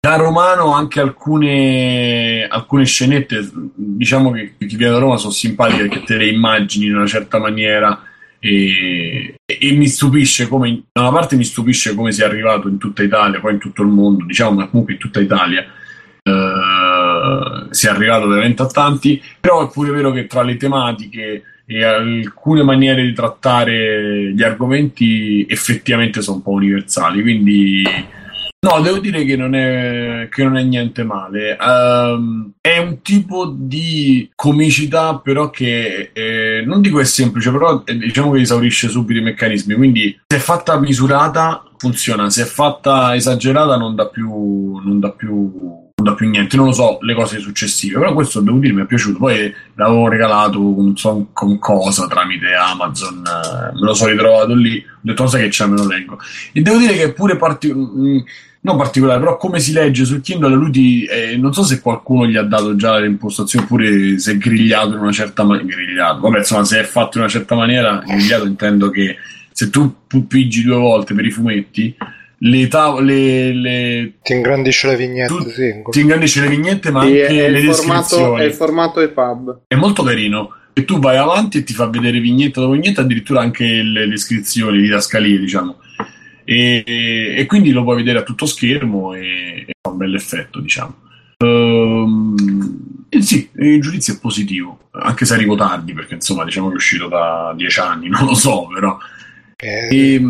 Da 0.00 0.16
romano 0.16 0.72
anche 0.72 1.00
alcune, 1.00 2.46
alcune 2.48 2.86
scenette, 2.86 3.50
diciamo 3.74 4.30
che 4.30 4.54
chi 4.58 4.76
viene 4.76 4.94
da 4.94 4.98
Roma 4.98 5.18
sono 5.18 5.32
simpatiche 5.32 5.88
perché 5.88 6.02
te 6.04 6.16
le 6.16 6.28
immagini 6.28 6.86
in 6.86 6.96
una 6.96 7.06
certa 7.06 7.38
maniera 7.38 8.02
e, 8.38 9.34
e 9.44 9.72
mi 9.72 9.88
stupisce 9.88 10.48
come, 10.48 10.84
da 10.90 11.02
una 11.02 11.12
parte 11.12 11.36
mi 11.36 11.44
stupisce 11.44 11.94
come 11.94 12.12
sia 12.12 12.24
arrivato 12.24 12.68
in 12.68 12.78
tutta 12.78 13.02
Italia, 13.02 13.40
poi 13.40 13.52
in 13.52 13.58
tutto 13.58 13.82
il 13.82 13.88
mondo, 13.88 14.24
diciamo, 14.24 14.52
ma 14.52 14.68
comunque 14.68 14.94
in 14.94 14.98
tutta 15.00 15.20
Italia 15.20 15.66
eh, 17.72 17.74
sia 17.74 17.92
arrivato 17.92 18.28
veramente 18.28 18.62
a 18.62 18.66
tanti, 18.66 19.20
però 19.40 19.66
è 19.66 19.72
pure 19.72 19.90
vero 19.90 20.12
che 20.12 20.26
tra 20.26 20.42
le 20.42 20.56
tematiche 20.56 21.42
e 21.64 21.84
alcune 21.84 22.62
maniere 22.62 23.02
di 23.02 23.12
trattare 23.12 24.32
gli 24.32 24.42
argomenti 24.42 25.46
effettivamente 25.48 26.20
sono 26.20 26.36
un 26.36 26.42
po' 26.42 26.50
universali, 26.50 27.22
quindi 27.22 27.82
no, 28.64 28.80
devo 28.80 28.98
dire 28.98 29.24
che 29.24 29.36
non 29.36 29.54
è, 29.54 30.28
che 30.30 30.44
non 30.44 30.56
è 30.56 30.62
niente 30.62 31.02
male. 31.04 31.56
Ehm, 31.56 32.52
è 32.60 32.78
un 32.78 33.00
tipo 33.02 33.52
di 33.56 34.30
comicità 34.34 35.18
però 35.18 35.50
che 35.50 36.10
eh, 36.12 36.62
non 36.66 36.80
dico 36.80 37.00
è 37.00 37.04
semplice, 37.04 37.50
però 37.50 37.82
eh, 37.84 37.96
diciamo 37.96 38.32
che 38.32 38.40
esaurisce 38.40 38.88
subito 38.88 39.20
i 39.20 39.24
meccanismi, 39.24 39.74
quindi 39.74 40.20
se 40.26 40.36
è 40.36 40.40
fatta 40.40 40.78
misurata 40.78 41.64
funziona, 41.76 42.30
se 42.30 42.42
è 42.42 42.46
fatta 42.46 43.14
esagerata 43.14 43.76
non 43.76 43.94
dà 43.94 44.06
più, 44.06 44.78
non 44.84 45.00
dà 45.00 45.10
più 45.10 45.81
dà 46.02 46.14
più 46.14 46.28
niente, 46.28 46.56
non 46.56 46.66
lo 46.66 46.72
so 46.72 46.98
le 47.00 47.14
cose 47.14 47.38
successive, 47.38 47.98
però 47.98 48.12
questo 48.12 48.40
devo 48.40 48.58
dire 48.58 48.72
mi 48.72 48.82
è 48.82 48.86
piaciuto. 48.86 49.18
Poi 49.18 49.52
l'avevo 49.74 50.08
regalato 50.08 50.58
non 50.58 50.96
so 50.96 51.28
con 51.32 51.58
cosa 51.58 52.06
tramite 52.06 52.54
Amazon, 52.54 53.22
eh, 53.26 53.72
me 53.74 53.80
lo 53.80 53.94
sono 53.94 54.10
ritrovato 54.10 54.54
lì, 54.54 54.84
ho 54.86 54.98
detto 55.00 55.24
cosa 55.24 55.38
che 55.38 55.48
c'è, 55.48 55.66
me 55.66 55.76
lo 55.76 55.86
leggo. 55.86 56.18
E 56.52 56.60
devo 56.60 56.78
dire 56.78 56.94
che 56.94 57.12
pure 57.12 57.36
parti- 57.36 57.72
mm, 57.72 58.18
non 58.64 58.76
particolare, 58.76 59.18
però 59.18 59.36
come 59.36 59.58
si 59.58 59.72
legge 59.72 60.04
sul 60.04 60.20
Kindle, 60.20 60.54
lui 60.54 60.70
ti, 60.70 61.04
eh, 61.04 61.36
non 61.36 61.52
so 61.52 61.64
se 61.64 61.80
qualcuno 61.80 62.26
gli 62.26 62.36
ha 62.36 62.42
dato 62.42 62.76
già 62.76 62.98
le 62.98 63.06
impostazioni 63.06 63.64
oppure 63.64 64.18
se 64.18 64.32
è 64.32 64.36
grigliato 64.38 64.94
in 64.94 65.00
una 65.00 65.12
certa 65.12 65.42
maniera. 65.42 66.12
Vabbè, 66.12 66.38
insomma, 66.38 66.64
se 66.64 66.80
è 66.80 66.84
fatto 66.84 67.16
in 67.16 67.24
una 67.24 67.32
certa 67.32 67.56
maniera, 67.56 68.02
grigliato 68.06 68.46
intendo 68.46 68.90
che 68.90 69.16
se 69.50 69.68
tu 69.68 69.94
piggi 70.28 70.62
due 70.62 70.76
volte 70.76 71.12
per 71.14 71.26
i 71.26 71.30
fumetti, 71.30 71.94
le, 72.44 72.66
tav- 72.68 72.98
le, 73.00 74.14
Ti 74.22 74.32
ingrandisce 74.32 74.88
le 74.88 74.96
vignette, 74.96 75.32
Tu- 75.32 75.48
sì. 75.50 75.72
ti 75.90 76.00
ingrandisce 76.00 76.40
le 76.40 76.48
vignette, 76.48 76.90
ma 76.90 77.02
Sì, 77.02 77.20
anche 77.20 77.46
è, 77.46 77.50
le 77.50 77.60
descrizioni. 77.60 78.40
è 78.40 78.44
il 78.44 78.52
formato 78.52 79.00
EPUB. 79.00 79.60
È 79.68 79.74
molto 79.76 80.02
carino. 80.02 80.54
E 80.72 80.84
tu 80.84 80.98
vai 80.98 81.18
avanti 81.18 81.58
e 81.58 81.64
ti 81.64 81.74
fa 81.74 81.86
vedere 81.88 82.18
vignetta 82.18 82.60
dopo 82.60 82.72
vignetta, 82.72 83.02
addirittura 83.02 83.42
anche 83.42 83.64
le 83.82 84.08
descrizioni, 84.08 84.76
le 84.78 84.82
didascalie, 84.84 85.38
diciamo. 85.38 85.76
E, 86.44 86.82
e- 86.84 87.34
e 87.36 87.46
quindi 87.46 87.70
lo 87.70 87.82
puoi 87.84 87.96
vedere 87.96 88.18
a 88.18 88.22
tutto 88.22 88.46
schermo 88.46 89.12
e, 89.14 89.64
e 89.66 89.72
fa 89.80 89.90
un 89.90 89.96
bel 89.98 90.14
effetto, 90.14 90.60
diciamo. 90.60 90.96
Ehm, 91.36 92.34
e 93.08 93.20
sì, 93.22 93.48
il 93.56 93.80
giudizio 93.80 94.14
è 94.14 94.18
positivo, 94.18 94.88
anche 94.92 95.24
se 95.26 95.34
arrivo 95.34 95.54
tardi, 95.56 95.92
perché 95.92 96.14
insomma 96.14 96.44
diciamo 96.44 96.68
che 96.68 96.72
è 96.72 96.76
uscito 96.76 97.06
da 97.08 97.52
dieci 97.56 97.78
anni, 97.80 98.08
non 98.10 98.24
lo 98.24 98.34
so, 98.34 98.66
però 98.72 98.96
e, 99.64 100.20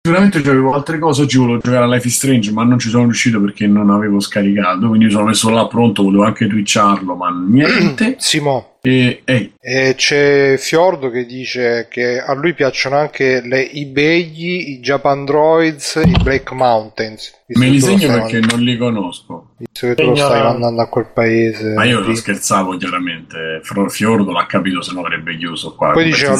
sicuramente 0.00 0.38
avevo 0.38 0.72
altre 0.72 0.98
cose. 0.98 1.22
Oggi 1.22 1.36
volevo 1.36 1.58
giocare 1.58 1.84
a 1.84 1.88
Life 1.88 2.06
is 2.06 2.16
Strange, 2.16 2.50
ma 2.52 2.64
non 2.64 2.78
ci 2.78 2.88
sono 2.88 3.04
riuscito 3.04 3.40
perché 3.40 3.66
non 3.66 3.90
avevo 3.90 4.18
scaricato. 4.18 4.88
Quindi 4.88 5.10
sono 5.10 5.26
messo 5.26 5.50
là 5.50 5.66
pronto. 5.66 6.02
Volevo 6.02 6.24
anche 6.24 6.46
twitcharlo, 6.46 7.14
ma 7.14 7.28
niente. 7.30 8.16
Simo. 8.20 8.71
E, 8.84 9.22
e, 9.24 9.94
c'è 9.94 10.56
Fiordo 10.58 11.08
che 11.08 11.24
dice 11.24 11.86
che 11.88 12.20
a 12.20 12.34
lui 12.34 12.52
piacciono 12.52 12.96
anche 12.96 13.40
le, 13.40 13.60
i 13.60 13.86
Begli, 13.86 14.70
i 14.70 14.80
Japan 14.80 15.24
Droids, 15.24 16.02
i 16.04 16.16
Black 16.20 16.50
Mountains. 16.50 17.42
Me 17.54 17.68
li 17.68 17.80
segno 17.80 18.08
perché 18.08 18.40
non 18.40 18.60
li 18.60 18.76
conosco. 18.76 19.50
Visto 19.58 19.86
che 19.88 19.94
tu 19.94 20.08
lo 20.08 20.16
stai 20.16 20.42
mandando 20.42 20.80
a 20.80 20.86
quel 20.86 21.06
paese. 21.12 21.74
Ma 21.74 21.84
io 21.84 22.00
lo 22.00 22.14
scherzavo 22.14 22.76
chiaramente. 22.76 23.60
Fiordo 23.88 24.32
l'ha 24.32 24.46
capito, 24.46 24.82
se 24.82 24.92
no 24.92 25.00
avrebbe 25.00 25.36
chiuso 25.36 25.74
qua. 25.74 25.92
Poi 25.92 26.04
diceva 26.04 26.36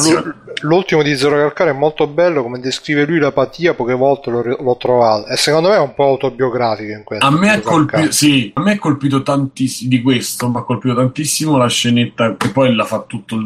l'ultimo 0.62 1.02
di 1.02 1.14
Zero 1.16 1.36
Calcare 1.36 1.70
è 1.70 1.74
molto 1.74 2.06
bello. 2.06 2.42
Come 2.42 2.60
descrive 2.60 3.04
lui 3.04 3.18
l'apatia, 3.18 3.74
poche 3.74 3.94
volte 3.94 4.30
l'ho, 4.30 4.42
l'ho 4.42 4.76
trovato. 4.76 5.26
E 5.28 5.36
secondo 5.36 5.68
me 5.68 5.76
è 5.76 5.80
un 5.80 5.94
po' 5.94 6.04
autobiografico 6.04 6.92
in 6.92 7.04
questo. 7.04 7.26
A 7.26 7.30
me, 7.30 7.60
colpi- 7.60 8.10
sì, 8.10 8.50
a 8.54 8.62
me 8.62 8.72
è 8.72 8.78
colpito 8.78 9.22
tantissimo 9.22 9.90
di 9.90 10.02
questo. 10.02 10.48
Mi 10.48 10.56
ha 10.56 10.62
colpito 10.62 10.94
tantissimo 10.94 11.56
la 11.56 11.68
scenetta 11.68 12.31
che 12.36 12.50
poi 12.50 12.74
la 12.74 12.84
fa 12.84 13.04
tutto 13.06 13.40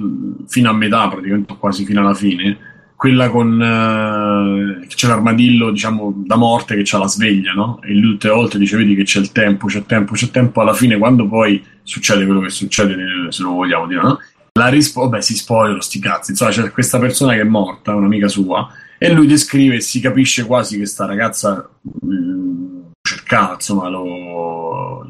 fino 0.46 0.70
a 0.70 0.72
metà, 0.72 1.08
praticamente 1.08 1.56
quasi 1.58 1.84
fino 1.84 2.00
alla 2.00 2.14
fine. 2.14 2.74
Quella 2.96 3.28
con 3.28 3.52
uh, 3.60 4.86
c'è 4.86 5.06
l'armadillo, 5.06 5.70
diciamo, 5.70 6.14
da 6.16 6.36
morte 6.36 6.74
che 6.74 6.82
c'ha 6.84 6.98
la 6.98 7.08
sveglia, 7.08 7.52
no? 7.52 7.80
E 7.82 7.92
lui 7.92 8.12
tutte 8.12 8.28
le 8.28 8.34
volte 8.34 8.58
dice: 8.58 8.76
Vedi 8.76 8.94
che 8.94 9.04
c'è 9.04 9.20
il 9.20 9.32
tempo, 9.32 9.66
c'è 9.66 9.84
tempo, 9.84 10.14
c'è 10.14 10.30
tempo. 10.30 10.62
Alla 10.62 10.72
fine, 10.72 10.96
quando 10.96 11.28
poi 11.28 11.62
succede 11.82 12.24
quello 12.24 12.40
che 12.40 12.48
succede, 12.48 13.30
se 13.30 13.42
lo 13.42 13.50
vogliamo 13.50 13.86
dire, 13.86 14.00
no? 14.00 14.18
La 14.54 14.68
risposta, 14.68 15.10
vabbè, 15.10 15.22
si 15.22 15.36
spoiler, 15.36 15.82
sti 15.82 15.98
cazzi. 15.98 16.30
Insomma, 16.30 16.50
c'è 16.50 16.70
questa 16.70 16.98
persona 16.98 17.34
che 17.34 17.40
è 17.40 17.44
morta, 17.44 17.94
un'amica 17.94 18.28
sua, 18.28 18.66
e 18.98 19.12
lui 19.12 19.26
descrive 19.26 19.80
si 19.80 20.00
capisce 20.00 20.46
quasi 20.46 20.78
che 20.78 20.86
sta 20.86 21.04
ragazza 21.04 21.68
mh, 21.82 22.14
mm, 22.14 22.80
cercava, 23.02 23.54
insomma, 23.54 23.88
lo, 23.88 24.65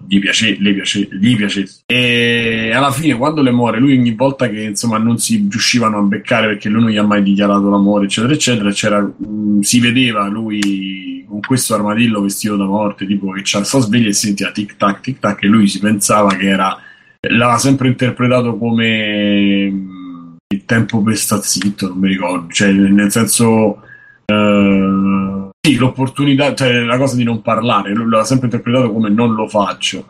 gli, 0.07 0.19
piace, 0.19 0.57
le 0.59 0.73
piace, 0.75 1.09
gli 1.11 1.37
piace. 1.37 1.67
E 1.87 2.73
alla 2.75 2.91
fine, 2.91 3.17
quando 3.17 3.43
le 3.43 3.51
muore, 3.51 3.79
lui 3.79 3.97
ogni 3.97 4.13
volta 4.13 4.49
che 4.49 4.63
insomma 4.63 4.99
non 4.99 5.19
si 5.19 5.47
riuscivano 5.51 5.99
a 5.99 6.03
beccare 6.03 6.47
perché 6.49 6.69
lui 6.69 6.83
non 6.83 6.91
gli 6.91 6.97
ha 6.97 7.03
mai 7.03 7.23
dichiarato 7.23 7.69
l'amore, 7.69 8.07
eccetera, 8.07 8.33
eccetera, 8.33 8.71
c'era, 8.71 9.01
mh, 9.01 9.61
si 9.61 9.81
vedeva 9.81 10.27
lui 10.29 11.25
con 11.29 11.41
questo 11.41 11.75
armadillo 11.75 12.23
vestito 12.23 12.57
da 12.57 12.65
morte, 12.65 13.07
tipo 13.07 13.31
che 13.33 13.43
c'ha 13.45 13.65
sta 13.65 13.81
sveglia 13.81 14.09
e 14.09 14.13
sentiva 14.13 14.51
tic 14.53 14.77
tac, 14.77 15.01
tic 15.01 15.19
tac, 15.19 15.43
e 15.43 15.47
lui 15.47 15.67
si 15.67 15.79
pensava 15.79 16.35
che 16.35 16.47
era, 16.47 16.77
l'aveva 17.21 17.59
sempre 17.59 17.89
interpretato 17.89 18.57
come 18.57 19.71
mh, 19.71 20.37
il 20.49 20.65
tempo 20.65 21.03
per 21.03 21.17
sta 21.17 21.41
zitto, 21.41 21.89
non 21.89 21.99
mi 21.99 22.09
ricordo, 22.09 22.53
cioè 22.53 22.73
nel 22.73 23.11
senso. 23.11 23.83
Uh, 24.27 25.46
sì, 25.67 25.77
l'opportunità, 25.77 26.55
cioè 26.55 26.81
la 26.85 26.97
cosa 26.97 27.17
di 27.17 27.25
non 27.25 27.43
parlare, 27.43 27.93
lui 27.93 28.09
l'ha 28.09 28.23
sempre 28.23 28.47
interpretato 28.47 28.93
come 28.93 29.09
non 29.09 29.35
lo 29.35 29.49
faccio. 29.49 30.07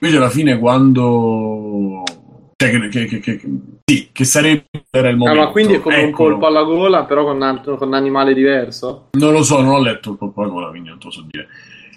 Invece 0.00 0.18
alla 0.18 0.30
fine 0.30 0.58
quando... 0.58 2.02
Cioè, 2.54 2.88
che, 2.88 3.04
che, 3.06 3.20
che, 3.20 3.40
sì, 3.84 4.08
che 4.12 4.24
sarebbe 4.24 4.66
era 4.90 5.08
il 5.08 5.16
momento. 5.16 5.40
Ah, 5.40 5.44
ma 5.44 5.50
quindi 5.50 5.74
è 5.74 5.80
come 5.80 5.94
Eccolo. 5.94 6.08
un 6.08 6.12
colpo 6.12 6.46
alla 6.46 6.62
gola, 6.64 7.04
però 7.04 7.24
con, 7.24 7.62
con 7.64 7.88
un 7.88 7.94
animale 7.94 8.34
diverso? 8.34 9.08
Non 9.12 9.32
lo 9.32 9.42
so, 9.44 9.60
non 9.60 9.74
ho 9.74 9.80
letto 9.80 10.10
il 10.10 10.18
colpo 10.18 10.42
alla 10.42 10.50
gola, 10.50 10.68
quindi 10.70 10.88
non 10.88 10.98
te 10.98 11.04
lo 11.04 11.10
so 11.10 11.24
dire. 11.30 11.46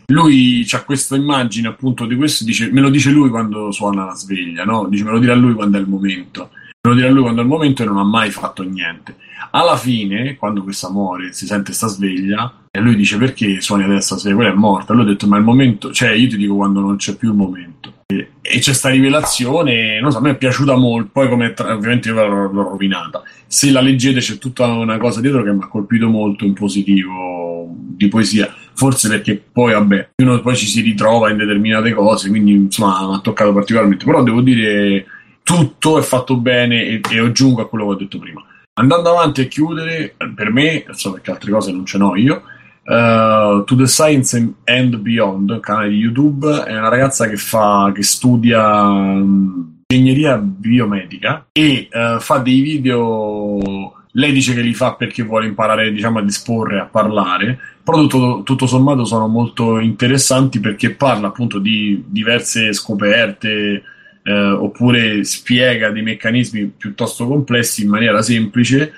Lui 0.08 0.66
ha 0.72 0.84
questa 0.84 1.16
immagine 1.16 1.68
appunto 1.68 2.06
di 2.06 2.16
questo, 2.16 2.44
dice, 2.46 2.70
me 2.72 2.80
lo 2.80 2.90
dice 2.90 3.10
lui 3.10 3.30
quando 3.30 3.72
suona 3.72 4.06
la 4.06 4.14
sveglia, 4.14 4.64
no? 4.64 4.86
Dice 4.88 5.04
me 5.04 5.12
lo 5.12 5.20
dirà 5.20 5.34
lui 5.34 5.54
quando 5.54 5.78
è 5.78 5.82
il 5.82 5.88
momento. 5.88 6.52
Me 6.54 6.92
lo 6.92 6.94
dirà 6.94 7.10
lui 7.10 7.24
quando 7.24 7.42
è 7.42 7.44
il 7.44 7.50
momento 7.50 7.82
e 7.82 7.86
non 7.86 7.98
ha 7.98 8.04
mai 8.04 8.30
fatto 8.30 8.62
niente. 8.62 9.16
Alla 9.50 9.76
fine, 9.76 10.36
quando 10.36 10.62
questa 10.62 10.92
muore, 10.92 11.34
si 11.34 11.48
sente 11.48 11.74
sta 11.74 11.88
sveglia, 11.88 12.61
e 12.74 12.80
lui 12.80 12.96
dice 12.96 13.18
perché 13.18 13.60
suoni 13.60 13.84
adesso 13.84 14.18
se 14.18 14.34
quella 14.34 14.52
è 14.52 14.56
morta. 14.56 14.94
Lui 14.94 15.04
ha 15.04 15.08
detto 15.08 15.28
ma 15.28 15.38
il 15.38 15.44
momento, 15.44 15.92
cioè 15.92 16.12
io 16.12 16.30
ti 16.30 16.38
dico 16.38 16.56
quando 16.56 16.80
non 16.80 16.96
c'è 16.96 17.18
più 17.18 17.30
il 17.30 17.36
momento. 17.36 17.96
E, 18.06 18.32
e 18.42 18.60
c'è 18.60 18.72
sta 18.72 18.88
rivelazione, 18.88 20.00
non 20.00 20.12
so, 20.12 20.20
a 20.20 20.22
me 20.22 20.32
è 20.32 20.38
piaciuta 20.38 20.78
molto, 20.78 21.10
poi 21.12 21.28
come 21.28 21.54
ovviamente 21.58 22.08
io 22.08 22.16
l'ho, 22.16 22.50
l'ho, 22.50 22.64
rovinata. 22.70 23.24
Se 23.46 23.72
la 23.72 23.82
leggete 23.82 24.22
c'è 24.22 24.38
tutta 24.38 24.68
una 24.68 24.98
cosa 24.98 25.20
dietro 25.20 25.44
che 25.44 25.52
mi 25.52 25.64
ha 25.64 25.68
colpito 25.68 26.08
molto 26.08 26.46
in 26.46 26.54
positivo 26.54 27.68
di 27.76 28.08
poesia, 28.08 28.54
forse 28.74 29.10
perché 29.10 29.36
poi 29.52 29.74
vabbè, 29.74 30.12
uno 30.24 30.40
poi 30.40 30.56
ci 30.56 30.66
si 30.66 30.80
ritrova 30.80 31.30
in 31.30 31.38
determinate 31.38 31.92
cose, 31.92 32.30
quindi 32.30 32.54
insomma 32.54 33.06
mi 33.06 33.16
ha 33.16 33.20
toccato 33.20 33.52
particolarmente, 33.52 34.06
però 34.06 34.24
devo 34.24 34.40
dire 34.40 35.06
tutto 35.44 36.00
è 36.00 36.02
fatto 36.02 36.38
bene 36.38 36.86
e, 36.86 37.02
e 37.10 37.20
aggiungo 37.20 37.62
a 37.62 37.68
quello 37.68 37.88
che 37.88 37.92
ho 37.92 37.98
detto 37.98 38.18
prima. 38.18 38.42
Andando 38.76 39.10
avanti 39.10 39.42
a 39.42 39.46
chiudere, 39.46 40.16
per 40.34 40.52
me, 40.54 40.86
so 40.92 41.12
perché 41.12 41.32
altre 41.32 41.52
cose 41.52 41.74
non 41.74 41.86
ce 41.86 41.98
n'ho 41.98 42.16
io, 42.16 42.44
Uh, 42.84 43.64
to 43.66 43.76
the 43.76 43.86
Science 43.86 44.36
and 44.64 44.96
Beyond, 44.98 45.60
canale 45.60 45.90
di 45.90 45.98
YouTube, 45.98 46.64
è 46.64 46.76
una 46.76 46.90
ragazza 46.90 47.28
che 47.28 47.38
fa 47.38 47.92
che 47.94 48.02
studia 48.02 48.88
um, 48.88 49.84
ingegneria 49.88 50.38
biomedica 50.38 51.48
e 51.52 51.88
uh, 51.92 52.20
fa 52.20 52.40
dei 52.40 52.62
video. 52.62 53.94
Lei 54.14 54.32
dice 54.34 54.54
che 54.54 54.62
li 54.62 54.74
fa 54.74 54.96
perché 54.96 55.24
vuole 55.24 55.46
imparare 55.46 55.92
diciamo, 55.92 56.20
a 56.20 56.24
disporre, 56.24 56.80
a 56.80 56.86
parlare, 56.86 57.58
però 57.84 58.06
tutto, 58.08 58.42
tutto 58.44 58.66
sommato 58.66 59.06
sono 59.06 59.28
molto 59.28 59.80
interessanti 59.80 60.60
perché 60.60 60.92
parla 60.92 61.28
appunto 61.28 61.60
di 61.60 62.04
diverse 62.08 62.74
scoperte 62.74 63.84
eh, 64.24 64.34
oppure 64.34 65.24
spiega 65.24 65.92
dei 65.92 66.02
meccanismi 66.02 66.74
piuttosto 66.78 67.26
complessi 67.26 67.84
in 67.84 67.90
maniera 67.90 68.22
semplice 68.22 68.92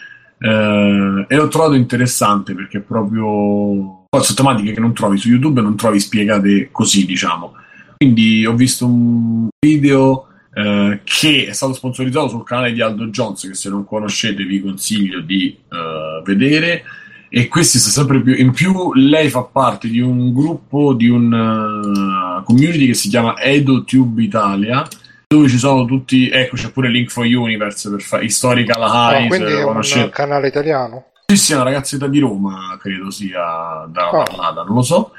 eh, 0.46 1.26
e 1.26 1.36
l'ho 1.38 1.48
trovato 1.48 1.74
interessante 1.74 2.54
perché 2.54 2.82
proprio 2.82 4.04
poi 4.10 4.22
sono 4.22 4.36
tematiche 4.36 4.74
che 4.74 4.82
non 4.82 4.94
trovi 4.94 5.18
su 5.18 5.30
YouTube 5.30 5.62
non 5.62 5.78
trovi 5.78 6.02
spiegate 6.02 6.68
così 6.70 7.06
diciamo. 7.06 7.54
Quindi 7.96 8.46
ho 8.46 8.54
visto 8.54 8.86
un 8.86 9.48
video 9.58 10.28
eh, 10.54 11.00
che 11.06 11.46
è 11.48 11.54
stato 11.54 11.72
sponsorizzato 11.72 12.28
sul 12.28 12.44
canale 12.44 12.74
di 12.74 12.82
Aldo 12.82 13.06
Jones 13.06 13.48
che 13.48 13.54
se 13.54 13.70
non 13.70 13.86
conoscete 13.86 14.44
vi 14.44 14.60
consiglio 14.60 15.22
di 15.22 15.58
eh, 15.70 16.22
vedere. 16.26 16.84
E 17.30 17.48
questi 17.48 17.80
sta 17.80 17.90
sempre 17.90 18.22
più 18.22 18.36
in 18.36 18.52
più 18.52 18.94
lei 18.94 19.30
fa 19.30 19.44
parte 19.44 19.88
di 19.88 20.02
un 20.02 20.34
gruppo 20.34 20.94
di 20.94 21.08
un 21.08 21.32
uh, 21.32 22.44
community 22.44 22.86
che 22.86 22.94
si 22.94 23.10
chiama 23.10 23.40
EdoTube 23.40 24.22
Italia 24.22 24.86
dove 25.34 25.50
ci 25.50 25.58
sono 25.58 25.86
tutti, 25.86 26.30
ecco 26.30 26.56
c'è 26.56 26.72
pure 26.72 26.90
Link 26.90 27.10
for 27.10 27.26
Universe 27.26 27.90
per 27.90 28.02
fare 28.02 28.26
Historical 28.26 28.82
Highs. 28.82 29.24
Ah, 29.24 29.28
quindi 29.28 29.52
è 29.52 29.64
un 29.64 30.10
canale 30.12 30.48
italiano? 30.48 31.06
Sì, 31.26 31.38
sì, 31.38 31.52
è 31.54 31.56
una 31.56 31.64
ragazzetta 31.64 32.08
di 32.08 32.20
Roma, 32.20 32.78
credo 32.80 33.10
sia 33.10 33.88
dalla 33.90 34.10
oh. 34.10 34.24
parlata, 34.24 34.64
non 34.64 34.76
lo 34.76 34.82
so. 34.82 35.12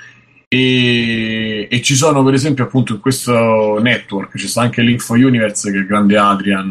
E, 0.46 1.66
e, 1.68 1.82
ci 1.82 1.96
sono 1.96 2.22
per 2.22 2.34
esempio 2.34 2.62
appunto 2.62 2.92
in 2.92 3.00
questo 3.00 3.80
network 3.80 4.36
ci 4.36 4.46
sta 4.46 4.60
anche 4.60 4.82
Link 4.82 5.00
for 5.00 5.16
Universe 5.16 5.68
che 5.68 5.78
è 5.78 5.80
il 5.80 5.86
grande 5.86 6.16
Adrian 6.16 6.70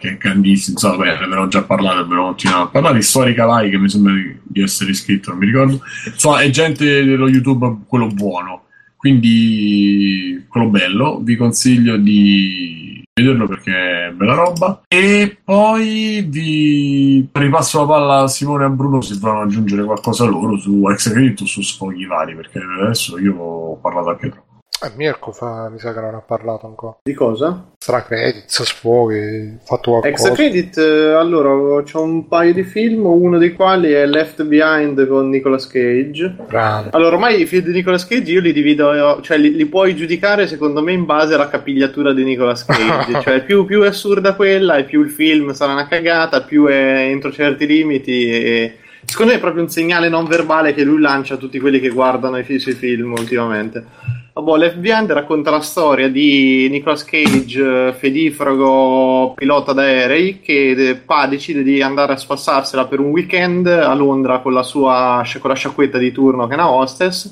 che 0.00 0.08
è 0.08 0.16
grandissimo 0.16 0.72
insomma 0.72 1.04
beh, 1.04 1.18
ne 1.18 1.24
avevo 1.26 1.46
già 1.46 1.62
parlato 1.62 2.08
però 2.08 2.24
continuiamo 2.24 2.64
a 2.64 2.68
parlare 2.68 2.96
di 2.96 3.02
Storica 3.02 3.44
Vai 3.44 3.70
che 3.70 3.78
mi 3.78 3.88
sembra 3.88 4.14
di 4.42 4.62
essere 4.62 4.90
iscritto 4.90 5.30
non 5.30 5.38
mi 5.38 5.46
ricordo 5.46 5.80
insomma 6.06 6.40
è 6.40 6.50
gente 6.50 7.04
dello 7.04 7.28
YouTube 7.28 7.82
quello 7.86 8.08
buono 8.08 8.64
quindi 8.96 10.44
quello 10.48 10.68
bello 10.68 11.20
vi 11.22 11.36
consiglio 11.36 11.98
di 11.98 12.79
vederlo 13.22 13.46
perché 13.46 13.72
è 14.08 14.12
bella 14.12 14.34
roba. 14.34 14.82
E 14.88 15.38
poi 15.42 16.24
vi 16.28 17.28
ripasso 17.32 17.80
la 17.80 17.86
palla 17.86 18.18
a 18.22 18.28
Simone 18.28 18.64
e 18.64 18.66
a 18.66 18.70
Bruno 18.70 19.00
se 19.00 19.16
vogliono 19.18 19.42
aggiungere 19.42 19.84
qualcosa 19.84 20.24
loro 20.24 20.56
su 20.56 20.88
Ex 20.90 21.10
Credit 21.10 21.40
o 21.42 21.46
su 21.46 21.62
sfoghi 21.62 22.06
vari 22.06 22.34
perché 22.34 22.60
adesso 22.82 23.18
io 23.18 23.36
ho 23.36 23.76
parlato 23.76 24.10
anche 24.10 24.28
troppo 24.28 24.49
eh, 24.82 24.92
Mirko 24.96 25.32
fa, 25.32 25.68
mi 25.68 25.78
sa 25.78 25.92
che 25.92 26.00
non 26.00 26.14
ha 26.14 26.20
parlato 26.20 26.66
ancora. 26.66 26.96
Di 27.02 27.12
cosa? 27.12 27.72
Stra 27.78 28.02
credits, 28.02 28.62
sfoghi, 28.62 29.58
fatto 29.62 29.90
qualcosa. 29.90 30.08
Extra 30.08 30.32
credit, 30.32 30.78
eh, 30.78 31.12
allora, 31.12 31.82
c'ho 31.82 32.02
un 32.02 32.28
paio 32.28 32.52
di 32.52 32.62
film, 32.62 33.04
uno 33.06 33.38
dei 33.38 33.52
quali 33.52 33.92
è 33.92 34.06
Left 34.06 34.42
Behind 34.42 35.06
con 35.06 35.28
Nicolas 35.28 35.66
Cage. 35.66 36.36
Grande. 36.48 36.90
Allora, 36.92 37.16
ormai 37.16 37.40
i 37.42 37.46
film 37.46 37.66
di 37.66 37.72
Nicolas 37.72 38.06
Cage 38.06 38.32
io 38.32 38.40
li 38.40 38.52
divido, 38.52 39.20
cioè 39.20 39.38
li, 39.38 39.54
li 39.54 39.66
puoi 39.66 39.94
giudicare 39.94 40.46
secondo 40.46 40.82
me 40.82 40.92
in 40.92 41.04
base 41.04 41.34
alla 41.34 41.48
capigliatura 41.48 42.12
di 42.12 42.24
Nicolas 42.24 42.64
Cage. 42.64 43.20
cioè 43.22 43.42
più, 43.44 43.64
più, 43.64 43.82
è 43.82 43.88
assurda 43.88 44.34
quella 44.34 44.76
e 44.76 44.84
più 44.84 45.02
il 45.02 45.10
film 45.10 45.52
sarà 45.52 45.72
una 45.72 45.88
cagata, 45.88 46.42
più 46.42 46.66
è 46.66 47.08
entro 47.08 47.30
certi 47.30 47.66
limiti 47.66 48.30
e... 48.30 48.78
Secondo 49.04 49.32
me 49.32 49.38
è 49.38 49.40
proprio 49.40 49.62
un 49.62 49.70
segnale 49.70 50.08
non 50.08 50.26
verbale 50.26 50.74
che 50.74 50.84
lui 50.84 51.00
lancia 51.00 51.34
a 51.34 51.36
tutti 51.36 51.58
quelli 51.58 51.80
che 51.80 51.88
guardano 51.88 52.38
i 52.38 52.58
suoi 52.58 52.74
film 52.74 53.12
ultimamente. 53.12 53.84
Vabbè, 54.32 54.58
Left 54.58 54.76
Behind 54.76 55.10
racconta 55.10 55.50
la 55.50 55.60
storia 55.60 56.08
di 56.08 56.68
Nicolas 56.70 57.04
Cage, 57.04 57.92
fedifrago 57.98 59.34
pilota 59.34 59.72
d'aerei, 59.72 60.40
che 60.40 61.02
pa, 61.04 61.26
decide 61.26 61.62
di 61.64 61.82
andare 61.82 62.12
a 62.12 62.16
spassarsela 62.16 62.86
per 62.86 63.00
un 63.00 63.10
weekend 63.10 63.66
a 63.66 63.92
Londra 63.94 64.38
con 64.38 64.52
la 64.52 64.62
sua 64.62 65.22
con 65.40 65.50
la 65.50 65.56
sciacquetta 65.56 65.98
di 65.98 66.12
turno 66.12 66.46
che 66.46 66.52
è 66.52 66.56
una 66.56 66.70
hostess, 66.70 67.30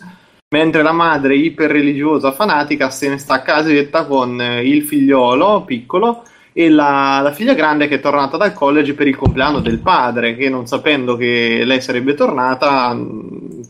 mentre 0.49 0.83
la 0.83 0.93
madre 0.93 1.37
iperreligiosa 1.37 2.33
fanatica 2.33 2.91
se 2.91 3.09
ne 3.09 3.19
sta 3.19 3.35
a 3.35 3.43
casetta 3.43 4.05
con 4.07 4.41
il 4.41 4.83
figliolo 4.83 5.63
piccolo 5.65 6.25
e 6.59 6.69
la, 6.71 7.21
la, 7.23 7.31
figlia 7.31 7.55
grande 7.55 7.87
che 7.87 7.95
è 7.95 8.01
tornata 8.01 8.37
dal 8.37 8.53
college 8.53 8.95
per 8.95 9.07
il 9.07 9.15
compleanno 9.15 9.61
del 9.61 9.79
padre, 9.79 10.35
che 10.35 10.49
non 10.49 10.67
sapendo 10.67 11.15
che 11.15 11.63
lei 11.65 11.81
sarebbe 11.81 12.15
tornata, 12.15 12.99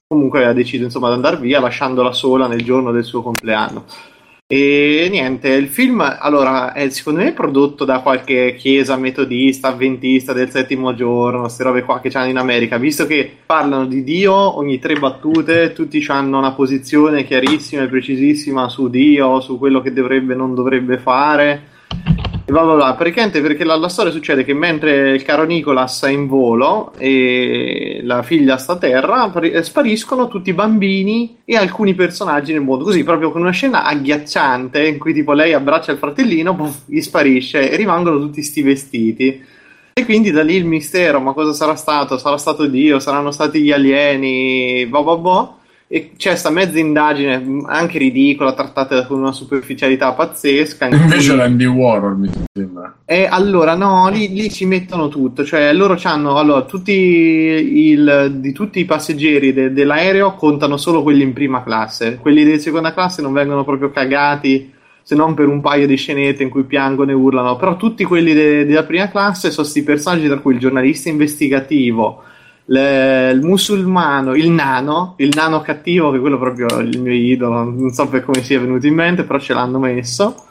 comunque 0.06 0.46
ha 0.46 0.54
deciso 0.54 0.84
insomma 0.84 1.08
di 1.08 1.16
andare 1.16 1.36
via 1.36 1.60
lasciandola 1.60 2.12
sola 2.12 2.46
nel 2.46 2.64
giorno 2.64 2.90
del 2.90 3.04
suo 3.04 3.20
compleanno. 3.20 3.84
E 4.46 5.06
niente, 5.10 5.50
il 5.50 5.68
film 5.68 6.00
allora 6.00 6.72
è 6.72 6.88
secondo 6.88 7.20
me 7.20 7.34
prodotto 7.34 7.84
da 7.84 7.98
qualche 8.00 8.54
chiesa 8.56 8.96
metodista, 8.96 9.68
avventista 9.68 10.32
del 10.32 10.48
settimo 10.48 10.94
giorno, 10.94 11.42
queste 11.42 11.64
robe 11.64 11.82
qua 11.82 12.00
che 12.00 12.08
c'hanno 12.08 12.30
in 12.30 12.38
America, 12.38 12.78
visto 12.78 13.04
che 13.04 13.30
parlano 13.44 13.84
di 13.84 14.02
Dio 14.02 14.32
ogni 14.56 14.78
tre 14.78 14.94
battute, 14.94 15.74
tutti 15.74 16.02
hanno 16.08 16.38
una 16.38 16.52
posizione 16.52 17.24
chiarissima 17.24 17.82
e 17.82 17.88
precisissima 17.88 18.70
su 18.70 18.88
Dio, 18.88 19.40
su 19.40 19.58
quello 19.58 19.82
che 19.82 19.92
dovrebbe 19.92 20.32
e 20.32 20.36
non 20.36 20.54
dovrebbe 20.54 20.96
fare 20.96 21.76
e 22.48 22.50
bla 22.50 22.62
bla 22.62 22.74
bla. 22.74 22.94
Praticamente 22.94 23.42
perché 23.42 23.62
la, 23.62 23.76
la, 23.76 23.88
storia 23.88 24.10
succede 24.10 24.42
che 24.42 24.54
mentre 24.54 25.10
il 25.10 25.22
caro 25.22 25.44
Nicolas 25.44 26.02
è 26.02 26.08
in 26.08 26.26
volo 26.26 26.92
e 26.96 28.00
la 28.02 28.22
figlia 28.22 28.56
sta 28.56 28.72
a 28.72 28.78
terra, 28.78 29.30
spariscono 29.60 30.28
tutti 30.28 30.48
i 30.48 30.54
bambini 30.54 31.40
e 31.44 31.56
alcuni 31.56 31.94
personaggi 31.94 32.52
nel 32.52 32.62
mondo. 32.62 32.84
Così, 32.84 33.04
proprio 33.04 33.30
con 33.30 33.42
una 33.42 33.50
scena 33.50 33.84
agghiacciante 33.84 34.86
in 34.86 34.98
cui 34.98 35.12
tipo 35.12 35.34
lei 35.34 35.52
abbraccia 35.52 35.92
il 35.92 35.98
fratellino, 35.98 36.56
puff, 36.56 36.82
gli 36.86 37.00
sparisce 37.00 37.70
e 37.70 37.76
rimangono 37.76 38.18
tutti 38.18 38.42
sti 38.42 38.62
vestiti. 38.62 39.44
E 39.92 40.04
quindi 40.04 40.30
da 40.30 40.42
lì 40.42 40.54
il 40.54 40.64
mistero, 40.64 41.20
ma 41.20 41.32
cosa 41.34 41.52
sarà 41.52 41.74
stato? 41.74 42.16
Sarà 42.16 42.38
stato 42.38 42.66
Dio? 42.66 42.98
Saranno 42.98 43.30
stati 43.30 43.60
gli 43.60 43.72
alieni? 43.72 44.86
Boh 44.86 45.02
boh 45.02 45.18
boh 45.18 45.57
e 45.90 46.10
c'è 46.18 46.30
questa 46.30 46.50
mezza 46.50 46.78
indagine 46.78 47.62
anche 47.64 47.96
ridicola 47.96 48.52
trattata 48.52 49.06
con 49.06 49.20
una 49.20 49.32
superficialità 49.32 50.12
pazzesca 50.12 50.86
in 50.86 50.92
invece 50.92 51.28
cui... 51.28 51.36
l'Andy 51.38 51.64
Warhol 51.64 52.18
mi 52.18 52.30
sembra. 52.52 52.98
E 53.06 53.26
allora 53.26 53.74
no 53.74 54.10
lì, 54.10 54.28
lì 54.34 54.50
ci 54.50 54.66
mettono 54.66 55.08
tutto 55.08 55.46
cioè 55.46 55.72
loro 55.72 55.98
hanno 56.02 56.36
allora 56.36 56.62
tutti 56.62 56.92
il, 56.92 58.34
di 58.34 58.52
tutti 58.52 58.80
i 58.80 58.84
passeggeri 58.84 59.54
de, 59.54 59.72
dell'aereo 59.72 60.34
contano 60.34 60.76
solo 60.76 61.02
quelli 61.02 61.22
in 61.22 61.32
prima 61.32 61.62
classe. 61.62 62.18
Quelli 62.20 62.44
di 62.44 62.58
seconda 62.58 62.92
classe 62.92 63.22
non 63.22 63.32
vengono 63.32 63.64
proprio 63.64 63.90
cagati 63.90 64.76
se 65.02 65.14
non 65.14 65.32
per 65.32 65.48
un 65.48 65.62
paio 65.62 65.86
di 65.86 65.96
scenette 65.96 66.42
in 66.42 66.50
cui 66.50 66.64
piangono 66.64 67.12
e 67.12 67.14
urlano 67.14 67.56
però 67.56 67.78
tutti 67.78 68.04
quelli 68.04 68.34
de, 68.34 68.66
della 68.66 68.84
prima 68.84 69.08
classe 69.08 69.50
sono 69.50 69.62
questi 69.66 69.82
personaggi 69.82 70.26
tra 70.26 70.36
cui 70.36 70.52
il 70.52 70.60
giornalista 70.60 71.08
investigativo 71.08 72.24
le, 72.70 73.30
il 73.30 73.40
musulmano, 73.42 74.34
il 74.34 74.50
nano, 74.50 75.14
il 75.18 75.32
nano 75.34 75.60
cattivo, 75.60 76.10
che 76.10 76.18
è 76.18 76.20
quello 76.20 76.38
proprio 76.38 76.66
il 76.80 77.00
mio 77.00 77.12
idolo, 77.12 77.64
non 77.64 77.90
so 77.90 78.08
per 78.08 78.24
come 78.24 78.42
sia 78.42 78.60
venuto 78.60 78.86
in 78.86 78.94
mente, 78.94 79.24
però 79.24 79.38
ce 79.38 79.54
l'hanno 79.54 79.78
messo. 79.78 80.44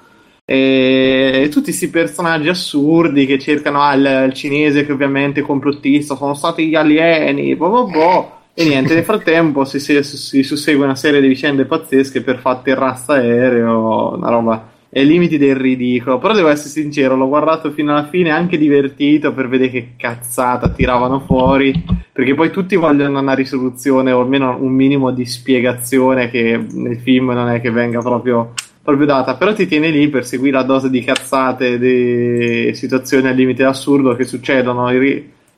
E, 0.44 1.42
e 1.44 1.50
tutti 1.50 1.66
questi 1.66 1.90
personaggi 1.90 2.48
assurdi 2.48 3.26
che 3.26 3.38
cercano 3.38 3.82
ah, 3.82 3.94
il, 3.94 4.26
il, 4.28 4.34
cinese 4.34 4.86
che 4.86 4.94
ovviamente 4.94 5.42
è 5.42 5.44
complottista, 5.44 6.16
sono 6.16 6.34
stati 6.34 6.68
gli 6.68 6.76
alieni, 6.76 7.56
boh, 7.56 7.70
boh, 7.70 7.86
boh. 7.88 8.32
E 8.54 8.64
niente, 8.66 8.96
nel 8.96 9.04
frattempo 9.04 9.66
si, 9.66 9.80
si, 9.80 10.02
si, 10.02 10.42
sussegue 10.42 10.84
una 10.84 10.96
serie 10.96 11.22
di 11.22 11.28
vicende 11.28 11.66
pazzesche 11.66 12.22
per 12.22 12.40
far 12.40 12.58
terrazza 12.58 13.14
aereo, 13.14 14.16
una 14.16 14.30
roba 14.30 14.76
ai 15.00 15.06
limiti 15.06 15.38
del 15.38 15.56
ridicolo. 15.56 16.18
Però 16.18 16.34
devo 16.34 16.48
essere 16.48 16.70
sincero, 16.70 17.16
l'ho 17.16 17.28
guardato 17.28 17.72
fino 17.72 17.92
alla 17.92 18.08
fine, 18.08 18.32
anche 18.32 18.58
divertito 18.58 19.34
per 19.34 19.48
vedere 19.48 19.70
che 19.70 19.90
cazzata 19.96 20.70
tiravano 20.70 21.20
fuori. 21.20 21.84
Perché 22.12 22.34
poi 22.34 22.50
tutti 22.50 22.76
vogliono 22.76 23.20
una 23.20 23.34
risoluzione 23.34 24.12
o 24.12 24.22
almeno 24.22 24.58
un 24.60 24.72
minimo 24.72 25.12
di 25.12 25.26
spiegazione 25.26 26.30
che 26.32 26.60
nel 26.72 26.98
film 26.98 27.32
non 27.32 27.50
è 27.50 27.62
che 27.62 27.70
venga 27.70 28.00
proprio, 28.00 28.54
proprio 28.82 29.06
data. 29.06 29.36
Però 29.36 29.54
ti 29.54 29.68
tiene 29.68 29.90
lì 29.90 30.10
per 30.10 30.26
seguire 30.26 30.58
la 30.58 30.64
dose 30.64 30.90
di 30.90 31.04
cazzate, 31.04 31.78
di 31.78 32.74
situazioni 32.74 33.28
al 33.28 33.36
limite 33.36 33.64
assurdo 33.64 34.16
che 34.16 34.24
succedono. 34.24 34.86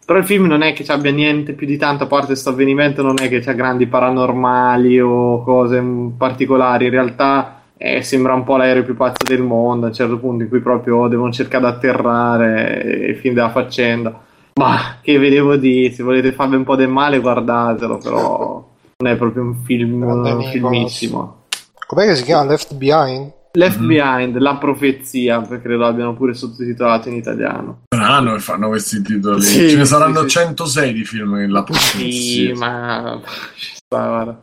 Però 0.05 0.19
il 0.19 0.25
film 0.25 0.47
non 0.47 0.63
è 0.63 0.73
che 0.73 0.83
ci 0.83 0.91
abbia 0.91 1.11
niente 1.11 1.53
più 1.53 1.67
di 1.67 1.77
tanto, 1.77 2.05
a 2.05 2.07
parte 2.07 2.27
questo 2.27 2.49
avvenimento, 2.49 3.03
non 3.03 3.21
è 3.21 3.29
che 3.29 3.39
c'ha 3.41 3.53
grandi 3.53 3.85
paranormali 3.85 4.99
o 4.99 5.43
cose 5.43 5.81
particolari. 6.17 6.85
In 6.85 6.91
realtà 6.91 7.58
eh, 7.81 8.01
sembra 8.01 8.33
un 8.33 8.43
po' 8.43 8.57
l'aereo 8.57 8.83
più 8.83 8.95
pazzo 8.95 9.23
del 9.25 9.41
mondo 9.41 9.85
a 9.85 9.89
un 9.89 9.95
certo 9.95 10.19
punto 10.19 10.43
in 10.43 10.49
cui 10.49 10.59
proprio 10.59 11.07
devono 11.07 11.31
cercare 11.31 11.63
di 11.63 11.69
atterrare 11.71 12.81
e 12.83 13.15
fin 13.15 13.33
della 13.33 13.49
faccenda 13.49 14.19
ma 14.55 14.97
che 15.01 15.17
vedevo 15.17 15.55
di 15.55 15.89
se 15.89 16.03
volete 16.03 16.33
farvi 16.33 16.57
un 16.57 16.65
po' 16.65 16.75
del 16.75 16.89
male 16.89 17.19
guardatelo 17.19 17.97
però 17.97 18.67
non 18.97 19.11
è 19.11 19.15
proprio 19.15 19.43
un 19.43 19.55
film 19.63 20.01
un 20.03 20.43
filmissimo 20.51 21.45
com'è 21.87 22.05
che 22.05 22.15
si 22.15 22.23
chiama 22.23 22.49
Left 22.49 22.75
Behind? 22.75 23.37
Left 23.53 23.79
mm-hmm. 23.79 23.87
Behind, 23.87 24.37
la 24.37 24.57
profezia, 24.57 25.41
perché 25.41 25.69
lo 25.69 25.87
abbiano 25.87 26.13
pure 26.13 26.35
sottotitolato 26.35 27.09
in 27.09 27.15
italiano. 27.15 27.81
Strano 27.87 28.33
che 28.33 28.39
fanno 28.39 28.67
questi 28.67 29.01
titoli. 29.01 29.41
Sì, 29.41 29.69
Ce 29.71 29.75
ne 29.75 29.85
saranno 29.85 30.21
sì, 30.21 30.29
106 30.29 30.93
di 30.93 31.03
film 31.03 31.35
in 31.37 31.51
la 31.51 31.63
profezia. 31.63 32.11
Sì, 32.11 32.51
ma 32.53 33.19
ci 33.57 33.71
sta, 33.73 34.07
guarda. 34.07 34.39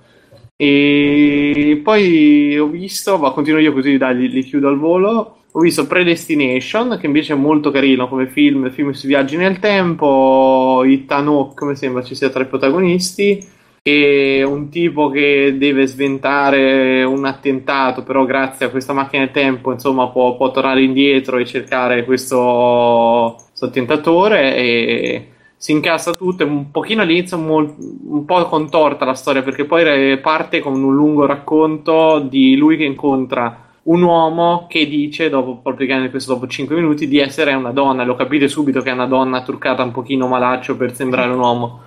E 0.59 1.81
poi 1.85 2.59
ho 2.59 2.67
visto, 2.67 3.19
ma 3.19 3.31
continuo 3.31 3.61
io 3.61 3.75
così 3.75 3.99
dai, 3.99 4.29
li, 4.29 4.43
chiudo 4.43 4.69
al 4.69 4.79
volo. 4.79 5.39
Ho 5.53 5.61
visto 5.61 5.87
Predestination, 5.87 6.99
che 6.99 7.07
invece 7.07 7.35
è 7.35 7.37
molto 7.37 7.71
carino 7.71 8.09
come 8.09 8.27
film, 8.27 8.71
film 8.71 8.91
sui 8.93 9.09
viaggi 9.09 9.37
nel 9.37 9.59
tempo. 9.59 10.83
Ethan 10.87 11.29
Hawke, 11.29 11.55
come 11.55 11.75
sembra 11.75 12.03
ci 12.03 12.15
sia 12.15 12.31
tra 12.31 12.43
i 12.43 12.47
protagonisti. 12.47 13.55
E 13.83 14.43
un 14.43 14.69
tipo 14.69 15.11
che 15.11 15.55
deve 15.59 15.87
sventare 15.87 17.05
un 17.05 17.25
attentato, 17.25 18.03
però 18.03 18.25
grazie 18.25 18.67
a 18.67 18.71
questa 18.71 18.93
macchina 18.93 19.25
del 19.25 19.33
tempo, 19.33 19.73
insomma, 19.73 20.09
può, 20.09 20.37
può 20.37 20.51
tornare 20.51 20.83
indietro 20.83 21.39
e 21.39 21.45
cercare 21.47 22.05
questo, 22.05 23.37
questo 23.49 23.67
attentatore. 23.67 24.57
E 24.57 25.29
si 25.57 25.73
incassa 25.73 26.13
tutto, 26.13 26.43
è 26.43 26.47
un 26.47 26.71
pochino 26.71 27.03
all'inizio 27.03 27.39
mol- 27.39 27.75
un 27.79 28.25
po' 28.25 28.45
contorta 28.47 29.05
la 29.05 29.15
storia 29.15 29.43
perché 29.43 29.65
poi 29.65 30.19
parte 30.19 30.61
con 30.61 30.83
un 30.83 30.95
lungo 30.95 31.27
racconto 31.27 32.19
di 32.21 32.57
lui 32.57 32.77
che 32.77 32.85
incontra 32.85 33.65
un 33.87 34.03
uomo 34.03 34.67
che 34.69 34.87
dice, 34.87 35.29
dopo, 35.29 35.59
praticamente 35.59 36.11
questo 36.11 36.35
dopo 36.35 36.47
5 36.47 36.75
minuti, 36.75 37.09
di 37.09 37.19
essere 37.19 37.55
una 37.55 37.71
donna. 37.71 38.05
Lo 38.05 38.17
capite 38.17 38.49
subito 38.49 38.81
che 38.81 38.91
è 38.91 38.93
una 38.93 39.07
donna 39.07 39.43
truccata 39.43 39.83
un 39.83 39.93
pochino 39.93 40.27
malaccio 40.27 40.77
per 40.77 40.95
sembrare 40.95 41.33
un 41.33 41.39
uomo. 41.39 41.81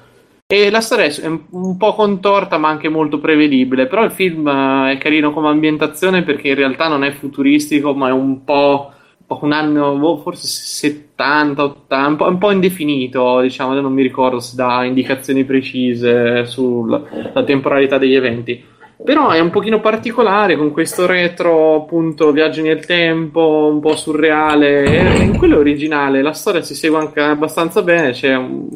E 0.52 0.72
la 0.72 0.82
storia 0.82 1.06
è 1.06 1.28
un 1.28 1.78
po' 1.78 1.94
contorta 1.94 2.58
ma 2.58 2.70
anche 2.70 2.90
molto 2.90 3.20
prevedibile, 3.20 3.86
però 3.86 4.04
il 4.04 4.12
film 4.12 4.48
eh, 4.48 4.94
è 4.94 4.98
carino 4.98 5.32
come 5.32 5.50
ambientazione 5.50 6.24
perché 6.24 6.48
in 6.48 6.56
realtà 6.56 6.88
non 6.88 7.04
è 7.04 7.12
futuristico 7.12 7.94
ma 7.94 8.08
è 8.08 8.12
un 8.12 8.44
po' 8.44 8.92
un 9.42 9.52
anno, 9.52 9.96
boh, 9.96 10.18
forse 10.18 10.48
70, 10.48 11.64
80, 11.64 12.26
un 12.26 12.38
po', 12.38 12.52
indefinito, 12.52 13.42
diciamo, 13.42 13.80
non 13.80 13.94
mi 13.94 14.02
ricordo 14.02 14.40
se 14.40 14.56
dà 14.56 14.84
indicazioni 14.84 15.44
precise 15.44 16.46
sulla 16.46 17.04
temporalità 17.46 17.98
degli 17.98 18.16
eventi. 18.16 18.64
Però 19.02 19.30
è 19.30 19.40
un 19.40 19.50
pochino 19.50 19.80
particolare 19.80 20.58
con 20.58 20.72
questo 20.72 21.06
retro, 21.06 21.76
appunto, 21.76 22.32
viaggi 22.32 22.62
nel 22.62 22.86
tempo, 22.86 23.70
un 23.72 23.80
po' 23.80 23.96
surreale. 23.96 25.24
In 25.24 25.38
quello 25.38 25.58
originale 25.58 26.22
la 26.22 26.34
storia 26.34 26.62
si 26.62 26.76
segue 26.76 27.00
anche 27.00 27.22
abbastanza 27.22 27.82
bene. 27.82 28.14
Un, 28.36 28.68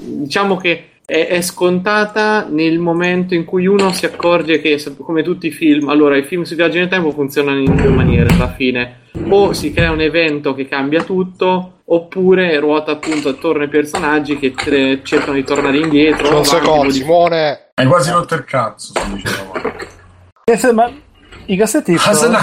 diciamo 0.00 0.56
che 0.56 0.84
è, 1.10 1.26
è, 1.26 1.40
scontata 1.40 2.46
nel 2.48 2.78
momento 2.78 3.34
in 3.34 3.44
cui 3.44 3.66
uno 3.66 3.92
si 3.92 4.06
accorge 4.06 4.60
che, 4.60 4.80
come 4.98 5.24
tutti 5.24 5.48
i 5.48 5.50
film, 5.50 5.88
allora 5.88 6.16
i 6.16 6.22
film 6.22 6.44
sui 6.44 6.54
viaggi 6.54 6.78
nel 6.78 6.86
tempo 6.86 7.10
funzionano 7.10 7.58
in 7.58 7.74
due 7.74 7.88
maniere 7.88 8.32
alla 8.32 8.52
fine. 8.52 9.08
O 9.28 9.52
si 9.52 9.72
crea 9.72 9.90
un 9.90 10.00
evento 10.00 10.54
che 10.54 10.68
cambia 10.68 11.02
tutto, 11.02 11.80
oppure 11.84 12.56
ruota 12.60 12.92
appunto 12.92 13.30
attorno 13.30 13.64
ai 13.64 13.68
personaggi 13.68 14.38
che 14.38 14.52
tre, 14.52 15.00
cercano 15.02 15.32
di 15.32 15.42
tornare 15.42 15.78
indietro. 15.78 16.36
Un 16.36 16.44
secondo, 16.44 16.92
Simone. 16.92 17.70
Hai 17.74 17.86
quasi 17.86 18.12
rotto 18.12 18.34
il 18.36 18.44
cazzo, 18.44 18.92
si 18.94 19.12
diceva. 19.12 20.72
Ma 20.72 20.92
i 21.46 21.56
cassetti 21.56 21.98
sono... 21.98 22.38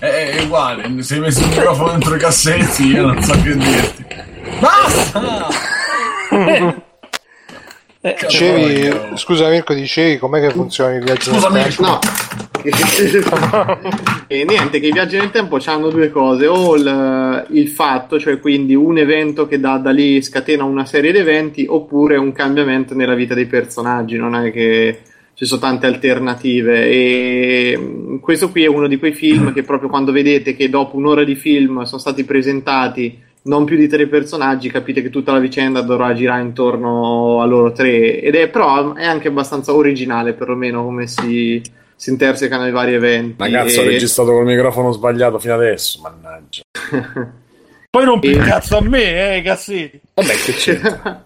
È, 0.00 0.06
è, 0.06 0.42
uguale, 0.42 1.00
se 1.00 1.14
hai 1.14 1.20
messo 1.20 1.42
il 1.42 1.48
microfono 1.48 1.90
dentro 1.92 2.16
i 2.16 2.18
cassetti, 2.18 2.86
io 2.88 3.06
non 3.06 3.22
so 3.22 3.40
che 3.40 3.56
dirti. 3.56 4.04
Basta! 4.58 5.46
Eh, 8.06 8.16
dicevi, 8.20 9.16
scusa 9.16 9.48
Mirko, 9.48 9.72
dicevi 9.72 10.18
com'è 10.18 10.38
che 10.38 10.50
funziona 10.50 10.92
il 10.92 11.02
viaggio 11.02 11.32
scusa, 11.32 11.48
nel 11.48 11.74
tempo? 11.74 11.82
No. 11.84 11.98
e 14.26 14.44
niente, 14.44 14.78
che 14.78 14.88
i 14.88 14.92
viaggi 14.92 15.16
nel 15.16 15.30
tempo 15.30 15.58
hanno 15.64 15.88
due 15.88 16.10
cose, 16.10 16.46
o 16.46 16.76
il, 16.76 17.46
il, 17.52 17.68
fatto, 17.68 18.18
cioè 18.18 18.40
quindi 18.40 18.74
un 18.74 18.98
evento 18.98 19.46
che 19.46 19.58
da, 19.58 19.78
da 19.78 19.90
lì 19.90 20.20
scatena 20.20 20.64
una 20.64 20.84
serie 20.84 21.12
di 21.12 21.18
eventi, 21.18 21.64
oppure 21.66 22.18
un 22.18 22.32
cambiamento 22.32 22.94
nella 22.94 23.14
vita 23.14 23.32
dei 23.32 23.46
personaggi, 23.46 24.18
non 24.18 24.34
è 24.34 24.52
che 24.52 24.98
ci 25.32 25.46
sono 25.46 25.62
tante 25.62 25.86
alternative. 25.86 26.86
E 26.86 27.74
mm, 27.78 28.16
questo 28.18 28.50
qui 28.50 28.64
è 28.64 28.68
uno 28.68 28.86
di 28.86 28.98
quei 28.98 29.14
film 29.14 29.50
che 29.54 29.62
proprio 29.62 29.88
quando 29.88 30.12
vedete 30.12 30.54
che 30.54 30.68
dopo 30.68 30.98
un'ora 30.98 31.24
di 31.24 31.36
film 31.36 31.84
sono 31.84 32.00
stati 32.02 32.24
presentati 32.24 33.23
non 33.44 33.64
più 33.64 33.76
di 33.76 33.88
tre 33.88 34.06
personaggi, 34.06 34.70
capite 34.70 35.02
che 35.02 35.10
tutta 35.10 35.32
la 35.32 35.38
vicenda 35.38 35.82
dovrà 35.82 36.14
girare 36.14 36.42
intorno 36.42 37.40
a 37.40 37.46
loro 37.46 37.72
tre. 37.72 38.20
Ed 38.20 38.34
è 38.34 38.48
però 38.48 38.94
è 38.94 39.04
anche 39.04 39.28
abbastanza 39.28 39.74
originale, 39.74 40.32
perlomeno, 40.34 40.84
come 40.84 41.06
si, 41.06 41.62
si 41.94 42.10
intersecano 42.10 42.66
i 42.66 42.70
vari 42.70 42.94
eventi. 42.94 43.34
Ma 43.38 43.48
cazzo, 43.48 43.80
e... 43.80 43.84
ho 43.84 43.88
registrato 43.88 44.32
col 44.32 44.44
microfono 44.44 44.92
sbagliato 44.92 45.38
fino 45.38 45.54
adesso, 45.54 46.00
mannaggia. 46.00 46.62
Poi 47.94 48.04
non 48.04 48.18
e... 48.22 48.36
cazzo 48.38 48.78
a 48.78 48.80
me, 48.80 49.36
eh, 49.36 49.42
Cassetti. 49.42 50.00
Vabbè, 50.14 50.32
che 50.32 50.52
c'è. 50.52 50.80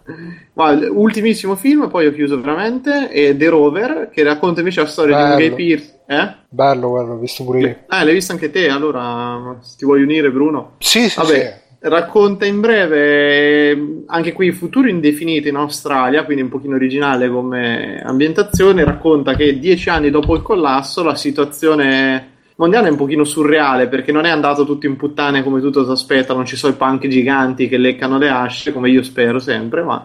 Guarda, 0.53 0.91
ultimissimo 0.91 1.57
film, 1.57 1.89
poi 1.89 2.07
ho 2.07 2.13
chiuso 2.13 2.39
veramente, 2.39 3.09
è 3.09 3.35
The 3.35 3.49
Rover, 3.49 4.11
che 4.13 4.23
racconta 4.23 4.61
invece 4.61 4.83
la 4.83 4.87
storia 4.87 5.17
bello. 5.17 5.37
di 5.37 5.43
un 5.45 5.49
gay 5.49 5.57
Pierce. 5.57 6.01
Eh? 6.07 6.35
Bello, 6.51 6.91
quello, 6.91 7.07
l'ho 7.07 7.19
visto 7.19 7.45
pure 7.45 7.61
io. 7.61 7.77
Ah, 7.87 8.05
l'hai 8.05 8.13
visto 8.13 8.33
anche 8.33 8.51
te, 8.51 8.69
allora 8.69 9.59
ti 9.79 9.87
vuoi 9.87 10.03
unire 10.03 10.31
Bruno? 10.31 10.75
Sì, 10.81 11.09
sì, 11.09 11.17
Vabbè, 11.17 11.61
sì. 11.68 11.68
Racconta 11.81 12.45
in 12.45 12.59
breve 12.59 14.03
anche 14.07 14.33
qui 14.33 14.51
futuro 14.51 14.89
indefinito 14.89 15.47
in 15.47 15.55
Australia, 15.55 16.25
quindi 16.25 16.43
un 16.43 16.49
pochino 16.49 16.75
originale 16.75 17.29
come 17.29 18.03
ambientazione. 18.05 18.83
Racconta 18.83 19.35
che 19.35 19.61
dieci 19.61 19.89
anni 19.89 20.11
dopo 20.11 20.35
il 20.35 20.43
collasso 20.43 21.05
la 21.05 21.15
situazione 21.15 22.37
mondiale 22.57 22.89
è 22.89 22.91
un 22.91 22.97
pochino 22.97 23.23
surreale 23.23 23.87
perché 23.87 24.11
non 24.11 24.25
è 24.25 24.31
andato 24.31 24.65
tutto 24.65 24.87
in 24.87 24.97
puttane 24.97 25.45
come 25.45 25.61
tutto 25.61 25.85
si 25.85 25.91
aspetta, 25.93 26.35
non 26.35 26.45
ci 26.45 26.57
sono 26.57 26.73
i 26.73 26.77
punk 26.77 27.07
giganti 27.07 27.69
che 27.69 27.79
leccano 27.79 28.19
le 28.19 28.29
asce 28.29 28.73
come 28.73 28.91
io 28.91 29.05
spero 29.05 29.39
sempre, 29.39 29.85
ma 29.85 30.05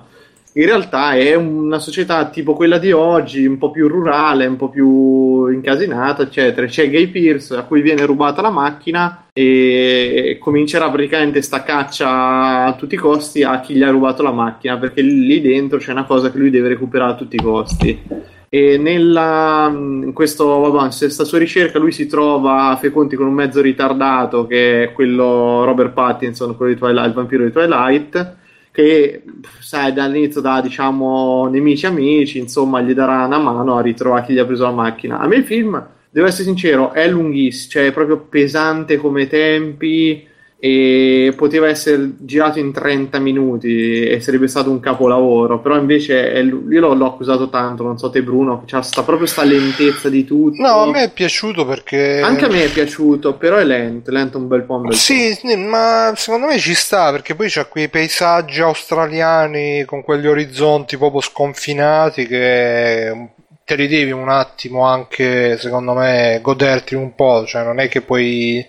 in 0.55 0.65
realtà 0.65 1.15
è 1.15 1.33
una 1.35 1.79
società 1.79 2.25
tipo 2.29 2.53
quella 2.53 2.77
di 2.77 2.91
oggi, 2.91 3.45
un 3.45 3.57
po' 3.57 3.71
più 3.71 3.87
rurale, 3.87 4.45
un 4.45 4.55
po' 4.55 4.69
più 4.69 5.47
incasinata, 5.47 6.23
eccetera. 6.23 6.67
C'è 6.67 6.89
Gay 6.89 7.07
Pierce 7.07 7.55
a 7.55 7.63
cui 7.63 7.81
viene 7.81 8.05
rubata 8.05 8.41
la 8.41 8.51
macchina 8.51 9.25
e 9.33 10.37
comincerà 10.39 10.91
praticamente 10.91 11.41
sta 11.41 11.63
caccia 11.63 12.65
a 12.65 12.73
tutti 12.73 12.93
i 12.93 12.99
costi 12.99 13.41
a 13.41 13.59
chi 13.61 13.73
gli 13.73 13.81
ha 13.81 13.89
rubato 13.89 14.21
la 14.21 14.31
macchina 14.31 14.77
perché 14.77 15.01
lì 15.01 15.41
dentro 15.41 15.79
c'è 15.79 15.91
una 15.91 16.05
cosa 16.05 16.29
che 16.29 16.37
lui 16.37 16.51
deve 16.51 16.67
recuperare 16.67 17.13
a 17.13 17.15
tutti 17.15 17.35
i 17.37 17.41
costi 17.41 17.99
e 18.47 18.77
nella, 18.77 19.71
in 19.73 20.13
questo, 20.13 20.59
vabbè, 20.59 20.89
questa 20.89 21.23
sua 21.23 21.39
ricerca 21.39 21.79
lui 21.79 21.91
si 21.91 22.05
trova 22.05 22.65
a 22.67 22.75
fare 22.75 22.91
conti 22.91 23.15
con 23.15 23.25
un 23.25 23.33
mezzo 23.33 23.59
ritardato 23.59 24.45
che 24.45 24.83
è 24.83 24.91
quello 24.91 25.63
Robert 25.63 25.93
Pattinson, 25.93 26.55
quello 26.55 26.73
di 26.73 26.77
Twilight, 26.77 27.07
il 27.07 27.13
vampiro 27.13 27.43
di 27.43 27.51
Twilight 27.51 28.41
che 28.73 29.21
sai 29.59 29.93
dall'inizio 29.93 30.41
da 30.41 30.59
diciamo 30.59 31.47
nemici 31.47 31.85
amici 31.85 32.39
insomma 32.39 32.81
gli 32.81 32.93
darà 32.93 33.25
una 33.25 33.37
mano 33.37 33.77
a 33.77 33.81
ritrovare 33.81 34.25
chi 34.25 34.33
gli 34.33 34.39
ha 34.39 34.45
preso 34.45 34.63
la 34.63 34.71
macchina. 34.71 35.19
A 35.19 35.27
me 35.27 35.35
il 35.35 35.43
film 35.43 35.81
devo 36.09 36.25
essere 36.27 36.45
sincero 36.45 36.91
è 36.91 37.07
lunghissimo 37.07 37.71
cioè 37.71 37.85
è 37.85 37.93
proprio 37.93 38.19
pesante 38.19 38.97
come 38.97 39.27
tempi 39.27 40.27
e 40.65 41.33
poteva 41.35 41.67
essere 41.67 42.13
girato 42.19 42.57
in 42.57 42.71
30 42.71 43.19
minuti 43.19 44.05
e 44.05 44.21
sarebbe 44.21 44.47
stato 44.47 44.71
un 44.71 44.79
capolavoro 44.79 45.59
però 45.59 45.77
invece 45.77 46.21
io 46.39 46.79
l'ho, 46.79 46.93
l'ho, 46.93 47.05
accusato 47.05 47.49
tanto 47.49 47.83
non 47.83 47.97
so 47.97 48.09
te 48.09 48.23
Bruno 48.23 48.63
c'ha 48.65 48.81
sta 48.81 49.03
proprio 49.03 49.27
sta 49.27 49.43
lentezza 49.43 50.07
di 50.07 50.23
tutto 50.23 50.61
no 50.61 50.83
a 50.83 50.89
me 50.89 51.03
è 51.03 51.11
piaciuto 51.11 51.65
perché 51.65 52.21
anche 52.21 52.45
a 52.45 52.47
me 52.47 52.63
è 52.63 52.69
piaciuto 52.69 53.33
però 53.33 53.57
è 53.57 53.65
lento 53.65 54.09
lento 54.09 54.37
un 54.37 54.47
bel 54.47 54.63
po' 54.63 54.75
un 54.75 54.81
bel 54.83 54.95
sì, 54.95 55.37
po'. 55.41 55.57
ma 55.57 56.13
secondo 56.15 56.47
me 56.47 56.57
ci 56.57 56.75
sta 56.75 57.11
perché 57.11 57.35
poi 57.35 57.49
c'ha 57.49 57.65
quei 57.65 57.89
paesaggi 57.89 58.61
australiani 58.61 59.83
con 59.83 60.01
quegli 60.01 60.27
orizzonti 60.27 60.95
proprio 60.95 61.19
sconfinati 61.19 62.25
che 62.25 63.31
te 63.65 63.75
li 63.75 63.89
devi 63.89 64.11
un 64.11 64.29
attimo 64.29 64.85
anche 64.85 65.57
secondo 65.57 65.93
me 65.93 66.39
goderti 66.41 66.95
un 66.95 67.15
po' 67.15 67.45
cioè 67.45 67.63
non 67.63 67.81
è 67.81 67.89
che 67.89 67.99
poi 67.99 68.65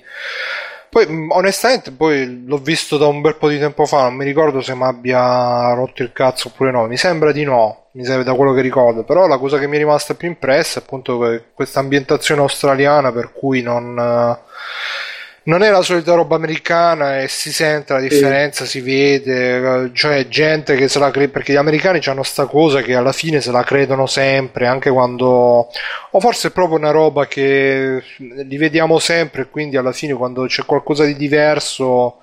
poi, 0.94 1.08
mm, 1.08 1.31
onestamente, 1.32 1.90
poi 1.90 2.44
l'ho 2.47 2.58
visto 2.58 2.97
da 2.97 3.06
un 3.08 3.20
bel 3.20 3.34
po' 3.34 3.48
di 3.48 3.58
tempo 3.58 3.84
fa, 3.84 4.02
non 4.02 4.14
mi 4.14 4.24
ricordo 4.24 4.60
se 4.60 4.76
mi 4.76 4.84
abbia 4.84 5.73
rotto 5.74 6.05
il 6.05 6.12
cazzo 6.12 6.48
oppure 6.48 6.70
no. 6.70 6.86
Mi 6.86 6.97
sembra 6.97 7.32
di 7.32 7.42
no, 7.42 7.86
mi 7.94 8.05
serve 8.05 8.23
da 8.23 8.34
quello 8.34 8.52
che 8.52 8.60
ricordo. 8.60 9.02
Però 9.02 9.26
la 9.26 9.39
cosa 9.39 9.58
che 9.58 9.66
mi 9.66 9.74
è 9.74 9.78
rimasta 9.81 10.14
più 10.14 10.28
impressa 10.28 10.78
è 10.78 10.82
appunto 10.84 11.18
questa 11.52 11.81
ambientazione 11.81 12.42
australiana 12.42 13.10
per 13.10 13.32
cui 13.32 13.60
non 13.60 14.39
non 15.44 15.62
è 15.62 15.70
la 15.70 15.82
solita 15.82 16.14
roba 16.14 16.36
americana 16.36 17.20
e 17.20 17.28
si 17.28 17.52
sente 17.52 17.92
la 17.92 18.00
differenza, 18.00 18.64
sì. 18.64 18.78
si 18.78 18.81
vede, 18.81 19.90
cioè 19.92 20.26
gente 20.28 20.74
che 20.74 20.89
se 20.89 20.98
la 20.98 21.10
crede, 21.10 21.28
perché 21.28 21.52
gli 21.52 21.56
americani 21.56 22.00
hanno 22.06 22.23
sta 22.23 22.47
cosa 22.47 22.81
che 22.81 22.94
alla 22.94 23.12
fine 23.12 23.40
se 23.40 23.50
la 23.50 23.62
credono 23.62 24.06
sempre, 24.06 24.66
anche 24.66 24.90
quando, 24.90 25.68
o 26.10 26.20
forse 26.20 26.48
è 26.48 26.50
proprio 26.50 26.78
una 26.78 26.92
roba 26.92 27.26
che 27.26 28.02
li 28.18 28.56
vediamo 28.56 28.98
sempre 28.98 29.42
e 29.42 29.50
quindi 29.50 29.76
alla 29.76 29.92
fine 29.92 30.14
quando 30.14 30.47
c'è 30.47 30.64
qualcosa 30.64 31.05
di 31.05 31.14
diverso, 31.14 32.20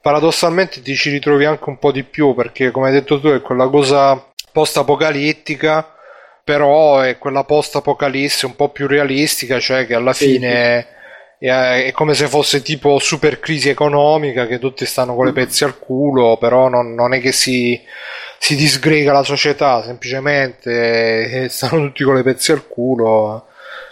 paradossalmente 0.00 0.80
ti 0.80 0.94
ci 0.94 1.10
ritrovi 1.10 1.46
anche 1.46 1.68
un 1.68 1.78
po' 1.78 1.90
di 1.90 2.04
più, 2.04 2.34
perché 2.34 2.70
come 2.70 2.86
hai 2.88 2.92
detto 2.92 3.18
tu 3.20 3.28
è 3.28 3.40
quella 3.40 3.66
cosa 3.66 4.32
post-apocalittica, 4.52 5.92
però 6.44 7.00
è 7.00 7.18
quella 7.18 7.42
post-apocalisse 7.42 8.46
un 8.46 8.54
po' 8.54 8.68
più 8.68 8.86
realistica, 8.86 9.58
cioè 9.58 9.86
che 9.86 9.94
alla 9.94 10.12
fine... 10.12 10.78
Eh, 10.78 10.98
è 11.48 11.90
come 11.94 12.12
se 12.12 12.28
fosse 12.28 12.60
tipo 12.60 12.98
super 12.98 13.40
crisi 13.40 13.70
economica 13.70 14.46
che 14.46 14.58
tutti 14.58 14.84
stanno 14.84 15.14
con 15.14 15.24
le 15.24 15.32
pezzi 15.32 15.64
al 15.64 15.78
culo, 15.78 16.36
però 16.36 16.68
non, 16.68 16.92
non 16.92 17.14
è 17.14 17.20
che 17.20 17.32
si, 17.32 17.80
si, 18.38 18.54
disgrega 18.56 19.12
la 19.12 19.22
società, 19.22 19.82
semplicemente 19.82 21.44
eh, 21.44 21.48
stanno 21.48 21.86
tutti 21.86 22.04
con 22.04 22.14
le 22.16 22.22
pezzi 22.22 22.52
al 22.52 22.66
culo. 22.68 23.46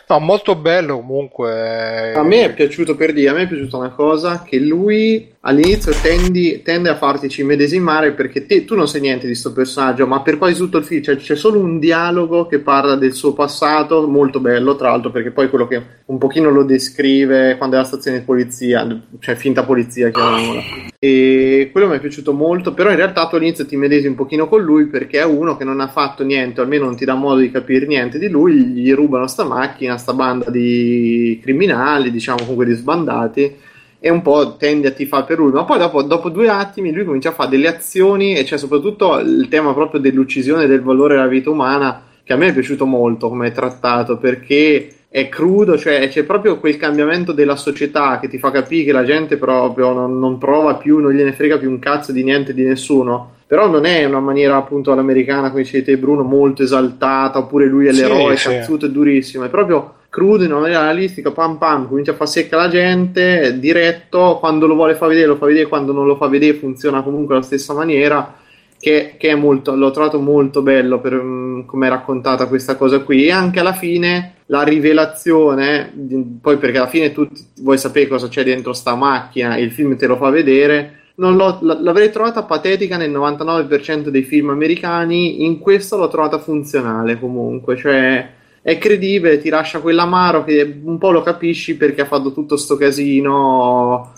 No, 0.08 0.18
molto 0.20 0.54
bello 0.54 0.96
comunque. 0.96 2.14
A 2.14 2.22
me 2.22 2.44
è 2.44 2.54
piaciuto 2.54 2.96
per 2.96 3.12
dire, 3.12 3.28
a 3.28 3.34
me 3.34 3.42
è 3.42 3.46
piaciuta 3.46 3.76
una 3.76 3.90
cosa 3.90 4.42
che 4.42 4.58
lui 4.58 5.36
all'inizio 5.40 5.92
tendi, 6.02 6.62
tende 6.62 6.88
a 6.88 6.96
fartici 6.96 7.42
medesimare 7.42 8.12
perché 8.12 8.46
te, 8.46 8.64
tu 8.64 8.74
non 8.74 8.88
sai 8.88 9.00
niente 9.00 9.22
di 9.22 9.32
questo 9.32 9.52
personaggio, 9.52 10.06
ma 10.06 10.20
per 10.22 10.38
quasi 10.38 10.56
tutto 10.56 10.78
il 10.78 10.84
film 10.84 11.02
cioè, 11.02 11.16
c'è 11.16 11.36
solo 11.36 11.58
un 11.58 11.78
dialogo 11.78 12.46
che 12.46 12.58
parla 12.58 12.96
del 12.96 13.12
suo 13.12 13.32
passato, 13.34 14.06
molto 14.08 14.40
bello 14.40 14.76
tra 14.76 14.90
l'altro 14.90 15.10
perché 15.10 15.30
poi 15.30 15.48
quello 15.48 15.66
che 15.68 15.80
un 16.06 16.18
pochino 16.18 16.50
lo 16.50 16.64
descrive 16.64 17.56
quando 17.56 17.76
è 17.76 17.78
alla 17.78 17.88
stazione 17.88 18.18
di 18.18 18.24
polizia, 18.24 18.86
cioè 19.20 19.34
finta 19.36 19.62
polizia 19.62 20.10
chiamiamola. 20.10 20.60
E 20.98 21.68
quello 21.70 21.88
mi 21.88 21.96
è 21.96 22.00
piaciuto 22.00 22.32
molto, 22.32 22.74
però 22.74 22.90
in 22.90 22.96
realtà 22.96 23.26
tu 23.28 23.36
all'inizio 23.36 23.66
ti 23.66 23.76
medesimi 23.76 24.08
un 24.08 24.16
pochino 24.16 24.48
con 24.48 24.62
lui 24.62 24.86
perché 24.86 25.20
è 25.20 25.24
uno 25.24 25.56
che 25.56 25.64
non 25.64 25.80
ha 25.80 25.88
fatto 25.88 26.24
niente, 26.24 26.60
almeno 26.60 26.86
non 26.86 26.96
ti 26.96 27.04
dà 27.04 27.14
modo 27.14 27.40
di 27.40 27.50
capire 27.50 27.86
niente 27.86 28.18
di 28.18 28.28
lui, 28.28 28.64
gli 28.64 28.92
rubano 28.92 29.26
sta 29.28 29.44
macchina, 29.44 29.96
sta 29.98 30.14
banda 30.14 30.50
di 30.50 31.38
criminali, 31.42 32.10
diciamo 32.10 32.38
comunque 32.40 32.66
di 32.66 32.74
sbandati 32.74 33.56
e 34.00 34.10
un 34.10 34.22
po' 34.22 34.56
tende 34.56 34.88
a 34.88 34.92
tifare 34.92 35.24
per 35.24 35.38
lui, 35.38 35.50
ma 35.50 35.64
poi 35.64 35.78
dopo, 35.78 36.02
dopo, 36.02 36.28
due 36.28 36.48
attimi 36.48 36.92
lui 36.92 37.04
comincia 37.04 37.30
a 37.30 37.32
fare 37.32 37.50
delle 37.50 37.68
azioni 37.68 38.34
e 38.34 38.44
c'è 38.44 38.56
soprattutto 38.56 39.18
il 39.18 39.48
tema 39.48 39.74
proprio 39.74 40.00
dell'uccisione 40.00 40.66
del 40.66 40.82
valore 40.82 41.16
della 41.16 41.26
vita 41.26 41.50
umana 41.50 42.02
che 42.22 42.32
a 42.32 42.36
me 42.36 42.48
è 42.48 42.52
piaciuto 42.52 42.86
molto 42.86 43.28
come 43.28 43.48
è 43.48 43.52
trattato 43.52 44.18
perché 44.18 44.97
è 45.10 45.28
crudo, 45.30 45.78
cioè 45.78 46.08
c'è 46.08 46.24
proprio 46.24 46.58
quel 46.58 46.76
cambiamento 46.76 47.32
della 47.32 47.56
società 47.56 48.18
che 48.20 48.28
ti 48.28 48.38
fa 48.38 48.50
capire 48.50 48.84
che 48.84 48.92
la 48.92 49.04
gente 49.04 49.38
proprio 49.38 49.92
non, 49.92 50.18
non 50.18 50.36
prova 50.36 50.74
più, 50.74 50.98
non 50.98 51.12
gliene 51.12 51.32
frega 51.32 51.56
più 51.56 51.70
un 51.70 51.78
cazzo 51.78 52.12
di 52.12 52.22
niente 52.22 52.52
di 52.52 52.64
nessuno. 52.64 53.36
Però 53.46 53.66
non 53.66 53.86
è 53.86 54.04
una 54.04 54.20
maniera 54.20 54.56
appunto 54.56 54.92
all'americana 54.92 55.50
come 55.50 55.62
dicevi 55.62 55.84
te 55.84 55.96
Bruno 55.96 56.22
molto 56.22 56.62
esaltata 56.62 57.38
oppure 57.38 57.64
lui 57.64 57.86
è 57.86 57.92
l'eroe 57.92 58.36
sì, 58.36 58.48
cazzuto 58.48 58.84
sì. 58.84 58.90
e 58.90 58.94
durissimo. 58.94 59.44
È 59.44 59.48
proprio 59.48 59.94
crudo 60.10 60.44
in 60.44 60.50
una 60.50 60.60
maniera 60.60 60.82
realistica, 60.82 61.30
pam 61.30 61.56
pam, 61.56 61.88
comincia 61.88 62.10
a 62.10 62.14
far 62.14 62.28
secca 62.28 62.58
la 62.58 62.68
gente, 62.68 63.58
diretto, 63.58 64.36
quando 64.38 64.66
lo 64.66 64.74
vuole 64.74 64.94
far 64.94 65.08
vedere 65.08 65.28
lo 65.28 65.36
fa 65.36 65.46
vedere, 65.46 65.66
quando 65.66 65.92
non 65.92 66.06
lo 66.06 66.16
fa 66.16 66.28
vedere 66.28 66.58
funziona 66.58 67.00
comunque 67.02 67.34
alla 67.34 67.44
stessa 67.44 67.72
maniera, 67.72 68.34
che, 68.78 69.14
che 69.18 69.34
molto, 69.34 69.74
l'ho 69.74 69.90
trovato 69.90 70.20
molto 70.20 70.62
bello 70.62 71.00
per 71.00 71.14
um, 71.14 71.64
come 71.66 71.86
è 71.86 71.90
raccontata 71.90 72.46
questa 72.46 72.76
cosa 72.76 73.00
qui, 73.00 73.26
e 73.26 73.32
anche 73.32 73.60
alla 73.60 73.72
fine 73.72 74.34
la 74.46 74.62
rivelazione, 74.62 75.92
poi 76.40 76.56
perché 76.56 76.78
alla 76.78 76.88
fine 76.88 77.12
tu 77.12 77.28
vuoi 77.60 77.76
sapere 77.76 78.06
cosa 78.06 78.28
c'è 78.28 78.44
dentro 78.44 78.72
sta 78.72 78.94
macchina 78.94 79.56
e 79.56 79.62
il 79.62 79.72
film 79.72 79.96
te 79.96 80.06
lo 80.06 80.16
fa 80.16 80.30
vedere, 80.30 81.00
l'avrei 81.16 82.10
trovata 82.10 82.44
patetica 82.44 82.96
nel 82.96 83.10
99% 83.10 84.08
dei 84.08 84.22
film 84.22 84.50
americani, 84.50 85.44
in 85.44 85.58
questo 85.58 85.96
l'ho 85.96 86.08
trovata 86.08 86.38
funzionale 86.38 87.18
comunque, 87.18 87.76
cioè 87.76 88.36
è 88.62 88.78
credibile, 88.78 89.38
ti 89.38 89.48
lascia 89.48 89.80
quell'amaro 89.80 90.44
che 90.44 90.80
un 90.82 90.98
po' 90.98 91.10
lo 91.10 91.22
capisci 91.22 91.76
perché 91.76 92.02
ha 92.02 92.06
fatto 92.06 92.32
tutto 92.32 92.56
sto 92.56 92.76
casino 92.76 94.12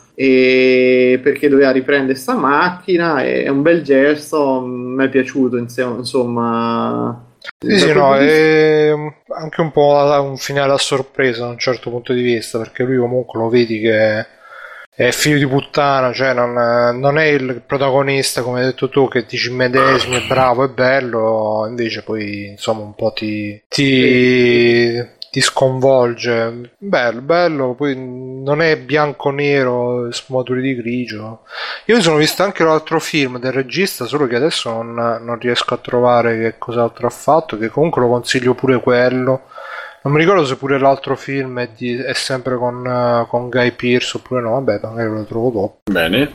perché 1.23 1.49
doveva 1.49 1.71
riprendere 1.71 2.19
sta 2.19 2.35
macchina 2.35 3.23
è 3.23 3.49
un 3.49 3.63
bel 3.63 3.83
gesto, 3.83 4.61
mi 4.61 5.05
è 5.05 5.09
piaciuto 5.09 5.57
insomma. 5.57 7.27
Sì, 7.59 7.79
sì, 7.79 7.93
no, 7.93 8.15
è 8.17 8.93
anche 9.29 9.61
un 9.63 9.71
po' 9.71 9.95
un 10.23 10.37
finale 10.37 10.73
a 10.73 10.79
sorpresa 10.79 11.45
da 11.45 11.51
un 11.51 11.59
certo 11.59 11.89
punto 11.89 12.13
di 12.13 12.21
vista 12.21 12.59
perché 12.59 12.83
lui 12.83 12.99
comunque 12.99 13.41
lo 13.41 13.49
vedi 13.49 13.81
che 13.81 14.27
è 14.95 15.11
figlio 15.13 15.39
di 15.39 15.47
puttana, 15.47 16.13
cioè 16.13 16.35
non, 16.35 16.53
non, 16.99 17.17
è 17.17 17.25
il 17.25 17.63
protagonista 17.67 18.43
come 18.43 18.61
hai 18.61 18.67
detto 18.67 18.91
tu 18.91 19.09
che 19.09 19.25
ti 19.25 19.39
ci 19.39 19.51
medesimi, 19.51 20.17
è 20.17 20.27
bravo, 20.27 20.65
è 20.65 20.69
bello, 20.69 21.65
invece 21.67 22.03
poi 22.03 22.49
insomma 22.49 22.83
un 22.83 22.95
po' 22.95 23.11
ti, 23.13 23.63
ti, 23.67 25.03
ti 25.31 25.41
sconvolge. 25.41 26.73
Bello, 26.79 27.21
bello, 27.21 27.75
poi 27.75 27.95
non 27.97 28.61
è 28.61 28.77
bianco-nero, 28.79 30.11
sfumature 30.11 30.61
di 30.61 30.75
grigio. 30.75 31.43
Io 31.87 31.97
mi 31.97 32.03
sono 32.03 32.17
visto 32.17 32.43
anche 32.43 32.65
l'altro 32.65 32.99
film 33.01 33.39
del 33.39 33.53
regista, 33.53 34.07
solo 34.07 34.27
che 34.27 34.37
adesso 34.37 34.71
non, 34.71 34.95
non 35.23 35.39
riesco 35.39 35.75
a 35.75 35.79
trovare 35.79 36.39
che 36.39 36.59
cos'altro 36.59 37.07
ha 37.07 37.11
fatto, 37.11 37.57
che 37.57 37.69
comunque 37.69 38.03
lo 38.03 38.09
consiglio 38.09 38.55
pure 38.55 38.81
quello 38.81 39.43
non 40.03 40.15
mi 40.15 40.21
ricordo 40.21 40.47
se 40.47 40.57
pure 40.57 40.79
l'altro 40.79 41.15
film 41.15 41.61
è, 41.61 41.69
di, 41.77 41.95
è 41.95 42.15
sempre 42.15 42.57
con, 42.57 43.27
con, 43.29 43.51
Guy 43.51 43.73
Pearce 43.73 44.17
oppure 44.17 44.41
no, 44.41 44.53
vabbè, 44.53 44.81
magari 44.83 45.11
lo 45.11 45.25
trovo 45.25 45.51
dopo. 45.51 45.81
Bene. 45.91 46.33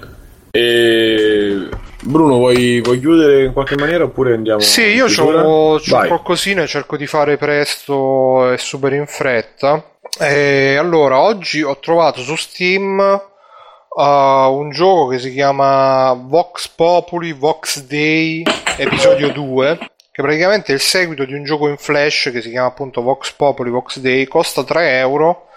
E... 0.52 1.68
Bruno, 2.06 2.36
vuoi, 2.38 2.82
vuoi, 2.82 3.00
chiudere 3.00 3.46
in 3.46 3.54
qualche 3.54 3.76
maniera 3.76 4.04
oppure 4.04 4.36
andiamo? 4.36 4.60
Sì, 4.60 4.84
io 4.84 5.08
ho 5.08 5.80
qualcosina 6.08 6.62
e 6.62 6.68
cerco 6.68 6.98
di 6.98 7.08
fare 7.08 7.36
presto 7.38 8.52
e 8.52 8.58
super 8.60 8.94
in 8.94 9.08
fretta. 9.08 9.84
E 10.20 10.76
allora, 10.78 11.20
oggi 11.20 11.64
ho 11.64 11.80
trovato 11.80 12.22
su 12.22 12.36
Steam 12.36 13.00
uh, 13.00 14.02
un 14.02 14.70
gioco 14.70 15.08
che 15.08 15.20
si 15.20 15.32
chiama 15.32 16.14
Vox 16.14 16.68
Populi 16.68 17.34
Vox 17.34 17.82
Day 17.82 18.44
episodio 18.78 19.32
2 19.32 19.78
che 20.12 20.22
praticamente 20.22 20.72
è 20.72 20.76
il 20.76 20.82
seguito 20.82 21.26
di 21.26 21.34
un 21.34 21.44
gioco 21.44 21.68
in 21.68 21.78
flash 21.78 22.30
che 22.32 22.42
si 22.42 22.50
chiama 22.50 22.68
appunto 22.68 23.02
Vox 23.02 23.32
Populi 23.32 23.70
Vox 23.70 24.00
Day 24.00 24.26
costa 24.26 24.64
3 24.64 24.98
euro 25.00 25.48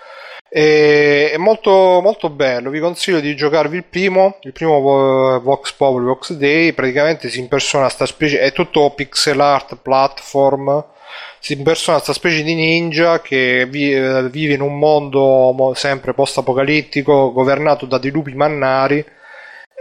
e 0.51 1.31
è 1.33 1.36
molto, 1.36 2.01
molto 2.02 2.31
bello. 2.31 2.70
Vi 2.70 2.81
consiglio 2.81 3.20
di 3.20 3.36
giocarvi 3.36 3.77
il 3.77 3.85
primo 3.85 4.39
il 4.43 4.52
primo 4.52 4.81
Vox 5.41 5.73
Populi 5.73 6.07
Vox 6.07 6.33
Day 6.33 6.73
praticamente 6.73 7.28
si 7.28 7.39
impersona 7.39 7.89
sta 7.89 8.07
specie 8.07 8.41
è 8.41 8.52
tutto 8.52 8.91
pixel 8.91 9.41
art 9.41 9.77
platform. 9.83 10.85
Si 11.41 11.52
impersona 11.52 11.97
questa 11.97 12.15
specie 12.15 12.43
di 12.43 12.55
ninja 12.55 13.20
che 13.20 13.67
vive 13.68 14.55
in 14.55 14.60
un 14.60 14.78
mondo 14.78 15.73
sempre 15.75 16.12
post-apocalittico 16.12 17.33
governato 17.33 17.86
da 17.86 17.99
dei 17.99 18.10
lupi 18.10 18.35
mannari. 18.35 19.05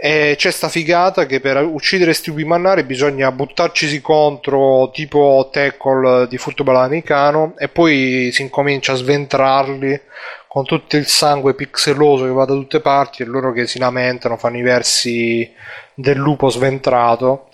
E 0.00 0.34
c'è 0.36 0.52
sta 0.52 0.68
figata 0.68 1.26
che 1.26 1.40
per 1.40 1.56
uccidere 1.64 2.12
questi 2.12 2.30
lupi 2.30 2.44
mannari 2.44 2.84
bisogna 2.84 3.32
buttarcisi 3.32 4.00
contro 4.00 4.90
tipo 4.92 5.48
tackle 5.50 6.28
di 6.28 6.38
football 6.38 6.76
americano 6.76 7.54
e 7.58 7.68
poi 7.68 8.30
si 8.32 8.42
incomincia 8.42 8.92
a 8.92 8.96
sventrarli 8.96 10.00
con 10.48 10.64
tutto 10.64 10.96
il 10.96 11.06
sangue 11.06 11.54
pixeloso 11.54 12.24
che 12.24 12.30
va 12.30 12.46
da 12.46 12.54
tutte 12.54 12.80
parti 12.80 13.22
e 13.22 13.26
loro 13.26 13.52
che 13.52 13.66
si 13.66 13.78
lamentano 13.78 14.38
fanno 14.38 14.56
i 14.56 14.62
versi 14.62 15.52
del 15.94 16.16
lupo 16.16 16.48
sventrato. 16.48 17.48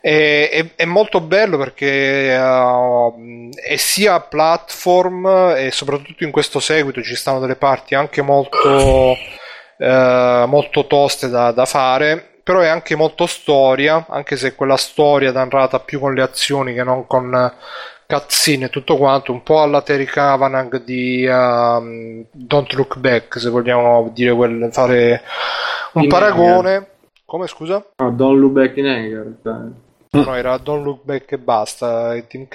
È, 0.00 0.48
è, 0.50 0.66
è, 0.74 0.84
molto 0.84 1.20
bello 1.20 1.56
perché 1.56 2.36
uh, 2.36 3.50
è 3.54 3.76
sia 3.76 4.18
platform 4.18 5.54
e 5.56 5.70
soprattutto 5.70 6.24
in 6.24 6.32
questo 6.32 6.58
seguito 6.58 7.00
ci 7.02 7.14
stanno 7.14 7.38
delle 7.38 7.54
parti 7.54 7.94
anche 7.94 8.20
molto, 8.20 9.12
uh, 9.76 10.46
molto 10.46 10.88
toste 10.88 11.28
da, 11.28 11.52
da, 11.52 11.66
fare 11.66 12.40
però 12.42 12.58
è 12.58 12.66
anche 12.66 12.96
molto 12.96 13.26
storia 13.26 14.04
anche 14.08 14.36
se 14.36 14.56
quella 14.56 14.76
storia 14.76 15.30
narrata 15.30 15.78
più 15.78 16.00
con 16.00 16.14
le 16.14 16.22
azioni 16.22 16.74
che 16.74 16.82
non 16.82 17.06
con 17.06 17.52
cutscene 18.12 18.66
e 18.66 18.70
tutto 18.70 18.96
quanto 18.96 19.32
un 19.32 19.42
po' 19.42 19.62
alla 19.62 19.80
Terry 19.80 20.04
Kavanagh 20.04 20.82
di 20.84 21.24
uh, 21.24 22.26
Don't 22.30 22.72
Look 22.74 22.98
Back 22.98 23.40
se 23.40 23.48
vogliamo 23.48 24.10
dire 24.12 24.34
quel, 24.34 24.68
fare 24.70 25.22
un 25.94 26.02
in 26.02 26.08
paragone 26.08 26.74
anger. 26.74 26.90
come 27.24 27.46
scusa? 27.46 27.82
No, 27.96 28.10
Don't 28.10 28.38
Look 28.38 28.52
Back 28.52 28.76
in 28.76 28.86
Anger 28.86 29.34
cioè. 29.42 29.54
No, 30.14 30.34
era 30.34 30.58
Don't 30.58 30.84
Look 30.84 31.04
Back 31.04 31.32
e 31.32 31.38
basta. 31.38 32.14
E 32.14 32.26
Team. 32.26 32.46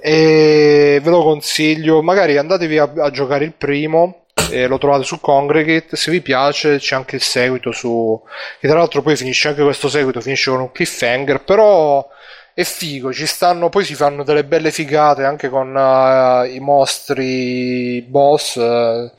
E 0.00 1.00
ve 1.02 1.10
lo 1.10 1.22
consiglio. 1.22 2.00
Magari 2.00 2.38
andatevi 2.38 2.78
a, 2.78 2.90
a 2.96 3.10
giocare 3.10 3.44
il 3.44 3.52
primo. 3.52 4.22
E 4.50 4.66
lo 4.66 4.78
trovate 4.78 5.04
su 5.04 5.20
Congregate. 5.20 5.96
Se 5.96 6.10
vi 6.10 6.22
piace, 6.22 6.78
c'è 6.78 6.94
anche 6.94 7.16
il 7.16 7.22
seguito 7.22 7.72
su. 7.72 8.18
Che 8.58 8.68
tra 8.68 8.78
l'altro 8.78 9.02
poi 9.02 9.16
finisce 9.16 9.48
anche 9.48 9.62
questo 9.62 9.90
seguito. 9.90 10.22
Finisce 10.22 10.50
con 10.50 10.60
un 10.60 10.72
cliffhanger. 10.72 11.44
Però 11.44 12.08
è 12.56 12.64
figo. 12.64 13.12
Ci 13.12 13.26
stanno. 13.26 13.68
Poi 13.68 13.84
si 13.84 13.94
fanno 13.94 14.22
delle 14.24 14.44
belle 14.44 14.70
figate 14.70 15.24
anche 15.24 15.50
con 15.50 15.74
uh, 15.74 16.46
i 16.46 16.58
mostri 16.58 18.00
boss. 18.08 18.54
Uh, 18.54 19.10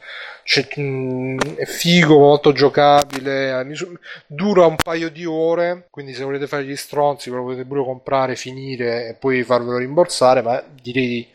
mh, 0.75 0.82
mm, 0.82 1.40
è 1.57 1.66
figo, 1.66 2.17
molto 2.17 2.51
giocabile, 2.51 3.64
dura 4.25 4.66
un 4.66 4.75
paio 4.75 5.11
di 5.11 5.25
ore, 5.25 5.85
quindi 5.91 6.14
se 6.14 6.24
volete 6.24 6.48
fare 6.48 6.64
gli 6.64 6.75
stronzi 6.75 7.30
ve 7.30 7.35
lo 7.35 7.43
potete 7.43 7.66
pure 7.66 7.83
comprare, 7.83 8.35
finire 8.35 9.09
e 9.09 9.14
poi 9.14 9.43
farvelo 9.43 9.77
rimborsare, 9.77 10.41
ma 10.41 10.64
direi 10.82 11.07
di, 11.07 11.27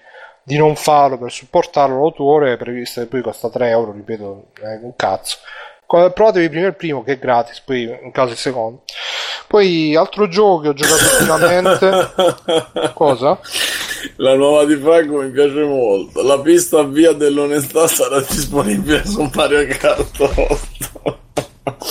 di 0.42 0.56
non 0.56 0.74
farlo 0.74 1.18
per 1.18 1.30
supportarlo 1.30 2.00
l'autore, 2.00 2.56
previsto 2.56 3.00
che 3.00 3.06
poi 3.06 3.22
costa 3.22 3.48
3 3.48 3.68
euro, 3.68 3.92
ripeto, 3.92 4.50
è 4.60 4.78
un 4.82 4.96
cazzo. 4.96 5.36
Provatevi 5.92 6.48
prima 6.48 6.66
il 6.68 6.74
primo 6.74 7.02
che 7.04 7.12
è 7.12 7.18
gratis, 7.18 7.60
poi 7.60 7.82
in 7.82 8.10
caso 8.12 8.32
il 8.32 8.38
secondo. 8.38 8.84
Poi 9.46 9.94
altro 9.94 10.26
gioco 10.28 10.60
che 10.60 10.68
ho 10.68 10.72
giocato 10.72 11.04
ultimamente. 11.18 12.92
Cosa? 12.94 13.38
La 14.16 14.34
nuova 14.34 14.64
di 14.64 14.76
Franco 14.76 15.20
mi 15.20 15.30
piace 15.30 15.62
molto. 15.62 16.22
La 16.22 16.40
pista 16.40 16.82
via 16.82 17.12
dell'onestà 17.12 17.86
sarà 17.86 18.20
disponibile 18.20 19.04
su 19.04 19.30
Mario 19.34 19.66
Kart 19.66 20.18
8. 20.18 21.18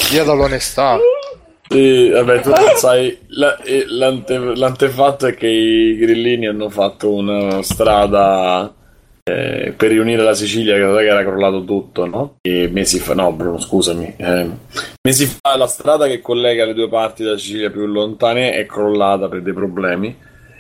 Via 0.09 0.23
dall'onestà. 0.23 0.97
Sì, 1.69 2.09
vabbè, 2.09 2.41
tu 2.41 2.51
sai, 2.75 3.17
la, 3.27 3.55
l'ante, 3.87 4.37
l'antefatto 4.37 5.27
è 5.27 5.35
che 5.35 5.47
i 5.47 5.95
grillini 5.95 6.47
hanno 6.47 6.69
fatto 6.69 7.13
una 7.13 7.61
strada 7.61 8.73
eh, 9.23 9.73
per 9.75 9.89
riunire 9.89 10.23
la 10.23 10.33
Sicilia 10.33 10.75
che 10.75 11.05
era 11.05 11.23
crollato 11.23 11.63
tutto, 11.63 12.05
no? 12.05 12.35
E 12.41 12.67
mesi 12.71 12.99
fa, 12.99 13.13
no 13.13 13.31
Bruno 13.33 13.59
scusami, 13.59 14.13
eh, 14.17 14.49
mesi 15.01 15.25
fa 15.25 15.57
la 15.57 15.67
strada 15.67 16.07
che 16.07 16.21
collega 16.21 16.65
le 16.65 16.73
due 16.73 16.89
parti 16.89 17.23
della 17.23 17.37
Sicilia 17.37 17.69
più 17.69 17.85
lontane 17.85 18.53
è 18.53 18.65
crollata 18.65 19.27
per 19.27 19.41
dei 19.41 19.53
problemi 19.53 20.15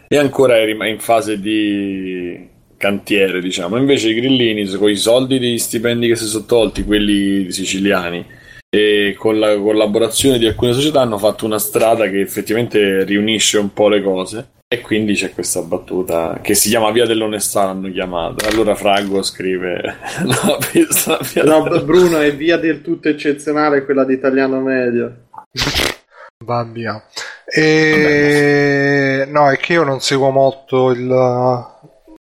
e 0.07 0.17
ancora 0.17 0.57
è 0.57 0.69
in 0.69 0.99
fase 0.99 1.39
di 1.39 2.49
cantiere, 2.75 3.39
diciamo. 3.39 3.77
Invece 3.77 4.09
i 4.09 4.15
grillini, 4.15 4.67
con 4.75 4.89
i 4.89 4.95
soldi 4.95 5.39
degli 5.39 5.57
stipendi 5.57 6.07
che 6.07 6.15
si 6.15 6.25
sono 6.25 6.45
tolti, 6.45 6.83
quelli 6.83 7.51
siciliani, 7.51 8.25
e 8.67 9.15
con 9.17 9.39
la 9.39 9.55
collaborazione 9.55 10.37
di 10.37 10.47
alcune 10.47 10.73
società 10.73 11.01
hanno 11.01 11.17
fatto 11.17 11.45
una 11.45 11.59
strada 11.59 12.09
che 12.09 12.19
effettivamente 12.19 13.03
riunisce 13.03 13.57
un 13.57 13.71
po' 13.71 13.87
le 13.87 14.01
cose. 14.01 14.49
E 14.73 14.79
quindi 14.79 15.15
c'è 15.15 15.33
questa 15.33 15.61
battuta 15.63 16.39
che 16.41 16.53
si 16.53 16.69
chiama 16.69 16.91
Via 16.91 17.05
dell'Onestà, 17.05 17.65
l'hanno 17.65 17.91
chiamata. 17.91 18.47
Allora 18.47 18.73
Frago 18.73 19.21
scrive: 19.21 19.97
No, 20.23 20.57
pista, 20.71 21.19
via 21.33 21.43
no 21.43 21.63
Bruno 21.83 22.19
è 22.19 22.33
via 22.33 22.55
del 22.55 22.81
tutto 22.81 23.09
eccezionale 23.09 23.83
quella 23.83 24.05
di 24.05 24.13
italiano 24.13 24.61
medio. 24.61 25.27
Babbia. 26.41 27.03
E... 27.45 29.27
No, 29.29 29.51
è 29.51 29.57
che 29.57 29.73
io 29.73 29.83
non 29.83 29.99
seguo 29.99 30.29
molto 30.29 30.91
il, 30.91 31.01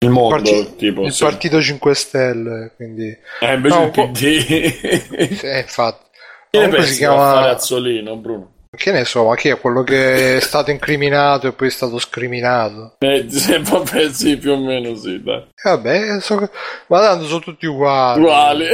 il 0.01 0.11
mondo, 0.11 0.35
parti... 0.35 0.75
tipo, 0.77 1.07
il 1.07 1.13
sì. 1.13 1.25
partito 1.25 1.63
5 1.63 1.95
Stelle, 1.95 2.73
quindi... 2.77 3.09
Eh, 3.41 3.55
invece 3.55 3.79
no, 3.79 3.85
il 3.85 3.91
PD... 3.91 5.33
sì, 5.33 5.49
infatti. 5.49 6.05
Che 6.51 6.59
ne 6.59 6.69
pensi 6.69 6.93
si 6.93 6.99
chiama... 6.99 7.49
Azzolino, 7.49 8.17
Bruno? 8.19 8.54
Che 8.77 8.93
ne 8.93 9.05
so, 9.05 9.25
ma 9.25 9.35
chi 9.37 9.49
è 9.49 9.59
quello 9.59 9.83
che 9.83 10.37
è 10.37 10.41
stato 10.41 10.71
incriminato 10.71 11.49
e 11.49 11.53
poi 11.53 11.69
è 11.69 11.71
stato 11.71 11.99
scriminato? 11.99 12.97
Eh, 12.99 13.27
vabbè, 13.63 14.11
sì, 14.11 14.37
più 14.37 14.53
o 14.53 14.59
meno 14.59 14.95
sì, 14.97 15.23
dai. 15.23 15.43
Eh, 15.43 15.71
vabbè, 15.71 16.21
so... 16.21 16.51
ma 16.89 17.01
tanto 17.01 17.27
sono 17.27 17.41
tutti 17.41 17.67
uguali. 17.67 18.21
Uguali. 18.21 18.67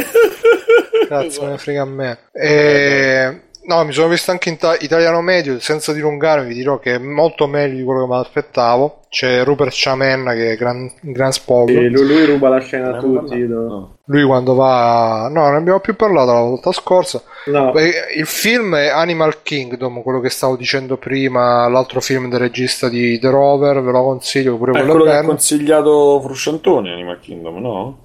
Cazzo, 1.09 1.27
esatto. 1.27 1.45
me 1.47 1.51
ne 1.51 1.59
frega 1.59 1.83
a 1.83 1.87
me. 1.87 2.19
E... 2.33 3.43
No, 3.63 3.85
mi 3.85 3.93
sono 3.93 4.09
visto 4.09 4.31
anche 4.31 4.49
in 4.49 4.57
ta- 4.57 4.77
italiano 4.81 5.21
medio, 5.21 5.61
senza 5.61 5.93
dilungarmi 5.93 6.49
vi 6.49 6.55
dirò 6.55 6.79
che 6.79 6.95
è 6.95 6.99
molto 6.99 7.47
meglio 7.47 7.77
di 7.77 7.85
quello 7.85 8.07
che 8.07 8.13
mi 8.13 8.19
aspettavo. 8.19 9.01
C'è 9.09 9.45
Rupert 9.45 9.73
Chamen 9.75 10.25
che 10.35 10.53
è 10.53 10.57
gran, 10.57 10.91
gran 11.01 11.33
spoglio. 11.33 11.79
Sì, 11.81 11.89
lui, 11.89 12.07
lui, 12.07 12.25
ruba 12.25 12.49
la 12.49 12.61
scena 12.61 12.97
a 12.97 12.99
tutti. 12.99 13.39
No. 13.47 13.99
Lui 14.05 14.25
quando 14.25 14.55
va... 14.55 15.29
No, 15.31 15.43
non 15.43 15.57
abbiamo 15.57 15.81
più 15.81 15.95
parlato 15.95 16.33
la 16.33 16.41
volta 16.41 16.73
scorsa. 16.73 17.23
No. 17.47 17.73
Il 18.17 18.27
film 18.27 18.77
è 18.77 18.89
Animal 18.89 19.43
Kingdom, 19.43 20.03
quello 20.03 20.21
che 20.21 20.31
stavo 20.31 20.57
dicendo 20.57 20.97
prima, 20.97 21.69
l'altro 21.69 22.01
film 22.01 22.29
del 22.29 22.39
regista 22.39 22.89
di 22.89 23.19
The 23.19 23.31
Rover, 23.31 23.83
ve 23.83 23.91
lo 23.91 24.03
consiglio 24.03 24.57
pure 24.57 24.73
quello, 24.73 24.91
quello 24.91 25.05
che 25.05 25.17
ha 25.17 25.25
consigliato 25.25 26.21
Frusciantone 26.23 26.93
Animal 26.93 27.19
Kingdom, 27.21 27.59
no? 27.59 27.99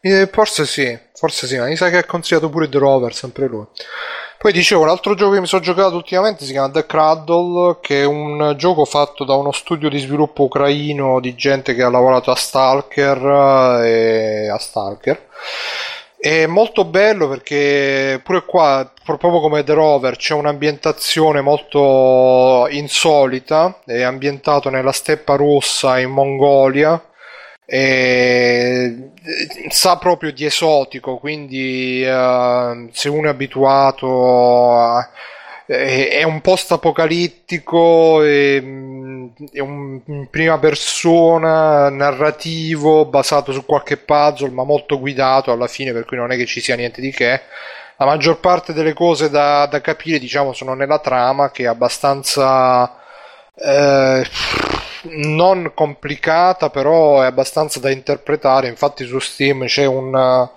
Eh, 0.00 0.28
forse 0.30 0.64
sì, 0.64 0.96
forse 1.14 1.46
sì, 1.46 1.58
ma 1.58 1.66
mi 1.66 1.76
sa 1.76 1.90
che 1.90 1.98
ha 1.98 2.04
consigliato 2.04 2.48
pure 2.48 2.68
The 2.68 2.78
Rover, 2.78 3.12
sempre 3.12 3.46
lui. 3.46 3.64
Poi 4.38 4.52
dicevo, 4.52 4.84
l'altro 4.84 5.16
gioco 5.16 5.32
che 5.32 5.40
mi 5.40 5.48
sono 5.48 5.62
giocato 5.62 5.96
ultimamente 5.96 6.44
si 6.44 6.52
chiama 6.52 6.70
The 6.70 6.86
Cradle, 6.86 7.78
che 7.80 8.02
è 8.02 8.04
un 8.04 8.54
gioco 8.56 8.84
fatto 8.84 9.24
da 9.24 9.34
uno 9.34 9.50
studio 9.50 9.88
di 9.88 9.98
sviluppo 9.98 10.44
ucraino 10.44 11.18
di 11.18 11.34
gente 11.34 11.74
che 11.74 11.82
ha 11.82 11.90
lavorato 11.90 12.30
a 12.30 12.36
Stalker 12.36 13.82
eh, 13.82 14.44
e 14.44 14.48
a 14.48 14.56
Stalker. 14.58 15.26
È 16.16 16.46
molto 16.46 16.84
bello 16.84 17.28
perché 17.28 18.20
pure 18.22 18.44
qua, 18.44 18.88
proprio 19.04 19.40
come 19.40 19.64
The 19.64 19.72
Rover, 19.74 20.14
c'è 20.14 20.34
un'ambientazione 20.34 21.40
molto 21.40 22.68
insolita, 22.70 23.80
è 23.84 24.02
ambientato 24.02 24.70
nella 24.70 24.92
steppa 24.92 25.34
rossa 25.34 25.98
in 25.98 26.10
Mongolia 26.10 27.07
e 27.70 29.10
sa 29.68 29.98
proprio 29.98 30.32
di 30.32 30.46
esotico, 30.46 31.18
quindi 31.18 32.02
uh, 32.02 32.88
se 32.92 33.10
uno 33.10 33.26
è 33.26 33.30
abituato 33.30 34.74
a, 34.74 35.06
è 35.66 36.22
un 36.22 36.40
post 36.40 36.72
apocalittico, 36.72 38.22
è, 38.22 38.56
è 38.56 39.60
un 39.60 40.00
in 40.06 40.28
prima 40.30 40.58
persona 40.58 41.90
narrativo 41.90 43.04
basato 43.04 43.52
su 43.52 43.64
qualche 43.66 43.98
puzzle, 43.98 44.48
ma 44.50 44.64
molto 44.64 44.98
guidato 44.98 45.52
alla 45.52 45.66
fine, 45.66 45.92
per 45.92 46.06
cui 46.06 46.16
non 46.16 46.32
è 46.32 46.36
che 46.36 46.46
ci 46.46 46.60
sia 46.60 46.74
niente 46.74 47.02
di 47.02 47.10
che. 47.10 47.42
la 47.98 48.06
maggior 48.06 48.40
parte 48.40 48.72
delle 48.72 48.94
cose 48.94 49.28
da, 49.28 49.66
da 49.66 49.80
capire, 49.82 50.18
diciamo, 50.18 50.52
sono 50.54 50.74
nella 50.74 51.00
trama 51.00 51.50
che 51.50 51.64
è 51.64 51.66
abbastanza 51.66 52.96
eh, 53.56 54.24
non 55.02 55.72
complicata, 55.74 56.70
però 56.70 57.22
è 57.22 57.26
abbastanza 57.26 57.80
da 57.80 57.90
interpretare. 57.90 58.68
Infatti, 58.68 59.04
su 59.04 59.18
Steam 59.18 59.66
c'è 59.66 59.86
un 59.86 60.48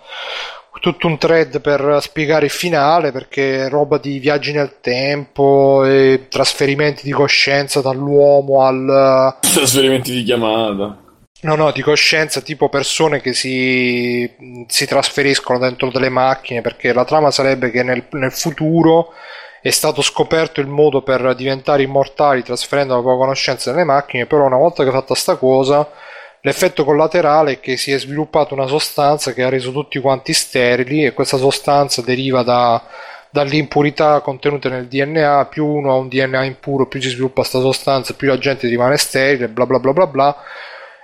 tutto 0.79 1.07
un 1.07 1.17
thread 1.17 1.61
per 1.61 1.99
spiegare 2.01 2.45
il 2.45 2.51
finale 2.51 3.11
perché 3.11 3.69
roba 3.69 3.97
di 3.97 4.19
viaggi 4.19 4.51
nel 4.51 4.77
tempo 4.81 5.85
e 5.85 6.25
trasferimenti 6.27 7.03
di 7.03 7.11
coscienza 7.11 7.81
dall'uomo 7.81 8.65
al 8.65 9.37
trasferimenti 9.39 10.11
di 10.11 10.23
chiamata 10.23 10.97
no 11.41 11.55
no 11.55 11.71
di 11.71 11.81
coscienza 11.81 12.41
tipo 12.41 12.67
persone 12.69 13.21
che 13.21 13.33
si, 13.33 14.29
si 14.67 14.85
trasferiscono 14.87 15.59
dentro 15.59 15.91
delle 15.91 16.09
macchine 16.09 16.61
perché 16.61 16.93
la 16.93 17.05
trama 17.05 17.29
sarebbe 17.29 17.69
che 17.69 17.83
nel, 17.83 18.05
nel 18.11 18.31
futuro 18.31 19.13
è 19.61 19.69
stato 19.69 20.01
scoperto 20.01 20.59
il 20.59 20.67
modo 20.67 21.01
per 21.01 21.35
diventare 21.35 21.83
immortali 21.83 22.43
trasferendo 22.43 22.95
la 22.95 23.01
propria 23.01 23.21
conoscenza 23.21 23.71
nelle 23.71 23.83
macchine 23.83 24.25
però 24.25 24.45
una 24.45 24.57
volta 24.57 24.83
che 24.83 24.91
fatta 24.91 25.15
sta 25.15 25.35
cosa 25.35 25.87
L'effetto 26.43 26.83
collaterale 26.83 27.51
è 27.53 27.59
che 27.59 27.77
si 27.77 27.91
è 27.91 27.99
sviluppata 27.99 28.55
una 28.55 28.65
sostanza 28.65 29.31
che 29.31 29.43
ha 29.43 29.49
reso 29.49 29.71
tutti 29.71 29.99
quanti 29.99 30.33
sterili 30.33 31.05
e 31.05 31.13
questa 31.13 31.37
sostanza 31.37 32.01
deriva 32.01 32.41
da, 32.41 32.83
dall'impurità 33.29 34.21
contenute 34.21 34.67
nel 34.67 34.87
DNA, 34.87 35.45
più 35.45 35.67
uno 35.67 35.91
ha 35.91 35.95
un 35.97 36.07
DNA 36.07 36.43
impuro, 36.45 36.87
più 36.87 36.99
si 36.99 37.09
sviluppa 37.09 37.41
questa 37.41 37.59
sostanza, 37.59 38.15
più 38.15 38.27
la 38.27 38.39
gente 38.39 38.67
rimane 38.67 38.97
sterile, 38.97 39.49
bla 39.49 39.67
bla 39.67 39.77
bla 39.77 39.93
bla 39.93 40.07
bla. 40.07 40.37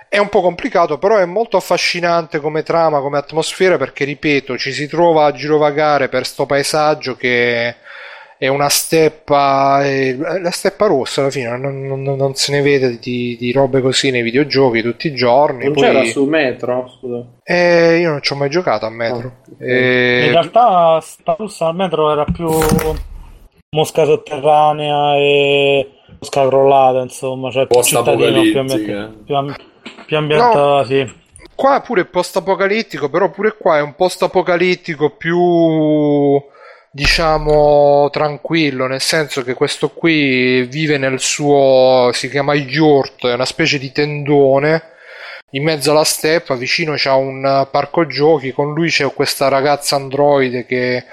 È 0.08 0.18
un 0.18 0.28
po' 0.28 0.40
complicato, 0.40 0.98
però 0.98 1.18
è 1.18 1.24
molto 1.24 1.56
affascinante 1.56 2.40
come 2.40 2.64
trama, 2.64 3.00
come 3.00 3.18
atmosfera, 3.18 3.76
perché 3.76 4.04
ripeto, 4.04 4.58
ci 4.58 4.72
si 4.72 4.88
trova 4.88 5.26
a 5.26 5.32
girovagare 5.32 6.08
per 6.08 6.26
sto 6.26 6.46
paesaggio 6.46 7.14
che 7.14 7.76
è 8.38 8.46
una 8.46 8.68
steppa, 8.68 9.82
è 9.82 10.14
la 10.14 10.52
steppa 10.52 10.86
rossa 10.86 11.22
alla 11.22 11.30
fine, 11.30 11.56
non, 11.56 11.82
non, 11.82 12.02
non 12.02 12.34
se 12.34 12.52
ne 12.52 12.62
vede 12.62 13.00
di, 13.00 13.36
di, 13.36 13.50
robe 13.50 13.80
così 13.80 14.12
nei 14.12 14.22
videogiochi 14.22 14.80
tutti 14.80 15.08
i 15.08 15.14
giorni. 15.14 15.64
Non 15.64 15.72
Poi... 15.72 15.82
c'era 15.82 16.04
su 16.04 16.24
Metro? 16.24 16.88
Scusa. 16.88 17.24
Eh, 17.42 17.98
io 17.98 18.10
non 18.10 18.22
ci 18.22 18.32
ho 18.32 18.36
mai 18.36 18.48
giocato 18.48 18.86
a 18.86 18.90
Metro. 18.90 19.26
Oh, 19.44 19.56
eh... 19.58 20.26
In 20.26 20.30
realtà 20.30 21.00
sta 21.00 21.34
russa 21.36 21.66
al 21.66 21.74
Metro 21.74 22.12
era 22.12 22.24
più 22.24 22.48
mosca 23.70 24.04
sotterranea 24.04 25.16
e 25.16 25.90
mosca 26.20 26.46
crollata, 26.46 27.00
insomma, 27.00 27.50
cioè 27.50 27.66
più 27.66 27.82
cittadino, 27.82 28.40
più, 28.42 28.60
ambiente, 28.60 29.14
più, 29.24 29.34
amb- 29.34 29.56
più 30.06 30.16
ambientata, 30.16 30.58
no. 30.58 30.84
sì. 30.84 31.12
Qua 31.56 31.80
pure 31.80 32.02
è 32.02 32.06
post-apocalittico, 32.06 33.10
però 33.10 33.30
pure 33.30 33.56
qua 33.58 33.78
è 33.78 33.82
un 33.82 33.96
post-apocalittico 33.96 35.16
più 35.16 36.40
diciamo 36.90 38.08
tranquillo, 38.10 38.86
nel 38.86 39.00
senso 39.00 39.42
che 39.42 39.54
questo 39.54 39.90
qui 39.90 40.62
vive 40.62 40.98
nel 40.98 41.20
suo 41.20 42.10
si 42.12 42.28
chiama 42.30 42.54
yurt, 42.54 43.26
è 43.26 43.34
una 43.34 43.44
specie 43.44 43.78
di 43.78 43.92
tendone 43.92 44.82
in 45.52 45.64
mezzo 45.64 45.90
alla 45.92 46.04
steppa, 46.04 46.54
vicino 46.54 46.94
c'è 46.94 47.10
un 47.10 47.66
parco 47.70 48.06
giochi, 48.06 48.52
con 48.52 48.74
lui 48.74 48.90
c'è 48.90 49.10
questa 49.12 49.48
ragazza 49.48 49.96
androide 49.96 50.66
che 50.66 51.04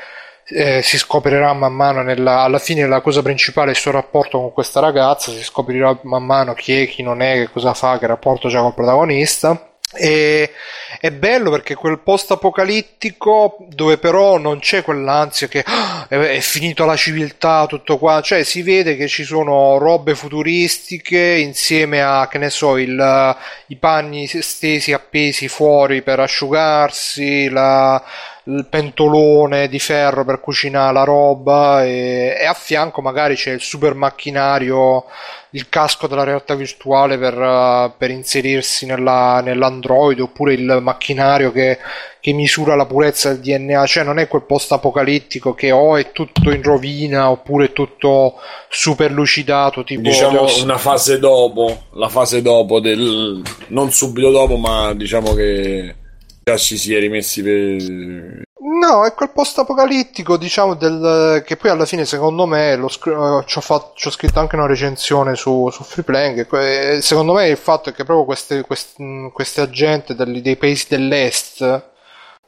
eh, 0.47 0.81
si 0.83 0.97
scoprirà 0.97 1.53
man 1.53 1.73
mano 1.73 2.03
nella, 2.03 2.41
alla 2.41 2.59
fine 2.59 2.85
la 2.87 3.01
cosa 3.01 3.21
principale 3.21 3.69
è 3.69 3.71
il 3.71 3.79
suo 3.79 3.91
rapporto 3.91 4.39
con 4.39 4.51
questa 4.51 4.79
ragazza, 4.79 5.31
si 5.31 5.43
scoprirà 5.43 5.97
man 6.03 6.25
mano 6.25 6.53
chi 6.53 6.81
è, 6.81 6.87
chi 6.87 7.01
non 7.01 7.21
è, 7.21 7.35
che 7.35 7.49
cosa 7.49 7.73
fa, 7.73 7.97
che 7.97 8.07
rapporto 8.07 8.49
c'ha 8.49 8.61
col 8.61 8.73
protagonista 8.73 9.74
e 9.95 10.51
è 10.99 11.11
bello 11.11 11.51
perché 11.51 11.75
quel 11.75 11.99
post 11.99 12.32
apocalittico 12.32 13.57
dove 13.69 13.98
però 13.98 14.38
non 14.38 14.59
c'è 14.59 14.82
quell'ansia 14.82 15.48
che 15.48 15.64
ah, 15.65 16.07
è, 16.07 16.40
finito 16.40 16.85
la 16.85 16.95
civiltà, 16.95 17.65
tutto 17.67 17.98
qua, 17.98 18.22
cioè 18.22 18.43
si 18.43 18.61
vede 18.61 18.95
che 18.95 19.07
ci 19.07 19.24
sono 19.24 19.77
robe 19.77 20.15
futuristiche 20.15 21.38
insieme 21.40 22.01
a 22.01 22.27
che 22.30 22.38
ne 22.38 22.49
so, 22.49 22.77
il, 22.77 23.38
i 23.67 23.75
panni 23.75 24.27
stesi 24.27 24.93
appesi 24.93 25.48
fuori 25.48 26.01
per 26.01 26.19
asciugarsi, 26.19 27.49
la, 27.49 28.03
il 28.48 28.67
pentolone 28.69 29.67
di 29.67 29.80
ferro 29.80 30.24
per 30.24 30.40
cucinare 30.40 30.93
la 30.93 31.03
roba 31.03 31.83
e, 31.83 32.35
e, 32.40 32.45
a 32.45 32.53
fianco 32.53 33.01
magari 33.01 33.35
c'è 33.35 33.51
il 33.51 33.61
super 33.61 33.95
macchinario, 33.95 35.06
il 35.51 35.67
casco 35.67 36.06
della 36.06 36.24
realtà 36.24 36.53
virtuale 36.53 37.17
per, 37.17 37.35
uh, 37.35 37.91
per 37.98 38.11
inserirsi 38.11 38.85
nella, 38.85 39.41
nell'Android 39.43 40.19
oppure 40.19 40.53
il 40.53 40.77
macchinario 40.80 41.51
che, 41.51 41.80
che, 42.19 42.33
misura 42.33 42.75
la 42.75 42.85
purezza 42.85 43.33
del 43.33 43.40
DNA, 43.40 43.85
cioè 43.88 44.03
non 44.03 44.19
è 44.19 44.27
quel 44.27 44.43
post 44.43 44.72
apocalittico 44.74 45.56
che 45.56 45.72
o 45.72 45.95
è 45.98 46.11
tutto 46.11 46.51
in 46.51 46.61
rovina 46.61 47.32
oppure 47.32 47.65
è 47.65 47.74
tutto 47.74 48.35
super 48.69 49.11
lucidato. 49.11 49.83
Tipo 49.83 50.01
diciamo 50.01 50.45
una 50.61 50.77
fase 50.77 51.17
dopo, 51.17 51.85
la 51.93 52.09
fase 52.09 52.43
dopo 52.43 52.80
del 52.80 53.41
non 53.69 53.91
subito 53.91 54.30
dopo, 54.30 54.56
ma 54.57 54.93
diciamo 54.93 55.33
che 55.33 56.03
già 56.45 56.57
ci 56.57 56.77
si 56.77 56.93
è 56.93 56.99
rimessi 56.99 57.41
per... 57.41 58.43
No, 58.57 59.03
è 59.03 59.14
quel 59.14 59.32
post 59.32 59.57
apocalittico, 59.57 60.38
diciamo, 60.38 60.75
del, 60.75 61.43
che 61.45 61.56
poi 61.56 61.72
alla 61.72 61.85
fine 61.85 62.06
secondo 62.06 62.45
me, 62.45 62.75
lo, 62.75 62.88
ci, 62.88 63.09
ho 63.09 64.11
scritto 64.11 64.40
anche 64.40 64.56
una 64.56 64.67
recensione 64.67 65.35
su, 65.35 65.69
su 65.72 65.83
Freeplaying, 65.83 66.99
secondo 66.99 67.33
me 67.33 67.48
il 67.48 67.57
fatto 67.57 67.90
è 67.90 67.93
che 67.93 68.03
proprio 68.03 68.25
queste, 68.25 68.61
queste, 68.61 69.32
queste 69.33 69.61
agenti 69.61 70.14
dei, 70.14 70.56
paesi 70.56 70.85
dell'est 70.90 71.93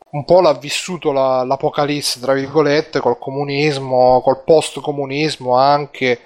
un 0.10 0.26
po' 0.26 0.42
l'ha 0.42 0.54
vissuto 0.54 1.12
la, 1.12 1.44
l'apocalisse, 1.44 2.20
tra 2.20 2.34
virgolette, 2.34 3.00
col 3.00 3.18
comunismo, 3.18 4.22
col 4.22 4.44
post-comunismo 4.44 5.56
anche, 5.56 6.22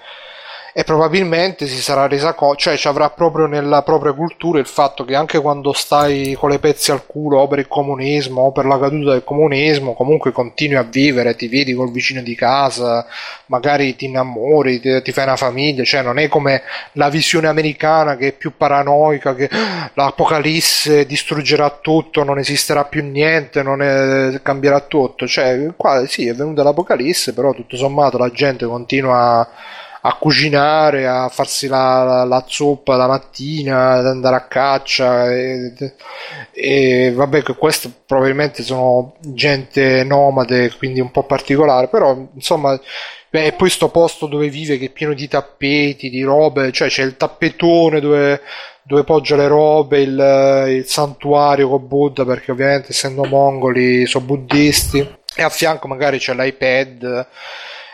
e 0.74 0.84
probabilmente 0.84 1.68
si 1.68 1.82
sarà 1.82 2.08
resa 2.08 2.34
conto, 2.34 2.58
cioè 2.58 2.78
ci 2.78 2.88
avrà 2.88 3.10
proprio 3.10 3.46
nella 3.46 3.82
propria 3.82 4.14
cultura 4.14 4.60
il 4.60 4.68
fatto 4.68 5.04
che 5.04 5.16
anche 5.16 5.40
quando 5.40 5.74
stai 5.74 6.34
con 6.34 6.50
le 6.50 6.60
pezzi 6.60 6.92
al 6.92 7.06
culo 7.06 7.40
o 7.40 7.48
per 7.48 7.60
il 7.60 7.68
comunismo 7.68 8.44
o 8.44 8.52
per 8.52 8.66
la 8.66 8.80
caduta 8.80 9.12
del 9.12 9.24
comunismo, 9.24 9.94
comunque 9.94 10.32
continui 10.32 10.78
a 10.78 10.84
vivere, 10.84 11.36
ti 11.36 11.48
vedi 11.48 11.74
col 11.74 11.92
vicino 11.92 12.22
di 12.22 12.36
casa, 12.36 13.06
magari 13.48 13.96
ti 13.96 14.06
innamori, 14.06 14.80
ti, 14.80 15.02
ti 15.02 15.12
fai 15.12 15.26
una 15.26 15.36
famiglia, 15.36 15.84
cioè 15.84 16.02
non 16.02 16.18
è 16.18 16.28
come 16.30 16.62
la 16.94 17.10
visione 17.10 17.48
americana 17.48 18.16
che 18.16 18.30
è 18.30 18.32
più 18.32 18.56
paranoica, 18.56 19.36
che 19.36 19.50
l'apocalisse 19.94 21.06
distruggerà 21.06 21.80
tutto, 21.82 22.24
non 22.24 22.40
esisterà 22.40 22.86
più 22.86 23.04
niente, 23.04 23.62
non 23.62 23.82
è, 23.82 24.42
cambierà 24.42 24.80
tutto, 24.82 25.28
cioè 25.28 25.68
qua 25.76 26.06
sì 26.08 26.28
è 26.28 26.34
venuta 26.34 26.64
l'apocalisse, 26.64 27.34
però 27.34 27.52
tutto 27.54 27.76
sommato 27.76 28.18
la 28.18 28.32
gente 28.32 28.66
continua 28.66 29.40
a 29.40 29.48
a 30.04 30.16
cucinare, 30.16 31.08
a 31.08 31.30
farsi 31.30 31.68
la, 31.68 32.04
la, 32.04 32.24
la, 32.24 32.44
zuppa 32.48 32.96
la 32.96 33.08
mattina, 33.08 33.94
ad 33.94 34.08
andare 34.08 34.36
a 34.36 34.48
caccia 34.48 35.32
e, 35.32 35.74
e 36.52 37.12
vabbè 37.14 37.44
che 37.44 37.56
questo 37.56 37.92
probabilmente 38.06 38.64
sono 38.64 39.16
gente 39.20 40.04
nomade, 40.04 40.74
quindi 40.78 41.00
un 41.00 41.12
po' 41.12 41.24
particolare, 41.24 41.88
però 41.88 42.18
insomma 42.34 42.80
Beh, 43.32 43.46
e 43.46 43.52
poi 43.54 43.70
sto 43.70 43.88
posto 43.88 44.28
dove 44.28 44.50
vive 44.50 44.78
che 44.78 44.88
è 44.88 44.90
pieno 44.90 45.14
di 45.14 45.26
tappeti, 45.30 46.10
di 46.10 46.22
robe, 46.22 46.74
cioè 46.74 46.90
c'è 46.90 47.04
il 47.04 47.16
tappetone 47.16 48.02
dove, 48.02 48.42
dove 48.84 49.06
poggia 49.06 49.38
le 49.38 49.48
robe, 49.48 50.02
il, 50.02 50.76
il 50.80 50.86
santuario 50.86 51.70
con 51.70 51.88
Buddha, 51.88 52.26
perché 52.26 52.52
ovviamente 52.52 52.90
essendo 52.90 53.24
mongoli 53.24 54.06
sono 54.06 54.26
buddisti, 54.26 55.00
e 55.34 55.44
a 55.44 55.48
fianco 55.48 55.88
magari 55.88 56.18
c'è 56.18 56.34
l'iPad 56.34 57.28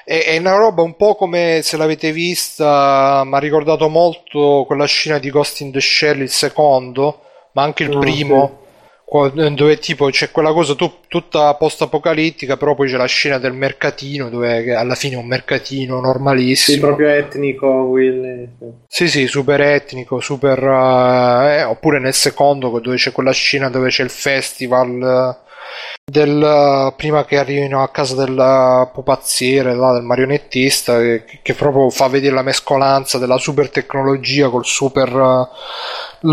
è, 0.07 0.23
è 0.23 0.37
una 0.37 0.55
roba 0.55 0.83
un 0.83 0.95
po' 0.95 1.15
come 1.15 1.59
se 1.63 1.75
l'avete 1.75 2.13
vista, 2.13 3.23
mi 3.25 3.35
ha 3.35 3.39
ricordato 3.39 3.89
molto 3.89 4.63
quella 4.65 4.85
scena 4.85 5.19
di 5.19 5.29
Ghost 5.29 5.59
in 5.59 5.71
the 5.73 5.81
Shell, 5.81 6.21
il 6.21 6.29
secondo, 6.29 7.23
ma 7.51 7.63
anche 7.63 7.83
il 7.83 7.93
oh, 7.93 7.99
primo. 7.99 8.47
Sì. 8.59 8.65
Dove 9.09 9.77
tipo 9.79 10.09
c'è 10.09 10.31
quella 10.31 10.51
cosa 10.51 10.75
tu, 10.75 10.91
tutta 11.07 11.53
post-apocalittica, 11.55 12.57
però 12.57 12.75
poi 12.75 12.89
c'è 12.89 12.97
la 12.97 13.05
scena 13.05 13.37
del 13.37 13.53
mercatino, 13.53 14.29
dove 14.29 14.75
alla 14.75 14.95
fine 14.95 15.15
è 15.15 15.17
un 15.17 15.27
mercatino 15.27 16.01
normalissimo. 16.01 16.75
Sì, 16.75 16.83
proprio 16.83 17.07
etnico, 17.07 17.67
Will. 17.67 18.49
Sì, 18.85 19.07
sì, 19.07 19.27
super 19.27 19.61
etnico, 19.61 20.19
super. 20.19 20.61
Uh, 20.61 21.47
eh, 21.47 21.63
oppure 21.63 21.99
nel 21.99 22.13
secondo, 22.13 22.79
dove 22.79 22.97
c'è 22.97 23.13
quella 23.13 23.31
scena 23.31 23.69
dove 23.69 23.87
c'è 23.87 24.03
il 24.03 24.09
festival 24.09 25.45
del, 26.09 26.93
prima 26.95 27.25
che 27.25 27.37
arrivino 27.37 27.83
a 27.83 27.89
casa 27.89 28.15
del 28.15 28.89
pupazziere, 28.93 29.75
là, 29.75 29.91
del 29.91 30.03
marionettista, 30.03 30.97
che, 30.99 31.25
che, 31.41 31.53
proprio 31.53 31.89
fa 31.89 32.07
vedere 32.07 32.33
la 32.33 32.43
mescolanza 32.43 33.17
della 33.17 33.37
super 33.37 33.69
tecnologia 33.69 34.49
col 34.49 34.65
super, 34.65 35.49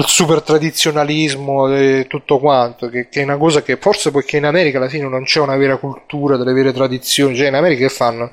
super 0.07 0.43
tradizionalismo 0.43 1.75
e 1.75 2.07
tutto 2.09 2.39
quanto, 2.39 2.89
che, 2.89 3.09
che, 3.09 3.23
è 3.23 3.25
una 3.25 3.37
cosa 3.37 3.63
che 3.63 3.77
forse 3.77 4.13
perché 4.13 4.37
in 4.37 4.45
America 4.45 4.79
alla 4.79 4.89
fine 4.89 5.09
non 5.09 5.25
c'è 5.25 5.41
una 5.41 5.57
vera 5.57 5.77
cultura 5.77 6.37
delle 6.37 6.53
vere 6.53 6.73
tradizioni, 6.73 7.35
cioè 7.35 7.49
in 7.49 7.55
America 7.55 7.87
che 7.87 7.93
fanno? 7.93 8.31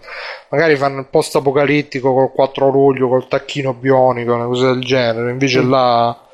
Magari 0.49 0.75
fanno 0.75 0.99
il 0.99 1.07
post 1.09 1.35
apocalittico 1.37 2.13
col 2.13 2.31
4 2.31 2.69
luglio, 2.69 3.07
col 3.07 3.27
tacchino 3.27 3.73
bionico, 3.73 4.35
una 4.35 4.45
cosa 4.45 4.67
del 4.73 4.83
genere, 4.83 5.31
invece 5.31 5.61
mm. 5.63 5.69
là 5.71 6.29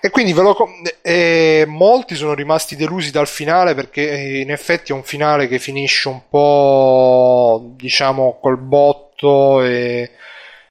E 0.00 0.10
quindi 0.10 0.32
ve 0.32 0.42
lo, 0.42 0.56
eh, 1.02 1.64
molti 1.66 2.14
sono 2.14 2.34
rimasti 2.34 2.76
delusi 2.76 3.10
dal 3.10 3.26
finale 3.26 3.74
perché 3.74 4.10
eh, 4.10 4.40
in 4.40 4.50
effetti 4.50 4.92
è 4.92 4.94
un 4.94 5.02
finale 5.02 5.48
che 5.48 5.58
finisce 5.58 6.08
un 6.08 6.20
po' 6.28 7.72
diciamo 7.74 8.38
col 8.40 8.58
botto 8.58 9.62
e, 9.62 10.12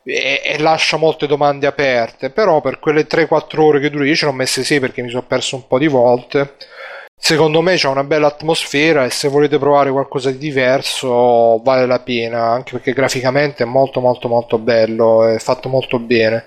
e, 0.04 0.42
e 0.44 0.58
lascia 0.60 0.98
molte 0.98 1.28
domande 1.28 1.68
aperte. 1.68 2.30
Però 2.30 2.62
per 2.62 2.80
quelle 2.80 3.06
3-4 3.08 3.60
ore 3.60 3.80
che 3.80 3.90
dura, 3.90 4.06
io 4.06 4.16
ce 4.16 4.26
l'ho 4.26 4.32
messe 4.32 4.64
6 4.64 4.80
perché 4.80 5.02
mi 5.02 5.10
sono 5.10 5.24
perso 5.24 5.56
un 5.56 5.68
po' 5.68 5.78
di 5.78 5.88
volte. 5.88 6.56
Secondo 7.20 7.62
me 7.62 7.76
c'è 7.76 7.88
una 7.88 8.04
bella 8.04 8.28
atmosfera 8.28 9.04
e 9.04 9.10
se 9.10 9.28
volete 9.28 9.58
provare 9.58 9.92
qualcosa 9.92 10.30
di 10.32 10.38
diverso 10.38 11.60
vale 11.64 11.86
la 11.88 12.00
pena, 12.00 12.52
anche 12.52 12.74
perché 12.74 12.94
graficamente 12.94 13.64
è 13.64 13.66
molto 13.66 14.00
molto 14.00 14.28
molto 14.28 14.58
bello, 14.60 15.26
è 15.26 15.40
fatto 15.40 15.68
molto 15.68 16.00
bene. 16.00 16.46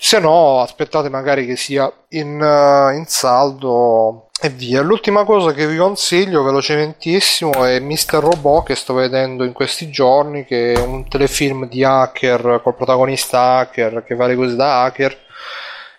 Se 0.00 0.20
no, 0.20 0.60
aspettate 0.60 1.08
magari 1.08 1.44
che 1.44 1.56
sia 1.56 1.92
in, 2.10 2.40
uh, 2.40 2.94
in 2.96 3.04
saldo 3.06 4.28
e 4.40 4.48
via. 4.48 4.80
L'ultima 4.80 5.24
cosa 5.24 5.52
che 5.52 5.66
vi 5.66 5.76
consiglio 5.76 6.44
velocementissimo 6.44 7.64
è 7.64 7.80
Mr. 7.80 8.20
Robot 8.20 8.66
che 8.66 8.76
sto 8.76 8.94
vedendo 8.94 9.42
in 9.42 9.52
questi 9.52 9.90
giorni, 9.90 10.44
che 10.44 10.74
è 10.74 10.78
un 10.78 11.08
telefilm 11.08 11.68
di 11.68 11.82
hacker 11.82 12.60
col 12.62 12.76
protagonista 12.76 13.56
hacker 13.56 14.04
che 14.06 14.14
fa 14.14 14.26
le 14.26 14.36
cose 14.36 14.54
da 14.54 14.84
hacker. 14.84 15.18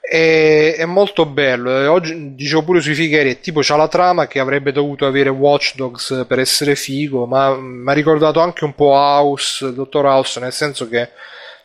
E, 0.02 0.76
è 0.78 0.86
molto 0.86 1.26
bello. 1.26 1.78
E 1.78 1.88
oggi 1.88 2.36
dicevo 2.36 2.64
pure 2.64 2.80
sui 2.80 2.94
fighieri, 2.94 3.32
è 3.32 3.40
tipo 3.42 3.60
c'ha 3.62 3.76
la 3.76 3.90
trama 3.90 4.28
che 4.28 4.40
avrebbe 4.40 4.72
dovuto 4.72 5.06
avere 5.06 5.30
Watch 5.30 5.76
Dogs 5.76 6.24
per 6.26 6.40
essere 6.40 6.76
figo, 6.76 7.26
ma 7.26 7.54
mi 7.56 7.90
ha 7.90 7.94
ricordato 7.94 8.40
anche 8.40 8.64
un 8.64 8.74
po' 8.74 8.92
House, 8.92 9.74
Dottor 9.74 10.06
House, 10.06 10.40
nel 10.40 10.54
senso 10.54 10.88
che 10.88 11.10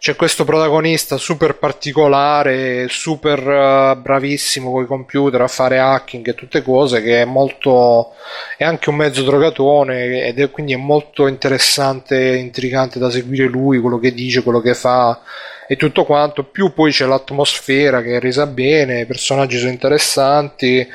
c'è 0.05 0.16
questo 0.16 0.44
protagonista 0.44 1.16
super 1.16 1.57
particolare, 1.57 2.89
super 2.91 3.39
uh, 3.39 3.99
bravissimo 3.99 4.70
con 4.70 4.83
i 4.83 4.86
computer 4.86 5.41
a 5.41 5.49
fare 5.49 5.78
hacking 5.78 6.28
e 6.28 6.34
tutte 6.34 6.60
cose 6.60 7.00
che 7.00 7.23
è 7.23 7.24
molto 7.24 8.12
è 8.58 8.65
anche 8.65 8.91
un 8.91 8.97
mezzo 8.97 9.23
drogatone 9.23 10.26
ed 10.26 10.41
è 10.41 10.50
quindi 10.50 10.74
è 10.74 10.76
molto 10.76 11.26
interessante 11.26 12.33
e 12.33 12.36
intrigante 12.36 12.99
da 12.99 13.08
seguire 13.08 13.47
lui, 13.47 13.81
quello 13.81 13.99
che 13.99 14.12
dice, 14.12 14.42
quello 14.42 14.60
che 14.60 14.74
fa 14.74 15.23
e 15.66 15.76
tutto 15.76 16.05
quanto, 16.05 16.44
più 16.44 16.74
poi 16.74 16.92
c'è 16.92 17.07
l'atmosfera 17.07 18.02
che 18.02 18.16
è 18.16 18.20
resa 18.20 18.44
bene, 18.44 19.00
i 19.00 19.07
personaggi 19.07 19.57
sono 19.57 19.70
interessanti, 19.70 20.86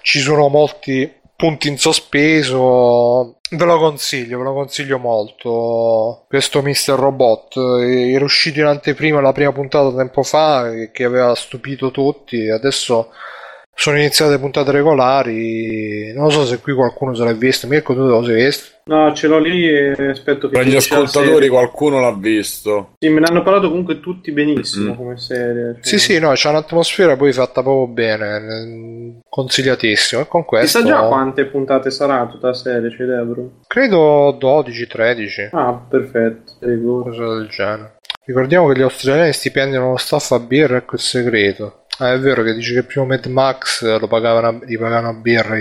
ci 0.00 0.18
sono 0.18 0.48
molti 0.48 1.08
punti 1.36 1.68
in 1.68 1.78
sospeso. 1.78 3.35
Ve 3.48 3.64
lo 3.64 3.78
consiglio, 3.78 4.38
ve 4.38 4.44
lo 4.44 4.54
consiglio 4.54 4.98
molto. 4.98 6.24
Questo 6.26 6.62
Mr. 6.62 6.94
Robot 6.96 7.56
era 7.56 8.24
uscito 8.24 8.58
in 8.58 8.66
anteprima 8.66 9.20
la 9.20 9.30
prima 9.30 9.52
puntata 9.52 9.94
tempo 9.94 10.24
fa 10.24 10.68
che 10.90 11.04
aveva 11.04 11.32
stupito 11.36 11.92
tutti. 11.92 12.48
Adesso 12.48 13.12
sono 13.78 13.98
iniziate 13.98 14.38
puntate 14.38 14.72
regolari. 14.72 16.10
Non 16.14 16.30
so 16.32 16.46
se 16.46 16.60
qui 16.60 16.72
qualcuno 16.72 17.14
se 17.14 17.24
l'ha 17.24 17.32
visto. 17.34 17.66
Mirko, 17.66 17.92
tu 17.92 18.06
lo 18.06 18.24
sei 18.24 18.44
visto? 18.44 18.74
No, 18.84 19.12
ce 19.12 19.26
l'ho 19.26 19.38
lì 19.38 19.68
e 19.68 19.94
aspetto 20.08 20.48
che... 20.48 20.56
Per 20.56 20.66
gli 20.66 20.76
ascoltatori 20.76 21.48
qualcuno 21.48 22.00
l'ha 22.00 22.14
visto. 22.14 22.94
Sì, 22.98 23.10
me 23.10 23.20
ne 23.20 23.26
hanno 23.26 23.42
parlato 23.42 23.68
comunque 23.68 24.00
tutti 24.00 24.32
benissimo 24.32 24.92
mm. 24.92 24.96
come 24.96 25.18
serie. 25.18 25.74
Cioè... 25.74 25.84
Sì, 25.84 25.98
sì, 25.98 26.18
no, 26.18 26.32
c'è 26.32 26.48
un'atmosfera 26.48 27.16
poi 27.16 27.32
fatta 27.32 27.62
proprio 27.62 27.88
bene, 27.88 29.20
consigliatissimo. 29.28 30.22
E 30.22 30.26
con 30.26 30.44
questo... 30.46 30.78
Chissà 30.78 30.90
già 30.90 31.06
quante 31.06 31.44
puntate 31.44 31.90
sarà 31.90 32.26
tutta 32.26 32.46
la 32.46 32.54
serie, 32.54 32.88
c'è 32.88 33.02
idea, 33.02 33.22
bro? 33.24 33.50
Credo 33.66 34.38
12-13. 34.40 35.48
Ah, 35.52 35.78
perfetto. 35.86 36.52
Cosa 36.60 37.34
del 37.34 37.48
genere. 37.48 37.96
Ricordiamo 38.24 38.68
che 38.68 38.78
gli 38.78 38.82
australiani 38.82 39.32
stipendiano 39.32 39.90
lo 39.90 39.96
staff 39.96 40.32
a 40.32 40.40
birra, 40.40 40.78
ecco 40.78 40.94
il 40.94 41.00
segreto. 41.00 41.85
Ah, 41.98 42.12
è 42.12 42.18
vero 42.18 42.42
che 42.42 42.52
dice 42.54 42.74
che 42.74 42.82
primo 42.82 43.06
Mad 43.06 43.24
Max 43.26 43.98
lo 43.98 44.06
pagavano, 44.06 44.60
gli 44.66 44.78
pagavano 44.78 45.08
a 45.08 45.12
birra 45.14 45.56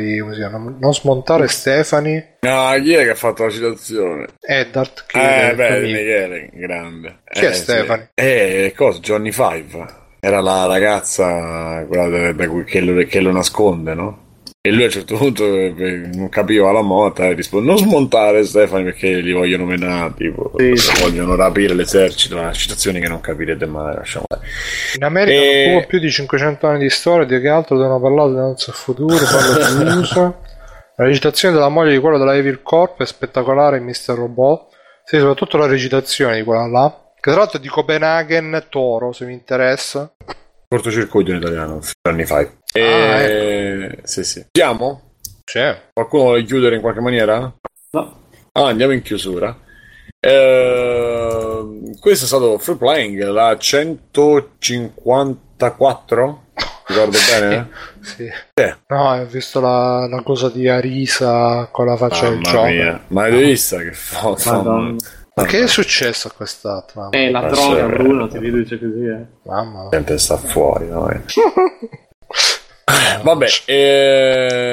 non, 0.49 0.77
non 0.80 0.93
smontare 0.93 1.47
Stefani. 1.47 2.23
No, 2.41 2.73
chi 2.81 2.93
è 2.93 3.03
che 3.03 3.11
ha 3.11 3.15
fatto 3.15 3.45
la 3.45 3.49
citazione? 3.49 4.27
Eddard 4.41 5.05
che 5.07 5.49
Eh, 5.49 5.55
beh, 5.55 5.80
Michele, 5.81 6.49
grande. 6.53 7.19
Chi 7.31 7.45
eh, 7.45 7.49
è 7.49 7.53
Stefani? 7.53 8.07
Sì. 8.14 8.25
Eh, 8.25 8.73
cosa? 8.75 8.99
Johnny 8.99 9.31
Five. 9.31 10.03
Era 10.19 10.41
la 10.41 10.65
ragazza 10.65 11.85
quella 11.88 12.33
che, 12.65 12.81
lo, 12.81 13.05
che 13.05 13.19
lo 13.22 13.31
nasconde, 13.31 13.93
no? 13.93 14.24
E 14.65 14.71
lui 14.71 14.81
a 14.81 14.85
un 14.85 14.91
certo 14.91 15.15
punto 15.15 15.43
eh, 15.43 16.09
non 16.15 16.27
capiva 16.27 16.71
la 16.71 16.81
motta 16.81 17.25
e 17.25 17.33
risponde 17.33 17.67
non 17.67 17.77
smontare 17.77 18.43
Stefani 18.43 18.85
perché 18.85 19.19
li 19.19 19.31
vogliono 19.31 19.65
menare, 19.65 20.11
tipo, 20.17 20.53
sì, 20.57 20.75
sì. 20.75 21.03
vogliono 21.03 21.35
rapire 21.35 21.75
l'esercito, 21.75 22.35
una 22.35 22.51
citazione 22.51 22.99
che 22.99 23.07
non 23.07 23.21
capirete 23.21 23.67
mai, 23.67 23.93
lasciamo 23.93 24.25
In 24.95 25.03
America 25.03 25.39
e... 25.39 25.71
non 25.71 25.85
più 25.85 25.99
di 25.99 26.09
500 26.09 26.65
anni 26.65 26.79
di 26.79 26.89
storia, 26.89 27.25
di 27.25 27.39
che 27.39 27.47
altro 27.47 27.77
devono 27.77 28.01
parlare 28.01 28.29
di 28.29 28.35
danza 28.37 28.71
futuro, 28.71 29.15
parlo 29.17 29.83
di 29.83 29.97
uso. 29.99 30.41
La 30.95 31.05
recitazione 31.05 31.53
della 31.53 31.69
moglie 31.69 31.91
di 31.91 31.99
quello 31.99 32.17
della 32.17 32.35
Evil 32.35 32.63
Corp 32.63 33.03
è 33.03 33.05
spettacolare 33.05 33.77
in 33.77 33.83
Mr. 33.83 34.15
Robot. 34.15 34.73
Sì, 35.03 35.19
soprattutto 35.19 35.57
la 35.57 35.67
recitazione 35.67 36.37
di 36.37 36.43
quella 36.43 36.65
là. 36.65 37.11
Che 37.13 37.29
tra 37.29 37.41
l'altro 37.41 37.59
è 37.59 37.61
di 37.61 37.67
Copenaghen 37.67 38.65
Toro, 38.69 39.11
se 39.11 39.25
vi 39.25 39.33
interessa. 39.33 40.11
Cortocircuito 40.67 41.29
in 41.29 41.37
italiano, 41.37 41.81
anni 42.01 42.25
fa. 42.25 42.47
E... 42.75 42.83
Ah, 42.83 43.21
ecco. 43.21 44.01
Sì, 44.03 44.25
sì. 44.25 44.45
Andiamo? 44.51 45.13
C'è. 45.45 45.83
Qualcuno 45.93 46.23
vuole 46.23 46.43
chiudere 46.43 46.75
in 46.75 46.81
qualche 46.81 46.99
maniera? 46.99 47.49
No. 47.91 48.23
Ah, 48.51 48.67
andiamo 48.67 48.91
in 48.91 49.01
chiusura. 49.01 49.57
Eh, 50.19 51.93
questo 51.97 52.25
è 52.25 52.27
stato 52.27 52.57
Free 52.57 52.75
Playing, 52.75 53.23
la 53.29 53.57
154? 53.57 56.43
Ricordo 56.87 57.17
bene? 57.31 57.69
Sì. 58.01 58.29
Eh. 58.53 58.75
No, 58.87 59.11
ho 59.11 59.25
visto 59.25 59.61
la, 59.61 60.05
la, 60.09 60.21
cosa 60.21 60.49
di 60.49 60.67
Arisa 60.67 61.69
con 61.71 61.85
la 61.85 61.95
faccia 61.95 62.27
del 62.27 62.41
gioco. 62.41 62.99
Ma 63.07 63.23
hai 63.23 63.41
visto 63.41 63.77
che 63.77 63.93
foto? 63.93 64.97
Ma 65.33 65.45
che 65.45 65.63
è 65.63 65.67
successo 65.67 66.27
a 66.27 66.31
questa 66.31 66.83
trama? 66.85 67.11
Eh, 67.11 67.31
la 67.31 67.49
droga, 67.49 67.85
Bruno, 67.85 68.27
ti 68.27 68.37
riduce 68.37 68.77
così, 68.77 69.05
eh. 69.05 69.25
Mamma. 69.43 69.87
Sempre 69.91 70.17
sta 70.17 70.35
fuori, 70.35 70.89
no? 70.89 71.07
Vabbè, 73.23 73.47
eh, 73.65 74.64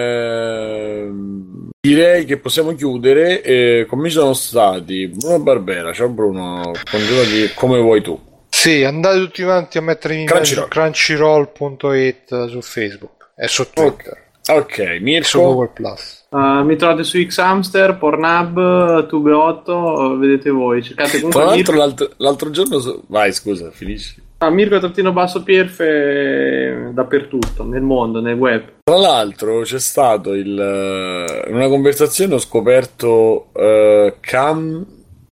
direi 1.81 2.25
che 2.27 2.37
possiamo 2.37 2.75
chiudere. 2.75 3.43
Eh, 3.43 3.87
come 3.89 4.11
sono 4.11 4.35
stati 4.35 5.09
Bruno 5.09 5.41
Barbera, 5.41 5.93
ciao 5.93 6.11
Bruno, 6.11 6.73
continuati 6.91 7.53
come 7.55 7.79
vuoi 7.79 8.03
tu. 8.03 8.21
Sì, 8.51 8.85
andate 8.85 9.19
tutti 9.19 9.43
quanti 9.43 9.79
a 9.79 9.83
mettere 9.83 10.17
in 10.17 10.27
Crunchyroll. 10.27 10.69
crunchyroll.it 10.69 12.49
su 12.49 12.61
Facebook 12.61 13.31
e 13.35 13.49
su 13.49 13.67
Twitter. 13.73 14.21
Ok, 14.49 14.99
Mirko. 15.01 15.27
Su 15.27 15.39
Google 15.41 15.71
Plus. 15.73 16.27
Uh, 16.31 16.63
mi 16.65 16.77
trovate 16.77 17.05
su 17.05 17.19
Xhamster, 17.19 17.97
Pornhub, 17.97 19.07
Tube8, 19.09 20.19
vedete 20.19 20.51
voi. 20.51 20.83
Cercate 20.83 21.21
Tra 21.29 21.45
l'altro, 21.45 21.77
l'altro, 21.77 22.11
l'altro 22.17 22.51
giorno. 22.51 23.03
Vai, 23.07 23.33
scusa, 23.33 23.71
finisci. 23.71 24.21
Ah, 24.43 24.51
Mirko 24.51 24.81
Trattino 24.81 25.13
Basso 25.13 25.45
Pierfe 25.45 26.91
dappertutto, 26.93 27.63
nel 27.63 27.83
mondo, 27.83 28.21
nel 28.21 28.35
web. 28.35 28.65
Tra 28.83 28.97
l'altro 28.97 29.61
c'è 29.61 29.79
stato 29.79 30.35
il... 30.35 30.59
Eh, 30.59 31.49
in 31.49 31.55
una 31.55 31.69
conversazione 31.69 32.35
ho 32.35 32.39
scoperto 32.41 33.51
uh, 33.53 34.15
Cam 34.19 34.85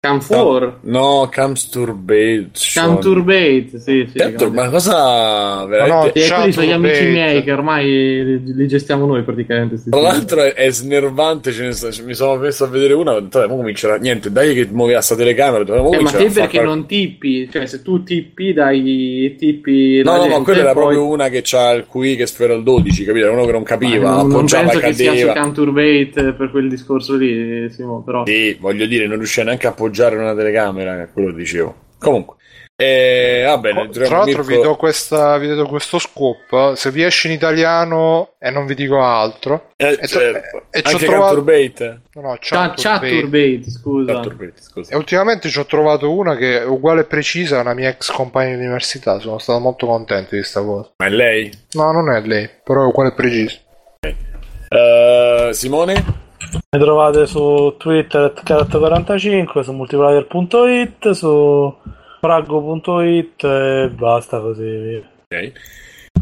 Camfor? 0.01 0.79
No, 0.83 1.29
Camsturbate. 1.29 2.51
Camturbate, 2.73 3.81
sì, 3.81 4.07
sì. 4.09 4.17
Certo, 4.17 4.49
ma 4.49 4.69
cosa 4.69 5.67
veramente... 5.67 6.21
No, 6.21 6.37
no, 6.37 6.39
quelli 6.39 6.53
sono 6.53 6.67
gli 6.67 6.71
amici 6.71 7.05
miei 7.07 7.43
che 7.43 7.51
ormai 7.51 8.41
li, 8.45 8.69
gestiamo 8.69 9.07
noi 9.07 9.25
praticamente. 9.25 9.83
Tra 9.91 10.01
l'altro 10.01 10.43
è, 10.43 10.55
è 10.55 10.71
snervante, 10.71 11.51
ce 11.51 11.65
ne 11.65 11.73
sto, 11.73 11.89
mi 12.05 12.15
sono 12.15 12.37
messo 12.37 12.63
a 12.63 12.69
vedere 12.69 12.93
una, 12.93 13.15
vabbè, 13.15 13.49
comincerà, 13.49 13.97
niente, 13.97 14.31
dai 14.31 14.55
che 14.55 14.69
muovi 14.71 14.95
a 14.95 15.01
sta 15.01 15.17
telecamera. 15.17 15.65
Eh, 15.65 16.01
ma 16.01 16.11
te 16.13 16.31
perché 16.31 16.63
non 16.63 16.87
tippi? 16.87 17.51
Cioè 17.51 17.67
se 17.67 17.83
tu 17.83 18.05
tippi 18.05 18.53
dai 18.53 19.35
tippi... 19.37 20.01
No, 20.05 20.17
no, 20.17 20.29
ma 20.29 20.41
quella 20.43 20.61
era 20.61 20.73
poi... 20.75 20.95
proprio 20.95 21.09
una 21.09 21.29
che 21.29 21.43
ha 21.57 21.73
il 21.73 21.87
QI 21.89 22.15
che 22.15 22.27
sfera 22.27 22.55
il 22.55 22.63
12, 22.63 23.05
capito? 23.05 23.25
Era 23.25 23.35
uno 23.35 23.47
che 23.47 23.53
non 23.53 23.65
capiva, 23.65 24.11
non, 24.11 24.29
non 24.29 24.47
penso 24.47 24.79
che 24.79 24.93
sia 24.93 25.17
su 25.17 25.27
Camturbate 25.27 26.35
per 26.35 26.53
quel 26.53 26.69
discorso 26.69 27.17
lì, 27.17 27.69
Simo, 27.69 28.01
però... 28.05 28.25
Sì, 28.27 28.57
voglio 28.61 28.87
dire, 28.87 29.09
non 29.09 29.17
riusciva 29.17 29.47
neanche 29.47 29.67
a 29.67 29.71
appoggiare 29.71 29.87
appoggiare 29.89 30.17
una 30.17 30.35
telecamera, 30.35 31.09
quello 31.13 31.33
dicevo. 31.33 31.75
Comunque. 31.99 32.37
Eh, 32.81 33.43
va 33.45 33.59
bene, 33.59 33.89
Tra 33.89 34.09
l'altro 34.09 34.45
Mirko... 34.45 34.45
vi, 34.45 34.61
do 34.63 34.77
questa, 34.77 35.37
vi 35.39 35.53
do 35.53 35.67
questo 35.67 35.99
scoop. 35.99 36.75
Se 36.75 36.93
vi 36.93 37.03
esce 37.03 37.27
in 37.27 37.35
italiano 37.35 38.35
e 38.39 38.51
non 38.51 38.67
vi 38.67 38.77
dico 38.77 39.03
altro. 39.03 39.73
Eh, 39.75 39.99
e, 40.01 40.07
certo. 40.07 40.67
e 40.71 40.83
Anche 40.85 41.07
trovato... 41.07 41.35
Turbate. 41.35 42.01
No, 42.15 42.21
no, 42.21 42.37
Chaturbate, 42.39 43.65
scusa. 43.69 44.23
Scusa. 44.55 44.93
E 44.93 44.97
ultimamente 44.97 45.49
ci 45.49 45.59
ho 45.59 45.67
trovato 45.67 46.13
una 46.13 46.37
che 46.37 46.61
è 46.61 46.65
uguale 46.65 47.01
e 47.01 47.05
precisa 47.05 47.59
a 47.59 47.63
una 47.63 47.75
mia 47.75 47.89
ex 47.89 48.13
compagna 48.13 48.55
di 48.55 48.63
università. 48.63 49.19
Sono 49.19 49.39
stato 49.39 49.59
molto 49.59 49.87
contento 49.87 50.29
di 50.31 50.37
questa 50.37 50.63
cosa. 50.63 50.93
Ma 50.99 51.07
è 51.07 51.11
lei? 51.11 51.51
No, 51.73 51.91
non 51.91 52.13
è 52.13 52.21
lei, 52.21 52.49
però 52.63 52.85
è 52.85 52.87
uguale 52.87 53.11
e 53.11 53.15
preciso. 53.15 53.59
Okay. 53.99 55.49
Uh, 55.49 55.53
Simone? 55.53 56.27
Mi 56.51 56.81
trovate 56.81 57.27
su 57.27 57.75
Twitter 57.79 58.33
cat45, 58.35 59.61
su 59.61 59.73
multiplayer.it, 59.73 61.11
su 61.11 61.75
fraggo.it 62.21 63.45
e 63.45 63.91
basta 63.95 64.41
così 64.41 64.63
via. 64.63 65.11
Ok. 65.31 65.53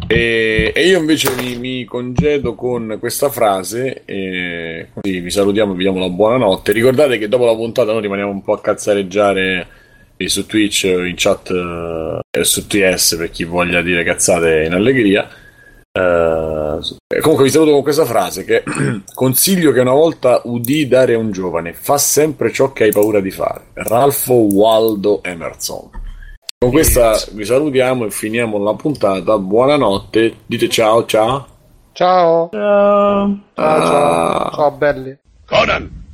E, 0.08 0.72
e 0.74 0.86
io 0.86 0.98
invece 0.98 1.34
mi, 1.34 1.56
mi, 1.56 1.84
congedo 1.84 2.54
con 2.54 2.96
questa 2.98 3.28
frase, 3.28 4.02
e 4.04 4.88
così 4.92 5.20
vi 5.20 5.30
salutiamo 5.30 5.72
e 5.72 5.76
vi 5.76 5.82
diamo 5.82 5.98
la 5.98 6.08
buonanotte. 6.08 6.72
Ricordate 6.72 7.18
che 7.18 7.28
dopo 7.28 7.44
la 7.44 7.54
puntata 7.54 7.92
noi 7.92 8.02
rimaniamo 8.02 8.30
un 8.30 8.42
po' 8.42 8.52
a 8.52 8.60
cazzareggiare 8.60 9.66
su 10.24 10.46
Twitch, 10.46 10.84
in 10.84 11.14
chat 11.16 11.50
e 12.30 12.44
su 12.44 12.66
TS 12.66 13.16
per 13.16 13.30
chi 13.30 13.44
voglia 13.44 13.82
dire 13.82 14.04
cazzate 14.04 14.64
in 14.64 14.72
allegria. 14.72 15.28
Uh, 15.96 17.20
comunque 17.20 17.44
vi 17.44 17.50
saluto 17.50 17.72
con 17.72 17.82
questa 17.82 18.04
frase 18.04 18.44
che 18.44 18.62
consiglio 19.14 19.72
che 19.72 19.80
una 19.80 19.92
volta 19.92 20.40
udì 20.44 20.86
dare 20.86 21.14
a 21.14 21.18
un 21.18 21.30
giovane 21.30 21.72
fa 21.72 21.96
sempre 21.96 22.52
ciò 22.52 22.72
che 22.72 22.84
hai 22.84 22.92
paura 22.92 23.20
di 23.20 23.30
fare. 23.30 23.66
Ralph 23.74 24.28
Waldo 24.28 25.22
Emerson. 25.22 25.90
Con 26.58 26.70
questa 26.70 27.18
vi 27.32 27.44
salutiamo 27.44 28.06
e 28.06 28.10
finiamo 28.10 28.58
la 28.58 28.74
puntata. 28.74 29.38
Buonanotte. 29.38 30.36
Dite 30.46 30.68
ciao 30.68 31.04
ciao. 31.06 31.46
Ciao. 31.92 32.48
Ciao. 32.52 33.40
Ciao, 33.54 33.86
ciao. 33.86 34.50
ciao 34.50 34.70
belli. 34.72 35.18
Conan 35.46 36.04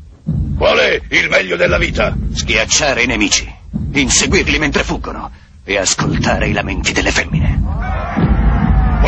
qual 0.57 0.79
è 0.79 1.01
il 1.09 1.29
meglio 1.29 1.57
della 1.57 1.79
vita? 1.79 2.17
schiacciare 2.33 3.03
i 3.03 3.07
nemici 3.07 3.53
inseguirli 3.95 4.59
mentre 4.59 4.85
fuggono 4.85 5.31
e 5.65 5.77
ascoltare 5.77 6.49
i 6.49 6.53
lamenti 6.53 6.93
delle 6.93 7.11
femmine 7.11 8.32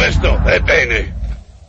questo 0.05 0.39
è 0.45 0.61
bene. 0.61 1.24